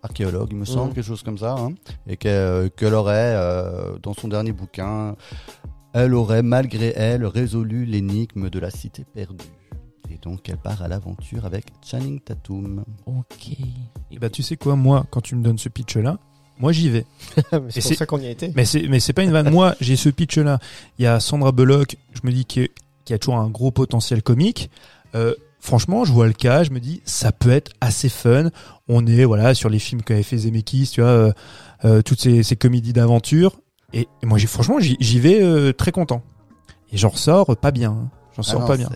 archéologue, 0.06 0.48
il 0.50 0.56
me 0.56 0.64
semble, 0.64 0.88
Mhm. 0.88 0.94
quelque 0.94 1.04
chose 1.06 1.22
comme 1.22 1.38
ça, 1.38 1.54
hein, 1.58 1.72
et 2.08 2.16
qu'elle 2.16 2.70
qu'elle 2.70 2.94
aurait, 2.94 3.34
euh, 3.36 3.96
dans 4.02 4.14
son 4.14 4.28
dernier 4.28 4.52
bouquin, 4.52 5.14
elle 5.92 6.14
aurait 6.14 6.42
malgré 6.42 6.92
elle 6.96 7.24
résolu 7.26 7.84
l'énigme 7.84 8.50
de 8.50 8.58
la 8.58 8.70
cité 8.70 9.04
perdue. 9.14 9.44
Et 10.10 10.18
donc 10.22 10.48
elle 10.48 10.56
part 10.58 10.82
à 10.82 10.88
l'aventure 10.88 11.44
avec 11.44 11.66
Channing 11.84 12.20
Tatum. 12.20 12.84
Ok. 13.06 13.56
Eh 14.10 14.18
ben, 14.18 14.30
tu 14.30 14.42
sais 14.42 14.56
quoi, 14.56 14.76
moi, 14.76 15.04
quand 15.10 15.20
tu 15.20 15.34
me 15.36 15.42
donnes 15.42 15.58
ce 15.58 15.68
pitch-là, 15.68 16.18
moi 16.58 16.72
j'y 16.72 16.88
vais. 16.90 17.04
C'est 17.68 17.78
Et 17.78 17.82
pour 17.82 17.94
ça 17.94 18.06
qu'on 18.06 18.18
y 18.20 18.26
a 18.26 18.30
été. 18.30 18.52
Mais 18.54 18.64
c'est 18.64 18.86
mais 18.88 19.00
c'est 19.00 19.12
pas 19.12 19.24
une 19.24 19.32
vanne. 19.32 19.50
Moi, 19.50 19.74
j'ai 19.80 19.96
ce 19.96 20.08
pitch 20.08 20.38
là. 20.38 20.58
Il 20.98 21.02
y 21.04 21.06
a 21.06 21.18
Sandra 21.20 21.52
Bullock, 21.52 21.96
je 22.12 22.20
me 22.24 22.30
dis 22.32 22.44
qu'il 22.44 22.68
y 23.08 23.12
a 23.12 23.18
toujours 23.18 23.38
un 23.38 23.48
gros 23.50 23.70
potentiel 23.72 24.22
comique. 24.22 24.70
Euh, 25.14 25.34
franchement, 25.66 26.04
je 26.04 26.12
vois 26.12 26.26
le 26.26 26.32
cas, 26.32 26.62
je 26.64 26.70
me 26.70 26.78
dis 26.80 27.02
ça 27.04 27.32
peut 27.32 27.50
être 27.50 27.72
assez 27.80 28.08
fun. 28.08 28.50
On 28.88 29.04
est 29.06 29.24
voilà 29.24 29.52
sur 29.54 29.68
les 29.68 29.78
films 29.80 30.02
qu'avait 30.02 30.22
fait 30.22 30.38
Zemeckis, 30.38 30.90
tu 30.92 31.00
vois, 31.00 31.10
euh, 31.10 31.32
euh, 31.84 32.02
toutes 32.02 32.20
ces, 32.20 32.42
ces 32.42 32.56
comédies 32.56 32.92
d'aventure. 32.92 33.56
Et, 33.92 34.08
et 34.22 34.26
moi, 34.26 34.38
j'ai 34.38 34.46
franchement, 34.46 34.78
j'y 34.80 35.20
vais 35.20 35.42
euh, 35.42 35.72
très 35.72 35.92
content. 35.92 36.22
Et 36.92 36.96
j'en 36.96 37.08
ressors 37.08 37.56
pas 37.56 37.70
bien. 37.72 37.90
hein. 37.90 38.10
J'en 38.36 38.42
Ah 38.42 38.50
sors 38.50 38.60
non, 38.60 38.66
pas 38.66 38.76
bien. 38.76 38.88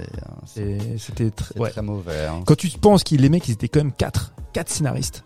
Et 0.56 0.78
C'était 0.98 1.30
très, 1.30 1.58
ouais. 1.58 1.70
très 1.70 1.82
mauvais. 1.82 2.26
hein. 2.26 2.42
Quand 2.46 2.56
tu 2.56 2.68
penses 2.68 3.04
qu'ils 3.04 3.20
les 3.22 3.28
mecs, 3.30 3.48
ils 3.48 3.52
étaient 3.52 3.68
quand 3.68 3.80
même 3.80 3.92
quatre, 3.92 4.32
quatre 4.52 4.68
scénaristes. 4.70 5.24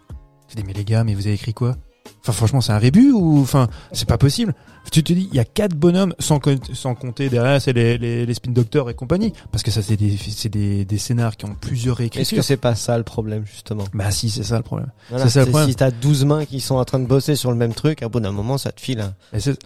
Tu 0.48 0.56
dis 0.56 0.62
mais 0.64 0.72
les 0.72 0.84
gars, 0.84 1.02
mais 1.04 1.14
vous 1.14 1.26
avez 1.26 1.34
écrit 1.34 1.52
quoi? 1.54 1.76
Enfin, 2.20 2.32
franchement, 2.32 2.60
c'est 2.60 2.72
un 2.72 2.78
rébut 2.78 3.10
ou, 3.12 3.40
enfin, 3.40 3.68
c'est 3.92 4.08
pas 4.08 4.18
possible. 4.18 4.54
Tu 4.90 5.02
te 5.02 5.12
dis, 5.12 5.28
il 5.30 5.34
y 5.36 5.40
a 5.40 5.44
quatre 5.44 5.74
bonhommes, 5.74 6.14
sans, 6.18 6.38
sans 6.72 6.94
compter 6.94 7.28
derrière, 7.28 7.60
c'est 7.60 7.72
les, 7.72 7.98
les, 7.98 8.26
les 8.26 8.34
spin 8.34 8.50
doctors 8.52 8.90
et 8.90 8.94
compagnie. 8.94 9.32
Parce 9.50 9.62
que 9.62 9.70
ça, 9.70 9.82
c'est 9.82 9.96
des, 9.96 10.16
c'est 10.16 10.48
des, 10.48 10.84
des 10.84 10.98
scénars 10.98 11.36
qui 11.36 11.46
ont 11.46 11.54
plusieurs 11.58 12.00
Est-ce 12.00 12.10
que 12.10 12.16
réécritures. 12.16 12.44
c'est 12.44 12.56
pas 12.56 12.74
ça 12.74 12.96
le 12.98 13.04
problème 13.04 13.44
justement? 13.46 13.84
Bah 13.94 14.10
si, 14.10 14.30
c'est 14.30 14.42
ça 14.44 14.56
le 14.56 14.62
problème. 14.62 14.90
Voilà, 15.08 15.24
C'est 15.24 15.30
ça 15.30 15.44
le 15.44 15.50
problème. 15.50 15.68
Si 15.70 15.76
t'as 15.76 15.90
12 15.90 16.24
mains 16.26 16.44
qui 16.44 16.60
sont 16.60 16.76
en 16.76 16.84
train 16.84 16.98
de 17.00 17.06
bosser 17.06 17.34
sur 17.36 17.50
le 17.50 17.56
même 17.56 17.74
truc, 17.74 18.02
à 18.02 18.08
bout 18.08 18.20
d'un 18.20 18.32
moment, 18.32 18.58
ça 18.58 18.72
te 18.72 18.80
file 18.80 19.00
un, 19.00 19.14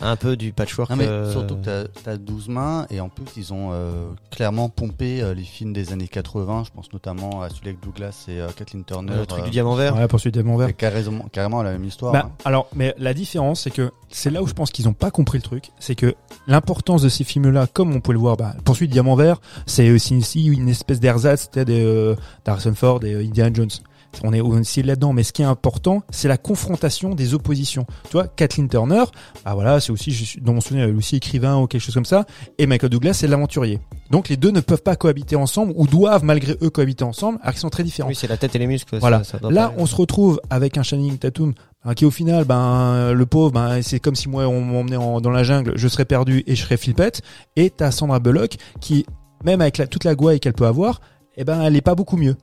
un 0.01 0.17
peu 0.17 0.37
du 0.37 0.53
patchwork. 0.53 0.91
Non 0.91 0.97
mais 0.97 1.07
euh, 1.07 1.31
surtout 1.31 1.57
que 1.57 1.87
t'as 2.05 2.13
as 2.13 2.17
12 2.17 2.49
mains 2.49 2.87
et 2.91 3.01
en 3.01 3.09
plus 3.09 3.27
ils 3.37 3.53
ont 3.53 3.71
euh, 3.73 4.09
clairement 4.31 4.69
pompé 4.69 5.21
euh, 5.21 5.35
les 5.35 5.43
films 5.43 5.73
des 5.73 5.93
années 5.93 6.09
80. 6.09 6.65
Je 6.67 6.71
pense 6.71 6.93
notamment 6.93 7.43
à 7.43 7.49
celui 7.51 7.69
avec 7.69 7.81
Douglas 7.81 8.25
et 8.29 8.41
euh, 8.41 8.49
Kathleen 8.57 8.85
Turner. 8.85 9.13
le 9.17 9.27
truc 9.27 9.43
euh, 9.43 9.45
du 9.45 9.51
diamant 9.51 9.75
vert. 9.75 9.97
Ouais, 9.97 10.09
poursuite 10.09 10.35
des 10.35 10.43
vert. 10.43 10.77
carrément, 10.77 11.27
carrément 11.33 11.63
la 11.63 11.73
même 11.73 11.85
histoire. 11.85 12.13
Bah, 12.13 12.27
hein. 12.29 12.33
alors, 12.45 12.69
mais 12.75 12.95
la 12.99 13.15
différence, 13.15 13.63
c'est 13.63 13.71
que 13.71 13.91
c'est 14.11 14.31
là 14.31 14.43
où 14.43 14.47
je 14.47 14.55
pense 14.55 14.71
qu'ils 14.71 14.89
ont 14.89 14.93
pas 14.95 15.08
compris 15.11 15.39
le 15.39 15.43
truc. 15.43 15.71
C'est 15.79 15.95
que 15.95 16.15
l'importance 16.47 17.03
de 17.03 17.09
ces 17.09 17.25
films-là, 17.25 17.67
comme 17.73 17.95
on 17.95 18.01
peut 18.01 18.13
le 18.13 18.19
voir, 18.19 18.37
bah, 18.37 18.55
Poursuite 18.65 18.91
Diamant 18.91 19.17
Vert, 19.17 19.41
c'est 19.67 19.91
aussi 19.91 20.45
une 20.47 20.69
espèce 20.69 21.01
d'ersatz, 21.01 21.49
c'était 21.53 21.65
euh, 21.69 22.15
d'Harrison 22.45 22.75
Ford 22.75 23.05
et 23.05 23.15
euh, 23.15 23.25
Indiana 23.25 23.51
Jones. 23.55 23.71
On 24.25 24.33
est 24.33 24.41
aussi 24.41 24.83
là-dedans, 24.83 25.13
mais 25.13 25.23
ce 25.23 25.33
qui 25.33 25.43
est 25.43 25.47
important, 25.47 26.03
c'est 26.11 26.29
la 26.29 26.39
confrontation 26.39 27.15
des 27.15 27.35
oppositions. 27.35 27.87
Tu 28.05 28.13
vois, 28.13 28.27
Kathleen 28.27 28.69
Turner, 28.69 29.05
bah 29.45 29.55
voilà, 29.55 29.79
c'est 29.81 29.93
aussi, 29.93 30.39
dans 30.41 30.55
mon 30.55 30.61
souvenir, 30.61 30.85
elle 30.85 30.91
est 30.91 30.95
aussi 30.97 31.17
écrivain 31.17 31.57
ou 31.59 31.67
quelque 31.67 31.83
chose 31.83 31.95
comme 31.95 32.05
ça, 32.05 32.25
et 32.59 32.67
Michael 32.67 32.91
Douglas, 32.91 33.13
c'est 33.15 33.29
l'aventurier. 33.29 33.79
Donc 34.11 34.29
les 34.29 34.37
deux 34.37 34.51
ne 34.51 34.61
peuvent 34.61 34.83
pas 34.83 34.97
cohabiter 34.97 35.37
ensemble, 35.37 35.73
ou 35.77 35.87
doivent 35.87 36.25
malgré 36.25 36.57
eux 36.63 36.71
cohabiter 36.71 37.05
ensemble, 37.05 37.39
alors 37.43 37.53
qu'ils 37.53 37.61
sont 37.61 37.69
très 37.71 37.85
différents. 37.85 38.09
Oui, 38.09 38.15
c'est 38.17 38.27
la 38.29 38.37
tête 38.39 38.57
et 38.57 38.59
les 38.59 38.67
muscles. 38.67 38.99
Voilà. 38.99 39.19
ça- 39.25 39.33
ça 39.33 39.39
doit 39.39 39.53
Là, 39.53 39.73
on 39.77 39.87
se 39.87 39.95
retrouve 39.95 40.41
avec 40.51 40.79
un 40.79 40.83
Channing 40.83 41.19
Tatum 41.19 41.53
hein, 41.85 41.95
qui 41.95 42.05
au 42.05 42.11
final, 42.11 42.45
ben 42.45 43.13
le 43.13 43.27
pauvre, 43.27 43.53
ben 43.53 43.83
c'est 43.83 44.01
comme 44.01 44.17
si 44.17 44.29
moi 44.29 44.49
on 44.49 44.63
m'emmenait 44.63 44.97
en- 44.97 45.21
dans 45.21 45.31
la 45.31 45.45
jungle, 45.45 45.73
je 45.77 45.87
serais 45.87 46.07
perdu 46.07 46.43
et 46.47 46.57
je 46.57 46.63
serais 46.65 46.77
flippette. 46.79 47.23
Et 47.57 47.71
t'as 47.71 47.91
Sandra 47.93 48.19
Bullock 48.19 48.57
qui, 48.81 49.07
même 49.45 49.61
avec 49.61 49.79
la, 49.79 49.87
toute 49.87 50.05
la 50.05 50.15
gouaille 50.15 50.41
qu'elle 50.41 50.55
peut 50.55 50.67
avoir, 50.67 51.01
eh 51.37 51.45
ben 51.45 51.61
elle 51.63 51.77
est 51.77 51.83
pas 51.83 51.95
beaucoup 51.95 52.17
mieux. 52.17 52.35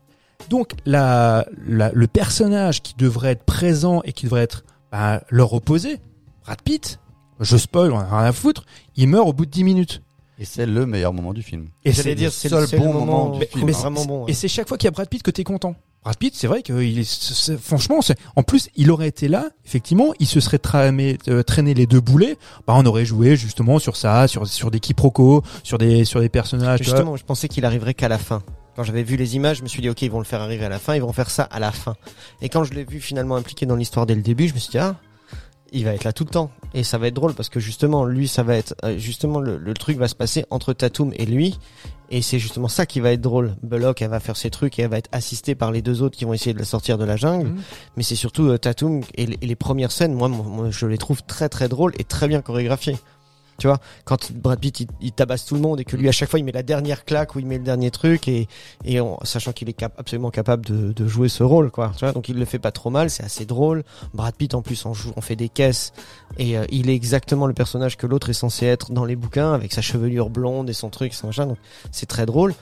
Donc 0.49 0.71
la, 0.85 1.45
la- 1.67 1.91
le 1.93 2.07
personnage 2.07 2.81
qui 2.81 2.93
devrait 2.97 3.31
être 3.31 3.43
présent 3.43 4.01
et 4.03 4.13
qui 4.13 4.25
devrait 4.25 4.41
être 4.43 4.63
ben, 4.91 5.21
leur 5.29 5.53
opposé, 5.53 5.99
Brad 6.43 6.61
Pitt, 6.61 6.99
je 7.39 7.57
spoil, 7.57 7.91
on 7.91 7.99
a 7.99 8.03
rien 8.19 8.29
à 8.29 8.31
foutre, 8.31 8.63
il 8.95 9.07
meurt 9.09 9.27
au 9.27 9.33
bout 9.33 9.45
de 9.45 9.51
10 9.51 9.63
minutes. 9.63 10.01
Et 10.37 10.45
c'est 10.45 10.65
le 10.65 10.85
meilleur 10.85 11.13
moment 11.13 11.33
du 11.33 11.41
film. 11.43 11.67
Et 11.85 11.93
J'allais 11.93 12.09
c'est 12.11 12.15
dire, 12.49 12.59
le 12.59 12.67
seul 12.67 12.79
bon 12.79 12.91
moment 12.93 13.29
du 13.29 13.39
mais- 13.39 13.45
film, 13.45 13.65
mais 13.65 13.73
hein. 13.75 13.79
vraiment 13.79 14.05
bon. 14.05 14.25
Et 14.27 14.33
c'est 14.33 14.49
chaque 14.49 14.67
fois 14.67 14.77
qu'il 14.77 14.85
y 14.85 14.89
a 14.89 14.91
Brad 14.91 15.07
Pitt 15.09 15.23
que 15.23 15.31
t'es 15.31 15.45
content. 15.45 15.75
Brad 16.03 16.17
Pitt, 16.17 16.35
c'est 16.35 16.47
vrai 16.47 16.61
qu'il 16.61 16.99
est, 16.99 17.03
c'est- 17.05 17.33
c'est- 17.33 17.57
franchement, 17.57 18.01
c'est, 18.01 18.17
en 18.35 18.43
plus, 18.43 18.69
il 18.75 18.91
aurait 18.91 19.07
été 19.07 19.27
là, 19.29 19.49
effectivement, 19.65 20.13
il 20.19 20.27
se 20.27 20.39
serait 20.41 20.59
tramé, 20.59 21.17
euh, 21.29 21.41
traîné 21.41 21.73
les 21.73 21.87
deux 21.87 22.01
boulets, 22.01 22.37
bah, 22.67 22.73
on 22.77 22.85
aurait 22.85 23.05
joué 23.05 23.35
justement 23.37 23.79
sur 23.79 23.95
ça, 23.95 24.27
sur, 24.27 24.45
sur 24.45 24.69
des 24.71 24.79
quiproquos, 24.81 25.41
sur 25.63 25.77
des, 25.77 26.03
sur 26.05 26.19
des 26.19 26.29
personnages. 26.29 26.83
Justement, 26.83 27.15
je 27.15 27.23
pensais 27.23 27.47
qu'il 27.47 27.63
arriverait 27.65 27.93
qu'à 27.93 28.09
la 28.09 28.17
fin. 28.19 28.43
Quand 28.75 28.83
j'avais 28.83 29.03
vu 29.03 29.15
les 29.15 29.35
images, 29.35 29.57
je 29.57 29.63
me 29.63 29.67
suis 29.67 29.81
dit, 29.81 29.89
ok, 29.89 30.01
ils 30.01 30.11
vont 30.11 30.19
le 30.19 30.25
faire 30.25 30.41
arriver 30.41 30.65
à 30.65 30.69
la 30.69 30.79
fin, 30.79 30.95
ils 30.95 31.01
vont 31.01 31.13
faire 31.13 31.29
ça 31.29 31.43
à 31.43 31.59
la 31.59 31.71
fin. 31.71 31.95
Et 32.41 32.49
quand 32.49 32.63
je 32.63 32.73
l'ai 32.73 32.83
vu 32.83 32.99
finalement 32.99 33.35
impliqué 33.37 33.65
dans 33.65 33.75
l'histoire 33.75 34.05
dès 34.05 34.15
le 34.15 34.21
début, 34.21 34.47
je 34.47 34.53
me 34.53 34.59
suis 34.59 34.71
dit, 34.71 34.77
ah, 34.79 34.95
il 35.71 35.83
va 35.85 35.93
être 35.93 36.03
là 36.03 36.13
tout 36.13 36.23
le 36.25 36.29
temps. 36.29 36.51
Et 36.73 36.83
ça 36.83 36.97
va 36.97 37.07
être 37.07 37.13
drôle 37.13 37.33
parce 37.33 37.49
que 37.49 37.59
justement, 37.59 38.05
lui, 38.05 38.27
ça 38.27 38.43
va 38.43 38.55
être, 38.55 38.75
euh, 38.83 38.97
justement, 38.97 39.39
le, 39.39 39.57
le 39.57 39.73
truc 39.73 39.97
va 39.97 40.07
se 40.07 40.15
passer 40.15 40.45
entre 40.49 40.73
Tatum 40.73 41.11
et 41.15 41.25
lui. 41.25 41.57
Et 42.11 42.21
c'est 42.21 42.37
justement 42.37 42.67
ça 42.67 42.85
qui 42.85 42.99
va 42.99 43.11
être 43.13 43.21
drôle. 43.21 43.55
Bullock, 43.63 44.01
elle 44.03 44.09
va 44.09 44.19
faire 44.19 44.37
ses 44.37 44.51
trucs 44.51 44.77
et 44.77 44.83
elle 44.83 44.89
va 44.91 44.99
être 44.99 45.09
assistée 45.11 45.55
par 45.55 45.71
les 45.71 45.81
deux 45.81 46.03
autres 46.03 46.15
qui 46.17 46.23
vont 46.25 46.33
essayer 46.33 46.53
de 46.53 46.59
la 46.59 46.65
sortir 46.65 46.97
de 46.99 47.03
la 47.05 47.15
jungle. 47.15 47.47
Mhm. 47.49 47.61
Mais 47.97 48.03
c'est 48.03 48.15
surtout 48.15 48.43
euh, 48.47 48.57
Tatum 48.59 49.01
et, 49.15 49.25
les- 49.25 49.37
et 49.41 49.45
les 49.47 49.55
premières 49.55 49.91
scènes, 49.91 50.13
moi, 50.13 50.29
je 50.69 50.85
les 50.85 50.97
trouve 50.99 51.23
très 51.23 51.49
très 51.49 51.67
drôles 51.67 51.93
et 51.97 52.03
très 52.03 52.27
bien 52.27 52.41
chorégraphiées. 52.41 52.97
Tu 53.57 53.67
vois, 53.67 53.79
quand 54.03 54.33
Brad 54.33 54.59
Pitt 54.59 54.85
il, 54.99 55.11
tabasse 55.13 55.45
tout 55.45 55.55
le 55.55 55.61
monde 55.61 55.79
et 55.79 55.85
que 55.85 55.95
lui 55.95 56.09
à 56.09 56.11
chaque 56.11 56.29
fois 56.29 56.39
il 56.39 56.43
met 56.43 56.51
la 56.51 56.63
dernière 56.63 57.05
claque 57.05 57.35
ou 57.35 57.39
il 57.39 57.45
met 57.45 57.57
le 57.57 57.63
dernier 57.63 57.89
truc 57.89 58.27
et 58.27 58.47
et 58.83 58.99
sachant 59.23 59.53
qu'il 59.53 59.69
est 59.69 59.83
absolument 59.83 60.29
capable 60.29 60.65
de, 60.65 61.07
jouer 61.07 61.29
ce 61.29 61.43
rôle 61.43 61.71
quoi. 61.71 61.91
Tu 61.97 62.03
vois, 62.03 62.11
donc 62.11 62.27
il 62.27 62.37
le 62.37 62.45
fait 62.45 62.59
pas 62.59 62.71
trop 62.71 62.89
mal, 62.89 63.09
c'est 63.09 63.23
assez 63.23 63.45
drôle. 63.45 63.83
Brad 64.13 64.35
Pitt 64.35 64.53
en 64.55 64.61
plus 64.61 64.85
on 64.85 64.93
joue, 64.93 65.13
on 65.15 65.21
fait 65.21 65.35
des 65.35 65.49
caisses 65.49 65.93
et 66.37 66.57
euh, 66.57 66.65
il 66.69 66.89
est 66.89 66.95
exactement 66.95 67.47
le 67.47 67.53
personnage 67.53 67.97
que 67.97 68.07
l'autre 68.07 68.29
est 68.29 68.33
censé 68.33 68.65
être 68.65 68.91
dans 68.91 69.05
les 69.05 69.15
bouquins 69.15 69.53
avec 69.53 69.71
sa 69.71 69.81
chevelure 69.81 70.29
blonde 70.29 70.69
et 70.69 70.73
son 70.73 70.89
truc, 70.89 71.13
son 71.13 71.27
machin. 71.27 71.45
Donc 71.45 71.57
c'est 71.91 72.07
très 72.07 72.25
drôle. 72.25 72.53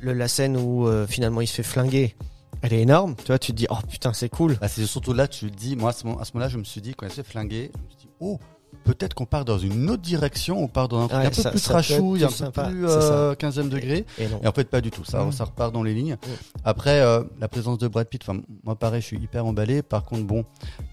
Le, 0.00 0.14
la 0.14 0.28
scène 0.28 0.56
où 0.56 0.86
euh, 0.86 1.06
finalement 1.06 1.40
il 1.40 1.46
se 1.46 1.54
fait 1.54 1.62
flinguer, 1.62 2.16
elle 2.62 2.72
est 2.72 2.80
énorme. 2.80 3.14
Tu 3.16 3.26
vois, 3.26 3.38
tu 3.38 3.52
te 3.52 3.56
dis 3.56 3.66
oh 3.68 3.76
putain 3.90 4.12
c'est 4.12 4.28
cool. 4.28 4.56
Bah, 4.60 4.68
c'est 4.68 4.86
surtout 4.86 5.12
là, 5.12 5.28
tu 5.28 5.50
te 5.50 5.56
dis, 5.56 5.76
moi, 5.76 5.90
à 5.90 5.92
ce 5.92 6.06
moment- 6.06 6.20
à 6.20 6.24
ce 6.24 6.32
moment-là, 6.34 6.48
je 6.48 6.58
me 6.58 6.64
suis 6.64 6.80
dit, 6.80 6.94
quand 6.94 7.06
elle 7.06 7.12
s'est 7.12 7.22
flinguée, 7.22 7.70
je 7.74 7.82
me 7.82 7.88
suis 7.88 7.98
dit, 7.98 8.08
oh, 8.20 8.38
peut-être 8.84 9.14
qu'on 9.14 9.26
part 9.26 9.44
dans 9.44 9.58
une 9.58 9.88
autre 9.90 10.02
direction, 10.02 10.62
on 10.62 10.68
part 10.68 10.88
dans 10.88 11.00
un 11.00 11.08
truc 11.08 11.20
Ouais, 11.20 11.26
un 11.26 11.30
peu 11.30 11.42
ça- 11.42 11.50
plus 11.50 11.62
trashouille, 11.62 12.24
un 12.24 12.28
peu 12.28 12.50
plus 12.70 12.86
euh, 12.88 13.34
15e 13.34 13.68
degré. 13.68 14.04
Et 14.18 14.46
en 14.46 14.52
fait, 14.52 14.64
pas 14.68 14.80
du 14.80 14.90
tout. 14.90 15.04
Ça, 15.04 15.24
Mm. 15.24 15.32
ça 15.32 15.44
repart 15.44 15.72
dans 15.72 15.82
les 15.82 15.94
lignes. 15.94 16.16
Après, 16.64 17.00
euh, 17.00 17.22
la 17.40 17.48
présence 17.48 17.78
de 17.78 17.88
Brad 17.88 18.06
Pitt, 18.08 18.22
enfin, 18.26 18.40
moi, 18.64 18.74
pareil, 18.76 19.00
je 19.00 19.06
suis 19.06 19.16
hyper 19.18 19.46
emballé. 19.46 19.82
Par 19.82 20.04
contre, 20.04 20.24
bon, 20.24 20.44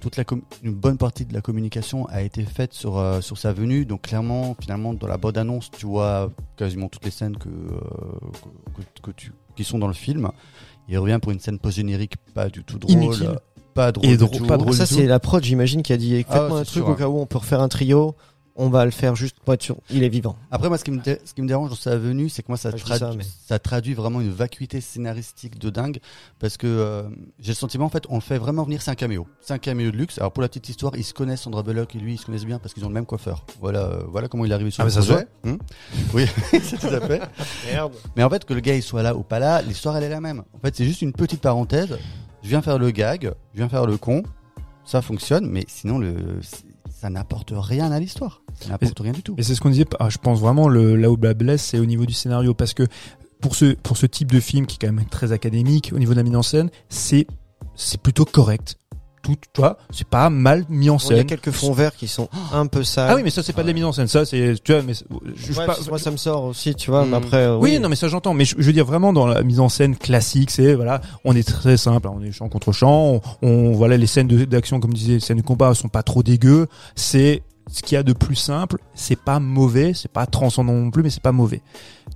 toute 0.02 0.18
la 0.18 0.24
une 0.64 0.74
bonne 0.74 0.98
partie 0.98 1.26
de 1.26 1.34
la 1.34 1.42
communication 1.42 2.06
a 2.08 2.22
été 2.22 2.44
faite 2.44 2.74
sur 2.74 2.98
euh, 2.98 3.22
sur 3.22 3.38
sa 3.38 3.54
venue. 3.54 3.86
Donc, 3.86 4.04
clairement, 4.04 4.56
finalement, 4.60 4.94
dans 4.94 5.08
la 5.08 5.18
bande 5.18 5.38
annonce, 5.38 5.70
tu 5.72 5.86
vois 5.86 6.32
quasiment 6.58 6.88
toutes 6.90 7.06
les 7.06 7.12
scènes 7.12 7.38
que 7.38 7.50
euh, 7.50 7.80
que, 8.76 8.82
que- 8.82 9.02
que 9.02 9.12
tu 9.12 9.32
qui 9.56 9.64
sont 9.64 9.80
dans 9.80 9.88
le 9.88 9.94
film. 9.94 10.30
Il 10.92 10.98
revient 10.98 11.20
pour 11.22 11.32
une 11.32 11.40
scène 11.40 11.60
post-générique 11.60 12.16
pas 12.34 12.50
du 12.50 12.64
tout 12.64 12.80
drôle. 12.80 12.94
Inutile. 12.96 13.38
Pas 13.74 13.92
drôle. 13.92 14.06
Et 14.06 14.12
du 14.12 14.18
drôle- 14.18 14.38
tout. 14.38 14.46
pas 14.48 14.58
drôle 14.58 14.74
ça 14.74 14.86
c'est 14.86 15.06
la 15.06 15.20
prod, 15.20 15.44
j'imagine, 15.44 15.82
qui 15.84 15.94
a 15.94 15.98
dit 15.98 16.26
Ah, 16.30 16.34
faites-moi 16.34 16.60
un 16.60 16.64
truc 16.64 16.74
sûr, 16.74 16.88
au 16.88 16.92
hein. 16.92 16.96
cas 16.96 17.08
où 17.08 17.20
on 17.20 17.26
peut 17.26 17.38
refaire 17.38 17.62
un 17.62 17.68
trio. 17.70 18.16
On 18.62 18.68
va 18.68 18.84
le 18.84 18.92
faire 18.92 19.16
juste 19.16 19.38
pour 19.40 19.54
être 19.54 19.64
sûr. 19.64 19.78
Il 19.90 20.04
est 20.04 20.10
vivant. 20.10 20.36
Après, 20.52 20.68
moi, 20.68 20.78
ce 20.78 20.84
qui 20.84 20.92
me, 20.92 21.00
dé- 21.02 21.20
ce 21.24 21.34
qui 21.34 21.42
me 21.42 21.48
dérange 21.48 21.70
dans 21.70 21.78
sa 21.78 21.96
venue, 21.98 22.28
c'est 22.28 22.42
que 22.44 22.50
moi, 22.50 22.58
ça, 22.58 22.72
tradu- 22.72 23.00
ça, 23.00 23.14
mais- 23.18 23.24
ça 23.48 23.58
traduit 23.58 23.94
vraiment 23.94 24.20
une 24.20 24.32
vacuité 24.32 24.82
scénaristique 24.82 25.58
de 25.60 25.70
dingue. 25.70 26.00
Parce 26.40 26.58
que 26.58 26.68
euh, 26.68 27.04
j'ai 27.40 27.54
le 27.54 27.56
sentiment, 27.56 27.86
en 27.86 27.90
fait, 27.90 28.04
on 28.10 28.16
le 28.16 28.22
fait 28.22 28.38
vraiment 28.38 28.64
venir, 28.66 28.82
c'est 28.82 28.92
un 28.92 28.96
caméo. 28.96 29.28
C'est 29.40 29.54
un 29.54 29.60
caméo 29.60 29.92
de 29.92 29.96
luxe. 29.96 30.18
Alors, 30.18 30.34
pour 30.34 30.42
la 30.42 30.50
petite 30.50 30.68
histoire, 30.68 30.92
ils 30.98 31.06
se 31.06 31.14
connaissent, 31.14 31.44
Sandra 31.44 31.64
Bullock 31.64 31.96
et 31.96 32.00
lui, 32.00 32.16
ils 32.16 32.18
se 32.18 32.26
connaissent 32.26 32.44
bien 32.44 32.60
parce 32.60 32.74
qu'ils 32.74 32.84
ont 32.84 32.90
le 32.90 32.94
même 32.96 33.06
coiffeur. 33.06 33.46
Voilà, 33.62 33.80
euh, 33.84 34.04
voilà 34.10 34.28
comment 34.28 34.44
il 34.44 34.52
est 34.52 34.56
arrivé 34.56 34.72
sur 34.72 34.84
Ah, 34.84 34.88
le 34.88 34.94
mais 34.94 35.02
ça. 35.08 35.24
Hum 35.46 35.58
oui, 36.14 36.26
c'est 36.62 36.80
tout 36.80 36.88
à 36.94 37.00
fait. 37.00 37.22
Merde. 37.72 37.94
Mais 38.18 38.24
en 38.24 38.30
fait, 38.30 38.44
que 38.44 38.54
le 38.54 38.60
gars, 38.60 38.76
il 38.76 38.84
soit 38.84 39.04
là 39.04 39.16
ou 39.16 39.24
pas 39.24 39.40
là, 39.40 39.62
l'histoire, 39.62 39.96
elle 39.96 40.04
est 40.04 40.10
la 40.10 40.20
même. 40.20 40.44
En 40.54 40.60
fait, 40.60 40.76
c'est 40.76 40.84
juste 40.86 41.02
une 41.02 41.14
petite 41.14 41.40
parenthèse. 41.40 41.98
Je 42.44 42.50
viens 42.50 42.62
faire 42.62 42.80
le 42.80 42.92
gag, 42.92 43.32
je 43.54 43.58
viens 43.58 43.70
faire 43.70 43.86
le 43.86 43.98
con. 43.98 44.24
Ça 44.86 45.02
fonctionne, 45.02 45.46
mais 45.46 45.66
sinon, 45.68 46.00
le, 46.00 46.40
ça 46.90 47.10
n'apporte 47.10 47.54
rien 47.56 47.92
à 47.92 48.00
l'histoire. 48.00 48.42
Ça 48.60 48.70
n'apporte 48.70 49.00
rien 49.00 49.12
du 49.12 49.22
tout. 49.22 49.36
Et 49.38 49.44
c'est 49.44 49.56
ce 49.56 49.62
qu'on 49.62 49.70
disait, 49.70 49.86
ah, 50.00 50.10
je 50.10 50.18
pense 50.18 50.40
vraiment 50.40 50.68
le, 50.68 50.96
là 50.96 51.12
où 51.12 51.18
bas 51.18 51.34
blesse, 51.34 51.64
c'est 51.64 51.80
au 51.80 51.86
niveau 51.86 52.06
du 52.06 52.14
scénario, 52.14 52.54
parce 52.54 52.74
que 52.74 52.84
pour 53.40 53.56
ce, 53.56 53.74
pour 53.74 53.98
ce 53.98 54.06
type 54.06 54.32
de 54.32 54.40
film 54.40 54.66
qui 54.66 54.76
est 54.76 54.88
quand 54.88 54.94
même 54.94 55.06
très 55.06 55.32
académique, 55.32 55.92
au 55.94 56.00
niveau 56.00 56.14
de 56.14 56.18
la 56.18 56.24
mise 56.24 56.36
en 56.36 56.42
scène, 56.44 56.70
c'est, 56.90 57.28
c'est 57.76 58.02
plutôt 58.02 58.26
correct. 58.26 58.78
Tout, 59.36 59.50
toi, 59.54 59.78
c'est 59.92 60.08
pas 60.08 60.30
mal 60.30 60.66
mis 60.70 60.90
en 60.90 60.96
Bon, 60.96 61.00
il 61.06 61.12
y 61.12 61.14
a 61.14 61.18
scène. 61.20 61.26
quelques 61.28 61.52
fonds 61.52 61.74
verts 61.74 61.96
qui 61.96 62.08
sont 62.08 62.30
un 62.54 62.66
peu 62.68 62.84
sales. 62.84 63.10
Ah 63.12 63.16
oui, 63.16 63.22
mais 63.24 63.30
ça 63.30 63.44
c'est 63.44 63.54
pas 63.54 63.62
de 63.64 63.68
la 63.68 63.74
mise 63.74 63.84
en 63.86 63.92
scène, 63.92 64.08
ça 64.08 64.26
c'est, 64.26 64.56
tu 64.64 64.72
vois, 64.74 64.82
mais 64.82 64.94
je, 64.94 65.54
Ouais, 65.54 65.66
pas- 65.66 65.78
moi 65.88 66.00
ça 66.00 66.12
me 66.12 66.18
sort 66.18 66.44
aussi, 66.46 66.74
tu 66.76 66.90
vois. 66.92 67.06
Hmm. 67.06 67.10
Mais 67.12 67.18
après, 67.18 67.38
euh, 67.38 67.58
oui, 67.58 67.72
oui, 67.74 67.80
non, 67.80 67.90
mais 67.90 67.96
ça 67.96 68.08
j'entends. 68.08 68.34
Mais 68.34 68.46
je, 68.46 68.56
je 68.58 68.64
veux 68.64 68.74
dire 68.74 68.86
vraiment 68.86 69.14
dans 69.14 69.28
la 69.28 69.42
mise 69.44 69.60
en 69.60 69.70
scène 69.70 69.96
classique, 69.96 70.52
c'est 70.52 70.74
voilà, 70.76 71.02
on 71.26 71.36
est 71.36 71.48
très 71.48 71.78
simple, 71.78 72.08
hein, 72.08 72.14
on 72.16 72.24
est 72.24 72.32
champ 72.32 72.50
contre 72.50 72.72
champ, 72.72 73.22
on, 73.42 73.48
on- 73.48 73.72
voilà 73.74 73.98
les 73.98 74.08
scènes 74.08 74.28
d'action 74.28 74.80
comme 74.80 74.94
disait, 74.94 75.14
les 75.14 75.20
scènes 75.20 75.38
de 75.38 75.42
combat 75.44 75.74
sont 75.76 75.90
pas 75.90 76.04
trop 76.04 76.24
dégueu. 76.24 76.68
C'est 76.96 77.44
ce 77.72 77.84
qu'il 77.84 77.96
y 77.96 77.98
a 77.98 78.04
de 78.04 78.14
plus 78.14 78.36
simple. 78.36 78.78
C'est 78.96 79.16
pas 79.20 79.40
mauvais, 79.40 79.94
c'est 79.94 80.12
pas 80.12 80.26
transcendant 80.26 80.74
non 80.74 80.90
plus, 80.90 81.04
mais 81.04 81.10
c'est 81.12 81.22
pas 81.22 81.32
mauvais. 81.32 81.62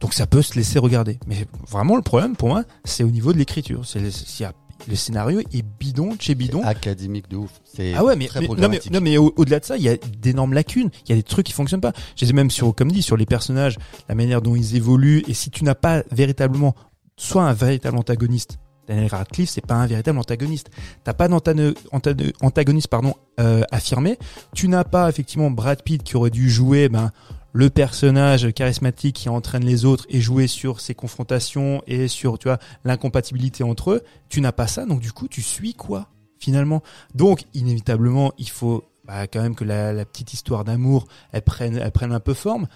Donc 0.01 0.13
ça 0.15 0.25
peut 0.25 0.41
se 0.41 0.55
laisser 0.55 0.79
regarder. 0.79 1.19
Mais 1.27 1.45
vraiment 1.69 1.95
le 1.95 2.01
problème 2.01 2.35
pour 2.35 2.49
moi, 2.49 2.63
c'est 2.85 3.03
au 3.03 3.09
niveau 3.11 3.33
de 3.33 3.37
l'écriture. 3.37 3.81
C'est 3.85 4.09
s'il 4.11 4.43
y 4.43 4.47
a 4.47 4.53
le 4.87 4.95
scénario 4.95 5.39
est 5.39 5.65
bidon 5.79 6.13
de 6.15 6.21
chez 6.21 6.35
bidon. 6.35 6.61
académique 6.63 7.29
de 7.29 7.37
ouf. 7.37 7.51
C'est 7.63 7.93
Ah 7.95 8.03
ouais, 8.03 8.15
mais, 8.15 8.27
très 8.27 8.41
mais- 8.41 8.47
non 8.47 8.53
mais, 8.53 8.57
programmatique. 8.61 8.91
non, 8.91 9.01
mais 9.01 9.17
au- 9.17 9.33
au-delà 9.37 9.59
de 9.59 9.65
ça, 9.65 9.77
il 9.77 9.83
y 9.83 9.89
a 9.89 9.95
d'énormes 9.97 10.53
lacunes. 10.53 10.89
Il 11.05 11.09
y 11.09 11.13
a 11.13 11.15
des 11.15 11.23
trucs 11.23 11.45
qui 11.45 11.53
fonctionnent 11.53 11.81
pas. 11.81 11.93
Je 12.15 12.25
les 12.25 12.33
même 12.33 12.51
sur, 12.51 12.73
comme 12.75 12.91
dit, 12.91 13.01
sur 13.01 13.17
les 13.17 13.25
personnages, 13.25 13.77
la 14.09 14.15
manière 14.15 14.41
dont 14.41 14.55
ils 14.55 14.75
évoluent. 14.75 15.23
Et 15.27 15.33
si 15.33 15.49
tu 15.49 15.63
n'as 15.63 15.75
pas 15.75 16.03
véritablement, 16.11 16.75
soit 17.17 17.43
un 17.43 17.53
véritable 17.53 17.97
antagoniste, 17.97 18.57
Daniel 18.87 19.07
Radcliffe, 19.07 19.49
c'est 19.49 19.65
pas 19.65 19.75
un 19.75 19.87
véritable 19.87 20.19
antagoniste. 20.19 20.69
T'as 21.05 21.13
pas 21.13 21.29
d'antano- 21.29 21.73
antano- 21.93 22.33
antagoniste, 22.41 22.87
pardon, 22.89 23.13
euh, 23.39 23.61
affirmé. 23.71 24.17
Tu 24.53 24.67
n'as 24.67 24.83
pas 24.83 25.07
effectivement 25.07 25.49
Brad 25.49 25.81
Pitt 25.83 26.03
qui 26.03 26.17
aurait 26.17 26.29
dû 26.31 26.49
jouer, 26.49 26.89
ben, 26.89 27.11
le 27.53 27.69
personnage 27.69 28.51
charismatique 28.53 29.15
qui 29.15 29.29
entraîne 29.29 29.63
les 29.63 29.85
autres 29.85 30.05
et 30.09 30.19
jouer 30.19 30.47
sur 30.47 30.79
ses 30.81 30.95
confrontations 30.95 31.81
et 31.87 32.07
sur, 32.07 32.37
tu 32.39 32.47
vois, 32.47 32.57
l'incompatibilité 32.83 33.63
entre 33.63 33.91
eux. 33.91 34.01
Tu 34.29 34.41
n'as 34.41 34.51
pas 34.51 34.67
ça, 34.67 34.85
donc 34.85 34.99
du 34.99 35.11
coup, 35.11 35.27
tu 35.27 35.41
suis 35.41 35.73
quoi 35.73 36.07
finalement? 36.39 36.81
Donc, 37.15 37.43
inévitablement, 37.53 38.33
il 38.37 38.49
faut 38.49 38.83
bah, 39.05 39.27
quand 39.27 39.41
même 39.41 39.55
que 39.55 39.63
la, 39.63 39.93
la 39.93 40.03
petite 40.05 40.33
histoire 40.33 40.63
d'amour, 40.65 41.05
elle 41.31 41.41
prenne, 41.43 41.77
elle 41.77 41.91
prenne 41.91 42.11
un 42.11 42.19
peu 42.19 42.33
forme. 42.33 42.67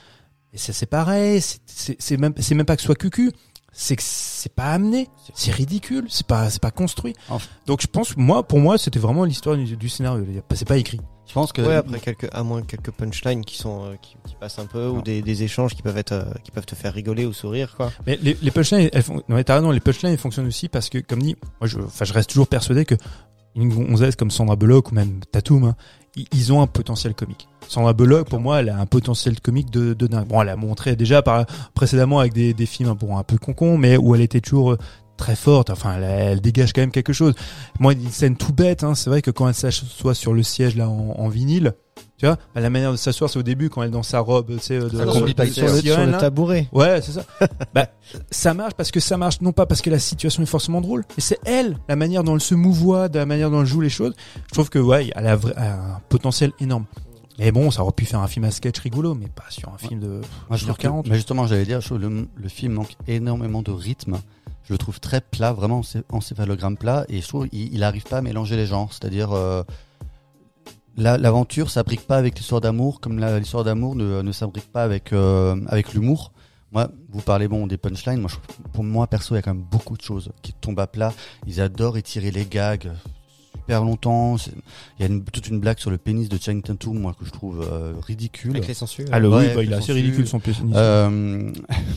Et 0.54 0.58
ça, 0.58 0.72
c'est 0.74 0.86
pareil. 0.86 1.42
c'est- 1.66 2.18
même, 2.18 2.34
c'est 2.38 2.56
même 2.56 2.66
pas 2.66 2.76
que 2.76 2.82
ce 2.82 2.86
soit 2.86 2.96
cucu. 2.96 3.32
c'est 3.74 3.96
que 3.96 4.02
c'est 4.04 4.54
pas 4.54 4.72
amené, 4.74 5.08
c'est 5.36 5.52
ridicule, 5.52 6.06
c'est 6.10 6.26
pas 6.26 6.50
c'est 6.50 6.62
pas 6.62 6.72
construit. 6.72 7.14
Enfin. 7.30 7.48
Donc 7.68 7.82
je 7.82 7.88
pense 7.88 8.16
moi 8.18 8.42
pour 8.48 8.60
moi 8.60 8.78
c'était 8.80 8.98
vraiment 8.98 9.24
l'histoire 9.24 9.56
du, 9.56 9.76
du 9.78 9.90
scénario, 9.90 10.26
c'est 10.56 10.68
pas 10.68 10.78
écrit. 10.78 11.00
Je 11.28 11.34
pense 11.34 11.52
que 11.52 11.62
Ouais, 11.62 11.76
après 11.76 12.00
quelques, 12.00 12.30
à 12.34 12.44
moins 12.44 12.62
quelques 12.62 12.92
punchlines 12.92 13.44
qui 13.44 13.58
sont, 13.58 13.86
euh, 13.86 13.96
qui, 14.02 14.16
qui 14.26 14.36
passent 14.36 14.60
un 14.60 14.66
peu, 14.66 14.88
ou 14.88 14.96
Non. 14.96 15.02
des, 15.02 15.22
des 15.22 15.44
échanges 15.44 15.76
qui 15.76 15.82
peuvent 15.82 15.98
être, 15.98 16.14
euh, 16.14 16.24
qui 16.44 16.52
peuvent 16.52 16.66
te 16.66 16.76
faire 16.76 16.94
rigoler 16.94 17.26
ou 17.26 17.34
sourire, 17.34 17.74
quoi. 17.76 17.92
Mais 18.06 18.18
les, 18.22 18.38
les 18.42 18.52
punchlines, 18.52 18.90
elles 18.94 19.04
font, 19.04 19.16
non, 19.16 19.36
mais 19.36 19.44
t'as 19.44 19.56
raison, 19.56 19.72
les 19.72 19.80
punchlines, 19.80 20.12
elles 20.14 20.18
fonctionnent 20.18 20.48
aussi 20.48 20.70
parce 20.70 20.90
que, 20.90 21.00
comme 21.00 21.22
dit, 21.22 21.36
moi, 21.60 21.68
je, 21.68 21.80
enfin, 21.80 22.06
je 22.06 22.14
reste 22.14 22.30
toujours 22.30 22.48
persuadé 22.48 22.86
que 22.86 22.96
une 23.56 23.70
gonzesse 23.74 24.16
comme 24.16 24.30
Sandra 24.32 24.56
Bullock 24.56 24.92
ou 24.92 24.96
même 24.96 25.20
Tatum, 25.32 25.64
hein, 25.64 25.76
ils, 26.32 26.54
ont 26.54 26.62
un 26.62 26.68
potentiel 26.68 27.14
comique. 27.16 27.48
Sandra 27.68 27.94
Bullock, 27.94 28.30
pour 28.30 28.40
moi, 28.40 28.60
elle 28.60 28.70
a 28.70 28.78
un 28.80 28.86
potentiel 28.86 29.40
comique 29.42 29.70
de, 29.72 29.94
de 29.94 30.08
dingue. 30.08 30.28
Bon, 30.28 30.42
elle 30.42 30.50
a 30.50 30.56
montré 30.56 30.96
déjà 30.96 31.22
par, 31.22 31.46
précédemment 31.74 32.20
avec 32.20 32.34
des, 32.34 32.54
des 32.54 32.66
films 32.66 32.94
bon, 32.94 33.18
un 33.18 33.24
peu 33.24 33.38
concon, 33.38 33.78
mais 33.78 33.98
où 33.98 34.16
elle 34.16 34.22
était 34.22 34.42
toujours 34.42 34.74
euh, 34.74 34.78
très 35.18 35.36
forte. 35.36 35.70
Enfin, 35.70 35.96
elle, 35.98 36.04
elle 36.04 36.42
dégage 36.42 36.72
quand 36.74 36.82
même 36.82 36.92
quelque 36.92 37.14
chose. 37.14 37.34
Moi, 37.80 37.94
une 37.94 38.10
scène 38.10 38.38
tout 38.38 38.54
bête, 38.54 38.84
hein, 38.84 38.96
c'est 38.96 39.10
vrai 39.10 39.22
que 39.22 39.32
quand 39.32 39.48
elle 39.48 39.54
s'assoit 39.56 40.14
sur 40.14 40.34
le 40.34 40.44
siège 40.44 40.76
là 40.76 40.90
en, 40.90 41.16
en 41.18 41.28
vinyle, 41.28 41.74
tu 42.18 42.26
vois, 42.26 42.38
bah, 42.56 42.62
la 42.62 42.70
manière 42.70 42.92
de 42.92 42.98
s'asseoir, 42.98 43.30
c'est 43.30 43.38
au 43.38 43.44
début 43.44 43.70
quand 43.70 43.82
elle 43.84 43.90
est 43.90 43.92
dans 43.92 44.02
sa 44.04 44.20
robe, 44.20 44.52
tu 44.58 44.60
sais, 44.60 44.80
de, 44.80 44.90
de- 44.90 44.98
de- 44.98 45.52
sur 45.52 45.66
le- 45.66 45.82
sur 45.82 45.98
le 46.06 46.12
tabouret. 46.20 46.68
Ouais, 46.72 47.00
c'est 47.02 47.12
ça. 47.12 47.24
bah, 47.74 47.88
ça 48.32 48.54
marche 48.54 48.74
parce 48.76 48.92
que 48.92 49.00
ça 49.00 49.18
marche 49.18 49.42
non 49.42 49.52
pas 49.52 49.66
parce 49.66 49.82
que 49.82 49.90
la 49.90 50.00
situation 50.00 50.42
est 50.44 50.48
forcément 50.48 50.82
drôle, 50.82 51.04
mais 51.16 51.22
c'est 51.22 51.40
elle, 51.46 51.78
la 51.90 51.96
manière 51.96 52.24
dont 52.24 52.36
elle 52.36 52.42
se 52.42 52.56
mouvoie, 52.56 53.10
de 53.10 53.20
la 53.20 53.26
manière 53.26 53.52
dont 53.52 53.62
elle 53.62 53.68
joue 53.68 53.82
les 53.82 53.90
choses. 53.90 54.16
Je 54.48 54.54
trouve 54.54 54.70
que 54.70 54.80
ouais, 54.80 55.10
elle 55.16 55.28
a 55.28 55.34
un 55.58 56.00
potentiel 56.10 56.54
énorme. 56.60 56.86
Mais 57.40 57.52
bon, 57.52 57.70
ça 57.70 57.84
aurait 57.84 57.92
pu 57.92 58.06
faire 58.06 58.20
un 58.20 58.28
film 58.28 58.46
à 58.46 58.52
sketch 58.52 58.80
rigolo, 58.80 59.14
mais 59.14 59.28
pas 59.28 59.44
sur 59.50 59.70
un 59.72 59.78
film 59.78 60.00
de. 60.00 60.22
Moi, 60.50 60.58
je 60.58 60.64
trouve 60.64 60.76
que- 60.78 60.82
40. 60.82 61.08
mais 61.08 61.16
justement, 61.18 61.46
j'allais 61.46 61.66
dire, 61.66 61.82
le 61.92 62.50
film 62.50 62.74
manque 62.74 62.96
énormément 63.08 63.62
de 63.62 63.70
rythme. 63.72 64.18
Je 64.68 64.74
le 64.74 64.78
trouve 64.78 65.00
très 65.00 65.22
plat, 65.22 65.54
vraiment 65.54 65.80
encé- 65.82 66.04
encéphalogramme 66.10 66.76
plat, 66.78 67.06
et 67.08 67.22
je 67.22 67.28
trouve 67.28 67.48
il, 67.54 67.74
il 67.74 67.84
arrive 67.84 68.04
pas 68.04 68.18
à 68.18 68.22
mélanger 68.22 68.58
les 68.58 68.66
genres. 68.66 68.92
C'est-à-dire, 68.92 69.32
euh, 69.32 69.64
la- 70.98 71.18
l'aventure 71.18 71.70
s'abrique 71.70 72.06
pas 72.06 72.18
avec 72.18 72.38
l'histoire 72.38 72.60
d'amour, 72.62 73.00
comme 73.00 73.18
la- 73.20 73.40
l'histoire 73.40 73.64
d'amour 73.64 73.96
ne, 73.96 74.22
ne 74.22 74.32
s'abrique 74.32 74.72
pas 74.72 74.84
avec 74.84 75.14
euh, 75.14 75.56
avec 75.68 75.94
l'humour. 75.94 76.32
Moi, 76.74 76.90
vous 77.10 77.22
parlez 77.22 77.48
bon 77.48 77.66
des 77.66 77.78
punchlines. 77.78 78.20
Moi, 78.20 78.30
pour 78.74 78.84
moi 78.84 79.08
perso, 79.08 79.34
il 79.36 79.38
y 79.38 79.40
a 79.40 79.42
quand 79.42 79.54
même 79.54 79.64
beaucoup 79.64 79.96
de 79.96 80.02
choses 80.02 80.32
qui 80.42 80.52
tombent 80.52 80.82
à 80.82 80.88
plat. 80.88 81.14
Ils 81.46 81.62
adorent 81.62 81.98
étirer 81.98 82.30
les 82.32 82.46
gags 82.46 82.92
super 83.68 83.84
longtemps. 83.84 84.38
Il 84.98 85.02
y 85.02 85.04
a 85.04 85.08
une, 85.12 85.24
toute 85.26 85.50
une 85.50 85.60
blague 85.60 85.78
sur 85.78 85.92
le 85.92 85.98
pénis 85.98 86.30
de 86.30 86.38
Channing 86.42 86.62
Tatum, 86.62 86.98
moi 86.98 87.14
que 87.20 87.26
je 87.26 87.32
trouve 87.32 87.68
euh, 87.70 87.92
ridicule. 88.06 88.52
Avec 88.52 88.68
les 88.68 88.74
sensues. 88.74 89.06
Ah, 89.12 89.20
le, 89.20 89.28
Ouais, 89.28 89.48
oui, 89.50 89.56
bah, 89.56 89.64
il 89.64 89.74
est 89.74 89.76
assez 89.76 89.92
ridicule 89.92 90.26
son 90.26 90.40
pénis. 90.40 90.58
Euh, 90.74 91.52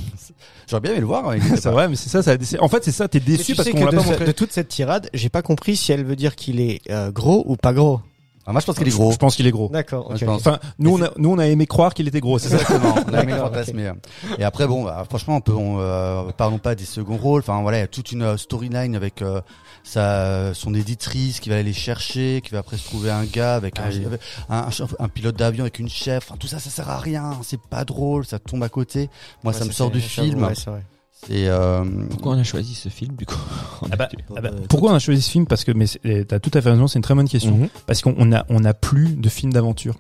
J'aurais 0.68 0.80
bien 0.80 0.90
aimé 0.92 1.00
le 1.00 1.06
voir. 1.06 1.32
c'est 1.56 1.70
vrai, 1.70 1.88
mais 1.88 1.94
c'est 1.94 2.08
ça, 2.08 2.22
ça 2.24 2.36
En 2.60 2.68
fait, 2.68 2.82
c'est 2.82 2.90
ça, 2.90 3.06
t'es 3.06 3.20
déçu 3.20 3.52
tu 3.52 3.54
parce 3.54 3.70
qu'on 3.70 3.84
l'a 3.84 3.92
de, 3.92 3.96
pas 3.98 4.02
montré. 4.02 4.24
de 4.24 4.32
toute 4.32 4.50
cette 4.50 4.68
tirade, 4.68 5.08
j'ai 5.14 5.28
pas 5.28 5.42
compris 5.42 5.76
si 5.76 5.92
elle 5.92 6.04
veut 6.04 6.16
dire 6.16 6.34
qu'il 6.34 6.60
est 6.60 6.80
euh, 6.90 7.12
gros 7.12 7.44
ou 7.46 7.56
pas 7.56 7.72
gros. 7.72 8.00
Ah, 8.46 8.52
moi, 8.52 8.60
je 8.60 8.66
pense 8.66 8.78
qu'il 8.78 8.88
est 8.88 8.90
gros. 8.90 9.12
Je 9.12 9.16
pense 9.16 9.36
qu'il 9.36 9.46
est 9.46 9.52
gros. 9.52 9.68
D'accord. 9.68 10.08
Ouais, 10.08 10.14
ok, 10.14 10.18
je 10.18 10.24
ok. 10.24 10.30
pense. 10.32 10.40
Enfin, 10.40 10.58
nous, 10.80 10.96
on 10.96 11.02
a, 11.02 11.10
nous, 11.18 11.30
on 11.30 11.38
a 11.38 11.46
aimé 11.46 11.66
croire 11.66 11.94
qu'il 11.94 12.08
était 12.08 12.18
gros, 12.18 12.38
c'est 12.40 12.48
ça. 12.48 12.56
Exactement. 12.56 12.94
On 13.06 13.14
a 13.14 13.22
aimé 13.22 13.32
le 13.32 13.38
D'accord, 13.38 13.48
fantasme, 13.52 13.70
ok. 13.70 13.76
mais, 13.76 13.86
euh, 13.86 14.36
Et 14.38 14.44
après, 14.44 14.66
bon, 14.66 14.82
bah, 14.82 15.04
franchement, 15.08 15.36
on 15.36 15.40
peut, 15.40 15.52
on, 15.52 15.78
euh, 15.78 16.22
parlons 16.36 16.58
pas 16.58 16.74
des 16.74 16.84
seconds 16.84 17.16
rôles. 17.16 17.42
Enfin, 17.42 17.60
voilà, 17.62 17.78
il 17.78 17.80
y 17.82 17.84
a 17.84 17.86
toute 17.86 18.10
une 18.10 18.36
storyline 18.36 18.96
avec 18.96 19.22
euh, 19.22 19.40
sa, 19.82 20.54
son 20.54 20.74
éditrice 20.74 21.40
qui 21.40 21.48
va 21.48 21.56
aller 21.56 21.64
les 21.64 21.72
chercher, 21.72 22.40
qui 22.44 22.50
va 22.52 22.58
après 22.58 22.76
se 22.76 22.84
trouver 22.84 23.10
un 23.10 23.24
gars 23.24 23.54
avec 23.56 23.74
Ah 23.78 23.86
un, 23.86 23.90
oui. 23.90 24.04
un, 24.48 24.58
un 24.58 24.70
chef- 24.70 24.94
un 24.98 25.08
pilote 25.08 25.36
d'avion 25.36 25.64
avec 25.64 25.78
une 25.78 25.88
chef. 25.88 26.26
Enfin, 26.28 26.36
tout 26.38 26.46
ça, 26.46 26.58
ça 26.58 26.70
sert 26.70 26.88
à 26.88 26.98
rien. 26.98 27.32
C'est 27.42 27.60
pas 27.60 27.84
drôle. 27.84 28.24
Ça 28.26 28.38
tombe 28.38 28.62
à 28.62 28.68
côté. 28.68 29.08
Moi, 29.44 29.52
ça 29.52 29.64
me 29.64 29.70
sort 29.72 29.90
du 29.90 30.00
film. 30.00 30.42
ouais, 30.44 30.54
c'est 30.54 30.70
vrai. 30.70 30.84
C'est 31.26 31.48
euh, 31.48 31.84
Pourquoi 32.08 32.32
on 32.34 32.38
a 32.38 32.44
choisi 32.44 32.74
ce 32.74 32.88
film 32.88 33.14
du 33.14 33.26
coup 33.26 33.34
Ah 33.92 33.96
bah, 33.96 34.08
ah 34.10 34.40
bah, 34.40 34.40
bah, 34.40 34.50
pourquoi 34.70 34.92
on 34.92 34.94
a 34.94 34.98
choisi 34.98 35.20
ce 35.20 35.30
film 35.30 35.46
Parce 35.46 35.64
que, 35.64 35.72
mais 35.72 35.84
t'as 36.24 36.38
tout 36.38 36.50
à 36.54 36.62
fait 36.62 36.70
raison, 36.70 36.86
c'est 36.86 36.98
une 36.98 37.02
très 37.02 37.14
bonne 37.14 37.28
question. 37.28 37.54
Mhm. 37.58 37.68
Parce 37.86 38.00
qu'on 38.00 38.14
on 38.16 38.32
a, 38.32 38.46
on 38.48 38.64
a 38.64 38.72
plus 38.72 39.16
de 39.16 39.28
films 39.28 39.52
d'aventure. 39.52 39.96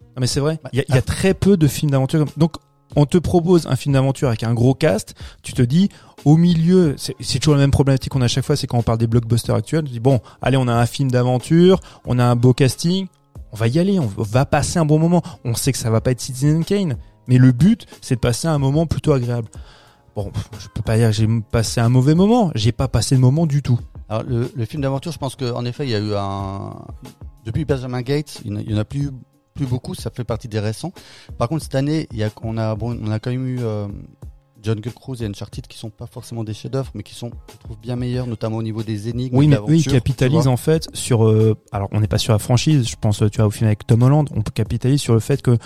Non 0.00 0.20
mais 0.22 0.26
c'est 0.26 0.40
vrai, 0.40 0.58
il 0.72 0.80
y 0.80 0.82
a, 0.82 0.96
y 0.96 0.98
a 0.98 1.02
très 1.02 1.34
peu 1.34 1.56
de 1.56 1.68
films 1.68 1.92
d'aventure. 1.92 2.18
comme- 2.18 2.34
Donc 2.36 2.56
on 2.96 3.06
te 3.06 3.18
propose 3.18 3.66
un 3.66 3.76
film 3.76 3.94
d'aventure 3.94 4.28
avec 4.28 4.42
un 4.42 4.54
gros 4.54 4.74
cast, 4.74 5.14
tu 5.42 5.52
te 5.52 5.62
dis 5.62 5.88
au 6.24 6.36
milieu, 6.36 6.96
c'est 6.98 7.38
toujours 7.38 7.54
la 7.54 7.60
même 7.60 7.70
problématique 7.70 8.12
qu'on 8.12 8.20
a 8.20 8.26
à 8.26 8.28
chaque 8.28 8.44
fois, 8.44 8.56
c'est 8.56 8.66
quand 8.66 8.78
on 8.78 8.82
parle 8.82 8.98
des 8.98 9.06
blockbusters 9.06 9.54
actuels, 9.54 9.84
tu 9.84 9.92
dis 9.92 10.00
bon, 10.00 10.20
allez 10.42 10.56
on 10.56 10.68
a 10.68 10.74
un 10.74 10.86
film 10.86 11.10
d'aventure, 11.10 11.80
on 12.04 12.18
a 12.18 12.24
un 12.24 12.36
beau 12.36 12.52
casting, 12.52 13.06
on 13.52 13.56
va 13.56 13.68
y 13.68 13.78
aller, 13.78 13.98
on 13.98 14.06
va 14.06 14.44
passer 14.44 14.78
un 14.78 14.84
bon 14.84 14.98
moment. 14.98 15.22
On 15.44 15.54
sait 15.54 15.72
que 15.72 15.78
ça 15.78 15.90
va 15.90 16.00
pas 16.00 16.12
être 16.12 16.20
Citizen 16.20 16.64
Kane, 16.64 16.96
mais 17.26 17.38
le 17.38 17.52
but 17.52 17.86
c'est 18.00 18.16
de 18.16 18.20
passer 18.20 18.48
un 18.48 18.58
moment 18.58 18.86
plutôt 18.86 19.12
agréable. 19.12 19.48
Bon, 20.14 20.30
je 20.58 20.68
peux 20.74 20.82
pas 20.82 20.96
dire 20.96 21.08
que 21.08 21.14
j'ai 21.14 21.28
passé 21.50 21.80
un 21.80 21.88
mauvais 21.88 22.14
moment, 22.14 22.50
j'ai 22.54 22.72
pas 22.72 22.88
passé 22.88 23.14
de 23.14 23.20
moment 23.20 23.46
du 23.46 23.62
tout. 23.62 23.78
Alors 24.08 24.24
le, 24.24 24.64
film 24.64 24.82
d'aventure, 24.82 25.12
je 25.12 25.18
pense 25.18 25.36
qu'en 25.36 25.64
effet, 25.64 25.86
il 25.86 25.90
y 25.90 25.94
a 25.94 26.00
eu 26.00 26.14
un 26.14 26.74
depuis 27.44 27.64
Benjamin 27.64 28.02
Gates, 28.02 28.42
il 28.44 28.52
n'y 28.52 28.74
en 28.74 28.78
a 28.78 28.84
plus 28.84 29.10
plus 29.60 29.66
beaucoup. 29.68 29.94
Ça 29.94 30.10
fait 30.10 30.24
partie 30.24 30.48
des 30.48 30.58
récents. 30.60 30.92
Par 31.36 31.48
contre, 31.48 31.62
cette 31.64 31.74
année, 31.74 32.08
il 32.12 32.18
y 32.18 32.24
a 32.24 32.30
on 32.42 32.56
a 32.56 32.74
bon, 32.74 32.98
on 33.02 33.10
a 33.10 33.18
quand 33.18 33.30
même 33.30 33.46
eu 33.46 33.58
euh, 33.60 33.88
Jungle 34.62 34.90
Cruise 34.90 35.22
et 35.22 35.26
Uncharted 35.26 35.66
qui 35.66 35.76
sont 35.78 35.90
pas 35.90 36.06
forcément 36.06 36.44
des 36.44 36.54
chefs-d'œuvre, 36.54 36.90
mais 36.94 37.02
qui 37.02 37.14
sont, 37.14 37.30
je 37.52 37.58
trouve, 37.58 37.78
bien 37.78 37.96
meilleurs, 37.96 38.26
notamment 38.26 38.56
au 38.56 38.62
niveau 38.62 38.82
des 38.82 39.08
énigmes. 39.08 39.36
Oui, 39.36 39.48
mais 39.48 39.56
eux, 39.56 39.76
ils 39.76 39.86
capitalisent 39.86 40.46
en 40.46 40.56
fait 40.56 40.88
sur. 40.94 41.26
euh, 41.26 41.56
alors, 41.72 41.88
on 41.92 42.00
n'est 42.00 42.08
pas 42.08 42.18
sur 42.18 42.32
la 42.32 42.38
franchise. 42.38 42.88
Je 42.88 42.96
pense, 42.98 43.18
tu 43.18 43.36
vois, 43.36 43.46
au 43.46 43.50
film 43.50 43.66
avec 43.66 43.86
Tom 43.86 44.02
Holland, 44.02 44.28
on 44.34 44.40
capitalise 44.40 45.00
sur 45.00 45.12
le 45.12 45.20
fait 45.20 45.42
que 45.42 45.58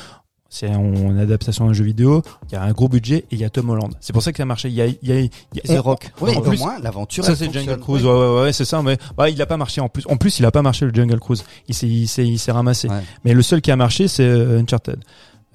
c'est 0.56 0.72
en 0.72 1.18
adaptation 1.18 1.66
d'un 1.66 1.72
jeu 1.72 1.84
vidéo. 1.84 2.22
Il 2.48 2.52
y 2.52 2.56
a 2.56 2.62
un 2.62 2.70
gros 2.70 2.88
budget 2.88 3.16
et 3.18 3.26
il 3.32 3.38
y 3.40 3.44
a 3.44 3.50
Tom 3.50 3.70
Holland. 3.70 3.92
C'est 3.98 4.12
pour 4.12 4.22
ça 4.22 4.30
que 4.30 4.36
ça 4.36 4.44
a 4.44 4.46
marché. 4.46 4.68
Il 4.68 4.74
y 4.74 4.80
a, 4.82 4.86
il 4.86 4.96
y 5.02 5.10
a, 5.10 5.18
il 5.18 5.30
y 5.54 5.60
a- 5.72 5.76
The 5.76 5.80
Rock. 5.80 6.12
Oui, 6.20 6.30
en 6.36 6.38
au 6.38 6.42
plus- 6.42 6.58
moins 6.58 6.78
l'aventure. 6.78 7.24
ça 7.24 7.34
c'est. 7.34 7.52
Jungle 7.52 7.78
Cruise. 7.80 8.04
Oui. 8.04 8.08
Ouais, 8.08 8.16
ouais, 8.36 8.42
ouais, 8.42 8.52
c'est 8.52 8.64
ça. 8.64 8.80
Mais 8.82 8.96
bah, 9.16 9.28
il 9.30 9.42
a 9.42 9.46
pas 9.46 9.56
marché 9.56 9.80
en 9.80 9.88
plus. 9.88 10.04
En 10.08 10.16
plus, 10.16 10.38
il 10.38 10.44
a 10.46 10.52
pas 10.52 10.62
marché 10.62 10.86
le 10.86 10.94
Jungle 10.94 11.18
Cruise. 11.18 11.44
Il 11.66 11.74
s'est, 11.74 11.88
il 11.88 12.06
s'est, 12.06 12.24
il 12.26 12.38
s'est 12.38 12.52
ramassé. 12.52 12.88
Ouais. 12.88 13.02
Mais 13.24 13.34
le 13.34 13.42
seul 13.42 13.60
qui 13.60 13.72
a 13.72 13.76
marché, 13.76 14.06
c'est 14.06 14.22
euh, 14.22 14.60
Uncharted. 14.60 15.00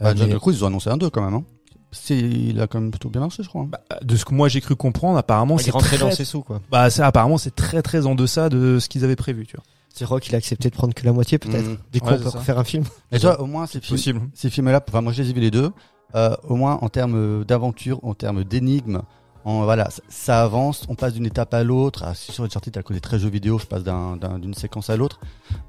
Bah, 0.01 0.09
Euh, 0.09 0.15
Jungle 0.15 0.33
mais- 0.33 0.39
Cruise, 0.39 0.57
ils 0.57 0.63
ont 0.65 0.67
annoncé 0.67 0.89
un 0.89 0.97
2 0.97 1.09
quand 1.09 1.23
même. 1.23 1.33
Hein. 1.33 1.43
C'est, 1.91 2.17
il 2.19 2.59
a 2.61 2.67
quand 2.67 2.79
même 2.79 2.91
plutôt 2.91 3.09
bien 3.09 3.21
marché, 3.21 3.41
je 3.41 3.47
crois. 3.49 3.63
hein. 3.63 3.69
bah, 3.71 3.79
de 4.03 4.15
ce 4.15 4.23
que 4.23 4.33
moi 4.35 4.47
j'ai 4.47 4.61
cru 4.61 4.75
comprendre, 4.75 5.17
apparemment, 5.17 5.55
Il 5.57 5.61
est 5.61 5.63
c'est 5.63 5.71
rentré 5.71 5.95
très, 5.97 6.05
dans 6.05 6.11
ses 6.11 6.23
sous, 6.25 6.41
quoi. 6.43 6.61
bah, 6.69 6.89
ça, 6.91 7.07
apparemment, 7.07 7.39
c'est 7.39 7.55
très, 7.55 7.81
très 7.81 8.05
en 8.05 8.13
deçà 8.13 8.49
de 8.49 8.77
ce 8.79 8.87
qu'ils 8.89 9.03
avaient 9.03 9.15
prévu, 9.15 9.47
tu 9.47 9.55
vois. 9.55 9.63
The 9.97 10.03
Rock, 10.05 10.27
il 10.27 10.35
a 10.35 10.37
accepté 10.37 10.69
de 10.69 10.75
prendre 10.75 10.93
que 10.93 11.05
la 11.05 11.11
moitié, 11.13 11.37
peut-être. 11.39 11.65
Mhm. 11.65 11.77
Du 11.91 11.99
coup, 12.01 12.07
Ouais, 12.07 12.13
on 12.13 12.17
c'est 12.17 12.23
peut 12.25 12.29
ça. 12.29 12.39
refaire 12.39 12.59
un 12.59 12.63
film. 12.63 12.83
Toi, 13.19 13.41
au 13.41 13.45
moins, 13.45 13.65
ces 13.65 13.79
films, 13.81 13.97
Possible. 13.97 14.21
ces 14.33 14.49
films-là, 14.49 14.83
enfin 14.87 15.01
moi 15.01 15.11
je 15.13 15.21
les 15.23 15.29
ai 15.29 15.33
vus 15.33 15.41
les 15.41 15.51
deux, 15.51 15.71
euh, 16.15 16.35
au 16.47 16.55
moins 16.55 16.77
en 16.81 16.89
termes 16.89 17.43
d'aventure, 17.43 17.99
en 18.03 18.13
termes 18.13 18.43
d'énigmes, 18.43 19.01
en, 19.45 19.63
voilà, 19.63 19.89
ça, 19.89 20.01
ça 20.09 20.43
avance, 20.43 20.85
on 20.89 20.95
passe 20.95 21.13
d'une 21.13 21.25
étape 21.25 21.53
à 21.53 21.63
l'autre. 21.63 22.03
Ah, 22.05 22.13
c'est 22.13 22.31
sûr, 22.33 22.43
Uncharted, 22.43 22.77
à 22.77 22.83
cause 22.83 22.95
des 22.95 23.01
très 23.01 23.17
jeux 23.19 23.29
vidéo, 23.29 23.57
je 23.57 23.65
passe 23.65 23.83
d'un- 23.83 24.15
d'un- 24.17 24.37
d'une 24.37 24.53
séquence 24.53 24.89
à 24.89 24.97
l'autre. 24.97 25.19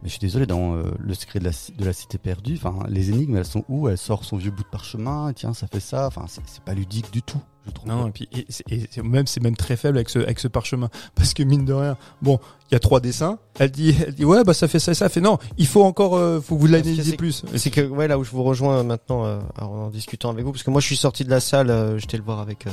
Mais 0.02 0.08
je 0.08 0.10
suis 0.10 0.18
désolé, 0.18 0.44
dans 0.44 0.74
euh, 0.74 0.82
Le 0.98 1.14
secret 1.14 1.38
de 1.38 1.44
la, 1.44 1.52
ci- 1.52 1.72
de 1.72 1.84
la 1.84 1.92
cité 1.92 2.18
perdue, 2.18 2.56
enfin, 2.62 2.84
les 2.88 3.10
énigmes, 3.10 3.36
elles 3.36 3.44
sont 3.46 3.64
où? 3.68 3.88
Elle 3.88 3.96
sort 3.96 4.24
son 4.24 4.36
vieux 4.36 4.50
bout 4.50 4.64
de 4.64 4.68
parchemin, 4.68 5.32
tiens, 5.34 5.54
ça 5.54 5.66
fait 5.66 5.80
ça, 5.80 6.06
enfin, 6.08 6.24
c'est 6.28 6.42
c'est 6.46 6.62
pas 6.64 6.74
ludique 6.74 7.12
du 7.12 7.22
tout, 7.22 7.40
je 7.70 7.74
trouve. 7.74 7.88
Non, 7.88 8.06
et 8.08 8.10
puis 8.10 8.28
et 8.32 9.02
même 9.02 9.26
c'est 9.26 9.42
même 9.42 9.56
très 9.56 9.76
faible 9.76 9.96
avec 9.98 10.08
ce 10.10 10.18
avec 10.18 10.38
ce 10.38 10.48
parchemin 10.48 10.88
parce 11.14 11.32
que 11.34 11.42
mine 11.42 11.64
de 11.64 11.72
rien, 11.72 11.96
bon, 12.22 12.38
il 12.70 12.74
y 12.74 12.76
a 12.76 12.78
trois 12.80 13.00
dessins. 13.00 13.38
Elle 13.58 13.70
dit, 13.70 13.96
elle 14.06 14.14
dit 14.14 14.24
ouais 14.24 14.44
bah 14.44 14.52
ça 14.54 14.68
fait 14.68 14.78
ça 14.78 14.92
et 14.92 14.94
ça. 14.94 15.08
Fait 15.08 15.20
non, 15.20 15.38
il 15.58 15.66
faut 15.66 15.82
encore, 15.82 16.16
euh, 16.16 16.40
faut 16.40 16.56
que 16.56 16.60
vous 16.60 16.66
l'analysez 16.66 17.02
c'est- 17.12 17.16
plus. 17.16 17.42
C'est 17.56 17.70
que, 17.70 17.80
ouais, 17.80 18.06
là 18.08 18.18
où 18.18 18.24
je 18.24 18.30
vous 18.30 18.42
rejoins 18.42 18.82
maintenant, 18.82 19.24
euh, 19.24 19.38
en 19.60 19.88
discutant 19.90 20.30
avec 20.30 20.44
vous, 20.44 20.52
parce 20.52 20.62
que 20.62 20.70
moi, 20.70 20.80
je 20.80 20.86
suis 20.86 20.96
sorti 20.96 21.24
de 21.24 21.30
la 21.30 21.40
salle, 21.40 21.70
euh, 21.70 21.98
j'étais 21.98 22.16
le 22.16 22.22
voir 22.22 22.40
avec, 22.40 22.66
euh, 22.66 22.70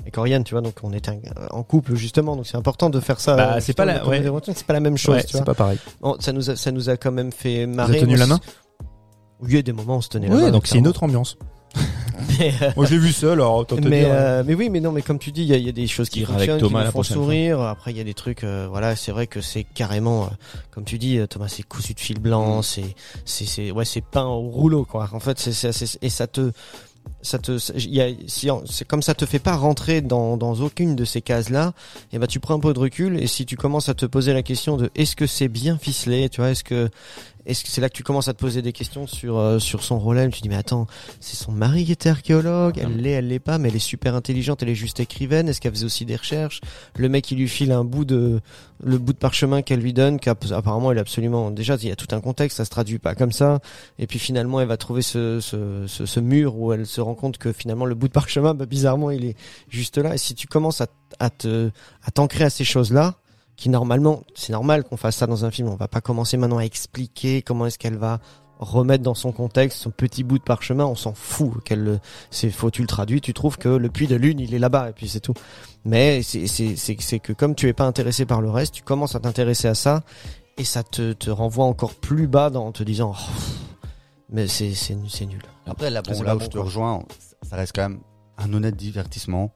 avec 0.00 0.16
Oriane, 0.18 0.44
tu 0.44 0.54
vois, 0.54 0.60
donc 0.62 0.74
on 0.82 0.92
était 0.92 1.12
en 1.50 1.62
couple, 1.62 1.94
justement, 1.96 2.36
donc 2.36 2.46
c'est 2.46 2.56
important 2.56 2.90
de 2.90 3.00
faire 3.00 3.18
ça. 3.20 3.34
Bah, 3.36 3.60
c'est 3.60 3.72
pas 3.74 3.84
la- 3.84 4.06
ouais. 4.06 4.22
C'est 4.54 4.66
pas 4.66 4.72
la 4.72 4.80
même 4.80 4.96
chose, 4.96 5.16
Ouais, 5.16 5.24
c'est 5.28 5.44
pas 5.44 5.54
pareil. 5.54 5.78
Bon, 6.00 6.16
ça 6.20 6.32
nous 6.32 6.48
a, 6.50 6.56
ça 6.56 6.70
nous 6.72 6.88
a 6.90 6.96
quand 6.96 7.12
même 7.12 7.32
fait 7.32 7.66
Vous 7.66 7.74
marrer. 7.74 7.96
avez 7.98 8.00
tenu 8.06 8.16
la 8.16 8.26
main? 8.26 8.38
Oui, 9.40 9.48
il 9.50 9.56
y 9.56 9.58
a 9.58 9.62
des 9.62 9.72
moments 9.72 9.94
où 9.94 9.98
on 9.98 10.00
se 10.00 10.08
tenait 10.08 10.28
la 10.28 10.34
Ouais, 10.34 10.42
main. 10.42 10.50
donc 10.50 10.66
c'est 10.66 10.78
une 10.78 10.86
autre 10.88 11.02
ambiance. 11.02 11.36
Mais, 12.38 12.52
euh, 12.62 12.70
Moi 12.76 12.86
je 12.86 12.92
l'ai 12.92 12.98
vu 12.98 13.12
seul, 13.12 13.32
alors 13.34 13.56
autant 13.56 13.76
te 13.76 13.86
mais, 13.88 14.00
dire. 14.00 14.08
euh, 14.10 14.42
mais 14.44 14.54
oui, 14.54 14.68
mais 14.70 14.80
non, 14.80 14.90
mais 14.90 15.02
comme 15.02 15.18
tu 15.18 15.32
dis, 15.32 15.42
il 15.42 15.48
y 15.48 15.52
a, 15.52 15.56
il 15.58 15.66
y 15.66 15.68
a 15.68 15.72
des 15.72 15.86
choses 15.86 16.08
qui 16.08 16.20
avec 16.24 16.34
fonctionnent, 16.34 16.58
Thomas 16.60 16.80
qui 16.80 16.86
nous 16.86 16.92
font 16.92 17.02
fois. 17.02 17.14
sourire. 17.14 17.60
Après, 17.60 17.90
il 17.92 17.96
y 17.96 18.00
a 18.00 18.04
des 18.04 18.14
trucs, 18.14 18.42
euh, 18.42 18.66
voilà, 18.68 18.96
c'est 18.96 19.12
vrai 19.12 19.26
que 19.26 19.40
c'est 19.40 19.64
carrément, 19.64 20.24
euh, 20.24 20.28
comme 20.70 20.84
tu 20.84 20.98
dis, 20.98 21.18
Thomas, 21.28 21.48
c'est 21.48 21.62
cousu 21.62 21.94
de 21.94 22.00
fil 22.00 22.18
blanc, 22.18 22.62
c'est, 22.62 22.94
c'est, 23.24 23.44
c'est, 23.44 23.70
ouais, 23.70 23.84
c'est 23.84 24.00
peint 24.02 24.24
au 24.24 24.40
rouleau, 24.48 24.84
quoi. 24.84 25.08
En 25.12 25.20
fait, 25.20 25.38
c'est, 25.38 25.96
et 26.02 26.08
ça 26.08 26.26
te, 26.26 26.52
ça 27.26 27.38
te, 27.38 27.58
il 27.78 28.86
comme 28.86 29.02
ça 29.02 29.14
te 29.14 29.26
fait 29.26 29.38
pas 29.38 29.56
rentrer 29.56 30.00
dans, 30.00 30.36
dans 30.36 30.54
aucune 30.54 30.96
de 30.96 31.04
ces 31.04 31.20
cases-là, 31.20 31.72
et 32.12 32.18
ben 32.18 32.26
tu 32.26 32.40
prends 32.40 32.54
un 32.54 32.60
peu 32.60 32.72
de 32.72 32.78
recul, 32.78 33.20
et 33.20 33.26
si 33.26 33.44
tu 33.44 33.56
commences 33.56 33.88
à 33.88 33.94
te 33.94 34.06
poser 34.06 34.32
la 34.32 34.42
question 34.42 34.76
de 34.76 34.90
est-ce 34.94 35.16
que 35.16 35.26
c'est 35.26 35.48
bien 35.48 35.76
ficelé, 35.78 36.28
tu 36.28 36.40
vois, 36.40 36.50
est-ce 36.50 36.64
que, 36.64 36.88
est-ce 37.44 37.62
que 37.64 37.70
c'est 37.70 37.80
là 37.80 37.88
que 37.88 37.96
tu 37.96 38.02
commences 38.02 38.28
à 38.28 38.34
te 38.34 38.38
poser 38.38 38.62
des 38.62 38.72
questions 38.72 39.06
sur 39.06 39.38
euh, 39.38 39.58
sur 39.58 39.82
son 39.82 39.98
rôle 39.98 40.30
Tu 40.32 40.40
dis 40.40 40.48
mais 40.48 40.56
attends, 40.56 40.86
c'est 41.20 41.36
son 41.36 41.52
mari 41.52 41.84
qui 41.84 41.92
était 41.92 42.08
archéologue, 42.08 42.78
elle 42.78 42.96
l'est, 42.96 43.10
elle 43.10 43.28
l'est 43.28 43.38
pas, 43.38 43.58
mais 43.58 43.68
elle 43.68 43.76
est 43.76 43.78
super 43.78 44.14
intelligente, 44.14 44.62
elle 44.62 44.68
est 44.70 44.74
juste 44.74 45.00
écrivaine. 45.00 45.48
Est-ce 45.48 45.60
qu'elle 45.60 45.72
faisait 45.72 45.86
aussi 45.86 46.04
des 46.04 46.16
recherches? 46.16 46.60
Le 46.96 47.08
mec 47.08 47.30
il 47.30 47.38
lui 47.38 47.48
file 47.48 47.72
un 47.72 47.84
bout 47.84 48.04
de 48.04 48.40
le 48.82 48.98
bout 48.98 49.14
de 49.14 49.18
parchemin 49.18 49.62
qu'elle 49.62 49.80
lui 49.80 49.92
donne, 49.94 50.20
qu'apparemment 50.20 50.92
elle 50.92 50.98
est 50.98 51.00
absolument 51.00 51.50
déjà 51.50 51.76
il 51.80 51.88
y 51.88 51.92
a 51.92 51.96
tout 51.96 52.14
un 52.14 52.20
contexte, 52.20 52.58
ça 52.58 52.64
se 52.64 52.70
traduit 52.70 52.98
pas 52.98 53.14
comme 53.14 53.32
ça. 53.32 53.60
Et 53.98 54.06
puis 54.06 54.18
finalement 54.18 54.60
elle 54.60 54.68
va 54.68 54.76
trouver 54.76 55.02
ce 55.02 55.40
ce, 55.40 55.84
ce, 55.86 56.04
ce 56.04 56.20
mur 56.20 56.56
où 56.58 56.72
elle 56.72 56.86
se 56.86 57.00
rend 57.00 57.14
compte 57.16 57.38
que 57.38 57.52
finalement 57.52 57.84
le 57.86 57.96
bout 57.96 58.06
de 58.06 58.12
parchemin, 58.12 58.54
bah, 58.54 58.66
bizarrement, 58.66 59.10
il 59.10 59.24
est 59.24 59.36
juste 59.68 59.98
là. 59.98 60.14
Et 60.14 60.18
si 60.18 60.34
tu 60.36 60.46
commences 60.46 60.80
à, 60.80 61.30
te 61.30 61.70
à 62.04 62.10
t'ancrer 62.12 62.44
à 62.44 62.50
ces 62.50 62.64
choses-là, 62.64 63.14
qui 63.56 63.68
normalement, 63.70 64.22
c'est 64.34 64.52
normal 64.52 64.84
qu'on 64.84 64.96
fasse 64.98 65.16
ça 65.16 65.26
dans 65.26 65.44
un 65.44 65.50
film. 65.50 65.68
On 65.68 65.76
va 65.76 65.88
pas 65.88 66.00
commencer 66.02 66.36
maintenant 66.36 66.58
à 66.58 66.64
expliquer 66.64 67.40
comment 67.42 67.66
est-ce 67.66 67.78
qu'elle 67.78 67.96
va 67.96 68.20
remettre 68.58 69.02
dans 69.02 69.14
son 69.14 69.32
contexte 69.32 69.78
son 69.80 69.90
petit 69.90 70.24
bout 70.24 70.38
de 70.38 70.42
parchemin. 70.44 70.84
On 70.84 70.94
s'en 70.94 71.14
fout. 71.14 71.62
Qu'elle, 71.64 71.82
le- 71.82 71.98
c'est 72.30 72.50
faut 72.50 72.70
tu 72.70 72.82
le 72.82 72.86
traduis, 72.86 73.20
tu 73.20 73.32
trouves 73.34 73.56
que 73.58 73.68
le 73.68 73.88
puits 73.88 74.06
de 74.06 74.16
lune, 74.16 74.40
il 74.40 74.54
est 74.54 74.58
là-bas 74.58 74.90
et 74.90 74.92
puis 74.92 75.08
c'est 75.08 75.20
tout. 75.20 75.34
Mais 75.86 76.22
c'est 76.22 76.46
c'est 76.46 76.76
c'est 76.76 77.18
que 77.18 77.32
comme 77.32 77.54
tu 77.54 77.66
es 77.68 77.72
pas 77.72 77.84
intéressé 77.86 78.26
par 78.26 78.40
le 78.42 78.50
reste, 78.50 78.74
tu 78.74 78.82
commences 78.82 79.14
à 79.14 79.20
t'intéresser 79.20 79.68
à 79.68 79.74
ça 79.74 80.02
et 80.58 80.64
ça 80.64 80.82
te 80.82 81.12
te 81.14 81.30
renvoie 81.30 81.64
encore 81.64 81.94
plus 81.94 82.26
bas 82.28 82.50
dans 82.50 82.66
en 82.66 82.72
te 82.72 82.82
disant. 82.82 83.14
Oh, 83.18 83.32
mais 84.30 84.48
c'est 84.48 84.74
c'est 84.74 84.94
nul. 85.26 85.42
Après, 85.66 85.90
là, 85.90 86.02
bon, 86.02 86.12
où 86.12 86.24
bon, 86.24 86.38
je 86.40 86.46
te 86.46 86.52
quoi. 86.52 86.64
rejoins, 86.64 87.04
ça 87.42 87.56
reste 87.56 87.72
quand 87.74 87.88
même 87.88 88.00
un 88.38 88.52
honnête 88.52 88.76
divertissement. 88.76 89.54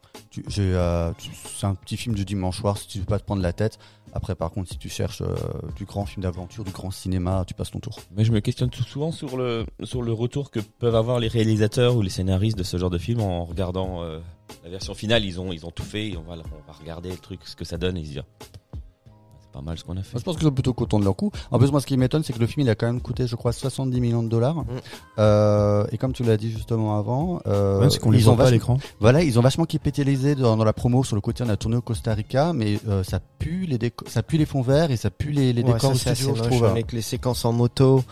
Euh, 0.58 1.12
c'est 1.58 1.66
un 1.66 1.74
petit 1.74 1.96
film 1.96 2.14
du 2.14 2.24
dimanche 2.24 2.58
soir 2.58 2.78
si 2.78 2.88
tu 2.88 2.98
veux 2.98 3.04
pas 3.04 3.18
te 3.18 3.24
prendre 3.24 3.42
la 3.42 3.52
tête. 3.52 3.78
Après, 4.12 4.34
par 4.34 4.50
contre, 4.50 4.70
si 4.70 4.78
tu 4.78 4.88
cherches 4.88 5.22
euh, 5.22 5.34
du 5.76 5.84
grand 5.84 6.06
film 6.06 6.22
d'aventure, 6.22 6.64
du 6.64 6.72
grand 6.72 6.90
cinéma, 6.90 7.44
tu 7.46 7.54
passes 7.54 7.70
ton 7.70 7.78
tour. 7.78 7.98
Mais 8.16 8.24
je 8.24 8.32
me 8.32 8.40
questionne 8.40 8.70
tout 8.70 8.82
souvent 8.82 9.12
sur 9.12 9.36
le 9.36 9.66
sur 9.84 10.02
le 10.02 10.12
retour 10.12 10.50
que 10.50 10.60
peuvent 10.60 10.94
avoir 10.96 11.20
les 11.20 11.28
réalisateurs 11.28 11.96
ou 11.96 12.02
les 12.02 12.10
scénaristes 12.10 12.58
de 12.58 12.62
ce 12.62 12.76
genre 12.76 12.90
de 12.90 12.98
film 12.98 13.20
en 13.20 13.44
regardant 13.44 14.02
euh, 14.02 14.18
la 14.64 14.70
version 14.70 14.94
finale. 14.94 15.24
Ils 15.24 15.40
ont 15.40 15.52
ils 15.52 15.66
ont 15.66 15.70
tout 15.70 15.84
fait. 15.84 16.08
Et 16.08 16.16
on 16.16 16.22
va 16.22 16.34
on 16.36 16.72
va 16.72 16.78
regarder 16.78 17.10
le 17.10 17.18
truc, 17.18 17.40
ce 17.44 17.54
que 17.54 17.64
ça 17.64 17.76
donne 17.76 17.96
et 17.96 18.04
se 18.04 18.10
dire 18.10 18.24
c'est 18.40 18.59
pas 19.52 19.60
mal 19.62 19.76
ce 19.78 19.84
qu'on 19.84 19.96
a 19.96 20.02
fait. 20.02 20.14
Moi, 20.14 20.20
je 20.20 20.24
pense 20.24 20.36
qu'ils 20.36 20.46
sont 20.46 20.52
plutôt 20.52 20.72
contents 20.72 20.98
de 20.98 21.04
leur 21.04 21.16
coup. 21.16 21.30
En 21.50 21.58
plus, 21.58 21.70
moi, 21.70 21.80
ce 21.80 21.86
qui 21.86 21.96
m'étonne, 21.96 22.22
c'est 22.22 22.32
que 22.32 22.38
le 22.38 22.46
film, 22.46 22.66
il 22.66 22.70
a 22.70 22.74
quand 22.74 22.86
même 22.86 23.00
coûté, 23.00 23.26
je 23.26 23.34
crois, 23.36 23.52
70 23.52 24.00
millions 24.00 24.22
de 24.22 24.28
dollars. 24.28 24.56
Mm. 24.56 24.66
Euh, 25.18 25.84
et 25.92 25.98
comme 25.98 26.12
tu 26.12 26.22
l'as 26.24 26.36
dit 26.36 26.50
justement 26.50 26.96
avant, 26.98 27.40
euh, 27.46 27.80
Ouais, 27.80 27.90
c'est 27.90 27.98
qu'on 27.98 28.10
les 28.10 28.18
ils 28.18 28.24
voit 28.24 28.34
ont 28.34 28.36
pas 28.36 28.46
à 28.46 28.50
l'écran. 28.50 28.78
Voilà, 29.00 29.22
ils 29.22 29.38
ont 29.38 29.42
vachement 29.42 29.64
capitalisé 29.64 30.34
dans, 30.34 30.56
dans 30.56 30.64
la 30.64 30.72
promo 30.72 31.04
sur 31.04 31.16
le 31.16 31.20
côté 31.20 31.42
on 31.44 31.48
a 31.48 31.56
tourné 31.56 31.76
au 31.76 31.80
Costa 31.82 32.14
Rica, 32.14 32.52
mais 32.52 32.78
euh, 32.88 33.02
ça 33.02 33.20
pue 33.38 33.66
les 33.66 33.78
déco- 33.78 34.08
ça 34.08 34.22
pue 34.22 34.36
les 34.38 34.46
fonds 34.46 34.62
verts 34.62 34.90
et 34.90 34.96
ça 34.96 35.10
pue 35.10 35.32
les, 35.32 35.52
les 35.52 35.62
Ouais, 35.62 35.72
décors 35.72 35.90
ça, 35.90 35.92
du 35.92 35.98
c'est 35.98 36.10
assez 36.10 36.22
studio, 36.24 36.42
je 36.44 36.48
trouve. 36.48 36.64
avec 36.64 36.92
les 36.92 37.02
séquences 37.02 37.44
en 37.44 37.52
moto 37.52 38.02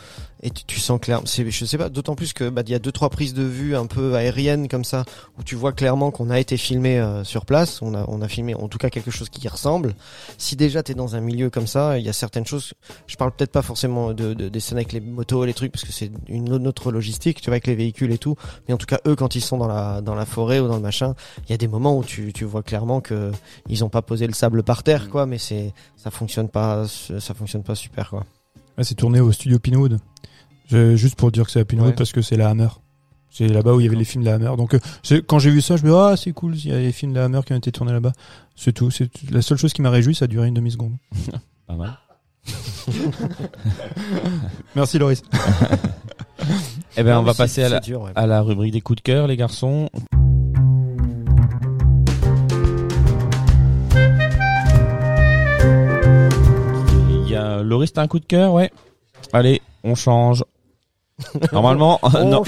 et 0.43 0.51
tu, 0.51 0.65
tu 0.65 0.78
sens 0.78 1.01
clair 1.01 1.20
c'est 1.24 1.51
je 1.51 1.65
sais 1.65 1.78
pas 1.78 1.89
d'autant 1.89 2.15
plus 2.15 2.32
que 2.32 2.48
bah 2.48 2.62
il 2.65 2.70
y 2.70 2.74
a 2.74 2.78
deux 2.78 2.93
trois 2.93 3.10
prises 3.10 3.35
de 3.35 3.43
vue 3.43 3.74
un 3.74 3.86
peu 3.86 4.15
aériennes 4.15 4.69
comme 4.69 4.85
ça 4.85 5.05
où 5.39 5.43
tu 5.43 5.56
vois 5.56 5.73
clairement 5.73 6.10
qu'on 6.12 6.31
a 6.31 6.39
été 6.39 6.56
filmé 6.56 6.98
euh, 7.01 7.24
sur 7.24 7.44
place 7.44 7.82
on 7.82 7.93
a 7.94 8.05
on 8.09 8.23
a 8.23 8.28
filmé 8.28 8.55
en 8.55 8.69
tout 8.69 8.78
cas 8.78 8.89
quelque 8.89 9.10
chose 9.10 9.28
qui 9.31 9.44
y 9.44 9.48
ressemble 9.48 9.94
si 10.39 10.55
déjà 10.55 10.82
t'es 10.85 10.94
dans 10.94 11.16
un 11.16 11.20
milieu 11.20 11.51
comme 11.51 11.66
ça 11.66 11.98
il 11.98 12.05
y 12.06 12.09
a 12.09 12.12
certaines 12.12 12.47
choses 12.47 12.73
je 13.09 13.16
parle 13.16 13.32
peut-être 13.32 13.51
pas 13.51 13.62
forcément 13.62 14.12
de, 14.12 14.32
de- 14.35 14.48
des 14.48 14.60
scènes 14.60 14.78
avec 14.78 14.93
les 14.93 15.01
motos 15.01 15.44
les 15.44 15.55
trucs 15.55 15.73
parce 15.73 15.85
que 15.85 15.93
c'est 15.93 16.12
une 16.28 16.66
autre 16.69 16.93
logistique 16.93 17.40
tu 17.40 17.47
vois 17.47 17.55
avec 17.55 17.66
les 17.66 17.74
véhicules 17.74 18.12
et 18.12 18.19
tout 18.19 18.36
mais 18.69 18.74
en 18.74 18.78
tout 18.78 18.86
cas 18.86 19.01
eux 19.09 19.16
quand 19.16 19.35
ils 19.35 19.40
sont 19.40 19.56
dans 19.59 19.66
la 19.69 20.01
dans 20.02 20.15
la 20.15 20.24
forêt 20.27 20.60
ou 20.60 20.69
dans 20.69 20.77
le 20.77 20.82
machin 20.82 21.15
il 21.47 21.51
y 21.51 21.55
a 21.55 21.59
des 21.59 21.69
moments 21.69 21.97
où 21.98 22.05
tu 22.05 22.32
tu 22.32 22.44
vois 22.44 22.62
clairement 22.62 23.01
que 23.01 23.32
ils 23.69 23.82
ont 23.85 23.89
pas 23.89 24.02
posé 24.02 24.27
le 24.28 24.35
sable 24.35 24.62
par 24.62 24.82
terre 24.85 25.06
Mm. 25.06 25.09
quoi 25.10 25.27
mais 25.27 25.39
c'est 25.39 25.73
ça 25.97 26.10
fonctionne 26.12 26.48
pas 26.48 26.86
ça 26.86 27.35
fonctionne 27.35 27.62
pas 27.65 27.74
super 27.74 28.10
quoi 28.10 28.24
c'est 28.82 28.94
tourné 28.94 29.19
au 29.19 29.32
studio 29.32 29.59
Pinewood. 29.59 29.98
Je- 30.69 30.97
juste 30.97 31.16
pour 31.16 31.31
dire 31.32 31.45
que 31.45 31.51
c'est 31.51 31.61
à 31.61 31.65
Pinewood 31.65 31.89
Ouais. 31.90 31.95
parce 31.97 32.12
que 32.12 32.23
c'est 32.23 32.36
la 32.36 32.49
Hammer. 32.51 32.69
C'est 33.31 33.47
là-bas 33.49 33.74
où 33.74 33.81
il 33.81 33.85
y 33.85 33.86
avait 33.86 33.97
les 33.97 34.05
films 34.05 34.24
de 34.24 34.28
la 34.31 34.36
Hammer. 34.36 34.57
Donc 34.57 34.74
euh, 34.74 34.78
quand 35.27 35.39
j'ai 35.39 35.51
vu 35.51 35.61
ça, 35.61 35.77
je 35.77 35.82
me 35.85 35.90
dis 35.90 35.97
ah 35.97 36.15
c'est 36.16 36.32
cool, 36.32 36.57
il 36.57 36.66
y 36.69 36.73
a 36.73 36.78
les 36.78 36.93
films 36.93 37.12
de 37.12 37.19
la 37.19 37.27
Hammer 37.27 37.40
qui 37.47 37.53
ont 37.53 37.57
été 37.57 37.70
tournés 37.73 37.93
là-bas. 37.93 38.12
C'est 38.57 38.73
tout. 38.73 38.90
C'est 38.90 39.11
la 39.31 39.43
seule 39.43 39.59
chose 39.59 39.73
qui 39.73 39.82
m'a 39.82 39.90
réjoui, 39.90 40.15
ça 40.15 40.24
a 40.24 40.28
duré 40.28 40.49
une 40.49 40.55
demi 40.55 40.70
seconde. 40.70 40.95
Pas 41.66 41.74
mal. 41.74 41.93
Merci 44.74 44.99
Loris. 44.99 45.23
Eh 46.97 47.03
ben 47.03 47.15
Non, 47.15 47.20
on 47.20 47.24
va 47.24 47.35
passer 47.35 47.62
à 47.62 47.69
la 47.69 47.77
c'est 47.81 47.90
dur, 47.90 48.01
ouais. 48.03 48.12
à 48.15 48.27
la 48.27 48.40
rubrique 48.43 48.73
des 48.73 48.81
coups 48.81 48.97
de 48.97 49.03
cœur 49.03 49.27
les 49.27 49.36
garçons. 49.36 49.89
Il 57.20 57.28
y 57.28 57.35
a 57.36 57.62
Loris 57.62 57.93
t'as 57.93 58.03
un 58.03 58.09
coup 58.09 58.19
de 58.20 58.24
cœur? 58.24 58.53
Ouais. 58.53 58.70
Allez 59.32 59.61
on 59.85 59.95
change. 59.95 60.45
Normalement 61.53 61.99
non, 62.24 62.43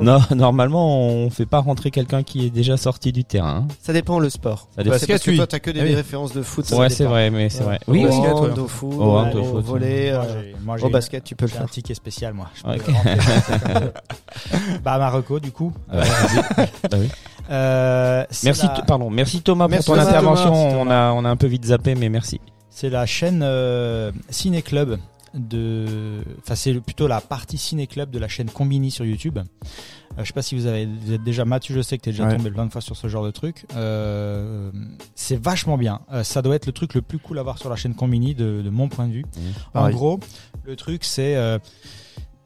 non, 0.00 0.18
normalement 0.36 0.98
on 1.08 1.30
fait 1.30 1.46
pas 1.46 1.58
rentrer 1.58 1.90
quelqu'un 1.90 2.22
qui 2.22 2.46
est 2.46 2.50
déjà 2.50 2.76
sorti 2.76 3.10
du 3.12 3.24
terrain. 3.24 3.66
Ça 3.82 3.92
dépend 3.92 4.18
le 4.20 4.30
sport. 4.30 4.68
Ça 4.76 4.84
dépend. 4.84 4.96
C'est 4.98 5.06
parce 5.08 5.22
que 5.22 5.30
oui. 5.32 5.36
toi 5.36 5.46
t'as 5.48 5.58
que 5.58 5.70
des 5.72 5.80
Ah 5.80 5.84
oui. 5.84 5.94
références 5.96 6.32
de 6.32 6.42
foot. 6.42 6.70
Ouais 6.70 6.90
c'est 6.90 7.04
vrai 7.06 7.30
mais 7.30 7.48
c'est 7.50 7.64
vrai. 7.64 7.80
Au 7.88 7.92
Oui 7.92 7.98
oui. 8.04 8.04
basket, 8.04 8.32
au 8.58 8.68
foot, 8.68 8.94
Au 8.96 9.02
hand, 9.16 9.34
au 9.34 9.38
au 9.40 9.44
foot, 9.44 9.64
volley, 9.64 10.12
Moi, 10.12 10.20
euh, 10.24 10.42
j'ai- 10.42 10.54
moi, 10.64 10.76
au 10.82 10.88
basket 10.90 11.24
tu 11.24 11.34
peux 11.34 11.46
le 11.46 11.50
J'ai 11.50 11.56
un 11.56 11.60
faire. 11.62 11.70
ticket 11.70 11.94
spécial, 11.94 12.34
moi. 12.34 12.46
Je 12.54 12.62
peux 12.62 12.70
Ok. 12.70 12.86
rentrer 12.94 13.20
ça 13.20 13.58
comme 13.58 13.72
ça. 13.72 13.92
bah, 14.84 14.98
Marocco, 14.98 15.40
du 15.40 15.50
coup. 15.50 15.72
Bah 15.92 16.02
oui. 16.92 17.08
Euh, 17.50 18.24
Merci 18.42 18.66
la- 18.66 18.82
pardon 18.86 19.10
merci 19.10 19.42
Thomas 19.42 19.68
Merci, 19.68 19.84
pour 19.84 19.96
ton 19.96 20.00
Thomas. 20.00 20.12
intervention. 20.12 20.80
On 20.80 20.90
a 20.90 21.12
on 21.12 21.26
a 21.26 21.28
un 21.28 21.36
peu 21.36 21.46
vite 21.46 21.66
zappé 21.66 21.94
mais 21.94 22.08
merci. 22.08 22.40
C'est 22.70 22.88
la 22.88 23.04
chaîne 23.04 23.42
euh, 23.44 24.12
Ciné 24.30 24.62
Club 24.62 24.98
de, 25.34 26.22
enfin 26.38 26.54
c'est 26.54 26.74
plutôt 26.80 27.06
la 27.06 27.20
partie 27.20 27.58
Ciné 27.58 27.86
Club 27.86 28.10
de 28.10 28.18
la 28.18 28.28
chaîne 28.28 28.48
Combini 28.50 28.90
sur 28.90 29.04
YouTube. 29.04 29.38
Euh, 29.38 30.20
je 30.20 30.24
sais 30.24 30.32
pas 30.32 30.42
si 30.42 30.54
vous 30.54 30.66
avez 30.66 30.86
vous 30.86 31.12
êtes 31.12 31.24
déjà 31.24 31.44
Mathieu, 31.44 31.74
je 31.74 31.80
sais 31.82 31.98
que 31.98 32.02
t'es 32.02 32.10
déjà 32.12 32.26
Ouais. 32.28 32.36
tombé 32.36 32.50
plein 32.50 32.66
de 32.66 32.70
fois 32.72 32.80
sur 32.80 32.96
ce 32.96 33.08
genre 33.08 33.24
de 33.24 33.30
truc. 33.32 33.66
Euh, 33.76 34.70
c'est 35.14 35.40
vachement 35.40 35.76
bien. 35.76 36.00
Euh, 36.12 36.22
ça 36.22 36.40
doit 36.42 36.54
être 36.54 36.66
le 36.66 36.72
truc 36.72 36.94
le 36.94 37.02
plus 37.02 37.18
cool 37.18 37.38
à 37.38 37.42
voir 37.42 37.58
sur 37.58 37.68
la 37.68 37.76
chaîne 37.76 37.94
Combini 37.94 38.34
de, 38.34 38.62
de 38.62 38.70
mon 38.70 38.88
point 38.88 39.08
de 39.08 39.12
vue. 39.12 39.24
En 39.68 39.72
Pareil. 39.72 39.94
gros, 39.94 40.20
le 40.64 40.76
truc 40.76 41.04
c'est 41.04 41.34
euh, 41.36 41.58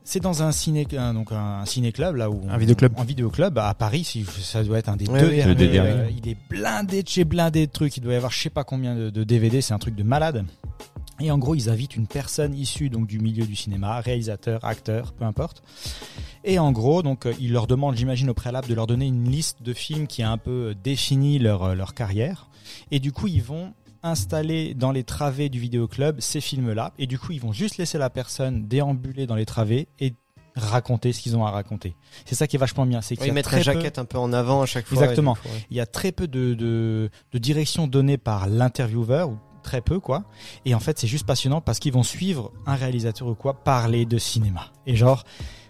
c'est 0.04 0.20
dans 0.20 0.42
un 0.42 0.52
ciné 0.52 0.86
donc 0.86 1.32
un 1.32 1.66
ciné 1.66 1.92
club 1.92 2.16
là 2.16 2.30
où 2.30 2.40
Un 2.48 2.56
vidéoclub. 2.56 2.94
un 2.96 3.04
vidéoclub 3.04 3.58
à 3.58 3.74
Paris 3.74 4.04
si 4.04 4.24
ça 4.24 4.64
doit 4.64 4.78
être 4.78 4.88
un 4.88 4.96
des 4.96 5.06
Ouais, 5.06 5.20
deux 5.20 5.28
derniers, 5.28 5.44
le 5.44 5.54
des 5.54 5.68
derniers. 5.68 5.90
euh, 5.90 6.10
il 6.16 6.26
est 6.30 6.36
blindé 6.48 7.02
de 7.02 7.08
chez 7.08 7.24
blindé 7.24 7.66
de 7.66 7.70
trucs 7.72 7.94
il 7.98 8.00
doit 8.00 8.14
y 8.14 8.16
avoir 8.16 8.32
je 8.32 8.40
sais 8.40 8.48
pas 8.48 8.64
combien 8.64 8.94
de, 8.94 9.10
de 9.10 9.24
DVD 9.24 9.60
c'est 9.60 9.74
un 9.74 9.78
truc 9.78 9.94
de 9.94 10.02
malade 10.02 10.46
et 11.20 11.30
en 11.30 11.38
gros 11.38 11.54
ils 11.54 11.68
invitent 11.68 11.96
une 11.96 12.06
personne 12.06 12.54
issue 12.54 12.90
donc 12.90 13.06
du 13.06 13.18
milieu 13.18 13.44
du 13.44 13.56
cinéma 13.56 14.00
réalisateur 14.00 14.64
acteur 14.64 15.12
peu 15.12 15.24
importe 15.24 15.62
et 16.44 16.58
en 16.58 16.72
gros 16.72 17.02
donc 17.02 17.26
euh, 17.26 17.34
ils 17.40 17.52
leur 17.52 17.66
demandent 17.66 17.96
j'imagine 17.96 18.30
au 18.30 18.34
préalable 18.34 18.68
de 18.68 18.74
leur 18.74 18.86
donner 18.86 19.06
une 19.06 19.28
liste 19.28 19.62
de 19.62 19.72
films 19.72 20.06
qui 20.06 20.22
a 20.22 20.30
un 20.30 20.38
peu 20.38 20.70
euh, 20.70 20.74
défini 20.74 21.38
leur 21.38 21.62
euh, 21.64 21.74
leur 21.74 21.94
carrière 21.94 22.48
et 22.90 23.00
du 23.00 23.12
coup 23.12 23.26
ils 23.26 23.42
vont 23.42 23.72
installer 24.02 24.74
dans 24.74 24.92
les 24.92 25.02
travées 25.02 25.48
du 25.48 25.58
vidéoclub 25.58 26.20
ces 26.20 26.40
films-là 26.40 26.92
et 26.98 27.06
du 27.06 27.18
coup 27.18 27.32
ils 27.32 27.40
vont 27.40 27.52
juste 27.52 27.78
laisser 27.78 27.98
la 27.98 28.10
personne 28.10 28.68
déambuler 28.68 29.26
dans 29.26 29.34
les 29.34 29.46
travées 29.46 29.88
et 29.98 30.14
raconter 30.54 31.12
ce 31.12 31.20
qu'ils 31.20 31.36
ont 31.36 31.46
à 31.46 31.52
raconter. 31.52 31.94
C'est 32.24 32.34
ça 32.34 32.48
qui 32.48 32.56
est 32.56 32.58
vachement 32.58 32.84
bien, 32.84 33.00
c'est 33.00 33.14
qu'il 33.14 33.22
Ouais, 33.22 33.26
y 33.26 33.28
Ils 33.28 33.30
a 33.30 33.34
mettent 33.34 33.52
la 33.52 33.58
peu- 33.58 33.62
jaquette 33.62 33.98
un 34.00 34.04
peu 34.04 34.18
en 34.18 34.32
avant 34.32 34.62
à 34.62 34.66
chaque 34.66 34.86
fois. 34.86 35.00
Exactement. 35.00 35.34
ouais. 35.44 35.64
il 35.70 35.76
y 35.76 35.80
a 35.80 35.86
très 35.86 36.10
peu 36.10 36.26
de, 36.26 36.54
de, 36.54 37.10
de 37.32 37.38
direction 37.38 37.86
donnée 37.86 38.18
par 38.18 38.48
l'intervieweur, 38.48 39.28
ou 39.30 39.38
très 39.68 39.80
peu 39.82 40.00
quoi. 40.00 40.24
Et 40.64 40.74
en 40.74 40.80
fait, 40.80 40.98
c'est 40.98 41.06
juste 41.06 41.26
passionnant 41.26 41.60
parce 41.60 41.78
qu'ils 41.78 41.92
vont 41.92 42.02
suivre 42.02 42.52
un 42.66 42.74
réalisateur 42.74 43.28
ou 43.28 43.34
quoi 43.34 43.52
parler 43.62 44.06
de 44.06 44.16
cinéma. 44.18 44.62
Et 44.86 44.96
genre, 44.96 45.24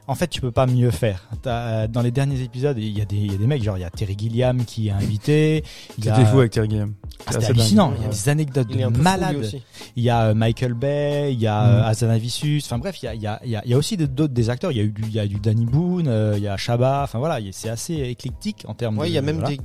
en 0.07 0.15
fait, 0.15 0.29
tu 0.29 0.41
peux 0.41 0.53
pas 0.53 0.67
mieux 0.67 0.91
faire. 0.91 1.29
Dans 1.45 2.01
les 2.03 2.11
derniers 2.11 2.41
épisodes, 2.41 2.79
il 2.79 2.97
y, 2.97 3.03
a 3.03 3.05
des- 3.05 3.17
il 3.17 3.33
y 3.33 3.35
a 3.35 3.39
des 3.39 3.47
mecs, 3.47 3.63
genre 3.63 3.77
il 3.77 3.83
y 3.83 3.85
a 3.85 3.91
Terry 3.91 4.17
Gilliam 4.19 4.65
qui 4.65 4.89
est 4.89 4.91
invité. 4.93 5.63
Il 5.99 6.05
y 6.05 6.09
a- 6.09 6.15
C'était 6.15 6.27
fou 6.31 6.39
avec 6.39 6.53
Terry 6.53 6.71
Gilliam. 6.71 6.95
Ah, 6.95 7.33
C'est 7.33 7.33
C'était 7.41 7.47
hallucinant. 7.51 7.93
Il 7.99 8.03
y 8.05 8.07
a 8.07 8.09
des 8.09 8.29
anecdotes 8.31 8.69
de 8.69 8.87
malades. 9.03 9.37
aussi. 9.37 9.63
Il 9.97 10.03
y 10.05 10.09
a 10.11 10.27
euh, 10.29 10.35
Michael 10.35 10.73
Bay, 10.75 11.35
il 11.35 11.41
y 11.41 11.47
a 11.47 11.61
Mm. 11.63 11.69
euh, 11.71 11.85
Azanavicius. 11.89 12.65
Enfin 12.67 12.79
bref, 12.79 13.03
il 13.03 13.07
y 13.07 13.09
a, 13.09 13.15
il 13.15 13.21
y, 13.21 13.27
a, 13.27 13.41
il 13.45 13.51
y, 13.51 13.57
a, 13.57 13.63
il 13.67 13.71
y 13.71 13.75
a 13.75 13.77
aussi 13.77 13.97
d'autres 13.99 14.33
des 14.33 14.49
acteurs. 14.49 14.73
Il 14.73 14.79
y 14.79 14.81
a 14.81 14.85
eu 14.85 14.93
du, 14.93 15.03
il 15.03 15.13
y 15.13 15.21
a 15.21 15.27
du 15.27 15.41
Danny 15.41 15.67
Boone, 15.67 16.07
euh, 16.09 16.35
il 16.39 16.43
y 16.43 16.49
a 16.49 16.57
Chabat. 16.57 17.03
Enfin 17.05 17.19
voilà, 17.19 17.39
c'est 17.53 17.69
assez 17.69 17.95
éclectique 17.97 18.65
en 18.69 18.73
termes. 18.75 18.97
Ouais, 18.99 19.07
de, 19.09 19.11
il 19.13 19.15
y 19.15 19.19
a 19.19 19.23
même 19.23 19.41
voilà. 19.41 19.57
des. 19.57 19.61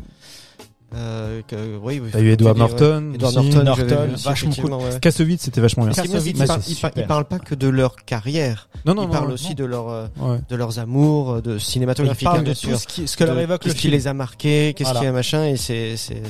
Euh, 0.95 1.41
que, 1.48 1.56
oui, 1.82 1.99
oui, 2.03 2.10
T'as 2.11 2.20
eu 2.22 2.30
Edward. 2.30 2.57
Norton. 2.57 3.11
Edward. 3.15 3.34
Norton, 3.36 3.64
Norton, 3.64 3.86
vachement 4.24 4.32
effectivement, 4.52 4.78
ouais. 4.80 4.99
Kassovitz, 5.02 5.41
c'était 5.41 5.61
vachement 5.61 5.86
bien. 5.86 5.94
Kassovitz, 5.94 6.26
ils 6.40 6.45
parlent, 6.45 6.61
c'est 6.61 6.91
ils, 6.95 7.06
parlent 7.07 7.26
pas 7.26 7.40
que 7.40 7.56
de 7.56 7.68
leur 7.68 7.95
carrière. 8.06 8.70
Non, 8.86 8.94
non, 8.94 9.03
ils 9.03 9.06
non. 9.07 9.11
parlent 9.11 9.28
non. 9.30 9.34
aussi 9.34 9.56
de 9.56 9.65
leur, 9.65 9.90
euh, 9.90 10.07
Ouais. 10.20 10.38
de 10.49 10.56
leurs 10.56 10.80
amours, 10.80 11.41
de 11.41 11.56
Il 11.56 11.60
cinématographique, 11.60 12.26
parle 12.26 12.38
hein, 12.38 12.41
de 12.41 12.45
bien 12.45 12.53
tout 12.53 12.60
sûr. 12.60 12.80
ce, 12.80 12.88
qui, 12.88 13.07
ce 13.07 13.18
que 13.18 13.24
leur 13.24 13.36
De- 13.36 13.41
évoque 13.41 13.64
le 13.65 13.70
qu'est-ce 13.72 13.76
qui 13.82 13.88
film. 13.88 13.94
les 13.94 14.07
a 14.07 14.14
marqués, 14.14 14.74
qu'est-ce 14.76 14.90
Voilà. 14.90 14.99
qui 14.99 15.06
est 15.07 15.11
machin, 15.11 15.45
et 15.45 15.57
c'est, 15.57 15.98
c'est. 15.98 16.22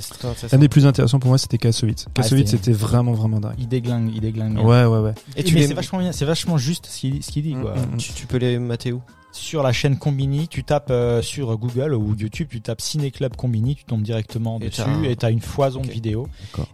L'un 0.51 0.57
des 0.59 0.69
plus 0.69 0.85
intéressants 0.85 1.19
pour 1.19 1.29
moi, 1.29 1.37
c'était 1.37 1.57
Kassovitz. 1.57 2.05
Kassovitz, 2.13 2.51
c'était- 2.51 2.63
c'était 2.65 2.77
vraiment, 2.77 3.13
vraiment 3.13 3.39
dingue. 3.39 3.55
Il 3.59 3.67
déglingue, 3.67 4.11
il 4.15 4.21
déglingue. 4.21 4.57
Ouais, 4.59 4.85
ouais, 4.85 4.99
ouais. 4.99 5.13
Et 5.35 5.43
tu 5.43 5.59
c'est 5.59 5.73
vachement 5.73 5.99
bien, 5.99 6.11
c'est 6.11 6.25
vachement 6.25 6.57
juste 6.57 6.85
ce 6.89 6.99
qu'il 6.99 7.23
ce 7.23 7.31
qu'il 7.31 7.43
dit 7.43 7.55
quoi. 7.55 7.73
Mm, 7.73 7.79
mm, 7.91 7.93
mm. 7.95 7.97
tu, 7.97 8.13
tu 8.13 8.25
peux 8.27 8.37
les 8.37 8.57
mater 8.59 8.91
où? 8.93 9.01
Sur 9.33 9.63
la 9.63 9.73
chaîne 9.73 9.97
Combini, 9.97 10.47
tu 10.47 10.63
tapes 10.63 10.91
euh, 10.91 11.21
sur 11.23 11.57
Google 11.57 11.95
ou 11.95 12.15
YouTube, 12.15 12.47
tu 12.51 12.61
tapes 12.61 12.81
Ciné 12.81 13.09
Club 13.09 13.35
Combini, 13.35 13.75
tu 13.75 13.83
tombes 13.83 14.03
directement 14.03 14.59
Et 14.59 14.69
dessus 14.69 14.81
un- 14.81 15.03
et 15.03 15.15
t'as 15.15 15.31
une 15.31 15.41
foison 15.41 15.81
de 15.81 15.87
vidéos. 15.91 16.27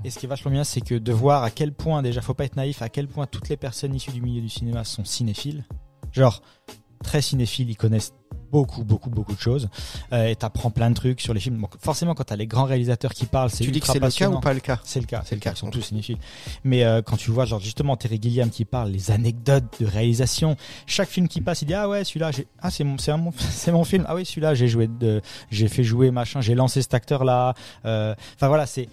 Et 0.03 0.09
ce 0.09 0.19
qui 0.19 0.25
est 0.25 0.29
vachement 0.29 0.51
bien, 0.51 0.65
c'est 0.65 0.81
que 0.81 0.95
de 0.95 1.11
voir 1.13 1.43
à 1.43 1.51
quel 1.51 1.71
point, 1.73 2.01
déjà, 2.01 2.21
faut 2.21 2.33
pas 2.33 2.43
être 2.43 2.57
naïf, 2.57 2.81
à 2.81 2.89
quel 2.89 3.07
point 3.07 3.25
toutes 3.27 3.47
les 3.47 3.55
personnes 3.57 3.95
issues 3.95 4.11
du 4.11 4.21
milieu 4.21 4.41
du 4.41 4.49
cinéma 4.49 4.83
sont 4.83 5.05
cinéphiles. 5.05 5.63
Genre, 6.11 6.41
très 7.01 7.21
cinéphiles, 7.21 7.69
ils 7.69 7.77
connaissent 7.77 8.13
beaucoup, 8.51 8.83
beaucoup, 8.83 9.09
beaucoup 9.09 9.35
de 9.35 9.39
choses. 9.39 9.69
Euh, 10.13 10.27
et 10.27 10.35
t'apprends 10.35 10.71
plein 10.71 10.89
de 10.89 10.95
trucs 10.95 11.21
sur 11.21 11.33
les 11.33 11.39
films. 11.39 11.59
Donc, 11.59 11.71
forcément, 11.79 12.13
quand 12.15 12.23
t'as 12.23 12.35
les 12.35 12.47
grands 12.47 12.65
réalisateurs 12.65 13.13
qui 13.13 13.25
parlent, 13.25 13.49
c'est 13.49 13.63
Tu 13.63 13.71
dis 13.71 13.79
que 13.79 13.87
c'est 13.87 13.99
le 13.99 14.09
cas 14.09 14.29
ou 14.29 14.39
pas 14.39 14.53
le 14.53 14.59
cas? 14.59 14.79
C'est 14.83 14.99
le 14.99 15.05
cas, 15.05 15.21
c'est 15.25 15.35
le 15.35 15.41
cas. 15.41 15.51
Ils 15.51 15.57
sont 15.57 15.69
tous 15.69 15.81
cinéphiles. 15.81 16.17
Mais 16.63 16.83
euh, 16.83 17.01
quand 17.01 17.17
tu 17.17 17.31
vois, 17.31 17.45
genre 17.45 17.59
justement 17.59 17.95
Terry 17.97 18.19
Gilliam 18.21 18.49
qui 18.49 18.65
parle 18.65 18.91
les 18.91 19.11
anecdotes 19.11 19.63
de 19.79 19.85
réalisation, 19.85 20.55
chaque 20.85 21.09
film 21.09 21.27
qui 21.27 21.41
passe, 21.41 21.61
il 21.61 21.65
dit 21.65 21.73
ah 21.73 21.89
ouais 21.89 22.03
celui-là, 22.03 22.31
j'ai 22.31 22.47
ah 22.59 22.71
c'est 22.71 22.83
mon 22.83 22.97
c'est 22.97 23.15
mon 23.15 23.31
c'est 23.37 23.71
mon 23.71 23.83
film. 23.83 24.05
Ah 24.07 24.15
oui 24.15 24.25
celui-là, 24.25 24.53
j'ai 24.53 24.67
joué 24.67 24.87
de, 24.87 25.21
j'ai 25.51 25.67
fait 25.67 25.83
jouer 25.83 26.11
machin, 26.11 26.41
j'ai 26.41 26.55
lancé 26.55 26.81
cet 26.81 26.93
acteur 26.93 27.23
là. 27.23 27.53
Enfin 27.83 28.47
voilà, 28.47 28.65
c'est 28.65 28.87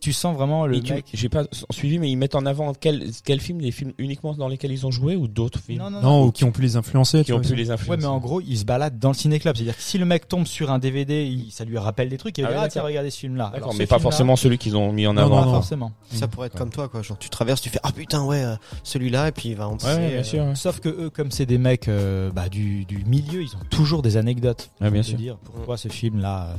tu 0.00 0.12
sens 0.12 0.36
vraiment 0.36 0.66
le 0.66 0.80
tu- 0.80 0.92
mec. 0.92 1.06
J'ai 1.12 1.28
pas 1.28 1.44
suivi, 1.70 1.98
mais 1.98 2.10
ils 2.10 2.16
mettent 2.16 2.34
en 2.34 2.46
avant 2.46 2.72
quel, 2.74 3.10
quel 3.24 3.40
film, 3.40 3.60
les 3.60 3.70
films 3.70 3.92
uniquement 3.98 4.34
dans 4.34 4.48
lesquels 4.48 4.72
ils 4.72 4.86
ont 4.86 4.90
joué 4.90 5.16
ou 5.16 5.28
d'autres 5.28 5.58
films? 5.60 5.78
Non 5.78 5.90
non 5.90 6.00
Non, 6.02 6.24
ou 6.26 6.32
qui 6.32 6.44
ont 6.44 6.52
pu 6.52 6.62
les 6.62 6.76
influencer. 6.76 7.24
qui 7.24 7.32
ont 7.32 7.40
pu 7.40 7.54
les 7.54 7.66
Ouais, 7.68 7.70
influencer. 7.72 7.98
mais 8.00 8.06
en 8.06 8.18
gros, 8.18 8.40
il 8.40 8.56
se 8.58 8.64
balade 8.64 8.98
dans 8.98 9.08
le 9.08 9.14
ciné-club. 9.14 9.56
C'est-à-dire 9.56 9.76
que 9.76 9.82
si 9.82 9.98
le 9.98 10.04
mec 10.04 10.28
tombe 10.28 10.46
sur 10.46 10.70
un 10.70 10.78
DVD, 10.78 11.24
il- 11.26 11.50
ça 11.50 11.64
lui 11.64 11.78
rappelle 11.78 12.08
des 12.08 12.18
trucs. 12.18 12.38
Et 12.38 12.42
il 12.42 12.44
Ah 12.46 12.48
dit, 12.50 12.54
ah, 12.60 12.68
tiens, 12.68 12.82
regardez 12.82 13.10
ce 13.10 13.18
film-là. 13.18 13.50
D'accord, 13.52 13.68
Alors, 13.70 13.74
mais 13.78 13.86
pas 13.86 13.98
forcément 13.98 14.36
celui 14.36 14.58
qu'ils 14.58 14.76
ont 14.76 14.92
mis 14.92 15.06
en 15.06 15.14
Non, 15.14 15.22
avant. 15.22 15.36
Pas 15.36 15.40
non, 15.40 15.46
non. 15.46 15.52
forcément. 15.54 15.92
Ça 16.12 16.28
pourrait 16.28 16.48
être 16.48 16.56
comme 16.58 16.70
toi, 16.70 16.88
quoi. 16.88 17.02
Genre, 17.02 17.18
tu 17.18 17.28
traverses, 17.30 17.60
tu 17.60 17.70
fais 17.70 17.80
ah 17.82 17.92
putain 17.92 18.24
ouais, 18.24 18.42
euh, 18.44 18.56
celui-là, 18.82 19.28
et 19.28 19.32
puis 19.32 19.50
il 19.50 19.56
va 19.56 19.68
en 19.68 19.76
Ouais, 19.78 19.94
ouais, 19.94 20.10
bien 20.12 20.22
sûr. 20.22 20.44
ouais. 20.44 20.54
Sauf 20.54 20.80
que 20.80 20.88
eux, 20.88 21.10
comme 21.10 21.30
c'est 21.30 21.46
des 21.46 21.58
mecs 21.58 21.88
euh, 21.88 22.30
bah, 22.30 22.48
du, 22.48 22.84
du 22.84 23.04
milieu, 23.04 23.42
ils 23.42 23.54
ont 23.56 23.64
toujours 23.70 24.02
des 24.02 24.16
anecdotes. 24.16 24.70
Ouais, 24.80 24.90
bien 24.90 25.02
sûr. 25.02 25.16
dire 25.16 25.36
pourquoi 25.44 25.76
ce 25.76 25.88
film-là, 25.88 26.48
euh, 26.50 26.56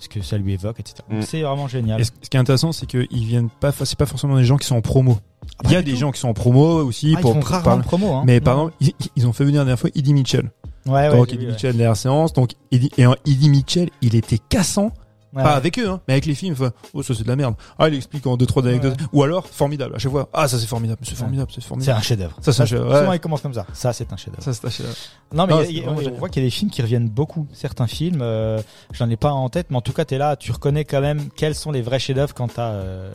ce 0.00 0.08
que 0.08 0.20
ça 0.22 0.36
lui 0.38 0.52
évoque, 0.54 0.80
etc. 0.80 0.96
Mm. 1.08 1.22
C'est 1.22 1.42
vraiment 1.42 1.68
génial. 1.68 2.00
Et 2.00 2.04
ce, 2.04 2.10
ce 2.22 2.28
qui 2.30 2.36
est 2.36 2.40
intéressant, 2.40 2.72
c'est 2.72 2.86
qu'ils 2.86 3.06
viennent 3.26 3.48
pas, 3.48 3.72
c'est 3.72 3.98
pas 3.98 4.06
forcément 4.06 4.36
des 4.36 4.44
gens 4.44 4.56
qui 4.56 4.66
sont 4.66 4.76
en 4.76 4.80
promo. 4.82 5.18
Il 5.64 5.70
y 5.70 5.76
a 5.76 5.82
des 5.82 5.92
tout. 5.92 5.98
gens 5.98 6.10
qui 6.12 6.20
sont 6.20 6.28
en 6.28 6.34
promo 6.34 6.82
aussi 6.84 7.12
Ah, 7.14 7.18
ils 7.18 7.22
pour, 7.22 7.32
font 7.34 7.40
pour 7.40 7.48
rarement 7.48 7.64
parler. 7.64 7.82
de 7.82 7.86
promo. 7.86 8.12
Hein. 8.14 8.22
Mais 8.26 8.40
par 8.40 8.56
Non. 8.56 8.68
exemple, 8.80 8.94
ils, 9.00 9.08
ils 9.16 9.26
ont 9.26 9.32
fait 9.32 9.44
venir 9.44 9.60
la 9.60 9.64
dernière 9.66 9.78
fois 9.80 9.90
Eddie 9.94 10.12
Mitchell. 10.14 10.50
ouais, 10.86 10.92
ouais, 10.92 11.10
donc 11.10 11.28
j'ai 11.28 11.34
Eddie 11.34 11.36
vu, 11.44 11.46
ouais. 11.46 11.52
Mitchell, 11.52 11.76
la 11.76 11.94
séance. 11.94 12.32
Donc 12.32 12.50
Eddie, 12.72 12.90
et 12.98 13.06
en- 13.06 13.14
Eddie 13.26 13.48
Mitchell, 13.48 13.90
il 14.02 14.14
était 14.16 14.38
cassant. 14.48 14.92
Ouais, 15.34 15.42
pas 15.42 15.50
ouais. 15.50 15.56
avec 15.56 15.78
eux, 15.78 15.88
hein, 15.88 16.00
mais 16.08 16.14
avec 16.14 16.24
les 16.26 16.34
films. 16.34 16.52
enfin, 16.54 16.72
oh, 16.94 17.02
ça 17.02 17.14
c'est 17.14 17.24
de 17.24 17.28
la 17.28 17.36
merde. 17.36 17.54
Ah, 17.78 17.88
il 17.88 17.94
explique 17.94 18.26
en 18.26 18.36
deux 18.36 18.46
trois 18.46 18.66
anecdotes. 18.66 18.96
Ou 19.12 19.22
alors 19.22 19.46
formidable. 19.46 19.94
À 19.94 19.98
chaque 19.98 20.12
fois, 20.12 20.28
ah 20.32 20.48
ça 20.48 20.58
c'est 20.58 20.66
formidable, 20.66 21.00
c'est 21.02 21.14
formidable, 21.16 21.50
c'est 21.54 21.60
C'est 21.60 21.66
formidable. 21.68 21.98
un 21.98 22.02
chef-d'œuvre. 22.02 22.36
Ça, 22.40 22.52
c'est 22.52 22.62
un 22.62 22.66
chef-d'œuvre, 22.66 22.92
ouais. 22.92 23.00
Souvent, 23.00 23.12
il 23.12 23.20
commence 23.20 23.40
comme 23.42 23.54
ça. 23.54 23.66
Ça, 23.74 23.92
c'est 23.92 24.12
un 24.12 24.16
chef-d'œuvre. 24.16 24.42
Ça 24.42 24.52
c'est 24.54 24.62
lâché 24.64 24.82
là. 24.84 24.88
Non, 25.34 25.46
mais 25.46 25.52
Non, 25.52 25.60
y 25.60 25.62
a- 25.62 25.66
c'est 25.66 25.72
y 25.74 25.84
on 25.86 25.94
voit 26.18 26.28
qu'il 26.28 26.42
y 26.42 26.46
a 26.46 26.48
des 26.48 26.50
films 26.50 26.70
qui 26.70 26.80
reviennent 26.80 27.08
beaucoup. 27.08 27.46
Certains 27.52 27.86
films, 27.86 28.20
euh, 28.22 28.60
j'en 28.92 29.10
ai 29.10 29.16
pas 29.16 29.32
en 29.32 29.48
tête, 29.50 29.66
mais 29.70 29.76
en 29.76 29.80
tout 29.82 29.92
cas, 29.92 30.04
t'es 30.04 30.16
là, 30.18 30.36
tu 30.36 30.52
reconnais 30.52 30.84
quand 30.84 31.00
même 31.00 31.28
quels 31.36 31.54
sont 31.54 31.72
les 31.72 31.82
vrais 31.82 31.98
chefs-d'œuvre 31.98 32.32
quand 32.34 32.48
t'as, 32.54 32.70
euh, 32.70 33.10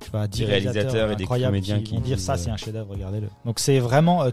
je 0.00 0.04
sais 0.04 0.10
pas, 0.12 0.28
10 0.28 0.40
Des 0.40 0.44
réalisateurs 0.44 1.10
et 1.10 1.16
des 1.16 1.24
incroyables 1.24 1.52
comédiens 1.52 1.78
qui 1.78 1.84
qui 1.84 1.94
vont 1.94 2.00
dire 2.00 2.20
ça, 2.20 2.34
euh, 2.34 2.36
c'est 2.36 2.50
un 2.50 2.56
chef-d'œuvre, 2.56 2.90
regardez-le. 2.92 3.28
Donc 3.44 3.58
c'est 3.58 3.78
vraiment, 3.78 4.22
euh, 4.22 4.30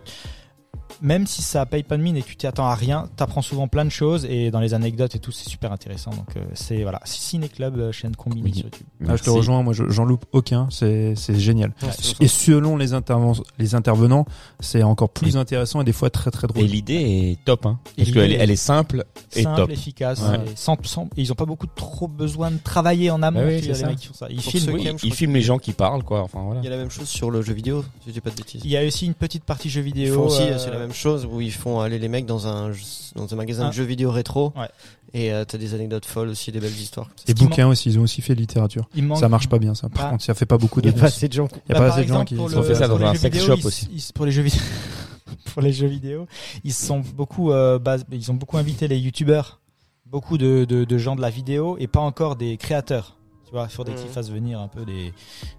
même 1.02 1.28
si 1.28 1.42
ça 1.42 1.66
paye 1.66 1.84
pas 1.84 1.98
de 1.98 2.02
mine 2.04 2.18
et 2.18 2.22
tu 2.24 2.36
t'y 2.36 2.48
attends 2.48 2.66
à 2.68 2.76
rien, 2.76 3.10
t'apprends 3.16 3.42
souvent 3.42 3.68
plein 3.68 3.86
de 3.86 3.90
choses 3.90 4.26
et 4.30 4.52
dans 4.52 4.60
les 4.60 4.74
anecdotes 4.74 5.16
et 5.16 5.20
tout, 5.20 5.32
c'est 5.32 5.50
super 5.50 5.72
intéressant. 5.72 6.12
Donc 6.12 6.36
euh, 6.38 6.42
c'est 6.54 6.84
voilà, 6.84 7.00
Ciné 7.06 7.50
Club, 7.50 7.78
euh, 7.80 7.92
chaîne 7.92 8.16
combinée 8.16 8.44
Oui. 8.46 8.54
sur 8.54 8.66
YouTube. 8.66 8.88
Ah, 9.08 9.16
je 9.16 9.24
te 9.24 9.30
rejoins, 9.30 9.64
moi 9.64 9.74
je- 9.74 9.90
j'en 9.90 10.06
loupe 10.06 10.26
aucun, 10.32 10.68
c'est 10.72 11.16
c'est 11.16 11.38
génial. 11.40 11.74
Ouais, 11.84 11.90
Et 12.20 12.28
selon 12.28 12.78
les, 12.78 12.94
interven- 12.94 13.42
les 13.60 13.76
intervenants, 13.76 14.26
c'est 14.60 14.84
encore 14.84 15.10
plus 15.10 15.38
intéressant 15.38 15.82
et 15.82 15.84
des 15.84 15.94
fois 15.94 16.10
très 16.10 16.32
très 16.32 16.48
drôle. 16.48 16.64
Et 16.64 16.68
l'idée 16.68 16.96
est 16.96 17.44
top, 17.46 17.66
hein. 17.66 17.80
Parce 17.98 18.12
qu'elle 18.12 18.32
est, 18.32 18.36
elle 18.36 18.52
est 18.52 18.56
simple 18.56 19.06
et 19.36 19.44
Simple, 19.44 19.58
top. 19.62 19.70
efficace, 19.72 20.22
Ouais. 20.22 20.38
et 20.52 20.56
sans, 20.56 20.78
ils 21.18 21.32
ont 21.32 21.36
pas 21.36 21.46
beaucoup 21.46 21.68
trop 21.68 22.08
besoin 22.08 22.52
de 22.52 22.58
travailler 22.58 23.12
en 23.12 23.22
amont. 23.22 23.40
Bah 23.42 23.48
oui, 23.48 23.62
tu 23.62 23.68
vois, 23.68 23.76
c'est 23.76 23.80
les 23.82 23.86
ça. 23.86 23.88
mecs 23.88 24.00
qui 24.00 24.08
font 24.08 24.14
ça. 24.14 24.28
Ils 24.30 24.36
Pour 24.42 24.52
filment. 24.52 24.74
Oui, 24.74 24.90
ils 25.04 25.32
les 25.34 25.42
gens 25.42 25.58
qui 25.58 25.74
parlent, 25.74 26.04
quoi. 26.04 26.22
Enfin, 26.22 26.42
voilà. 26.44 26.62
Il 26.62 26.64
y 26.64 26.68
a 26.68 26.72
la 26.72 26.78
même 26.78 26.90
chose 26.90 27.08
sur 27.08 27.32
le 27.32 27.42
jeu 27.42 27.54
vidéo, 27.54 27.84
si 28.04 28.10
je 28.10 28.14
dis 28.14 28.22
pas 28.22 28.30
de 28.30 28.36
bêtises. 28.36 28.62
Il 28.64 28.70
y 28.72 28.78
a 28.78 28.86
aussi 28.86 29.06
une 29.06 29.14
petite 29.14 29.44
partie 29.44 29.70
Ils 29.70 29.82
vidéo. 29.82 30.16
font 30.16 30.26
aussi, 30.28 30.42
euh, 30.44 30.58
c'est 30.66 30.72
la 30.72 30.80
même 30.80 30.94
chose 30.94 31.26
où 31.30 31.40
ils 31.42 31.52
font 31.54 31.80
aller 31.80 32.00
les 32.00 32.08
mecs 32.10 32.26
dans 32.26 32.48
un 32.48 32.72
dans 33.16 33.32
un 33.34 33.36
magasin 33.38 33.66
Ah. 33.66 33.70
de 33.70 33.74
jeux 33.74 33.84
vidéo 33.84 34.12
rétro. 34.12 34.52
Ouais. 34.58 34.68
Et 35.14 35.32
euh, 35.32 35.46
t'as 35.46 35.58
des 35.58 35.74
anecdotes 35.74 36.06
folles 36.06 36.28
aussi, 36.28 36.52
des 36.52 36.60
belles 36.60 36.76
histoires. 36.78 37.08
qui 37.16 37.34
bouquins 37.34 37.68
aussi, 37.68 37.90
ils 37.90 37.98
ont 38.00 38.02
aussi 38.02 38.22
fait 38.22 38.36
littérature. 38.36 38.90
Il 38.96 39.04
manque. 39.06 39.20
Ça 39.20 39.30
marche 39.30 39.48
pas 39.48 39.60
bien 39.60 39.74
ça. 39.74 39.88
Par 39.88 40.08
Ah. 40.08 40.10
contre, 40.10 40.24
ça 40.26 40.34
fait 40.34 40.46
pas 40.46 40.58
beaucoup 40.58 40.82
Il 40.82 40.88
y 40.88 40.90
a 40.90 40.92
de 40.92 41.00
pas 41.00 41.06
assez 41.06 41.30
de 41.30 41.34
gens. 41.34 41.48
Il 41.70 41.74
y 41.74 41.76
a 41.78 41.80
Bah, 41.80 41.88
pas 41.88 41.94
assez 41.94 42.04
de 42.04 42.08
gens 42.10 42.26
qui 42.26 42.36
pour 42.36 42.46
ont 42.46 42.50
le- 42.50 42.64
fait 42.64 42.76
ça 42.76 42.88
dans 42.90 42.98
pour 42.98 43.08
un 43.08 43.16
sex 43.16 43.34
vidéo, 43.38 43.54
shop 43.56 43.60
ils- 43.62 43.68
aussi. 43.68 43.88
ils- 43.94 44.14
pour 44.14 44.26
les 44.26 44.32
jeux 44.34 44.42
vidéo, 44.42 44.60
pour 45.54 45.62
les 45.62 45.72
jeux 45.72 45.88
vidéo, 45.88 46.28
ils 46.66 46.74
sont 46.74 47.02
beaucoup, 47.16 47.52
euh, 47.52 47.80
bas- 47.80 47.98
ils 48.12 48.30
ont 48.32 48.34
beaucoup 48.36 48.58
invité 48.58 48.88
les 48.90 48.98
youtubeurs, 48.98 49.62
beaucoup 50.06 50.38
de, 50.38 50.66
de, 50.66 50.84
de 50.84 50.98
gens 50.98 51.16
de 51.16 51.22
la 51.22 51.30
vidéo 51.30 51.78
et 51.80 51.88
pas 51.88 52.02
encore 52.02 52.36
des 52.36 52.58
créateurs. 52.58 53.16
Tu 53.46 53.52
vois, 53.52 53.64
il 53.70 53.70
faudrait 53.74 53.94
Mhm. 53.96 54.02
qu'ils 54.02 54.10
fassent 54.10 54.32
venir 54.32 54.60
un 54.60 54.68
peu 54.68 54.86
des, 54.86 55.12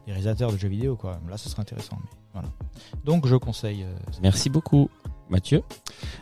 des 0.07 0.13
réalisateurs 0.13 0.51
de 0.53 0.57
jeux 0.57 0.69
vidéo, 0.69 0.97
quoi. 0.97 1.21
Là, 1.29 1.37
ce 1.37 1.49
serait 1.49 1.63
intéressant. 1.63 1.97
Mais 2.03 2.11
voilà. 2.33 2.49
Donc, 3.05 3.27
je 3.27 3.37
conseille. 3.37 3.85
euh, 3.85 3.95
Merci 4.23 4.51
beaucoup, 4.51 4.91
Mathieu. 5.31 5.63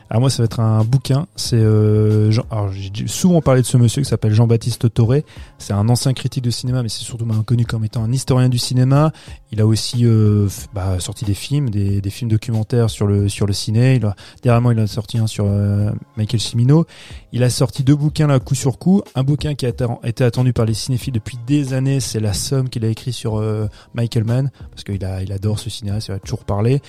Alors 0.09 0.21
moi, 0.21 0.29
ça 0.29 0.41
va 0.41 0.45
être 0.45 0.59
un 0.59 0.83
bouquin. 0.83 1.27
C'est 1.35 1.57
euh, 1.57 2.31
j'ai 2.31 3.07
souvent 3.07 3.41
parlé 3.41 3.61
de 3.61 3.65
ce 3.67 3.77
monsieur 3.77 4.01
qui 4.01 4.09
s'appelle 4.09 4.33
Jean-Baptiste 4.33 4.93
Toré. 4.93 5.25
C'est 5.57 5.73
un 5.73 5.89
ancien 5.89 6.13
critique 6.13 6.43
de 6.43 6.49
cinéma, 6.49 6.81
mais 6.83 6.89
c'est 6.89 7.03
surtout 7.03 7.25
maintenant 7.25 7.43
connu 7.43 7.65
comme 7.65 7.83
étant 7.85 8.03
un 8.03 8.11
historien 8.11 8.49
du 8.49 8.57
cinéma. 8.57 9.11
Il 9.51 9.61
a 9.61 9.65
aussi 9.65 10.05
euh, 10.05 10.47
bah, 10.73 10.99
sorti 10.99 11.25
des 11.25 11.33
films, 11.33 11.69
des, 11.69 12.01
des 12.01 12.09
films 12.09 12.29
documentaires 12.29 12.89
sur 12.89 13.07
le 13.07 13.29
sur 13.29 13.45
le 13.45 13.53
ciné. 13.53 13.95
Il 13.95 14.05
a, 14.05 14.15
il 14.43 14.79
a 14.79 14.87
sorti 14.87 15.17
un 15.17 15.27
sur 15.27 15.45
euh, 15.47 15.91
Michael 16.17 16.39
Cimino. 16.39 16.85
Il 17.31 17.43
a 17.43 17.49
sorti 17.49 17.83
deux 17.83 17.95
bouquins 17.95 18.27
là, 18.27 18.39
coup 18.39 18.55
sur 18.55 18.77
coup. 18.79 19.01
Un 19.15 19.23
bouquin 19.23 19.55
qui 19.55 19.65
a 19.65 19.69
été- 19.69 20.23
attendu 20.23 20.53
par 20.53 20.65
les 20.65 20.73
cinéphiles 20.73 21.13
depuis 21.13 21.37
des 21.45 21.73
années, 21.73 21.99
c'est 21.99 22.19
La 22.19 22.33
Somme 22.33 22.69
qu'il 22.69 22.85
a 22.85 22.87
écrit 22.87 23.13
sur 23.13 23.37
euh, 23.37 23.67
Michael 23.93 24.23
Mann, 24.23 24.51
parce 24.71 24.83
qu'il 24.83 25.03
a, 25.03 25.21
il 25.21 25.31
adore 25.31 25.59
ce 25.59 25.69
cinéaste, 25.69 26.07
il 26.07 26.11
va 26.11 26.19
toujours 26.19 26.45
parler. 26.45 26.81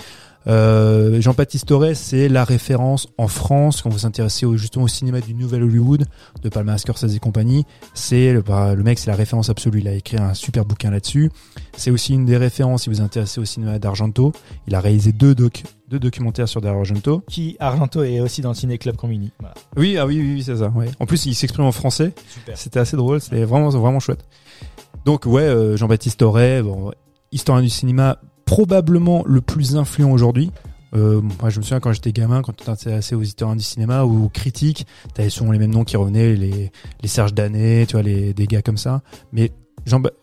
Euh, 0.48 1.20
Jean-Baptiste 1.20 1.66
Torres, 1.66 1.94
c'est 1.94 2.28
la 2.28 2.44
référence 2.44 3.08
en 3.18 3.28
France 3.28 3.82
quand 3.82 3.90
vous 3.90 3.98
vous 3.98 4.06
intéressez 4.06 4.46
au, 4.46 4.56
justement 4.56 4.84
au 4.84 4.88
cinéma 4.88 5.20
du 5.20 5.34
Nouvel 5.34 5.62
Hollywood, 5.62 6.06
de 6.42 6.48
Palma 6.48 6.78
Scorsese 6.78 7.14
et 7.14 7.18
compagnie. 7.18 7.64
C'est 7.94 8.32
le, 8.32 8.42
bah, 8.42 8.74
le 8.74 8.82
mec, 8.82 8.98
c'est 8.98 9.10
la 9.10 9.16
référence 9.16 9.50
absolue. 9.50 9.80
Il 9.80 9.88
a 9.88 9.94
écrit 9.94 10.16
un 10.16 10.34
super 10.34 10.64
bouquin 10.64 10.90
là-dessus. 10.90 11.30
C'est 11.76 11.90
aussi 11.90 12.14
une 12.14 12.26
des 12.26 12.36
références 12.36 12.82
si 12.82 12.90
vous 12.90 12.96
vous 12.96 13.02
intéressez 13.02 13.40
au 13.40 13.44
cinéma 13.44 13.78
d'Argento. 13.78 14.32
Il 14.66 14.74
a 14.74 14.80
réalisé 14.80 15.12
deux, 15.12 15.34
doc, 15.34 15.62
deux 15.88 15.98
documentaires 15.98 16.48
sur 16.48 16.64
Argento. 16.64 17.22
qui 17.28 17.56
Argento 17.58 18.02
est 18.02 18.20
aussi 18.20 18.40
dans 18.40 18.50
le 18.50 18.54
Ciné 18.54 18.78
Club 18.78 18.96
Combini. 18.96 19.32
Voilà. 19.40 19.54
Oui, 19.76 19.96
ah 19.98 20.06
oui, 20.06 20.18
oui, 20.20 20.34
oui, 20.34 20.42
c'est 20.42 20.56
ça. 20.56 20.68
Ouais. 20.68 20.86
En 21.00 21.06
plus, 21.06 21.26
il 21.26 21.34
s'exprime 21.34 21.64
en 21.64 21.72
français. 21.72 22.12
Super. 22.28 22.56
C'était 22.56 22.80
assez 22.80 22.96
drôle, 22.96 23.20
c'était 23.20 23.44
vraiment 23.44 23.68
vraiment 23.70 24.00
chouette. 24.00 24.24
Donc 25.04 25.26
ouais, 25.26 25.42
euh, 25.42 25.76
Jean-Baptiste 25.76 26.22
Auré, 26.22 26.62
bon, 26.62 26.90
historien 27.30 27.62
du 27.62 27.70
cinéma, 27.70 28.18
probablement 28.46 29.22
le 29.26 29.42
plus 29.42 29.76
influent 29.76 30.10
aujourd'hui. 30.12 30.50
Euh, 30.94 31.20
moi, 31.20 31.50
je 31.50 31.58
me 31.58 31.62
souviens 31.62 31.80
quand 31.80 31.92
j'étais 31.92 32.12
gamin, 32.12 32.40
quand 32.40 32.62
on 32.62 32.64
t'intéressait 32.64 33.14
aux 33.14 33.20
historiens 33.22 33.56
du 33.56 33.62
cinéma 33.64 34.04
ou 34.04 34.24
aux 34.24 34.28
critiques, 34.30 34.86
t'avais 35.12 35.28
souvent 35.30 35.50
les 35.52 35.58
mêmes 35.58 35.72
noms 35.74 35.84
qui 35.84 35.96
revenaient, 35.98 36.34
les, 36.34 36.70
les 37.02 37.08
Serge 37.08 37.34
Danet, 37.34 37.86
tu 37.86 37.92
vois, 37.92 38.02
les, 38.02 38.32
des 38.32 38.46
gars 38.46 38.62
comme 38.62 38.78
ça. 38.78 39.02
Mais 39.32 39.52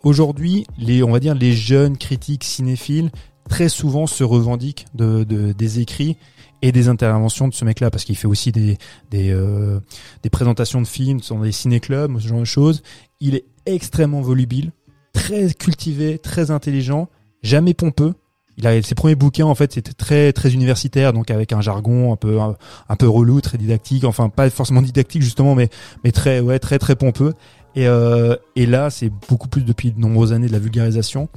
aujourd'hui, 0.03 0.65
les, 0.79 1.03
on 1.03 1.11
va 1.11 1.19
dire, 1.19 1.35
les 1.35 1.53
jeunes 1.53 1.97
critiques 1.97 2.43
cinéphiles, 2.43 3.11
très 3.49 3.69
souvent 3.69 4.07
se 4.07 4.23
revendiquent 4.23 4.85
de, 4.95 5.25
de- 5.25 5.51
des 5.51 5.79
écrits 5.79 6.17
et 6.61 6.71
des 6.71 6.87
interventions 6.87 7.49
de 7.49 7.53
ce 7.53 7.65
mec-là, 7.65 7.91
parce 7.91 8.05
qu'il 8.05 8.15
fait 8.15 8.27
aussi 8.27 8.53
des, 8.53 8.77
des, 9.11 9.31
euh, 9.31 9.79
des 10.23 10.29
présentations 10.29 10.81
de 10.81 10.87
films 10.87 11.19
dans 11.29 11.41
des 11.41 11.51
ciné-clubs, 11.51 12.19
ce 12.19 12.27
genre 12.29 12.39
de 12.39 12.45
choses. 12.45 12.83
Il 13.19 13.35
est 13.35 13.43
extrêmement 13.65 14.21
volubile, 14.21 14.71
très 15.11 15.53
cultivé, 15.53 16.19
très 16.19 16.51
intelligent, 16.51 17.09
jamais 17.43 17.73
pompeux. 17.73 18.13
Il 18.57 18.67
a 18.67 18.79
ses 18.83 18.93
premiers 18.93 19.15
bouquins 19.15 19.45
en 19.45 19.55
fait 19.55 19.73
c'était 19.73 19.93
très 19.93 20.31
très 20.31 20.53
universitaire 20.53 21.11
donc 21.11 21.31
avec 21.31 21.53
un 21.53 21.61
jargon 21.61 22.13
un 22.13 22.15
peu 22.15 22.39
un, 22.39 22.95
peu 22.95 23.07
relou, 23.07 23.41
très 23.41 23.57
didactique, 23.57 24.03
enfin 24.03 24.29
pas 24.29 24.47
forcément 24.51 24.83
didactique 24.83 25.23
justement 25.23 25.55
mais 25.55 25.69
mais 26.03 26.11
très 26.11 26.39
ouais 26.39 26.59
très 26.59 26.77
très 26.77 26.95
pompeux. 26.95 27.33
Et 27.75 27.87
euh, 27.87 28.35
et 28.55 28.67
là 28.67 28.91
c'est 28.91 29.11
beaucoup 29.27 29.47
plus 29.47 29.63
depuis 29.63 29.91
de 29.91 29.99
nombreuses 29.99 30.33
années 30.33 30.47
de 30.47 30.51
la 30.51 30.59
vulgarisation. 30.59 31.29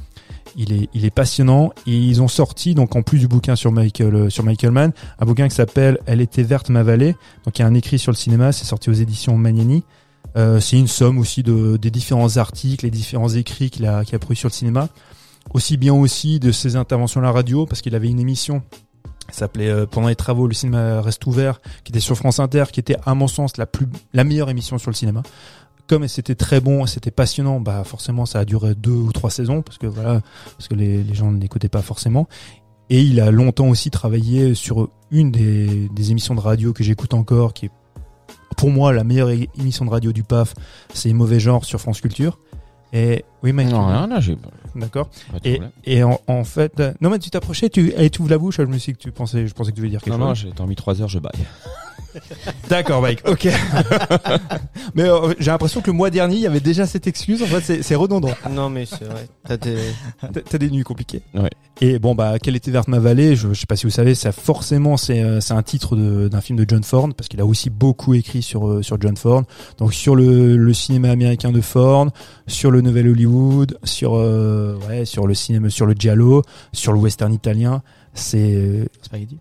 Il 0.57 0.75
est 0.75 0.91
il 0.93 1.07
est 1.07 1.11
passionnant 1.11 1.73
et 1.87 1.97
ils 1.97 2.21
ont 2.21 2.29
sorti 2.29 2.75
donc 2.75 2.95
en 2.97 3.03
plus 3.03 3.19
du 3.19 3.29
bouquin 3.29 3.57
sur 3.57 3.73
Michael 3.73 4.15
euh, 4.15 4.31
sur 4.31 4.45
Michael 4.45 4.73
Mann, 4.73 4.93
un 5.19 5.25
bouquin 5.25 5.49
qui 5.49 5.55
s'appelle 5.55 5.99
Elle 6.05 6.21
était 6.21 6.43
verte 6.43 6.69
ma 6.69 6.83
vallée. 6.83 7.17
Donc 7.47 7.59
il 7.59 7.63
y 7.63 7.65
a 7.65 7.67
un 7.67 7.75
écrit 7.75 7.99
sur 7.99 8.13
le 8.13 8.17
cinéma, 8.17 8.53
c'est 8.53 8.67
sorti 8.67 8.91
aux 8.91 8.95
éditions 8.95 9.39
Magnani. 9.39 9.85
Euh, 10.37 10.61
c'est 10.61 10.79
une 10.79 10.89
somme 10.89 11.19
aussi 11.19 11.43
de, 11.43 11.79
des 11.79 11.91
différents 11.91 12.37
articles, 12.37 12.85
les 12.85 12.91
différents 12.91 13.31
écrits 13.31 13.71
qu'il 13.71 13.87
a, 13.87 14.05
qu'il 14.05 14.15
a 14.15 14.19
produits 14.19 14.37
sur 14.37 14.49
le 14.49 14.55
cinéma. 14.55 14.89
Aussi 15.55 15.77
bien 15.77 15.95
aussi 15.95 16.41
de 16.41 16.53
ses 16.53 16.77
interventions 16.77 17.21
à 17.21 17.25
la 17.25 17.33
radio, 17.33 17.67
parce 17.67 17.81
qu'il 17.81 17.95
avait 17.95 18.09
une 18.09 18.21
émission 18.21 18.63
s'appelait 19.33 19.69
euh, 19.69 19.87
Pendant 19.87 20.09
les 20.09 20.17
travaux, 20.17 20.47
le 20.47 20.55
cinéma 20.55 21.01
reste 21.01 21.27
ouvert, 21.27 21.61
qui 21.85 21.93
était 21.93 22.01
sur 22.01 22.17
France 22.17 22.41
Inter, 22.41 22.65
qui 22.73 22.81
était 22.81 22.97
à 23.05 23.15
mon 23.15 23.29
sens 23.29 23.57
la 23.57 23.67
plus 23.67 23.87
la 24.13 24.25
meilleure 24.25 24.51
émission 24.51 24.79
sur 24.79 24.91
le 24.91 24.97
cinéma. 24.97 25.23
Comme 25.89 26.09
c'était 26.09 26.35
très 26.35 26.61
bon, 26.61 26.87
c'était 26.87 27.13
passionnant, 27.13 27.61
bah 27.61 27.85
forcément 27.85 28.27
ça 28.27 28.41
a 28.41 28.45
duré 28.45 28.75
deux 28.75 28.91
ou 28.91 29.13
trois 29.13 29.31
saisons, 29.31 29.63
parce 29.63 29.79
que 29.79 29.87
voilà, 29.87 30.21
parce 30.57 30.69
que 30.69 30.75
les, 30.75 31.05
les 31.05 31.15
gens 31.15 31.31
n'écoutaient 31.31 31.69
pas 31.69 31.83
forcément. 31.83 32.29
Et 32.91 33.03
il 33.03 33.21
a 33.21 33.31
longtemps 33.31 33.69
aussi 33.69 33.91
travaillé 33.91 34.55
sur 34.55 34.89
une 35.11 35.31
des, 35.31 35.89
des 35.89 36.11
émissions 36.11 36.35
de 36.35 36.41
radio 36.41 36.73
que 36.73 36.83
j'écoute 36.85 37.15
encore, 37.15 37.55
qui 37.55 37.67
est 37.67 37.71
pour 38.57 38.71
moi 38.71 38.93
la 38.93 39.05
meilleure 39.05 39.31
émission 39.31 39.85
de 39.85 39.91
radio 39.91 40.13
du 40.13 40.23
PAF, 40.23 40.55
c'est 40.93 41.13
Mauvais 41.13 41.41
Genre 41.41 41.65
sur 41.65 41.81
France 41.81 42.01
Culture. 42.01 42.39
Et 42.93 43.25
oui, 43.43 43.53
Mike. 43.53 43.69
Non, 43.71 43.87
rien, 43.87 44.07
là, 44.07 44.21
j'ai 44.21 44.37
pas 44.37 44.49
D'accord. 44.75 45.09
Et, 45.45 45.61
et 45.85 46.03
en, 46.05 46.21
en 46.27 46.45
fait, 46.45 46.79
euh, 46.81 46.93
non 47.01 47.09
mais 47.11 47.19
tu 47.19 47.31
t'approchais, 47.31 47.69
tu, 47.71 47.93
et 47.97 48.11
tu 48.11 48.21
ouvres 48.21 48.31
la 48.31 48.39
bouche. 48.39 48.57
Je 48.59 48.63
me 48.63 48.79
suis 48.79 48.93
dit 48.93 48.99
que 48.99 49.03
tu 49.03 49.11
pensais, 49.11 49.47
je 49.47 49.55
pensais 49.55 49.71
que 49.71 49.75
tu 49.77 49.81
voulais 49.81 49.91
dire 49.91 50.03
quelque 50.03 50.17
Non, 50.19 50.27
non, 50.27 50.35
chose. 50.35 50.53
j'ai 50.59 50.67
mis 50.67 50.77
3 50.77 51.01
heures, 51.03 51.09
je 51.09 51.19
baille. 51.19 51.33
D'accord, 52.69 53.03
Mike. 53.03 53.23
Ok. 53.29 53.47
Mais 54.95 55.05
euh, 55.05 55.35
j'ai 55.39 55.51
l'impression 55.51 55.81
que 55.81 55.89
le 55.91 55.97
mois 55.97 56.11
dernier, 56.11 56.37
il 56.37 56.43
y 56.43 56.47
avait 56.47 56.61
déjà 56.61 56.87
cette 56.87 57.07
excuse. 57.07 57.43
En 57.43 57.47
fait, 57.47 57.83
c'est- 57.83 57.95
redondant. 57.97 58.31
Non, 58.51 58.69
mais 58.69 58.85
c'est 58.87 59.05
vrai. 59.05 59.27
T'as 59.47 59.57
des... 59.57 59.77
T'as- 60.21 60.41
T'as 60.43 60.59
des 60.59 60.71
nuits 60.71 60.83
compliquées. 60.83 61.23
Ouais. 61.35 61.49
Et 61.81 61.99
bon, 61.99 62.15
bah, 62.15 62.39
quelle 62.39 62.57
était 62.57 62.71
verte 62.71 62.89
ma 62.89 62.99
vallée 62.99 63.37
je, 63.37 63.53
je 63.53 63.61
sais 63.61 63.67
pas 63.67 63.77
si 63.77 63.85
vous 63.85 63.91
savez, 63.91 64.15
ça 64.15 64.33
forcément 64.33 64.97
c'est 64.97 65.21
euh, 65.23 65.41
c'est 65.41 65.53
un 65.55 65.63
titre 65.63 65.97
d'un 65.97 66.41
film 66.41 66.59
de 66.59 66.65
John 66.69 66.83
Ford 66.83 67.09
parce 67.17 67.29
qu'il 67.29 67.41
a 67.41 67.47
aussi 67.47 67.69
beaucoup 67.71 68.15
écrit 68.15 68.43
sur 68.43 68.67
euh, 68.69 68.83
sur 68.83 69.01
John 69.01 69.17
Ford. 69.17 69.43
Donc 69.79 69.93
sur 69.95 70.15
le, 70.17 70.57
le 70.57 70.75
cinéma 70.75 71.11
américain 71.11 71.53
de 71.53 71.61
Ford, 71.61 72.09
sur 72.47 72.71
le 72.71 72.81
nouvel 72.81 73.09
Hollywood, 73.09 73.79
sur 73.85 74.15
euh, 74.15 74.79
ouais, 74.89 75.05
sur 75.05 75.27
le 75.27 75.35
cinéma, 75.35 75.69
sur 75.71 75.87
le 75.87 75.95
giallo, 75.95 76.43
sur 76.73 76.93
le 76.93 76.99
western 76.99 77.33
italien. 77.33 77.83
C'est 78.15 78.55
euh, 78.55 78.85
Spaghetti? 79.03 79.39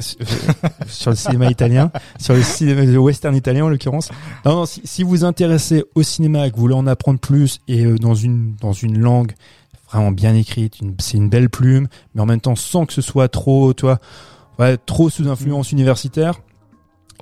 Sur 0.00 1.10
le 1.10 1.16
cinéma 1.16 1.50
italien, 1.50 1.90
sur 2.18 2.34
le 2.34 2.42
cinéma 2.42 2.84
le 2.84 2.98
western 2.98 3.34
italien 3.34 3.64
en 3.64 3.68
l'occurrence. 3.68 4.10
Non, 4.44 4.54
non, 4.54 4.66
si, 4.66 4.80
si 4.84 5.02
vous 5.02 5.24
intéressez 5.24 5.84
au 5.94 6.02
cinéma 6.02 6.48
que 6.50 6.56
vous 6.56 6.62
voulez 6.62 6.74
en 6.74 6.86
apprendre 6.86 7.18
plus 7.18 7.60
et 7.68 7.84
euh, 7.84 7.98
dans 7.98 8.14
une 8.14 8.54
dans 8.60 8.72
une 8.72 8.98
langue 8.98 9.32
vraiment 9.90 10.12
bien 10.12 10.34
écrite, 10.34 10.78
c'est 10.98 11.16
une 11.16 11.28
belle 11.28 11.48
plume, 11.48 11.88
mais 12.14 12.20
en 12.20 12.26
même 12.26 12.40
temps 12.40 12.56
sans 12.56 12.86
que 12.86 12.92
ce 12.92 13.00
soit 13.00 13.28
trop, 13.28 13.72
toi, 13.72 13.98
ouais, 14.58 14.76
trop 14.76 15.10
sous 15.10 15.28
influence 15.28 15.72
universitaire. 15.72 16.40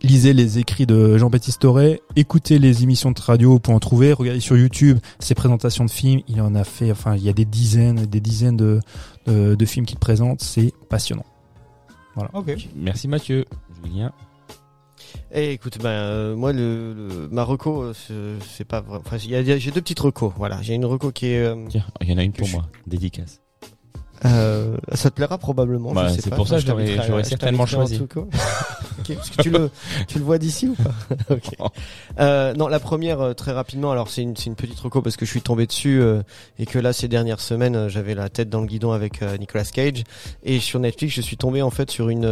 Lisez 0.02 0.34
les 0.34 0.58
écrits 0.58 0.84
de 0.84 1.16
Jean-Baptiste 1.16 1.64
Auré, 1.64 2.02
écoutez 2.16 2.58
les 2.58 2.82
émissions 2.82 3.12
de 3.12 3.20
radio 3.20 3.58
pour 3.58 3.72
en 3.72 3.78
trouver, 3.78 4.12
regardez 4.12 4.40
sur 4.40 4.54
YouTube 4.56 4.98
ses 5.20 5.34
présentations 5.34 5.86
de 5.86 5.90
films, 5.90 6.20
il 6.28 6.42
en 6.42 6.54
a 6.54 6.64
fait, 6.64 6.90
enfin, 6.90 7.16
il 7.16 7.22
y 7.22 7.30
a 7.30 7.32
des 7.32 7.46
dizaines, 7.46 8.04
des 8.04 8.20
dizaines 8.20 8.58
de, 8.58 8.80
de 9.26 9.64
films 9.64 9.86
qu'il 9.86 9.98
présente, 9.98 10.42
c'est 10.42 10.74
passionnant. 10.90 11.24
Ok. 12.34 12.54
Merci 12.74 13.08
Mathieu. 13.08 13.44
Julien. 13.84 14.12
Eh, 15.32 15.52
écoute, 15.52 15.78
ben 15.82 15.88
euh, 15.90 16.36
moi 16.36 16.52
le, 16.52 16.94
le 16.94 17.28
ma 17.30 17.42
reco, 17.44 17.82
euh, 18.10 18.38
c'est- 18.40 18.64
pas 18.64 18.80
vrai. 18.80 18.98
Enfin, 19.04 19.16
j'ai 19.18 19.42
deux 19.70 19.80
petites 19.82 20.00
recos. 20.00 20.32
Voilà, 20.36 20.60
j'ai 20.62 20.74
une 20.74 20.84
reco 20.84 21.10
qui 21.12 21.26
est. 21.26 21.38
euh, 21.44 21.66
Tiens, 21.68 21.84
il 22.00 22.08
y 22.10 22.12
en 22.12 22.18
a 22.18 22.22
une 22.22 22.32
pour 22.32 22.46
je- 22.46 22.52
moi. 22.56 22.66
Dédicace. 22.86 23.40
Euh, 24.24 24.76
ça 24.94 25.10
te 25.10 25.14
plaira 25.14 25.38
probablement. 25.38 25.92
Bah, 25.92 26.08
c'est 26.08 26.34
pour 26.34 26.48
ça 26.48 26.60
que 26.60 26.66
j'aurais- 26.66 27.24
certainement 27.24 27.66
choisi. 27.66 27.98
tout 27.98 28.06
cas. 28.06 28.20
Ok, 28.98 29.14
parce 29.14 29.28
que 29.30 29.42
tu 29.42 29.50
le 29.50 29.70
tu 30.08 30.18
le 30.18 30.24
vois 30.24 30.38
d'ici 30.38 30.68
ou 30.68 30.74
pas. 30.74 30.94
Euh, 32.18 32.54
non, 32.54 32.66
la 32.66 32.80
première 32.80 33.20
euh, 33.20 33.34
très 33.34 33.52
rapidement. 33.52 33.92
Alors 33.92 34.08
c'est 34.08 34.22
une 34.22 34.34
c'est 34.36 34.46
une 34.46 34.54
petite 34.54 34.80
reco 34.80 35.02
parce 35.02 35.16
que 35.16 35.26
je 35.26 35.30
suis 35.30 35.42
tombé 35.42 35.66
dessus 35.66 36.00
euh, 36.00 36.22
et 36.58 36.64
que 36.64 36.78
là 36.78 36.94
ces 36.94 37.08
dernières 37.08 37.40
semaines 37.40 37.88
j'avais 37.88 38.14
la 38.14 38.30
tête 38.30 38.48
dans 38.48 38.60
le 38.62 38.66
guidon 38.66 38.92
avec 38.92 39.20
Nicolas 39.38 39.64
Cage 39.64 40.02
et 40.44 40.58
sur 40.60 40.80
Netflix 40.80 41.14
je 41.14 41.20
suis 41.20 41.36
tombé 41.36 41.60
en 41.60 41.70
fait 41.70 41.90
sur 41.90 42.08
une 42.08 42.24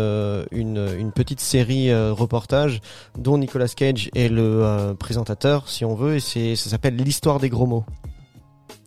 une 0.52 0.88
une 0.98 1.12
petite 1.12 1.40
série 1.40 1.94
reportage 1.94 2.80
dont 3.18 3.36
Nicolas 3.36 3.68
Cage 3.68 4.10
est 4.14 4.28
le 4.28 4.94
présentateur 4.98 5.68
si 5.68 5.84
on 5.84 5.94
veut 5.94 6.16
et 6.16 6.20
c'est 6.20 6.56
ça 6.56 6.70
s'appelle 6.70 6.96
l'histoire 6.96 7.40
des 7.40 7.50
gros 7.50 7.66
mots. 7.66 7.84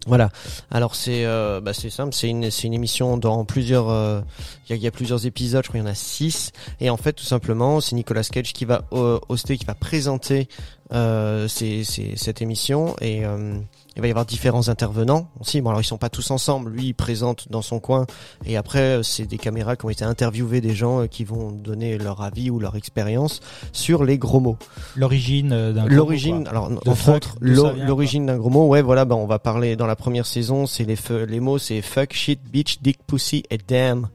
Voilà. 0.07 0.29
Alors 0.71 0.95
c'est 0.95 1.25
euh, 1.25 1.59
bah, 1.61 1.73
c'est 1.73 1.89
simple, 1.89 2.13
c'est 2.13 2.29
une 2.29 2.49
c'est 2.49 2.67
une 2.67 2.73
émission 2.73 3.17
dans 3.17 3.43
plusieurs 3.45 3.89
euh, 3.89 4.21
il 4.69 4.77
y, 4.77 4.85
a, 4.85 4.87
il 4.87 4.91
plusieurs 4.91 5.25
épisodes, 5.25 5.63
je 5.63 5.69
crois 5.69 5.79
qu'il 5.79 5.85
y 5.85 5.89
en 5.89 5.91
a 5.91 5.95
six. 5.95 6.51
Et 6.79 6.89
en 6.89 6.97
fait 6.97 7.13
tout 7.13 7.25
simplement 7.25 7.81
c'est 7.81 7.95
Nicolas 7.95 8.23
Cage 8.23 8.53
qui 8.53 8.65
va 8.65 8.83
euh, 8.93 9.19
hoster, 9.29 9.57
qui 9.57 9.65
va 9.65 9.75
présenter 9.75 10.47
euh, 10.93 11.47
cette 11.47 12.41
émission. 12.41 12.95
Euh, 13.01 13.59
il 13.97 14.01
va 14.01 14.07
y 14.07 14.11
avoir 14.11 14.25
différents 14.25 14.69
intervenants 14.69 15.29
aussi. 15.39 15.59
Bon 15.59 15.69
alors 15.69 15.81
ils 15.81 15.85
sont 15.85 15.97
pas 15.97 16.09
tous 16.09 16.31
ensemble, 16.31 16.71
lui 16.71 16.87
il 16.87 16.93
présente 16.93 17.47
dans 17.49 17.61
son 17.61 17.79
coin 17.79 18.05
et 18.45 18.55
après 18.55 18.79
euh, 18.79 19.03
c'est 19.03 19.25
des 19.25 19.37
caméras 19.37 19.75
qui 19.75 19.85
ont 19.85 19.89
été 19.89 20.05
interviewées 20.05 20.61
des 20.61 20.73
gens 20.73 21.01
euh, 21.01 21.07
qui 21.07 21.23
vont 21.25 21.51
donner 21.51 21.97
leur 21.97 22.21
avis 22.21 22.49
ou 22.49 22.59
leur 22.59 22.75
expérience 22.75 23.41
sur 23.73 24.03
les 24.05 24.17
gros 24.17 24.39
mots. 24.39 24.57
L'origine 24.95 25.51
euh, 25.51 25.73
d'un 25.73 25.85
gros 25.85 25.95
L'origine, 25.95 26.39
mot, 26.39 26.49
alors 26.49 26.69
De 26.69 26.75
entre 26.75 26.95
fuck, 26.95 27.15
autres, 27.15 27.35
l'origine 27.41 28.27
d'un 28.27 28.37
gros 28.37 28.49
mot, 28.49 28.67
ouais, 28.67 28.81
voilà, 28.81 29.05
bah, 29.05 29.15
on 29.15 29.25
va 29.25 29.39
parler 29.39 29.75
dans 29.75 29.87
la 29.87 29.95
première 29.95 30.25
saison, 30.25 30.65
c'est 30.65 30.85
les, 30.85 30.97
les 31.27 31.39
mots, 31.39 31.57
c'est 31.57 31.81
fuck, 31.81 32.13
shit, 32.13 32.39
bitch, 32.51 32.79
dick, 32.81 32.99
pussy 33.05 33.43
et 33.49 33.57
damn. 33.57 34.07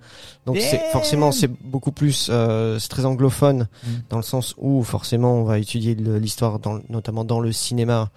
Donc 0.47 0.59
c'est 0.59 0.81
forcément 0.91 1.31
c'est 1.31 1.47
beaucoup 1.49 1.93
plus, 1.93 2.29
euh, 2.31 2.79
c'est 2.81 2.89
très 2.89 3.05
anglophone 3.05 3.69
Mm. 3.83 3.89
dans 4.11 4.17
le 4.17 4.23
sens 4.23 4.55
où 4.59 4.83
forcément 4.83 5.35
on 5.37 5.45
va 5.45 5.59
étudier 5.59 5.95
l'histoire, 5.95 6.59
dans, 6.59 6.81
notamment 6.89 7.25
dans 7.25 7.41
le 7.41 7.53
cinéma. 7.53 8.11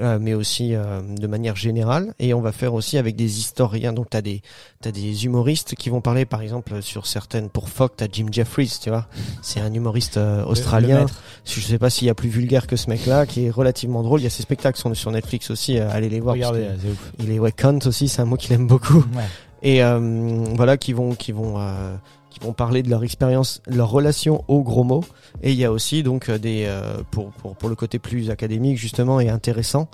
Euh, 0.00 0.18
mais 0.20 0.34
aussi 0.34 0.74
euh, 0.74 1.00
de 1.02 1.26
manière 1.26 1.56
générale 1.56 2.14
et 2.18 2.34
on 2.34 2.40
va 2.40 2.52
faire 2.52 2.74
aussi 2.74 2.98
avec 2.98 3.16
des 3.16 3.38
historiens 3.38 3.92
donc 3.92 4.10
t'as 4.10 4.22
des 4.22 4.42
t'as 4.80 4.92
des 4.92 5.24
humoristes 5.24 5.74
qui 5.74 5.90
vont 5.90 6.00
parler 6.00 6.24
par 6.24 6.42
exemple 6.42 6.82
sur 6.82 7.06
certaines 7.06 7.48
pour 7.48 7.68
Fox 7.68 7.94
t'as 7.96 8.06
Jim 8.10 8.26
Jeffries 8.30 8.78
tu 8.80 8.90
vois 8.90 9.06
c'est 9.42 9.60
un 9.60 9.72
humoriste 9.72 10.16
euh, 10.16 10.44
australien 10.44 11.06
je 11.44 11.60
sais 11.60 11.78
pas 11.78 11.90
s'il 11.90 12.06
y 12.06 12.10
a 12.10 12.14
plus 12.14 12.28
vulgaire 12.28 12.66
que 12.66 12.76
ce 12.76 12.88
mec-là, 12.90 13.26
qui 13.26 13.46
est 13.46 13.50
relativement 13.50 14.02
drôle. 14.02 14.20
Il 14.20 14.24
y 14.24 14.26
a 14.26 14.30
ses 14.30 14.42
spectacles 14.42 14.78
sont 14.78 14.92
sur 14.94 15.10
Netflix 15.10 15.50
aussi, 15.50 15.78
euh, 15.78 15.90
allez 15.90 16.08
les 16.08 16.20
voir. 16.20 16.34
Regardez, 16.34 16.66
c'est 16.80 16.90
ouf. 16.90 17.12
Il 17.18 17.30
est 17.30 17.38
ouais, 17.38 17.52
aussi, 17.86 18.08
c'est 18.08 18.22
un 18.22 18.26
mot 18.26 18.36
qu'il 18.36 18.52
aime 18.52 18.66
beaucoup. 18.66 19.04
Ouais. 19.14 19.24
Et 19.62 19.82
euh, 19.82 20.44
voilà, 20.54 20.76
qui 20.76 20.92
vont, 20.92 21.14
qui 21.14 21.32
vont, 21.32 21.58
euh, 21.58 21.96
qui 22.30 22.40
vont 22.40 22.52
parler 22.52 22.82
de 22.82 22.90
leur 22.90 23.04
expérience, 23.04 23.62
leur 23.66 23.90
relation 23.90 24.44
aux 24.48 24.62
gros 24.62 24.84
mots. 24.84 25.04
Et 25.42 25.52
il 25.52 25.58
y 25.58 25.64
a 25.64 25.72
aussi 25.72 26.02
donc 26.02 26.28
euh, 26.28 26.38
des, 26.38 26.64
euh, 26.66 26.98
pour, 27.10 27.30
pour 27.30 27.56
pour 27.56 27.68
le 27.68 27.74
côté 27.74 27.98
plus 27.98 28.30
académique 28.30 28.76
justement 28.78 29.20
et 29.20 29.28
intéressant. 29.28 29.88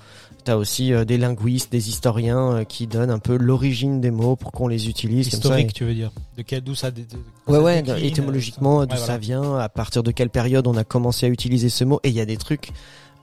T'as 0.45 0.57
aussi 0.57 0.93
euh, 0.93 1.07
des 1.07 1.17
linguistes, 1.17 1.73
des 1.73 1.89
historiens 1.89 2.53
euh, 2.57 2.65
qui 2.65 2.87
donnent 2.87 3.11
un 3.11 3.19
peu 3.19 3.37
l'origine 3.39 4.01
des 4.03 4.11
mots 4.11 4.37
pour 4.37 4.53
qu'on 4.53 4.69
les 4.69 4.89
utilise 4.91 5.31
comme 5.31 5.41
ça. 5.41 5.49
Historique, 5.49 5.73
tu 5.73 5.85
veux 5.85 5.95
dire 5.95 6.11
De 6.37 6.43
quel 6.43 6.61
d'où 6.61 6.75
ça 6.75 6.91
dé- 6.91 7.03
dé- 7.05 7.17
Ouais, 7.47 7.55
ça 7.57 7.63
ouais, 7.63 7.83
décline, 7.83 8.05
étymologiquement, 8.05 8.83
euh, 8.83 8.87
d'où 8.87 8.93
ouais, 8.93 8.99
ça 8.99 9.05
voilà. 9.07 9.19
vient, 9.19 9.57
à 9.59 9.69
partir 9.71 10.03
de 10.03 10.11
quelle 10.11 10.29
période 10.29 10.67
on 10.67 10.77
a 10.77 10.85
commencé 10.85 11.25
à 11.25 11.29
utiliser 11.31 11.71
ce 11.71 11.85
mot. 11.85 11.99
Et 12.03 12.11
il 12.11 12.15
y 12.15 12.21
a 12.21 12.27
des 12.27 12.37
trucs, 12.37 12.73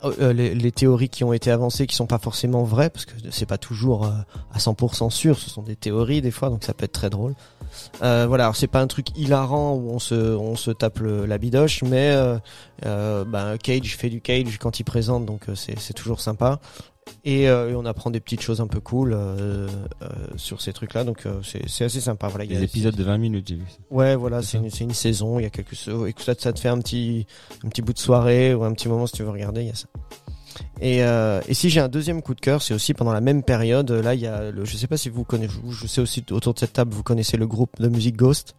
euh, 0.04 0.12
euh, 0.20 0.34
les, 0.34 0.56
les 0.56 0.72
théories 0.72 1.10
qui 1.10 1.24
ont 1.24 1.32
été 1.34 1.52
avancées 1.52 1.86
qui 1.86 1.96
sont 1.96 2.08
pas 2.08 2.18
forcément 2.18 2.64
vraies, 2.64 2.90
parce 2.90 3.06
que 3.06 3.12
c'est 3.30 3.46
pas 3.46 3.60
toujours 3.60 4.06
euh, 4.08 4.12
à 4.52 4.58
100% 4.58 5.12
sûr, 5.12 5.38
ce 5.38 5.48
sont 5.48 5.62
des 5.62 5.76
théories 5.76 6.22
des 6.24 6.32
fois, 6.32 6.50
donc 6.50 6.64
ça 6.64 6.74
peut 6.74 6.86
être 6.86 6.92
très 6.92 7.12
drôle. 7.12 7.36
Euh, 8.02 8.26
voilà, 8.28 8.46
alors 8.46 8.56
c'est 8.56 8.68
pas 8.68 8.82
un 8.82 8.88
truc 8.88 9.18
hilarant 9.18 9.74
où 9.76 9.90
on 9.92 10.00
se, 10.00 10.16
on 10.16 10.56
se 10.56 10.72
tape 10.72 11.00
le- 11.00 11.26
la 11.26 11.38
bidoche, 11.38 11.84
mais 11.84 12.12
euh, 12.12 12.38
euh, 12.86 13.24
ben, 13.26 13.58
Cage 13.58 13.96
fait 13.98 14.10
du 14.10 14.22
Cage 14.22 14.58
quand 14.60 14.80
il 14.80 14.84
présente, 14.84 15.26
donc 15.26 15.50
euh, 15.50 15.56
c'est 15.56 15.94
toujours 15.94 16.20
sympa. 16.22 16.60
Et, 17.26 17.50
euh, 17.50 17.72
et 17.72 17.76
on 17.76 17.84
apprend 17.86 18.10
des 18.12 18.20
petites 18.20 18.42
choses 18.42 18.62
un 18.62 18.68
peu 18.68 18.80
cool 18.80 19.14
euh, 19.14 19.68
euh, 20.02 20.08
sur 20.38 20.62
ces 20.62 20.72
trucs-là, 20.72 21.04
donc 21.04 21.26
euh, 21.26 21.42
c'est 21.68 21.84
assez 21.84 22.00
sympa. 22.00 22.28
Voilà, 22.28 22.46
Des 22.46 22.64
épisodes 22.64 22.96
de 22.96 23.04
20 23.04 23.18
minutes, 23.18 23.48
j'ai 23.50 23.56
vu 23.56 23.66
ça. 23.70 23.78
Ouais, 23.90 24.16
voilà, 24.16 24.42
C'est 24.42 24.58
une, 24.60 24.70
une 24.80 24.94
saison, 24.94 25.40
il 25.40 25.44
y 25.44 25.46
a 25.46 25.50
quelques 25.50 25.74
et 25.74 26.14
ça, 26.18 26.34
ça 26.38 26.54
te 26.54 26.60
fait 26.60 26.70
un 26.70 26.78
petit 26.80 27.26
un 27.66 27.70
petit 27.70 27.82
bout 27.82 27.94
de 27.94 28.00
soirée 28.00 28.54
ou 28.54 28.64
un 28.64 28.72
petit 28.74 28.88
moment 28.88 29.08
si 29.08 29.14
tu 29.14 29.24
veux 29.24 29.30
regarder, 29.32 29.62
il 29.62 29.68
y 29.68 29.72
a 29.72 29.76
ça. 29.76 29.88
Et, 30.80 31.04
euh, 31.04 31.42
et 31.48 31.54
si 31.54 31.70
j'ai 31.70 31.80
un 31.80 31.88
deuxième 31.90 32.22
coup 32.22 32.34
de 32.34 32.42
cœur, 32.42 32.62
c'est 32.62 32.74
aussi 32.74 32.94
pendant 32.94 33.14
la 33.14 33.22
même 33.22 33.44
période. 33.44 33.92
Là, 33.92 34.16
il 34.16 34.22
y 34.22 34.28
a, 34.28 34.52
le, 34.52 34.66
je 34.66 34.76
sais 34.78 34.88
pas 34.88 34.98
si 34.98 35.10
vous 35.10 35.24
connaissez, 35.24 35.54
je- 35.70 35.88
sais 35.88 36.02
aussi 36.02 36.24
autour 36.32 36.54
de 36.54 36.60
cette 36.60 36.74
table, 36.74 36.94
vous 36.94 37.04
connaissez 37.04 37.38
le 37.38 37.46
groupe 37.48 37.80
de 37.80 37.88
musique 37.88 38.16
Ghost, 38.18 38.56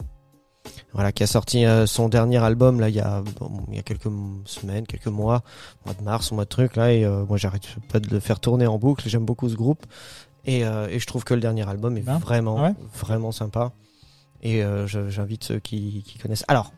voilà, 0.93 1.11
qui 1.11 1.23
a 1.23 1.27
sorti 1.27 1.65
euh, 1.67 1.87
son 1.87 2.09
dernier 2.09 2.37
album 2.39 2.79
là 2.79 2.89
il 2.89 2.95
y 2.95 3.01
a 3.01 3.23
bon, 3.41 3.51
il 3.71 3.77
y 3.77 3.79
a 3.79 3.83
quelques 3.83 4.11
semaines, 4.45 4.87
quelques 4.87 5.07
mois, 5.09 5.43
mois 5.85 5.95
de 5.95 6.03
mars, 6.05 6.31
mois 6.33 6.45
de 6.45 6.49
truc 6.49 6.77
là. 6.77 6.93
Et 6.93 7.05
euh, 7.05 7.25
moi, 7.25 7.37
j'arrête 7.39 7.67
pas 7.93 7.99
de 7.99 8.09
le 8.11 8.21
faire 8.21 8.39
tourner 8.41 8.67
en 8.67 8.79
boucle. 8.79 9.09
J'aime 9.09 9.25
beaucoup 9.25 9.49
ce 9.49 9.57
groupe 9.57 9.85
et, 10.45 10.61
et 10.61 10.99
je 10.99 11.07
trouve 11.07 11.25
que 11.25 11.35
le 11.35 11.41
dernier 11.41 11.69
album 11.69 11.97
est 11.97 12.03
Bien. 12.03 12.19
vraiment 12.19 12.63
ouais 12.63 12.75
vraiment 12.99 13.33
sympa. 13.33 13.73
Et 14.45 14.63
j'invite 14.87 15.45
ceux 15.45 15.61
qui, 15.61 16.03
qui 16.05 16.19
connaissent. 16.19 16.45
Alors, 16.49 16.73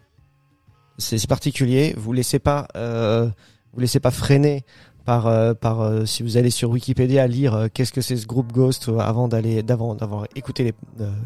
c'est 0.98 1.18
c'est 1.18 1.26
particulier. 1.26 1.94
Vous 1.96 2.12
laissez 2.12 2.38
pas, 2.38 2.68
euh, 2.76 3.28
vous 3.72 3.80
laissez 3.80 4.00
pas 4.00 4.10
freiner 4.10 4.64
par 5.04 5.26
euh, 5.26 5.54
par 5.54 5.80
euh, 5.82 6.04
si 6.04 6.22
vous 6.22 6.36
allez 6.36 6.50
sur 6.50 6.70
Wikipédia 6.70 7.26
lire 7.26 7.54
euh, 7.54 7.66
qu'est-ce 7.72 7.92
que 7.92 8.00
c'est 8.00 8.16
ce 8.16 8.26
groupe 8.26 8.52
Ghost 8.52 8.90
avant 9.00 9.28
d'aller 9.28 9.62
d'avant 9.62 9.94
d'avoir 9.94 10.26
écouté 10.34 10.64
les, 10.64 10.74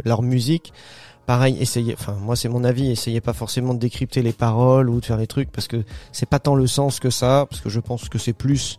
leur 0.05 0.23
musique. 0.23 0.73
Pareil, 1.27 1.59
essayez. 1.61 1.93
Enfin, 1.93 2.17
moi 2.23 2.37
c'est 2.37 2.49
mon 2.49 2.65
avis. 2.65 2.91
Essayez 2.91 3.21
pas 3.21 3.35
forcément 3.35 3.75
de 3.75 3.79
décrypter 3.79 4.23
les 4.23 4.33
paroles 4.33 4.89
ou 4.89 4.99
de 5.01 5.05
faire 5.05 5.19
les 5.19 5.27
trucs 5.27 5.53
parce 5.53 5.69
que 5.69 5.85
c'est 6.11 6.29
pas 6.29 6.39
tant 6.39 6.55
le 6.55 6.67
sens 6.67 7.01
que 7.01 7.11
ça. 7.11 7.47
Parce 7.51 7.61
que 7.61 7.69
je 7.69 7.81
pense 7.81 8.09
que 8.09 8.19
c'est 8.19 8.33
plus. 8.33 8.79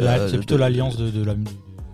Euh, 0.00 0.28
c'est 0.28 0.36
plutôt 0.38 0.56
l'alliance 0.56 0.96
de, 0.96 1.10
de 1.10 1.24
la. 1.24 1.34
de- 1.34 1.40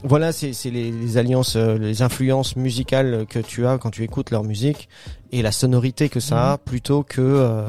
voilà, 0.03 0.33
c'est 0.33 0.55
c'est 0.55 0.71
les, 0.71 0.91
les 0.91 1.19
alliances, 1.19 1.57
les 1.57 2.01
influences 2.01 2.57
musicales 2.57 3.27
que 3.29 3.39
tu 3.39 3.67
as 3.67 3.77
quand 3.77 3.91
tu 3.91 4.03
écoutes 4.03 4.31
leur 4.31 4.43
musique 4.45 4.89
et 5.33 5.43
la 5.43 5.53
sonorité 5.53 6.09
que 6.09 6.21
ça 6.21 6.53
a, 6.53 6.57
plutôt 6.59 7.03
que 7.03 7.21
euh, 7.21 7.69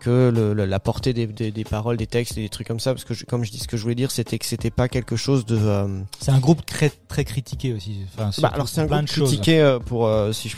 que 0.00 0.30
le, 0.34 0.52
le- 0.54 0.64
la 0.64 0.80
portée 0.80 1.12
des, 1.12 1.26
des, 1.26 1.52
des 1.52 1.64
paroles, 1.64 1.96
des 1.96 2.06
textes 2.08 2.36
et 2.38 2.42
des 2.42 2.48
trucs 2.48 2.66
comme 2.66 2.80
ça. 2.80 2.92
Parce 2.92 3.04
que 3.04 3.14
je- 3.14 3.24
comme 3.24 3.44
je 3.44 3.50
dis, 3.52 3.58
ce 3.58 3.68
que 3.68 3.76
je 3.76 3.82
voulais 3.82 3.94
dire, 3.94 4.10
c'était 4.10 4.38
que 4.38 4.46
c'était 4.46 4.70
pas 4.70 4.88
quelque 4.88 5.14
chose 5.16 5.46
de. 5.46 5.56
euh, 5.56 6.00
C'est 6.20 6.32
un 6.32 6.40
groupe 6.40 6.66
très, 6.66 6.90
très 7.08 7.24
critiqué 7.24 7.72
aussi. 7.72 7.98
Enfin, 8.16 8.30
bah, 8.42 8.50
alors 8.52 8.68
c'est 8.68 8.80
un 8.80 8.86
groupe 8.86 9.04
critiqué 9.06 9.60
euh, 9.60 9.78
pour 9.78 10.06
euh, 10.06 10.32
si 10.32 10.48
je 10.48 10.56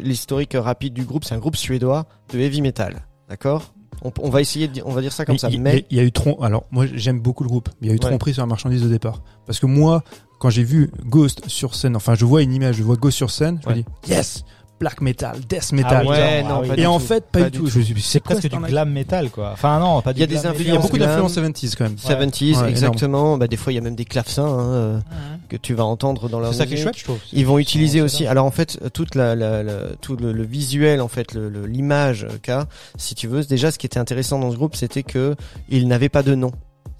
l'historique 0.00 0.54
rapide 0.54 0.92
du 0.94 1.04
groupe, 1.04 1.24
c'est 1.24 1.34
un 1.34 1.38
groupe 1.38 1.56
suédois 1.56 2.06
de 2.32 2.38
heavy 2.38 2.60
metal, 2.62 3.02
d'accord? 3.28 3.72
On, 4.02 4.12
on 4.20 4.30
va 4.30 4.40
essayer 4.40 4.66
de 4.66 4.72
dire, 4.72 4.86
on 4.86 4.92
va 4.92 5.02
dire 5.02 5.12
ça 5.12 5.24
comme 5.26 5.36
ça. 5.38 5.50
il, 5.50 5.60
Mais 5.60 5.84
il 5.90 5.96
y 5.96 6.00
a 6.00 6.02
eu 6.04 6.12
trom 6.12 6.36
Alors, 6.42 6.64
moi, 6.70 6.86
j'aime 6.94 7.20
beaucoup 7.20 7.42
le 7.44 7.48
groupe. 7.50 7.68
mais 7.80 7.88
Il 7.88 7.90
y 7.90 7.90
a 7.90 7.94
eu 7.94 7.98
Ouais. 7.98 8.08
tromperie 8.08 8.32
sur 8.32 8.42
la 8.42 8.46
marchandise 8.46 8.82
de 8.82 8.88
départ. 8.88 9.22
Parce 9.46 9.60
que 9.60 9.66
moi, 9.66 10.02
quand 10.38 10.48
j'ai 10.48 10.62
vu 10.64 10.90
Ghost 11.04 11.48
sur 11.48 11.74
scène, 11.74 11.96
enfin, 11.96 12.14
je 12.14 12.24
vois 12.24 12.40
une 12.42 12.52
image, 12.54 12.76
je 12.76 12.82
vois 12.82 12.96
Ghost 12.96 13.16
sur 13.18 13.30
scène, 13.30 13.60
je 13.62 13.68
Ouais. 13.68 13.74
me 13.74 13.80
dis, 13.82 13.86
yes! 14.08 14.44
Black 14.80 15.00
metal, 15.02 15.38
death 15.48 15.72
metal. 15.72 16.06
Ouais, 16.06 16.42
Ah 16.44 16.48
non, 16.48 16.60
oui. 16.62 16.68
pas 16.68 16.76
Et 16.78 16.86
en 16.86 16.98
tout. 16.98 17.04
fait, 17.06 17.24
pas, 17.26 17.40
Pas 17.40 17.50
du 17.50 17.58
du 17.60 17.70
tout. 17.70 18.00
C'est 18.00 18.20
presque 18.20 18.48
du 18.48 18.56
glam 18.58 18.90
metal, 18.90 19.30
quoi. 19.30 19.50
Enfin, 19.52 19.78
non, 19.78 20.00
pas 20.00 20.12
du 20.12 20.18
Il 20.18 20.20
y 20.22 20.24
a 20.24 20.26
des. 20.26 20.34
Il 20.60 20.66
y 20.68 20.70
a 20.72 20.78
beaucoup 20.78 20.96
d'influences 20.98 21.36
70s 21.36 21.74
quand 21.76 21.84
même. 21.84 21.94
70s, 21.96 22.62
Ouais, 22.62 22.70
exactement. 22.70 23.36
Bah, 23.38 23.46
des 23.46 23.56
fois, 23.56 23.72
il 23.72 23.76
y 23.76 23.78
a 23.78 23.82
même 23.82 23.94
des 23.94 24.04
clavecins 24.06 24.42
hein, 24.44 24.72
euh, 24.72 25.00
que 25.48 25.56
tu 25.56 25.74
vas 25.74 25.84
entendre 25.84 26.28
dans 26.28 26.40
leur 26.40 26.52
C'est 26.52 26.58
ça 26.60 26.66
qui 26.66 26.74
est 26.74 26.76
chouette, 26.78 26.96
je 26.98 27.04
trouve. 27.04 27.18
Ils 27.32 27.46
vont 27.46 27.58
utiliser 27.58 28.00
aussi. 28.00 28.26
Alors 28.26 28.46
en 28.46 28.50
fait, 28.50 28.78
toute 28.92 29.14
la, 29.14 29.34
la, 29.36 29.62
la- 29.62 29.94
tout 30.00 30.16
le, 30.16 30.32
le 30.32 30.42
visuel, 30.44 31.00
en 31.02 31.08
fait, 31.08 31.34
le- 31.34 31.48
le- 31.50 31.66
l'image 31.66 32.26
qu'a, 32.42 32.66
si 32.96 33.14
tu 33.14 33.28
veux, 33.28 33.44
déjà, 33.44 33.70
ce 33.70 33.78
qui 33.78 33.86
était 33.86 33.98
intéressant 34.00 34.38
dans 34.38 34.50
ce 34.50 34.56
groupe, 34.56 34.76
c'était 34.76 35.02
que 35.02 35.34
il 35.68 35.86
n'avait 35.88 36.08
pas 36.08 36.22
de 36.22 36.34
nom. 36.34 36.52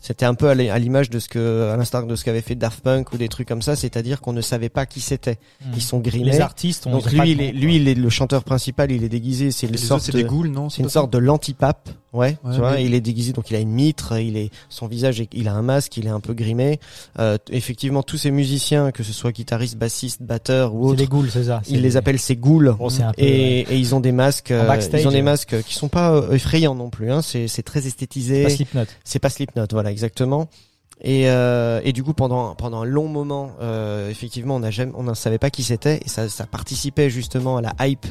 C'était 0.03 0.25
un 0.25 0.33
peu 0.35 0.49
à 0.49 0.55
l'image 0.55 1.11
de 1.11 1.19
ce 1.19 1.29
que, 1.29 1.69
à 1.71 1.77
l'instar 1.77 2.07
de 2.07 2.17
ce 2.17 2.25
qu'avait 2.25 2.41
fait 2.41 2.55
Daft 2.55 2.81
Punk 2.81 3.13
ou 3.13 3.19
des 3.19 3.29
trucs 3.29 3.47
comme 3.47 3.61
ça, 3.61 3.77
c'est-à-dire 3.77 4.23
qu'on 4.23 4.33
ne 4.33 4.41
savait 4.41 4.71
pas 4.71 4.87
qui 4.87 5.01
c'était. 5.01 5.39
Mhm. 5.65 5.73
Ils 5.77 5.83
sont 5.83 5.99
grimés. 5.99 6.31
Les 6.33 6.41
artistes, 6.41 6.87
on 6.87 6.93
Donc 6.93 7.09
sait 7.09 7.17
pas 7.17 7.25
lui, 7.25 7.33
il 7.33 7.43
est, 7.43 7.53
lui, 7.53 7.77
il 7.77 7.87
est 7.87 7.95
le 7.95 8.09
chanteur 8.09 8.43
principal, 8.43 8.91
il 8.91 9.05
est 9.05 9.11
déguisé, 9.11 9.51
c'est 9.51 9.67
une 9.67 9.77
sorte 9.77 10.03
c'est 10.03 10.13
de- 10.13 10.19
des 10.19 10.25
ghouls, 10.25 10.49
non 10.49 10.71
c'est 10.71 10.83
une 10.83 10.89
sorte 10.89 11.13
de 11.13 11.19
l'antipape, 11.19 11.91
ouais, 12.13 12.37
Ouais, 12.45 12.53
tu 12.55 12.59
vois. 12.59 12.73
mais- 12.73 12.85
Il 12.85 12.95
est 12.95 13.01
déguisé, 13.01 13.33
donc 13.33 13.51
il 13.51 13.57
a 13.57 13.59
une 13.61 13.71
mitre, 13.71 14.19
il 14.19 14.37
est, 14.37 14.51
son 14.69 14.87
visage, 14.87 15.23
il 15.33 15.49
a 15.49 15.53
un 15.55 15.63
masque, 15.63 15.97
il 15.97 16.07
est 16.07 16.11
un 16.11 16.21
peu 16.21 16.35
grimé. 16.35 16.81
Euh, 17.19 17.39
effectivement, 17.51 18.03
tous 18.03 18.17
ces 18.19 18.31
musiciens, 18.31 18.91
que 18.93 19.03
ce 19.03 19.13
soit 19.13 19.33
guitariste, 19.33 19.77
bassiste, 19.77 20.23
batteur 20.23 20.75
ou 20.75 20.85
C'est 20.87 20.91
autre, 20.93 21.01
les 21.01 21.07
ghouls, 21.07 21.31
c'est 21.31 21.45
ça. 21.45 21.63
ils 21.69 21.83
les 21.83 21.97
appellent 21.97 22.19
ces 22.19 22.37
ghouls. 22.37 22.75
Bon, 22.79 22.89
c'est 22.89 23.03
un 23.03 23.13
peu, 23.13 23.23
et, 23.23 23.61
et 23.61 23.77
ils 23.77 23.95
ont 23.95 24.01
des 24.01 24.13
masques, 24.13 24.51
euh, 24.51 24.67
backstage, 24.67 25.03
ils 25.03 25.07
ont 25.09 25.11
des 25.11 25.17
ouais. 25.17 25.23
masques 25.23 25.63
qui 25.63 25.75
sont 25.75 25.89
pas 25.89 26.13
euh, 26.13 26.33
effrayants 26.33 26.75
non 26.75 26.91
plus. 26.91 27.11
Hein. 27.13 27.23
C'est, 27.23 27.49
c'est 27.49 27.63
très 27.63 27.87
esthétisé. 27.87 28.43
Pas 28.45 28.51
Slipknot. 28.51 28.85
C'est 29.05 29.19
pas 29.19 29.31
Slipknot, 29.31 29.67
voilà, 29.73 29.91
exactement. 29.91 30.49
Et, 31.03 31.31
euh, 31.31 31.81
et 31.83 31.93
du 31.93 32.03
coup, 32.03 32.13
pendant 32.13 32.55
pendant 32.55 32.83
un 32.83 32.85
long 32.85 33.09
moment, 33.09 33.53
euh, 33.63 34.11
effectivement, 34.11 34.57
on 34.57 34.61
n'a 34.61 34.71
jamais, 34.71 34.93
on 34.95 35.03
ne 35.03 35.15
savait 35.15 35.39
pas 35.39 35.49
qui 35.49 35.63
c'était, 35.63 36.01
et 36.05 36.09
ça, 36.09 36.29
ça 36.29 36.45
participait 36.47 37.09
justement 37.09 37.57
à 37.57 37.63
la 37.63 37.75
hype 37.81 38.07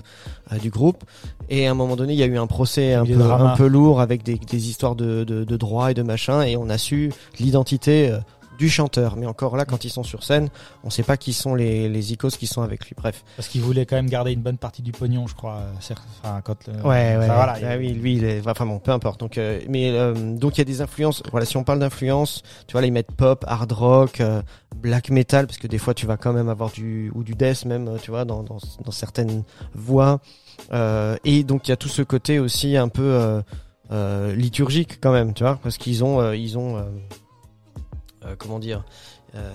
euh, 0.52 0.58
du 0.58 0.72
groupe. 0.72 1.04
Et 1.50 1.68
à 1.68 1.72
un 1.72 1.76
moment 1.76 1.96
donné, 1.96 2.14
il 2.14 2.20
y 2.20 2.24
a 2.24 2.26
eu 2.26 2.38
un 2.38 2.48
procès 2.48 2.96
un 2.96 3.06
peu 3.06 3.22
un 3.22 3.56
peu 3.56 3.68
lourd 3.68 4.02
avec 4.02 4.24
des, 4.24 4.36
des 4.38 4.70
histoires 4.70 4.96
de, 4.96 5.24
de, 5.24 5.44
de 5.44 5.58
droits 5.58 5.92
et 5.92 5.94
de 5.94 6.02
machin, 6.02 6.42
et 6.42 6.58
on 6.58 6.68
a 6.70 6.80
su 6.80 7.12
l'identité 7.40 8.10
euh, 8.10 8.18
du 8.60 8.70
chanteur. 8.70 9.16
Mais 9.16 9.26
encore 9.26 9.58
là, 9.58 9.66
quand 9.66 9.84
ils 9.86 9.90
sont 9.90 10.04
sur 10.04 10.24
scène, 10.24 10.50
on 10.84 10.92
sait 10.92 11.02
pas 11.02 11.18
qui 11.18 11.34
sont 11.34 11.56
les 11.56 11.90
les 11.90 12.14
icos 12.14 12.38
qui 12.38 12.46
sont 12.46 12.62
avec 12.62 12.86
lui. 12.86 12.94
Bref. 12.96 13.24
Parce 13.38 13.48
qu'ils 13.48 13.62
voulaient 13.62 13.88
quand 13.88 13.96
même 13.96 14.10
garder 14.10 14.34
une 14.34 14.42
bonne 14.42 14.58
partie 14.60 14.84
du 14.84 14.92
pognon, 14.92 15.26
je 15.26 15.34
crois. 15.34 15.56
euh. 15.56 15.94
Enfin, 16.22 16.42
quand. 16.44 16.68
le- 16.68 16.74
Ouais, 16.84 16.84
ouais. 16.84 17.16
enfin, 17.24 17.34
voilà, 17.36 17.58
Ah 17.66 17.78
oui, 17.78 17.94
lui, 17.94 18.18
il 18.18 18.24
est, 18.24 18.48
enfin 18.48 18.66
bon, 18.68 18.78
peu 18.80 18.92
importe. 18.92 19.20
Donc, 19.20 19.38
euh, 19.40 19.60
mais 19.68 19.90
euh, 19.92 20.14
donc 20.36 20.58
il 20.58 20.60
y 20.60 20.62
a 20.62 20.66
des 20.66 20.82
influences. 20.82 21.24
Voilà, 21.32 21.46
si 21.48 21.58
on 21.58 21.64
parle 21.64 21.80
d'influence, 21.80 22.44
tu 22.68 22.74
vois, 22.74 22.82
là 22.82 22.88
ils 22.88 22.94
mettent 22.94 23.12
pop, 23.14 23.44
hard 23.48 23.72
rock, 23.72 24.20
euh, 24.22 24.42
black 24.76 25.10
metal, 25.10 25.48
parce 25.48 25.58
que 25.58 25.68
des 25.68 25.78
fois 25.80 25.94
tu 25.94 26.06
vas 26.06 26.18
quand 26.18 26.34
même 26.34 26.50
avoir 26.50 26.70
du 26.70 27.12
ou 27.16 27.24
du 27.24 27.34
death 27.36 27.66
même, 27.66 27.98
tu 28.04 28.12
vois, 28.12 28.26
dans 28.26 28.44
dans, 28.44 28.58
dans 28.84 28.92
certaines 28.92 29.44
voix. 29.74 30.20
Et 31.24 31.44
donc 31.44 31.68
il 31.68 31.72
y 31.72 31.74
a 31.74 31.78
tout 31.78 31.88
ce 31.88 32.02
côté 32.02 32.38
aussi 32.40 32.76
un 32.78 32.90
peu 32.90 33.42
liturgique 34.36 35.00
quand 35.02 35.12
même, 35.12 35.34
tu 35.34 35.44
vois, 35.44 35.58
parce 35.64 35.78
qu'ils 35.78 36.04
ont 36.04 36.32
ils 36.34 36.58
ont 36.58 36.78
comment 38.38 38.60
dire, 38.60 38.84
euh, 39.36 39.52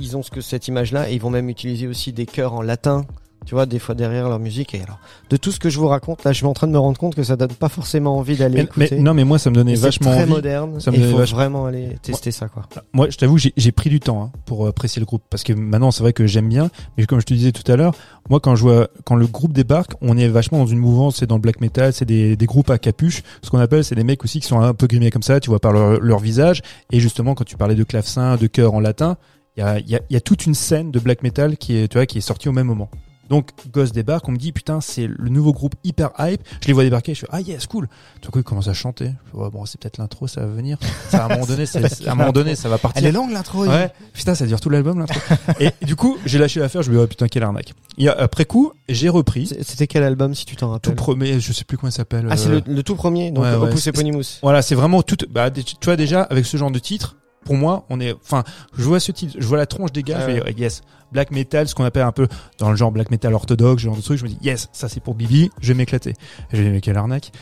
ils 0.00 0.16
ont 0.16 0.22
ce 0.22 0.30
que 0.30 0.40
cette 0.40 0.68
image-là 0.68 1.10
et 1.10 1.14
ils 1.14 1.20
vont 1.20 1.30
même 1.30 1.48
utiliser 1.48 1.86
aussi 1.86 2.12
des 2.12 2.26
chœurs 2.26 2.52
en 2.52 2.62
latin. 2.62 3.06
Tu 3.46 3.54
vois, 3.54 3.66
des 3.66 3.78
fois 3.78 3.94
derrière 3.94 4.28
leur 4.28 4.38
musique. 4.38 4.74
Et 4.74 4.80
alors, 4.82 4.98
de 5.30 5.36
tout 5.36 5.52
ce 5.52 5.58
que 5.58 5.68
je 5.68 5.78
vous 5.78 5.86
raconte, 5.88 6.24
là, 6.24 6.32
je 6.32 6.38
suis 6.38 6.46
en 6.46 6.54
train 6.54 6.66
de 6.66 6.72
me 6.72 6.78
rendre 6.78 6.98
compte 6.98 7.14
que 7.14 7.22
ça 7.22 7.36
donne 7.36 7.52
pas 7.52 7.68
forcément 7.68 8.16
envie 8.16 8.36
d'aller 8.36 8.56
mais- 8.76 8.84
écouter. 8.86 9.00
non, 9.00 9.12
mais 9.14 9.24
moi, 9.24 9.38
ça 9.38 9.50
me 9.50 9.54
donnait 9.54 9.74
vachement 9.74 10.10
très 10.10 10.22
envie. 10.22 10.30
moderne. 10.32 10.80
Ça 10.80 10.90
me 10.90 10.96
et 10.96 11.10
faut 11.10 11.16
vachement- 11.18 11.36
vraiment 11.36 11.66
aller 11.66 11.96
tester 12.02 12.30
ça, 12.30 12.48
quoi. 12.48 12.62
Moi, 12.92 13.10
je 13.10 13.16
t'avoue, 13.18 13.36
j'ai 13.38 13.72
pris 13.72 13.90
du 13.90 14.00
temps 14.00 14.22
hein, 14.24 14.32
pour 14.46 14.66
apprécier 14.66 15.00
le 15.00 15.06
groupe 15.06 15.22
parce 15.28 15.42
que 15.42 15.52
maintenant, 15.52 15.90
c'est 15.90 16.02
vrai 16.02 16.12
que 16.12 16.26
j'aime 16.26 16.48
bien, 16.48 16.70
mais 16.96 17.04
comme 17.06 17.20
je 17.20 17.26
te 17.26 17.34
disais 17.34 17.52
tout 17.52 17.70
à 17.70 17.76
l'heure, 17.76 17.94
moi, 18.30 18.40
quand 18.40 18.56
je 18.56 18.62
vois, 18.62 18.88
quand 19.04 19.16
le 19.16 19.26
groupe 19.26 19.52
débarque, 19.52 19.92
on 20.00 20.16
est 20.16 20.28
vachement 20.28 20.58
dans 20.58 20.66
une 20.66 20.78
mouvance, 20.78 21.16
c'est 21.16 21.26
dans 21.26 21.36
le 21.36 21.42
black 21.42 21.60
metal, 21.60 21.92
c'est 21.92 22.04
des, 22.06 22.36
des 22.36 22.46
groupes 22.46 22.70
à 22.70 22.78
capuche. 22.78 23.22
Ce 23.42 23.50
qu'on 23.50 23.58
appelle, 23.58 23.84
c'est 23.84 23.94
des 23.94 24.04
mecs 24.04 24.24
aussi 24.24 24.40
qui 24.40 24.46
sont 24.46 24.60
un 24.60 24.72
peu 24.74 24.86
grimés 24.86 25.10
comme 25.10 25.22
ça, 25.22 25.40
tu 25.40 25.50
vois, 25.50 25.58
par 25.60 25.72
leur, 25.72 26.00
leur 26.00 26.18
visage. 26.18 26.62
Et 26.90 27.00
justement, 27.00 27.34
quand 27.34 27.44
tu 27.44 27.56
parlais 27.56 27.74
de 27.74 27.84
clavecin, 27.84 28.36
de 28.36 28.46
chœur 28.46 28.72
en 28.74 28.80
latin, 28.80 29.16
il 29.56 29.62
y 29.62 29.94
a, 29.94 30.00
y 30.10 30.16
a 30.16 30.20
toute 30.20 30.46
une 30.46 30.54
scène 30.54 30.90
de 30.90 30.98
black 30.98 31.22
metal 31.22 31.56
qui 31.56 31.76
est, 31.76 31.86
tu 31.88 31.96
vois, 31.98 32.06
qui 32.06 32.18
est 32.18 32.22
sortie 32.22 32.48
au 32.48 32.52
même 32.52 32.66
moment. 32.66 32.88
Donc, 33.30 33.50
Ghost 33.72 33.94
débarque, 33.94 34.28
on 34.28 34.32
me 34.32 34.36
dit, 34.36 34.52
putain, 34.52 34.80
c'est 34.80 35.06
le 35.06 35.28
nouveau 35.30 35.52
groupe 35.52 35.74
hyper 35.84 36.10
hype. 36.18 36.42
Je 36.60 36.66
les 36.66 36.72
vois 36.72 36.82
débarquer, 36.84 37.14
je 37.14 37.20
fais, 37.20 37.26
ah 37.30 37.40
yes, 37.40 37.66
cool. 37.66 37.88
Tout 38.20 38.30
coup, 38.30 38.38
ils 38.40 38.44
commencent 38.44 38.68
à 38.68 38.74
chanter. 38.74 39.06
Je 39.26 39.30
fais, 39.32 39.36
ouais, 39.38 39.50
bon, 39.50 39.64
c'est 39.66 39.80
peut-être 39.80 39.98
l'intro, 39.98 40.26
ça 40.26 40.40
va 40.42 40.46
venir. 40.48 40.78
Ça, 41.08 41.22
à 41.22 41.26
un 41.26 41.28
moment 41.28 41.46
donné, 41.46 41.66
c'est- 41.66 42.06
à 42.06 42.12
un 42.12 42.14
moment 42.14 42.32
donné, 42.32 42.54
ça 42.54 42.68
va 42.68 42.78
partir. 42.78 43.02
Elle 43.02 43.08
est 43.08 43.12
longue 43.12 43.30
l'intro. 43.32 43.66
Ouais, 43.66 43.90
putain, 44.12 44.34
ça 44.34 44.46
dure 44.46 44.60
tout 44.60 44.70
l'album 44.70 44.98
l'intro. 44.98 45.18
et 45.60 45.70
du 45.82 45.96
coup, 45.96 46.18
j'ai 46.26 46.38
lâché 46.38 46.60
l'affaire, 46.60 46.82
je 46.82 46.90
me 46.90 46.96
dis, 46.96 47.02
oh 47.02 47.06
putain, 47.06 47.28
quelle 47.28 47.42
arnaque. 47.44 47.72
Et 47.98 48.08
après 48.08 48.44
coup, 48.44 48.72
j'ai 48.88 49.08
repris. 49.08 49.46
C'était 49.62 49.86
quel 49.86 50.02
album, 50.02 50.34
si 50.34 50.44
tu 50.44 50.56
t'en 50.56 50.66
Tout 50.66 50.72
rappelles 50.90 50.94
premier, 50.96 51.40
je 51.40 51.52
sais 51.52 51.64
plus 51.64 51.76
comment 51.78 51.90
il 51.90 51.94
s'appelle. 51.94 52.26
Ah, 52.30 52.36
c'est 52.36 52.48
euh, 52.48 52.60
le, 52.66 52.74
le 52.74 52.82
tout 52.82 52.94
premier, 52.96 53.30
donc 53.30 53.44
ouais, 53.44 53.50
ouais, 53.56 53.68
Opus 53.68 53.86
Eponymous. 53.86 54.24
Voilà, 54.42 54.62
c'est 54.62 54.74
vraiment 54.74 55.02
tout. 55.02 55.16
Bah, 55.30 55.50
tu 55.50 55.62
vois 55.84 55.96
déjà 55.96 56.22
avec 56.22 56.44
ce 56.46 56.56
genre 56.56 56.70
de 56.70 56.78
titre, 56.78 57.16
pour 57.44 57.56
moi, 57.56 57.84
on 57.90 58.00
est. 58.00 58.12
Enfin, 58.12 58.44
je 58.76 58.82
vois 58.82 59.00
ce 59.00 59.12
titre, 59.12 59.36
je 59.38 59.46
vois 59.46 59.58
la 59.58 59.66
tronche 59.66 59.92
des 59.92 60.02
gars, 60.02 60.20
je 60.20 60.26
vais 60.26 60.34
dire 60.34 60.58
yes, 60.58 60.82
black 61.12 61.30
metal, 61.30 61.68
ce 61.68 61.74
qu'on 61.74 61.84
appelle 61.84 62.02
un 62.02 62.12
peu 62.12 62.28
dans 62.58 62.70
le 62.70 62.76
genre 62.76 62.92
black 62.92 63.10
metal 63.10 63.34
orthodoxe, 63.34 63.82
genre 63.82 63.96
de 63.96 64.02
truc. 64.02 64.18
Je 64.18 64.24
me 64.24 64.28
dis 64.28 64.38
yes, 64.42 64.68
ça 64.72 64.88
c'est 64.88 65.00
pour 65.00 65.14
Bibi, 65.14 65.50
je 65.60 65.68
vais 65.68 65.74
m'éclater. 65.74 66.14
Je 66.52 66.62
mais 66.62 66.80
quelle 66.80 66.96
arnaque. 66.96 67.32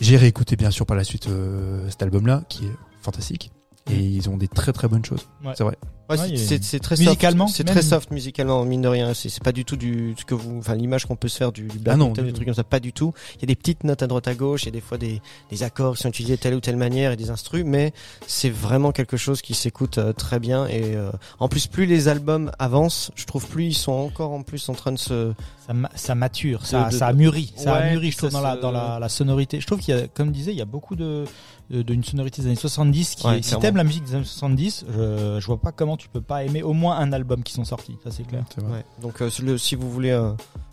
J'ai 0.00 0.16
réécouté 0.16 0.56
bien 0.56 0.70
sûr 0.70 0.86
par 0.86 0.96
la 0.96 1.04
suite 1.04 1.28
euh, 1.28 1.88
cet 1.88 2.02
album-là 2.02 2.42
qui 2.48 2.64
est 2.64 2.76
fantastique. 3.00 3.52
Et 3.90 3.98
ils 3.98 4.30
ont 4.30 4.36
des 4.36 4.48
très 4.48 4.72
très 4.72 4.88
bonnes 4.88 5.04
choses. 5.04 5.28
Ouais. 5.44 5.52
C'est 5.56 5.62
vrai. 5.62 5.76
Ouais, 6.10 6.18
Ouais, 6.18 6.36
c'est- 6.36 6.78
très 6.80 6.96
Musicalement, 6.96 7.46
soft. 7.46 7.56
C'est 7.56 7.64
très 7.64 7.80
soft 7.82 8.10
musicalement, 8.10 8.62
mine 8.64 8.82
de 8.82 8.88
rien. 8.88 9.14
C'est 9.14 9.42
pas 9.42 9.52
du 9.52 9.64
tout 9.64 9.76
du 9.76 10.14
ce 10.18 10.24
que 10.26 10.34
vous, 10.34 10.58
enfin 10.58 10.74
l'image 10.74 11.06
qu'on 11.06 11.16
peut 11.16 11.28
se 11.28 11.38
faire 11.38 11.50
du, 11.50 11.62
du 11.62 11.78
black 11.78 11.94
Ah 11.94 11.96
non, 11.96 12.08
metal, 12.10 12.26
du 12.26 12.32
trucs 12.34 12.44
comme 12.46 12.54
ça, 12.54 12.62
pas 12.64 12.78
du 12.80 12.92
tout. 12.92 13.14
Il 13.36 13.40
y 13.40 13.44
a 13.44 13.46
des 13.46 13.54
petites 13.54 13.84
notes 13.84 14.02
à 14.02 14.06
droite 14.06 14.28
à 14.28 14.34
gauche, 14.34 14.64
il 14.64 14.66
y 14.66 14.68
a 14.68 14.72
des 14.72 14.80
fois 14.82 14.98
des, 14.98 15.22
des 15.50 15.62
accords 15.62 15.96
qui 15.96 16.02
sont 16.02 16.10
utilisés 16.10 16.36
de 16.36 16.40
telle 16.42 16.54
ou 16.54 16.60
telle 16.60 16.76
manière 16.76 17.12
et 17.12 17.16
des 17.16 17.30
instrus, 17.30 17.64
mais 17.64 17.92
c'est 18.26 18.50
vraiment 18.50 18.92
quelque 18.92 19.16
chose 19.16 19.40
qui 19.40 19.54
s'écoute 19.54 19.96
euh, 19.98 20.12
très 20.12 20.38
bien. 20.40 20.66
Et 20.66 20.94
euh, 20.94 21.10
en 21.38 21.48
plus, 21.48 21.66
plus 21.68 21.86
les 21.86 22.08
albums 22.08 22.50
avancent, 22.58 23.10
je 23.14 23.24
trouve 23.24 23.46
plus 23.46 23.64
ils 23.68 23.74
sont 23.74 23.92
encore 23.92 24.32
en 24.32 24.42
plus 24.42 24.68
en 24.68 24.74
train 24.74 24.92
de 24.92 24.98
se. 24.98 25.32
Ça, 25.66 25.72
ma- 25.72 25.90
ça 25.94 26.14
mature, 26.14 26.66
ça, 26.66 26.90
De- 26.90 26.94
ça 26.94 27.06
a 27.06 27.12
mûri, 27.14 27.54
ça 27.56 27.76
a 27.76 27.90
mûri, 27.90 28.10
je 28.10 28.18
trouve, 28.18 28.28
dans, 28.30 28.42
la, 28.42 28.56
dans 28.56 28.70
la, 28.70 28.98
la 28.98 29.08
sonorité. 29.08 29.60
Je 29.60 29.66
trouve 29.66 29.78
qu'il 29.80 29.94
y 29.96 29.98
a, 29.98 30.06
comme 30.08 30.30
disait, 30.30 30.52
il 30.52 30.58
y 30.58 30.62
a 30.62 30.66
beaucoup 30.66 30.94
de 30.96 31.24
de- 31.70 31.80
d'une 31.80 32.04
sonorité 32.04 32.42
des 32.42 32.48
années 32.48 32.56
70 32.56 33.14
qui 33.14 33.22
si 33.42 33.54
t'aimes 33.62 33.78
la 33.78 33.84
musique 33.84 34.04
des 34.04 34.14
années 34.14 34.24
70, 34.26 34.84
je, 34.86 35.38
je 35.40 35.46
vois 35.46 35.56
pas 35.58 35.72
comment 35.72 35.93
tu 35.96 36.08
peux 36.08 36.20
pas 36.20 36.44
aimer 36.44 36.62
au 36.62 36.72
moins 36.72 36.96
un 36.98 37.12
album 37.12 37.42
qui 37.42 37.52
sont 37.52 37.64
sortis, 37.64 37.96
ça 38.04 38.10
c'est 38.10 38.24
clair. 38.24 38.44
C'est 38.54 38.62
vrai. 38.62 38.78
Ouais. 38.78 38.84
Donc 39.02 39.20
euh, 39.22 39.30
le, 39.42 39.58
si 39.58 39.74
vous 39.74 39.90
voulez, 39.90 40.10
euh, 40.10 40.32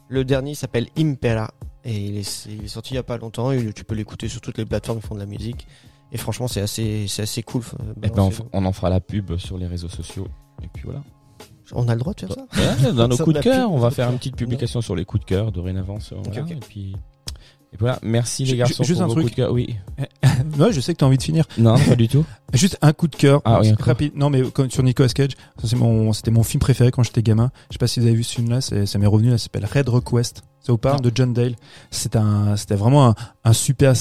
le 0.10 0.24
dernier 0.26 0.56
s'appelle 0.56 0.88
Impera 0.98 1.52
et 1.84 1.98
il 1.98 2.18
est, 2.18 2.46
il 2.50 2.66
est 2.66 2.68
sorti 2.68 2.94
il 2.94 2.96
y 2.96 3.00
a 3.00 3.04
pas 3.04 3.18
longtemps. 3.18 3.52
Et 3.52 3.74
tu 3.74 3.84
peux 3.84 3.96
l'écouter 3.96 4.28
sur 4.28 4.42
toutes 4.42 4.58
les 4.58 4.66
plateformes 4.66 5.00
qui 5.02 5.08
font 5.08 5.16
de 5.16 5.20
la 5.20 5.26
musique. 5.26 5.68
Et 6.12 6.18
franchement, 6.18 6.48
c'est 6.48 6.62
assez, 6.62 7.06
c'est 7.08 7.22
assez 7.22 7.42
cool. 7.44 7.62
euh, 7.80 7.94
Eh 8.04 8.10
ben, 8.10 8.30
on, 8.54 8.66
en 8.66 8.72
fera 8.74 8.90
la 8.90 9.00
pub 9.00 9.38
sur 9.38 9.58
les 9.58 9.66
réseaux 9.68 9.88
sociaux. 9.90 10.28
Et 10.62 10.68
puis 10.68 10.84
voilà. 10.84 11.02
on 11.74 11.88
a 11.88 11.94
le 11.94 12.00
droit 12.02 12.14
de 12.14 12.20
faire 12.20 12.34
ça. 12.34 12.86
Ouais, 12.86 12.92
dans 12.94 13.08
nos 13.08 13.16
Ça, 13.16 13.24
coups 13.24 13.38
de 13.38 13.42
cœur, 13.42 13.72
on 13.72 13.78
va 13.80 13.90
ça, 13.90 13.96
faire 13.96 14.06
ça. 14.08 14.12
une 14.12 14.18
petite 14.18 14.36
publication 14.36 14.82
sur 14.82 14.96
les 14.96 15.06
coups 15.06 15.22
de 15.22 15.26
cœur 15.30 15.52
dorénavant. 15.54 16.00
sur- 16.02 16.22
voilà, 16.22 16.42
ok. 16.42 16.52
Et 16.52 16.56
puis, 16.56 16.96
et 17.74 17.78
voilà. 17.80 18.00
Merci 18.02 18.44
les 18.46 18.58
garçons 18.58 18.84
juste 18.84 19.00
pour 19.00 19.04
un 19.04 19.08
vos 19.08 19.14
truc. 19.14 19.26
coups 19.26 19.32
de 19.32 19.42
cœur. 19.44 19.52
Oui. 19.52 19.76
Ouais, 20.58 20.74
je 20.74 20.82
sais 20.82 20.94
que 20.94 21.00
t'as 21.00 21.06
envie 21.06 21.18
de 21.18 21.24
finir. 21.24 21.46
Non, 21.58 21.78
pas 21.78 21.96
du 21.96 22.08
tout. 22.08 22.26
Juste 22.54 22.78
un 22.82 22.94
coup 22.94 23.08
de 23.08 23.16
cœur. 23.16 23.42
Ah 23.46 23.60
oui, 23.62 23.74
rapide. 23.80 24.14
Non, 24.16 24.30
mais 24.30 24.42
comme 24.50 24.70
sur 24.70 24.84
Nicolas 24.84 25.08
Cage, 25.10 25.32
mon, 25.76 26.12
c'était 26.14 26.32
mon 26.32 26.44
film 26.44 26.60
préféré 26.60 26.92
quand 26.92 27.04
j'étais 27.04 27.22
gamin. 27.22 27.52
Je 27.70 27.76
sais 27.76 27.80
pas 27.80 27.88
si 27.88 28.00
vous 28.00 28.08
avez 28.08 28.16
vu 28.16 28.24
ce 28.24 28.36
film-là, 28.36 28.60
ça 28.62 29.00
m'est 29.00 29.06
revenu, 29.08 29.30
là, 29.30 29.38
ça 29.38 29.44
s'appelle 29.46 29.66
Red 29.66 29.88
Request. 29.88 30.42
Ça 30.60 30.72
vous 30.72 30.78
parle 30.78 31.02
de 31.02 31.12
John 31.14 31.34
Dale? 31.34 31.56
Un, 32.16 32.56
c'était 32.58 32.76
vraiment 32.76 33.10
un, 33.10 33.16
un 33.44 33.54
super 33.54 33.94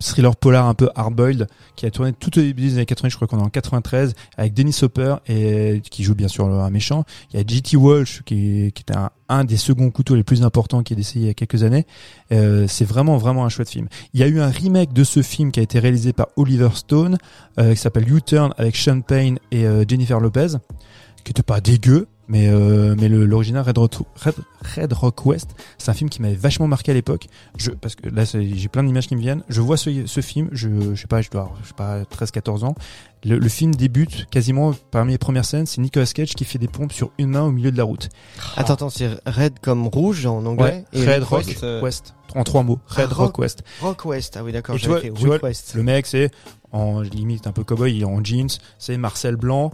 thriller 0.00 0.36
polar 0.36 0.66
un 0.66 0.74
peu 0.74 0.88
hard-boiled 0.94 1.46
qui 1.76 1.86
a 1.86 1.90
tourné 1.90 2.12
tout 2.12 2.38
au 2.38 2.42
début 2.42 2.62
des 2.62 2.74
années 2.74 2.86
80, 2.86 3.08
je 3.08 3.16
crois 3.16 3.28
qu'on 3.28 3.38
est 3.38 3.42
en 3.42 3.50
93, 3.50 4.14
avec 4.36 4.54
Dennis 4.54 4.78
Hopper 4.82 5.16
et 5.26 5.82
qui 5.90 6.04
joue 6.04 6.14
bien 6.14 6.28
sûr 6.28 6.46
un 6.46 6.70
méchant. 6.70 7.04
Il 7.32 7.38
y 7.38 7.42
a 7.42 7.46
G.T. 7.46 7.76
Walsh 7.76 8.22
qui, 8.24 8.72
qui 8.74 8.82
était 8.82 8.96
un, 8.96 9.10
un 9.28 9.44
des 9.44 9.56
seconds 9.56 9.90
couteaux 9.90 10.14
les 10.14 10.24
plus 10.24 10.42
importants 10.42 10.82
qui 10.82 10.92
est 10.92 10.96
décédé 10.96 11.24
il 11.24 11.26
y 11.28 11.30
a 11.30 11.34
quelques 11.34 11.62
années. 11.62 11.86
Euh, 12.32 12.66
c'est 12.68 12.84
vraiment 12.84 13.16
vraiment 13.18 13.44
un 13.44 13.48
chouette 13.48 13.68
film. 13.70 13.88
Il 14.14 14.20
y 14.20 14.22
a 14.22 14.26
eu 14.26 14.40
un 14.40 14.48
remake 14.50 14.92
de 14.92 15.04
ce 15.04 15.22
film 15.22 15.52
qui 15.52 15.60
a 15.60 15.62
été 15.62 15.78
réalisé 15.78 16.12
par 16.12 16.28
Oliver 16.36 16.70
Stone 16.74 17.18
euh, 17.58 17.72
qui 17.74 17.80
s'appelle 17.80 18.10
U-Turn 18.12 18.52
avec 18.58 18.76
Sean 18.76 19.00
Payne 19.00 19.38
et 19.50 19.66
euh, 19.66 19.84
Jennifer 19.86 20.20
Lopez 20.20 20.48
qui 21.24 21.30
était 21.32 21.42
pas 21.42 21.60
dégueu 21.60 22.06
mais 22.30 22.46
euh, 22.48 22.94
mais 22.98 23.08
l'original 23.08 23.62
Red, 23.64 23.78
Rock- 23.78 24.06
Red, 24.16 24.34
Red 24.76 24.92
Rock 24.92 25.24
West 25.26 25.50
c'est 25.78 25.90
un 25.90 25.94
film 25.94 26.10
qui 26.10 26.20
m'avait 26.22 26.34
vachement 26.34 26.68
marqué 26.68 26.90
à 26.90 26.94
l'époque 26.94 27.26
je 27.56 27.70
parce 27.70 27.96
que 27.96 28.08
là 28.08 28.24
j'ai 28.24 28.68
plein 28.68 28.84
d'images 28.84 29.08
qui 29.08 29.16
me 29.16 29.20
viennent 29.20 29.42
je 29.48 29.60
vois 29.62 29.76
ce, 29.78 30.06
ce 30.06 30.20
film 30.20 30.48
je, 30.52 30.68
je 30.94 31.00
sais 31.00 31.06
pas 31.06 31.22
je 31.22 31.30
dois 31.30 31.52
je 31.62 31.68
sais 31.68 31.74
pas 31.74 32.04
13 32.04 32.30
14 32.30 32.64
ans 32.64 32.74
le, 33.24 33.38
le 33.38 33.48
film 33.48 33.74
débute 33.74 34.26
quasiment 34.30 34.72
parmi 34.90 35.12
les 35.12 35.18
premières 35.18 35.44
scènes 35.44 35.66
c'est 35.66 35.80
Nicolas 35.80 36.06
Cage 36.06 36.34
qui 36.34 36.44
fait 36.44 36.58
des 36.58 36.68
pompes 36.68 36.92
sur 36.92 37.10
une 37.18 37.30
main 37.30 37.42
au 37.42 37.50
milieu 37.50 37.72
de 37.72 37.76
la 37.76 37.84
route 37.84 38.08
Attends, 38.56 38.74
attends, 38.74 38.90
c'est 38.90 39.10
red 39.26 39.58
comme 39.60 39.86
rouge 39.88 40.24
en 40.26 40.44
anglais. 40.46 40.84
et 40.92 41.04
Red 41.04 41.24
Rock 41.24 41.46
West, 41.46 41.64
euh, 41.64 41.80
West 41.82 42.14
en 42.34 42.44
trois 42.44 42.62
mots 42.62 42.78
Ah, 42.90 43.02
Red 43.02 43.12
Rock 43.12 43.18
Rock. 43.18 43.38
West 43.38 43.62
Rock 43.80 44.04
West. 44.04 44.36
Ah 44.38 44.44
oui, 44.44 44.52
d'accord. 44.52 44.76
Tu 44.76 44.86
vois- 44.86 45.00
fait 45.00 45.10
tu 45.12 45.26
vois, 45.26 45.38
West. 45.42 45.72
Le 45.74 45.82
mec, 45.82 46.06
c'est 46.06 46.30
en 46.72 47.00
limite 47.00 47.46
un 47.46 47.52
peu 47.52 47.64
cowboy, 47.64 47.96
il 47.96 48.02
est 48.02 48.04
en 48.04 48.22
jeans, 48.22 48.48
c'est 48.78 48.96
Marcel 48.98 49.36
Blanc. 49.36 49.72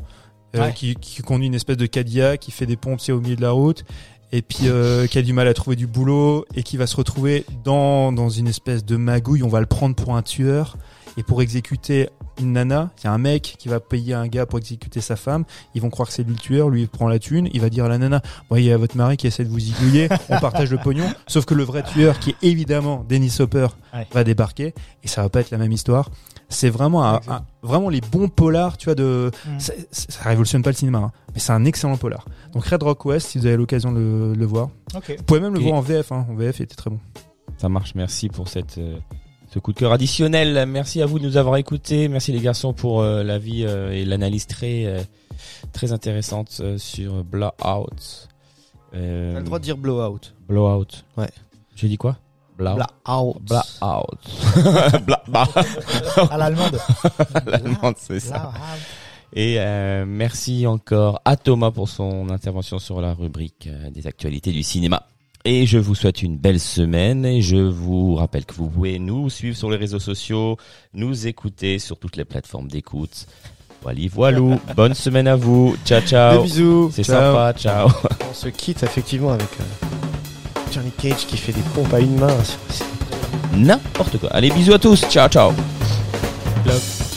euh, 0.56 0.60
Ouais. 0.60 0.72
qui, 0.72 0.94
qui 0.94 1.20
conduit 1.22 1.48
une 1.48 1.54
espèce 1.54 1.76
de 1.76 1.86
Cadillac, 1.86 2.38
qui 2.38 2.52
fait 2.52 2.64
des 2.66 2.76
pompes 2.76 3.00
au 3.08 3.18
milieu 3.20 3.34
de 3.34 3.42
la 3.42 3.50
route. 3.50 3.84
et 4.30 4.40
puis 4.40 4.68
euh, 4.68 5.06
qui 5.10 5.18
a 5.18 5.22
du 5.22 5.32
mal 5.32 5.48
à 5.48 5.54
trouver 5.54 5.74
du 5.74 5.88
boulot 5.88 6.44
et 6.54 6.62
qui 6.62 6.76
va 6.76 6.86
se 6.86 6.94
retrouver 6.96 7.44
dans 7.64 8.12
dans 8.12 8.28
une 8.30 8.46
espèce 8.46 8.84
de 8.84 8.96
magouille. 8.96 9.42
On 9.42 9.48
va 9.48 9.58
le 9.60 9.66
prendre 9.66 9.96
pour 9.96 10.14
un 10.16 10.22
tueur 10.22 10.76
et 11.16 11.24
pour 11.24 11.42
exécuter 11.42 12.08
une 12.40 12.52
nana, 12.52 12.90
il 12.98 13.04
y 13.04 13.06
a 13.08 13.12
un 13.12 13.18
mec 13.18 13.56
qui 13.58 13.68
va 13.68 13.80
payer 13.80 14.14
un 14.14 14.26
gars 14.26 14.46
pour 14.46 14.58
exécuter 14.58 15.00
sa 15.00 15.16
femme. 15.16 15.44
Ils 15.74 15.82
vont 15.82 15.90
croire 15.90 16.08
que 16.08 16.14
c'est 16.14 16.22
lui 16.24 16.32
le 16.32 16.38
tueur, 16.38 16.68
lui 16.70 16.82
il 16.82 16.88
prend 16.88 17.08
la 17.08 17.18
thune. 17.18 17.48
Il 17.52 17.60
va 17.60 17.70
dire 17.70 17.84
à 17.84 17.88
la 17.88 17.98
nana, 17.98 18.22
bon, 18.50 18.56
il 18.56 18.64
y 18.64 18.72
a 18.72 18.76
votre 18.76 18.96
mari 18.96 19.16
qui 19.16 19.26
essaie 19.26 19.44
de 19.44 19.48
vous 19.50 19.64
igouiller, 19.64 20.08
on 20.28 20.38
partage 20.40 20.70
le 20.70 20.78
pognon. 20.78 21.06
Sauf 21.26 21.44
que 21.44 21.54
le 21.54 21.62
vrai 21.62 21.82
tueur, 21.82 22.18
qui 22.18 22.30
est 22.30 22.36
évidemment 22.42 23.04
Dennis 23.08 23.36
Hopper, 23.40 23.68
Ouais. 23.94 24.06
va 24.12 24.24
débarquer 24.24 24.74
et 25.04 25.08
ça 25.08 25.22
va 25.22 25.28
pas 25.28 25.40
être 25.40 25.50
la 25.52 25.58
même 25.58 25.70
histoire. 25.70 26.10
C'est 26.48 26.68
vraiment 26.70 27.04
un, 27.08 27.20
un- 27.28 27.44
vraiment 27.62 27.88
les 27.88 28.00
bons 28.00 28.28
polars, 28.28 28.76
tu 28.76 28.86
vois 28.86 28.94
de 28.96 29.30
Mm. 29.46 29.50
c'est- 29.58 29.86
ça 29.90 30.28
révolutionne 30.28 30.62
pas 30.62 30.70
le 30.70 30.76
cinéma, 30.76 30.98
hein, 30.98 31.12
mais 31.32 31.38
c'est 31.40 31.52
un 31.52 31.64
excellent 31.64 31.96
polar. 31.96 32.24
Donc 32.52 32.64
Red 32.66 32.82
Rock 32.82 33.04
West, 33.06 33.28
si 33.28 33.38
vous 33.38 33.46
avez 33.46 33.56
l'occasion 33.56 33.92
de 33.92 33.98
le, 33.98 34.34
le 34.34 34.46
voir, 34.46 34.68
vous 34.92 35.00
pouvez 35.26 35.40
même 35.40 35.54
le 35.54 35.60
Et- 35.60 35.64
voir 35.64 35.74
en 35.76 35.80
VF. 35.80 36.10
Hein. 36.12 36.26
En 36.28 36.34
VF, 36.34 36.58
il 36.58 36.62
était 36.64 36.74
très 36.74 36.90
bon. 36.90 36.98
Ça 37.58 37.68
marche, 37.68 37.94
merci 37.94 38.28
pour 38.28 38.48
cette 38.48 38.78
euh, 38.78 38.96
ce 39.54 39.60
coup 39.60 39.72
de 39.72 39.78
cœur 39.78 39.92
additionnel. 39.92 40.66
Merci 40.66 41.00
à 41.00 41.06
vous 41.06 41.20
de 41.20 41.24
nous 41.24 41.36
avoir 41.36 41.56
écoutés. 41.58 42.08
Merci 42.08 42.32
les 42.32 42.40
garçons 42.40 42.72
pour 42.72 43.02
euh, 43.02 43.22
l'avis 43.22 43.64
euh, 43.64 43.92
et 43.92 44.04
l'analyse 44.04 44.48
très 44.48 44.84
euh, 44.84 45.00
très 45.72 45.92
intéressante 45.92 46.58
euh, 46.60 46.76
sur 46.76 47.22
Blowout. 47.22 48.26
Euh, 48.94 49.32
T'as 49.34 49.38
le 49.38 49.44
droit 49.44 49.60
de 49.60 49.64
dire 49.64 49.76
blowout. 49.76 50.18
Blowout. 50.48 51.04
Ouais. 51.16 51.28
J'ai 51.76 51.86
dit 51.86 51.96
quoi? 51.96 52.16
Blowout. 52.58 52.80
Blowout. 53.06 53.36
Blowout. 53.46 55.04
Bla. 55.06 55.22
À 56.30 56.36
l'allemande. 56.36 56.80
L'allemande, 57.46 57.94
c'est 57.98 58.20
ça. 58.20 58.52
Et 59.32 59.56
euh, 59.58 60.04
merci 60.04 60.66
encore 60.66 61.20
à 61.24 61.36
Thomas 61.36 61.70
pour 61.70 61.88
son 61.88 62.28
intervention 62.30 62.80
sur 62.80 63.00
la 63.00 63.14
rubrique 63.14 63.68
des 63.92 64.06
actualités 64.08 64.50
du 64.50 64.64
cinéma. 64.64 65.06
Et 65.46 65.66
je 65.66 65.76
vous 65.76 65.94
souhaite 65.94 66.22
une 66.22 66.38
belle 66.38 66.58
semaine 66.58 67.26
et 67.26 67.42
je 67.42 67.56
vous 67.56 68.14
rappelle 68.14 68.46
que 68.46 68.54
vous 68.54 68.68
pouvez 68.68 68.98
nous 68.98 69.28
suivre 69.28 69.54
sur 69.56 69.70
les 69.70 69.76
réseaux 69.76 69.98
sociaux, 69.98 70.56
nous 70.94 71.26
écouter 71.26 71.78
sur 71.78 71.98
toutes 71.98 72.16
les 72.16 72.24
plateformes 72.24 72.66
d'écoute. 72.68 73.26
Voilà, 73.82 74.00
voilou. 74.10 74.58
Bonne 74.76 74.94
semaine 74.94 75.28
à 75.28 75.36
vous. 75.36 75.76
Ciao, 75.84 76.00
Des 76.00 76.06
ciao. 76.06 76.42
bisous. 76.42 76.90
C'est 76.94 77.02
sympa. 77.02 77.52
Ciao. 77.58 77.90
On 78.30 78.32
se 78.32 78.48
quitte 78.48 78.82
effectivement 78.84 79.32
avec 79.32 79.48
euh, 79.60 79.86
Johnny 80.72 80.90
Cage 80.92 81.26
qui 81.26 81.36
fait 81.36 81.52
des 81.52 81.60
pompes 81.74 81.92
à 81.92 82.00
une 82.00 82.18
main. 82.18 82.34
N'importe 83.54 84.16
quoi. 84.16 84.30
Allez, 84.32 84.50
bisous 84.50 84.72
à 84.72 84.78
tous. 84.78 85.02
Ciao, 85.10 85.28
ciao. 85.28 85.52
Love. 86.64 87.13